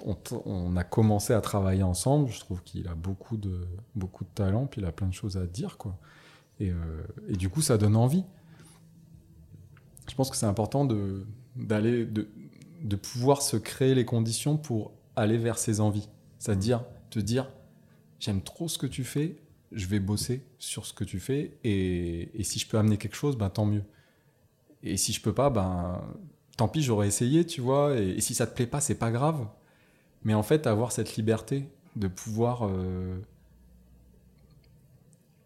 on- 0.05 0.17
on 0.45 0.75
a 0.75 0.83
commencé 0.83 1.33
à 1.33 1.41
travailler 1.41 1.83
ensemble. 1.83 2.29
Je 2.31 2.39
trouve 2.39 2.63
qu'il 2.63 2.87
a 2.87 2.95
beaucoup 2.95 3.37
de 3.37 3.67
beaucoup 3.95 4.23
de 4.23 4.29
talent, 4.33 4.65
puis 4.65 4.81
il 4.81 4.85
a 4.87 4.91
plein 4.91 5.07
de 5.07 5.13
choses 5.13 5.37
à 5.37 5.45
dire, 5.45 5.77
quoi. 5.77 5.95
Et, 6.59 6.71
euh, 6.71 6.75
et 7.27 7.33
du 7.33 7.47
coup, 7.49 7.61
ça 7.61 7.77
donne 7.77 7.95
envie. 7.95 8.23
Je 10.09 10.15
pense 10.15 10.29
que 10.31 10.35
c'est 10.35 10.47
important 10.47 10.83
de 10.85 11.25
d'aller 11.55 12.05
de, 12.05 12.27
de 12.81 12.95
pouvoir 12.95 13.41
se 13.43 13.55
créer 13.57 13.93
les 13.93 14.05
conditions 14.05 14.57
pour 14.57 14.91
aller 15.15 15.37
vers 15.37 15.59
ses 15.59 15.79
envies. 15.79 16.09
C'est-à-dire 16.39 16.83
te 17.11 17.19
dire 17.19 17.51
j'aime 18.19 18.41
trop 18.41 18.67
ce 18.67 18.77
que 18.77 18.87
tu 18.87 19.03
fais, 19.03 19.37
je 19.71 19.85
vais 19.85 19.99
bosser 19.99 20.41
sur 20.57 20.85
ce 20.85 20.93
que 20.93 21.03
tu 21.03 21.19
fais 21.19 21.57
et, 21.63 22.29
et 22.33 22.43
si 22.43 22.59
je 22.59 22.67
peux 22.67 22.77
amener 22.77 22.97
quelque 22.97 23.15
chose, 23.15 23.37
ben 23.37 23.49
tant 23.49 23.65
mieux. 23.65 23.83
Et 24.81 24.97
si 24.97 25.13
je 25.13 25.21
peux 25.21 25.33
pas, 25.33 25.49
ben 25.49 26.01
tant 26.59 26.67
pis, 26.67 26.83
j'aurais 26.83 27.07
essayé, 27.07 27.45
tu 27.45 27.61
vois. 27.61 27.97
Et, 27.97 28.19
si 28.21 28.33
ça 28.35 28.45
te 28.45 28.53
plaît 28.53 28.67
pas, 28.67 28.81
c'est 28.81 28.95
pas 28.95 29.11
grave. 29.11 29.47
Mais 30.23 30.33
en 30.33 30.43
fait, 30.43 30.67
avoir 30.67 30.91
cette 30.91 31.15
liberté 31.15 31.69
de 31.95 32.07
pouvoir 32.07 32.67
euh, 32.67 33.17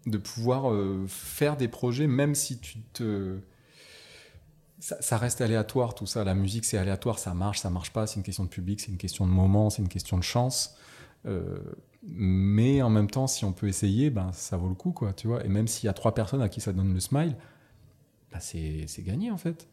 de 0.07 0.17
pouvoir 0.17 0.71
euh, 0.71 1.05
faire 1.07 1.55
des 1.55 1.67
projets, 1.67 2.07
même 2.07 2.35
si 2.35 2.59
tu 2.59 2.79
te 2.93 3.37
ça, 4.83 5.17
reste 5.17 5.39
aléatoire 5.39 5.95
tout 5.95 6.05
ça. 6.05 6.23
La 6.23 6.35
musique 6.35 6.65
c'est 6.65 6.77
aléatoire, 6.77 7.17
ça 7.17 7.33
marche, 7.33 7.59
ça 7.59 7.69
marche 7.69 7.91
pas. 7.93 8.05
C'est 8.05 8.17
une 8.17 8.23
question 8.23 8.43
de 8.43 8.49
public, 8.49 8.81
c'est 8.81 8.91
une 8.91 8.97
question 8.97 9.25
de 9.25 9.31
moment, 9.31 9.69
c'est 9.69 9.81
une 9.81 9.87
question 9.87 10.17
de 10.17 10.23
chance. 10.23 10.75
Euh, 11.25 11.57
mais 12.03 12.81
en 12.81 12.89
même 12.89 13.09
temps, 13.09 13.27
si 13.27 13.45
on 13.45 13.53
peut 13.53 13.67
essayer, 13.67 14.09
ben 14.09 14.31
ça 14.33 14.57
vaut 14.57 14.67
le 14.67 14.75
coup, 14.75 14.91
quoi, 14.91 15.13
tu 15.13 15.27
vois. 15.27 15.45
Et 15.45 15.47
même 15.47 15.67
s'il 15.67 15.85
y 15.85 15.89
a 15.89 15.93
trois 15.93 16.13
personnes 16.13 16.41
à 16.41 16.49
qui 16.49 16.59
ça 16.59 16.73
donne 16.73 16.93
le 16.93 16.99
smile, 16.99 17.37
ben, 18.31 18.39
c'est 18.41 19.03
gagné 19.03 19.31
en 19.31 19.37
fait. 19.37 19.69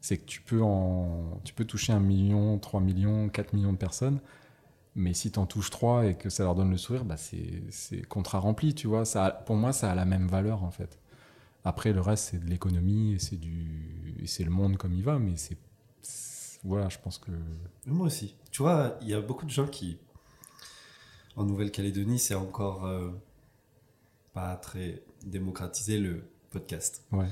C'est 0.00 0.18
que 0.18 0.26
tu 0.26 0.40
peux 0.42 0.62
en, 0.62 1.40
tu 1.44 1.52
peux 1.54 1.64
toucher 1.64 1.92
un 1.92 2.00
million, 2.00 2.58
3 2.58 2.80
millions, 2.80 3.28
4 3.28 3.54
millions 3.54 3.72
de 3.72 3.78
personnes. 3.78 4.20
Mais 4.94 5.12
si 5.14 5.32
tu 5.32 5.38
en 5.38 5.46
touches 5.46 5.70
trois 5.70 6.06
et 6.06 6.14
que 6.14 6.30
ça 6.30 6.44
leur 6.44 6.54
donne 6.54 6.70
le 6.70 6.78
sourire, 6.78 7.04
bah 7.04 7.16
c'est 7.16 8.02
contrat 8.08 8.38
rempli, 8.38 8.74
tu 8.74 8.86
vois. 8.86 9.04
Ça, 9.04 9.30
pour 9.46 9.56
moi, 9.56 9.72
ça 9.72 9.90
a 9.90 9.94
la 9.94 10.04
même 10.04 10.28
valeur 10.28 10.62
en 10.62 10.70
fait. 10.70 10.98
Après, 11.68 11.92
le 11.92 12.00
reste, 12.00 12.28
c'est 12.30 12.38
de 12.38 12.46
l'économie 12.48 13.14
et 13.14 13.18
c'est 13.18 13.36
du, 13.36 14.14
et 14.22 14.26
c'est 14.28 14.44
le 14.44 14.50
monde 14.50 14.76
comme 14.76 14.92
il 14.92 15.02
va. 15.02 15.18
Mais 15.18 15.36
c'est, 15.36 15.56
voilà, 16.62 16.88
je 16.88 16.98
pense 16.98 17.18
que 17.18 17.32
Moi 17.86 18.06
aussi. 18.06 18.36
Tu 18.52 18.62
vois, 18.62 18.96
il 19.02 19.08
y 19.08 19.14
a 19.14 19.20
beaucoup 19.20 19.44
de 19.46 19.50
gens 19.50 19.66
qui, 19.66 19.98
en 21.34 21.44
Nouvelle-Calédonie, 21.44 22.20
c'est 22.20 22.34
encore 22.36 22.86
euh, 22.86 23.10
pas 24.32 24.54
très 24.56 25.02
démocratisé 25.24 25.98
le 25.98 26.22
podcast. 26.50 27.04
ouais. 27.12 27.26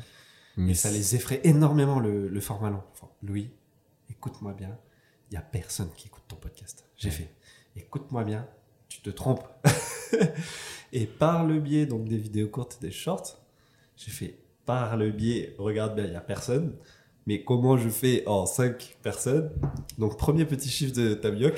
Mais 0.57 0.75
ça 0.75 0.91
les 0.93 1.17
effraie 1.17 1.41
énormément 1.45 1.99
le, 1.99 2.29
le 2.29 2.41
format 2.41 2.71
long. 2.71 2.83
Enfin, 2.93 3.09
Louis, 3.23 3.51
écoute-moi 4.09 4.53
bien. 4.53 4.79
Il 5.31 5.35
y 5.35 5.37
a 5.37 5.41
personne 5.43 5.91
qui 5.97 6.07
écoute 6.07 6.23
ton 6.29 6.37
podcast. 6.37 6.85
J'ai 6.97 7.09
Ouais. 7.09 7.15
fait. 7.15 7.35
Écoute-moi 7.77 8.23
bien. 8.23 8.47
Tu 8.89 9.01
te 9.01 9.11
trompes. 9.11 9.45
et 10.93 11.07
par 11.07 11.45
le 11.45 11.59
biais 11.59 11.87
donc 11.87 12.05
des 12.05 12.19
vidéos 12.19 12.47
courtes 12.49 12.79
et 12.81 12.87
des 12.87 12.93
shorts, 12.93 13.44
j'ai 13.97 14.11
fait. 14.11 14.39
Par 14.67 14.97
le 14.97 15.11
biais, 15.11 15.55
regarde 15.59 15.95
bien, 15.95 16.05
il 16.07 16.13
y 16.13 16.17
a 16.17 16.21
personne. 16.21 16.73
Mais 17.27 17.43
comment 17.43 17.77
je 17.79 17.89
fais 17.89 18.23
en 18.27 18.47
5 18.47 18.99
personnes? 19.03 19.51
Donc 19.99 20.17
premier 20.19 20.45
petit 20.45 20.69
chiffre 20.69 20.95
de 20.95 21.15
Tamioc. 21.15 21.55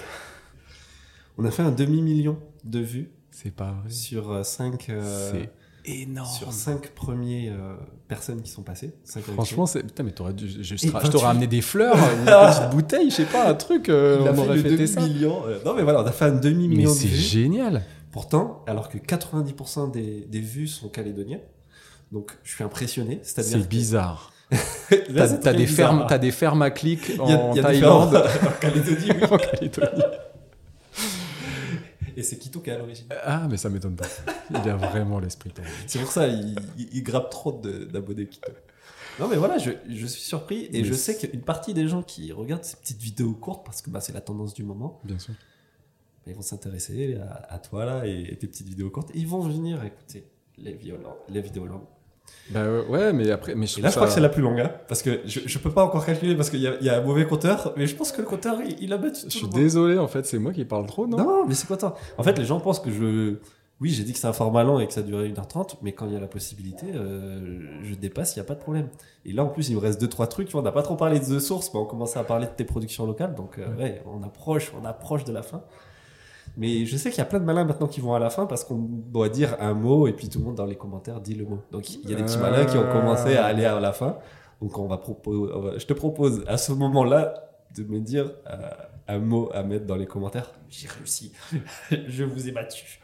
On 1.38 1.44
a 1.44 1.50
fait 1.50 1.62
un 1.62 1.72
demi-million 1.72 2.38
de 2.64 2.78
vues 2.80 3.10
c'est 3.30 3.50
pas 3.54 3.72
vrai. 3.82 3.90
sur 3.90 4.44
5 4.44 4.86
c'est 4.88 5.50
énorme. 5.84 6.28
sur 6.28 6.52
cinq 6.52 6.88
premiers 6.94 7.50
euh, 7.50 7.76
personnes 8.08 8.40
qui 8.42 8.50
sont 8.50 8.62
passées. 8.62 8.94
Franchement, 9.34 9.66
c'est 9.66 9.82
putain, 9.84 10.02
mais 10.02 10.10
t'aurais 10.12 10.32
dû, 10.32 10.48
je, 10.48 10.62
je, 10.62 10.74
Et 10.74 10.78
je 10.78 10.88
28. 10.90 11.10
t'aurais 11.10 11.26
amené 11.28 11.46
des 11.46 11.60
fleurs, 11.60 11.94
une 12.18 12.24
petite 12.24 12.70
bouteille, 12.72 13.10
je 13.10 13.16
sais 13.16 13.24
pas, 13.26 13.48
un 13.50 13.54
truc. 13.54 13.88
euh, 13.88 14.18
Il 14.22 14.26
a 14.26 14.32
on 14.32 14.34
fait 14.34 14.40
aurait 14.40 14.56
le 14.56 14.62
fêté 14.62 14.86
ça. 14.88 15.00
demi-million. 15.02 15.46
Euh, 15.46 15.58
non, 15.64 15.74
mais 15.74 15.82
voilà, 15.84 16.02
on 16.02 16.06
a 16.06 16.10
fait 16.12 16.24
un 16.24 16.32
Mais 16.32 16.40
demi-million 16.40 16.90
de 16.90 16.96
c'est 16.96 17.06
vues. 17.06 17.14
génial. 17.16 17.84
Pourtant, 18.10 18.64
alors 18.66 18.88
que 18.88 18.98
90% 18.98 19.90
des, 19.92 20.22
des 20.22 20.40
vues 20.40 20.66
sont 20.66 20.88
calédoniens. 20.88 21.40
Donc, 22.12 22.32
je 22.44 22.52
suis 22.54 22.64
impressionné. 22.64 23.20
C'est 23.22 23.68
bizarre. 23.68 24.32
que- 24.50 24.56
Là, 25.12 25.28
T'as 25.28 25.52
des 25.52 25.66
bizarre. 25.66 25.76
fermes, 25.90 26.06
t'as 26.08 26.18
des 26.18 26.30
fermes 26.30 26.62
à 26.62 26.70
clics 26.70 27.08
Il 27.08 27.16
y 27.16 27.18
a- 27.18 27.22
en 27.38 27.54
y 27.54 27.58
a 27.58 27.62
Thaïlande, 27.62 28.14
en 28.46 28.60
Calédonie, 28.60 29.10
oui. 29.10 29.22
en 29.30 29.36
Calédonie. 29.38 30.02
Et 32.16 32.22
c'est 32.22 32.38
Kito 32.38 32.60
qui 32.60 32.70
est 32.70 32.72
à 32.72 32.78
l'origine? 32.78 33.06
Ah, 33.24 33.46
mais 33.50 33.56
ça 33.58 33.68
m'étonne 33.68 33.96
pas. 33.96 34.06
Il 34.50 34.56
a 34.68 34.76
vraiment 34.76 35.18
l'esprit. 35.20 35.52
C'est 35.86 35.98
pour 35.98 36.10
ça, 36.10 36.26
il, 36.28 36.56
il, 36.78 36.88
il 36.94 37.02
grappe 37.02 37.28
trop 37.30 37.52
d'abonnés 37.52 38.26
Kito. 38.26 38.50
Non, 39.20 39.28
mais 39.28 39.36
voilà, 39.36 39.58
je, 39.58 39.70
je 39.88 40.06
suis 40.06 40.22
surpris. 40.22 40.64
Et 40.72 40.80
Mais 40.82 40.84
je 40.84 40.94
sais 40.94 41.16
qu'une 41.16 41.40
partie 41.42 41.74
des 41.74 41.88
gens 41.88 42.02
qui 42.02 42.32
regardent 42.32 42.64
ces 42.64 42.76
petites 42.76 43.00
vidéos 43.00 43.32
courtes, 43.34 43.64
parce 43.66 43.82
que 43.82 43.90
bah, 43.90 44.00
c'est 44.00 44.12
la 44.12 44.20
tendance 44.22 44.54
du 44.54 44.62
moment, 44.62 45.00
Bien 45.04 45.18
sûr. 45.18 45.34
ils 46.26 46.34
vont 46.34 46.42
s'intéresser 46.42 47.16
à, 47.16 47.54
à 47.54 47.58
toi 47.58 47.84
là 47.84 48.06
et, 48.06 48.28
et 48.32 48.36
tes 48.36 48.46
petites 48.46 48.68
vidéos 48.68 48.90
courtes. 48.90 49.10
Ils 49.14 49.26
vont 49.26 49.40
venir 49.40 49.82
écouter 49.84 50.26
les, 50.58 50.78
les 51.28 51.40
vidéos 51.42 51.66
longues. 51.66 51.86
Bah 52.50 52.64
ouais, 52.88 53.12
mais 53.12 53.30
après, 53.30 53.54
mais 53.54 53.66
je 53.66 53.80
là, 53.80 53.88
je 53.88 53.94
crois 53.94 54.06
que 54.06 54.12
c'est 54.12 54.20
la 54.20 54.28
plus 54.28 54.42
longue, 54.42 54.60
hein, 54.60 54.70
parce 54.88 55.02
que 55.02 55.20
je, 55.24 55.40
je 55.46 55.58
peux 55.58 55.70
pas 55.70 55.84
encore 55.84 56.06
calculer 56.06 56.36
parce 56.36 56.48
qu'il 56.50 56.60
y, 56.60 56.84
y 56.84 56.88
a 56.88 56.98
un 56.98 57.00
mauvais 57.00 57.26
compteur, 57.26 57.72
mais 57.76 57.86
je 57.86 57.96
pense 57.96 58.12
que 58.12 58.20
le 58.20 58.26
compteur 58.26 58.58
il, 58.64 58.76
il 58.80 58.92
a 58.92 58.98
battu 58.98 59.22
tout 59.22 59.30
Je 59.30 59.36
suis 59.38 59.48
désolé, 59.48 59.98
en 59.98 60.06
fait, 60.06 60.26
c'est 60.26 60.38
moi 60.38 60.52
qui 60.52 60.64
parle 60.64 60.86
trop, 60.86 61.06
non, 61.06 61.16
Non, 61.16 61.46
mais 61.46 61.54
c'est 61.54 61.66
quoi 61.66 61.76
toi? 61.76 61.96
En 62.18 62.22
fait, 62.22 62.38
les 62.38 62.44
gens 62.44 62.60
pensent 62.60 62.80
que 62.80 62.90
je. 62.90 63.36
Oui, 63.78 63.90
j'ai 63.90 64.04
dit 64.04 64.14
que 64.14 64.18
c'est 64.18 64.26
un 64.26 64.32
format 64.32 64.64
lent 64.64 64.78
et 64.78 64.86
que 64.86 64.92
ça 64.94 65.02
durait 65.02 65.28
1h30, 65.28 65.74
mais 65.82 65.92
quand 65.92 66.06
il 66.06 66.14
y 66.14 66.16
a 66.16 66.20
la 66.20 66.28
possibilité, 66.28 66.86
euh, 66.94 67.60
je 67.82 67.94
dépasse, 67.94 68.34
il 68.34 68.38
n'y 68.38 68.40
a 68.40 68.46
pas 68.46 68.54
de 68.54 68.60
problème. 68.60 68.88
Et 69.26 69.32
là, 69.34 69.44
en 69.44 69.48
plus, 69.48 69.68
il 69.68 69.74
me 69.74 69.80
reste 69.80 70.02
2-3 70.02 70.28
trucs. 70.28 70.48
On 70.54 70.62
n'a 70.62 70.72
pas 70.72 70.82
trop 70.82 70.96
parlé 70.96 71.18
de 71.20 71.24
The 71.24 71.40
Source, 71.40 71.70
mais 71.74 71.80
on 71.80 71.84
commençait 71.84 72.18
à 72.18 72.24
parler 72.24 72.46
de 72.46 72.52
tes 72.52 72.64
productions 72.64 73.04
locales, 73.04 73.34
donc 73.34 73.58
euh, 73.58 73.66
ouais, 73.76 74.02
on 74.06 74.22
approche, 74.22 74.72
on 74.80 74.84
approche 74.86 75.24
de 75.24 75.32
la 75.32 75.42
fin. 75.42 75.62
Mais 76.56 76.86
je 76.86 76.96
sais 76.96 77.10
qu'il 77.10 77.18
y 77.18 77.22
a 77.22 77.26
plein 77.26 77.38
de 77.38 77.44
malins 77.44 77.64
maintenant 77.64 77.86
qui 77.86 78.00
vont 78.00 78.14
à 78.14 78.18
la 78.18 78.30
fin 78.30 78.46
parce 78.46 78.64
qu'on 78.64 78.76
doit 78.78 79.28
dire 79.28 79.56
un 79.60 79.74
mot 79.74 80.06
et 80.06 80.12
puis 80.12 80.28
tout 80.30 80.38
le 80.38 80.44
monde 80.46 80.54
dans 80.54 80.64
les 80.64 80.76
commentaires 80.76 81.20
dit 81.20 81.34
le 81.34 81.44
mot. 81.44 81.58
Donc 81.70 81.90
il 81.94 82.08
y 82.08 82.14
a 82.14 82.16
des 82.16 82.22
petits 82.22 82.38
malins 82.38 82.64
qui 82.64 82.78
ont 82.78 82.90
commencé 82.90 83.36
à 83.36 83.44
aller 83.44 83.64
à 83.66 83.78
la 83.78 83.92
fin. 83.92 84.16
Donc 84.62 84.78
on 84.78 84.86
va 84.86 84.96
proposer, 84.96 85.52
je 85.78 85.84
te 85.86 85.92
propose 85.92 86.42
à 86.46 86.56
ce 86.56 86.72
moment-là 86.72 87.34
de 87.76 87.84
me 87.84 88.00
dire 88.00 88.32
euh, 88.48 88.56
un 89.06 89.18
mot 89.18 89.50
à 89.52 89.62
mettre 89.62 89.84
dans 89.84 89.96
les 89.96 90.06
commentaires. 90.06 90.50
J'ai 90.70 90.88
réussi. 90.88 91.32
je 91.90 92.24
vous 92.24 92.48
ai 92.48 92.52
battu. 92.52 93.00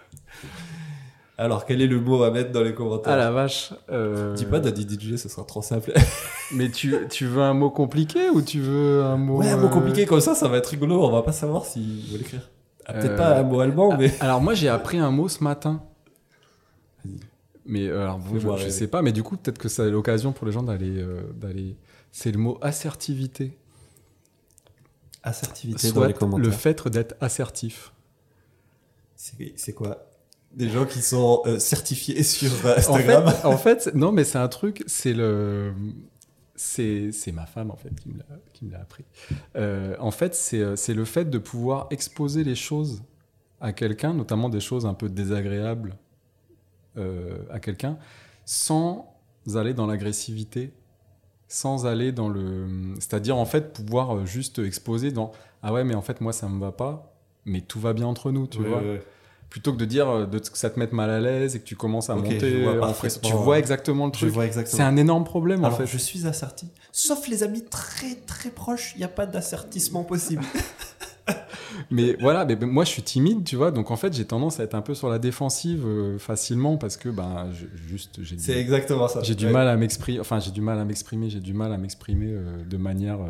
Alors 1.36 1.66
quel 1.66 1.82
est 1.82 1.86
le 1.86 2.00
mot 2.00 2.22
à 2.22 2.30
mettre 2.30 2.52
dans 2.52 2.62
les 2.62 2.74
commentaires? 2.74 3.12
Ah 3.12 3.16
la 3.16 3.30
vache. 3.30 3.72
euh, 3.90 4.32
Dis 4.34 4.44
pas 4.46 4.60
Daddy 4.60 4.86
DJ, 4.98 5.16
ce 5.16 5.28
sera 5.28 5.44
trop 5.44 5.60
simple. 5.62 5.92
Mais 6.54 6.70
tu, 6.70 6.94
tu 7.10 7.26
veux 7.26 7.42
un 7.42 7.54
mot 7.54 7.70
compliqué 7.70 8.30
ou 8.30 8.40
tu 8.42 8.60
veux 8.60 9.02
un 9.02 9.16
mot. 9.16 9.38
ouais, 9.38 9.50
un 9.50 9.56
mot 9.56 9.66
euh, 9.66 9.70
compliqué 9.70 10.06
comme 10.06 10.20
ça, 10.20 10.34
ça 10.34 10.48
va 10.48 10.58
être 10.58 10.68
rigolo. 10.68 11.02
On 11.04 11.10
va 11.10 11.22
pas 11.22 11.32
savoir 11.32 11.64
s'il 11.66 12.10
veut 12.10 12.18
l'écrire. 12.18 12.50
Ah, 12.86 12.94
Peut-être 12.94 13.12
Euh, 13.12 13.16
pas 13.16 13.38
un 13.38 13.42
mot 13.42 13.60
allemand, 13.60 13.96
mais. 13.96 14.12
Alors 14.20 14.40
moi 14.40 14.54
j'ai 14.54 14.68
appris 14.68 14.98
un 14.98 15.10
mot 15.10 15.28
ce 15.28 15.42
matin. 15.44 15.82
Mais 17.64 17.86
euh, 17.86 18.02
alors 18.02 18.18
bon, 18.18 18.56
je, 18.56 18.68
sais 18.70 18.88
pas, 18.88 19.02
mais 19.02 19.12
du 19.12 19.22
coup 19.22 19.36
peut-être 19.36 19.59
que 19.59 19.68
c'est 19.68 19.88
l'occasion 19.90 20.32
pour 20.32 20.46
les 20.46 20.52
gens 20.52 20.62
d'aller 20.64 20.98
euh, 20.98 21.22
d'aller. 21.34 21.76
C'est 22.10 22.32
le 22.32 22.38
mot 22.38 22.59
assertivité. 22.60 23.56
Assertivité 25.22 25.88
dans 25.88 25.94
Soit 25.94 26.09
les 26.09 26.14
commentaires. 26.14 26.44
le 26.44 26.50
fait 26.50 26.88
d'être 26.88 27.14
assertif. 27.20 27.92
C'est 29.14 29.72
quoi? 29.72 30.09
Des 30.52 30.68
gens 30.68 30.84
qui 30.84 31.00
sont 31.00 31.42
euh, 31.46 31.59
certifiés 31.60 32.22
sur 32.24 32.50
euh, 32.66 32.74
En 32.74 32.78
Instagram? 32.78 33.28
fait, 33.30 33.44
en 33.46 33.56
fait, 33.56 33.90
non, 33.94 34.10
mais 34.12 34.24
c'est 34.24 34.38
un 34.38 34.48
truc, 34.48 34.82
c'est 34.86 35.12
le. 35.14 35.72
C'est 36.54 37.32
ma 37.32 37.46
femme, 37.46 37.70
en 37.70 37.76
fait, 37.76 37.94
qui 38.00 38.10
me 38.10 38.18
l'a- 38.72 38.80
appris. 38.80 39.04
Euh, 39.56 39.96
en 39.98 40.10
fait, 40.10 40.34
c'est 40.34 40.60
euh, 40.60 40.76
c'est 40.76 40.94
le 40.94 41.04
fait 41.04 41.24
de 41.30 41.38
pouvoir 41.38 41.86
exposer 41.90 42.44
les 42.44 42.54
choses 42.54 43.02
à 43.60 43.72
quelqu'un, 43.72 44.12
notamment 44.14 44.48
des 44.48 44.60
choses 44.60 44.86
un 44.86 44.94
peu 44.94 45.08
désagréables 45.08 45.96
euh, 46.96 47.38
à 47.50 47.58
quelqu'un, 47.60 47.98
sans 48.44 49.14
aller 49.54 49.74
dans 49.74 49.86
l'agressivité, 49.86 50.72
sans 51.48 51.86
aller 51.86 52.12
dans 52.12 52.28
le. 52.28 52.94
C'est-à-dire, 52.96 53.36
en 53.36 53.46
fait, 53.46 53.72
pouvoir 53.72 54.26
juste 54.26 54.58
exposer 54.58 55.10
dans 55.10 55.32
Ah 55.62 55.72
ouais, 55.72 55.84
mais 55.84 55.94
en 55.94 56.02
fait, 56.02 56.20
moi, 56.20 56.32
ça 56.32 56.48
me 56.48 56.60
va 56.60 56.72
pas, 56.72 57.14
mais 57.44 57.60
tout 57.62 57.80
va 57.80 57.92
bien 57.94 58.06
entre 58.06 58.30
nous, 58.30 58.46
tu 58.46 58.58
Ouais, 58.60 58.68
vois 58.68 58.80
ouais. 58.82 59.02
Plutôt 59.52 59.74
que 59.74 59.76
de 59.76 59.84
dire 59.84 60.08
euh, 60.08 60.24
de, 60.26 60.38
que 60.38 60.56
ça 60.56 60.70
te 60.70 60.78
mette 60.78 60.94
mal 60.94 61.10
à 61.10 61.20
l'aise 61.20 61.54
et 61.54 61.58
que 61.60 61.64
tu 61.66 61.76
commences 61.76 62.08
à 62.08 62.16
Ok, 62.16 62.24
monter 62.24 62.62
vois 62.62 62.88
en 62.88 62.94
frais- 62.94 63.10
tu 63.22 63.34
vois 63.34 63.58
exactement 63.58 64.06
le 64.06 64.12
truc 64.12 64.32
c'est 64.64 64.80
un 64.80 64.96
énorme 64.96 65.24
problème 65.24 65.62
Alors, 65.62 65.74
en 65.74 65.80
fait 65.82 65.86
je 65.86 65.98
suis 65.98 66.26
asserti. 66.26 66.70
Sauf 66.90 67.28
les 67.28 67.42
amis 67.42 67.62
très 67.62 68.14
très 68.26 68.48
proches, 68.48 68.92
il 68.96 69.00
n'y 69.00 69.04
a 69.04 69.08
pas 69.08 69.26
d'assertissement 69.26 70.04
possible. 70.04 70.42
mais 71.90 72.16
voilà 72.20 72.44
mais, 72.46 72.56
moi 72.56 72.84
je 72.84 72.90
suis 72.90 73.02
timide 73.02 73.44
tu 73.44 73.54
vois 73.56 73.70
donc 73.70 73.90
en 73.92 73.96
fait 73.96 74.12
j'ai 74.12 74.24
tendance 74.24 74.58
à 74.58 74.64
être 74.64 74.74
un 74.74 74.82
peu 74.82 74.94
sur 74.94 75.08
la 75.08 75.18
défensive 75.20 75.84
euh, 75.86 76.18
facilement 76.18 76.76
parce 76.78 76.96
que 76.96 77.08
ben 77.10 77.48
je- 77.52 77.66
juste 77.88 78.18
j'ai 78.22 78.36
C'est 78.38 78.54
du, 78.54 78.58
exactement 78.58 79.06
ça. 79.06 79.22
j'ai 79.22 79.34
du 79.36 79.46
Ouais. 79.46 79.52
mal 79.52 79.68
à 79.68 79.76
m'exprimer 79.76 80.18
enfin 80.18 80.40
j'ai 80.40 80.50
du 80.50 80.60
mal 80.60 80.78
à 80.80 80.84
m'exprimer 80.84 81.30
j'ai 81.30 81.38
du 81.40 81.52
mal 81.54 81.72
à 81.72 81.78
m'exprimer 81.78 82.26
euh, 82.30 82.64
de 82.64 82.76
manière 82.76 83.20
euh, 83.20 83.28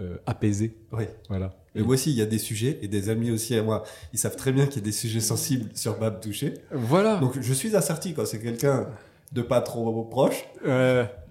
euh, 0.00 0.16
apaisée 0.26 0.76
Ouais. 0.92 1.12
voilà 1.28 1.52
Mais 1.74 1.82
moi 1.82 1.94
aussi, 1.94 2.10
il 2.10 2.16
y 2.16 2.22
a 2.22 2.26
des 2.26 2.38
sujets, 2.38 2.78
et 2.82 2.88
des 2.88 3.10
amis 3.10 3.30
aussi 3.30 3.54
à 3.56 3.62
moi, 3.62 3.84
ils 4.12 4.18
savent 4.18 4.36
très 4.36 4.52
bien 4.52 4.66
qu'il 4.66 4.76
y 4.76 4.84
a 4.84 4.84
des 4.84 4.92
sujets 4.92 5.20
sensibles 5.20 5.70
sur 5.74 5.98
Bab 5.98 6.20
Touché. 6.20 6.54
voilà 6.72 7.16
Donc 7.18 7.40
je 7.40 7.52
suis 7.52 7.76
asserti 7.76 8.12
quand 8.14 8.26
c'est 8.26 8.40
quelqu'un 8.40 8.88
de 9.32 9.42
pas 9.42 9.60
trop 9.60 10.02
proche. 10.04 10.44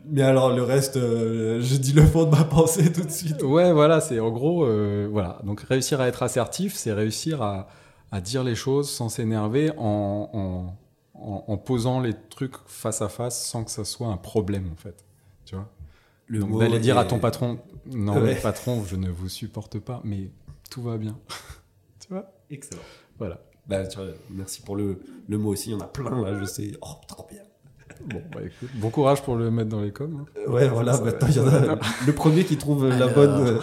Mais 0.05 0.21
alors 0.21 0.55
le 0.55 0.63
reste, 0.63 0.95
euh, 0.97 1.61
je 1.61 1.75
dis 1.75 1.91
le 1.91 2.05
fond 2.05 2.23
de 2.23 2.31
ma 2.31 2.45
pensée 2.45 2.91
tout 2.91 3.03
de 3.03 3.11
suite. 3.11 3.43
Ouais, 3.43 3.73
voilà, 3.73 3.99
c'est 3.99 4.19
en 4.19 4.31
gros, 4.31 4.63
euh, 4.63 5.07
voilà. 5.11 5.39
Donc 5.43 5.59
réussir 5.61 5.99
à 5.99 6.07
être 6.07 6.23
assertif, 6.23 6.73
c'est 6.75 6.93
réussir 6.93 7.41
à, 7.41 7.67
à 8.11 8.21
dire 8.21 8.43
les 8.45 8.55
choses 8.55 8.89
sans 8.89 9.09
s'énerver, 9.09 9.71
en, 9.77 10.29
en, 10.33 10.73
en, 11.21 11.43
en 11.47 11.57
posant 11.57 11.99
les 11.99 12.13
trucs 12.29 12.55
face 12.65 13.01
à 13.01 13.09
face 13.09 13.45
sans 13.45 13.65
que 13.65 13.71
ça 13.71 13.83
soit 13.83 14.07
un 14.07 14.17
problème, 14.17 14.69
en 14.71 14.77
fait. 14.77 15.03
Tu 15.45 15.55
vois? 15.55 15.69
Le 16.27 16.39
Donc 16.39 16.59
d'aller 16.59 16.79
dire 16.79 16.97
à 16.97 17.05
ton 17.05 17.19
patron, 17.19 17.59
non, 17.91 18.13
Ouais. 18.15 18.21
mais 18.21 18.35
patron, 18.35 18.83
je 18.85 18.95
ne 18.95 19.09
vous 19.09 19.29
supporte 19.29 19.79
pas, 19.79 20.01
mais 20.03 20.29
tout 20.69 20.81
va 20.81 20.97
bien. 20.97 21.17
tu 21.99 22.07
vois? 22.09 22.31
Excellent. 22.49 22.81
Voilà. 23.17 23.39
Bah, 23.67 23.85
tu 23.85 23.97
vois, 23.97 24.07
merci 24.31 24.61
pour 24.61 24.75
le, 24.75 24.99
le 25.27 25.37
mot 25.37 25.51
aussi. 25.51 25.69
Il 25.69 25.73
y 25.73 25.75
en 25.75 25.79
a 25.81 25.87
plein 25.87 26.21
là, 26.23 26.39
je 26.39 26.45
sais. 26.45 26.71
Oh, 26.81 26.87
trop 27.07 27.27
bien. 27.29 27.41
Bon, 28.05 28.21
bah 28.31 28.39
écoute, 28.43 28.69
bon 28.75 28.89
courage 28.91 29.21
pour 29.23 29.35
le 29.35 29.51
mettre 29.51 29.69
dans 29.69 29.81
les 29.81 29.91
coms. 29.91 30.21
hein. 30.21 30.25
Euh, 30.37 30.49
Ouais, 30.51 30.67
voilà, 30.69 30.93
Ça, 30.93 31.01
maintenant 31.03 31.27
il 31.27 31.35
y 31.35 31.39
en 31.39 31.47
a 31.47 31.79
le 32.07 32.13
premier 32.13 32.45
qui 32.45 32.55
trouve 32.57 32.87
la 32.87 33.07
bonne. 33.07 33.47
euh, 33.47 33.59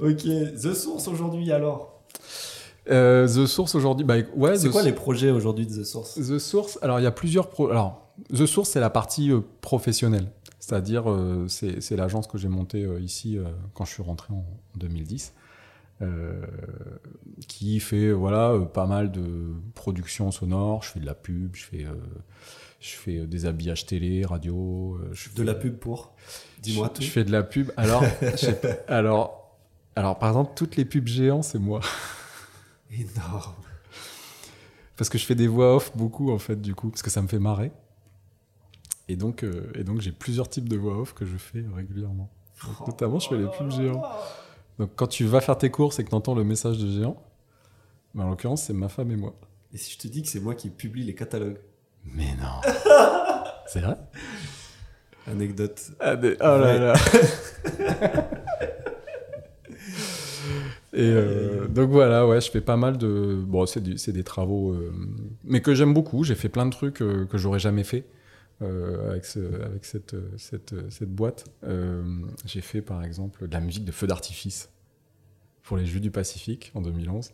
ok, 0.00 0.22
The 0.60 0.74
Source 0.74 1.08
aujourd'hui 1.08 1.50
alors? 1.52 2.02
Euh, 2.90 3.26
The 3.26 3.46
Source 3.46 3.74
aujourd'hui, 3.74 4.04
bah 4.04 4.16
ouais, 4.36 4.56
C'est 4.56 4.68
The 4.68 4.72
quoi 4.72 4.80
Source- 4.80 4.84
les 4.84 4.92
projets 4.92 5.30
aujourd'hui 5.30 5.66
de 5.66 5.74
The 5.80 5.84
Source? 5.84 6.14
The 6.16 6.38
Source, 6.38 6.78
alors 6.82 7.00
il 7.00 7.04
y 7.04 7.06
a 7.06 7.10
plusieurs. 7.12 7.48
Pro... 7.48 7.68
Alors, 7.70 8.08
The 8.34 8.46
Source, 8.46 8.70
c'est 8.70 8.80
la 8.80 8.90
partie 8.90 9.30
euh, 9.30 9.40
professionnelle. 9.60 10.30
C'est-à-dire, 10.60 11.10
euh, 11.10 11.46
c'est 11.48 11.96
l'agence 11.96 12.26
que 12.26 12.36
j'ai 12.38 12.48
montée 12.48 12.84
euh, 12.84 13.00
ici 13.00 13.38
euh, 13.38 13.44
quand 13.74 13.84
je 13.84 13.92
suis 13.92 14.02
rentré 14.02 14.34
en 14.34 14.44
2010, 14.76 15.32
euh, 16.02 16.42
qui 17.46 17.78
fait 17.80 18.12
voilà 18.12 18.58
pas 18.72 18.86
mal 18.86 19.10
de 19.12 19.52
production 19.74 20.30
sonore. 20.30 20.82
Je 20.82 20.90
fais 20.90 21.00
de 21.00 21.06
la 21.06 21.14
pub, 21.14 21.54
je 21.54 21.64
fais, 21.64 21.86
je 22.80 22.88
fais 22.90 23.26
des 23.26 23.46
habillages 23.46 23.86
télé, 23.86 24.24
radio. 24.24 24.98
je 25.12 25.28
De 25.30 25.34
fais- 25.36 25.44
la 25.44 25.54
pub 25.54 25.76
pour 25.76 26.12
Dis-moi 26.62 26.88
tout. 26.88 27.02
je 27.02 27.08
fais 27.08 27.24
de 27.24 27.30
la 27.32 27.42
pub. 27.44 27.70
Alors, 27.76 28.02
alors, 28.88 29.56
alors, 29.96 30.18
par 30.18 30.28
exemple, 30.30 30.52
toutes 30.56 30.76
les 30.76 30.84
pubs 30.84 31.06
géants, 31.06 31.42
c'est 31.42 31.58
moi. 31.58 31.80
Énorme. 32.92 33.54
Parce 34.96 35.08
que 35.10 35.18
je 35.18 35.24
fais 35.24 35.34
des 35.34 35.46
voix 35.46 35.76
off 35.76 35.92
beaucoup, 35.96 36.30
en 36.32 36.38
fait, 36.38 36.60
du 36.60 36.74
coup, 36.74 36.90
parce 36.90 37.02
que 37.02 37.10
ça 37.10 37.22
me 37.22 37.28
fait 37.28 37.38
marrer. 37.38 37.70
Et 39.08 39.16
donc, 39.16 39.42
euh, 39.42 39.70
et 39.74 39.84
donc 39.84 40.00
j'ai 40.00 40.12
plusieurs 40.12 40.48
types 40.48 40.68
de 40.68 40.76
voix 40.76 40.98
off 41.00 41.14
que 41.14 41.24
je 41.24 41.36
fais 41.36 41.64
régulièrement. 41.74 42.30
Donc, 42.66 42.88
notamment, 42.88 43.18
je 43.18 43.28
fais 43.28 43.36
les 43.38 43.46
pubs 43.46 43.70
géants. 43.70 44.02
Donc, 44.78 44.90
quand 44.96 45.06
tu 45.06 45.24
vas 45.24 45.40
faire 45.40 45.56
tes 45.56 45.70
courses 45.70 45.98
et 45.98 46.04
que 46.04 46.10
tu 46.10 46.14
entends 46.14 46.34
le 46.34 46.44
message 46.44 46.78
de 46.78 46.90
géant, 46.90 47.22
bah, 48.14 48.24
en 48.24 48.30
l'occurrence, 48.30 48.64
c'est 48.64 48.72
ma 48.72 48.88
femme 48.88 49.10
et 49.10 49.16
moi. 49.16 49.34
Et 49.72 49.76
si 49.78 49.92
je 49.92 49.98
te 49.98 50.08
dis 50.08 50.22
que 50.22 50.28
c'est 50.28 50.40
moi 50.40 50.54
qui 50.54 50.70
publie 50.70 51.04
les 51.04 51.14
catalogues? 51.14 51.58
Mais 52.04 52.34
non 52.40 52.60
C'est 53.66 53.80
vrai? 53.80 53.96
Anecdote. 55.26 55.80
ah, 56.00 56.16
mais- 56.16 56.36
Oh 56.40 56.44
là 56.58 56.78
là 56.78 56.94
Et 60.94 61.02
euh, 61.02 61.68
donc 61.68 61.90
voilà, 61.90 62.26
ouais, 62.26 62.40
je 62.40 62.50
fais 62.50 62.62
pas 62.62 62.76
mal 62.76 62.96
de. 62.96 63.38
Bon, 63.46 63.66
c'est 63.66 63.80
des 64.12 64.24
travaux, 64.24 64.72
euh, 64.72 64.90
mais 65.44 65.60
que 65.60 65.74
j'aime 65.74 65.92
beaucoup. 65.92 66.24
J'ai 66.24 66.34
fait 66.34 66.48
plein 66.48 66.64
de 66.66 66.70
trucs 66.70 67.02
euh, 67.02 67.26
que 67.26 67.36
j'aurais 67.36 67.58
jamais 67.58 67.84
fait 67.84 68.04
euh, 68.62 69.10
avec, 69.10 69.24
ce- 69.24 69.62
avec 69.62 69.84
cette, 69.84 70.16
cette, 70.36 70.74
cette 70.90 71.10
boîte. 71.10 71.44
Euh, 71.64 72.02
J'ai 72.44 72.60
fait 72.60 72.82
par 72.82 73.04
exemple 73.04 73.46
de 73.46 73.52
la 73.52 73.60
musique 73.60 73.84
de 73.84 73.92
feu 73.92 74.06
d'artifice 74.06 74.70
pour 75.62 75.76
les 75.76 75.86
Jeux 75.86 76.00
du 76.00 76.10
Pacifique 76.10 76.72
en 76.74 76.80
2011. 76.80 77.30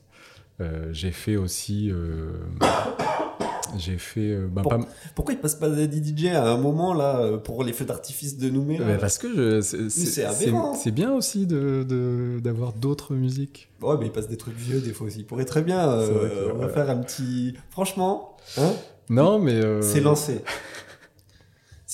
Euh, 0.61 0.89
J'ai 0.93 1.13
fait 1.13 1.37
aussi. 1.37 1.91
J'ai 3.77 3.99
fait. 3.99 4.37
bah, 4.47 4.63
Pour- 4.63 4.71
pas- 4.71 4.87
Pourquoi 5.17 5.35
il 5.35 5.41
passe 5.41 5.57
pas 5.57 5.69
Daddy 5.69 6.15
DJ 6.17 6.27
à 6.27 6.53
un 6.53 6.59
moment 6.59 6.95
là 6.95 7.39
pour 7.39 7.65
les 7.65 7.73
feux 7.73 7.85
d'artifice 7.85 8.39
de 8.39 8.49
Nouméa 8.49 8.85
Bah, 8.85 8.99
parce 9.01 9.19
que 9.19 9.61
c'est- 9.63 10.91
bien 10.93 11.13
aussi 11.13 11.47
d'avoir 11.47 11.85
de, 11.85 12.41
d'avoir 12.41 12.73
d'autres 12.73 13.15
musiques. 13.15 13.71
Ouais, 13.81 13.97
mais 13.99 14.07
il 14.07 14.13
passe 14.13 14.29
des 14.29 14.37
trucs 14.37 14.57
vieux 14.57 14.81
des 14.81 14.93
fois 14.93 15.09
aussi. 15.09 15.21
Il 15.21 15.27
pourrait 15.27 15.45
très 15.45 15.63
bien. 15.63 15.81
que, 15.89 16.53
on 16.53 16.59
va 16.59 16.67
ouais. 16.67 16.73
faire 16.73 16.89
un 16.89 16.99
petit. 16.99 17.55
Franchement, 17.71 18.37
hein, 18.59 18.73
Non, 19.09 19.41
mais. 19.41 19.55
euh, 19.55 19.83
c'est 19.83 20.01
lancé. 20.01 20.43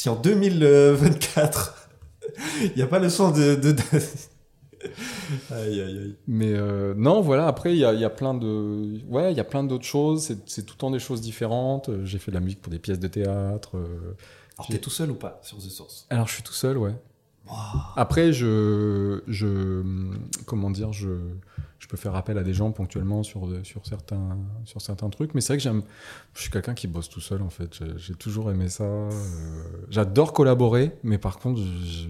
Si 0.00 0.08
en 0.08 0.16
2024, 0.16 1.90
il 2.64 2.72
n'y 2.74 2.80
a 2.80 2.86
pas 2.86 2.98
le 2.98 3.10
son 3.10 3.32
de. 3.32 3.54
de... 3.54 3.74
aïe, 5.52 5.78
aïe, 5.78 5.82
aïe. 5.82 6.16
Mais 6.26 6.54
euh, 6.54 6.94
non, 6.96 7.20
voilà, 7.20 7.46
après, 7.46 7.72
il 7.74 7.78
y 7.80 7.84
a, 7.84 7.92
y 7.92 8.02
a 8.02 8.08
plein 8.08 8.32
de. 8.32 8.98
Ouais, 9.10 9.30
il 9.30 9.36
y 9.36 9.40
a 9.40 9.44
plein 9.44 9.62
d'autres 9.62 9.84
choses. 9.84 10.22
C'est- 10.24 10.48
C'est 10.48 10.62
tout 10.64 10.72
le 10.72 10.78
temps 10.78 10.90
des 10.90 11.00
choses 11.00 11.20
différentes. 11.20 11.90
Euh, 11.90 12.06
J'ai 12.06 12.16
fait 12.16 12.30
de 12.30 12.36
la 12.36 12.40
musique 12.40 12.62
pour 12.62 12.70
des 12.72 12.78
pièces 12.78 12.98
de 12.98 13.08
théâtre. 13.08 13.76
euh. 13.76 14.16
Alors, 14.56 14.68
t'es 14.68 14.78
tout 14.78 14.88
seul 14.88 15.10
ou 15.10 15.16
pas 15.16 15.38
sur 15.42 15.58
The 15.58 15.68
Source? 15.68 16.06
Alors, 16.08 16.26
je 16.28 16.32
suis 16.32 16.42
tout 16.42 16.54
seul, 16.54 16.78
ouais. 16.78 16.94
Wow. 17.46 17.54
Après, 17.96 18.32
je. 18.32 19.20
je 19.28 19.82
comment 20.46 20.70
dire 20.70 20.94
je, 20.94 21.10
je 21.80 21.88
peux 21.88 21.96
faire 21.96 22.14
appel 22.14 22.38
à 22.38 22.44
des 22.44 22.54
gens 22.54 22.70
ponctuellement 22.70 23.22
sur, 23.24 23.48
de- 23.48 23.64
sur, 23.64 23.84
certains, 23.86 24.38
sur 24.64 24.80
certains 24.80 25.08
trucs. 25.10 25.34
Mais 25.34 25.40
c'est 25.40 25.54
vrai 25.54 25.56
que 25.56 25.62
j'aime. 25.64 25.82
Je 26.34 26.42
suis 26.42 26.50
quelqu'un 26.50 26.74
qui 26.74 26.86
bosse 26.86 27.08
tout 27.08 27.20
seul, 27.20 27.42
en 27.42 27.50
fait. 27.50 27.82
J'ai- 27.96 28.14
toujours 28.14 28.50
aimé 28.52 28.68
ça. 28.68 28.84
euh, 28.84 29.10
J'adore 29.88 30.32
collaborer, 30.32 30.92
mais 31.02 31.18
par 31.18 31.38
contre, 31.38 31.60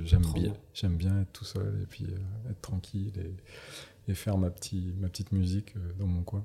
j'aime 0.04 0.20
bien, 0.34 0.42
bien. 0.42 0.52
j'aime 0.74 0.96
bien 0.96 1.20
être 1.22 1.32
tout 1.32 1.44
seul 1.46 1.78
et 1.82 1.86
puis 1.86 2.04
euh, 2.04 2.50
être 2.50 2.60
tranquille 2.60 3.12
et, 3.16 4.10
et 4.10 4.14
faire 4.14 4.36
ma, 4.36 4.50
petit, 4.50 4.92
ma 5.00 5.08
petite 5.08 5.32
musique 5.32 5.74
euh, 5.76 5.80
dans 5.98 6.06
mon 6.06 6.22
coin. 6.22 6.44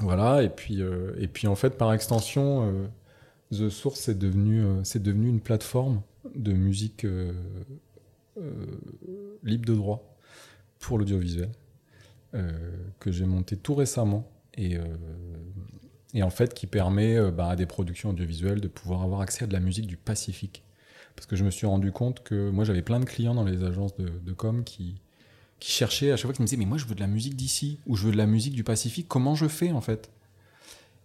Voilà, 0.00 0.42
et 0.42 0.48
puis, 0.48 0.80
euh, 0.82 1.12
et 1.18 1.28
puis 1.28 1.46
en 1.48 1.54
fait, 1.56 1.76
par 1.76 1.92
extension, 1.92 2.66
euh, 2.72 2.86
The 3.52 3.68
Source, 3.68 4.00
c'est 4.00 4.18
devenu, 4.18 4.64
euh, 4.64 4.82
c'est 4.84 5.02
devenu 5.02 5.28
une 5.28 5.40
plateforme 5.40 6.00
de 6.34 6.52
musique 6.52 7.04
euh, 7.04 7.32
euh, 8.38 8.66
libre 9.42 9.66
de 9.66 9.74
droit 9.74 10.16
pour 10.78 10.98
l'audiovisuel 10.98 11.48
euh, 11.48 11.52
que 12.32 13.10
j'ai 13.10 13.24
monté 13.24 13.56
tout 13.56 13.74
récemment 13.74 14.30
et, 14.58 14.76
euh, 14.76 14.84
et 16.12 16.22
en 16.22 16.30
fait 16.30 16.52
qui 16.52 16.66
permet 16.66 17.16
euh, 17.16 17.30
bah, 17.30 17.50
à 17.50 17.56
des 17.56 17.64
productions 17.64 18.10
audiovisuelles 18.10 18.60
de 18.60 18.68
pouvoir 18.68 19.02
avoir 19.02 19.20
accès 19.20 19.44
à 19.44 19.46
de 19.46 19.52
la 19.52 19.60
musique 19.60 19.86
du 19.86 19.96
Pacifique. 19.96 20.64
Parce 21.14 21.26
que 21.26 21.36
je 21.36 21.44
me 21.44 21.50
suis 21.50 21.66
rendu 21.66 21.90
compte 21.90 22.22
que 22.22 22.50
moi 22.50 22.64
j'avais 22.64 22.82
plein 22.82 23.00
de 23.00 23.04
clients 23.04 23.34
dans 23.34 23.44
les 23.44 23.64
agences 23.64 23.96
de, 23.96 24.32
com 24.32 24.62
qui, 24.62 25.00
qui 25.58 25.72
cherchaient 25.72 26.12
à 26.12 26.16
chaque 26.16 26.26
fois 26.26 26.34
qui 26.34 26.42
me 26.42 26.46
disaient 26.46 26.58
mais 26.58 26.66
moi 26.66 26.78
je 26.78 26.86
veux 26.86 26.94
de 26.94 27.00
la 27.00 27.06
musique 27.06 27.34
d'ici 27.34 27.80
ou 27.86 27.96
je 27.96 28.06
veux 28.06 28.12
de 28.12 28.16
la 28.16 28.26
musique 28.26 28.54
du 28.54 28.64
Pacifique, 28.64 29.08
comment 29.08 29.34
je 29.34 29.48
fais 29.48 29.72
en 29.72 29.80
fait? 29.80 30.10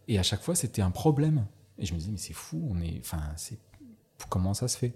Et 0.07 0.19
à 0.19 0.23
chaque 0.23 0.41
fois 0.41 0.55
c'était 0.55 0.81
un 0.81 0.91
problème. 0.91 1.45
Et 1.79 1.85
je 1.85 1.93
me 1.93 1.99
disais 1.99 2.11
mais 2.11 2.17
c'est 2.17 2.33
fou, 2.33 2.67
on 2.69 2.79
est, 2.81 2.99
enfin 2.99 3.21
c'est 3.37 3.57
comment 4.29 4.53
ça 4.53 4.67
se 4.67 4.77
fait? 4.77 4.93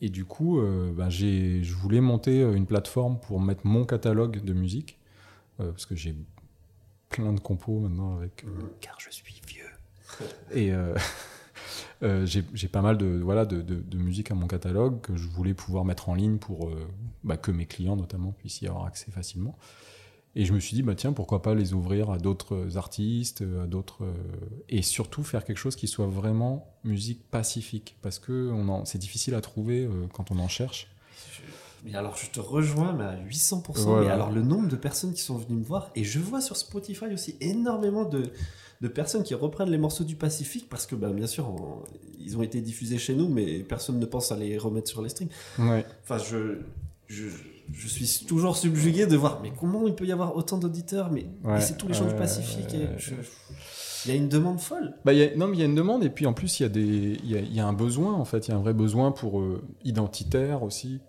Et 0.00 0.10
du 0.10 0.24
coup, 0.24 0.60
euh, 0.60 0.92
bah, 0.92 1.08
j'ai, 1.08 1.62
je 1.62 1.74
voulais 1.74 2.00
monter 2.00 2.42
euh, 2.42 2.54
une 2.54 2.66
plateforme 2.66 3.18
pour 3.20 3.40
mettre 3.40 3.66
mon 3.66 3.84
catalogue 3.84 4.44
de 4.44 4.52
musique 4.52 4.98
euh, 4.98 5.03
parce 5.58 5.86
que 5.86 5.94
j'ai 5.94 6.14
plein 7.14 7.32
de 7.32 7.40
compos 7.40 7.78
maintenant 7.78 8.16
avec 8.16 8.44
euh, 8.44 8.48
car 8.80 8.98
je 8.98 9.10
suis 9.10 9.40
vieux. 9.46 9.70
Et 10.52 10.72
euh, 10.72 10.94
euh, 12.02 12.26
j'ai, 12.26 12.68
pas 12.68 12.82
mal 12.82 12.98
de 12.98 13.06
voilà 13.22 13.44
de, 13.44 13.62
de, 13.62 13.76
de 13.76 13.98
musique 13.98 14.30
à 14.30 14.34
mon 14.34 14.46
catalogue 14.46 15.00
que 15.00 15.16
je 15.16 15.28
voulais 15.28 15.54
pouvoir 15.54 15.84
mettre 15.84 16.08
en 16.08 16.14
ligne 16.14 16.38
pour 16.38 16.68
euh, 16.68 16.88
bah, 17.22 17.36
que 17.36 17.52
mes 17.52 17.66
clients 17.66 17.96
notamment 17.96 18.32
puissent 18.32 18.62
y 18.62 18.66
avoir 18.66 18.86
accès 18.86 19.10
facilement. 19.10 19.56
Et 20.36 20.44
je 20.44 20.52
me 20.52 20.58
suis 20.58 20.74
dit 20.74 20.82
bah 20.82 20.96
tiens 20.96 21.12
pourquoi 21.12 21.42
pas 21.42 21.54
les 21.54 21.72
ouvrir 21.74 22.10
à 22.10 22.18
d'autres 22.18 22.76
artistes 22.76 23.44
à 23.62 23.66
d'autres 23.68 24.02
euh, 24.04 24.12
et 24.68 24.82
surtout 24.82 25.22
faire 25.22 25.44
quelque 25.44 25.58
chose 25.58 25.76
qui 25.76 25.86
soit 25.86 26.08
vraiment 26.08 26.74
musique 26.82 27.22
pacifique. 27.30 27.96
Parce 28.02 28.18
que 28.18 28.52
c'est 28.84 28.98
difficile 28.98 29.34
à 29.34 29.40
trouver 29.40 29.84
euh, 29.84 30.08
quand 30.12 30.32
on 30.32 30.38
en 30.40 30.48
cherche 30.48 30.88
Mais 31.84 31.94
alors, 31.94 32.16
je 32.16 32.30
te 32.30 32.40
rejoins, 32.40 32.92
mais 32.94 33.04
à 33.04 33.16
800%. 33.28 33.62
Voilà. 33.82 34.04
Mais 34.06 34.10
alors, 34.10 34.30
le 34.32 34.40
nombre 34.42 34.68
de 34.68 34.76
personnes 34.76 35.12
qui 35.12 35.20
sont 35.20 35.36
venues 35.36 35.58
me 35.58 35.64
voir, 35.64 35.90
et 35.94 36.02
je 36.04 36.18
vois 36.18 36.40
sur 36.40 36.56
Spotify 36.56 37.06
aussi 37.12 37.36
énormément 37.42 38.04
de, 38.06 38.22
de 38.80 38.88
personnes 38.88 39.22
qui 39.22 39.34
reprennent 39.34 39.70
les 39.70 39.78
morceaux 39.78 40.04
du 40.04 40.16
Pacifique, 40.16 40.68
parce 40.70 40.86
que, 40.86 40.94
bah, 40.94 41.10
bien 41.10 41.26
sûr, 41.26 41.48
on- 41.48 41.82
ils 42.18 42.38
ont 42.38 42.42
été 42.42 42.62
diffusés 42.62 42.96
chez 42.96 43.14
nous, 43.14 43.28
mais 43.28 43.58
personne 43.60 43.98
ne 43.98 44.06
pense 44.06 44.32
à 44.32 44.36
les 44.36 44.56
remettre 44.56 44.88
sur 44.88 45.02
les 45.02 45.10
streams. 45.10 45.28
ouais 45.58 45.84
Enfin, 46.04 46.16
je, 46.16 46.60
je, 47.06 47.28
je 47.70 47.88
suis 47.88 48.24
toujours 48.26 48.56
subjugué 48.56 49.06
de 49.06 49.16
voir, 49.16 49.40
mais 49.42 49.52
comment 49.58 49.86
il 49.86 49.94
peut 49.94 50.06
y 50.06 50.12
avoir 50.12 50.34
autant 50.36 50.56
d'auditeurs 50.56 51.10
Mais 51.12 51.26
Ouais, 51.44 51.60
c'est 51.60 51.76
tous 51.76 51.88
les 51.88 51.94
gens 51.94 52.06
du 52.06 52.14
Pacifique. 52.14 52.72
et 52.72 52.78
ouais. 52.78 52.94
je- 52.96 53.12
Il 54.06 54.10
y 54.10 54.12
a 54.12 54.16
une 54.16 54.28
demande 54.28 54.58
folle. 54.60 54.94
Bah, 55.04 55.12
il 55.12 55.18
y 55.18 55.22
a- 55.22 55.36
non, 55.36 55.48
mais 55.48 55.56
il 55.56 55.60
y 55.60 55.62
a 55.62 55.66
une 55.66 55.74
demande, 55.74 56.02
et 56.02 56.10
puis 56.10 56.24
en 56.26 56.32
plus, 56.32 56.60
il 56.60 56.62
y, 56.62 56.66
a 56.66 56.68
des- 56.70 57.18
y, 57.24 57.36
a, 57.36 57.40
y 57.40 57.60
a 57.60 57.66
un 57.66 57.72
besoin, 57.74 58.14
en 58.14 58.24
fait. 58.24 58.48
Il 58.48 58.52
y 58.52 58.54
a 58.54 58.56
un 58.56 58.60
vrai 58.60 58.72
besoin 58.74 59.12
pour 59.12 59.40
euh, 59.40 59.62
identitaire 59.84 60.62
aussi. 60.62 61.00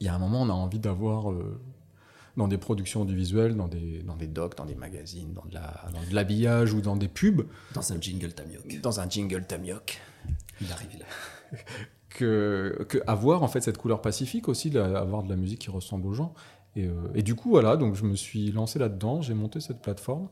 Il 0.00 0.06
y 0.06 0.08
a 0.08 0.14
un 0.14 0.18
moment, 0.18 0.42
on 0.42 0.48
a 0.50 0.52
envie 0.52 0.78
d'avoir, 0.78 1.30
euh, 1.32 1.60
dans 2.36 2.48
des 2.48 2.58
productions 2.58 3.02
audiovisuelles, 3.02 3.56
dans 3.56 3.68
des, 3.68 4.02
dans 4.02 4.16
des 4.16 4.26
docs, 4.26 4.56
dans 4.56 4.66
des 4.66 4.74
magazines, 4.74 5.32
dans 5.32 5.44
de 5.44 6.14
l'habillage 6.14 6.72
ou 6.74 6.80
dans 6.82 6.96
des 6.96 7.08
pubs, 7.08 7.46
Dans 7.74 7.92
un 7.92 8.00
jingle 8.00 8.32
Tamioc. 8.34 8.80
dans 8.82 9.00
un 9.00 9.08
jingle 9.08 9.44
Tamioc, 9.46 10.00
Il 10.60 10.70
arrive 10.72 10.98
là. 10.98 11.06
que, 12.10 12.84
que 12.88 12.98
avoir 13.06 13.42
en 13.42 13.48
fait 13.48 13.60
cette 13.60 13.78
couleur 13.78 14.00
pacifique 14.02 14.48
aussi, 14.48 14.70
la- 14.70 14.98
avoir 14.98 15.22
de 15.22 15.28
la 15.28 15.36
musique 15.36 15.60
qui 15.60 15.70
ressemble 15.70 16.06
aux 16.06 16.14
gens. 16.14 16.34
Et, 16.74 16.84
euh, 16.86 16.92
et 17.14 17.22
du 17.22 17.34
coup, 17.34 17.48
voilà, 17.50 17.76
donc 17.76 17.94
je 17.94 18.04
me 18.04 18.16
suis 18.16 18.52
lancé 18.52 18.78
là-dedans, 18.78 19.22
j'ai 19.22 19.34
monté 19.34 19.60
cette 19.60 19.80
plateforme 19.80 20.28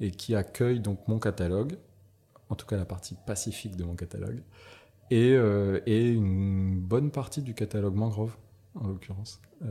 et 0.00 0.10
qui 0.10 0.34
accueille 0.34 0.80
donc 0.80 1.06
mon 1.08 1.18
catalogue 1.18 1.76
en 2.50 2.54
tout 2.54 2.66
cas 2.66 2.76
la 2.76 2.84
partie 2.86 3.14
pacifique 3.26 3.76
de 3.76 3.84
mon 3.84 3.94
catalogue, 3.94 4.40
et, 5.10 5.34
euh, 5.34 5.80
et 5.84 6.08
une 6.10 6.80
bonne 6.80 7.10
partie 7.10 7.42
du 7.42 7.52
catalogue 7.52 7.94
mangrove, 7.94 8.34
en 8.82 8.88
l'occurrence. 8.88 9.40
Euh, 9.62 9.66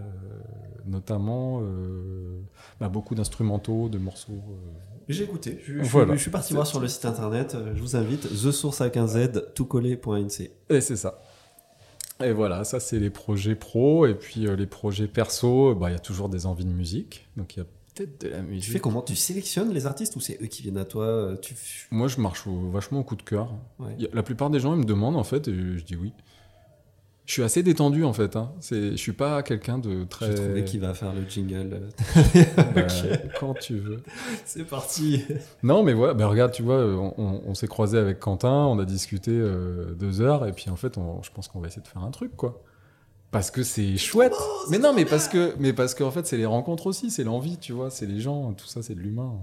notamment 0.85 1.59
euh, 1.61 2.39
bah, 2.79 2.89
beaucoup 2.89 3.15
d'instrumentaux, 3.15 3.89
de 3.89 3.97
morceaux. 3.97 4.33
euh, 4.33 4.79
J'ai 5.07 5.23
écouté. 5.23 5.59
Je, 5.65 5.77
je- 5.79 5.89
Voilà. 5.89 6.15
je 6.15 6.21
suis 6.21 6.31
parti 6.31 6.53
voir 6.53 6.67
sur 6.67 6.79
le 6.79 6.87
site 6.87 7.05
internet. 7.05 7.55
Je 7.75 7.81
vous 7.81 7.95
invite. 7.95 8.23
The 8.27 8.51
Source 8.51 8.81
avec 8.81 8.97
un 8.97 9.07
Z, 9.07 9.53
toutcollé.nc. 9.55 10.51
Et 10.69 10.81
c'est 10.81 10.95
ça. 10.97 11.21
Et 12.23 12.31
voilà, 12.31 12.63
ça 12.63 12.79
c'est 12.79 12.99
les 12.99 13.09
projets 13.11 13.55
pro. 13.55 14.05
Et 14.07 14.15
puis 14.15 14.41
les 14.55 14.67
projets 14.67 15.07
perso, 15.07 15.75
bah, 15.75 15.89
il 15.89 15.93
y 15.93 15.95
a 15.95 15.99
toujours 15.99 16.29
des 16.29 16.45
envies 16.45 16.65
de 16.65 16.71
musique. 16.73 17.27
Donc 17.37 17.55
il 17.55 17.59
y 17.59 17.61
a 17.61 17.65
peut-être 17.95 18.21
de 18.25 18.29
la 18.29 18.41
musique. 18.41 18.63
Tu 18.65 18.71
fais 18.71 18.79
comment? 18.79 19.01
Tu 19.01 19.15
sélectionnes 19.15 19.71
les 19.71 19.85
artistes 19.85 20.15
ou 20.15 20.19
c'est 20.19 20.37
eux 20.41 20.47
qui 20.47 20.63
viennent 20.63 20.77
à 20.77 20.85
toi? 20.85 21.35
Tu... 21.41 21.55
Moi 21.91 22.07
je 22.07 22.19
marche 22.19 22.45
au- 22.47 22.69
vachement 22.71 22.99
au 22.99 23.03
coup 23.03 23.15
de 23.15 23.21
cœur. 23.23 23.53
Ouais. 23.79 23.93
A- 24.05 24.15
La 24.15 24.23
plupart 24.23 24.49
des 24.49 24.59
gens 24.59 24.73
ils 24.73 24.79
me 24.79 24.85
demandent 24.85 25.15
en 25.15 25.23
fait, 25.23 25.47
et 25.47 25.53
je 25.77 25.83
dis 25.85 25.95
oui. 25.95 26.11
Je 27.27 27.33
suis 27.33 27.43
assez 27.43 27.61
détendu 27.61 28.03
en 28.05 28.13
fait. 28.13 28.35
Hein. 28.37 28.51
C'est- 28.61 28.91
Je 28.91 28.95
suis 28.95 29.11
pas 29.11 29.43
quelqu'un 29.43 29.77
de 29.77 30.05
très. 30.05 30.27
J'ai 30.27 30.35
trouvé 30.35 30.63
qui 30.63 30.77
va 30.79 30.93
faire 30.95 31.13
le 31.13 31.29
jingle. 31.29 31.81
Bah. 32.55 32.87
Quand 33.39 33.53
tu 33.53 33.77
veux. 33.77 34.01
C'est 34.45 34.63
parti. 34.65 35.23
Non, 35.61 35.83
mais 35.83 35.93
voilà, 35.93 36.13
bah 36.13 36.27
regarde, 36.27 36.51
tu 36.53 36.63
vois, 36.63 36.77
on, 36.85 37.13
on- 37.17 37.41
on 37.45 37.53
s'est 37.53 37.67
croisé 37.67 37.97
avec 37.97 38.19
Quentin, 38.19 38.65
on 38.65 38.79
a 38.79 38.85
discuté 38.85 39.31
euh, 39.31 39.93
deux 39.93 40.21
heures, 40.21 40.47
et 40.47 40.53
puis 40.53 40.69
en 40.69 40.75
fait, 40.77 40.97
on- 40.97 41.21
je 41.21 41.29
pense 41.31 41.47
qu'on 41.49 41.59
va 41.59 41.67
essayer 41.67 41.81
de 41.83 41.87
faire 41.87 42.03
un 42.03 42.11
truc, 42.11 42.35
quoi. 42.35 42.63
Parce 43.29 43.51
que 43.51 43.61
c'est 43.61 43.97
chouette. 43.97 44.33
mais 44.69 44.79
non, 44.79 44.93
mais 44.93 45.03
parce 45.03 45.27
que, 45.27 45.53
mais 45.59 45.73
parce 45.73 45.93
qu'en 45.95 46.11
fait, 46.11 46.25
c'est 46.25 46.37
les 46.37 46.45
rencontres 46.45 46.87
aussi, 46.87 47.11
c'est 47.11 47.25
l'envie, 47.25 47.57
tu 47.57 47.73
vois, 47.73 47.89
c'est 47.89 48.05
les 48.05 48.21
gens, 48.21 48.53
tout 48.53 48.67
ça, 48.67 48.81
c'est 48.81 48.95
de 48.95 49.01
l'humain. 49.01 49.33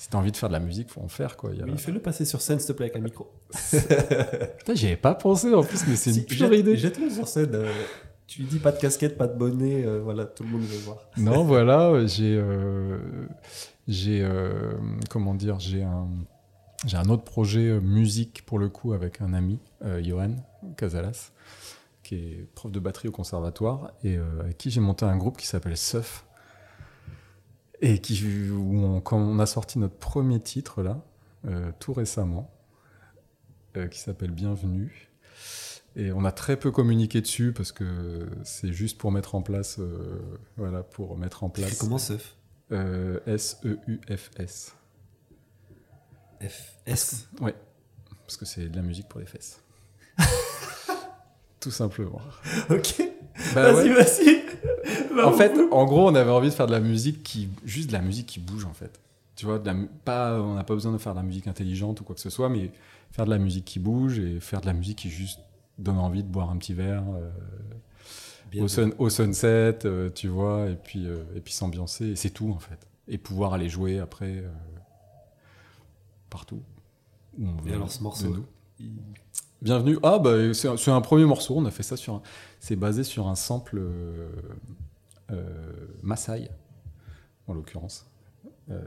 Si 0.00 0.08
t'as 0.08 0.16
envie 0.16 0.32
de 0.32 0.36
faire 0.38 0.48
de 0.48 0.54
la 0.54 0.60
musique, 0.60 0.88
faut 0.90 1.02
en 1.02 1.08
faire, 1.08 1.36
quoi. 1.36 1.50
Il 1.52 1.60
a- 1.60 1.66
Oui, 1.66 1.76
fais-le 1.76 2.00
passer 2.00 2.24
sur 2.24 2.40
scène, 2.40 2.58
s'il 2.58 2.68
te 2.68 2.72
plaît, 2.72 2.86
avec 2.86 2.96
un 2.96 3.04
micro. 3.04 3.30
Putain, 4.58 4.74
j'y 4.74 4.86
avais 4.86 4.96
pas 4.96 5.14
pensé 5.14 5.52
en 5.52 5.62
plus, 5.62 5.86
mais 5.86 5.94
c'est 5.96 6.10
Si, 6.12 6.20
une 6.20 6.24
pure 6.24 6.54
idée. 6.54 6.74
Jette-le 6.78 7.10
sur 7.10 7.28
scène. 7.28 7.50
euh, 7.54 7.70
tu 8.26 8.40
lui 8.40 8.48
dis 8.48 8.58
pas 8.60 8.72
de 8.72 8.78
casquette, 8.78 9.18
pas 9.18 9.26
de 9.26 9.36
bonnet. 9.36 9.84
euh, 9.84 10.00
voilà, 10.02 10.24
tout 10.24 10.42
le 10.42 10.48
monde 10.48 10.62
veut 10.62 10.78
voir. 10.78 10.98
Non, 11.18 11.44
voilà, 11.44 11.88
euh, 11.90 12.06
j'ai, 12.06 12.34
euh, 12.34 12.98
j'ai, 13.88 14.26
comment 15.10 15.34
dire, 15.34 15.60
j'ai 15.60 15.82
un, 15.82 16.08
j'ai 16.86 16.96
un 16.96 17.10
autre 17.10 17.24
projet 17.24 17.78
musique 17.80 18.46
pour 18.46 18.58
le 18.58 18.70
coup 18.70 18.94
avec 18.94 19.20
un 19.20 19.34
ami, 19.34 19.58
Johan 20.02 20.34
Casalas, 20.78 21.30
qui 22.02 22.14
est 22.14 22.48
prof 22.54 22.72
de 22.72 22.80
batterie 22.80 23.08
au 23.08 23.12
conservatoire 23.12 23.92
et 24.02 24.16
avec 24.40 24.56
qui 24.56 24.70
j'ai 24.70 24.80
monté 24.80 25.04
un 25.04 25.18
groupe 25.18 25.36
qui 25.36 25.46
s'appelle 25.46 25.76
Suff 25.76 26.24
et 27.80 27.98
qui, 27.98 28.50
où 28.50 28.84
on, 28.84 29.00
quand 29.00 29.18
on 29.18 29.38
a 29.38 29.46
sorti 29.46 29.78
notre 29.78 29.96
premier 29.96 30.40
titre 30.40 30.82
là, 30.82 31.04
euh, 31.46 31.72
tout 31.78 31.92
récemment, 31.92 32.50
euh, 33.76 33.88
qui 33.88 33.98
s'appelle 33.98 34.30
Bienvenue. 34.30 35.10
Et 35.96 36.12
on 36.12 36.24
a 36.24 36.32
très 36.32 36.56
peu 36.56 36.70
communiqué 36.70 37.20
dessus 37.20 37.52
parce 37.52 37.72
que 37.72 38.28
c'est 38.44 38.72
juste 38.72 38.98
pour 38.98 39.10
mettre 39.10 39.34
en 39.34 39.42
place, 39.42 39.78
euh, 39.80 40.20
voilà, 40.56 40.82
pour 40.82 41.16
mettre 41.16 41.42
en 41.42 41.50
place 41.50 41.78
comment, 41.78 41.98
Seuf 41.98 42.36
euh, 42.72 43.18
S-E-U-F-S. 43.26 44.74
F. 46.42 46.78
S. 46.86 47.28
Ouais, 47.40 47.54
parce 48.20 48.36
que 48.36 48.44
c'est 48.44 48.68
de 48.68 48.76
la 48.76 48.82
musique 48.82 49.08
pour 49.08 49.20
les 49.20 49.26
fesses. 49.26 49.62
Tout 51.60 51.70
simplement. 51.70 52.20
Ok. 52.70 53.02
Bah 53.54 53.72
vas-y, 53.72 53.88
ouais. 53.90 53.94
vas-y. 53.94 54.42
Bah, 55.14 55.26
En 55.28 55.32
fait, 55.32 55.52
en 55.70 55.84
gros, 55.84 56.08
on 56.08 56.14
avait 56.14 56.30
envie 56.30 56.48
de 56.48 56.54
faire 56.54 56.66
de 56.66 56.72
la 56.72 56.80
musique 56.80 57.22
qui, 57.22 57.48
juste 57.64 57.88
de 57.88 57.92
la 57.92 58.00
musique 58.00 58.26
qui 58.26 58.40
bouge 58.40 58.64
en 58.64 58.72
fait. 58.74 59.00
Tu 59.36 59.46
vois, 59.46 59.58
de 59.58 59.66
la 59.66 59.74
mu- 59.74 59.88
pas, 60.04 60.40
on 60.40 60.54
n'a 60.54 60.64
pas 60.64 60.74
besoin 60.74 60.92
de 60.92 60.98
faire 60.98 61.12
de 61.14 61.18
la 61.18 61.24
musique 61.24 61.46
intelligente 61.46 62.00
ou 62.00 62.04
quoi 62.04 62.14
que 62.14 62.20
ce 62.20 62.30
soit, 62.30 62.48
mais 62.48 62.70
faire 63.10 63.24
de 63.24 63.30
la 63.30 63.38
musique 63.38 63.64
qui 63.64 63.78
bouge 63.78 64.18
et 64.18 64.40
faire 64.40 64.60
de 64.60 64.66
la 64.66 64.72
musique 64.72 64.98
qui 64.98 65.10
juste 65.10 65.40
donne 65.78 65.98
envie 65.98 66.22
de 66.22 66.28
boire 66.28 66.50
un 66.50 66.56
petit 66.58 66.74
verre 66.74 67.02
euh, 67.14 67.30
au, 68.58 68.62
vu. 68.62 68.68
sun- 68.68 68.94
au 68.98 69.08
sunset, 69.10 69.78
euh, 69.84 70.10
tu 70.10 70.28
vois, 70.28 70.66
et 70.68 70.74
puis 70.76 71.06
euh, 71.06 71.22
et 71.34 71.40
puis 71.40 71.52
s'ambiancer. 71.52 72.06
Et 72.08 72.16
c'est 72.16 72.30
tout 72.30 72.50
en 72.50 72.58
fait. 72.58 72.86
Et 73.08 73.18
pouvoir 73.18 73.54
aller 73.54 73.68
jouer 73.68 73.98
après 73.98 74.38
euh, 74.38 74.48
partout. 76.28 76.62
où 77.38 77.46
on 77.46 77.66
Et 77.66 77.70
veut 77.70 77.74
alors, 77.74 77.90
ce 77.90 77.98
de 77.98 78.02
morceau 78.04 78.28
nous. 78.28 78.46
Il- 78.80 78.98
Bienvenue. 79.62 79.98
Ah, 80.02 80.18
bah, 80.18 80.54
c'est 80.54 80.90
un, 80.90 81.00
premier 81.02 81.26
morceau. 81.26 81.54
On 81.56 81.66
a 81.66 81.70
fait 81.70 81.82
ça 81.82 81.98
sur 81.98 82.14
un. 82.14 82.22
C'est 82.60 82.76
basé 82.76 83.04
sur 83.04 83.28
un 83.28 83.34
sample 83.34 83.78
euh, 83.78 84.30
euh, 85.30 85.44
Maasai, 86.02 86.48
en 87.46 87.52
l'occurrence. 87.52 88.06
Euh, 88.70 88.80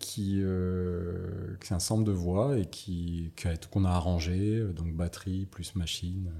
qui, 0.00 0.40
euh, 0.42 1.56
qui 1.60 1.72
est 1.72 1.76
un 1.76 1.78
sample 1.80 2.02
de 2.04 2.10
voix 2.10 2.58
et 2.58 2.66
qui, 2.66 3.32
qu'on 3.70 3.84
a 3.84 3.90
arrangé, 3.90 4.60
donc 4.74 4.92
batterie 4.94 5.46
plus 5.46 5.76
machine, 5.76 6.32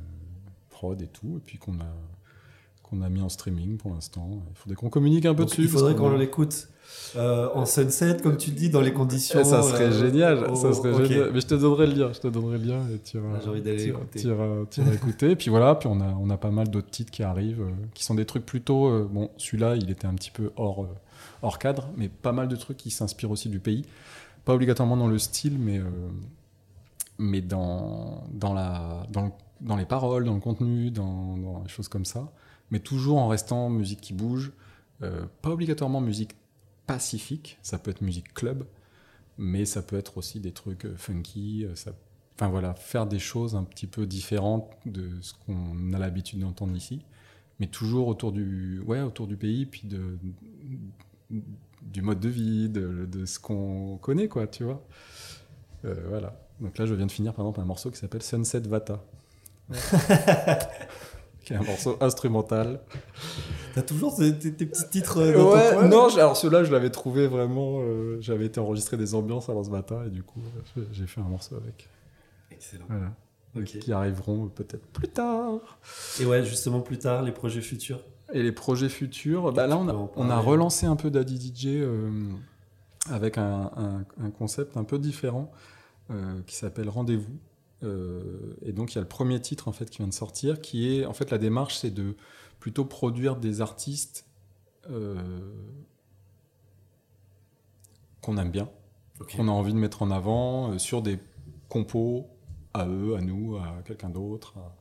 prod 0.70 1.00
et 1.00 1.08
tout, 1.08 1.36
et 1.36 1.40
puis 1.40 1.58
qu'on 1.58 1.78
a, 1.80 1.94
qu'on 2.82 3.02
a 3.02 3.08
mis 3.08 3.20
en 3.20 3.28
streaming 3.28 3.76
pour 3.76 3.92
l'instant. 3.92 4.42
Il 4.50 4.56
faudrait 4.56 4.76
qu'on 4.76 4.90
communique 4.90 5.26
un 5.26 5.34
peu 5.34 5.42
Donc, 5.42 5.50
dessus. 5.50 5.62
il 5.62 5.68
faudrait 5.68 5.94
qu'on 5.94 6.16
l'écoute 6.16 6.68
euh, 7.16 7.48
en 7.54 7.64
sunset, 7.66 8.18
comme 8.22 8.36
tu 8.36 8.50
dis, 8.50 8.68
dans 8.70 8.80
les 8.80 8.92
conditions. 8.92 9.42
Ça 9.44 9.62
serait 9.62 9.84
euh, 9.84 10.06
génial, 10.06 10.46
oh, 10.50 10.54
ça 10.54 10.72
serait 10.72 10.92
ok. 10.92 11.04
génial. 11.04 11.30
Mais 11.32 11.40
je 11.40 11.46
te 11.46 11.54
donnerai 11.54 11.86
le 11.86 11.92
lien, 11.94 12.12
je 12.12 12.20
te 12.20 12.28
donnerai 12.28 12.58
le 12.58 12.64
lien 12.64 12.80
et 12.94 12.98
tu 12.98 13.16
iras, 13.16 13.26
Ah, 13.36 13.40
j'ai 13.42 13.50
envie 13.50 13.62
d'aller 13.62 13.84
tu 13.84 13.88
écouter. 13.90 14.22
tu 14.70 14.94
écouter. 14.94 15.36
Puis 15.36 15.50
voilà, 15.50 15.74
puis 15.76 15.88
on 15.88 16.00
a, 16.00 16.08
on 16.20 16.28
a 16.30 16.36
pas 16.36 16.50
mal 16.50 16.68
d'autres 16.68 16.90
titres 16.90 17.10
qui 17.10 17.22
arrivent, 17.22 17.62
euh, 17.62 17.70
qui 17.94 18.04
sont 18.04 18.14
des 18.14 18.24
trucs 18.26 18.44
plutôt. 18.46 19.06
bon, 19.08 19.30
celui-là, 19.36 19.76
il 19.76 19.90
était 19.90 20.06
un 20.06 20.14
petit 20.14 20.30
peu 20.30 20.50
hors, 20.56 20.86
hors 21.42 21.58
cadre, 21.58 21.88
mais 21.96 22.08
pas 22.08 22.32
mal 22.32 22.48
de 22.48 22.56
trucs 22.56 22.76
qui 22.76 22.90
s'inspirent 22.90 23.30
aussi 23.30 23.48
du 23.48 23.60
pays. 23.60 23.84
Pas 24.44 24.54
obligatoirement 24.54 24.96
dans 24.96 25.08
le 25.08 25.18
style, 25.18 25.58
mais, 25.58 25.80
mais 27.18 27.40
dans, 27.40 28.24
dans, 28.32 28.52
la, 28.52 29.06
dans, 29.10 29.22
le- 29.22 29.30
dans 29.60 29.76
les 29.76 29.86
paroles, 29.86 30.24
dans 30.24 30.34
le 30.34 30.40
contenu, 30.40 30.90
dans, 30.90 31.36
dans 31.36 31.62
les 31.62 31.68
choses 31.68 31.88
comme 31.88 32.04
ça. 32.04 32.28
Mais 32.70 32.78
toujours 32.80 33.18
en 33.18 33.28
restant 33.28 33.70
musique 33.70 34.00
qui 34.00 34.12
bouge. 34.12 34.52
euh, 35.02 35.22
pas 35.42 35.50
obligatoirement 35.50 36.00
musique 36.00 36.34
pacifique, 36.86 37.58
ça 37.62 37.78
peut 37.78 37.90
être 37.90 38.02
musique 38.02 38.34
club, 38.34 38.66
mais 39.38 39.64
ça 39.66 39.82
peut 39.82 39.96
être 39.96 40.18
aussi 40.18 40.40
des 40.40 40.52
trucs 40.52 40.86
euh, 40.86 40.96
funky. 40.96 41.64
euh, 41.64 41.74
Ça... 41.76 41.92
Enfin 42.36 42.48
voilà, 42.50 42.74
faire 42.74 43.06
des 43.06 43.18
choses 43.18 43.56
un 43.56 43.64
petit 43.64 43.86
peu 43.86 44.06
différentes 44.06 44.70
de 44.86 45.10
ce 45.22 45.32
qu'on 45.34 45.92
a 45.94 45.98
l'habitude 45.98 46.40
d'entendre 46.40 46.76
ici, 46.76 47.02
mais 47.60 47.66
toujours 47.68 48.08
autour 48.08 48.32
du, 48.32 48.80
ouais, 48.86 49.00
autour 49.02 49.26
du 49.26 49.36
pays, 49.36 49.66
puis 49.66 49.88
de, 49.88 50.18
du 51.82 52.02
mode 52.02 52.20
de 52.20 52.28
vie, 52.28 52.68
de, 52.68 53.06
de 53.06 53.24
ce 53.26 53.38
qu'on 53.38 53.98
connaît, 53.98 54.28
quoi, 54.28 54.46
tu 54.46 54.64
vois. 54.64 54.82
Euh, 55.84 55.94
voilà. 56.08 56.38
Donc 56.60 56.78
là, 56.78 56.86
je 56.86 56.94
viens 56.94 57.06
de 57.06 57.12
finir 57.12 57.34
par 57.34 57.44
exemple 57.44 57.60
un 57.60 57.64
morceau 57.64 57.90
qui 57.90 57.98
s'appelle 57.98 58.22
Sunset 58.22 58.60
Vata. 58.60 59.04
qui 61.44 61.52
est 61.52 61.56
un 61.56 61.62
morceau 61.62 61.96
instrumental. 62.00 62.80
T'as 63.76 63.82
toujours 63.82 64.16
tes, 64.16 64.36
tes- 64.36 64.52
tes 64.54 64.66
petits 64.66 64.88
titres 64.90 65.18
euh, 65.20 65.34
dans 65.34 65.52
Ouais, 65.52 65.88
non, 65.88 66.08
alors 66.16 66.36
celui-là, 66.36 66.64
je 66.64 66.72
l'avais 66.72 66.90
trouvé 66.90 67.28
vraiment. 67.28 67.80
euh, 67.82 68.16
J'avais 68.20 68.46
été 68.46 68.58
enregistrer 68.58 68.96
des 68.96 69.14
ambiances 69.14 69.48
avant 69.50 69.62
ce 69.62 69.70
matin 69.70 70.02
et 70.06 70.10
du 70.10 70.22
coup, 70.22 70.40
euh, 70.78 70.82
j'ai 70.92 71.06
fait 71.06 71.20
un 71.20 71.24
morceau 71.28 71.56
avec. 71.56 71.88
Excellent. 72.50 72.86
Voilà. 72.88 73.12
Ok. 73.54 73.78
Qui 73.78 73.92
arriveront 73.92 74.48
peut-être 74.48 74.86
plus 74.88 75.08
tard. 75.08 75.78
Et 76.20 76.24
ouais, 76.24 76.42
justement, 76.44 76.80
plus 76.80 76.98
tard, 76.98 77.22
les 77.22 77.32
projets 77.32 77.60
futurs. 77.60 78.00
Et 78.32 78.42
les 78.42 78.50
projets 78.52 78.88
futurs, 78.88 79.52
bah 79.52 79.66
là, 79.66 79.76
on 79.76 79.88
a, 79.88 79.94
on 79.94 80.42
relancé 80.42 80.86
un 80.86 80.96
peu 80.96 81.10
Daddy 81.10 81.36
DJ 81.54 81.66
euh, 81.66 82.10
avec 83.10 83.38
un, 83.38 83.70
un- 83.76 84.04
un 84.24 84.30
concept 84.30 84.76
un 84.76 84.84
peu 84.84 84.98
différent 84.98 85.52
euh, 86.10 86.40
qui 86.46 86.56
s'appelle 86.56 86.88
Rendez-vous. 86.88 87.38
Et 88.64 88.72
donc, 88.72 88.92
il 88.92 88.94
y 88.96 88.98
a 88.98 89.02
le 89.02 89.06
premier 89.06 89.38
titre 89.40 89.68
en 89.68 89.72
fait 89.72 89.88
qui 89.90 89.98
vient 89.98 90.08
de 90.08 90.12
sortir, 90.14 90.60
qui 90.60 90.98
est 90.98 91.04
en 91.06 91.12
fait 91.12 91.30
la 91.30 91.38
démarche, 91.38 91.76
c'est 91.76 91.90
de 91.94 92.16
plutôt 92.66 92.84
produire 92.84 93.36
des 93.36 93.60
artistes 93.60 94.26
euh, 94.90 95.54
qu'on 98.20 98.36
aime 98.38 98.50
bien, 98.50 98.68
qu'on 99.36 99.46
a 99.46 99.52
envie 99.52 99.72
de 99.72 99.78
mettre 99.78 100.02
en 100.02 100.10
avant 100.10 100.72
euh, 100.72 100.78
sur 100.78 101.00
des 101.00 101.20
compos 101.68 102.26
à 102.74 102.88
eux, 102.88 103.14
à 103.14 103.20
nous, 103.20 103.56
à 103.56 103.82
quelqu'un 103.84 104.10
d'autre. 104.10 104.58
à- 104.58 104.74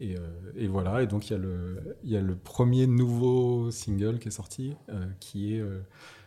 Et, 0.00 0.16
euh, 0.16 0.52
et 0.56 0.68
voilà, 0.68 1.02
et 1.02 1.06
donc 1.06 1.28
il 1.28 1.32
y, 1.32 1.34
a 1.34 1.38
le- 1.38 1.98
il 2.02 2.08
y 2.10 2.16
a 2.16 2.22
le 2.22 2.34
premier 2.34 2.86
nouveau 2.86 3.70
single 3.70 4.18
qui 4.20 4.28
est 4.28 4.30
sorti, 4.30 4.74
qui 5.20 5.52
est 5.54 5.62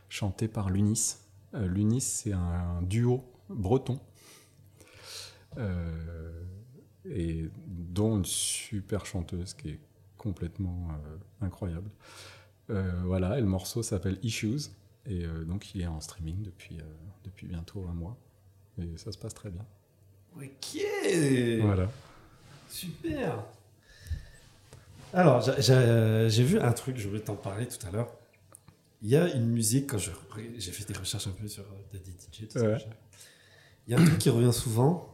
chanté 0.08 0.48
par 0.48 0.70
Lunis. 0.70 1.16
Lunis, 1.54 2.02
c'est 2.02 2.34
un, 2.34 2.82
duo 2.84 3.24
breton, 3.50 4.00
et 7.06 7.50
dont 7.66 8.18
une 8.18 8.26
super 8.26 9.06
chanteuse 9.08 9.54
qui 9.56 9.70
est 9.70 9.80
complètement 10.22 10.90
euh, 10.92 11.46
incroyable. 11.46 11.90
Euh, 12.70 12.92
voilà, 13.06 13.38
et 13.40 13.42
le 13.42 13.48
morceau 13.48 13.82
s'appelle 13.82 14.20
Issues, 14.22 14.70
et 15.08 15.26
euh, 15.26 15.44
donc 15.46 15.74
il 15.74 15.82
est 15.82 15.88
en 15.88 16.00
streaming 16.00 16.44
depuis, 16.44 16.78
depuis 17.24 17.48
bientôt 17.48 17.88
un 17.90 17.94
mois, 17.94 18.16
et 18.78 18.98
ça 18.98 19.12
se 19.12 19.18
passe 19.18 19.34
très 19.34 19.50
bien. 19.50 19.66
Ok. 20.38 20.80
Voilà. 21.62 21.90
Super. 22.70 23.44
Alors, 25.14 25.42
j'ai- 25.42 26.44
vu 26.44 26.60
un 26.60 26.72
truc, 26.72 26.98
je 26.98 27.08
voulais 27.10 27.20
t'en 27.22 27.36
parler 27.36 27.68
tout 27.68 27.86
à 27.88 27.92
l'heure. 27.92 28.14
Il 29.02 29.10
y 29.10 29.16
a 29.16 29.28
une 29.34 29.48
musique, 29.48 29.88
quand 29.90 29.98
je- 29.98 30.12
j'ai 30.58 30.72
fait 30.72 30.86
des 30.88 30.98
recherches 30.98 31.28
un 31.28 31.32
peu 31.32 31.48
sur 31.48 31.66
Daddy 31.92 32.12
DJ, 32.12 32.48
tout 32.48 32.60
Ouais. 32.60 32.78
Il 33.88 33.92
y 33.94 33.96
a 33.96 34.00
un 34.00 34.06
truc 34.06 34.20
qui 34.20 34.30
revient 34.30 34.54
souvent, 34.54 35.10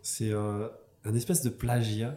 c'est 0.00 0.30
euh, 0.30 0.68
un 1.04 1.14
espèce 1.14 1.42
de 1.42 1.50
plagiat 1.50 2.16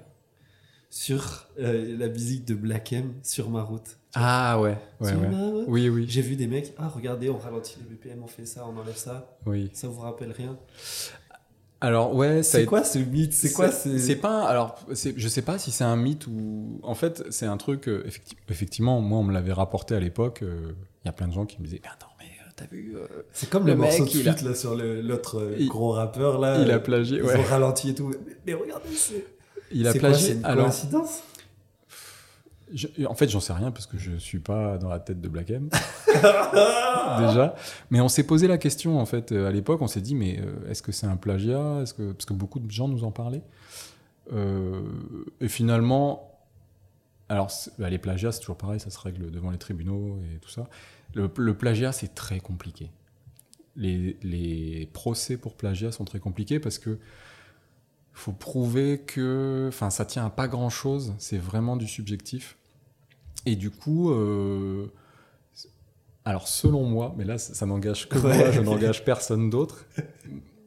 sur 0.98 1.46
euh, 1.60 1.98
la 2.00 2.08
musique 2.08 2.46
de 2.46 2.56
Black 2.56 2.94
M 2.94 3.12
sur 3.22 3.50
ma 3.50 3.64
route. 3.64 3.98
Ah 4.14 4.62
ouais, 4.62 4.78
ouais, 5.02 5.14
ouais. 5.14 5.28
ma. 5.28 5.50
Oui, 5.68 5.90
oui, 5.90 6.06
J'ai 6.08 6.22
vu 6.22 6.38
des 6.38 6.48
mecs, 6.48 6.74
ah 6.78 6.88
regardez, 6.88 7.30
on 7.30 7.38
ralentit 7.38 7.76
les 7.82 7.96
BPM, 7.96 8.24
on 8.24 8.28
fait 8.28 8.46
ça, 8.46 8.66
on 8.66 8.80
enlève 8.80 8.96
ça, 8.96 9.36
oui. 9.46 9.70
ça 9.74 9.90
vous 9.90 10.00
rappelle 10.00 10.32
rien? 10.32 10.58
Alors 11.82 12.16
ouais, 12.16 12.44
C'est 12.44 12.60
été- 12.60 12.66
quoi 12.66 12.86
ce 12.86 12.98
mythe? 13.00 13.34
C'est 13.34 13.52
quoi 13.52 13.72
c'est 13.72 14.00
c'est 14.00 14.16
pas 14.16 14.48
alors 14.48 14.80
je 14.90 15.28
sais 15.28 15.42
pas 15.42 15.60
si 15.60 15.72
c'est 15.72 15.84
un 15.84 15.98
mythe 15.98 16.26
ou 16.28 16.80
en 16.82 16.96
fait 16.96 17.24
c'est 17.30 17.46
un 17.46 17.58
truc 17.58 17.90
euh, 17.90 18.06
effecti- 18.08 18.38
effectivement 18.50 19.02
moi 19.02 19.20
on 19.20 19.24
me 19.24 19.34
l'avait 19.34 19.52
rapporté 19.52 19.94
à 19.96 20.00
l'époque 20.00 20.42
euh, 20.44 20.72
il 21.04 21.08
y 21.08 21.10
a 21.10 21.12
plein 21.12 21.28
de 21.28 21.34
gens 21.34 21.46
qui 21.46 21.60
me 21.60 21.66
disaient 21.66 21.82
mais 21.84 21.90
attends 21.90 22.08
mais 22.18 22.26
t'as 22.56 22.66
vu 22.74 22.96
euh, 22.96 23.06
C'est 23.34 23.50
comme 23.50 23.66
Le 23.68 23.74
le, 23.74 23.78
morceau 23.80 24.06
mec, 24.06 24.14
de 24.14 24.30
a- 24.30 24.50
là 24.50 24.56
sur 24.56 24.74
l'autre 24.76 25.52
gros 25.68 25.92
rappeur 25.92 26.40
là. 26.40 26.62
il 26.64 26.72
a 26.72 26.80
plagié 26.80 27.18
Ils 27.18 27.24
ouais 27.24 27.38
ont 27.38 27.44
ralenti 27.44 27.90
et 27.90 27.94
tout. 27.94 28.08
Mais, 28.08 28.36
mais 28.48 28.54
regardez, 28.54 28.90
c'est. 28.96 29.26
Il 29.72 29.88
a 29.88 29.94
plagié 29.94 30.28
c'est 30.28 30.34
une 30.40 30.46
alors 30.46 30.66
coïncidence? 30.66 31.22
Je- 32.74 33.06
en 33.06 33.14
fait 33.14 33.30
j'en 33.30 33.40
sais 33.40 33.54
rien 33.54 33.72
parce 33.72 33.86
que 33.86 33.98
je 33.98 34.16
suis 34.18 34.40
pas 34.40 34.78
dans 34.78 34.90
la 34.90 35.00
tête 35.00 35.22
de 35.22 35.28
Black 35.30 35.52
M. 35.52 35.70
Déjà. 37.20 37.56
Mais 37.92 38.02
on 38.02 38.08
s'est 38.08 38.24
posé 38.26 38.48
la 38.48 38.58
question 38.58 39.00
en 39.00 39.06
fait 39.06 39.32
euh, 39.32 39.48
à 39.48 39.52
l'époque. 39.52 39.82
On 39.82 39.88
s'est 39.88 40.02
dit 40.02 40.16
mais 40.16 40.40
euh, 40.40 40.70
est-ce 40.70 40.82
que 40.82 40.92
c'est 40.92 41.06
un 41.08 41.16
plagiat? 41.16 41.82
Est-ce 41.84 41.94
que 41.94 42.12
parce 42.12 42.26
que 42.26 42.34
beaucoup 42.34 42.60
de 42.60 42.70
gens 42.72 42.88
nous 42.88 43.04
en 43.04 43.12
parlaient. 43.12 43.44
Euh, 44.34 44.82
et 45.42 45.48
finalement 45.48 46.32
alors 47.30 47.52
bah, 47.78 47.90
les 47.90 48.00
plagiats 48.00 48.32
c'est 48.32 48.40
toujours 48.40 48.58
pareil 48.58 48.80
ça 48.80 48.90
se 48.90 49.00
règle 49.00 49.30
devant 49.30 49.52
les 49.52 49.58
tribunaux 49.60 50.20
et 50.34 50.40
tout 50.40 50.50
ça. 50.50 50.68
Le, 51.14 51.30
le 51.38 51.54
plagiat 51.56 51.92
c'est 51.92 52.16
très 52.16 52.40
compliqué. 52.40 52.90
Les, 53.76 54.18
les 54.24 54.90
procès 54.94 55.38
pour 55.38 55.54
plagiat 55.56 55.92
sont 55.92 56.06
très 56.06 56.20
compliqués 56.20 56.60
parce 56.60 56.80
que 56.80 56.98
faut 58.18 58.32
prouver 58.32 59.02
que 59.06 59.66
enfin 59.68 59.90
ça 59.92 60.06
tient 60.06 60.26
à 60.26 60.30
pas 60.30 60.48
grand 60.48 60.70
chose 60.70 61.14
c'est 61.20 61.38
vraiment 61.38 61.76
du 61.78 61.86
subjectif 61.88 62.58
et 63.46 63.56
du 63.56 63.70
coup 63.70 64.10
euh, 64.12 64.88
alors 66.24 66.48
selon 66.48 66.86
moi 66.86 67.14
mais 67.18 67.26
là 67.26 67.38
ça, 67.38 67.54
ça 67.54 67.66
n'engage 67.66 68.10
que 68.10 68.18
Ouais. 68.18 68.38
moi 68.38 68.52
je 68.52 68.62
n'engage 68.62 69.04
personne 69.06 69.50
d'autre 69.50 69.86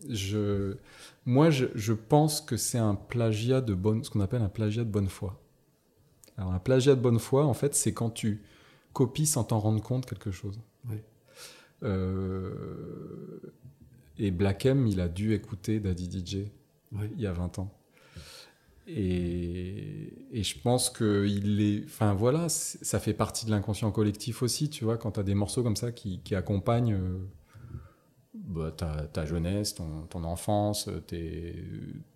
je 0.09 0.77
moi 1.27 1.51
je, 1.51 1.67
je 1.75 1.93
pense 1.95 2.41
que 2.41 2.57
c'est 2.57 2.79
un 2.79 2.95
plagiat 2.95 3.61
de 3.61 3.75
bonne 3.75 4.05
ce 4.05 4.11
qu'on 4.11 4.21
appelle 4.21 4.43
un 4.43 4.49
plagiat 4.49 4.85
de 4.85 4.91
bonne 4.91 5.09
foi 5.09 5.41
alors 6.37 6.53
un 6.53 6.59
plagiat 6.61 6.95
de 6.95 7.01
bonne 7.01 7.19
foi 7.19 7.45
en 7.47 7.55
fait 7.55 7.75
c'est 7.75 7.93
quand 7.95 8.11
tu 8.11 8.43
copies 8.93 9.27
sans 9.27 9.45
t'en 9.45 9.59
rendre 9.59 9.83
compte 9.83 10.07
quelque 10.07 10.31
chose 10.31 10.61
Oui. 10.89 10.97
Euh, 11.83 13.41
et 14.19 14.31
Black 14.31 14.67
M 14.67 14.87
il 14.87 15.01
a 15.01 15.09
dû 15.09 15.33
écouter 15.33 15.81
Daddy 15.81 16.11
DJ 16.11 16.37
Oui. 16.93 17.07
il 17.17 17.21
y 17.21 17.27
a 17.27 17.33
20 17.33 17.59
ans. 17.59 17.73
Et, 18.87 20.15
et 20.33 20.43
je 20.43 20.59
pense 20.61 20.89
que 20.89 21.27
il 21.29 21.61
est, 21.61 21.85
enfin 21.85 22.15
voilà, 22.15 22.49
ça 22.49 22.99
fait 22.99 23.13
partie 23.13 23.45
de 23.45 23.51
l'inconscient 23.51 23.91
collectif 23.91 24.43
aussi, 24.43 24.71
tu 24.71 24.85
vois, 24.85 24.97
quand 24.97 25.13
tu 25.13 25.21
as 25.21 25.25
des 25.25 25.35
morceaux 25.35 25.63
comme 25.63 25.77
ça 25.77 25.93
qui, 25.93 26.21
qui 26.21 26.35
accompagnent 26.35 26.95
euh, 26.95 27.19
bah, 28.35 28.73
ta, 28.75 29.03
ta 29.07 29.27
jeunesse, 29.27 29.75
ton, 29.75 30.03
ton 30.09 30.25
enfance, 30.25 30.89
tes- 31.07 31.55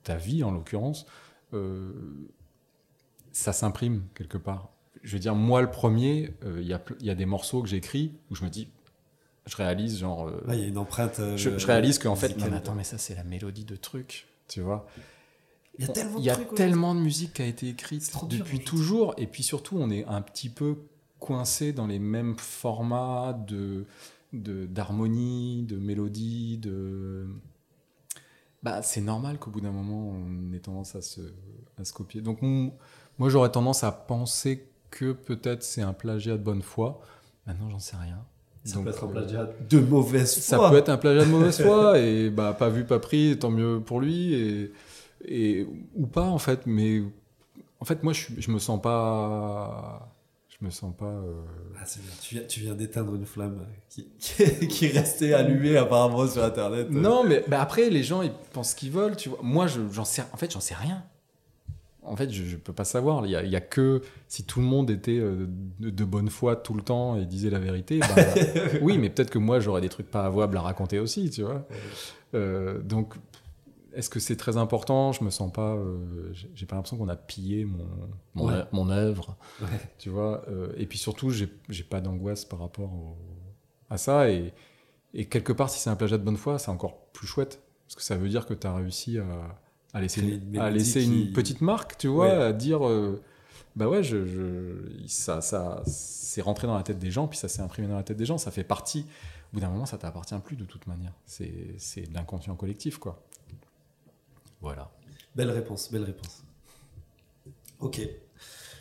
ta 0.02 0.16
vie 0.16 0.42
en 0.44 0.50
l'occurrence, 0.50 1.04
euh, 1.52 1.92
ça 3.32 3.52
s'imprime 3.52 4.04
quelque 4.14 4.38
part. 4.38 4.70
Je 5.02 5.12
veux 5.14 5.18
dire, 5.20 5.34
moi 5.34 5.60
le 5.60 5.70
premier, 5.70 6.32
euh, 6.44 6.58
il 6.62 6.66
y, 6.68 6.72
a, 6.72 6.80
y 7.00 7.14
des 7.14 7.26
morceaux 7.26 7.60
que 7.62 7.68
j'écris 7.68 8.12
où 8.30 8.34
je 8.34 8.44
me 8.44 8.48
dis, 8.48 8.68
je 9.44 9.56
réalise 9.56 9.98
genre, 9.98 10.26
Ouais, 10.46 10.56
il 10.56 10.60
y 10.60 10.64
a 10.64 10.68
une 10.68 10.78
empreinte. 10.78 11.18
euh, 11.20 11.36
je, 11.36 11.58
je 11.58 11.66
réalise 11.66 11.98
qu'en 11.98 12.16
fait, 12.16 12.34
mais 12.38 12.56
attends, 12.56 12.74
mais 12.74 12.84
ça 12.84 12.96
c'est 12.96 13.14
la 13.14 13.24
mélodie 13.24 13.64
de 13.64 13.76
truc, 13.76 14.26
tu 14.48 14.60
vois. 14.60 14.86
Il 15.78 15.86
y 15.86 15.88
a 15.88 15.92
tellement 15.92 16.18
de 16.18 16.24
y 16.24 16.30
a 16.30 16.34
trucs, 16.34 16.50
ouais. 16.50 16.56
tellement 16.56 16.94
de 16.94 17.00
musique 17.00 17.34
qui 17.34 17.42
a 17.42 17.46
été 17.46 17.68
écrite 17.68 18.10
dur, 18.28 18.44
depuis 18.44 18.60
toujours, 18.60 19.14
et 19.16 19.26
puis 19.26 19.42
surtout, 19.42 19.78
on 19.78 19.90
est 19.90 20.04
un 20.04 20.20
petit 20.20 20.50
peu 20.50 20.76
coincé 21.18 21.72
dans 21.72 21.86
les 21.86 21.98
mêmes 21.98 22.36
formats 22.36 23.32
de 23.32 23.86
de- 24.32 24.66
d'harmonie, 24.66 25.62
de, 25.64 25.76
mélodie, 25.76 26.58
de. 26.58 27.26
Bah, 28.62 28.82
c'est 28.82 29.00
normal 29.00 29.38
qu'au 29.38 29.50
bout 29.50 29.60
d'un 29.60 29.72
moment, 29.72 30.08
on 30.10 30.52
ait 30.52 30.60
tendance 30.60 30.94
à 30.94 31.02
se, 31.02 31.20
à 31.78 31.84
se 31.84 31.92
copier. 31.92 32.20
Donc, 32.20 32.40
moi, 32.42 33.28
j'aurais 33.28 33.50
tendance 33.50 33.82
à 33.84 33.92
penser 33.92 34.68
que 34.90 35.12
peut-être 35.12 35.62
c'est 35.62 35.82
un 35.82 35.92
plagiat 35.92 36.36
de 36.36 36.42
bonne 36.42 36.62
foi. 36.62 37.00
Maintenant, 37.46 37.68
j'en 37.70 37.80
sais 37.80 37.96
rien. 37.96 38.24
Ça 38.64 38.76
Donc, 38.76 38.84
peut 38.84 38.90
être 38.90 39.04
un 39.04 39.08
euh, 39.08 39.12
plagiat 39.12 39.48
de 39.68 39.78
mauvaise 39.80 40.34
foi. 40.34 40.58
ça 40.58 40.70
peut 40.70 40.76
être 40.76 40.88
un 40.88 40.96
plagiat 40.96 41.24
de 41.24 41.30
mauvaise 41.30 41.60
foi 41.60 41.98
et 41.98 42.30
bah 42.30 42.54
pas 42.56 42.68
vu 42.68 42.84
pas 42.84 42.98
pris 43.00 43.36
tant 43.38 43.50
mieux 43.50 43.80
pour 43.80 44.00
lui 44.00 44.34
et, 44.34 44.72
et 45.26 45.66
ou 45.96 46.06
pas 46.06 46.22
en 46.26 46.38
fait 46.38 46.60
mais 46.66 47.02
en 47.80 47.84
fait 47.84 48.02
moi 48.04 48.12
je, 48.12 48.26
je 48.38 48.50
me 48.52 48.58
sens 48.60 48.80
pas 48.80 50.08
je 50.48 50.64
me 50.64 50.70
sens 50.70 50.94
pas 50.96 51.06
euh, 51.06 51.42
Ah, 51.76 51.82
c'est 51.84 52.00
bien. 52.02 52.12
Tu 52.20 52.34
viens, 52.36 52.44
tu 52.46 52.60
viens 52.60 52.74
d'éteindre 52.74 53.14
une 53.16 53.26
flamme 53.26 53.66
qui, 53.88 54.06
qui, 54.20 54.68
qui 54.68 54.86
restait 54.88 55.32
allumée 55.32 55.76
apparemment 55.76 56.26
sur 56.28 56.44
Internet. 56.44 56.88
non 56.90 57.24
mais 57.24 57.44
bah, 57.48 57.60
après 57.60 57.90
les 57.90 58.04
gens 58.04 58.22
ils 58.22 58.32
pensent 58.52 58.70
ce 58.70 58.76
qu'ils 58.76 58.92
veulent 58.92 59.16
tu 59.16 59.28
vois 59.28 59.40
moi 59.42 59.66
je- 59.66 59.80
j'en 59.90 60.04
sais 60.04 60.22
en 60.32 60.36
fait 60.36 60.52
j'en 60.52 60.60
sais 60.60 60.74
rien 60.76 61.02
en 62.04 62.16
fait 62.16 62.30
je, 62.30 62.44
je 62.44 62.56
peux 62.56 62.72
pas 62.72 62.84
savoir 62.84 63.24
il 63.26 63.30
y, 63.32 63.36
a, 63.36 63.42
il 63.44 63.50
y 63.50 63.56
a 63.56 63.60
que 63.60 64.02
si 64.28 64.44
tout 64.44 64.60
le 64.60 64.66
monde 64.66 64.90
était 64.90 65.18
euh, 65.18 65.46
de, 65.78 65.90
de 65.90 66.04
bonne 66.04 66.28
foi 66.30 66.56
tout 66.56 66.74
le 66.74 66.82
temps 66.82 67.16
et 67.16 67.26
disait 67.26 67.50
la 67.50 67.58
vérité 67.60 68.00
bah, 68.00 68.06
oui 68.82 68.98
mais 68.98 69.08
peut-être 69.10 69.30
que 69.30 69.38
moi 69.38 69.60
j'aurais 69.60 69.80
des 69.80 69.88
trucs 69.88 70.10
pas 70.10 70.24
avouables 70.24 70.56
à 70.56 70.62
raconter 70.62 70.98
aussi 70.98 71.30
tu 71.30 71.42
vois 71.42 71.66
Euh, 72.34 72.80
donc, 72.82 73.14
est-ce 73.94 74.08
que 74.08 74.18
c'est 74.18 74.36
très 74.36 74.56
important? 74.56 75.12
Je 75.12 75.22
me 75.22 75.28
sens 75.28 75.52
pas. 75.52 75.74
euh, 75.74 76.32
j'ai 76.54 76.64
pas 76.64 76.76
l'impression 76.76 76.96
qu'on 76.96 77.10
a 77.10 77.16
pillé 77.16 77.66
mon 77.66 77.86
mon, 78.34 78.46
Ouais. 78.46 78.54
œ- 78.54 78.66
mon 78.72 78.88
œuvre, 78.88 79.36
Ouais. 79.60 79.68
tu 79.98 80.08
vois. 80.08 80.42
euh, 80.48 80.72
et 80.78 80.86
puis 80.86 80.96
surtout, 80.96 81.28
j'ai 81.28 81.50
j'ai 81.68 81.84
pas 81.84 82.00
d'angoisse 82.00 82.46
par 82.46 82.60
rapport 82.60 82.90
au- 82.90 83.18
à 83.90 83.98
ça. 83.98 84.30
Et, 84.30 84.54
et 85.12 85.26
quelque 85.26 85.52
part, 85.52 85.68
si 85.68 85.78
c'est 85.78 85.90
un 85.90 85.94
plagiat 85.96 86.16
de 86.16 86.24
bonne 86.24 86.38
foi, 86.38 86.58
c'est 86.58 86.70
encore 86.70 87.02
plus 87.12 87.26
chouette 87.26 87.60
parce 87.86 87.96
que 87.96 88.02
ça 88.02 88.16
veut 88.16 88.30
dire 88.30 88.46
que 88.46 88.54
tu 88.54 88.66
as 88.66 88.74
réussi 88.74 89.18
à, 89.18 89.26
à 89.92 90.00
laisser 90.00 90.20
une, 90.22 90.28
une 90.28 90.58
à 90.58 90.64
mélodie 90.70 90.78
laisser 90.78 91.00
qui- 91.04 91.26
une 91.28 91.32
petite 91.32 91.60
marque, 91.60 91.98
tu 91.98 92.08
vois, 92.08 92.26
Ouais. 92.26 92.42
à 92.44 92.52
dire. 92.52 92.86
euh, 92.86 93.22
bah 93.76 93.88
ouais, 93.88 94.02
je, 94.02 94.26
je- 94.26 95.06
ça, 95.06 95.40
ça, 95.40 95.82
c'est 95.86 96.42
rentré 96.42 96.66
dans 96.66 96.76
la 96.76 96.82
tête 96.82 96.98
des 96.98 97.10
gens, 97.10 97.26
puis 97.28 97.38
ça 97.38 97.48
s'est 97.48 97.62
imprimé 97.62 97.88
dans 97.88 97.96
la 97.96 98.02
tête 98.02 98.16
des 98.16 98.26
gens. 98.26 98.38
Ça 98.38 98.50
fait 98.50 98.64
partie. 98.64 99.06
Au 99.52 99.54
bout 99.54 99.60
d'un 99.60 99.68
moment, 99.70 99.86
ça 99.86 99.98
t'appartient 99.98 100.34
plus 100.44 100.56
de 100.56 100.64
toute 100.64 100.86
manière. 100.86 101.12
C'est, 101.26 101.74
c'est 101.78 102.02
de 102.08 102.14
l'inconscient 102.14 102.54
collectif, 102.56 102.98
quoi. 102.98 103.22
Voilà. 104.60 104.90
Belle 105.34 105.50
réponse, 105.50 105.90
belle 105.90 106.04
réponse. 106.04 106.42
Ok. 107.80 108.00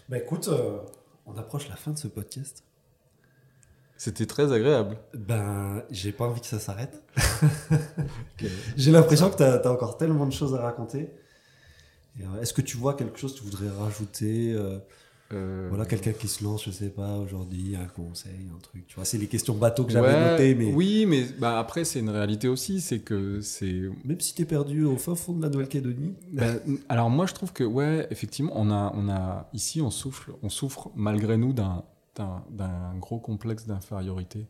Bah 0.10 0.18
écoute, 0.18 0.48
euh, 0.50 0.80
on 1.26 1.36
approche 1.38 1.68
la 1.70 1.76
fin 1.76 1.92
de 1.92 1.98
ce 1.98 2.08
podcast. 2.08 2.64
C'était 4.04 4.26
très 4.26 4.52
agréable. 4.52 4.98
Ben, 5.14 5.84
j'ai 5.92 6.12
pas 6.12 6.26
envie 6.26 6.42
que 6.42 6.48
ça 6.48 6.58
s'arrête. 6.58 7.04
J'ai 8.76 8.90
l'impression 8.90 9.30
que 9.30 9.38
tu 9.38 9.44
as, 9.44 9.72
encore 9.72 9.96
tellement 9.96 10.26
de 10.26 10.34
choses 10.34 10.56
à 10.56 10.58
raconter. 10.58 11.12
Euh, 12.20 12.42
Est-ce 12.42 12.52
que 12.52 12.64
tu 12.64 12.78
vois 12.78 12.96
quelque 12.96 13.20
chose 13.20 13.34
que 13.36 13.38
tu 13.38 13.44
voudrais 13.44 13.70
rajouter 13.70 14.54
euh, 14.54 14.80
Euh, 15.34 15.68
Voilà, 15.70 15.86
quelqu'un 15.86 16.14
qui 16.14 16.28
se 16.28 16.44
lance, 16.44 16.66
je 16.66 16.72
sais 16.72 16.90
pas, 16.90 17.18
aujourd'hui, 17.18 17.76
un 17.76 17.86
conseil, 17.86 18.50
un 18.52 18.60
truc. 18.60 18.88
Tu 18.88 18.96
vois, 18.96 19.06
c'est 19.06 19.20
les 19.20 19.28
questions 19.28 19.54
bateau 19.54 19.84
que 19.84 19.92
j'avais 19.92 20.08
ouais, 20.08 20.32
notées, 20.32 20.56
mais 20.56 20.74
Oui, 20.74 21.06
mais 21.08 21.26
bah, 21.38 21.60
après, 21.60 21.86
c'est 21.86 22.00
une 22.00 22.10
réalité 22.10 22.48
aussi. 22.48 22.82
C'est 22.82 23.02
que 23.02 23.40
c'est 23.42 23.84
même 24.04 24.20
si 24.20 24.34
t'es 24.34 24.46
perdu 24.46 24.84
au 24.84 24.98
fin 24.98 25.14
fond 25.14 25.34
de 25.34 25.44
la 25.44 25.50
Nouvelle-Calédonie, 25.50 26.16
Ben, 26.34 26.60
alors 26.90 27.12
moi 27.12 27.28
je 27.28 27.36
trouve 27.36 27.54
que 27.54 27.64
ouais 27.64 28.08
effectivement 28.10 28.54
on 28.56 28.72
a 28.72 28.92
on 28.96 29.10
a 29.10 29.48
ici 29.54 29.80
on 29.80 29.92
souffle 29.92 30.32
on 30.42 30.50
souffre 30.50 30.90
malgré 30.96 31.38
nous 31.38 31.54
d'un 31.54 31.84
d'un 32.16 32.96
gros 32.98 33.20
complexe 33.20 33.66
d'infériorité. 33.66 34.48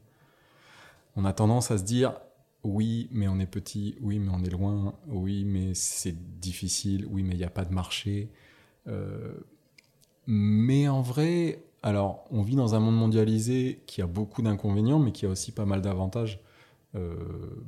On 1.15 1.25
a 1.25 1.33
tendance 1.33 1.71
à 1.71 1.77
se 1.77 1.83
dire 1.83 2.13
oui 2.63 3.09
mais 3.11 3.27
on 3.27 3.39
est 3.39 3.47
petit, 3.47 3.95
oui 4.01 4.19
mais 4.19 4.31
on 4.33 4.43
est 4.43 4.49
loin, 4.49 4.93
oui 5.07 5.45
mais 5.45 5.73
c'est 5.73 6.39
difficile, 6.39 7.05
oui 7.09 7.23
mais 7.23 7.35
il 7.35 7.37
n'y 7.37 7.43
a 7.43 7.49
pas 7.49 7.65
de 7.65 7.73
marché. 7.73 8.29
Euh, 8.87 9.33
mais 10.27 10.87
en 10.87 11.01
vrai, 11.01 11.63
alors 11.83 12.25
on 12.31 12.41
vit 12.41 12.55
dans 12.55 12.75
un 12.75 12.79
monde 12.79 12.95
mondialisé 12.95 13.81
qui 13.87 14.01
a 14.01 14.07
beaucoup 14.07 14.41
d'inconvénients 14.41 14.99
mais 14.99 15.11
qui 15.11 15.25
a 15.25 15.29
aussi 15.29 15.51
pas 15.51 15.65
mal 15.65 15.81
d'avantages. 15.81 16.39
Euh, 16.95 17.15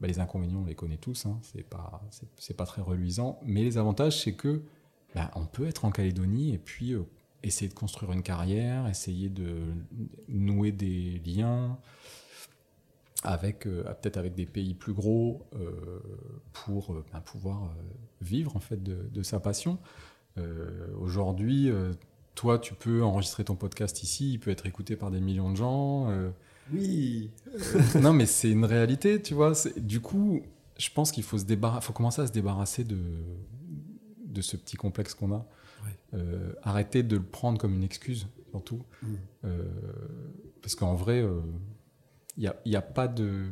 bah, 0.02 0.08
les 0.08 0.20
inconvénients, 0.20 0.60
on 0.64 0.66
les 0.66 0.76
connaît 0.76 0.98
tous, 0.98 1.26
hein, 1.26 1.40
c'est 1.42 1.64
pas, 1.64 2.02
c'est 2.38 2.58
pas 2.58 2.66
très 2.66 2.82
reluisant. 2.82 3.40
Mais 3.46 3.64
les 3.64 3.78
avantages, 3.78 4.22
c'est 4.22 4.34
que 4.34 4.64
bah, 5.16 5.32
on 5.36 5.46
peut 5.46 5.66
être 5.66 5.86
en 5.86 5.92
Calédonie 5.92 6.54
et 6.54 6.58
puis 6.58 6.94
euh, 6.94 7.04
essayer 7.44 7.70
de 7.70 7.74
construire 7.74 8.12
une 8.14 8.24
carrière, 8.24 8.88
essayer 8.88 9.30
de 9.30 9.58
nouer 10.28 10.72
des 10.72 11.22
liens 11.26 11.78
avec 13.24 13.68
euh, 13.68 13.84
peut-être 13.84 14.18
avec 14.18 14.36
des 14.36 14.46
pays 14.46 14.74
plus 14.74 14.94
gros 14.94 15.46
euh, 15.56 16.00
pour 16.52 16.94
euh, 16.94 17.06
bah, 17.12 17.22
pouvoir 17.24 17.74
vivre 18.22 18.56
en 18.56 18.60
fait 18.60 18.82
de, 18.82 18.98
de 19.12 19.24
sa 19.24 19.40
passion. 19.40 19.78
Aujourd'hui, 21.00 21.72
toi, 22.34 22.58
tu 22.58 22.74
peux 22.74 23.04
enregistrer 23.04 23.44
ton 23.44 23.56
podcast 23.56 24.02
ici, 24.02 24.34
il 24.34 24.40
peut 24.40 24.50
être 24.50 24.66
écouté 24.66 24.96
par 24.96 25.12
des 25.12 25.20
millions 25.20 25.52
de 25.52 25.56
gens. 25.56 26.08
oui, 26.74 27.30
non, 28.02 28.14
mais 28.14 28.26
c'est 28.26 28.50
une 28.50 28.66
réalité, 28.66 29.22
tu 29.22 29.36
vois. 29.36 29.54
Du 29.78 30.00
coup, 30.02 30.42
je 30.80 30.90
pense 30.90 31.12
qu'il 31.12 31.24
faut 31.24 31.38
se 31.38 31.44
débarrasser, 31.44 31.86
faut 31.86 31.94
commencer 31.94 32.24
à 32.24 32.26
se 32.26 32.32
débarrasser 32.32 32.84
de, 32.84 32.98
de 34.26 34.42
ce 34.42 34.58
petit 34.58 34.76
complexe 34.76 35.14
qu'on 35.14 35.32
a. 35.34 35.46
Euh, 36.14 36.54
arrêter 36.62 37.02
de 37.04 37.18
le 37.18 37.24
prendre 37.24 37.58
comme 37.60 37.74
une 37.74 37.84
excuse, 37.84 38.28
surtout. 38.52 38.84
Mm. 39.02 39.08
Euh, 39.46 39.64
parce 40.62 40.76
qu'en 40.76 40.96
vrai, 40.96 41.26
il 42.38 42.42
n'y 42.42 42.48
a, 42.48 42.56
y 42.66 42.76
a 42.76 42.82
pas 42.82 43.08
de. 43.08 43.48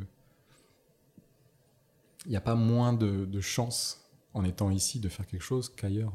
Il 2.25 2.29
n'y 2.29 2.37
a 2.37 2.41
pas 2.41 2.55
moins 2.55 2.93
de, 2.93 3.25
de 3.25 3.41
chance 3.41 4.07
en 4.33 4.43
étant 4.43 4.69
ici 4.69 4.99
de 4.99 5.09
faire 5.09 5.25
quelque 5.25 5.41
chose 5.43 5.69
qu'ailleurs. 5.75 6.13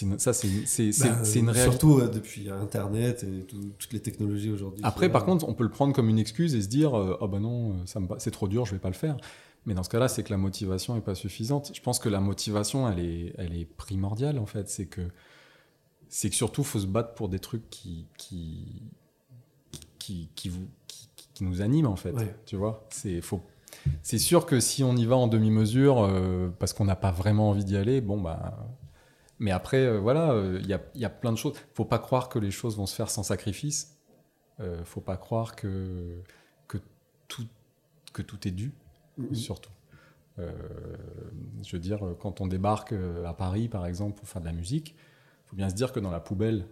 Une- 0.00 0.18
ça, 0.18 0.32
c'est 0.32 0.48
c'est- 0.66 0.92
Bah, 1.00 1.22
une 1.34 1.50
réalité. 1.50 1.62
Surtout 1.72 1.98
euh, 1.98 2.08
depuis 2.08 2.48
Internet 2.50 3.24
et 3.24 3.42
tout- 3.44 3.72
toutes 3.76 3.92
les 3.92 4.00
technologies 4.00 4.50
aujourd'hui. 4.52 4.80
Après, 4.84 5.10
par 5.10 5.24
contre, 5.24 5.48
on 5.48 5.54
peut 5.54 5.64
le 5.64 5.70
prendre 5.70 5.92
comme 5.92 6.08
une 6.08 6.18
excuse 6.20 6.54
et 6.54 6.62
se 6.62 6.68
dire 6.68 6.96
euh, 6.96 7.18
Ah 7.20 7.26
bah 7.26 7.40
non, 7.40 7.72
euh, 7.96 8.16
c'est 8.18 8.30
trop 8.30 8.46
dur, 8.46 8.64
je 8.66 8.72
vais 8.72 8.78
pas 8.78 8.90
le 8.90 8.94
faire. 8.94 9.16
Mais 9.66 9.74
dans 9.74 9.82
ce 9.82 9.90
cas-là, 9.90 10.08
c'est 10.08 10.22
que 10.22 10.30
la 10.30 10.38
motivation 10.38 10.96
est 10.96 11.02
pas 11.02 11.14
suffisante. 11.14 11.72
Je 11.74 11.80
pense 11.82 11.98
que 11.98 12.08
la 12.08 12.20
motivation, 12.20 12.88
elle 12.88 13.00
est, 13.00 13.34
elle 13.38 13.54
est 13.54 13.66
primordiale 13.66 14.38
en 14.38 14.46
fait. 14.46 14.68
C'est 14.68 14.86
que, 14.86 15.02
c'est 16.08 16.30
que 16.30 16.36
surtout, 16.36 16.64
faut 16.64 16.80
se 16.80 16.86
battre 16.86 17.14
pour 17.14 17.28
des 17.28 17.38
trucs 17.38 17.68
qui, 17.68 18.06
qui, 18.16 18.82
qui, 19.98 20.30
qui 20.34 20.48
vous, 20.48 20.68
qui, 20.86 21.08
qui 21.34 21.44
nous 21.44 21.60
animent 21.60 21.86
en 21.86 21.96
fait. 21.96 22.12
Ouais. 22.12 22.34
Tu 22.46 22.56
vois, 22.56 22.86
c'est 22.90 23.20
faut. 23.20 23.42
C'est 24.02 24.18
sûr 24.18 24.46
que 24.46 24.58
si 24.60 24.82
on 24.82 24.96
y 24.96 25.04
va 25.04 25.16
en 25.16 25.28
demi-mesure 25.28 26.02
euh, 26.02 26.48
parce 26.58 26.72
qu'on 26.72 26.86
n'a 26.86 26.96
pas 26.96 27.10
vraiment 27.10 27.50
envie 27.50 27.64
d'y 27.64 27.76
aller, 27.76 28.00
bon 28.00 28.20
bah. 28.20 28.66
Mais 29.40 29.52
après, 29.52 29.84
euh, 29.84 30.00
voilà, 30.00 30.32
euh, 30.32 30.58
il 30.60 30.66
y, 30.66 30.72
a, 30.72 30.80
il 30.96 31.00
y 31.00 31.04
a 31.04 31.10
plein 31.10 31.30
de 31.30 31.36
choses. 31.36 31.54
Faut 31.74 31.84
pas 31.84 32.00
croire 32.00 32.28
que 32.28 32.40
les 32.40 32.50
choses 32.50 32.76
vont 32.76 32.86
se 32.86 32.94
faire 32.94 33.08
sans 33.08 33.22
sacrifice. 33.22 33.96
Euh, 34.58 34.84
faut 34.84 35.00
pas 35.00 35.16
croire 35.16 35.54
que, 35.54 36.20
que, 36.66 36.78
tout, 37.28 37.46
que 38.12 38.22
tout 38.22 38.48
est 38.48 38.50
dû, 38.50 38.74
Mhm. 39.18 39.34
surtout. 39.34 39.70
Euh, 40.38 40.52
je 41.64 41.72
veux 41.72 41.80
dire, 41.80 42.00
quand 42.20 42.40
on 42.40 42.46
débarque 42.46 42.92
euh, 42.92 43.24
à 43.26 43.34
Paris, 43.34 43.68
par 43.68 43.86
exemple, 43.86 44.16
pour 44.16 44.28
faire 44.28 44.40
de 44.40 44.46
la 44.46 44.52
musique, 44.52 44.94
faut 45.46 45.56
bien 45.56 45.68
se 45.68 45.74
dire 45.74 45.92
que 45.92 46.00
dans 46.00 46.10
la 46.10 46.20
poubelle 46.20 46.66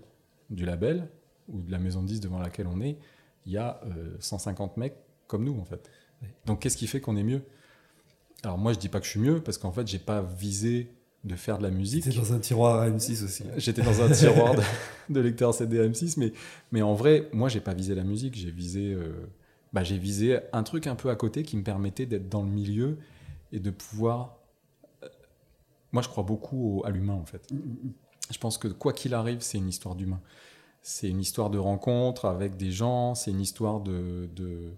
du 0.50 0.64
label 0.64 1.08
ou 1.48 1.60
de 1.60 1.70
la 1.72 1.78
maison 1.78 2.02
de 2.02 2.06
10 2.06 2.20
devant 2.20 2.38
laquelle 2.38 2.66
on 2.68 2.80
est, 2.80 2.98
il 3.44 3.52
y 3.52 3.58
a 3.58 3.80
euh, 3.86 4.16
150 4.20 4.76
mecs 4.76 4.96
comme 5.26 5.44
nous, 5.44 5.58
en 5.58 5.64
fait. 5.64 5.90
Donc, 6.46 6.60
qu'est-ce 6.60 6.76
qui 6.76 6.86
fait 6.86 7.00
qu'on 7.00 7.16
est 7.16 7.22
mieux? 7.24 7.42
Alors, 8.44 8.58
moi, 8.58 8.72
je 8.72 8.78
dis 8.78 8.88
pas 8.88 9.00
que 9.00 9.06
je 9.06 9.10
suis 9.10 9.20
mieux, 9.20 9.40
parce 9.40 9.58
qu'en 9.58 9.72
fait, 9.72 9.86
j'ai 9.86 9.98
pas 9.98 10.22
visé 10.22 10.92
de 11.24 11.34
faire 11.34 11.58
de 11.58 11.64
la 11.64 11.70
musique. 11.70 12.04
C'était 12.04 12.16
dans 12.16 12.32
un 12.32 12.38
tiroir 12.38 12.80
à 12.80 12.88
M6 12.88 13.24
aussi. 13.24 13.44
J'étais 13.56 13.82
dans 13.82 14.00
un 14.00 14.10
tiroir 14.10 14.54
de, 15.08 15.14
de 15.14 15.20
lecteur 15.20 15.52
CD 15.52 15.88
M6, 15.88 16.14
mais, 16.18 16.32
mais 16.70 16.82
en 16.82 16.94
vrai, 16.94 17.28
moi, 17.32 17.48
j'ai 17.48 17.60
pas 17.60 17.74
visé 17.74 17.94
la 17.94 18.04
musique, 18.04 18.36
j'ai 18.36 18.50
visé, 18.50 18.92
euh, 18.92 19.26
bah, 19.72 19.84
j'ai 19.84 19.98
visé 19.98 20.38
un 20.52 20.62
truc 20.62 20.86
un 20.86 20.94
peu 20.96 21.10
à 21.10 21.16
côté 21.16 21.42
qui 21.42 21.56
me 21.56 21.62
permettait 21.62 22.06
d'être 22.06 22.28
dans 22.28 22.42
le 22.42 22.48
milieu 22.50 22.98
et 23.52 23.60
de 23.60 23.70
pouvoir. 23.70 24.36
euh, 25.02 25.08
Moi, 25.92 26.02
je 26.02 26.08
crois 26.08 26.24
beaucoup 26.24 26.78
au- 26.80 26.86
à 26.86 26.90
l'humain, 26.90 27.14
en 27.14 27.24
fait. 27.26 27.48
Je 28.30 28.38
pense 28.38 28.58
que 28.58 28.68
quoi 28.68 28.92
qu'il 28.92 29.14
arrive, 29.14 29.40
c'est 29.40 29.58
une 29.58 29.68
histoire 29.68 29.94
d'humain. 29.94 30.20
C'est 30.82 31.08
une 31.08 31.20
histoire 31.20 31.50
de 31.50 31.58
rencontre 31.58 32.24
avec 32.26 32.56
des 32.56 32.70
gens, 32.72 33.14
c'est 33.14 33.30
une 33.32 33.40
histoire 33.40 33.80
de. 33.80 34.28
de- 34.34 34.72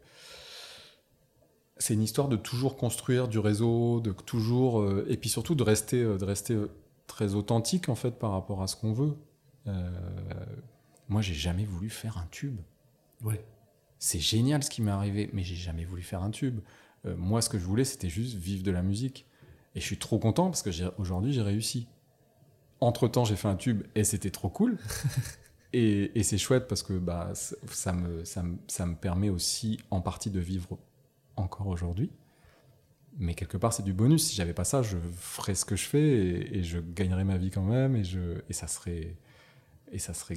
c'est 1.80 1.94
une 1.94 2.02
histoire 2.02 2.28
de 2.28 2.36
toujours 2.36 2.76
construire 2.76 3.28
du 3.28 3.38
réseau, 3.38 4.00
de 4.00 4.10
toujours. 4.12 4.80
euh, 4.80 5.06
et 5.08 5.16
puis 5.16 5.28
surtout 5.30 5.54
de 5.54 5.62
rester, 5.62 6.02
euh, 6.02 6.18
de 6.18 6.24
rester 6.24 6.54
euh, 6.54 6.70
très 7.06 7.34
authentique, 7.34 7.88
en 7.88 7.94
fait, 7.94 8.12
par 8.18 8.32
rapport 8.32 8.62
à 8.62 8.66
ce 8.66 8.76
qu'on 8.76 8.92
veut. 8.92 9.16
Moi, 11.08 11.20
j'ai 11.22 11.34
jamais 11.34 11.64
voulu 11.64 11.88
faire 11.90 12.16
un 12.18 12.26
tube. 12.30 12.58
Ouais. 13.22 13.44
C'est 13.98 14.20
génial 14.20 14.62
ce 14.62 14.70
qui 14.70 14.82
m'est 14.82 14.90
arrivé, 14.90 15.30
mais 15.32 15.42
j'ai 15.42 15.56
jamais 15.56 15.84
voulu 15.84 16.02
faire 16.02 16.22
un 16.22 16.30
tube. 16.30 16.60
Euh, 17.06 17.16
moi, 17.16 17.42
ce 17.42 17.48
que 17.48 17.58
je 17.58 17.64
voulais, 17.64 17.84
c'était 17.84 18.08
juste 18.08 18.34
vivre 18.36 18.62
de 18.62 18.70
la 18.70 18.82
musique. 18.82 19.26
Et 19.74 19.80
je 19.80 19.84
suis 19.86 19.98
trop 19.98 20.18
content 20.18 20.46
parce 20.46 20.62
que 20.62 20.70
j'ai- 20.70 20.88
aujourd'hui, 20.98 21.32
j'ai 21.32 21.42
réussi. 21.42 21.88
Entre 22.80 23.08
temps, 23.08 23.24
j'ai 23.24 23.36
fait 23.36 23.48
un 23.48 23.56
tube 23.56 23.84
et 23.94 24.04
c'était 24.04 24.30
trop 24.30 24.48
cool. 24.50 24.78
et 25.72 26.18
et 26.18 26.22
c'est 26.24 26.38
chouette 26.38 26.68
parce 26.68 26.82
que 26.82 26.94
bah, 26.94 27.32
ça, 27.34 27.56
ça 27.70 27.92
me, 27.92 28.24
ça, 28.24 28.42
me, 28.44 28.58
ça 28.68 28.86
me 28.86 28.96
permet 28.96 29.30
aussi 29.30 29.80
en 29.90 30.00
partie 30.02 30.30
de 30.30 30.40
vivre 30.40 30.78
encore 31.36 31.68
aujourd'hui. 31.68 32.10
Mais 33.18 33.34
quelque 33.34 33.56
part, 33.56 33.72
c'est 33.72 33.82
du 33.82 33.92
bonus. 33.92 34.24
Si 34.28 34.36
j'avais 34.36 34.52
pas 34.52 34.64
ça, 34.64 34.82
je 34.82 34.96
ferais 35.16 35.54
ce 35.54 35.64
que 35.64 35.74
je 35.76 35.84
fais 35.84 36.00
et, 36.08 36.58
et 36.58 36.62
je 36.62 36.78
gagnerais 36.78 37.24
ma 37.24 37.36
vie 37.36 37.50
quand 37.50 37.62
même. 37.64 37.96
Et, 37.96 38.04
je, 38.04 38.40
et 38.48 38.52
ça 38.52 38.66
serait. 38.68 39.16
Et 39.92 39.98
ça 39.98 40.14
serait. 40.14 40.36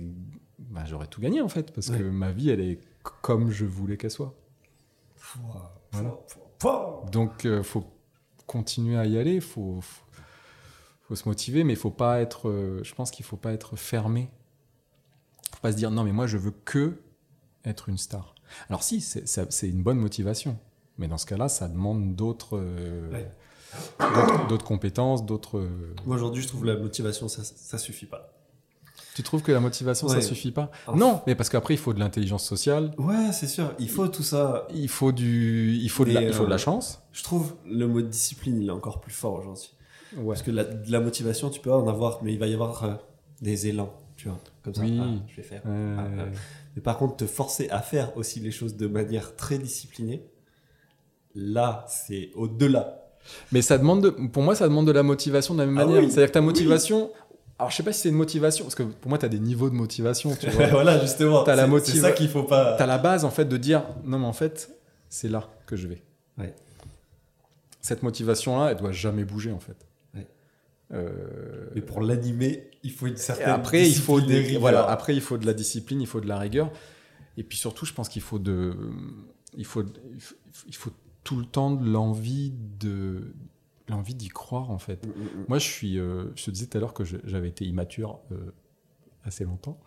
bah, 0.60 0.84
J'aurais 0.86 1.08
tout 1.08 1.22
gagné 1.22 1.42
en 1.42 1.50
fait, 1.50 1.72
parce 1.74 1.90
Ouais. 1.90 1.98
que 2.00 2.04
ma 2.04 2.32
vie, 2.32 2.50
elle 2.50 2.62
est 2.62 2.80
comme 3.22 3.52
je 3.52 3.66
voulais 3.66 3.98
qu'elle 3.98 4.12
soit. 4.12 4.34
Voilà. 5.92 6.16
Donc, 7.12 7.46
euh, 7.46 7.64
faut 7.64 7.86
continuer 8.48 8.98
à 8.98 9.06
y 9.06 9.18
aller, 9.18 9.40
faut, 9.42 9.82
faut, 9.82 10.06
faut 11.04 11.16
se 11.16 11.28
motiver, 11.28 11.64
mais 11.64 11.76
faut 11.76 11.92
pas 11.92 12.22
être. 12.22 12.50
euh, 12.50 12.82
je 12.84 12.94
pense 12.94 13.12
qu'il 13.12 13.26
faut 13.26 13.38
pas 13.38 13.52
être 13.54 13.76
fermé. 13.76 14.30
Faut 15.54 15.62
pas 15.62 15.72
se 15.72 15.78
dire 15.78 15.92
non, 15.92 16.04
mais 16.04 16.12
moi, 16.12 16.28
je 16.28 16.38
veux 16.38 16.52
que 16.52 17.02
être 17.66 17.90
une 17.90 17.98
star. 17.98 18.36
Alors 18.70 18.84
si, 18.84 19.00
c'est 19.02 19.70
une 19.70 19.84
bonne 19.84 20.00
motivation, 20.00 20.58
mais 20.98 21.08
dans 21.08 21.18
ce 21.18 21.26
cas-là, 21.26 21.48
ça 21.50 21.68
demande 21.68 22.16
d'autres, 22.16 22.58
euh, 22.58 23.12
Ouais. 23.12 23.32
d'autres, 24.00 24.48
d'autres 24.48 24.66
compétences, 24.66 25.26
d'autres. 25.26 25.58
euh, 25.60 25.96
Moi 26.06 26.16
aujourd'hui, 26.16 26.42
je 26.42 26.48
trouve 26.48 26.66
la 26.66 26.76
motivation, 26.78 27.28
ça, 27.28 27.44
ça 27.44 27.78
suffit 27.78 28.06
pas. 28.08 28.34
Tu 29.16 29.24
trouves 29.24 29.42
que 29.42 29.52
la 29.52 29.60
motivation, 29.60 30.08
ça 30.08 30.16
Ouais. 30.16 30.22
suffit 30.22 30.52
pas 30.52 30.72
Non, 30.96 31.22
mais 31.28 31.36
parce 31.36 31.50
qu'après, 31.50 31.74
il 31.74 31.78
faut 31.78 31.94
de 31.94 32.00
l'intelligence 32.00 32.46
sociale. 32.46 32.94
Ouais, 32.98 33.32
c'est 33.34 33.48
sûr. 33.48 33.74
Il 33.78 33.90
faut 33.90 34.08
tout 34.08 34.24
ça. 34.24 34.68
Il 34.74 34.88
faut 34.88 35.12
du, 35.12 35.74
il 35.82 35.90
faut 35.90 36.06
de, 36.06 36.12
la, 36.12 36.22
il 36.22 36.34
faut 36.34 36.46
de 36.46 36.50
la 36.50 36.56
euh, 36.56 36.58
chance. 36.58 37.02
Je 37.12 37.22
trouve 37.24 37.56
le 37.70 37.88
mot 37.88 38.02
discipline, 38.02 38.62
il 38.62 38.68
est 38.70 38.72
encore 38.72 39.02
plus 39.02 39.12
fort 39.12 39.34
aujourd'hui. 39.34 39.72
Ouais. 40.16 40.28
Parce 40.28 40.42
que 40.44 40.52
la, 40.52 40.64
de 40.64 40.92
la 40.92 41.02
motivation, 41.02 41.50
tu 41.50 41.60
peux 41.60 41.74
en 41.74 41.88
avoir, 41.88 42.24
mais 42.24 42.32
il 42.34 42.40
va 42.40 42.48
y 42.48 42.54
avoir 42.54 42.84
euh, 42.86 42.94
des 43.42 43.68
élans, 43.68 43.94
tu 44.16 44.30
vois. 44.30 44.40
Comme 44.64 44.76
ça, 44.76 44.82
Oui. 44.82 44.98
ah, 45.02 45.08
je 45.28 45.36
vais 45.36 45.44
faire. 45.44 45.62
Euh, 45.66 45.98
Ah, 46.00 46.06
ah. 46.20 46.38
Mais 46.76 46.82
par 46.82 46.98
contre, 46.98 47.18
te 47.18 47.26
forcer 47.26 47.68
à 47.70 47.82
faire 47.82 48.16
aussi 48.16 48.40
les 48.40 48.52
choses 48.52 48.78
de 48.78 48.88
manière 48.88 49.36
très 49.36 49.58
disciplinée, 49.58 50.24
là, 51.36 51.86
c'est 51.90 52.32
au-delà. 52.36 52.98
Mais 53.52 53.62
ça 53.62 53.78
demande, 53.78 54.04
de- 54.04 54.10
pour 54.10 54.42
moi, 54.44 54.56
ça 54.56 54.68
demande 54.68 54.88
de 54.88 54.92
la 54.92 55.04
motivation 55.04 55.54
de 55.54 55.60
la 55.60 55.66
même 55.66 55.78
Ah 55.78 55.86
manière. 55.86 56.02
oui, 56.02 56.10
C'est-à-dire 56.10 56.30
que 56.30 56.34
ta 56.34 56.40
oui. 56.40 56.46
Alors, 57.62 57.70
je 57.70 57.76
sais 57.76 57.84
pas 57.84 57.94
si 57.94 58.02
c'est 58.02 58.10
une 58.10 58.16
motivation, 58.16 58.66
parce 58.66 58.74
que 58.74 58.82
pour 58.82 59.10
moi, 59.10 59.20
tu 59.20 59.26
as 59.26 59.30
des 59.30 59.38
niveaux 59.40 59.70
de 59.70 59.76
motivation. 59.76 60.36
Tu 60.36 60.50
vois. 60.50 60.66
voilà, 60.68 61.00
justement. 61.00 61.44
T'as 61.44 61.56
la 61.56 61.70
c'est- 61.80 62.00
ça 62.00 62.12
qu'il 62.12 62.28
faut 62.28 62.42
pas. 62.44 62.76
tu 62.76 62.82
as 62.82 62.88
la 62.88 62.98
base, 62.98 63.24
en 63.24 63.30
fait, 63.30 63.46
de 63.46 63.56
dire 63.58 63.84
non, 64.04 64.18
mais 64.18 64.26
en 64.26 64.34
fait, 64.34 64.76
c'est 65.10 65.30
là 65.30 65.48
que 65.68 65.76
je 65.76 65.88
vais. 65.88 66.02
Ouais. 66.40 66.56
Cette 67.80 68.02
motivation-là, 68.02 68.72
elle 68.72 68.78
doit 68.78 68.92
jamais 68.92 69.26
bouger, 69.26 69.52
en 69.52 69.60
fait. 69.60 69.76
Ouais. 70.16 70.28
Euh, 70.94 71.68
Mais 71.76 71.82
pour 71.82 72.02
l'animer, 72.02 72.70
il 72.82 72.92
faut 72.92 73.06
une 73.06 73.14
Et 73.14 73.18
certaine. 73.18 73.50
après, 73.50 73.88
il 73.88 73.96
faut 73.96 74.22
des, 74.22 74.58
voilà, 74.58 74.90
après, 74.90 75.14
il 75.16 75.22
faut 75.22 75.38
de 75.38 75.46
la 75.46 75.54
discipline, 75.54 76.02
il 76.02 76.08
faut 76.08 76.20
de 76.20 76.28
la 76.28 76.40
rigueur. 76.40 76.72
Et 77.38 77.44
puis 77.44 77.60
surtout, 77.60 77.86
je 77.86 77.94
pense 77.94 78.10
qu'il 78.10 78.24
faut 78.24 78.40
de, 78.40 78.74
il 79.56 79.66
faut, 79.66 79.84
il 80.68 80.76
faut 80.76 80.90
tout 81.24 81.38
le 81.38 81.46
temps 81.46 81.70
de 81.70 81.88
l'envie 81.88 82.54
de, 82.80 83.34
l'envie 83.88 84.16
d'y 84.16 84.30
croire 84.30 84.72
en 84.72 84.78
fait. 84.78 85.06
Mm, 85.06 85.10
mm, 85.10 85.24
mm. 85.24 85.46
Moi, 85.48 85.60
je 85.60 85.68
suis, 85.68 86.00
euh, 86.00 86.26
je 86.36 86.46
te 86.46 86.52
disais 86.52 86.68
tout 86.68 86.78
à 86.78 86.82
l'heure 86.82 86.94
que 86.94 87.04
j'avais 87.04 87.50
été 87.50 87.66
immature 87.66 88.20
euh, 88.32 88.52
assez 89.24 89.44
longtemps. 89.46 89.80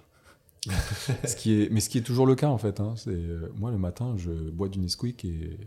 ce 1.24 1.36
qui 1.36 1.52
est, 1.62 1.70
mais 1.70 1.80
ce 1.80 1.90
qui 1.90 1.98
est 1.98 2.02
toujours 2.02 2.26
le 2.26 2.34
cas 2.34 2.48
en 2.48 2.56
fait. 2.56 2.80
hein. 2.80 2.94
C'est 2.96 3.10
euh, 3.10 3.52
moi 3.54 3.70
le 3.70 3.76
matin, 3.78 4.14
je 4.16 4.30
bois 4.30 4.68
du 4.68 4.78
Nesquik 4.78 5.24
et 5.24 5.58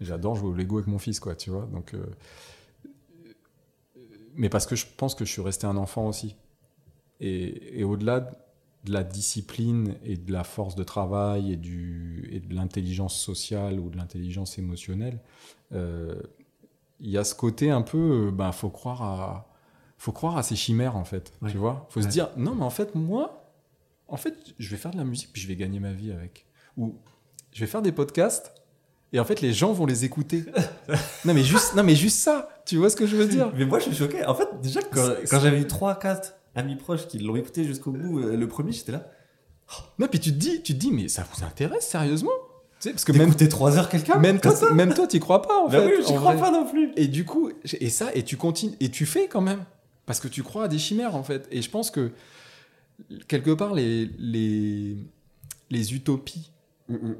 j'adore 0.00 0.36
jouer 0.36 0.50
au 0.50 0.54
Lego 0.54 0.76
avec 0.76 0.86
mon 0.86 0.98
fils, 0.98 1.18
quoi. 1.18 1.34
Tu 1.34 1.50
vois. 1.50 1.66
Donc, 1.72 1.94
mais 4.36 4.48
parce 4.48 4.66
que 4.66 4.76
je 4.76 4.86
pense 4.96 5.14
que 5.14 5.24
je 5.24 5.32
suis 5.32 5.42
resté 5.42 5.66
un 5.66 5.76
enfant 5.76 6.06
aussi. 6.06 6.36
Et, 7.18 7.80
et 7.80 7.84
au-delà 7.84 8.20
de 8.84 8.92
la 8.92 9.02
discipline 9.02 9.96
et 10.04 10.16
de 10.16 10.32
la 10.32 10.44
force 10.44 10.76
de 10.76 10.84
travail 10.84 11.52
et, 11.52 11.56
du, 11.56 12.28
et 12.30 12.38
de 12.40 12.54
l'intelligence 12.54 13.18
sociale 13.18 13.80
ou 13.80 13.90
de 13.90 13.96
l'intelligence 13.96 14.58
émotionnelle, 14.58 15.18
il 17.00 17.10
y 17.10 17.18
a 17.18 17.24
ce 17.24 17.34
côté 17.34 17.70
un 17.70 17.82
peu, 17.82 18.30
ben, 18.32 18.52
faut 18.52 18.70
croire 18.70 19.02
à, 19.02 19.48
faut 19.98 20.12
croire 20.12 20.36
à 20.36 20.42
ces 20.42 20.56
chimères 20.56 20.96
en 20.96 21.04
fait. 21.04 21.32
Ouais. 21.42 21.50
Tu 21.50 21.56
vois, 21.56 21.86
faut 21.90 22.02
se 22.02 22.08
dire 22.08 22.30
non, 22.36 22.54
mais 22.54 22.64
en 22.64 22.70
fait 22.70 22.94
moi, 22.94 23.52
en 24.08 24.16
fait, 24.16 24.34
je 24.58 24.70
vais 24.70 24.76
faire 24.76 24.90
de 24.90 24.96
la 24.96 25.04
musique 25.04 25.30
puis 25.32 25.42
je 25.42 25.48
vais 25.48 25.56
gagner 25.56 25.80
ma 25.80 25.92
vie 25.92 26.12
avec. 26.12 26.46
Ou 26.76 26.94
je 27.52 27.60
vais 27.60 27.66
faire 27.66 27.82
des 27.82 27.92
podcasts 27.92 28.52
et 29.12 29.20
en 29.20 29.24
fait 29.24 29.40
les 29.40 29.52
gens 29.52 29.72
vont 29.72 29.86
les 29.86 30.04
écouter. 30.04 30.44
non 31.24 31.34
mais 31.34 31.42
juste, 31.42 31.74
non 31.74 31.82
mais 31.82 31.94
juste 31.94 32.18
ça. 32.18 32.48
Tu 32.66 32.76
vois 32.76 32.90
ce 32.90 32.96
que 32.96 33.06
je 33.06 33.16
veux 33.16 33.26
dire? 33.26 33.52
Mais 33.54 33.64
moi, 33.64 33.78
je 33.78 33.84
suis 33.84 33.94
choqué. 33.94 34.24
En 34.26 34.34
fait, 34.34 34.48
déjà, 34.60 34.80
quand, 34.82 35.40
j'avais 35.40 35.60
eu 35.60 35.64
3-4 35.64 36.32
amis 36.56 36.74
proches 36.74 37.06
qui 37.06 37.20
l'ont 37.20 37.36
écouté 37.36 37.64
jusqu'au 37.64 37.92
bout, 37.92 38.18
euh, 38.18 38.36
le 38.36 38.48
premier, 38.48 38.72
j'étais 38.72 38.92
là. 38.92 39.08
Non, 39.98 40.08
puis 40.08 40.18
tu 40.18 40.32
te 40.32 40.36
dis, 40.36 40.62
tu 40.62 40.74
te 40.74 40.78
dis, 40.78 40.90
mais 40.90 41.08
ça 41.08 41.24
vous 41.32 41.44
intéresse 41.44 41.86
sérieusement? 41.86 42.32
Sais, 42.86 42.92
parce 42.92 43.04
que 43.04 43.12
même, 43.12 43.26
D'écouter 43.26 43.48
3 43.48 43.78
heures 43.78 43.88
quelqu'un 43.88 44.18
même 44.18 44.40
toi, 44.40 44.54
même 44.72 44.94
toi, 44.94 45.06
t'y 45.06 45.20
crois 45.20 45.42
pas 45.42 45.54
en 45.62 45.68
Bah 45.68 45.80
fait. 45.80 45.86
oui, 45.98 46.04
j'y 46.06 46.12
en 46.12 46.16
crois 46.16 46.34
vrai. 46.34 46.40
pas 46.40 46.50
non 46.50 46.66
plus. 46.68 46.92
Et 46.96 47.06
du 47.08 47.24
coup, 47.24 47.50
et 47.80 47.90
ça, 47.90 48.14
et 48.14 48.22
tu 48.24 48.36
continues, 48.36 48.74
et 48.80 48.90
tu 48.90 49.06
fais 49.06 49.28
quand 49.28 49.40
même, 49.40 49.64
parce 50.06 50.20
que 50.20 50.28
tu 50.28 50.42
crois 50.42 50.64
à 50.64 50.68
des 50.68 50.78
chimères 50.78 51.14
en 51.16 51.22
fait. 51.22 51.46
Et 51.50 51.62
je 51.62 51.70
pense 51.70 51.90
que 51.90 52.12
quelque 53.28 53.50
part 53.50 53.74
les 53.74 54.10
les 54.18 54.96
les 55.70 55.94
utopies, 55.94 56.50
Mm, 56.88 56.94
mm. 56.94 57.16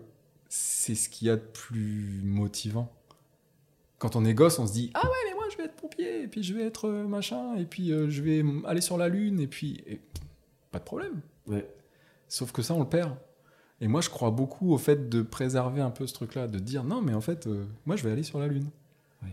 c'est 0.48 0.94
ce 0.94 1.08
qu'il 1.08 1.26
y 1.26 1.30
a 1.30 1.36
de 1.36 1.40
plus 1.42 2.20
motivant. 2.24 2.92
quand 3.98 4.14
on 4.14 4.24
est 4.24 4.34
gosse, 4.34 4.58
on 4.60 4.66
se 4.66 4.72
dit 4.72 4.90
ah 4.94 5.04
ouais 5.04 5.12
mais 5.28 5.34
moi 5.34 5.44
je 5.50 5.56
vais 5.56 5.64
être 5.64 5.74
pompier 5.74 6.22
et 6.22 6.28
puis 6.28 6.42
je 6.44 6.54
vais 6.54 6.62
être 6.64 6.86
euh, 6.88 7.06
machin 7.08 7.56
et 7.56 7.64
puis 7.64 7.90
euh, 7.92 8.08
je 8.10 8.22
vais 8.22 8.44
aller 8.66 8.80
sur 8.82 8.96
la 8.98 9.08
lune 9.08 9.40
et 9.40 9.46
puis 9.48 9.82
et- 9.86 10.00
pas 10.70 10.78
de 10.78 10.84
problème. 10.84 11.20
Ouais. 11.46 11.66
Sauf 12.28 12.52
que 12.52 12.62
ça 12.62 12.74
on 12.74 12.80
le 12.80 12.88
perd. 12.88 13.16
Et 13.80 13.88
moi 13.88 14.00
je 14.00 14.08
crois 14.08 14.30
beaucoup 14.30 14.72
au 14.72 14.78
fait 14.78 15.08
de 15.08 15.20
préserver 15.22 15.80
un 15.82 15.90
peu 15.90 16.06
ce 16.06 16.14
truc-là, 16.14 16.48
de 16.48 16.58
dire 16.58 16.82
non 16.84 17.02
mais 17.02 17.12
en 17.14 17.20
fait 17.20 17.46
euh, 17.46 17.64
moi 17.84 17.96
je 17.96 18.05
vais 18.05 18.10
aller 18.10 18.22
sur 18.22 18.38
la 18.38 18.46
lune. 18.48 18.68
Oui. 19.22 19.28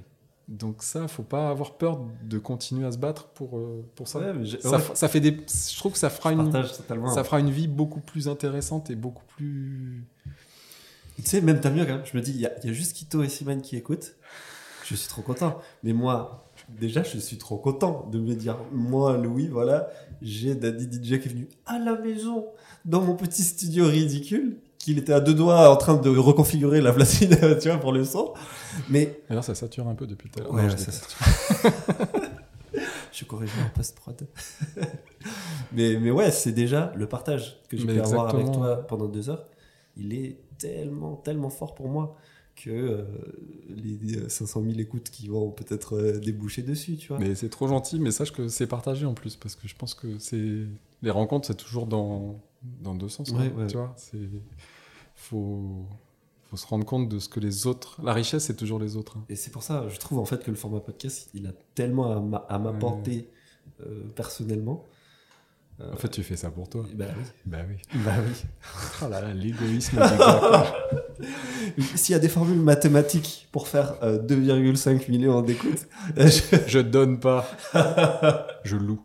Donc 0.49 0.83
ça 0.83 1.07
faut 1.07 1.23
pas 1.23 1.49
avoir 1.49 1.75
peur 1.77 2.01
de 2.23 2.37
continuer 2.39 2.85
à 2.85 2.91
se 2.91 2.97
battre 2.97 3.27
pour 3.27 3.57
euh, 3.57 3.85
pour 3.95 4.07
ça. 4.07 4.19
Ouais, 4.19 4.33
mais 4.33 4.45
j'ai- 4.45 4.59
Ça, 4.59 4.71
ouais, 4.71 4.77
f- 4.77 4.95
ça 4.95 5.07
fait 5.07 5.21
des, 5.21 5.31
je 5.47 5.77
trouve 5.77 5.93
que 5.93 5.97
ça 5.97 6.09
fera 6.09 6.31
je 6.31 6.35
une, 6.39 6.51
ça 7.09 7.23
fera 7.23 7.39
une 7.39 7.51
vie 7.51 7.67
beaucoup 7.69 8.01
plus 8.01 8.27
intéressante 8.27 8.89
et 8.89 8.95
beaucoup 8.95 9.23
plus. 9.37 10.03
Tu 11.15 11.21
sais, 11.23 11.41
même 11.41 11.59
Damien, 11.59 11.85
quand 11.85 11.93
même, 11.93 12.05
je 12.05 12.17
me 12.17 12.21
dis, 12.23 12.31
il 12.31 12.37
y, 12.39 12.41
y 12.41 12.69
a 12.69 12.73
juste 12.73 12.93
Kito 12.97 13.21
et 13.23 13.29
Simone 13.29 13.61
qui 13.61 13.77
écoutent. 13.77 14.15
Je 14.83 14.95
suis 14.95 15.07
trop 15.07 15.21
content. 15.21 15.61
Mais 15.83 15.93
moi, 15.93 16.43
déjà, 16.79 17.03
je 17.03 17.17
suis 17.17 17.37
trop 17.37 17.57
content 17.57 18.07
de 18.11 18.19
me 18.19 18.33
dire, 18.35 18.57
moi, 18.71 19.17
Louis, 19.17 19.47
voilà, 19.47 19.89
j'ai 20.21 20.55
Daddy 20.55 20.85
DJ 20.85 21.19
qui 21.19 21.27
est 21.27 21.31
venu 21.31 21.47
à 21.65 21.79
la 21.79 21.97
maison, 21.97 22.45
dans 22.85 23.01
mon 23.01 23.15
petit 23.15 23.43
studio 23.43 23.85
ridicule, 23.85 24.57
qu'il 24.77 24.97
était 24.99 25.13
à 25.13 25.21
deux 25.21 25.33
doigts 25.33 25.69
en 25.69 25.77
train 25.77 25.95
de 25.95 26.09
reconfigurer 26.09 26.81
la 26.81 26.91
platine, 26.91 27.37
tu 27.61 27.69
vois, 27.69 27.77
pour 27.77 27.93
le 27.93 28.03
son. 28.03 28.33
Mais 28.89 29.21
D'ailleurs 29.29 29.43
ça 29.43 29.55
sature 29.55 29.87
un 29.87 29.95
peu 29.95 30.05
depuis 30.07 30.29
tout 30.29 30.39
à 30.39 30.43
l'heure. 30.43 30.53
Ouais, 30.53 30.63
Non, 30.63 30.69
je 30.69 30.73
ouais, 30.75 30.79
ça, 30.81 30.91
déconne. 31.61 32.21
je 33.11 33.15
suis 33.17 33.25
corrigé 33.25 33.53
en 33.65 33.69
post-prod. 33.69 34.27
mais, 35.71 35.97
mais 35.97 36.11
ouais, 36.11 36.31
c'est 36.31 36.51
déjà 36.51 36.91
le 36.95 37.07
partage 37.07 37.61
que 37.69 37.77
je 37.77 37.85
Mais 37.85 37.93
peux 37.93 38.01
avoir 38.01 38.29
avec 38.29 38.41
exactement. 38.41 38.65
toi 38.65 38.87
pendant 38.87 39.07
deux 39.07 39.29
heures. 39.29 39.45
Il 39.95 40.13
est 40.13 40.39
tellement, 40.57 41.15
tellement 41.15 41.49
fort 41.49 41.75
pour 41.75 41.87
moi 41.87 42.17
que 42.55 42.69
euh, 42.69 43.03
les 43.69 44.29
500 44.29 44.61
000 44.63 44.79
écoutes 44.79 45.09
qui 45.09 45.27
vont 45.27 45.51
peut-être 45.51 45.95
euh, 45.97 46.19
déboucher 46.19 46.61
dessus, 46.61 46.97
tu 46.97 47.07
vois. 47.09 47.19
Mais 47.19 47.35
c'est 47.35 47.49
trop 47.49 47.67
gentil, 47.67 47.99
mais 47.99 48.11
sache 48.11 48.31
que 48.31 48.47
c'est 48.47 48.67
partagé 48.67 49.05
en 49.05 49.13
plus, 49.13 49.35
parce 49.35 49.55
que 49.55 49.67
je 49.67 49.75
pense 49.75 49.93
que 49.95 50.17
c'est 50.19 50.65
les 51.01 51.09
rencontres, 51.11 51.47
c'est 51.47 51.55
toujours 51.57 51.87
dans, 51.87 52.39
dans 52.81 52.95
deux 52.95 53.09
sens. 53.09 53.31
quoi, 53.31 53.41
Ouais, 53.41 53.51
ouais. 53.51 53.67
Tu 53.67 53.77
vois, 53.77 53.93
c'est 53.97 54.17
faut 55.15 55.85
faut 56.49 56.57
se 56.57 56.67
rendre 56.67 56.85
compte 56.85 57.09
de 57.09 57.17
ce 57.19 57.27
que 57.29 57.39
les 57.39 57.65
autres. 57.65 57.99
La 58.03 58.13
richesse, 58.13 58.43
c'est 58.45 58.55
toujours 58.55 58.77
les 58.79 58.95
autres. 58.95 59.17
hein. 59.17 59.25
Et 59.29 59.35
c'est 59.35 59.49
pour 59.51 59.63
ça, 59.63 59.87
je 59.89 59.97
trouve 59.99 60.19
en 60.19 60.25
fait 60.25 60.43
que 60.43 60.51
le 60.51 60.57
format 60.57 60.79
podcast, 60.81 61.29
il 61.33 61.47
a 61.47 61.51
tellement 61.73 62.11
à 62.11 62.19
m'a- 62.19 62.45
à 62.49 62.59
m'apporter 62.59 63.27
euh, 63.81 64.03
personnellement. 64.15 64.85
Euh, 65.81 65.91
En 65.93 65.97
fait, 65.97 66.09
tu 66.09 66.21
fais 66.23 66.35
ça 66.35 66.51
pour 66.51 66.69
toi. 66.69 66.85
bah 66.93 67.05
oui. 67.17 67.23
Bah 67.45 67.57
oui. 67.67 67.75
Bah 68.05 68.11
oui. 68.25 68.33
Oh 69.01 69.09
là 69.09 69.21
là, 69.21 69.33
l'égoïsme. 69.33 69.99
S'il 71.95 72.13
y 72.13 72.15
a 72.15 72.19
des 72.19 72.29
formules 72.29 72.59
mathématiques 72.59 73.47
pour 73.51 73.67
faire 73.67 73.95
euh, 74.03 74.19
2,5 74.21 75.09
millions 75.09 75.41
d'écoutes, 75.41 75.87
euh, 76.17 76.27
je- 76.27 76.57
Je 76.67 76.79
donne 76.79 77.19
pas. 77.19 77.47
Je 78.63 78.75
loue. 78.75 79.01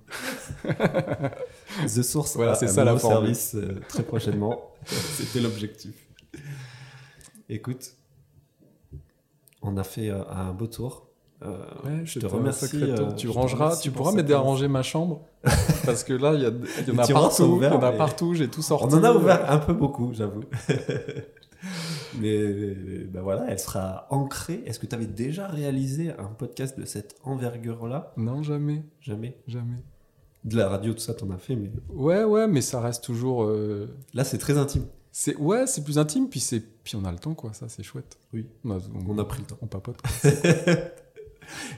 The 1.87 2.03
Source 2.03 2.37
Voilà, 2.37 2.55
c'est 2.55 2.69
ça, 2.69 2.85
la 2.85 2.97
formule. 2.99 3.35
service 3.35 3.55
euh, 3.55 3.81
très 3.89 4.03
prochainement. 4.03 4.73
C'était 4.87 5.41
l'objectif. 5.41 5.95
Écoute, 7.49 7.93
on 9.63 9.77
a 9.77 9.85
fait 9.85 10.11
euh, 10.11 10.23
un 10.29 10.53
beau 10.53 10.67
tour. 10.67 11.08
Euh, 11.43 11.57
Ouais, 11.85 12.01
je 12.05 12.19
te 12.19 12.27
un 12.27 12.29
remercie. 12.29 12.83
euh, 12.83 13.13
tu 13.13 13.29
rangeras, 13.29 13.77
tu 13.77 13.91
pour 13.91 14.03
pourras 14.05 14.17
m'aider 14.17 14.33
à 14.35 14.39
ranger 14.41 14.67
ma 14.69 14.83
chambre. 14.83 15.23
parce 15.87 16.03
que 16.03 16.13
là, 16.13 16.35
il 16.35 16.41
y, 16.43 16.47
a- 16.47 16.49
y 16.49 16.91
en 16.91 16.99
a 16.99 17.07
partout. 17.07 17.43
ouverts, 17.45 17.73
il 17.73 17.75
y 17.75 17.79
en 17.79 17.83
a 17.89 17.93
partout, 17.93 18.35
j'ai 18.35 18.49
tout 18.49 18.63
sorti. 18.63 18.87
On 18.95 18.99
en 18.99 19.05
a 19.05 19.13
ouvert 19.15 19.51
un 19.51 19.59
peu 19.59 19.73
beaucoup, 19.73 20.13
j'avoue. 20.13 20.43
Mais 22.21 22.37
euh, 22.37 23.09
ben 23.13 23.21
voilà, 23.23 23.45
elle 23.49 23.59
sera 23.59 24.07
ancrée. 24.11 24.63
Est-ce 24.67 24.79
que 24.79 24.87
tu 24.87 24.95
avais 24.95 25.07
déjà 25.07 25.47
réalisé 25.47 26.11
un 26.19 26.27
podcast 26.27 26.79
de 26.79 26.85
cette 26.85 27.17
envergure-là? 27.25 28.13
Non, 28.17 28.43
jamais. 28.43 28.83
Jamais. 29.01 29.37
Jamais. 29.47 29.77
De 30.45 30.57
la 30.57 30.69
radio, 30.69 30.93
tout 30.95 31.01
ça, 31.01 31.15
t'en 31.15 31.31
as 31.31 31.39
fait, 31.39 31.57
mais 31.57 31.71
Ouais, 31.93 32.25
ouais, 32.25 32.47
mais 32.49 32.61
ça 32.63 32.81
reste 32.81 33.05
toujours. 33.05 33.45
euh, 33.45 33.89
là, 34.15 34.25
c'est 34.25 34.39
très 34.39 34.57
intime. 34.57 34.85
C'est 35.13 35.37
ouais, 35.37 35.67
c'est 35.67 35.83
plus 35.83 35.99
intime, 35.99 36.29
puis 36.29 36.39
c'est 36.41 36.61
puis 36.85 36.95
on 36.97 37.05
a 37.05 37.11
le 37.11 37.19
temps 37.19 37.35
quoi, 37.35 37.53
ça 37.53 37.69
c'est 37.69 37.83
chouette. 37.83 38.17
Oui. 38.33 38.47
On 38.65 38.71
a, 38.71 38.79
On 39.09 39.19
a 39.19 39.25
pris 39.25 39.41
le 39.41 39.47
temps. 39.47 39.59
On 39.61 39.67
papote. 39.67 39.97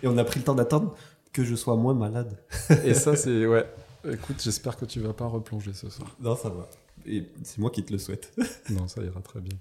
Et 0.03 0.09
on 0.09 0.17
a 0.19 0.25
pris 0.25 0.41
le 0.41 0.45
temps 0.45 0.55
d'attendre 0.55 0.97
que 1.33 1.45
je 1.45 1.55
sois 1.55 1.77
moins 1.77 1.95
malade. 1.95 2.39
Et 2.85 2.95
ça 2.95 3.17
c'est 3.17 3.47
ouais. 3.47 3.67
Écoute, 4.11 4.41
j'espère 4.43 4.77
que 4.77 4.85
tu 4.87 5.01
vas 5.01 5.13
pas 5.13 5.27
replonger 5.27 5.75
ce 5.75 5.91
soir. 5.91 6.17
Non, 6.21 6.35
ça 6.35 6.49
va. 6.49 6.69
Et 7.07 7.29
c'est 7.43 7.59
moi 7.59 7.71
qui 7.71 7.85
te 7.85 7.93
le 7.93 7.99
souhaite. 7.99 8.33
Non, 8.71 8.89
ça 8.89 9.03
ira 9.03 9.21
très 9.21 9.41
bien. 9.41 9.57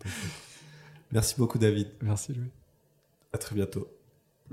Merci 1.12 1.36
beaucoup, 1.38 1.58
David. 1.58 1.90
Merci 2.02 2.34
Louis. 2.34 2.52
À 3.34 3.38
très 3.38 3.56
bientôt. 3.56 3.88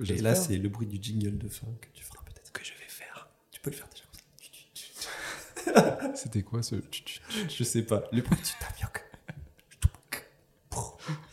Et 0.09 0.17
là, 0.19 0.35
c'est 0.35 0.57
le 0.57 0.69
bruit 0.69 0.87
du 0.87 0.99
jingle 1.01 1.39
de 1.39 1.49
fin 1.49 1.67
que 1.81 1.89
tu 1.95 2.05
feras 2.05 2.23
peut-être, 2.25 2.53
que 2.53 2.65
je 2.65 2.73
vais 2.73 2.89
faire. 2.89 3.29
Tu 3.51 3.61
peux 3.61 3.71
le 3.71 3.77
faire 3.77 3.89
déjà. 3.89 4.05
C'était 6.15 6.43
quoi 6.43 6.63
ce 6.63 6.77
Je 7.49 7.65
sais 7.65 7.83
pas. 7.83 8.05
Le 8.13 8.23
bruit 8.23 8.39
du 8.39 8.53
tamioc. 8.61 9.05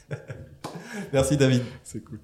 Merci, 1.13 1.37
David. 1.37 1.63
C'est 1.83 2.03
cool. 2.03 2.19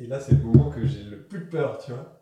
Et 0.00 0.06
là, 0.06 0.18
c'est 0.18 0.32
le 0.32 0.42
moment 0.42 0.70
que 0.70 0.84
j'ai 0.84 1.04
le 1.04 1.22
plus 1.22 1.48
peur, 1.48 1.78
tu 1.78 1.92
vois. 1.92 2.19